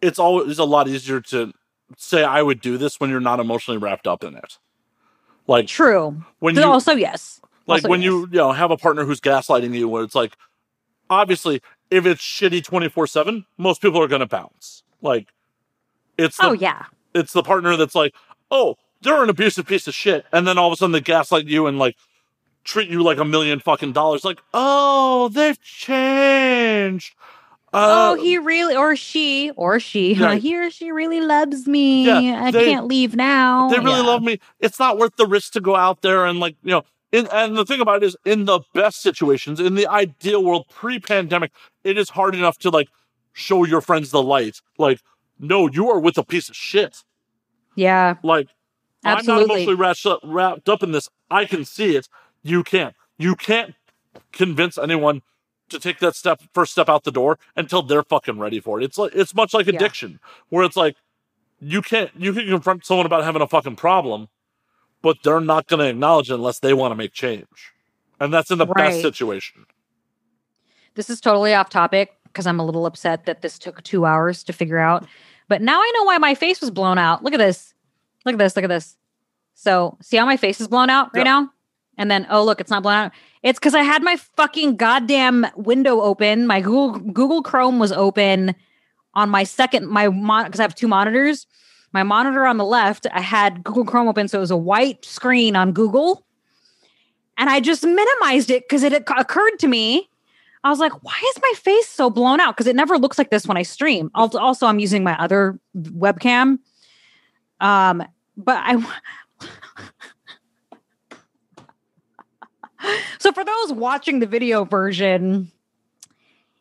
it's 0.00 0.18
always 0.18 0.58
a 0.58 0.64
lot 0.64 0.88
easier 0.88 1.20
to 1.20 1.52
say 1.98 2.24
I 2.24 2.40
would 2.40 2.62
do 2.62 2.78
this 2.78 2.98
when 2.98 3.10
you're 3.10 3.20
not 3.20 3.38
emotionally 3.38 3.76
wrapped 3.76 4.06
up 4.06 4.24
in 4.24 4.34
it. 4.34 4.56
Like 5.46 5.66
true. 5.66 6.24
When 6.38 6.54
but 6.54 6.64
you 6.64 6.70
also 6.70 6.92
yes. 6.92 7.42
Like 7.66 7.80
also, 7.80 7.90
when 7.90 8.00
yes. 8.00 8.06
you 8.06 8.20
you 8.32 8.38
know 8.38 8.52
have 8.52 8.70
a 8.70 8.78
partner 8.78 9.04
who's 9.04 9.20
gaslighting 9.20 9.74
you, 9.74 9.90
where 9.90 10.02
it's 10.02 10.14
like, 10.14 10.38
obviously, 11.10 11.60
if 11.90 12.06
it's 12.06 12.22
shitty 12.22 12.64
twenty 12.64 12.88
four 12.88 13.06
seven, 13.06 13.44
most 13.58 13.82
people 13.82 14.02
are 14.02 14.08
going 14.08 14.20
to 14.20 14.26
bounce. 14.26 14.82
Like, 15.02 15.28
it's 16.16 16.38
oh, 16.40 16.44
the, 16.44 16.48
oh 16.48 16.52
yeah, 16.54 16.84
it's 17.14 17.34
the 17.34 17.42
partner 17.42 17.76
that's 17.76 17.94
like, 17.94 18.14
oh, 18.50 18.76
they're 19.02 19.22
an 19.22 19.30
abusive 19.30 19.66
piece 19.66 19.86
of 19.86 19.94
shit. 19.94 20.26
And 20.32 20.46
then 20.46 20.58
all 20.58 20.68
of 20.68 20.72
a 20.72 20.76
sudden 20.76 20.92
they 20.92 21.00
gaslight 21.00 21.46
you 21.46 21.66
and 21.66 21.78
like 21.78 21.96
treat 22.64 22.90
you 22.90 23.02
like 23.02 23.18
a 23.18 23.24
million 23.24 23.60
fucking 23.60 23.92
dollars. 23.92 24.24
Like, 24.24 24.40
oh, 24.52 25.28
they've 25.28 25.60
changed. 25.60 27.14
Uh, 27.72 28.16
oh, 28.16 28.22
he 28.22 28.38
really, 28.38 28.74
or 28.74 28.96
she, 28.96 29.50
or 29.50 29.78
she, 29.78 30.14
yeah. 30.14 30.34
he 30.36 30.56
or 30.56 30.70
she 30.70 30.90
really 30.90 31.20
loves 31.20 31.66
me. 31.66 32.06
Yeah, 32.06 32.44
I 32.44 32.50
they, 32.50 32.64
can't 32.64 32.86
leave 32.86 33.14
now. 33.14 33.68
They 33.68 33.78
really 33.78 34.00
yeah. 34.00 34.06
love 34.06 34.22
me. 34.22 34.40
It's 34.58 34.78
not 34.78 34.98
worth 34.98 35.16
the 35.16 35.26
risk 35.26 35.52
to 35.52 35.60
go 35.60 35.76
out 35.76 36.00
there 36.00 36.24
and 36.24 36.40
like, 36.40 36.56
you 36.62 36.70
know, 36.70 36.84
in, 37.12 37.26
and 37.32 37.56
the 37.56 37.64
thing 37.64 37.80
about 37.80 38.02
it 38.02 38.06
is, 38.06 38.16
in 38.24 38.44
the 38.44 38.60
best 38.74 39.00
situations, 39.00 39.60
in 39.60 39.74
the 39.74 39.86
ideal 39.86 40.44
world, 40.44 40.66
pre-pandemic, 40.68 41.52
it 41.84 41.96
is 41.96 42.10
hard 42.10 42.34
enough 42.34 42.58
to 42.58 42.70
like 42.70 42.88
show 43.32 43.64
your 43.64 43.80
friends 43.80 44.10
the 44.10 44.22
light. 44.22 44.60
Like, 44.76 45.00
no, 45.38 45.68
you 45.68 45.90
are 45.90 45.98
with 45.98 46.18
a 46.18 46.24
piece 46.24 46.50
of 46.50 46.56
shit. 46.56 47.04
Yeah. 47.76 48.16
Like, 48.22 48.48
Absolutely. 49.04 49.42
I'm 49.42 49.48
not 49.48 49.54
emotionally 49.54 49.74
wrapped 49.76 50.06
up, 50.06 50.20
wrapped 50.24 50.68
up 50.68 50.82
in 50.82 50.92
this. 50.92 51.08
I 51.30 51.44
can 51.44 51.64
see 51.64 51.96
it. 51.96 52.08
You 52.42 52.62
can't. 52.62 52.94
You 53.16 53.34
can't 53.34 53.74
convince 54.32 54.78
anyone 54.78 55.22
to 55.68 55.78
take 55.78 55.98
that 55.98 56.16
step, 56.16 56.42
first 56.54 56.72
step 56.72 56.88
out 56.88 57.04
the 57.04 57.12
door 57.12 57.38
until 57.56 57.82
they're 57.82 58.02
fucking 58.02 58.38
ready 58.38 58.60
for 58.60 58.80
it. 58.80 58.84
It's 58.84 58.98
like 58.98 59.12
it's 59.14 59.34
much 59.34 59.54
like 59.54 59.68
addiction, 59.68 60.12
yeah. 60.12 60.28
where 60.48 60.64
it's 60.64 60.76
like 60.76 60.96
you 61.60 61.82
can't 61.82 62.10
you 62.16 62.32
can 62.32 62.46
confront 62.46 62.86
someone 62.86 63.06
about 63.06 63.24
having 63.24 63.42
a 63.42 63.46
fucking 63.46 63.76
problem, 63.76 64.28
but 65.02 65.18
they're 65.22 65.40
not 65.40 65.66
going 65.66 65.80
to 65.80 65.88
acknowledge 65.88 66.30
it 66.30 66.34
unless 66.34 66.60
they 66.60 66.74
want 66.74 66.92
to 66.92 66.96
make 66.96 67.12
change, 67.12 67.72
and 68.20 68.32
that's 68.32 68.50
in 68.50 68.58
the 68.58 68.66
right. 68.66 68.90
best 68.90 69.02
situation. 69.02 69.66
This 70.94 71.10
is 71.10 71.20
totally 71.20 71.54
off 71.54 71.68
topic 71.68 72.14
because 72.24 72.46
I'm 72.46 72.60
a 72.60 72.64
little 72.64 72.86
upset 72.86 73.24
that 73.26 73.42
this 73.42 73.58
took 73.58 73.82
two 73.82 74.04
hours 74.04 74.42
to 74.44 74.52
figure 74.52 74.78
out. 74.78 75.06
But 75.48 75.62
now 75.62 75.78
I 75.80 75.92
know 75.96 76.04
why 76.04 76.18
my 76.18 76.34
face 76.34 76.60
was 76.60 76.70
blown 76.70 76.98
out. 76.98 77.24
Look 77.24 77.32
at 77.32 77.38
this. 77.38 77.74
Look 78.24 78.34
at 78.34 78.38
this. 78.38 78.56
Look 78.56 78.64
at 78.64 78.68
this. 78.68 78.96
So 79.54 79.98
see 80.00 80.16
how 80.16 80.26
my 80.26 80.36
face 80.36 80.60
is 80.60 80.68
blown 80.68 80.90
out 80.90 81.10
right 81.14 81.24
now? 81.24 81.50
And 81.96 82.10
then, 82.10 82.26
oh, 82.30 82.44
look, 82.44 82.60
it's 82.60 82.70
not 82.70 82.84
blown 82.84 82.94
out. 82.94 83.12
It's 83.42 83.58
because 83.58 83.74
I 83.74 83.82
had 83.82 84.02
my 84.02 84.16
fucking 84.16 84.76
goddamn 84.76 85.46
window 85.56 86.00
open. 86.00 86.46
My 86.46 86.60
Google 86.60 87.00
Google 87.00 87.42
Chrome 87.42 87.78
was 87.80 87.90
open 87.90 88.54
on 89.14 89.30
my 89.30 89.42
second, 89.42 89.88
my 89.88 90.08
mon 90.08 90.44
because 90.44 90.60
I 90.60 90.62
have 90.62 90.76
two 90.76 90.88
monitors. 90.88 91.46
My 91.92 92.02
monitor 92.02 92.44
on 92.44 92.58
the 92.58 92.64
left, 92.64 93.06
I 93.12 93.20
had 93.20 93.64
Google 93.64 93.84
Chrome 93.84 94.08
open. 94.08 94.28
So 94.28 94.38
it 94.38 94.42
was 94.42 94.50
a 94.50 94.56
white 94.56 95.04
screen 95.04 95.56
on 95.56 95.72
Google. 95.72 96.24
And 97.36 97.48
I 97.48 97.60
just 97.60 97.84
minimized 97.84 98.50
it 98.50 98.64
because 98.68 98.82
it 98.82 98.92
occurred 98.92 99.58
to 99.60 99.68
me. 99.68 100.08
I 100.64 100.70
was 100.70 100.80
like, 100.80 100.92
why 101.04 101.18
is 101.30 101.42
my 101.42 101.52
face 101.56 101.88
so 101.88 102.10
blown 102.10 102.40
out? 102.40 102.56
Because 102.56 102.66
it 102.66 102.76
never 102.76 102.98
looks 102.98 103.16
like 103.16 103.30
this 103.30 103.46
when 103.46 103.56
I 103.56 103.62
stream. 103.62 104.10
Also, 104.14 104.66
I'm 104.66 104.80
using 104.80 105.04
my 105.04 105.16
other 105.18 105.58
webcam. 105.76 106.58
Um, 107.60 108.02
but 108.36 108.56
I. 108.56 108.76
so 113.18 113.32
for 113.32 113.44
those 113.44 113.72
watching 113.72 114.20
the 114.20 114.26
video 114.26 114.64
version, 114.64 115.50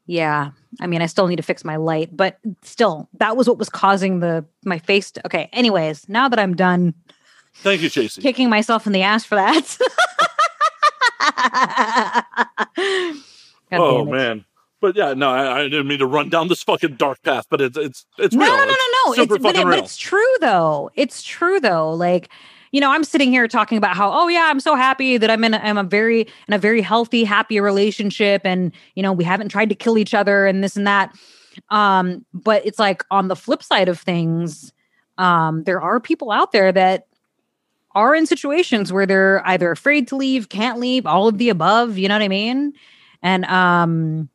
yeah, 0.06 0.52
I 0.80 0.88
mean, 0.88 1.02
I 1.02 1.06
still 1.06 1.28
need 1.28 1.36
to 1.38 1.44
fix 1.44 1.64
my 1.64 1.76
light, 1.76 2.16
but 2.16 2.40
still, 2.64 3.10
that 3.20 3.38
was 3.38 3.48
what 3.48 3.58
was 3.58 3.70
causing 3.70 4.20
the 4.20 4.46
my 4.64 4.80
face. 4.80 5.12
To, 5.12 5.26
okay, 5.28 5.50
anyways, 5.54 6.10
now 6.10 6.30
that 6.30 6.40
I'm 6.40 6.56
done. 6.56 6.94
Thank 7.56 7.82
you, 7.82 7.90
Chasey. 7.90 8.22
Kicking 8.22 8.50
myself 8.50 8.86
in 8.88 8.94
the 8.94 9.02
ass 9.02 9.24
for 9.24 9.36
that. 9.36 9.78
oh 13.72 14.06
man 14.06 14.46
but 14.80 14.96
yeah, 14.96 15.14
no, 15.14 15.30
I, 15.30 15.60
I, 15.60 15.64
didn't 15.64 15.88
mean 15.88 16.00
to 16.00 16.06
run 16.06 16.30
down 16.30 16.48
this 16.48 16.64
fucking 16.64 16.96
dark 16.96 17.22
path, 17.24 17.46
but 17.50 17.62
it's 17.62 17.78
it's 17.78 18.06
it's 18.18 18.36
no, 18.36 18.46
real. 18.46 18.58
no, 18.58 18.66
no, 18.66 18.72
no, 18.72 18.76
no. 19.06 19.14
It's, 19.14 19.34
it's 19.34 19.44
but, 19.44 19.56
it, 19.56 19.64
but, 19.64 19.80
it's 19.80 19.98
true 19.98 20.36
though. 20.40 20.92
It's 20.96 21.24
true 21.24 21.60
though. 21.60 21.92
Like 21.92 22.30
you 22.72 22.82
know, 22.82 22.92
I'm 22.92 23.04
sitting 23.04 23.32
here 23.32 23.48
talking 23.48 23.78
about 23.78 23.96
how 23.96 24.12
oh 24.12 24.28
yeah, 24.28 24.48
I'm 24.50 24.60
so 24.60 24.76
happy 24.76 25.18
that 25.18 25.30
I'm 25.30 25.44
in 25.44 25.54
a, 25.54 25.58
I'm 25.58 25.78
a 25.78 25.84
very 25.84 26.22
in 26.48 26.54
a 26.54 26.58
very 26.58 26.82
healthy, 26.82 27.24
happy 27.24 27.60
relationship, 27.60 28.42
and 28.46 28.72
you 28.96 29.04
know 29.04 29.14
we 29.14 29.24
haven't 29.24 29.50
tried 29.50 29.70
to 29.70 29.76
kill 29.76 29.98
each 29.98 30.14
other 30.14 30.46
and 30.46 30.64
this 30.64 30.76
and 30.76 30.86
that. 30.88 31.16
Um, 31.70 32.26
but 32.34 32.66
it's 32.66 32.80
like 32.80 33.04
on 33.10 33.30
the 33.30 33.36
flip 33.36 33.64
side 33.64 33.90
of 33.90 34.00
things, 34.00 34.74
um, 35.18 35.64
there 35.64 35.82
are 35.82 36.00
people 36.00 36.32
out 36.32 36.52
there 36.52 36.72
that 36.72 37.08
are 37.96 38.14
in 38.14 38.28
situations 38.28 38.94
where 38.94 39.08
they're 39.08 39.42
either 39.48 39.72
afraid 39.72 40.08
to 40.10 40.16
leave, 40.16 40.50
can't 40.50 40.80
leave, 40.80 41.08
all 41.08 41.28
of 41.28 41.40
the 41.40 41.50
above. 41.50 41.98
You 41.98 42.08
know 42.08 42.16
what 42.16 42.22
I 42.22 42.28
mean? 42.28 42.74
And 43.24 43.44
um 43.46 44.30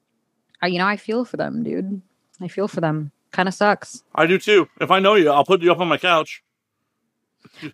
you 0.68 0.78
know, 0.78 0.86
I 0.86 0.96
feel 0.96 1.24
for 1.24 1.36
them, 1.36 1.62
dude. 1.62 2.00
I 2.40 2.48
feel 2.48 2.68
for 2.68 2.80
them. 2.80 3.12
Kind 3.30 3.48
of 3.48 3.54
sucks. 3.54 4.02
I 4.14 4.26
do 4.26 4.38
too. 4.38 4.68
If 4.80 4.90
I 4.90 4.98
know 5.00 5.14
you, 5.14 5.30
I'll 5.30 5.44
put 5.44 5.62
you 5.62 5.72
up 5.72 5.80
on 5.80 5.88
my 5.88 5.96
couch. 5.96 6.42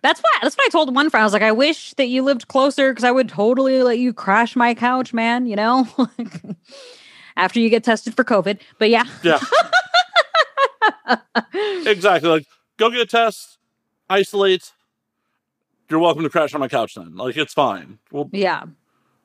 That's 0.01 0.19
why. 0.21 0.29
That's 0.41 0.55
what 0.55 0.65
I 0.65 0.69
told 0.69 0.93
one 0.95 1.09
friend. 1.09 1.21
I 1.21 1.25
was 1.25 1.33
like, 1.33 1.41
I 1.41 1.51
wish 1.51 1.93
that 1.95 2.07
you 2.07 2.23
lived 2.23 2.47
closer 2.47 2.91
because 2.91 3.03
I 3.03 3.11
would 3.11 3.29
totally 3.29 3.83
let 3.83 3.99
you 3.99 4.13
crash 4.13 4.55
my 4.55 4.73
couch, 4.73 5.13
man. 5.13 5.45
You 5.45 5.55
know, 5.55 5.87
after 7.37 7.59
you 7.59 7.69
get 7.69 7.83
tested 7.83 8.15
for 8.15 8.23
COVID. 8.23 8.59
But 8.77 8.89
yeah, 8.89 9.03
Yeah. 9.23 9.39
exactly. 11.85 12.29
Like, 12.29 12.45
go 12.77 12.89
get 12.89 13.01
a 13.01 13.05
test, 13.05 13.57
isolate. 14.09 14.71
You're 15.89 15.99
welcome 15.99 16.23
to 16.23 16.29
crash 16.29 16.53
on 16.53 16.59
my 16.59 16.67
couch 16.67 16.95
then. 16.95 17.15
Like, 17.15 17.35
it's 17.35 17.53
fine. 17.53 17.99
Well, 18.11 18.29
yeah. 18.31 18.63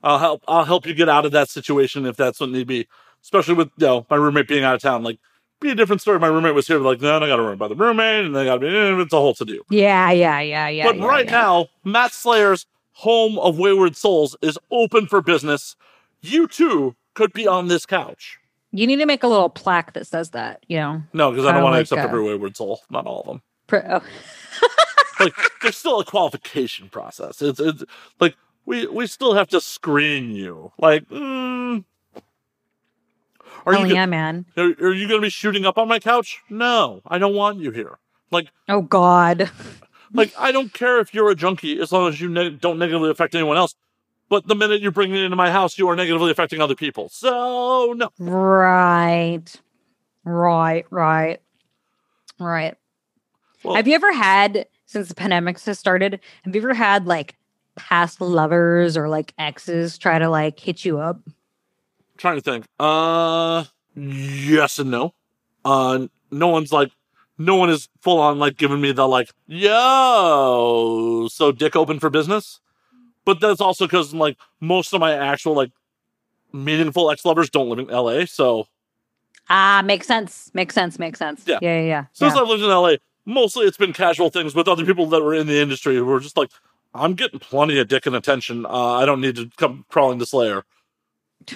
I'll 0.03 0.19
help. 0.19 0.43
I'll 0.49 0.65
help 0.65 0.87
you 0.87 0.95
get 0.95 1.09
out 1.09 1.25
of 1.25 1.33
that 1.33 1.49
situation 1.49 2.07
if 2.07 2.17
that's 2.17 2.41
what 2.41 2.51
need 2.51 2.61
to 2.61 2.67
be. 2.67 2.89
Especially 3.25 3.55
with 3.55 3.71
you 3.79 3.87
know 3.87 4.07
my 4.09 4.17
roommate 4.17 4.47
being 4.47 4.63
out 4.63 4.77
of 4.77 4.83
town. 4.83 5.03
Like, 5.03 5.19
be 5.61 5.71
a 5.71 5.75
different 5.75 6.01
story. 6.03 6.19
My 6.21 6.27
roommate 6.29 6.55
was 6.55 6.67
here. 6.69 6.79
Like, 6.79 7.01
no, 7.01 7.17
I 7.17 7.27
got 7.27 7.37
to 7.37 7.43
worry 7.43 7.57
by 7.57 7.67
the 7.69 7.75
roommate, 7.75 8.27
and 8.27 8.37
they 8.37 8.45
got 8.45 8.55
to 8.55 8.61
be. 8.61 8.69
eh, 8.69 9.01
It's 9.01 9.13
a 9.13 9.17
whole 9.17 9.35
to 9.35 9.45
do. 9.45 9.63
Yeah, 9.71 10.11
yeah, 10.13 10.41
yeah, 10.41 10.69
yeah. 10.69 10.85
but 10.87 10.99
yeah, 10.99 11.07
right 11.07 11.25
yeah. 11.25 11.31
now, 11.33 11.67
Matt 11.85 12.13
Slayer's 12.13 12.67
home 12.93 13.39
of 13.41 13.59
wayward 13.59 13.97
souls 13.97 14.37
is 14.43 14.57
open 14.71 15.07
for 15.09 15.21
business. 15.23 15.75
You 16.21 16.47
too 16.47 16.95
could 17.15 17.33
be 17.33 17.47
on 17.47 17.69
this 17.69 17.87
couch. 17.87 18.39
you 18.73 18.87
need 18.87 18.97
to 18.97 19.07
make 19.07 19.23
a 19.23 19.27
little 19.29 19.49
plaque 19.49 19.95
that 19.95 20.07
says 20.07 20.31
that. 20.31 20.65
You 20.69 20.77
know, 20.79 21.03
No, 21.13 21.31
because 21.31 21.47
I 21.47 21.53
don't 21.53 21.63
want 21.63 21.73
to 21.73 21.77
like, 21.79 21.83
accept 21.83 22.01
uh, 22.03 22.05
every 22.05 22.23
wayward 22.23 22.57
soul. 22.57 22.81
Not 22.91 23.07
all 23.07 23.21
of 23.21 23.27
them. 23.27 23.43
Pr- 23.67 23.77
oh. 23.89 24.03
like 25.21 25.33
there's 25.63 25.77
still 25.77 26.01
a 26.01 26.05
qualification 26.05 26.89
process. 26.91 27.41
It's 27.41 27.59
it's 27.61 27.85
like 28.21 28.37
we 28.67 28.87
we 28.87 29.07
still 29.07 29.35
have 29.35 29.49
to 29.49 29.61
screen 29.61 30.33
you. 30.33 30.73
Like, 30.79 31.09
mm, 31.09 31.85
are 33.67 33.75
oh 33.75 33.85
you 33.85 33.95
yeah, 33.95 34.07
man. 34.07 34.47
are, 34.57 34.65
are 34.65 34.93
you 34.93 35.09
going 35.09 35.21
to 35.21 35.25
be 35.27 35.31
shooting 35.31 35.65
up 35.65 35.79
on 35.79 35.89
my 35.89 35.99
couch? 35.99 36.41
No, 36.51 37.01
I 37.07 37.19
don't 37.19 37.35
want 37.35 37.59
you 37.59 37.71
here. 37.71 37.99
Like 38.31 38.49
Oh 38.69 38.83
God. 38.83 39.51
like 40.13 40.33
I 40.39 40.53
don't 40.53 40.73
care 40.73 41.01
if 41.01 41.15
you're 41.15 41.31
a 41.31 41.35
junkie 41.35 41.81
as 41.81 41.93
long 41.93 42.09
as 42.09 42.21
you 42.21 42.29
ne- 42.29 42.51
don't 42.51 42.79
negatively 42.79 43.11
affect 43.11 43.35
anyone 43.35 43.57
else. 43.57 43.75
But 44.29 44.47
the 44.47 44.55
minute 44.55 44.81
you 44.81 44.91
bring 44.91 45.15
it 45.15 45.23
into 45.23 45.37
my 45.37 45.51
house, 45.51 45.79
you 45.79 45.89
are 45.89 45.97
negatively 45.97 46.31
affecting 46.31 46.61
other 46.61 46.75
people. 46.75 47.09
So 47.11 47.95
no. 47.97 48.11
Right. 48.19 49.45
Right. 50.25 50.85
Right. 50.91 51.41
Right. 52.39 52.77
Well- 53.63 53.77
have 53.77 53.87
you 53.89 53.95
ever 53.95 54.13
had 54.13 54.67
since 54.87 55.09
the 55.09 55.15
pandemic 55.15 55.61
has 55.61 55.79
started? 55.79 56.21
Have 56.45 56.55
you 56.55 56.63
ever 56.63 56.75
had 56.75 57.07
like 57.07 57.37
past 57.77 58.21
lovers 58.21 58.97
or 58.97 59.09
like 59.09 59.35
exes 59.39 59.99
try 59.99 60.19
to 60.19 60.29
like 60.29 60.59
hit 60.61 60.85
you 60.85 60.99
up? 60.99 61.21
Trying 62.25 62.37
to 62.37 62.43
think. 62.43 62.67
Uh, 62.81 63.65
yes 63.95 64.79
and 64.79 64.91
no. 64.91 65.13
Uh, 65.65 66.07
no 66.31 66.49
one's 66.49 66.73
like, 66.73 66.91
no 67.37 67.57
one 67.57 67.69
is 67.69 67.89
full 68.01 68.19
on 68.19 68.39
like 68.39 68.57
giving 68.57 68.81
me 68.81 68.93
the 68.93 69.07
like, 69.07 69.31
yo, 69.47 71.29
so 71.31 71.53
dick 71.53 71.77
open 71.77 71.99
for 72.01 72.09
business. 72.09 72.61
But 73.27 73.41
that's 73.41 73.61
also 73.61 73.87
because 73.87 74.15
like 74.15 74.39
most 74.61 74.95
of 74.95 75.01
my 75.01 75.13
actual 75.13 75.55
like 75.55 75.73
meaningful 76.53 77.11
ex 77.11 77.25
lovers 77.25 77.51
don't 77.51 77.69
live 77.69 77.79
in 77.79 77.87
LA. 77.89 78.25
So 78.25 78.67
Ah, 79.51 79.83
makes 79.85 80.07
sense. 80.07 80.51
Makes 80.55 80.75
sense. 80.75 80.99
Makes 80.99 81.19
sense. 81.19 81.43
Yeah. 81.47 81.59
Yeah. 81.61 81.81
Yeah. 81.81 81.87
Yeah. 81.87 82.05
since 82.15 82.35
yeah. 82.35 82.41
I've 82.41 82.49
lived 82.49 82.63
in 82.63 82.71
LA, 82.71 82.95
mostly 83.27 83.67
it's 83.67 83.77
been 83.77 83.93
casual 83.93 84.31
things 84.31 84.55
with 84.55 84.69
other 84.69 84.87
people 84.87 85.07
that 85.07 85.23
were 85.23 85.35
in 85.35 85.47
the 85.47 85.61
industry 85.61 85.97
who 85.97 86.05
were 86.07 86.21
just 86.21 86.37
like, 86.39 86.51
I'm 86.95 87.15
getting 87.15 87.41
plenty 87.41 87.79
of 87.79 87.89
dick 87.89 88.07
and 88.07 88.17
attention. 88.17 88.65
Uh, 88.65 88.95
I 88.95 89.05
don't 89.05 89.21
need 89.21 89.37
to 89.37 89.51
come 89.59 89.85
crawling 89.91 90.19
to 90.21 90.27
Slayer. 90.27 90.65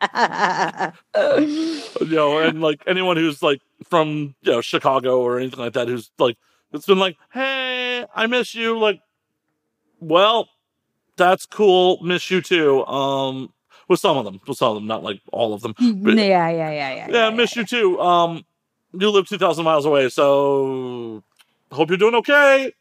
you 1.16 2.06
know, 2.06 2.38
and 2.38 2.60
like 2.60 2.82
anyone 2.86 3.16
who's 3.16 3.42
like 3.42 3.60
from 3.84 4.34
you 4.42 4.52
know 4.52 4.60
Chicago 4.60 5.20
or 5.20 5.38
anything 5.38 5.58
like 5.58 5.74
that, 5.74 5.88
who's 5.88 6.10
like 6.18 6.36
it's 6.72 6.86
been 6.86 6.98
like, 6.98 7.16
hey, 7.32 8.06
I 8.14 8.26
miss 8.26 8.54
you. 8.54 8.78
Like, 8.78 9.00
well, 10.00 10.48
that's 11.16 11.44
cool. 11.46 11.98
Miss 12.02 12.30
you 12.30 12.40
too. 12.40 12.84
Um, 12.86 13.52
with 13.88 14.00
some 14.00 14.16
of 14.16 14.24
them, 14.24 14.40
with 14.46 14.56
some 14.56 14.68
of 14.68 14.74
them, 14.76 14.86
not 14.86 15.02
like 15.02 15.20
all 15.32 15.52
of 15.52 15.62
them. 15.62 15.74
But, 15.78 16.14
yeah. 16.14 16.48
Yeah. 16.48 16.70
Yeah. 16.70 16.94
Yeah. 16.94 17.06
yeah, 17.10 17.30
miss 17.30 17.56
you 17.56 17.64
too. 17.64 18.00
Um, 18.00 18.44
you 18.92 19.10
live 19.10 19.28
two 19.28 19.38
thousand 19.38 19.64
miles 19.64 19.84
away, 19.84 20.08
so 20.08 21.22
hope 21.72 21.90
you're 21.90 21.98
doing 21.98 22.14
okay. 22.16 22.72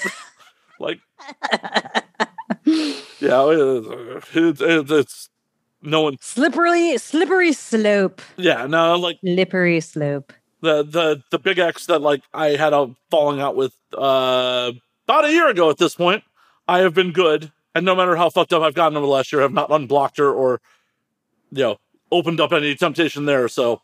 like, 0.80 0.98
yeah, 2.64 3.48
it's, 4.34 4.60
it's, 4.60 4.90
it's 4.90 5.30
no 5.82 6.02
one. 6.02 6.16
Slippery, 6.20 6.96
slippery 6.98 7.52
slope. 7.52 8.20
Yeah, 8.36 8.66
no, 8.66 8.96
like 8.96 9.18
Slippery 9.20 9.80
slope. 9.80 10.32
the 10.60 10.82
the 10.82 11.22
the 11.30 11.38
big 11.38 11.58
X 11.58 11.86
that 11.86 12.00
like 12.00 12.22
I 12.32 12.50
had 12.50 12.72
a 12.72 12.94
falling 13.10 13.40
out 13.40 13.56
with 13.56 13.74
uh 13.96 14.72
about 15.06 15.24
a 15.24 15.32
year 15.32 15.48
ago 15.48 15.70
at 15.70 15.78
this 15.78 15.94
point. 15.94 16.22
I 16.68 16.78
have 16.80 16.94
been 16.94 17.12
good, 17.12 17.50
and 17.74 17.84
no 17.84 17.94
matter 17.94 18.16
how 18.16 18.30
fucked 18.30 18.52
up 18.52 18.62
I've 18.62 18.74
gotten 18.74 18.96
over 18.96 19.06
the 19.06 19.12
last 19.12 19.32
year, 19.32 19.42
I've 19.42 19.52
not 19.52 19.70
unblocked 19.70 20.18
her 20.18 20.30
or 20.32 20.60
you 21.50 21.62
know 21.64 21.76
opened 22.10 22.40
up 22.40 22.52
any 22.52 22.74
temptation 22.74 23.24
there. 23.26 23.48
So 23.48 23.82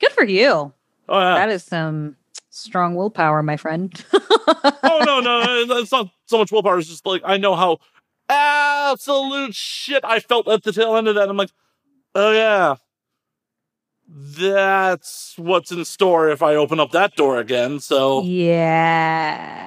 Good 0.00 0.12
for 0.12 0.24
you. 0.24 0.72
oh 1.08 1.18
yeah, 1.20 1.34
That 1.34 1.48
is 1.50 1.62
some 1.64 2.16
strong 2.50 2.94
willpower, 2.94 3.42
my 3.42 3.56
friend. 3.56 3.92
oh 4.12 5.02
no 5.04 5.20
no, 5.20 5.78
it's 5.80 5.90
not 5.92 6.08
so 6.26 6.38
much 6.38 6.52
willpower. 6.52 6.78
It's 6.78 6.88
just 6.88 7.06
like 7.06 7.22
I 7.24 7.36
know 7.38 7.54
how 7.56 7.78
absolute 8.32 9.54
shit 9.54 10.04
I 10.04 10.20
felt 10.20 10.48
at 10.48 10.62
the 10.62 10.72
tail 10.72 10.96
end 10.96 11.08
of 11.08 11.14
that. 11.16 11.28
I'm 11.28 11.36
like, 11.36 11.50
oh 12.14 12.32
yeah. 12.32 12.76
That's 14.08 15.34
what's 15.38 15.72
in 15.72 15.84
store 15.84 16.28
if 16.28 16.42
I 16.42 16.54
open 16.54 16.78
up 16.78 16.90
that 16.92 17.16
door 17.16 17.38
again. 17.38 17.80
So 17.80 18.22
yeah. 18.22 19.62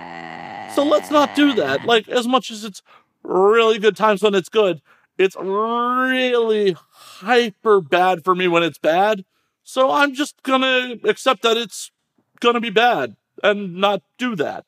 So 0.75 0.83
let's 0.83 1.09
not 1.09 1.35
do 1.35 1.53
that. 1.53 1.85
Like, 1.85 2.07
as 2.09 2.27
much 2.27 2.51
as 2.51 2.63
it's 2.65 2.81
really 3.23 3.79
good 3.79 3.95
times 3.95 4.21
when 4.21 4.35
it's 4.35 4.49
good, 4.49 4.81
it's 5.17 5.35
really 5.37 6.75
hyper 6.91 7.81
bad 7.81 8.23
for 8.23 8.35
me 8.35 8.47
when 8.47 8.61
it's 8.61 8.77
bad. 8.77 9.25
So 9.63 9.89
I'm 9.89 10.13
just 10.13 10.43
gonna 10.43 10.95
accept 11.05 11.41
that 11.43 11.57
it's 11.57 11.91
gonna 12.39 12.59
be 12.59 12.69
bad 12.69 13.15
and 13.41 13.77
not 13.77 14.03
do 14.17 14.35
that. 14.35 14.65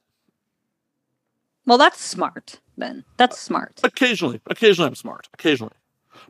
Well, 1.65 1.78
that's 1.78 1.99
smart 1.99 2.61
then. 2.78 3.04
That's 3.18 3.40
smart. 3.40 3.80
Occasionally, 3.84 4.41
occasionally 4.48 4.88
I'm 4.88 4.95
smart. 4.95 5.28
Occasionally, 5.34 5.74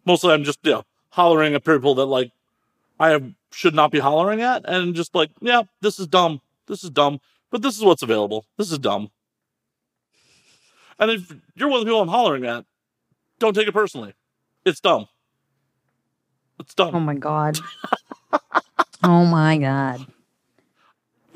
mostly 0.06 0.34
I'm 0.34 0.44
just 0.44 0.60
you 0.64 0.72
know 0.72 0.84
hollering 1.10 1.54
at 1.56 1.66
people 1.66 1.96
that 1.96 2.06
like 2.06 2.32
I 3.00 3.10
have, 3.10 3.32
should 3.52 3.76
not 3.76 3.92
be 3.92 4.00
hollering 4.00 4.42
at, 4.42 4.64
and 4.66 4.96
just 4.96 5.14
like, 5.14 5.30
yeah, 5.42 5.64
this 5.82 6.00
is 6.00 6.08
dumb. 6.08 6.42
This 6.68 6.84
is 6.84 6.90
dumb. 6.90 7.20
But 7.52 7.62
this 7.62 7.78
is 7.78 7.84
what's 7.84 8.02
available. 8.02 8.46
This 8.58 8.72
is 8.72 8.80
dumb. 8.80 9.10
And 11.00 11.12
if 11.12 11.34
you're 11.56 11.70
one 11.70 11.80
of 11.80 11.86
the 11.86 11.90
people 11.90 12.02
I'm 12.02 12.08
hollering 12.08 12.46
at, 12.46 12.66
don't 13.40 13.54
take 13.54 13.68
it 13.68 13.74
personally. 13.74 14.14
It's 14.66 14.80
dumb. 14.80 15.08
It's 16.60 16.74
dumb. 16.74 16.96
Oh 16.96 17.00
my 17.00 17.14
god. 17.14 17.60
oh 19.04 19.26
my 19.26 19.58
god. 19.58 20.06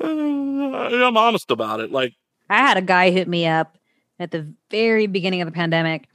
I'm 0.00 1.16
honest 1.16 1.50
about 1.50 1.80
it. 1.80 1.92
Like, 1.92 2.14
I 2.50 2.58
had 2.58 2.76
a 2.76 2.82
guy 2.82 3.10
hit 3.10 3.28
me 3.28 3.46
up 3.46 3.78
at 4.22 4.30
the 4.30 4.50
very 4.70 5.06
beginning 5.06 5.42
of 5.42 5.46
the 5.46 5.52
pandemic 5.52 6.08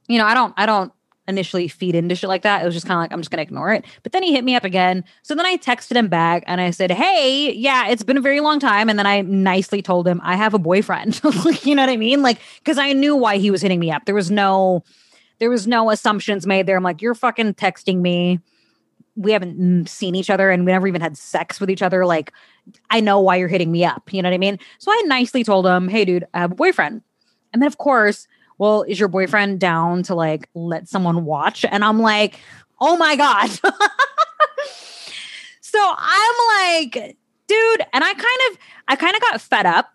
you 0.07 0.19
know, 0.19 0.27
I 0.27 0.35
don't, 0.35 0.53
I 0.57 0.67
don't, 0.67 0.93
initially 1.27 1.69
feed 1.69 1.95
into 1.95 2.15
shit 2.15 2.29
like 2.29 2.43
that. 2.43 2.63
It 2.63 2.65
was 2.65 2.75
just 2.75 2.87
kind 2.87 2.97
of 2.97 3.03
like, 3.03 3.13
I'm 3.13 3.21
just 3.21 3.31
going 3.31 3.37
to 3.37 3.43
ignore 3.43 3.71
it. 3.73 3.85
But 4.03 4.13
then 4.13 4.23
he 4.23 4.33
hit 4.33 4.45
me 4.45 4.57
up 4.57 4.65
again. 4.65 5.05
So 5.23 5.35
then 5.35 5.45
I 5.45 5.59
texted 5.59 5.95
him 5.95 6.09
back 6.09 6.43
and 6.47 6.59
I 6.59 6.71
said, 6.71 6.91
Hey, 6.91 7.53
yeah, 7.53 7.89
it's 7.89 8.03
been 8.03 8.17
a 8.17 8.23
very 8.23 8.41
long 8.41 8.59
time. 8.59 8.89
And 8.89 8.99
then 8.99 9.07
I 9.07 9.21
nicely 9.21 9.83
told 9.83 10.09
him 10.09 10.23
I 10.25 10.37
have 10.37 10.55
a 10.55 10.59
boyfriend. 10.59 11.21
you 11.63 11.75
know 11.75 11.83
what 11.83 11.91
I 11.91 11.99
mean? 11.99 12.23
Like, 12.23 12.39
cause 12.65 12.79
I 12.79 12.95
knew 12.95 13.15
why 13.15 13.37
he 13.37 13.51
was 13.51 13.61
hitting 13.61 13.79
me 13.79 13.91
up. 13.91 14.07
There 14.07 14.15
was 14.15 14.31
no, 14.31 14.85
there 15.39 15.51
was 15.51 15.67
no 15.67 15.91
assumptions 15.91 16.47
made 16.47 16.65
there. 16.65 16.79
I'm 16.79 16.83
like, 16.83 17.03
you're 17.03 17.15
fucking 17.15 17.55
texting 17.55 18.01
me. 18.01 18.41
We 19.19 19.33
haven't 19.33 19.59
mm, 19.59 19.89
seen 19.89 20.15
each 20.15 20.31
other 20.31 20.51
and 20.51 20.65
we 20.65 20.73
never 20.73 20.87
even 20.87 21.01
had 21.01 21.19
sex 21.19 21.61
with 21.61 21.71
each 21.71 21.83
other. 21.83 22.07
Like, 22.07 22.33
I 22.91 23.01
know 23.01 23.21
why 23.21 23.37
you're 23.37 23.49
hitting 23.49 23.73
me 23.73 23.85
up. 23.85 24.13
You 24.13 24.23
know 24.23 24.29
what 24.29 24.35
I 24.35 24.39
mean? 24.39 24.59
So 24.79 24.91
I 24.91 25.03
nicely 25.07 25.45
told 25.45 25.67
him, 25.67 25.89
Hey, 25.89 26.05
dude, 26.05 26.25
I 26.35 26.41
have 26.41 26.53
a 26.53 26.55
boyfriend. 26.55 27.03
And 27.53 27.63
then, 27.63 27.67
of 27.67 27.79
course, 27.79 28.29
well, 28.59 28.83
is 28.83 28.99
your 28.99 29.09
boyfriend 29.09 29.61
down 29.61 30.03
to 30.05 30.15
like 30.15 30.49
let 30.55 30.89
someone 30.89 31.25
watch? 31.25 31.65
And 31.65 31.85
I'm 31.85 32.01
like, 32.01 32.39
oh 32.81 32.97
my 32.97 33.17
God. 33.17 33.51
so 35.61 35.95
I'm 35.97 36.35
like, 36.59 37.17
dude, 37.47 37.87
and 37.93 38.05
I 38.05 38.13
kind 38.13 38.41
of, 38.51 38.59
I 38.89 38.97
kind 38.97 39.15
of 39.15 39.23
got 39.23 39.41
fed 39.41 39.67
up. 39.67 39.93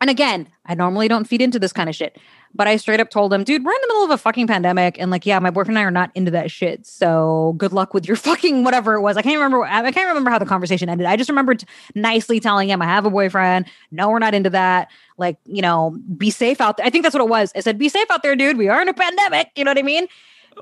And 0.00 0.10
again, 0.10 0.48
I 0.66 0.74
normally 0.74 1.08
don't 1.08 1.24
feed 1.24 1.40
into 1.40 1.58
this 1.58 1.72
kind 1.72 1.88
of 1.88 1.96
shit. 1.96 2.18
But 2.56 2.66
I 2.66 2.76
straight 2.76 3.00
up 3.00 3.10
told 3.10 3.32
him, 3.32 3.44
dude, 3.44 3.64
we're 3.64 3.72
in 3.72 3.78
the 3.82 3.86
middle 3.88 4.04
of 4.04 4.10
a 4.10 4.18
fucking 4.18 4.46
pandemic. 4.46 4.98
And 4.98 5.10
like, 5.10 5.26
yeah, 5.26 5.38
my 5.38 5.50
boyfriend 5.50 5.76
and 5.76 5.84
I 5.84 5.86
are 5.86 5.90
not 5.90 6.10
into 6.14 6.30
that 6.30 6.50
shit. 6.50 6.86
So 6.86 7.54
good 7.58 7.72
luck 7.72 7.92
with 7.92 8.08
your 8.08 8.16
fucking 8.28 8.64
whatever 8.64 8.94
it 8.94 9.02
was. 9.02 9.16
I 9.16 9.22
can't 9.22 9.36
remember. 9.36 9.64
I 9.64 9.92
can't 9.92 10.08
remember 10.08 10.30
how 10.30 10.38
the 10.38 10.46
conversation 10.46 10.88
ended. 10.88 11.06
I 11.06 11.16
just 11.16 11.28
remembered 11.28 11.64
nicely 11.94 12.40
telling 12.40 12.70
him 12.70 12.80
I 12.80 12.86
have 12.86 13.04
a 13.04 13.10
boyfriend. 13.10 13.66
No, 13.90 14.08
we're 14.08 14.18
not 14.18 14.34
into 14.34 14.50
that. 14.50 14.88
Like, 15.18 15.36
you 15.44 15.60
know, 15.60 15.98
be 16.16 16.30
safe 16.30 16.60
out 16.60 16.78
there. 16.78 16.86
I 16.86 16.90
think 16.90 17.02
that's 17.02 17.14
what 17.14 17.22
it 17.22 17.28
was. 17.28 17.52
I 17.54 17.60
said, 17.60 17.78
be 17.78 17.88
safe 17.88 18.10
out 18.10 18.22
there, 18.22 18.34
dude. 18.34 18.56
We 18.56 18.68
are 18.68 18.80
in 18.80 18.88
a 18.88 18.94
pandemic. 18.94 19.50
You 19.54 19.64
know 19.64 19.70
what 19.70 19.78
I 19.78 19.82
mean? 19.82 20.06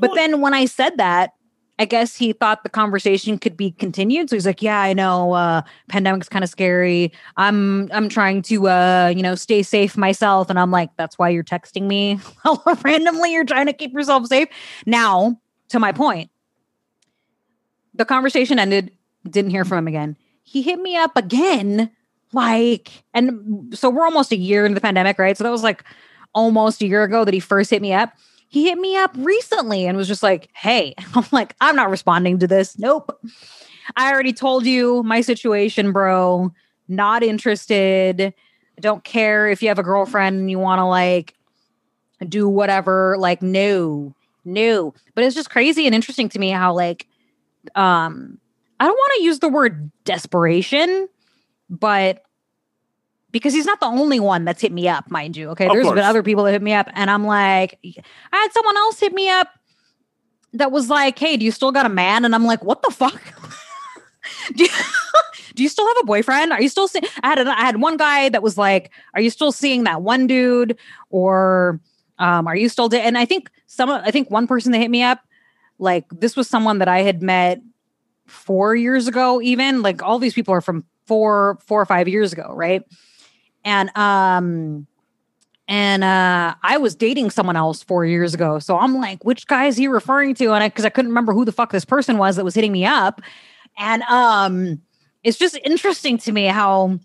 But 0.01 0.15
then 0.15 0.41
when 0.41 0.55
I 0.55 0.65
said 0.65 0.97
that, 0.99 1.35
I 1.79 1.87
guess 1.87 2.17
he 2.17 2.33
thought 2.33 2.63
the 2.63 2.69
conversation 2.69 3.37
could 3.37 3.57
be 3.57 3.73
continued. 3.73 4.31
So 4.31 4.37
he's 4.37 4.47
like, 4.47 4.63
"Yeah, 4.63 4.81
I 4.81 4.93
know. 4.93 5.33
Uh, 5.33 5.63
pandemic's 5.89 6.29
kind 6.29 6.45
of 6.45 6.51
scary. 6.51 7.13
I'm 7.37 7.91
I'm 7.93 8.09
trying 8.09 8.43
to 8.43 8.69
uh, 8.69 9.13
you 9.15 9.23
know 9.23 9.35
stay 9.35 9.63
safe 9.63 9.97
myself." 9.97 10.51
And 10.51 10.59
I'm 10.59 10.71
like, 10.71 10.91
"That's 10.97 11.19
why 11.19 11.31
you're 11.31 11.43
texting 11.45 11.83
me 11.83 12.21
randomly. 12.85 13.33
You're 13.33 13.45
trying 13.45 13.67
to 13.67 13.73
keep 13.73 13.93
yourself 13.93 14.27
safe." 14.27 14.49
Now, 14.87 15.41
to 15.71 15.81
my 15.81 15.91
point, 15.91 16.31
the 17.93 18.05
conversation 18.05 18.59
ended. 18.59 18.93
Didn't 19.29 19.51
hear 19.51 19.65
from 19.65 19.79
him 19.79 19.89
again. 19.89 20.17
He 20.45 20.63
hit 20.63 20.79
me 20.79 20.97
up 20.97 21.17
again, 21.17 21.91
like, 22.33 22.91
and 23.15 23.75
so 23.77 23.89
we're 23.89 24.05
almost 24.05 24.31
a 24.31 24.37
year 24.37 24.67
into 24.67 24.75
the 24.75 24.81
pandemic, 24.81 25.19
right? 25.19 25.37
So 25.37 25.43
that 25.43 25.51
was 25.51 25.63
like 25.63 25.83
almost 26.35 26.83
a 26.83 26.87
year 26.87 27.03
ago 27.03 27.25
that 27.25 27.33
he 27.33 27.41
first 27.41 27.71
hit 27.71 27.81
me 27.81 27.93
up 27.95 28.13
he 28.55 28.67
hit 28.67 28.79
me 28.79 28.97
up 28.97 29.11
recently 29.17 29.85
and 29.85 29.97
was 29.97 30.07
just 30.07 30.23
like, 30.23 30.49
hey, 30.55 30.95
I'm 31.17 31.25
like, 31.33 31.57
I'm 31.61 31.75
not 31.75 31.91
responding 31.91 32.39
to 32.39 32.47
this. 32.47 32.79
Nope. 32.79 33.21
I 33.97 34.13
already 34.13 34.33
told 34.33 34.65
you 34.65 35.03
my 35.03 35.23
situation, 35.23 35.91
bro. 35.91 36.53
Not 36.87 37.25
interested. 37.25 38.33
Don't 38.79 39.03
care 39.03 39.49
if 39.49 39.61
you 39.61 39.67
have 39.67 39.81
a 39.81 39.83
girlfriend 39.83 40.39
and 40.39 40.49
you 40.49 40.61
want 40.61 40.79
to 40.79 40.85
like 40.85 41.35
do 42.29 42.49
whatever. 42.49 43.17
Like, 43.19 43.43
no, 43.43 44.15
no. 44.45 44.95
But 45.17 45.25
it's 45.25 45.35
just 45.35 45.51
crazy 45.51 45.87
and 45.87 45.95
interesting 45.95 46.29
to 46.29 46.39
me 46.39 46.51
how, 46.51 46.75
like, 46.75 47.09
um, 47.75 48.39
I 48.79 48.87
don't 48.87 48.97
want 48.97 49.13
to 49.17 49.25
use 49.25 49.41
the 49.41 49.49
word 49.49 49.91
desperation, 50.05 51.09
but 51.69 52.23
because 53.35 53.53
he's 53.53 53.67
not 53.67 53.81
the 53.81 53.87
only 53.87 54.21
one 54.21 54.45
that's 54.45 54.63
hit 54.63 54.71
me 54.71 54.87
up, 54.87 55.11
mind 55.11 55.37
you. 55.37 55.51
Okay. 55.51 55.67
Of 55.67 55.73
There's 55.73 55.87
course. 55.87 55.97
been 55.97 56.05
other 56.05 56.23
people 56.23 56.45
that 56.45 56.53
hit 56.53 56.63
me 56.63 56.73
up, 56.73 56.89
and 56.95 57.11
I'm 57.11 57.27
like, 57.27 57.81
I 57.85 58.37
had 58.37 58.53
someone 58.53 58.77
else 58.77 59.01
hit 59.01 59.13
me 59.13 59.29
up 59.29 59.49
that 60.53 60.71
was 60.71 60.89
like, 60.89 61.19
Hey, 61.19 61.37
do 61.37 61.45
you 61.45 61.51
still 61.51 61.73
got 61.73 61.85
a 61.85 61.89
man? 61.89 62.25
And 62.25 62.33
I'm 62.33 62.45
like, 62.45 62.63
What 62.63 62.83
the 62.83 62.93
fuck? 62.93 63.21
do, 64.55 64.63
you, 64.63 64.71
do 65.57 65.65
you 65.65 65.69
still 65.69 65.85
have 65.85 65.97
a 66.01 66.07
boyfriend? 66.07 66.53
Are 66.53 66.63
you 66.63 66.69
still 66.69 66.87
seeing? 66.87 67.05
I 67.25 67.31
had 67.31 67.41
a, 67.41 67.51
I 67.51 67.63
had 67.63 67.81
one 67.81 67.97
guy 67.97 68.29
that 68.29 68.41
was 68.41 68.57
like, 68.57 68.93
Are 69.15 69.21
you 69.21 69.31
still 69.31 69.51
seeing 69.51 69.83
that 69.83 70.01
one 70.01 70.29
dude? 70.29 70.79
Or 71.11 71.81
um, 72.21 72.47
are 72.47 72.57
you 72.57 72.69
still? 72.69 72.89
Da-? 72.89 73.01
And 73.03 73.19
I 73.19 73.25
think 73.25 73.51
some, 73.67 73.91
I 73.91 74.13
think 74.13 74.31
one 74.31 74.47
person 74.47 74.71
that 74.71 74.79
hit 74.79 74.93
me 74.93 75.03
up, 75.03 75.19
like 75.81 76.05
this 76.11 76.37
was 76.37 76.47
someone 76.47 76.79
that 76.79 76.89
I 76.89 77.03
had 77.03 77.21
met 77.21 77.61
four 78.29 78.77
years 78.77 79.09
ago, 79.09 79.43
even 79.43 79.83
like 79.83 80.05
all 80.05 80.21
these 80.21 80.35
people 80.35 80.55
are 80.55 80.61
from 80.61 80.85
four, 81.09 81.59
four 81.67 81.83
or 81.83 81.87
five 81.87 82.07
years 82.07 82.33
ago, 82.33 82.53
right? 82.55 82.85
And 83.65 83.97
um 83.97 84.87
and 85.67 86.05
uh 86.05 86.55
I 86.63 86.79
was 86.79 86.95
dating 86.95 87.31
someone 87.31 87.57
else 87.57 87.83
four 87.83 88.05
years 88.05 88.35
ago. 88.35 88.59
So 88.59 88.79
I'm 88.79 88.97
like, 88.97 89.25
which 89.25 89.47
guy 89.47 89.67
is 89.67 89.77
he 89.77 89.89
referring 89.89 90.35
to? 90.37 90.53
And 90.53 90.63
I 90.63 90.69
because 90.69 90.85
I 90.85 90.91
couldn't 90.91 91.11
remember 91.11 91.33
who 91.33 91.45
the 91.45 91.53
fuck 91.53 91.73
this 91.73 91.85
person 91.85 92.19
was 92.19 92.37
that 92.37 92.45
was 92.45 92.55
hitting 92.55 92.73
me 92.73 92.85
up. 92.85 93.21
And 93.79 94.03
um 94.05 94.83
it's 95.23 95.39
just 95.39 95.59
interesting 95.65 96.19
to 96.19 96.33
me 96.33 96.45
how 96.45 96.99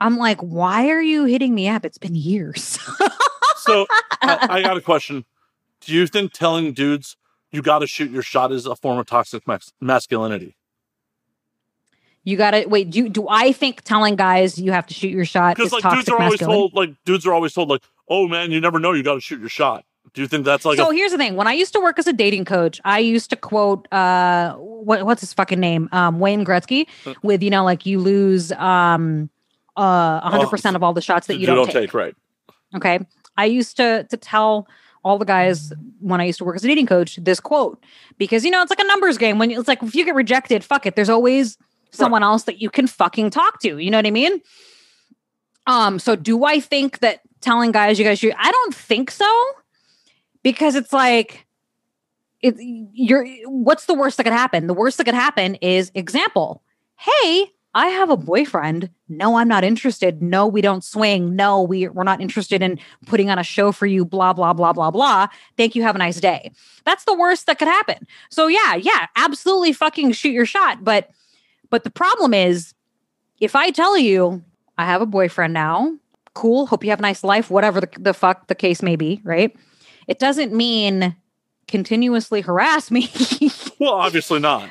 I'm 0.00 0.16
like, 0.16 0.40
why 0.40 0.88
are 0.88 1.02
you 1.02 1.24
hitting 1.26 1.54
me 1.54 1.68
up? 1.68 1.84
It's 1.84 1.98
been 1.98 2.16
years. 2.16 2.78
so 3.56 3.86
I, 4.20 4.60
got 4.60 4.76
a 4.76 4.80
question. 4.80 5.24
Do 5.80 5.94
you 5.94 6.08
think 6.08 6.32
telling 6.32 6.72
dudes 6.72 7.16
you 7.52 7.62
got 7.62 7.80
to 7.80 7.86
shoot 7.86 8.10
your 8.10 8.22
shot 8.22 8.50
is 8.50 8.66
a 8.66 8.74
form 8.74 8.98
of 8.98 9.06
toxic 9.06 9.46
mas- 9.46 9.72
masculinity? 9.80 10.56
You 12.24 12.36
gotta 12.36 12.64
wait. 12.68 12.90
Do 12.90 13.08
do 13.08 13.26
I 13.28 13.52
think 13.52 13.82
telling 13.82 14.16
guys 14.16 14.58
you 14.58 14.72
have 14.72 14.86
to 14.86 14.94
shoot 14.94 15.08
your 15.08 15.24
shot 15.24 15.56
because 15.56 15.72
like 15.72 15.82
dudes 15.82 16.08
are 16.08 16.20
always 16.20 16.40
told 16.40 16.72
like 16.72 16.90
dudes 17.04 17.26
are 17.26 17.34
always 17.34 17.52
told 17.52 17.68
like 17.68 17.82
oh 18.08 18.28
man 18.28 18.52
you 18.52 18.60
never 18.60 18.78
know 18.78 18.92
you 18.92 19.02
got 19.02 19.14
to 19.14 19.20
shoot 19.20 19.40
your 19.40 19.48
shot. 19.48 19.84
Do 20.14 20.20
you 20.20 20.28
think 20.28 20.44
that's 20.44 20.64
like 20.64 20.76
so? 20.76 20.90
A- 20.90 20.94
here's 20.94 21.10
the 21.10 21.18
thing: 21.18 21.36
when 21.36 21.46
I 21.48 21.52
used 21.52 21.72
to 21.72 21.80
work 21.80 21.98
as 21.98 22.06
a 22.06 22.12
dating 22.12 22.44
coach, 22.44 22.80
I 22.84 23.00
used 23.00 23.30
to 23.30 23.36
quote 23.36 23.92
uh 23.92 24.54
what, 24.54 25.04
what's 25.04 25.20
his 25.20 25.32
fucking 25.32 25.58
name 25.58 25.88
um 25.90 26.20
Wayne 26.20 26.44
Gretzky 26.44 26.86
with 27.22 27.42
you 27.42 27.50
know 27.50 27.64
like 27.64 27.86
you 27.86 27.98
lose 27.98 28.52
um 28.52 29.28
uh 29.76 30.20
100 30.20 30.48
percent 30.48 30.76
of 30.76 30.82
all 30.82 30.92
the 30.92 31.00
shots 31.00 31.26
that 31.26 31.38
you, 31.38 31.46
don't, 31.46 31.56
don't 31.56 31.66
take. 31.66 31.74
take. 31.74 31.94
Right. 31.94 32.14
Okay. 32.76 33.00
I 33.36 33.46
used 33.46 33.76
to 33.78 34.06
to 34.10 34.16
tell 34.16 34.68
all 35.04 35.18
the 35.18 35.24
guys 35.24 35.72
when 35.98 36.20
I 36.20 36.24
used 36.24 36.38
to 36.38 36.44
work 36.44 36.54
as 36.54 36.64
a 36.64 36.68
dating 36.68 36.86
coach 36.86 37.16
this 37.16 37.40
quote 37.40 37.82
because 38.18 38.44
you 38.44 38.50
know 38.50 38.62
it's 38.62 38.70
like 38.70 38.80
a 38.80 38.86
numbers 38.86 39.18
game 39.18 39.38
when 39.38 39.50
it's 39.50 39.66
like 39.66 39.82
if 39.82 39.94
you 39.96 40.04
get 40.04 40.14
rejected, 40.14 40.62
fuck 40.62 40.86
it. 40.86 40.94
There's 40.94 41.08
always 41.08 41.58
someone 41.92 42.22
else 42.22 42.44
that 42.44 42.60
you 42.60 42.70
can 42.70 42.86
fucking 42.86 43.30
talk 43.30 43.60
to. 43.60 43.78
You 43.78 43.90
know 43.90 43.98
what 43.98 44.06
I 44.06 44.10
mean? 44.10 44.40
Um, 45.66 45.98
so 45.98 46.16
do 46.16 46.44
I 46.44 46.58
think 46.60 46.98
that 46.98 47.20
telling 47.40 47.72
guys 47.72 47.98
you 47.98 48.04
guys 48.04 48.22
I 48.24 48.50
don't 48.50 48.74
think 48.74 49.10
so. 49.10 49.44
Because 50.42 50.74
it's 50.74 50.92
like 50.92 51.46
it 52.40 52.56
you're 52.58 53.26
what's 53.44 53.86
the 53.86 53.94
worst 53.94 54.16
that 54.16 54.24
could 54.24 54.32
happen? 54.32 54.66
The 54.66 54.74
worst 54.74 54.98
that 54.98 55.04
could 55.04 55.14
happen 55.14 55.54
is 55.56 55.92
example. 55.94 56.62
Hey, 56.96 57.52
I 57.74 57.88
have 57.88 58.10
a 58.10 58.16
boyfriend. 58.16 58.90
No, 59.08 59.36
I'm 59.36 59.48
not 59.48 59.64
interested. 59.64 60.20
No, 60.20 60.46
we 60.46 60.60
don't 60.60 60.84
swing. 60.84 61.34
No, 61.34 61.62
we, 61.62 61.88
we're 61.88 62.04
not 62.04 62.20
interested 62.20 62.60
in 62.60 62.78
putting 63.06 63.30
on 63.30 63.38
a 63.38 63.42
show 63.42 63.72
for 63.72 63.86
you, 63.86 64.04
blah, 64.04 64.32
blah, 64.34 64.52
blah, 64.52 64.72
blah, 64.72 64.90
blah. 64.90 65.28
Thank 65.56 65.74
you. 65.74 65.82
Have 65.82 65.94
a 65.94 65.98
nice 65.98 66.20
day. 66.20 66.52
That's 66.84 67.04
the 67.04 67.14
worst 67.14 67.46
that 67.46 67.58
could 67.58 67.68
happen. 67.68 68.06
So, 68.30 68.46
yeah, 68.46 68.74
yeah, 68.74 69.06
absolutely 69.16 69.72
fucking 69.72 70.12
shoot 70.12 70.32
your 70.32 70.44
shot. 70.44 70.84
But 70.84 71.10
but 71.72 71.84
the 71.84 71.90
problem 71.90 72.34
is, 72.34 72.74
if 73.40 73.56
I 73.56 73.70
tell 73.70 73.96
you 73.96 74.44
I 74.76 74.84
have 74.84 75.00
a 75.00 75.06
boyfriend 75.06 75.54
now, 75.54 75.96
cool, 76.34 76.66
hope 76.66 76.84
you 76.84 76.90
have 76.90 76.98
a 76.98 77.02
nice 77.02 77.24
life, 77.24 77.50
whatever 77.50 77.80
the, 77.80 77.88
the 77.98 78.12
fuck 78.12 78.46
the 78.48 78.54
case 78.54 78.82
may 78.82 78.94
be, 78.94 79.22
right? 79.24 79.56
It 80.06 80.18
doesn't 80.18 80.52
mean 80.52 81.16
continuously 81.68 82.42
harass 82.42 82.90
me. 82.90 83.10
well, 83.78 83.94
obviously 83.94 84.38
not. 84.38 84.68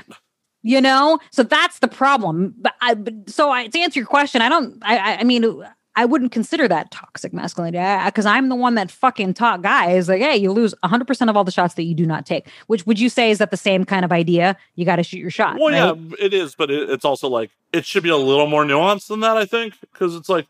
You 0.62 0.80
know, 0.80 1.18
so 1.32 1.42
that's 1.42 1.80
the 1.80 1.88
problem. 1.88 2.54
But 2.60 2.76
I, 2.82 2.96
so 3.26 3.50
I, 3.50 3.66
to 3.66 3.80
answer 3.80 4.00
your 4.00 4.06
question, 4.06 4.44
I 4.44 4.50
don't. 4.50 4.78
I, 4.84 5.16
I 5.18 5.24
mean, 5.24 5.66
I 5.96 6.06
wouldn't 6.06 6.32
consider 6.32 6.68
that 6.70 6.92
toxic 6.92 7.34
masculinity 7.34 8.06
because 8.06 8.26
I'm 8.26 8.48
the 8.50 8.56
one 8.56 8.76
that 8.76 8.90
fucking 8.90 9.34
taught 9.34 9.62
guys 9.62 10.08
like, 10.08 10.22
hey, 10.22 10.38
you 10.38 10.52
lose 10.52 10.74
100% 10.84 11.30
of 11.30 11.36
all 11.36 11.44
the 11.44 11.52
shots 11.52 11.74
that 11.74 11.84
you 11.84 11.94
do 11.94 12.06
not 12.06 12.26
take. 12.26 12.48
Which 12.68 12.86
would 12.86 13.00
you 13.00 13.10
say 13.10 13.30
is 13.30 13.40
that 13.40 13.52
the 13.52 13.58
same 13.58 13.84
kind 13.84 14.06
of 14.06 14.12
idea? 14.12 14.56
You 14.76 14.86
got 14.86 14.98
to 14.98 15.04
shoot 15.04 15.18
your 15.18 15.32
shot. 15.32 15.58
Well, 15.60 15.74
right? 15.74 15.98
yeah, 15.98 16.26
it 16.26 16.34
is, 16.34 16.56
but 16.56 16.72
it, 16.72 16.90
it's 16.90 17.04
also 17.04 17.28
like 17.28 17.52
it 17.74 17.86
should 17.86 18.04
be 18.04 18.10
a 18.10 18.18
little 18.18 18.48
more 18.48 18.64
nuanced 18.64 19.08
than 19.08 19.20
that. 19.20 19.36
I 19.36 19.46
think 19.46 19.80
because 19.82 20.16
it's 20.16 20.30
like, 20.30 20.48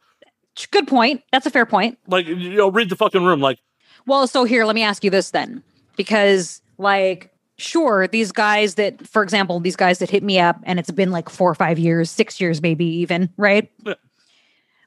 good 0.70 0.88
point. 0.88 1.24
That's 1.32 1.48
a 1.48 1.52
fair 1.52 1.66
point. 1.66 1.98
Like 2.08 2.28
you 2.28 2.56
know, 2.56 2.70
read 2.70 2.90
the 2.90 2.96
fucking 2.96 3.24
room. 3.24 3.42
Like, 3.42 3.60
well, 4.06 4.28
so 4.28 4.44
here, 4.44 4.66
let 4.66 4.76
me 4.76 4.84
ask 4.84 5.04
you 5.04 5.10
this 5.10 5.32
then, 5.32 5.64
because 5.96 6.62
like 6.78 7.30
sure 7.58 8.08
these 8.08 8.32
guys 8.32 8.76
that 8.76 9.06
for 9.08 9.22
example 9.22 9.60
these 9.60 9.76
guys 9.76 10.00
that 10.00 10.10
hit 10.10 10.24
me 10.24 10.40
up 10.40 10.60
and 10.64 10.80
it's 10.80 10.90
been 10.90 11.12
like 11.12 11.30
four 11.30 11.52
or 11.52 11.54
five 11.54 11.78
years 11.78 12.10
six 12.10 12.42
years 12.42 12.60
maybe 12.60 12.84
even 12.84 13.30
right 13.38 13.70
yeah. 13.86 13.94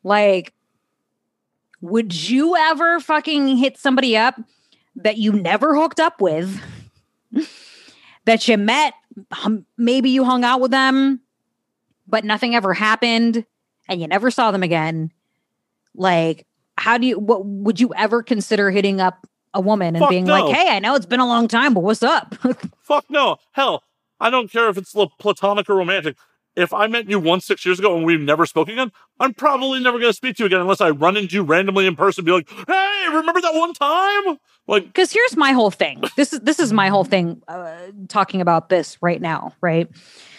Like, 0.05 0.53
would 1.81 2.29
you 2.29 2.57
ever 2.57 3.01
fucking 3.01 3.57
hit 3.57 3.79
somebody 3.79 4.17
up 4.17 4.41
that 4.97 5.19
you 5.19 5.33
never 5.33 5.75
hooked 5.75 5.99
up 5.99 6.21
with, 6.21 6.61
that 8.27 8.47
you 8.47 8.57
met, 8.57 8.95
maybe 9.77 10.11
you 10.11 10.25
hung 10.25 10.45
out 10.45 10.61
with 10.61 10.71
them, 10.71 11.21
but 12.07 12.25
nothing 12.25 12.55
ever 12.55 12.75
happened 12.75 13.45
and 13.89 14.01
you 14.01 14.07
never 14.07 14.31
saw 14.31 14.51
them 14.51 14.63
again? 14.63 15.11
Like, 15.95 16.47
how 16.77 16.99
do 16.99 17.07
you, 17.07 17.19
what 17.19 17.45
would 17.45 17.81
you 17.81 17.93
ever 17.97 18.23
consider 18.23 18.71
hitting 18.71 19.01
up 19.01 19.27
a 19.55 19.61
woman 19.61 19.95
and 19.95 20.03
Fuck 20.03 20.11
being 20.11 20.25
no. 20.25 20.33
like, 20.33 20.55
"Hey, 20.55 20.75
I 20.75 20.81
know 20.81 20.97
it's 20.97 21.07
been 21.07 21.21
a 21.21 21.27
long 21.27 21.49
time, 21.49 21.75
but 21.75 21.85
what's 21.85 22.03
up?" 22.03 22.35
Fuck 22.83 23.07
no. 23.09 23.37
Hell, 23.53 23.85
I 24.21 24.29
don't 24.29 24.51
care 24.51 24.69
if 24.69 24.77
it's 24.77 24.93
platonic 25.19 25.71
or 25.71 25.77
romantic. 25.77 26.17
If 26.57 26.73
I 26.73 26.87
met 26.87 27.09
you 27.09 27.19
once 27.19 27.45
six 27.45 27.67
years 27.67 27.79
ago 27.79 27.97
and 27.97 28.05
we've 28.05 28.21
never 28.21 28.47
spoken 28.47 28.75
again, 28.75 28.93
I'm 29.19 29.35
probably 29.35 29.81
never 29.81 29.99
going 29.99 30.11
to 30.11 30.17
speak 30.17 30.37
to 30.37 30.45
you 30.45 30.47
again 30.47 30.61
unless 30.61 30.81
I 30.81 30.91
run 30.91 31.17
into 31.17 31.35
you 31.35 31.43
randomly 31.43 31.87
in 31.87 31.97
person 31.97 32.21
and 32.21 32.27
be 32.27 32.33
like, 32.33 32.49
hey, 32.49 33.05
remember 33.09 33.41
that 33.41 33.55
one 33.55 33.73
time? 33.73 34.39
Like, 34.67 34.85
because 34.85 35.13
here's 35.13 35.37
my 35.37 35.53
whole 35.53 35.71
thing. 35.71 36.03
This 36.17 36.33
is 36.33 36.41
this 36.41 36.59
is 36.59 36.73
my 36.73 36.89
whole 36.89 37.05
thing. 37.05 37.43
Uh, 37.49 37.77
talking 38.09 38.41
about 38.41 38.69
this 38.69 38.97
right 39.03 39.21
now, 39.21 39.55
right? 39.61 39.89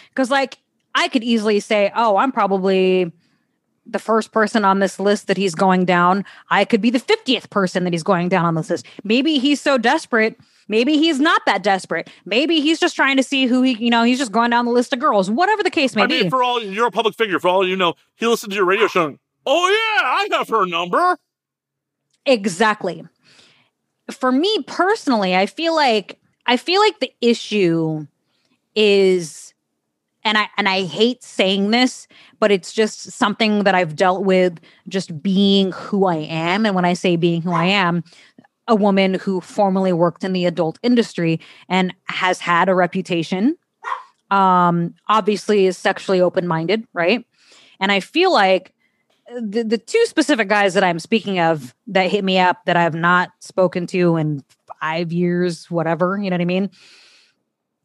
Because 0.08 0.30
like 0.30 0.58
I 0.94 1.08
could 1.08 1.22
easily 1.22 1.60
say, 1.60 1.92
oh, 1.94 2.16
I'm 2.16 2.32
probably 2.32 3.12
the 3.86 3.98
first 3.98 4.32
person 4.32 4.64
on 4.64 4.80
this 4.80 4.98
list 4.98 5.28
that 5.28 5.36
he's 5.36 5.54
going 5.54 5.84
down. 5.84 6.24
I 6.50 6.64
could 6.64 6.80
be 6.80 6.90
the 6.90 6.98
50th 6.98 7.50
person 7.50 7.84
that 7.84 7.92
he's 7.92 8.02
going 8.02 8.28
down 8.28 8.44
on 8.44 8.54
this 8.54 8.70
list. 8.70 8.86
Maybe 9.04 9.38
he's 9.38 9.60
so 9.60 9.78
desperate. 9.78 10.38
Maybe 10.68 10.96
he's 10.96 11.20
not 11.20 11.42
that 11.46 11.62
desperate. 11.62 12.10
Maybe 12.24 12.60
he's 12.60 12.80
just 12.80 12.96
trying 12.96 13.16
to 13.16 13.22
see 13.22 13.46
who 13.46 13.62
he, 13.62 13.72
you 13.74 13.90
know, 13.90 14.02
he's 14.02 14.18
just 14.18 14.32
going 14.32 14.50
down 14.50 14.64
the 14.64 14.72
list 14.72 14.92
of 14.92 14.98
girls, 14.98 15.30
whatever 15.30 15.62
the 15.62 15.70
case 15.70 15.94
may 15.94 16.06
be. 16.06 16.14
I 16.14 16.18
mean, 16.18 16.26
be. 16.26 16.30
for 16.30 16.42
all 16.42 16.62
you're 16.62 16.88
a 16.88 16.90
public 16.90 17.14
figure, 17.14 17.38
for 17.38 17.48
all 17.48 17.66
you 17.66 17.76
know, 17.76 17.94
he 18.16 18.26
listened 18.26 18.50
to 18.52 18.56
your 18.56 18.64
radio 18.64 18.88
show. 18.88 19.18
Oh 19.46 19.68
yeah, 19.68 20.06
I 20.06 20.28
have 20.38 20.48
her 20.48 20.66
number. 20.66 21.16
Exactly. 22.24 23.04
For 24.10 24.32
me 24.32 24.64
personally, 24.66 25.36
I 25.36 25.46
feel 25.46 25.74
like 25.74 26.18
I 26.46 26.56
feel 26.56 26.80
like 26.80 26.98
the 27.00 27.12
issue 27.20 28.06
is 28.74 29.54
and 30.26 30.36
I 30.36 30.48
and 30.56 30.68
I 30.68 30.82
hate 30.82 31.22
saying 31.22 31.70
this, 31.70 32.08
but 32.40 32.50
it's 32.50 32.72
just 32.72 33.12
something 33.12 33.62
that 33.62 33.76
I've 33.76 33.94
dealt 33.94 34.24
with 34.24 34.58
just 34.88 35.22
being 35.22 35.70
who 35.70 36.06
I 36.06 36.16
am. 36.16 36.66
And 36.66 36.74
when 36.74 36.84
I 36.84 36.94
say 36.94 37.14
being 37.14 37.42
who 37.42 37.52
I 37.52 37.66
am, 37.66 38.02
a 38.68 38.74
woman 38.74 39.14
who 39.14 39.40
formerly 39.40 39.92
worked 39.92 40.24
in 40.24 40.32
the 40.32 40.44
adult 40.44 40.78
industry 40.82 41.40
and 41.68 41.94
has 42.04 42.40
had 42.40 42.68
a 42.68 42.74
reputation, 42.74 43.56
um, 44.30 44.94
obviously 45.08 45.66
is 45.66 45.78
sexually 45.78 46.20
open-minded, 46.20 46.86
right? 46.92 47.24
And 47.78 47.92
I 47.92 48.00
feel 48.00 48.32
like 48.32 48.72
the, 49.40 49.62
the 49.62 49.78
two 49.78 50.04
specific 50.06 50.48
guys 50.48 50.74
that 50.74 50.84
I'm 50.84 50.98
speaking 50.98 51.38
of 51.38 51.74
that 51.88 52.10
hit 52.10 52.24
me 52.24 52.38
up 52.38 52.64
that 52.66 52.76
I've 52.76 52.94
not 52.94 53.30
spoken 53.40 53.86
to 53.88 54.16
in 54.16 54.44
five 54.80 55.12
years, 55.12 55.70
whatever, 55.70 56.18
you 56.18 56.30
know 56.30 56.34
what 56.34 56.42
I 56.42 56.46
mean? 56.46 56.70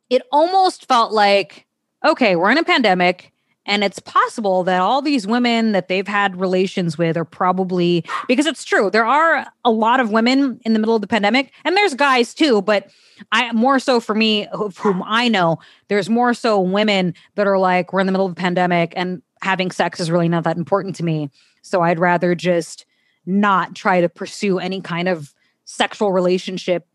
It 0.10 0.24
almost 0.32 0.88
felt 0.88 1.14
like 1.14 1.68
okay, 2.04 2.36
we're 2.36 2.52
in 2.52 2.58
a 2.58 2.64
pandemic. 2.64 3.32
And 3.72 3.86
it's 3.86 4.00
possible 4.00 4.66
that 4.66 4.82
all 4.82 5.02
these 5.02 5.26
women 5.26 5.72
that 5.72 5.88
they've 5.88 6.06
had 6.06 6.38
relations 6.38 6.98
with 6.98 7.16
are 7.16 7.24
probably 7.24 8.04
because 8.28 8.46
it's 8.46 8.66
true. 8.66 8.90
There 8.90 9.06
are 9.06 9.48
a 9.64 9.72
lot 9.72 10.02
of 10.02 10.12
women 10.12 10.60
in 10.66 10.74
the 10.74 10.80
middle 10.80 10.94
of 10.94 11.00
the 11.00 11.08
pandemic, 11.08 11.54
and 11.64 11.78
there's 11.78 11.94
guys 11.94 12.34
too, 12.34 12.62
but 12.62 12.92
I 13.32 13.50
more 13.54 13.80
so 13.80 14.02
for 14.02 14.14
me, 14.14 14.46
of 14.48 14.78
whom 14.78 15.02
I 15.06 15.30
know, 15.30 15.60
there's 15.88 16.10
more 16.10 16.34
so 16.34 16.60
women 16.60 17.14
that 17.36 17.48
are 17.48 17.58
like, 17.58 17.94
we're 17.94 18.02
in 18.02 18.08
the 18.08 18.12
middle 18.12 18.26
of 18.26 18.34
a 18.34 18.36
pandemic 18.36 18.92
and 18.98 19.22
having 19.42 19.72
sex 19.72 20.02
is 20.02 20.12
really 20.12 20.28
not 20.28 20.44
that 20.44 20.58
important 20.58 20.98
to 20.98 21.06
me. 21.06 21.30
So 21.62 21.82
I'd 21.82 21.98
rather 21.98 22.36
just 22.36 22.86
not 23.26 23.74
try 23.74 24.02
to 24.02 24.10
pursue 24.10 24.60
any 24.60 24.82
kind 24.82 25.08
of 25.08 25.34
sexual 25.64 26.12
relationship 26.12 26.86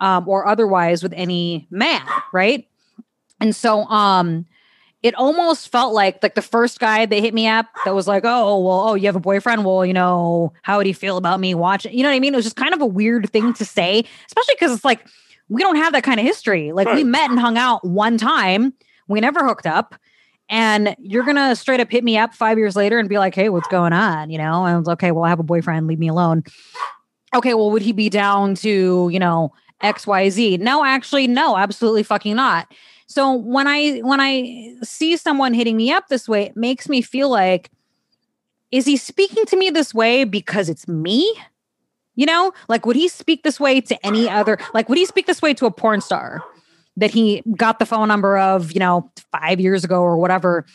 um, 0.00 0.26
or 0.26 0.46
otherwise 0.46 1.02
with 1.02 1.12
any 1.12 1.66
man, 1.70 2.00
right? 2.32 2.66
And 3.40 3.54
so 3.54 3.84
um 3.84 4.46
it 5.04 5.14
almost 5.16 5.68
felt 5.68 5.92
like 5.92 6.22
like 6.22 6.34
the 6.34 6.42
first 6.42 6.80
guy 6.80 7.04
they 7.04 7.20
hit 7.20 7.34
me 7.34 7.46
up 7.46 7.66
that 7.84 7.94
was 7.94 8.08
like, 8.08 8.24
oh, 8.24 8.58
well, 8.58 8.88
oh, 8.88 8.94
you 8.94 9.04
have 9.04 9.14
a 9.14 9.20
boyfriend? 9.20 9.62
Well, 9.62 9.84
you 9.84 9.92
know, 9.92 10.54
how 10.62 10.78
would 10.78 10.86
he 10.86 10.94
feel 10.94 11.18
about 11.18 11.40
me 11.40 11.54
watching? 11.54 11.92
You 11.92 12.02
know 12.02 12.08
what 12.08 12.16
I 12.16 12.20
mean? 12.20 12.32
It 12.32 12.38
was 12.38 12.46
just 12.46 12.56
kind 12.56 12.72
of 12.72 12.80
a 12.80 12.86
weird 12.86 13.28
thing 13.28 13.52
to 13.52 13.66
say, 13.66 14.02
especially 14.26 14.54
because 14.54 14.72
it's 14.72 14.84
like 14.84 15.06
we 15.50 15.60
don't 15.60 15.76
have 15.76 15.92
that 15.92 16.04
kind 16.04 16.18
of 16.18 16.24
history. 16.24 16.72
Like 16.72 16.86
right. 16.86 16.96
we 16.96 17.04
met 17.04 17.28
and 17.28 17.38
hung 17.38 17.58
out 17.58 17.86
one 17.86 18.16
time, 18.16 18.72
we 19.06 19.20
never 19.20 19.46
hooked 19.46 19.66
up. 19.66 19.94
And 20.48 20.96
you're 20.98 21.24
gonna 21.24 21.54
straight 21.54 21.80
up 21.80 21.90
hit 21.90 22.02
me 22.02 22.16
up 22.16 22.32
five 22.32 22.56
years 22.56 22.74
later 22.74 22.98
and 22.98 23.06
be 23.06 23.18
like, 23.18 23.34
hey, 23.34 23.50
what's 23.50 23.68
going 23.68 23.92
on? 23.92 24.30
You 24.30 24.38
know, 24.38 24.64
and 24.64 24.74
I 24.74 24.78
was 24.78 24.88
okay, 24.88 25.10
well, 25.10 25.24
I 25.24 25.28
have 25.28 25.40
a 25.40 25.44
boyfriend, 25.44 25.86
leave 25.86 25.98
me 25.98 26.08
alone. 26.08 26.44
Okay, 27.34 27.52
well, 27.52 27.70
would 27.70 27.82
he 27.82 27.92
be 27.92 28.08
down 28.08 28.54
to, 28.56 29.10
you 29.12 29.18
know, 29.18 29.52
XYZ? 29.82 30.60
No, 30.60 30.82
actually, 30.82 31.26
no, 31.26 31.58
absolutely 31.58 32.04
fucking 32.04 32.36
not. 32.36 32.72
So 33.14 33.32
when 33.32 33.68
I 33.68 33.98
when 33.98 34.18
I 34.20 34.74
see 34.82 35.16
someone 35.16 35.54
hitting 35.54 35.76
me 35.76 35.92
up 35.92 36.08
this 36.08 36.28
way, 36.28 36.46
it 36.46 36.56
makes 36.56 36.88
me 36.88 37.00
feel 37.00 37.28
like 37.28 37.70
is 38.72 38.86
he 38.86 38.96
speaking 38.96 39.46
to 39.46 39.56
me 39.56 39.70
this 39.70 39.94
way 39.94 40.24
because 40.24 40.68
it's 40.68 40.88
me? 40.88 41.32
You 42.16 42.26
know, 42.26 42.52
like 42.68 42.84
would 42.84 42.96
he 42.96 43.06
speak 43.06 43.44
this 43.44 43.60
way 43.60 43.80
to 43.82 44.04
any 44.04 44.28
other 44.28 44.58
like 44.74 44.88
would 44.88 44.98
he 44.98 45.06
speak 45.06 45.28
this 45.28 45.40
way 45.40 45.54
to 45.54 45.66
a 45.66 45.70
porn 45.70 46.00
star 46.00 46.42
that 46.96 47.12
he 47.12 47.44
got 47.56 47.78
the 47.78 47.86
phone 47.86 48.08
number 48.08 48.36
of, 48.36 48.72
you 48.72 48.80
know, 48.80 49.08
5 49.30 49.60
years 49.60 49.84
ago 49.84 50.02
or 50.02 50.16
whatever 50.16 50.66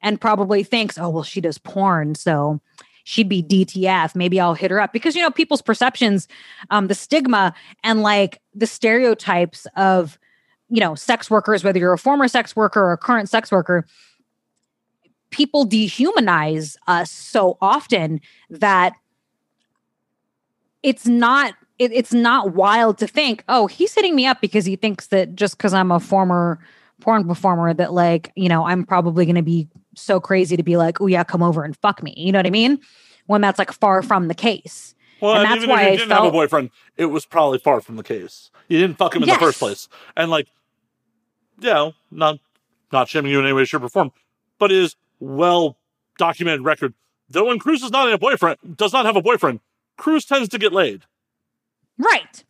and 0.00 0.20
probably 0.20 0.62
thinks, 0.62 0.98
"Oh, 0.98 1.08
well 1.08 1.24
she 1.24 1.40
does 1.40 1.58
porn, 1.58 2.14
so 2.14 2.60
she'd 3.02 3.28
be 3.28 3.42
DTF. 3.42 4.14
Maybe 4.14 4.38
I'll 4.38 4.54
hit 4.54 4.70
her 4.70 4.80
up 4.80 4.92
because 4.92 5.16
you 5.16 5.22
know 5.22 5.32
people's 5.32 5.62
perceptions, 5.62 6.28
um, 6.70 6.86
the 6.86 6.94
stigma 6.94 7.54
and 7.82 8.04
like 8.04 8.40
the 8.54 8.68
stereotypes 8.68 9.66
of 9.74 10.16
you 10.70 10.80
know, 10.80 10.94
sex 10.94 11.30
workers, 11.30 11.64
whether 11.64 11.78
you're 11.78 11.92
a 11.92 11.98
former 11.98 12.28
sex 12.28 12.54
worker 12.54 12.80
or 12.80 12.92
a 12.92 12.98
current 12.98 13.28
sex 13.28 13.50
worker, 13.50 13.86
people 15.30 15.66
dehumanize 15.66 16.76
us 16.86 17.10
so 17.10 17.58
often 17.60 18.20
that 18.50 18.94
it's 20.82 21.06
not 21.06 21.54
it, 21.78 21.92
it's 21.92 22.12
not 22.12 22.54
wild 22.54 22.98
to 22.98 23.06
think, 23.06 23.44
oh, 23.48 23.68
he's 23.68 23.94
hitting 23.94 24.16
me 24.16 24.26
up 24.26 24.40
because 24.40 24.64
he 24.64 24.74
thinks 24.74 25.08
that 25.08 25.36
just 25.36 25.56
because 25.56 25.72
I'm 25.72 25.92
a 25.92 26.00
former 26.00 26.58
porn 27.00 27.26
performer 27.26 27.72
that 27.74 27.92
like, 27.92 28.32
you 28.34 28.48
know, 28.48 28.66
I'm 28.66 28.84
probably 28.84 29.26
gonna 29.26 29.42
be 29.42 29.68
so 29.94 30.20
crazy 30.20 30.56
to 30.56 30.62
be 30.62 30.76
like, 30.76 31.00
oh 31.00 31.06
yeah, 31.06 31.24
come 31.24 31.42
over 31.42 31.62
and 31.62 31.76
fuck 31.76 32.02
me. 32.02 32.14
You 32.16 32.32
know 32.32 32.38
what 32.38 32.46
I 32.46 32.50
mean? 32.50 32.80
When 33.26 33.40
that's 33.40 33.58
like 33.58 33.72
far 33.72 34.02
from 34.02 34.28
the 34.28 34.34
case. 34.34 34.94
Well, 35.20 35.36
and, 35.36 35.44
that's 35.44 35.66
why 35.66 35.82
if 35.82 35.92
you 35.92 35.96
didn't 35.98 36.10
felt, 36.10 36.24
have 36.24 36.32
a 36.32 36.36
boyfriend, 36.36 36.70
it 36.96 37.06
was 37.06 37.26
probably 37.26 37.58
far 37.58 37.80
from 37.80 37.96
the 37.96 38.04
case. 38.04 38.50
You 38.68 38.78
didn't 38.78 38.98
fuck 38.98 39.14
him 39.14 39.22
in 39.22 39.28
yes. 39.28 39.38
the 39.38 39.44
first 39.44 39.58
place. 39.58 39.88
And 40.16 40.30
like 40.30 40.48
you 41.60 41.72
know, 41.72 41.94
not 42.10 42.38
not 42.92 43.08
shaming 43.08 43.32
you 43.32 43.38
in 43.38 43.44
any 43.44 43.52
way, 43.52 43.64
shape, 43.64 43.82
or 43.82 43.88
form, 43.88 44.12
but 44.58 44.72
is 44.72 44.96
well 45.20 45.76
documented 46.18 46.64
record. 46.64 46.94
Though 47.28 47.46
when 47.46 47.58
Cruz 47.58 47.82
is 47.82 47.90
not 47.90 48.08
in 48.08 48.14
a 48.14 48.18
boyfriend, 48.18 48.58
does 48.76 48.92
not 48.92 49.04
have 49.04 49.16
a 49.16 49.22
boyfriend, 49.22 49.60
Cruz 49.96 50.24
tends 50.24 50.48
to 50.50 50.58
get 50.58 50.72
laid. 50.72 51.02
Right. 51.98 52.44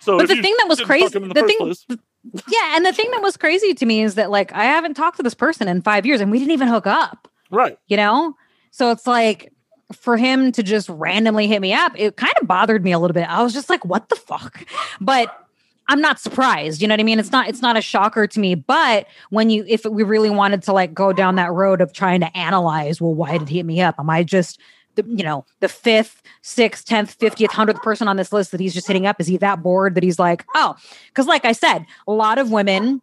So, 0.00 0.18
but 0.18 0.28
the 0.28 0.40
thing 0.40 0.54
that 0.58 0.66
was 0.68 0.80
crazy, 0.80 1.18
the, 1.18 1.20
the 1.20 1.46
thing, 1.46 1.58
place, 1.58 1.86
yeah, 2.48 2.76
and 2.76 2.86
the 2.86 2.92
thing 2.92 3.10
that 3.10 3.22
was 3.22 3.36
crazy 3.36 3.74
to 3.74 3.86
me 3.86 4.02
is 4.02 4.14
that 4.14 4.30
like 4.30 4.52
I 4.52 4.64
haven't 4.64 4.94
talked 4.94 5.18
to 5.18 5.22
this 5.22 5.34
person 5.34 5.68
in 5.68 5.82
five 5.82 6.06
years, 6.06 6.20
and 6.20 6.30
we 6.30 6.38
didn't 6.38 6.52
even 6.52 6.68
hook 6.68 6.86
up. 6.86 7.28
Right. 7.50 7.78
You 7.88 7.96
know, 7.96 8.34
so 8.70 8.90
it's 8.90 9.06
like 9.06 9.52
for 9.92 10.16
him 10.16 10.52
to 10.52 10.62
just 10.62 10.88
randomly 10.88 11.46
hit 11.46 11.60
me 11.60 11.72
up, 11.72 11.92
it 11.96 12.16
kind 12.16 12.32
of 12.40 12.46
bothered 12.46 12.82
me 12.82 12.92
a 12.92 12.98
little 12.98 13.14
bit. 13.14 13.28
I 13.28 13.42
was 13.42 13.52
just 13.52 13.68
like, 13.68 13.84
what 13.84 14.08
the 14.08 14.16
fuck? 14.16 14.64
But 15.00 15.48
I'm 15.90 16.00
not 16.00 16.20
surprised. 16.20 16.80
You 16.80 16.86
know 16.86 16.92
what 16.92 17.00
I 17.00 17.02
mean? 17.02 17.18
It's 17.18 17.32
not 17.32 17.48
it's 17.48 17.62
not 17.62 17.76
a 17.76 17.80
shocker 17.80 18.28
to 18.28 18.40
me. 18.40 18.54
But 18.54 19.08
when 19.30 19.50
you 19.50 19.64
if 19.66 19.84
we 19.84 20.04
really 20.04 20.30
wanted 20.30 20.62
to 20.62 20.72
like 20.72 20.94
go 20.94 21.12
down 21.12 21.34
that 21.34 21.52
road 21.52 21.80
of 21.80 21.92
trying 21.92 22.20
to 22.20 22.36
analyze, 22.36 23.00
well, 23.00 23.12
why 23.12 23.36
did 23.36 23.48
he 23.48 23.56
hit 23.56 23.66
me 23.66 23.80
up? 23.80 23.96
Am 23.98 24.08
I 24.08 24.22
just 24.22 24.60
the 24.94 25.04
you 25.04 25.24
know 25.24 25.44
the 25.58 25.68
fifth, 25.68 26.22
sixth, 26.42 26.86
tenth, 26.86 27.14
fiftieth, 27.14 27.50
hundredth 27.50 27.82
person 27.82 28.06
on 28.06 28.16
this 28.16 28.32
list 28.32 28.52
that 28.52 28.60
he's 28.60 28.72
just 28.72 28.86
hitting 28.86 29.04
up? 29.04 29.20
Is 29.20 29.26
he 29.26 29.36
that 29.38 29.64
bored 29.64 29.96
that 29.96 30.04
he's 30.04 30.20
like, 30.20 30.46
oh, 30.54 30.76
because 31.08 31.26
like 31.26 31.44
I 31.44 31.50
said, 31.50 31.84
a 32.06 32.12
lot 32.12 32.38
of 32.38 32.52
women 32.52 33.02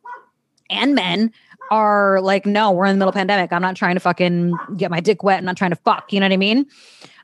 and 0.69 0.95
men 0.95 1.33
are 1.69 2.21
like, 2.21 2.45
no, 2.45 2.71
we're 2.71 2.85
in 2.85 2.95
the 2.95 2.99
middle 2.99 3.09
of 3.09 3.15
pandemic. 3.15 3.51
I'm 3.51 3.61
not 3.61 3.75
trying 3.75 3.95
to 3.95 3.99
fucking 3.99 4.57
get 4.77 4.91
my 4.91 5.01
dick 5.01 5.23
wet. 5.23 5.39
I'm 5.39 5.45
not 5.45 5.57
trying 5.57 5.71
to 5.71 5.75
fuck. 5.75 6.13
You 6.13 6.21
know 6.21 6.25
what 6.25 6.31
I 6.31 6.37
mean? 6.37 6.65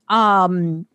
Um, 0.10 0.86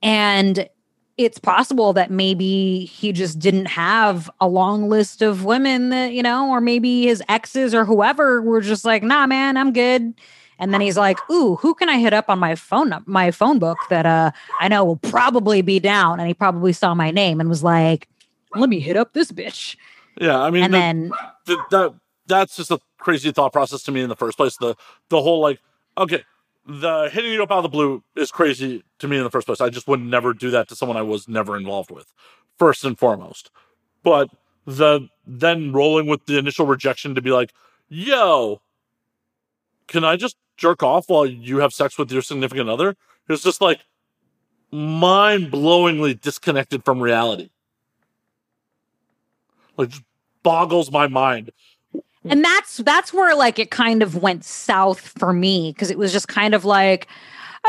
and 0.00 0.68
it's 1.16 1.38
possible 1.38 1.92
that 1.94 2.10
maybe 2.10 2.84
he 2.84 3.10
just 3.10 3.38
didn't 3.38 3.66
have 3.66 4.30
a 4.40 4.46
long 4.46 4.88
list 4.88 5.22
of 5.22 5.44
women 5.44 5.88
that, 5.88 6.12
you 6.12 6.22
know, 6.22 6.50
or 6.50 6.60
maybe 6.60 7.06
his 7.06 7.22
exes 7.28 7.74
or 7.74 7.84
whoever 7.86 8.42
were 8.42 8.60
just 8.60 8.84
like, 8.84 9.02
nah, 9.02 9.26
man, 9.26 9.56
I'm 9.56 9.72
good. 9.72 10.12
And 10.58 10.72
then 10.72 10.80
he's 10.80 10.96
like, 10.96 11.18
ooh, 11.30 11.56
who 11.56 11.74
can 11.74 11.88
I 11.88 11.98
hit 11.98 12.12
up 12.12 12.28
on 12.28 12.38
my 12.38 12.54
phone, 12.54 12.92
my 13.06 13.30
phone 13.30 13.58
book 13.58 13.78
that 13.90 14.06
uh, 14.06 14.30
I 14.60 14.68
know 14.68 14.84
will 14.84 14.96
probably 14.96 15.62
be 15.62 15.78
down? 15.78 16.18
And 16.18 16.28
he 16.28 16.34
probably 16.34 16.72
saw 16.72 16.94
my 16.94 17.10
name 17.10 17.40
and 17.40 17.48
was 17.48 17.62
like, 17.62 18.08
let 18.54 18.68
me 18.68 18.80
hit 18.80 18.96
up 18.96 19.12
this 19.12 19.32
bitch. 19.32 19.76
Yeah. 20.18 20.38
I 20.38 20.50
mean, 20.50 20.64
and 20.64 20.72
the, 20.72 20.78
then 20.78 21.12
the, 21.46 21.58
that, 21.70 21.94
that's 22.26 22.56
just 22.56 22.70
a 22.70 22.78
crazy 22.98 23.32
thought 23.32 23.52
process 23.52 23.82
to 23.84 23.92
me 23.92 24.00
in 24.00 24.08
the 24.08 24.16
first 24.16 24.36
place. 24.36 24.56
The, 24.56 24.76
the 25.10 25.20
whole 25.20 25.40
like, 25.40 25.60
okay, 25.96 26.24
the 26.66 27.08
hitting 27.12 27.32
you 27.32 27.42
up 27.42 27.50
out 27.50 27.58
of 27.58 27.62
the 27.62 27.68
blue 27.68 28.02
is 28.16 28.30
crazy 28.30 28.82
to 28.98 29.08
me 29.08 29.16
in 29.16 29.24
the 29.24 29.30
first 29.30 29.46
place. 29.46 29.60
I 29.60 29.70
just 29.70 29.86
would 29.86 30.00
never 30.00 30.34
do 30.34 30.50
that 30.50 30.68
to 30.68 30.76
someone 30.76 30.96
I 30.96 31.02
was 31.02 31.28
never 31.28 31.56
involved 31.56 31.90
with, 31.90 32.12
first 32.58 32.84
and 32.84 32.98
foremost. 32.98 33.50
But 34.02 34.30
the 34.64 35.08
then 35.26 35.72
rolling 35.72 36.06
with 36.06 36.26
the 36.26 36.38
initial 36.38 36.66
rejection 36.66 37.14
to 37.14 37.22
be 37.22 37.30
like, 37.30 37.52
yo, 37.88 38.60
can 39.86 40.04
I 40.04 40.16
just 40.16 40.36
jerk 40.56 40.82
off 40.82 41.08
while 41.08 41.26
you 41.26 41.58
have 41.58 41.72
sex 41.72 41.98
with 41.98 42.10
your 42.10 42.22
significant 42.22 42.68
other? 42.68 42.96
It's 43.28 43.42
just 43.42 43.60
like 43.60 43.80
mind 44.72 45.52
blowingly 45.52 46.20
disconnected 46.20 46.84
from 46.84 47.00
reality. 47.00 47.50
Like 49.76 49.92
boggles 50.42 50.90
my 50.90 51.06
mind. 51.06 51.50
Mm-hmm. 52.26 52.32
And 52.32 52.44
that's 52.44 52.78
that's 52.78 53.12
where 53.12 53.36
like 53.36 53.58
it 53.58 53.70
kind 53.70 54.02
of 54.02 54.16
went 54.16 54.44
south 54.44 55.00
for 55.00 55.32
me 55.32 55.72
because 55.72 55.90
it 55.90 55.98
was 55.98 56.12
just 56.12 56.26
kind 56.26 56.54
of 56.54 56.64
like, 56.64 57.06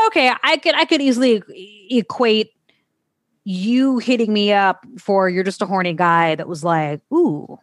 okay, 0.06 0.32
I 0.42 0.56
could 0.56 0.74
I 0.74 0.84
could 0.84 1.00
easily 1.00 1.42
equate 1.90 2.50
you 3.44 3.98
hitting 3.98 4.32
me 4.32 4.52
up 4.52 4.84
for 4.98 5.30
you're 5.30 5.44
just 5.44 5.62
a 5.62 5.66
horny 5.66 5.94
guy 5.94 6.34
that 6.34 6.48
was 6.48 6.64
like, 6.64 7.00
ooh, 7.12 7.58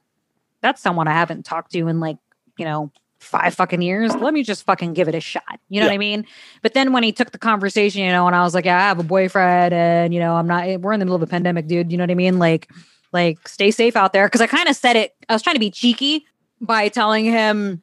that's 0.62 0.82
someone 0.82 1.08
I 1.08 1.12
haven't 1.12 1.44
talked 1.44 1.74
to 1.74 1.88
in 1.88 2.00
like, 2.00 2.18
you 2.58 2.66
know, 2.66 2.92
five 3.20 3.54
fucking 3.54 3.82
years. 3.82 4.16
Let 4.16 4.34
me 4.34 4.42
just 4.42 4.64
fucking 4.64 4.94
give 4.94 5.08
it 5.08 5.16
a 5.16 5.20
shot. 5.20 5.60
You 5.70 5.82
know 5.82 5.86
yeah. 5.86 5.92
what 5.92 5.96
I 5.96 5.98
mean? 6.00 6.26
But 6.62 6.74
then 6.74 6.94
when 6.94 7.04
he 7.04 7.12
took 7.12 7.32
the 7.32 7.38
conversation, 7.38 8.02
you 8.02 8.10
know, 8.10 8.26
and 8.26 8.36
I 8.36 8.44
was 8.44 8.54
like, 8.54 8.66
yeah, 8.66 8.78
I 8.78 8.82
have 8.82 9.00
a 9.00 9.04
boyfriend 9.04 9.74
and, 9.74 10.14
you 10.14 10.20
know, 10.20 10.36
I'm 10.36 10.48
not, 10.48 10.82
we're 10.82 10.94
in 10.94 11.00
the 11.00 11.06
middle 11.06 11.16
of 11.16 11.22
a 11.24 11.28
pandemic, 11.28 11.68
dude. 11.68 11.92
You 11.92 11.98
know 11.98 12.04
what 12.04 12.12
I 12.12 12.16
mean? 12.16 12.40
Like, 12.40 12.72
like 13.12 13.48
stay 13.48 13.72
safe 13.72 13.96
out 13.96 14.14
there. 14.14 14.28
Cause 14.30 14.42
I 14.42 14.48
kind 14.48 14.68
of 14.68 14.76
said 14.76 14.96
it, 14.96 15.16
I 15.30 15.34
was 15.34 15.42
trying 15.42 15.56
to 15.56 15.60
be 15.60 15.72
cheeky 15.72 16.26
by 16.62 16.90
telling 16.90 17.26
him, 17.26 17.82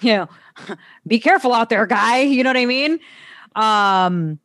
you 0.00 0.14
know, 0.14 0.28
be 1.06 1.18
careful 1.18 1.52
out 1.52 1.68
there, 1.68 1.86
guy. 1.86 2.20
You 2.20 2.42
know 2.42 2.50
what 2.50 2.56
I 2.56 2.66
mean? 2.66 3.00
Um, 3.54 4.38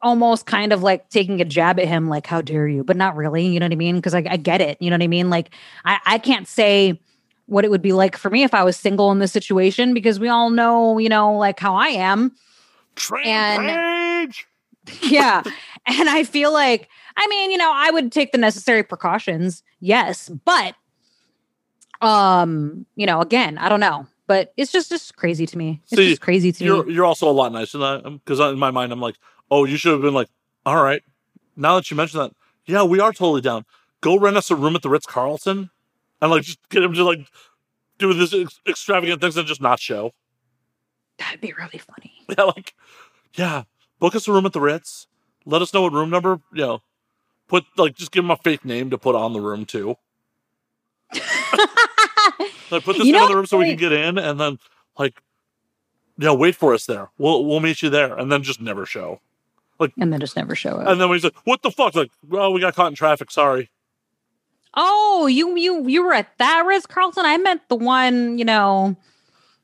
almost 0.00 0.46
kind 0.46 0.72
of 0.72 0.82
like 0.82 1.08
taking 1.10 1.40
a 1.40 1.44
jab 1.44 1.78
at 1.80 1.88
him, 1.88 2.08
like, 2.08 2.26
how 2.26 2.40
dare 2.40 2.68
you? 2.68 2.84
But 2.84 2.96
not 2.96 3.16
really, 3.16 3.46
you 3.46 3.58
know 3.60 3.66
what 3.66 3.72
I 3.72 3.76
mean? 3.76 3.96
Because 3.96 4.14
I, 4.14 4.24
I, 4.28 4.36
get 4.36 4.60
it, 4.60 4.80
you 4.80 4.90
know 4.90 4.94
what 4.94 5.02
I 5.02 5.08
mean? 5.08 5.28
Like, 5.28 5.54
I, 5.84 5.98
I 6.06 6.18
can't 6.18 6.46
say 6.46 7.00
what 7.46 7.64
it 7.64 7.70
would 7.70 7.82
be 7.82 7.92
like 7.92 8.16
for 8.16 8.30
me 8.30 8.44
if 8.44 8.54
I 8.54 8.62
was 8.62 8.76
single 8.76 9.10
in 9.10 9.18
this 9.18 9.32
situation 9.32 9.94
because 9.94 10.20
we 10.20 10.28
all 10.28 10.50
know, 10.50 10.98
you 10.98 11.08
know, 11.08 11.34
like 11.34 11.58
how 11.58 11.74
I 11.74 11.88
am. 11.88 12.32
Train 12.94 13.26
and 13.26 14.28
page. 14.28 14.46
yeah. 15.02 15.42
and 15.86 16.08
I 16.08 16.24
feel 16.24 16.52
like, 16.52 16.88
I 17.16 17.26
mean, 17.26 17.50
you 17.50 17.58
know, 17.58 17.72
I 17.74 17.90
would 17.90 18.12
take 18.12 18.32
the 18.32 18.38
necessary 18.38 18.82
precautions, 18.82 19.62
yes, 19.80 20.28
but 20.28 20.74
um, 22.00 22.86
you 22.96 23.06
know, 23.06 23.20
again, 23.20 23.58
I 23.58 23.68
don't 23.68 23.80
know. 23.80 24.06
But 24.26 24.52
it's 24.58 24.70
just 24.70 24.90
just 24.90 25.16
crazy 25.16 25.46
to 25.46 25.56
me. 25.56 25.80
It's 25.84 25.96
See, 25.96 26.10
just 26.10 26.20
crazy 26.20 26.52
to 26.52 26.64
you're, 26.64 26.84
me. 26.84 26.92
You're 26.92 27.06
also 27.06 27.30
a 27.30 27.32
lot 27.32 27.50
nicer 27.50 27.78
than 27.78 28.02
that 28.02 28.10
because 28.24 28.40
in 28.40 28.58
my 28.58 28.70
mind, 28.70 28.92
I'm 28.92 29.00
like, 29.00 29.16
oh, 29.50 29.64
you 29.64 29.78
should 29.78 29.92
have 29.92 30.02
been 30.02 30.12
like, 30.12 30.28
all 30.66 30.82
right. 30.82 31.02
Now 31.56 31.76
that 31.76 31.90
you 31.90 31.96
mention 31.96 32.20
that, 32.20 32.32
yeah, 32.66 32.82
we 32.82 33.00
are 33.00 33.12
totally 33.12 33.40
down. 33.40 33.64
Go 34.02 34.18
rent 34.18 34.36
us 34.36 34.50
a 34.50 34.54
room 34.54 34.76
at 34.76 34.82
the 34.82 34.90
Ritz 34.90 35.06
Carlton 35.06 35.70
and 36.20 36.30
like 36.30 36.42
just 36.42 36.58
get 36.68 36.82
him 36.82 36.92
to 36.92 37.04
like 37.04 37.26
do 37.98 38.12
this 38.12 38.34
ex- 38.34 38.60
extravagant 38.68 39.22
things 39.22 39.36
and 39.38 39.48
just 39.48 39.62
not 39.62 39.80
show. 39.80 40.12
That'd 41.18 41.40
be 41.40 41.52
really 41.52 41.78
funny. 41.78 42.12
Yeah, 42.36 42.44
like 42.44 42.74
yeah, 43.32 43.62
book 43.98 44.14
us 44.14 44.28
a 44.28 44.32
room 44.32 44.44
at 44.44 44.52
the 44.52 44.60
Ritz. 44.60 45.06
Let 45.46 45.62
us 45.62 45.72
know 45.72 45.80
what 45.80 45.94
room 45.94 46.10
number. 46.10 46.40
You 46.52 46.60
know, 46.60 46.82
put 47.48 47.64
like 47.78 47.96
just 47.96 48.12
give 48.12 48.22
him 48.22 48.30
a 48.30 48.36
fake 48.36 48.66
name 48.66 48.90
to 48.90 48.98
put 48.98 49.14
on 49.14 49.32
the 49.32 49.40
room 49.40 49.64
too. 49.64 49.96
Like 52.70 52.84
put 52.84 52.96
this 52.96 53.06
you 53.06 53.16
in 53.16 53.28
the 53.28 53.34
room 53.34 53.46
so 53.46 53.58
we 53.58 53.66
can 53.66 53.76
get 53.76 53.92
in, 53.92 54.18
and 54.18 54.38
then 54.38 54.58
like 54.98 55.20
yeah, 56.18 56.32
wait 56.32 56.54
for 56.56 56.74
us 56.74 56.86
there. 56.86 57.10
We'll 57.18 57.44
we'll 57.44 57.60
meet 57.60 57.82
you 57.82 57.90
there, 57.90 58.16
and 58.16 58.30
then 58.30 58.42
just 58.42 58.60
never 58.60 58.84
show. 58.86 59.20
Like 59.78 59.92
and 59.98 60.12
then 60.12 60.20
just 60.20 60.36
never 60.36 60.54
show 60.54 60.70
up. 60.70 60.88
And 60.88 61.00
then 61.00 61.08
we 61.08 61.18
said, 61.18 61.32
"What 61.44 61.62
the 61.62 61.70
fuck?" 61.70 61.94
Like, 61.94 62.10
well, 62.28 62.52
we 62.52 62.60
got 62.60 62.74
caught 62.74 62.88
in 62.88 62.94
traffic. 62.94 63.30
Sorry. 63.30 63.70
Oh, 64.74 65.26
you 65.26 65.56
you 65.56 65.88
you 65.88 66.04
were 66.04 66.12
at 66.12 66.36
that 66.38 66.64
Ritz 66.66 66.86
Carlton. 66.86 67.24
I 67.24 67.38
meant 67.38 67.68
the 67.68 67.76
one, 67.76 68.38
you 68.38 68.44
know, 68.44 68.96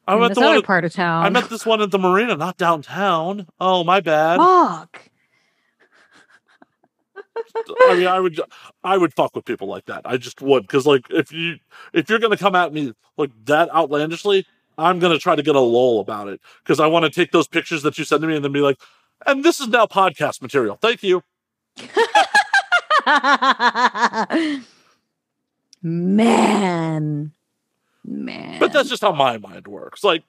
I 0.06 0.18
meant 0.18 0.34
the 0.34 0.42
other 0.42 0.62
part 0.62 0.84
of 0.84 0.92
town. 0.92 1.24
I 1.24 1.30
meant 1.30 1.48
this 1.48 1.64
one 1.64 1.80
at 1.80 1.90
the 1.90 1.98
marina, 1.98 2.36
not 2.36 2.56
downtown. 2.56 3.46
Oh, 3.60 3.84
my 3.84 4.00
bad. 4.00 4.38
Fuck. 4.38 5.10
I 7.54 7.94
mean, 7.96 8.06
I 8.06 8.20
would, 8.20 8.40
I 8.82 8.96
would 8.96 9.14
fuck 9.14 9.34
with 9.34 9.44
people 9.44 9.68
like 9.68 9.86
that. 9.86 10.02
I 10.04 10.16
just 10.16 10.40
would, 10.40 10.62
because 10.62 10.86
like, 10.86 11.06
if 11.10 11.32
you, 11.32 11.58
if 11.92 12.08
you're 12.08 12.18
gonna 12.18 12.36
come 12.36 12.54
at 12.54 12.72
me 12.72 12.94
like 13.16 13.30
that 13.46 13.72
outlandishly, 13.74 14.46
I'm 14.76 14.98
gonna 14.98 15.18
try 15.18 15.36
to 15.36 15.42
get 15.42 15.54
a 15.54 15.60
lull 15.60 16.00
about 16.00 16.28
it 16.28 16.40
because 16.62 16.80
I 16.80 16.86
want 16.86 17.04
to 17.04 17.10
take 17.10 17.32
those 17.32 17.46
pictures 17.46 17.82
that 17.82 17.98
you 17.98 18.04
send 18.04 18.22
to 18.22 18.28
me 18.28 18.36
and 18.36 18.44
then 18.44 18.52
be 18.52 18.60
like, 18.60 18.78
and 19.26 19.44
this 19.44 19.60
is 19.60 19.68
now 19.68 19.86
podcast 19.86 20.42
material. 20.42 20.78
Thank 20.80 21.02
you. 21.02 21.22
Man. 25.82 27.32
Man. 28.04 28.60
But 28.60 28.72
that's 28.72 28.88
just 28.88 29.02
how 29.02 29.12
my 29.12 29.38
mind 29.38 29.66
works. 29.66 30.02
Like, 30.02 30.24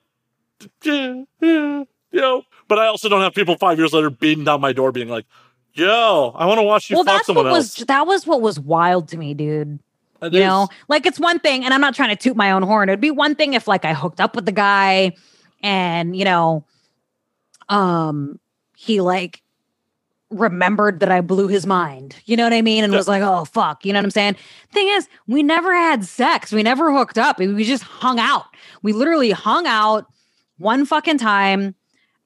yeah, 0.83 1.23
you 1.41 1.87
know, 2.13 2.43
but 2.67 2.79
I 2.79 2.87
also 2.87 3.09
don't 3.09 3.21
have 3.21 3.33
people 3.33 3.57
five 3.57 3.77
years 3.77 3.93
later 3.93 4.09
beating 4.09 4.45
down 4.45 4.61
my 4.61 4.71
door 4.71 4.91
being 4.91 5.09
like, 5.09 5.25
yo, 5.75 6.33
I 6.35 6.45
want 6.45 6.59
to 6.59 6.63
watch 6.63 6.89
you 6.89 6.97
well, 6.97 7.05
fuck 7.05 7.25
someone 7.25 7.47
else. 7.47 7.77
Was, 7.77 7.87
that 7.87 8.07
was 8.07 8.25
what 8.25 8.41
was 8.41 8.59
wild 8.59 9.07
to 9.09 9.17
me, 9.17 9.33
dude. 9.33 9.79
It 10.21 10.33
you 10.33 10.39
is. 10.39 10.45
know, 10.45 10.69
like 10.87 11.05
it's 11.05 11.19
one 11.19 11.39
thing, 11.39 11.63
and 11.63 11.73
I'm 11.73 11.81
not 11.81 11.93
trying 11.93 12.09
to 12.09 12.15
toot 12.15 12.35
my 12.35 12.51
own 12.51 12.63
horn. 12.63 12.89
It'd 12.89 13.01
be 13.01 13.11
one 13.11 13.35
thing 13.35 13.53
if 13.53 13.67
like 13.67 13.85
I 13.85 13.93
hooked 13.93 14.19
up 14.19 14.35
with 14.35 14.45
the 14.45 14.51
guy 14.51 15.13
and, 15.61 16.15
you 16.15 16.25
know, 16.25 16.63
um, 17.69 18.39
he 18.75 19.01
like 19.01 19.41
remembered 20.29 20.99
that 20.99 21.11
I 21.11 21.21
blew 21.21 21.47
his 21.47 21.65
mind. 21.65 22.15
You 22.25 22.37
know 22.37 22.43
what 22.43 22.53
I 22.53 22.61
mean? 22.61 22.83
And 22.83 22.93
yeah. 22.93 22.97
was 22.97 23.07
like, 23.07 23.23
oh, 23.23 23.45
fuck. 23.45 23.85
You 23.85 23.93
know 23.93 23.99
what 23.99 24.05
I'm 24.05 24.11
saying? 24.11 24.35
Thing 24.71 24.87
is, 24.89 25.07
we 25.27 25.43
never 25.43 25.73
had 25.73 26.05
sex. 26.05 26.51
We 26.51 26.63
never 26.63 26.93
hooked 26.93 27.17
up. 27.17 27.39
We 27.39 27.63
just 27.63 27.83
hung 27.83 28.19
out. 28.19 28.45
We 28.81 28.93
literally 28.93 29.31
hung 29.31 29.65
out 29.67 30.05
one 30.57 30.85
fucking 30.85 31.17
time. 31.17 31.75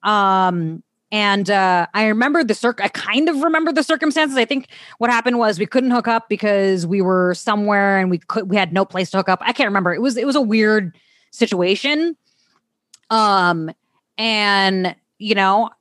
Um, 0.04 0.84
and 1.12 1.50
uh, 1.50 1.88
I 1.94 2.08
remember 2.08 2.44
the 2.44 2.54
circ. 2.54 2.82
I 2.82 2.88
kind 2.90 3.30
of 3.30 3.42
remember 3.42 3.72
the 3.72 3.84
circumstances. 3.84 4.38
I 4.38 4.46
think 4.46 4.68
what 5.00 5.10
happened 5.10 5.40
was 5.40 5.58
we 5.58 5.66
couldn't 5.66 5.92
hook 5.92 6.08
up 6.08 6.30
because 6.30 6.86
we 6.86 7.02
were 7.02 7.34
somewhere 7.34 7.98
and 7.98 8.12
we 8.12 8.20
could 8.20 8.50
we 8.50 8.56
had 8.56 8.74
no 8.74 8.86
place 8.86 9.10
to 9.12 9.18
hook 9.18 9.30
up. 9.30 9.40
I 9.42 9.54
can't 9.54 9.68
remember. 9.68 9.94
It 9.94 10.02
was 10.02 10.18
it 10.18 10.26
was 10.26 10.36
a 10.36 10.42
weird 10.42 10.96
situation. 11.32 12.16
Um, 13.10 13.72
and 14.18 14.96
you 15.18 15.34
know, 15.34 15.72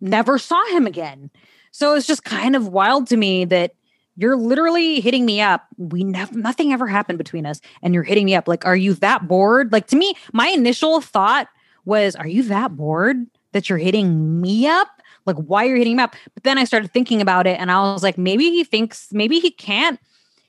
never 0.00 0.38
saw 0.38 0.64
him 0.66 0.86
again. 0.86 1.30
So 1.72 1.94
it's 1.94 2.06
just 2.06 2.24
kind 2.24 2.54
of 2.54 2.68
wild 2.68 3.08
to 3.08 3.16
me 3.16 3.44
that 3.46 3.72
you're 4.16 4.36
literally 4.36 5.00
hitting 5.00 5.26
me 5.26 5.40
up. 5.40 5.66
We 5.76 6.04
never, 6.04 6.32
nothing 6.38 6.72
ever 6.72 6.86
happened 6.86 7.18
between 7.18 7.44
us, 7.44 7.60
and 7.82 7.92
you're 7.92 8.02
hitting 8.02 8.24
me 8.24 8.34
up. 8.34 8.48
Like, 8.48 8.64
are 8.64 8.76
you 8.76 8.94
that 8.94 9.26
bored? 9.28 9.72
Like, 9.72 9.88
to 9.88 9.96
me, 9.96 10.14
my 10.32 10.46
initial 10.48 11.00
thought 11.00 11.48
was, 11.84 12.16
are 12.16 12.26
you 12.26 12.42
that 12.44 12.76
bored 12.76 13.26
that 13.52 13.68
you're 13.68 13.78
hitting 13.78 14.40
me 14.40 14.66
up? 14.66 14.88
Like, 15.24 15.36
why 15.36 15.64
you're 15.64 15.76
hitting 15.76 15.96
me 15.96 16.02
up? 16.02 16.14
But 16.34 16.44
then 16.44 16.58
I 16.58 16.64
started 16.64 16.92
thinking 16.92 17.20
about 17.20 17.46
it, 17.46 17.58
and 17.58 17.70
I 17.70 17.80
was 17.92 18.02
like, 18.02 18.18
maybe 18.18 18.44
he 18.50 18.64
thinks, 18.64 19.08
maybe 19.12 19.38
he 19.38 19.50
can't, 19.50 19.98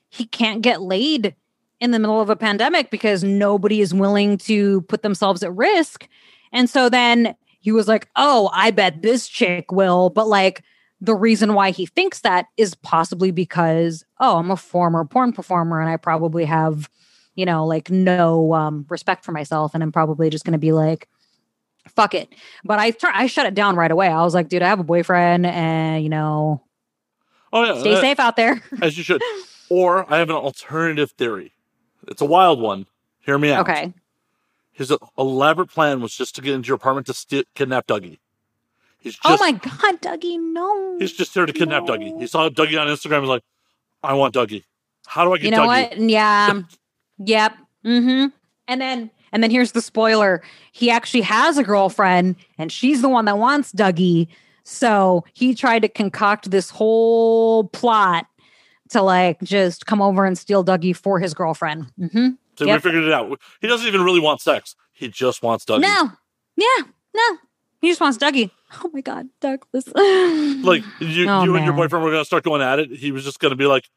he 0.08 0.24
can't 0.24 0.62
get 0.62 0.82
laid 0.82 1.34
in 1.80 1.90
the 1.90 1.98
middle 1.98 2.20
of 2.20 2.30
a 2.30 2.36
pandemic 2.36 2.90
because 2.90 3.22
nobody 3.22 3.80
is 3.80 3.94
willing 3.94 4.38
to 4.38 4.80
put 4.82 5.02
themselves 5.02 5.42
at 5.42 5.54
risk. 5.54 6.08
And 6.52 6.68
so 6.68 6.88
then 6.88 7.36
he 7.60 7.72
was 7.72 7.86
like, 7.86 8.08
oh, 8.16 8.50
I 8.52 8.70
bet 8.70 9.02
this 9.02 9.28
chick 9.28 9.70
will, 9.70 10.10
but 10.10 10.26
like 10.28 10.64
the 11.00 11.14
reason 11.14 11.54
why 11.54 11.70
he 11.70 11.86
thinks 11.86 12.20
that 12.20 12.46
is 12.56 12.74
possibly 12.74 13.30
because 13.30 14.04
oh 14.20 14.38
i'm 14.38 14.50
a 14.50 14.56
former 14.56 15.04
porn 15.04 15.32
performer 15.32 15.80
and 15.80 15.90
i 15.90 15.96
probably 15.96 16.44
have 16.44 16.90
you 17.34 17.46
know 17.46 17.64
like 17.66 17.90
no 17.90 18.52
um, 18.54 18.84
respect 18.88 19.24
for 19.24 19.32
myself 19.32 19.74
and 19.74 19.82
i'm 19.82 19.92
probably 19.92 20.30
just 20.30 20.44
going 20.44 20.52
to 20.52 20.58
be 20.58 20.72
like 20.72 21.08
fuck 21.88 22.14
it 22.14 22.28
but 22.64 22.78
i 22.78 22.92
i 23.12 23.26
shut 23.26 23.46
it 23.46 23.54
down 23.54 23.76
right 23.76 23.90
away 23.90 24.08
i 24.08 24.22
was 24.22 24.34
like 24.34 24.48
dude 24.48 24.62
i 24.62 24.68
have 24.68 24.80
a 24.80 24.84
boyfriend 24.84 25.46
and 25.46 26.02
you 26.02 26.08
know 26.08 26.62
oh 27.52 27.64
yeah 27.64 27.78
stay 27.80 27.94
uh, 27.94 28.00
safe 28.00 28.20
out 28.20 28.36
there 28.36 28.62
as 28.82 28.96
you 28.96 29.04
should 29.04 29.22
or 29.68 30.10
i 30.12 30.18
have 30.18 30.30
an 30.30 30.36
alternative 30.36 31.10
theory 31.12 31.52
it's 32.06 32.22
a 32.22 32.26
wild 32.26 32.60
one 32.60 32.86
hear 33.20 33.38
me 33.38 33.52
out 33.52 33.68
okay 33.68 33.92
his 34.72 34.92
elaborate 35.16 35.68
plan 35.68 36.00
was 36.00 36.14
just 36.14 36.34
to 36.36 36.40
get 36.40 36.54
into 36.54 36.68
your 36.68 36.76
apartment 36.76 37.06
to 37.06 37.14
st- 37.14 37.46
kidnap 37.54 37.86
dougie 37.86 38.18
He's 39.00 39.16
oh 39.24 39.30
just, 39.30 39.42
oh 39.42 39.44
my 39.44 39.52
god, 39.52 40.02
Dougie, 40.02 40.38
no. 40.40 40.98
He's 40.98 41.12
just 41.12 41.32
here 41.32 41.46
to 41.46 41.52
kidnap 41.52 41.84
no. 41.84 41.94
Dougie. 41.94 42.20
He 42.20 42.26
saw 42.26 42.48
Dougie 42.48 42.80
on 42.80 42.88
Instagram. 42.88 43.20
He's 43.20 43.28
like, 43.28 43.44
I 44.02 44.14
want 44.14 44.34
Dougie. 44.34 44.64
How 45.06 45.24
do 45.24 45.32
I 45.32 45.38
get 45.38 45.44
you 45.44 45.50
know 45.52 45.62
Dougie? 45.62 45.90
what? 45.90 45.98
Yeah. 45.98 46.62
yep. 47.18 47.54
Mm-hmm. 47.84 48.26
And 48.66 48.80
then 48.80 49.10
and 49.32 49.42
then 49.42 49.50
here's 49.50 49.72
the 49.72 49.82
spoiler. 49.82 50.42
He 50.72 50.90
actually 50.90 51.22
has 51.22 51.58
a 51.58 51.64
girlfriend, 51.64 52.36
and 52.58 52.70
she's 52.72 53.02
the 53.02 53.08
one 53.08 53.24
that 53.26 53.38
wants 53.38 53.72
Dougie. 53.72 54.28
So 54.64 55.24
he 55.32 55.54
tried 55.54 55.80
to 55.80 55.88
concoct 55.88 56.50
this 56.50 56.70
whole 56.70 57.64
plot 57.68 58.26
to 58.90 59.02
like 59.02 59.40
just 59.42 59.86
come 59.86 60.02
over 60.02 60.24
and 60.24 60.36
steal 60.36 60.64
Dougie 60.64 60.96
for 60.96 61.18
his 61.18 61.34
girlfriend. 61.34 61.86
Mm-hmm. 61.98 62.28
So 62.56 62.64
yep. 62.64 62.76
we 62.76 62.90
figured 62.90 63.04
it 63.04 63.12
out. 63.12 63.40
He 63.60 63.66
doesn't 63.66 63.86
even 63.86 64.02
really 64.02 64.20
want 64.20 64.40
sex. 64.40 64.74
He 64.92 65.08
just 65.08 65.42
wants 65.42 65.64
Dougie. 65.64 65.82
No. 65.82 66.12
Yeah. 66.56 66.84
No. 67.14 67.38
He 67.80 67.88
just 67.88 68.00
wants 68.00 68.18
Dougie. 68.18 68.50
Oh 68.84 68.90
my 68.92 69.00
God, 69.00 69.28
Douglas. 69.40 69.86
like 70.64 70.82
you, 71.00 71.28
oh, 71.28 71.44
you 71.44 71.56
and 71.56 71.64
your 71.64 71.74
boyfriend 71.74 72.04
were 72.04 72.10
gonna 72.10 72.24
start 72.24 72.44
going 72.44 72.60
at 72.60 72.78
it. 72.78 72.90
He 72.90 73.12
was 73.12 73.24
just 73.24 73.40
gonna 73.40 73.56
be 73.56 73.66
like, 73.66 73.88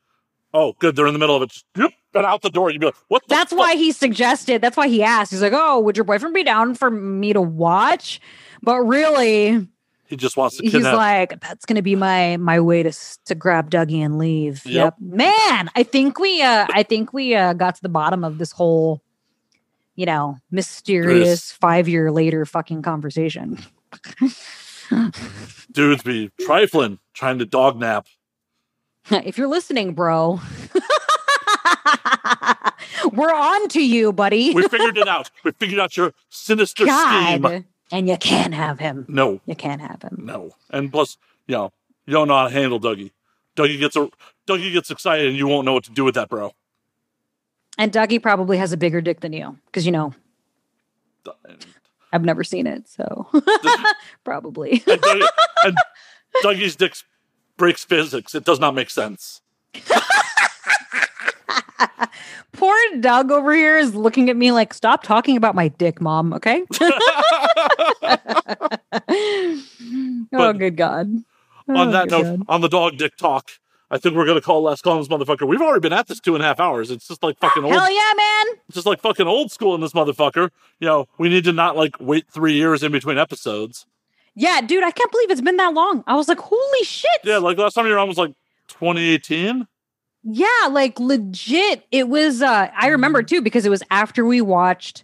"Oh, 0.53 0.74
good, 0.80 0.95
they're 0.95 1.08
in 1.08 1.14
the 1.14 1.19
middle 1.19 1.35
of 1.35 1.42
it." 1.42 1.50
Just, 1.50 1.66
yep, 1.76 1.92
and 2.14 2.25
out 2.25 2.41
the 2.41 2.49
door. 2.49 2.69
You'd 2.72 2.80
be 2.81 2.88
like, 2.88 2.95
"What?" 3.07 3.23
that's 3.27 3.51
fuck? 3.51 3.59
why 3.59 3.75
he 3.75 3.91
suggested. 3.91 4.61
That's 4.61 4.77
why 4.77 4.88
he 4.88 5.03
asked. 5.03 5.31
He's 5.31 5.41
like, 5.41 5.53
"Oh, 5.56 5.80
would 5.80 5.98
your 5.98 6.03
boyfriend 6.03 6.33
be 6.33 6.43
down 6.43 6.75
for 6.75 6.90
me 6.91 7.33
to 7.33 7.41
watch?" 7.41 8.19
But 8.61 8.81
really, 8.81 9.67
He 10.06 10.15
just 10.17 10.38
wants 10.38 10.57
to 10.57 10.64
He's 10.64 10.83
like, 10.83 11.40
that's 11.40 11.65
gonna 11.65 11.81
be 11.81 11.95
my 11.95 12.38
my 12.38 12.59
way 12.59 12.83
to 12.83 12.91
to 13.25 13.35
grab 13.35 13.72
Dougie 13.72 14.03
and 14.03 14.17
leave. 14.17 14.65
Yep. 14.65 14.95
Yep. 14.99 15.17
Man, 15.17 15.69
I 15.75 15.83
think 15.83 16.19
we 16.19 16.41
uh 16.41 16.67
I 16.69 16.83
think 16.83 17.14
we 17.14 17.33
uh 17.35 17.53
got 17.53 17.75
to 17.75 17.81
the 17.81 17.90
bottom 17.90 18.23
of 18.23 18.38
this 18.38 18.51
whole, 18.51 19.01
you 19.95 20.06
know, 20.06 20.38
mysterious 20.51 21.51
five 21.51 21.88
year 21.88 22.11
later 22.11 22.45
fucking 22.45 22.81
conversation. 22.81 23.57
Dudes 25.72 26.03
be 26.03 26.30
trifling, 26.41 26.99
trying 27.14 27.40
to 27.40 27.45
dog 27.45 27.80
nap. 27.80 28.06
if 29.11 29.38
you're 29.38 29.48
listening, 29.48 29.93
bro. 29.93 30.40
We're 33.14 33.33
on 33.33 33.67
to 33.69 33.85
you, 33.85 34.11
buddy. 34.14 34.53
We 34.53 34.67
figured 34.67 34.98
it 34.98 35.07
out. 35.07 35.30
We 35.43 35.51
figured 35.51 35.80
out 35.80 35.95
your 35.98 36.14
sinister 36.30 36.85
scheme. 36.85 37.65
And 37.91 38.07
you 38.07 38.15
can't 38.17 38.53
have 38.53 38.80
him. 38.80 39.06
No, 39.09 39.41
You 39.45 39.56
can't 39.56 39.81
have 39.81 40.01
him. 40.01 40.22
no. 40.23 40.51
And 40.69 40.91
plus, 40.91 41.17
you 41.48 41.56
know, 41.56 41.73
you 42.06 42.14
don't 42.14 42.27
know 42.30 42.35
how 42.35 42.48
to 42.48 42.53
handle 42.53 42.80
Dougie. 42.80 43.11
Dougie 43.57 43.77
gets 43.80 43.95
a 43.98 44.09
Dougie 44.48 44.72
gets 44.72 44.90
excited 44.91 45.27
and 45.27 45.35
you 45.38 45.45
won't 45.48 45.65
know 45.65 45.73
what 45.73 45.83
to 45.85 45.91
do 45.91 46.06
with 46.06 46.15
that, 46.15 46.30
bro. 46.30 46.53
And 47.77 47.91
Dougie 47.91 48.22
probably 48.22 48.57
has 48.57 48.72
a 48.72 48.77
bigger 48.77 49.01
dick 49.01 49.19
than 49.19 49.33
you. 49.33 49.57
Because 49.65 49.85
you 49.85 49.91
know, 49.91 50.14
I've 52.14 52.23
never 52.23 52.43
seen 52.45 52.65
it, 52.67 52.88
so 52.88 53.27
probably. 54.23 54.83
And, 54.88 55.01
Dougie, 55.01 55.27
and 55.65 55.77
Dougie's 56.43 56.75
dick 56.77 56.95
breaks 57.57 57.83
physics. 57.83 58.33
It 58.35 58.45
does 58.45 58.59
not 58.59 58.73
make 58.73 58.90
sense. 58.90 59.41
Poor 62.53 62.76
Doug 63.00 63.32
over 63.32 63.53
here 63.53 63.77
is 63.77 63.95
looking 63.95 64.30
at 64.30 64.35
me 64.35 64.51
like, 64.51 64.74
stop 64.74 65.03
talking 65.03 65.38
about 65.38 65.56
my 65.56 65.68
dick, 65.69 66.01
mom, 66.01 66.34
okay? 66.34 66.64
oh, 70.34 70.53
good 70.53 70.77
God. 70.77 71.08
on 71.68 71.88
Oh, 71.90 71.92
that 71.92 72.10
note, 72.10 72.24
God. 72.24 72.42
on 72.48 72.61
the 72.61 72.69
dog 72.69 72.98
dick 72.98 73.16
talk, 73.18 73.51
I 73.90 73.98
think 73.98 74.16
we're 74.16 74.26
gonna 74.26 74.42
call 74.42 74.64
last 74.64 74.84
call 74.84 74.93
on 74.93 75.00
this 75.00 75.08
motherfucker. 75.10 75.48
We've 75.48 75.61
already 75.61 75.82
been 75.82 75.93
at 75.93 76.08
this 76.08 76.19
two 76.19 76.35
and 76.35 76.43
a 76.43 76.48
half 76.48 76.60
hours. 76.60 76.92
It's 76.92 77.08
just 77.08 77.24
like 77.24 77.38
fucking 77.40 77.64
old. 77.64 77.74
Hell 77.74 77.92
yeah, 77.92 78.14
man. 78.16 78.45
It's 78.68 78.76
just 78.76 78.88
like 78.88 79.01
fucking 79.01 79.27
old 79.27 79.51
school 79.51 79.76
in 79.76 79.82
this 79.82 79.93
motherfucker. 79.93 80.50
You 80.80 80.88
know, 80.88 81.08
we 81.18 81.30
need 81.30 81.43
to 81.45 81.51
not 81.53 81.76
like 81.76 81.95
wait 82.00 82.26
three 82.30 82.53
years 82.53 82.84
in 82.84 82.92
between 82.92 83.18
episodes. 83.18 83.85
Yeah, 84.34 84.61
dude, 84.61 84.84
I 84.84 84.92
can't 84.92 85.11
believe 85.11 85.30
it's 85.30 85.42
been 85.42 85.58
that 85.58 85.74
long. 85.74 86.06
I 86.08 86.16
was 86.16 86.30
like, 86.30 86.40
holy 86.40 86.84
shit. 86.84 87.19
Yeah, 87.26 87.40
like 87.40 87.58
last 87.58 87.74
time 87.74 87.85
you 87.85 87.92
were 87.92 88.00
on 88.00 88.08
was 88.08 88.18
like 88.18 88.34
2018. 88.69 89.68
Yeah, 90.24 90.67
like 90.69 91.00
legit. 91.00 91.85
It 91.91 92.08
was 92.08 92.41
uh 92.41 92.69
I 92.77 92.88
remember 92.88 93.24
too 93.24 93.41
because 93.41 93.66
it 93.66 93.69
was 93.69 93.82
after 93.90 94.25
we 94.25 94.41
watched 94.41 95.03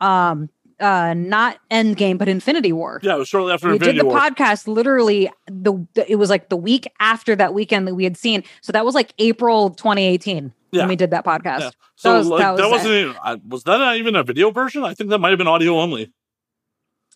um 0.00 0.48
uh 0.78 1.14
not 1.14 1.58
Endgame 1.70 2.16
but 2.18 2.28
Infinity 2.28 2.72
War. 2.72 3.00
Yeah, 3.02 3.16
it 3.16 3.18
was 3.18 3.28
shortly 3.28 3.52
after 3.52 3.68
we 3.68 3.74
Infinity 3.74 3.98
did 3.98 4.02
the 4.04 4.08
War. 4.08 4.18
podcast 4.18 4.66
literally 4.68 5.30
the, 5.48 5.86
the 5.94 6.10
it 6.10 6.16
was 6.16 6.30
like 6.30 6.48
the 6.48 6.56
week 6.56 6.86
after 7.00 7.34
that 7.36 7.54
weekend 7.54 7.88
that 7.88 7.94
we 7.94 8.04
had 8.04 8.16
seen. 8.16 8.44
So 8.60 8.72
that 8.72 8.84
was 8.84 8.94
like 8.94 9.12
April 9.18 9.70
2018 9.70 10.52
Yeah. 10.70 10.82
when 10.82 10.88
we 10.90 10.96
did 10.96 11.10
that 11.10 11.24
podcast. 11.24 11.60
Yeah. 11.60 11.70
So 11.96 12.12
That 12.12 12.18
was- 12.18 12.26
like, 12.28 12.40
that 12.40 12.52
was 12.52 12.60
was 12.72 12.84
not 12.84 12.92
even, 12.92 13.16
I, 13.22 13.40
was 13.48 13.64
that 13.64 13.78
not 13.78 13.96
even 13.96 14.16
a 14.16 14.22
video 14.22 14.50
version? 14.50 14.84
I 14.84 14.94
think 14.94 15.10
that 15.10 15.18
might 15.18 15.30
have 15.30 15.38
been 15.38 15.48
audio 15.48 15.78
only. 15.80 16.12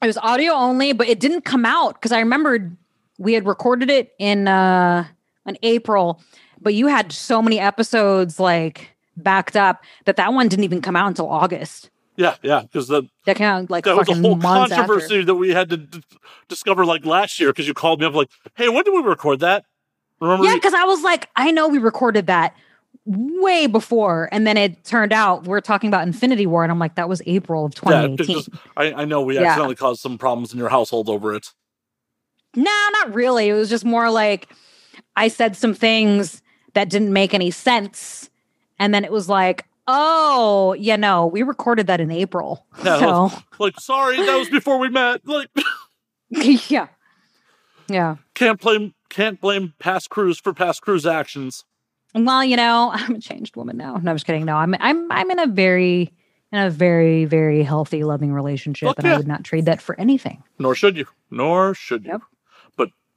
It 0.02 0.06
was 0.06 0.18
audio 0.18 0.52
only, 0.52 0.92
but 0.92 1.08
it 1.08 1.18
didn't 1.20 1.42
come 1.44 1.64
out 1.64 1.94
because 1.94 2.12
I 2.12 2.18
remembered 2.20 2.76
we 3.18 3.32
had 3.32 3.46
recorded 3.46 3.88
it 3.90 4.12
in 4.18 4.46
uh 4.48 5.06
in 5.46 5.56
April, 5.62 6.20
but 6.60 6.74
you 6.74 6.86
had 6.86 7.12
so 7.12 7.40
many 7.42 7.58
episodes 7.58 8.38
like 8.40 8.96
backed 9.16 9.56
up 9.56 9.82
that 10.04 10.16
that 10.16 10.32
one 10.32 10.48
didn't 10.48 10.64
even 10.64 10.82
come 10.82 10.96
out 10.96 11.08
until 11.08 11.28
August. 11.28 11.90
Yeah, 12.16 12.36
yeah, 12.42 12.62
because 12.62 12.88
the 12.88 13.02
That 13.26 13.36
came 13.36 13.46
out 13.46 13.70
like 13.70 13.84
that 13.84 13.96
was 13.96 14.08
a 14.08 14.14
whole 14.14 14.38
controversy 14.38 15.22
that 15.22 15.34
we 15.34 15.50
had 15.50 15.68
to 15.68 15.76
d- 15.76 16.02
discover 16.48 16.86
like 16.86 17.04
last 17.04 17.38
year 17.38 17.50
because 17.50 17.68
you 17.68 17.74
called 17.74 18.00
me 18.00 18.06
up 18.06 18.14
like, 18.14 18.30
"Hey, 18.54 18.68
when 18.70 18.84
did 18.84 18.94
we 18.94 19.02
record 19.02 19.40
that?" 19.40 19.64
Remember? 20.20 20.46
Yeah, 20.46 20.54
because 20.54 20.72
I 20.72 20.84
was 20.84 21.02
like, 21.02 21.28
I 21.36 21.50
know 21.50 21.68
we 21.68 21.76
recorded 21.78 22.26
that 22.28 22.54
way 23.04 23.66
before, 23.66 24.30
and 24.32 24.46
then 24.46 24.56
it 24.56 24.82
turned 24.84 25.12
out 25.12 25.44
we're 25.44 25.60
talking 25.60 25.88
about 25.88 26.06
Infinity 26.06 26.46
War, 26.46 26.62
and 26.62 26.72
I'm 26.72 26.78
like, 26.78 26.94
that 26.94 27.08
was 27.08 27.20
April 27.26 27.66
of 27.66 27.74
yeah, 27.74 28.06
2018. 28.06 28.16
because 28.26 28.48
I, 28.78 28.92
I 29.02 29.04
know 29.04 29.20
we 29.20 29.34
Yeah. 29.34 29.42
accidentally 29.42 29.76
caused 29.76 30.00
some 30.00 30.16
problems 30.16 30.52
in 30.54 30.58
your 30.58 30.70
household 30.70 31.10
over 31.10 31.34
it. 31.34 31.48
No, 32.54 32.88
not 32.92 33.14
really. 33.14 33.48
It 33.50 33.52
was 33.52 33.68
just 33.68 33.84
more 33.84 34.10
like 34.10 34.48
I 35.14 35.28
said 35.28 35.54
some 35.54 35.74
things 35.74 36.40
that 36.76 36.90
didn't 36.90 37.12
make 37.12 37.32
any 37.32 37.50
sense. 37.50 38.28
And 38.78 38.92
then 38.94 39.02
it 39.02 39.10
was 39.10 39.30
like, 39.30 39.64
oh, 39.88 40.74
you 40.74 40.96
know, 40.98 41.26
we 41.26 41.42
recorded 41.42 41.86
that 41.86 42.00
in 42.02 42.10
April. 42.10 42.66
Yeah, 42.84 42.98
so, 42.98 43.30
Like, 43.58 43.80
sorry, 43.80 44.18
that 44.18 44.36
was 44.36 44.50
before 44.50 44.78
we 44.78 44.90
met. 44.90 45.26
Like, 45.26 45.48
yeah. 46.30 46.88
Yeah. 47.88 48.16
can't 48.34 48.60
blame 48.60 48.94
can't 49.08 49.40
blame 49.40 49.72
past 49.78 50.10
Cruz 50.10 50.38
for 50.38 50.52
past 50.52 50.82
Cruz 50.82 51.06
actions. 51.06 51.64
Well, 52.14 52.44
you 52.44 52.56
know, 52.56 52.90
I'm 52.94 53.14
a 53.14 53.20
changed 53.20 53.56
woman 53.56 53.78
now. 53.78 53.94
No, 53.96 54.10
I'm 54.10 54.16
just 54.16 54.26
kidding. 54.26 54.44
No, 54.44 54.56
I'm 54.56 54.74
I'm 54.78 55.10
I'm 55.10 55.30
in 55.30 55.38
a 55.38 55.46
very 55.46 56.12
in 56.52 56.58
a 56.58 56.70
very, 56.70 57.24
very 57.24 57.62
healthy, 57.62 58.04
loving 58.04 58.32
relationship. 58.32 58.88
Fuck 58.88 58.98
and. 58.98 59.08
I 59.08 59.16
would 59.16 59.26
not 59.26 59.44
trade 59.44 59.64
that 59.64 59.80
for 59.80 59.98
anything. 59.98 60.42
Nor 60.58 60.74
should 60.74 60.96
you. 60.96 61.06
Nor 61.30 61.74
should 61.74 62.04
you. 62.04 62.12
Yep. 62.12 62.22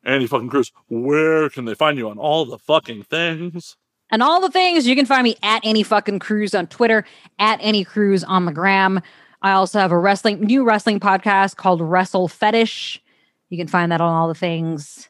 Annie 0.04 0.28
fucking 0.28 0.50
Cruz, 0.50 0.72
where 0.88 1.50
can 1.50 1.66
they 1.66 1.74
find 1.76 1.98
you 1.98 2.10
on 2.10 2.18
all 2.18 2.46
the 2.46 2.58
fucking 2.58 3.04
things? 3.04 3.76
And 4.12 4.24
all 4.24 4.42
the 4.42 4.50
things 4.50 4.88
you 4.88 4.96
can 4.96 5.06
find 5.06 5.24
me 5.24 5.36
at 5.44 5.64
Annie 5.64 5.84
fucking 5.84 6.20
Cruz 6.20 6.56
on 6.56 6.68
Twitter, 6.68 7.06
at 7.38 7.62
Annie 7.62 7.84
Cruz 7.84 8.24
on 8.24 8.46
the 8.46 8.52
gram. 8.52 9.02
I 9.42 9.52
also 9.52 9.80
have 9.80 9.92
a 9.92 9.98
wrestling 9.98 10.42
new 10.42 10.64
wrestling 10.64 11.00
podcast 11.00 11.56
called 11.58 11.82
Wrestle 11.82 12.28
Fetish. 12.28 13.02
You 13.50 13.58
can 13.58 13.68
find 13.68 13.92
that 13.92 14.02
on 14.02 14.12
all 14.12 14.28
the 14.28 14.36
things. 14.36 15.10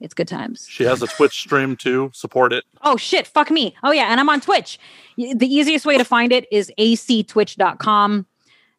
It's 0.00 0.14
good 0.14 0.28
times. 0.28 0.66
She 0.68 0.84
has 0.84 1.02
a 1.02 1.06
Twitch 1.06 1.32
stream 1.32 1.76
too. 1.76 2.10
Support 2.12 2.52
it. 2.52 2.64
Oh 2.82 2.96
shit, 2.96 3.26
fuck 3.26 3.50
me. 3.50 3.74
Oh 3.82 3.92
yeah, 3.92 4.10
and 4.10 4.20
I'm 4.20 4.28
on 4.28 4.40
Twitch. 4.40 4.78
The 5.16 5.46
easiest 5.46 5.86
way 5.86 5.96
to 5.96 6.04
find 6.04 6.32
it 6.32 6.46
is 6.52 6.70
actwitch.com. 6.78 8.26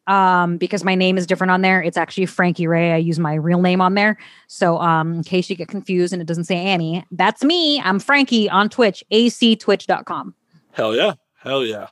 Um, 0.06 0.56
because 0.56 0.84
my 0.84 0.94
name 0.94 1.18
is 1.18 1.26
different 1.26 1.50
on 1.50 1.62
there. 1.62 1.82
It's 1.82 1.96
actually 1.96 2.26
Frankie 2.26 2.66
Ray. 2.66 2.92
I 2.92 2.96
use 2.96 3.18
my 3.18 3.34
real 3.34 3.60
name 3.60 3.80
on 3.80 3.94
there. 3.94 4.16
So 4.46 4.78
um, 4.78 5.14
in 5.14 5.24
case 5.24 5.50
you 5.50 5.56
get 5.56 5.68
confused 5.68 6.12
and 6.12 6.22
it 6.22 6.26
doesn't 6.26 6.44
say 6.44 6.56
Annie, 6.56 7.04
that's 7.10 7.42
me. 7.42 7.80
I'm 7.80 7.98
Frankie 7.98 8.48
on 8.48 8.68
Twitch, 8.68 9.02
actwitch.com. 9.10 10.34
Hell 10.72 10.94
yeah. 10.94 11.14
Hell 11.38 11.64
yeah. 11.64 11.88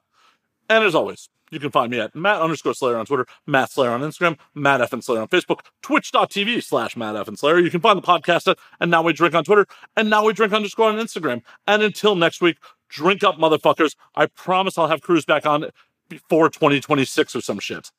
And 0.69 0.85
as 0.85 0.95
always, 0.95 1.29
you 1.51 1.61
can 1.61 1.71
find 1.71 1.91
me 1.91 2.01
at 2.01 2.15
Matt 2.15 2.41
underscore 2.41 2.75
Slayer 2.75 2.97
on 2.97 3.07
Twitter, 3.07 3.27
Matt 3.47 3.71
Slayer 3.71 3.91
on 3.91 4.01
Instagram, 4.01 4.39
Matt 4.55 4.81
F 4.81 4.93
and 4.93 5.05
Slayer 5.05 5.21
on 5.21 5.29
Facebook, 5.29 5.61
twitch.tv 5.83 6.63
slash 6.63 6.97
Matt 6.97 7.17
F 7.17 7.29
and 7.29 7.39
Slayer. 7.39 7.61
You 7.61 7.71
can 7.71 7.81
find 7.81 7.97
the 7.97 8.03
podcast 8.03 8.51
at 8.51 8.59
And 8.81 8.91
Now 8.91 9.03
We 9.03 9.13
Drink 9.13 9.35
on 9.35 9.45
Twitter, 9.45 9.67
and 9.97 10.11
Now 10.11 10.25
We 10.25 10.33
Drink 10.33 10.53
underscore 10.53 10.89
on 10.89 10.97
Instagram. 10.97 11.43
And 11.67 11.83
until 11.83 12.17
next 12.17 12.41
week, 12.41 12.59
drink 12.89 13.23
up, 13.23 13.37
motherfuckers. 13.37 13.95
I 14.17 14.27
promise 14.27 14.77
I'll 14.77 14.89
have 14.89 15.01
Cruz 15.01 15.25
back 15.25 15.47
on 15.47 15.71
before 16.09 16.49
2026 16.49 17.37
or 17.37 17.41
some 17.41 17.61
shit. 17.61 17.91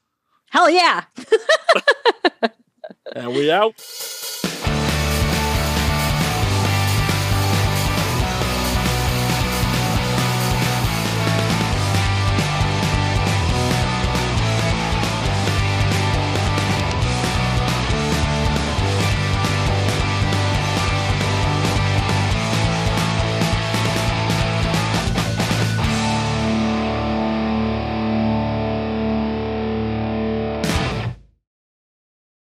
Hell 0.56 0.69
yeah. 0.69 1.03
And 3.14 3.27
we 3.35 3.51
out. 3.51 3.74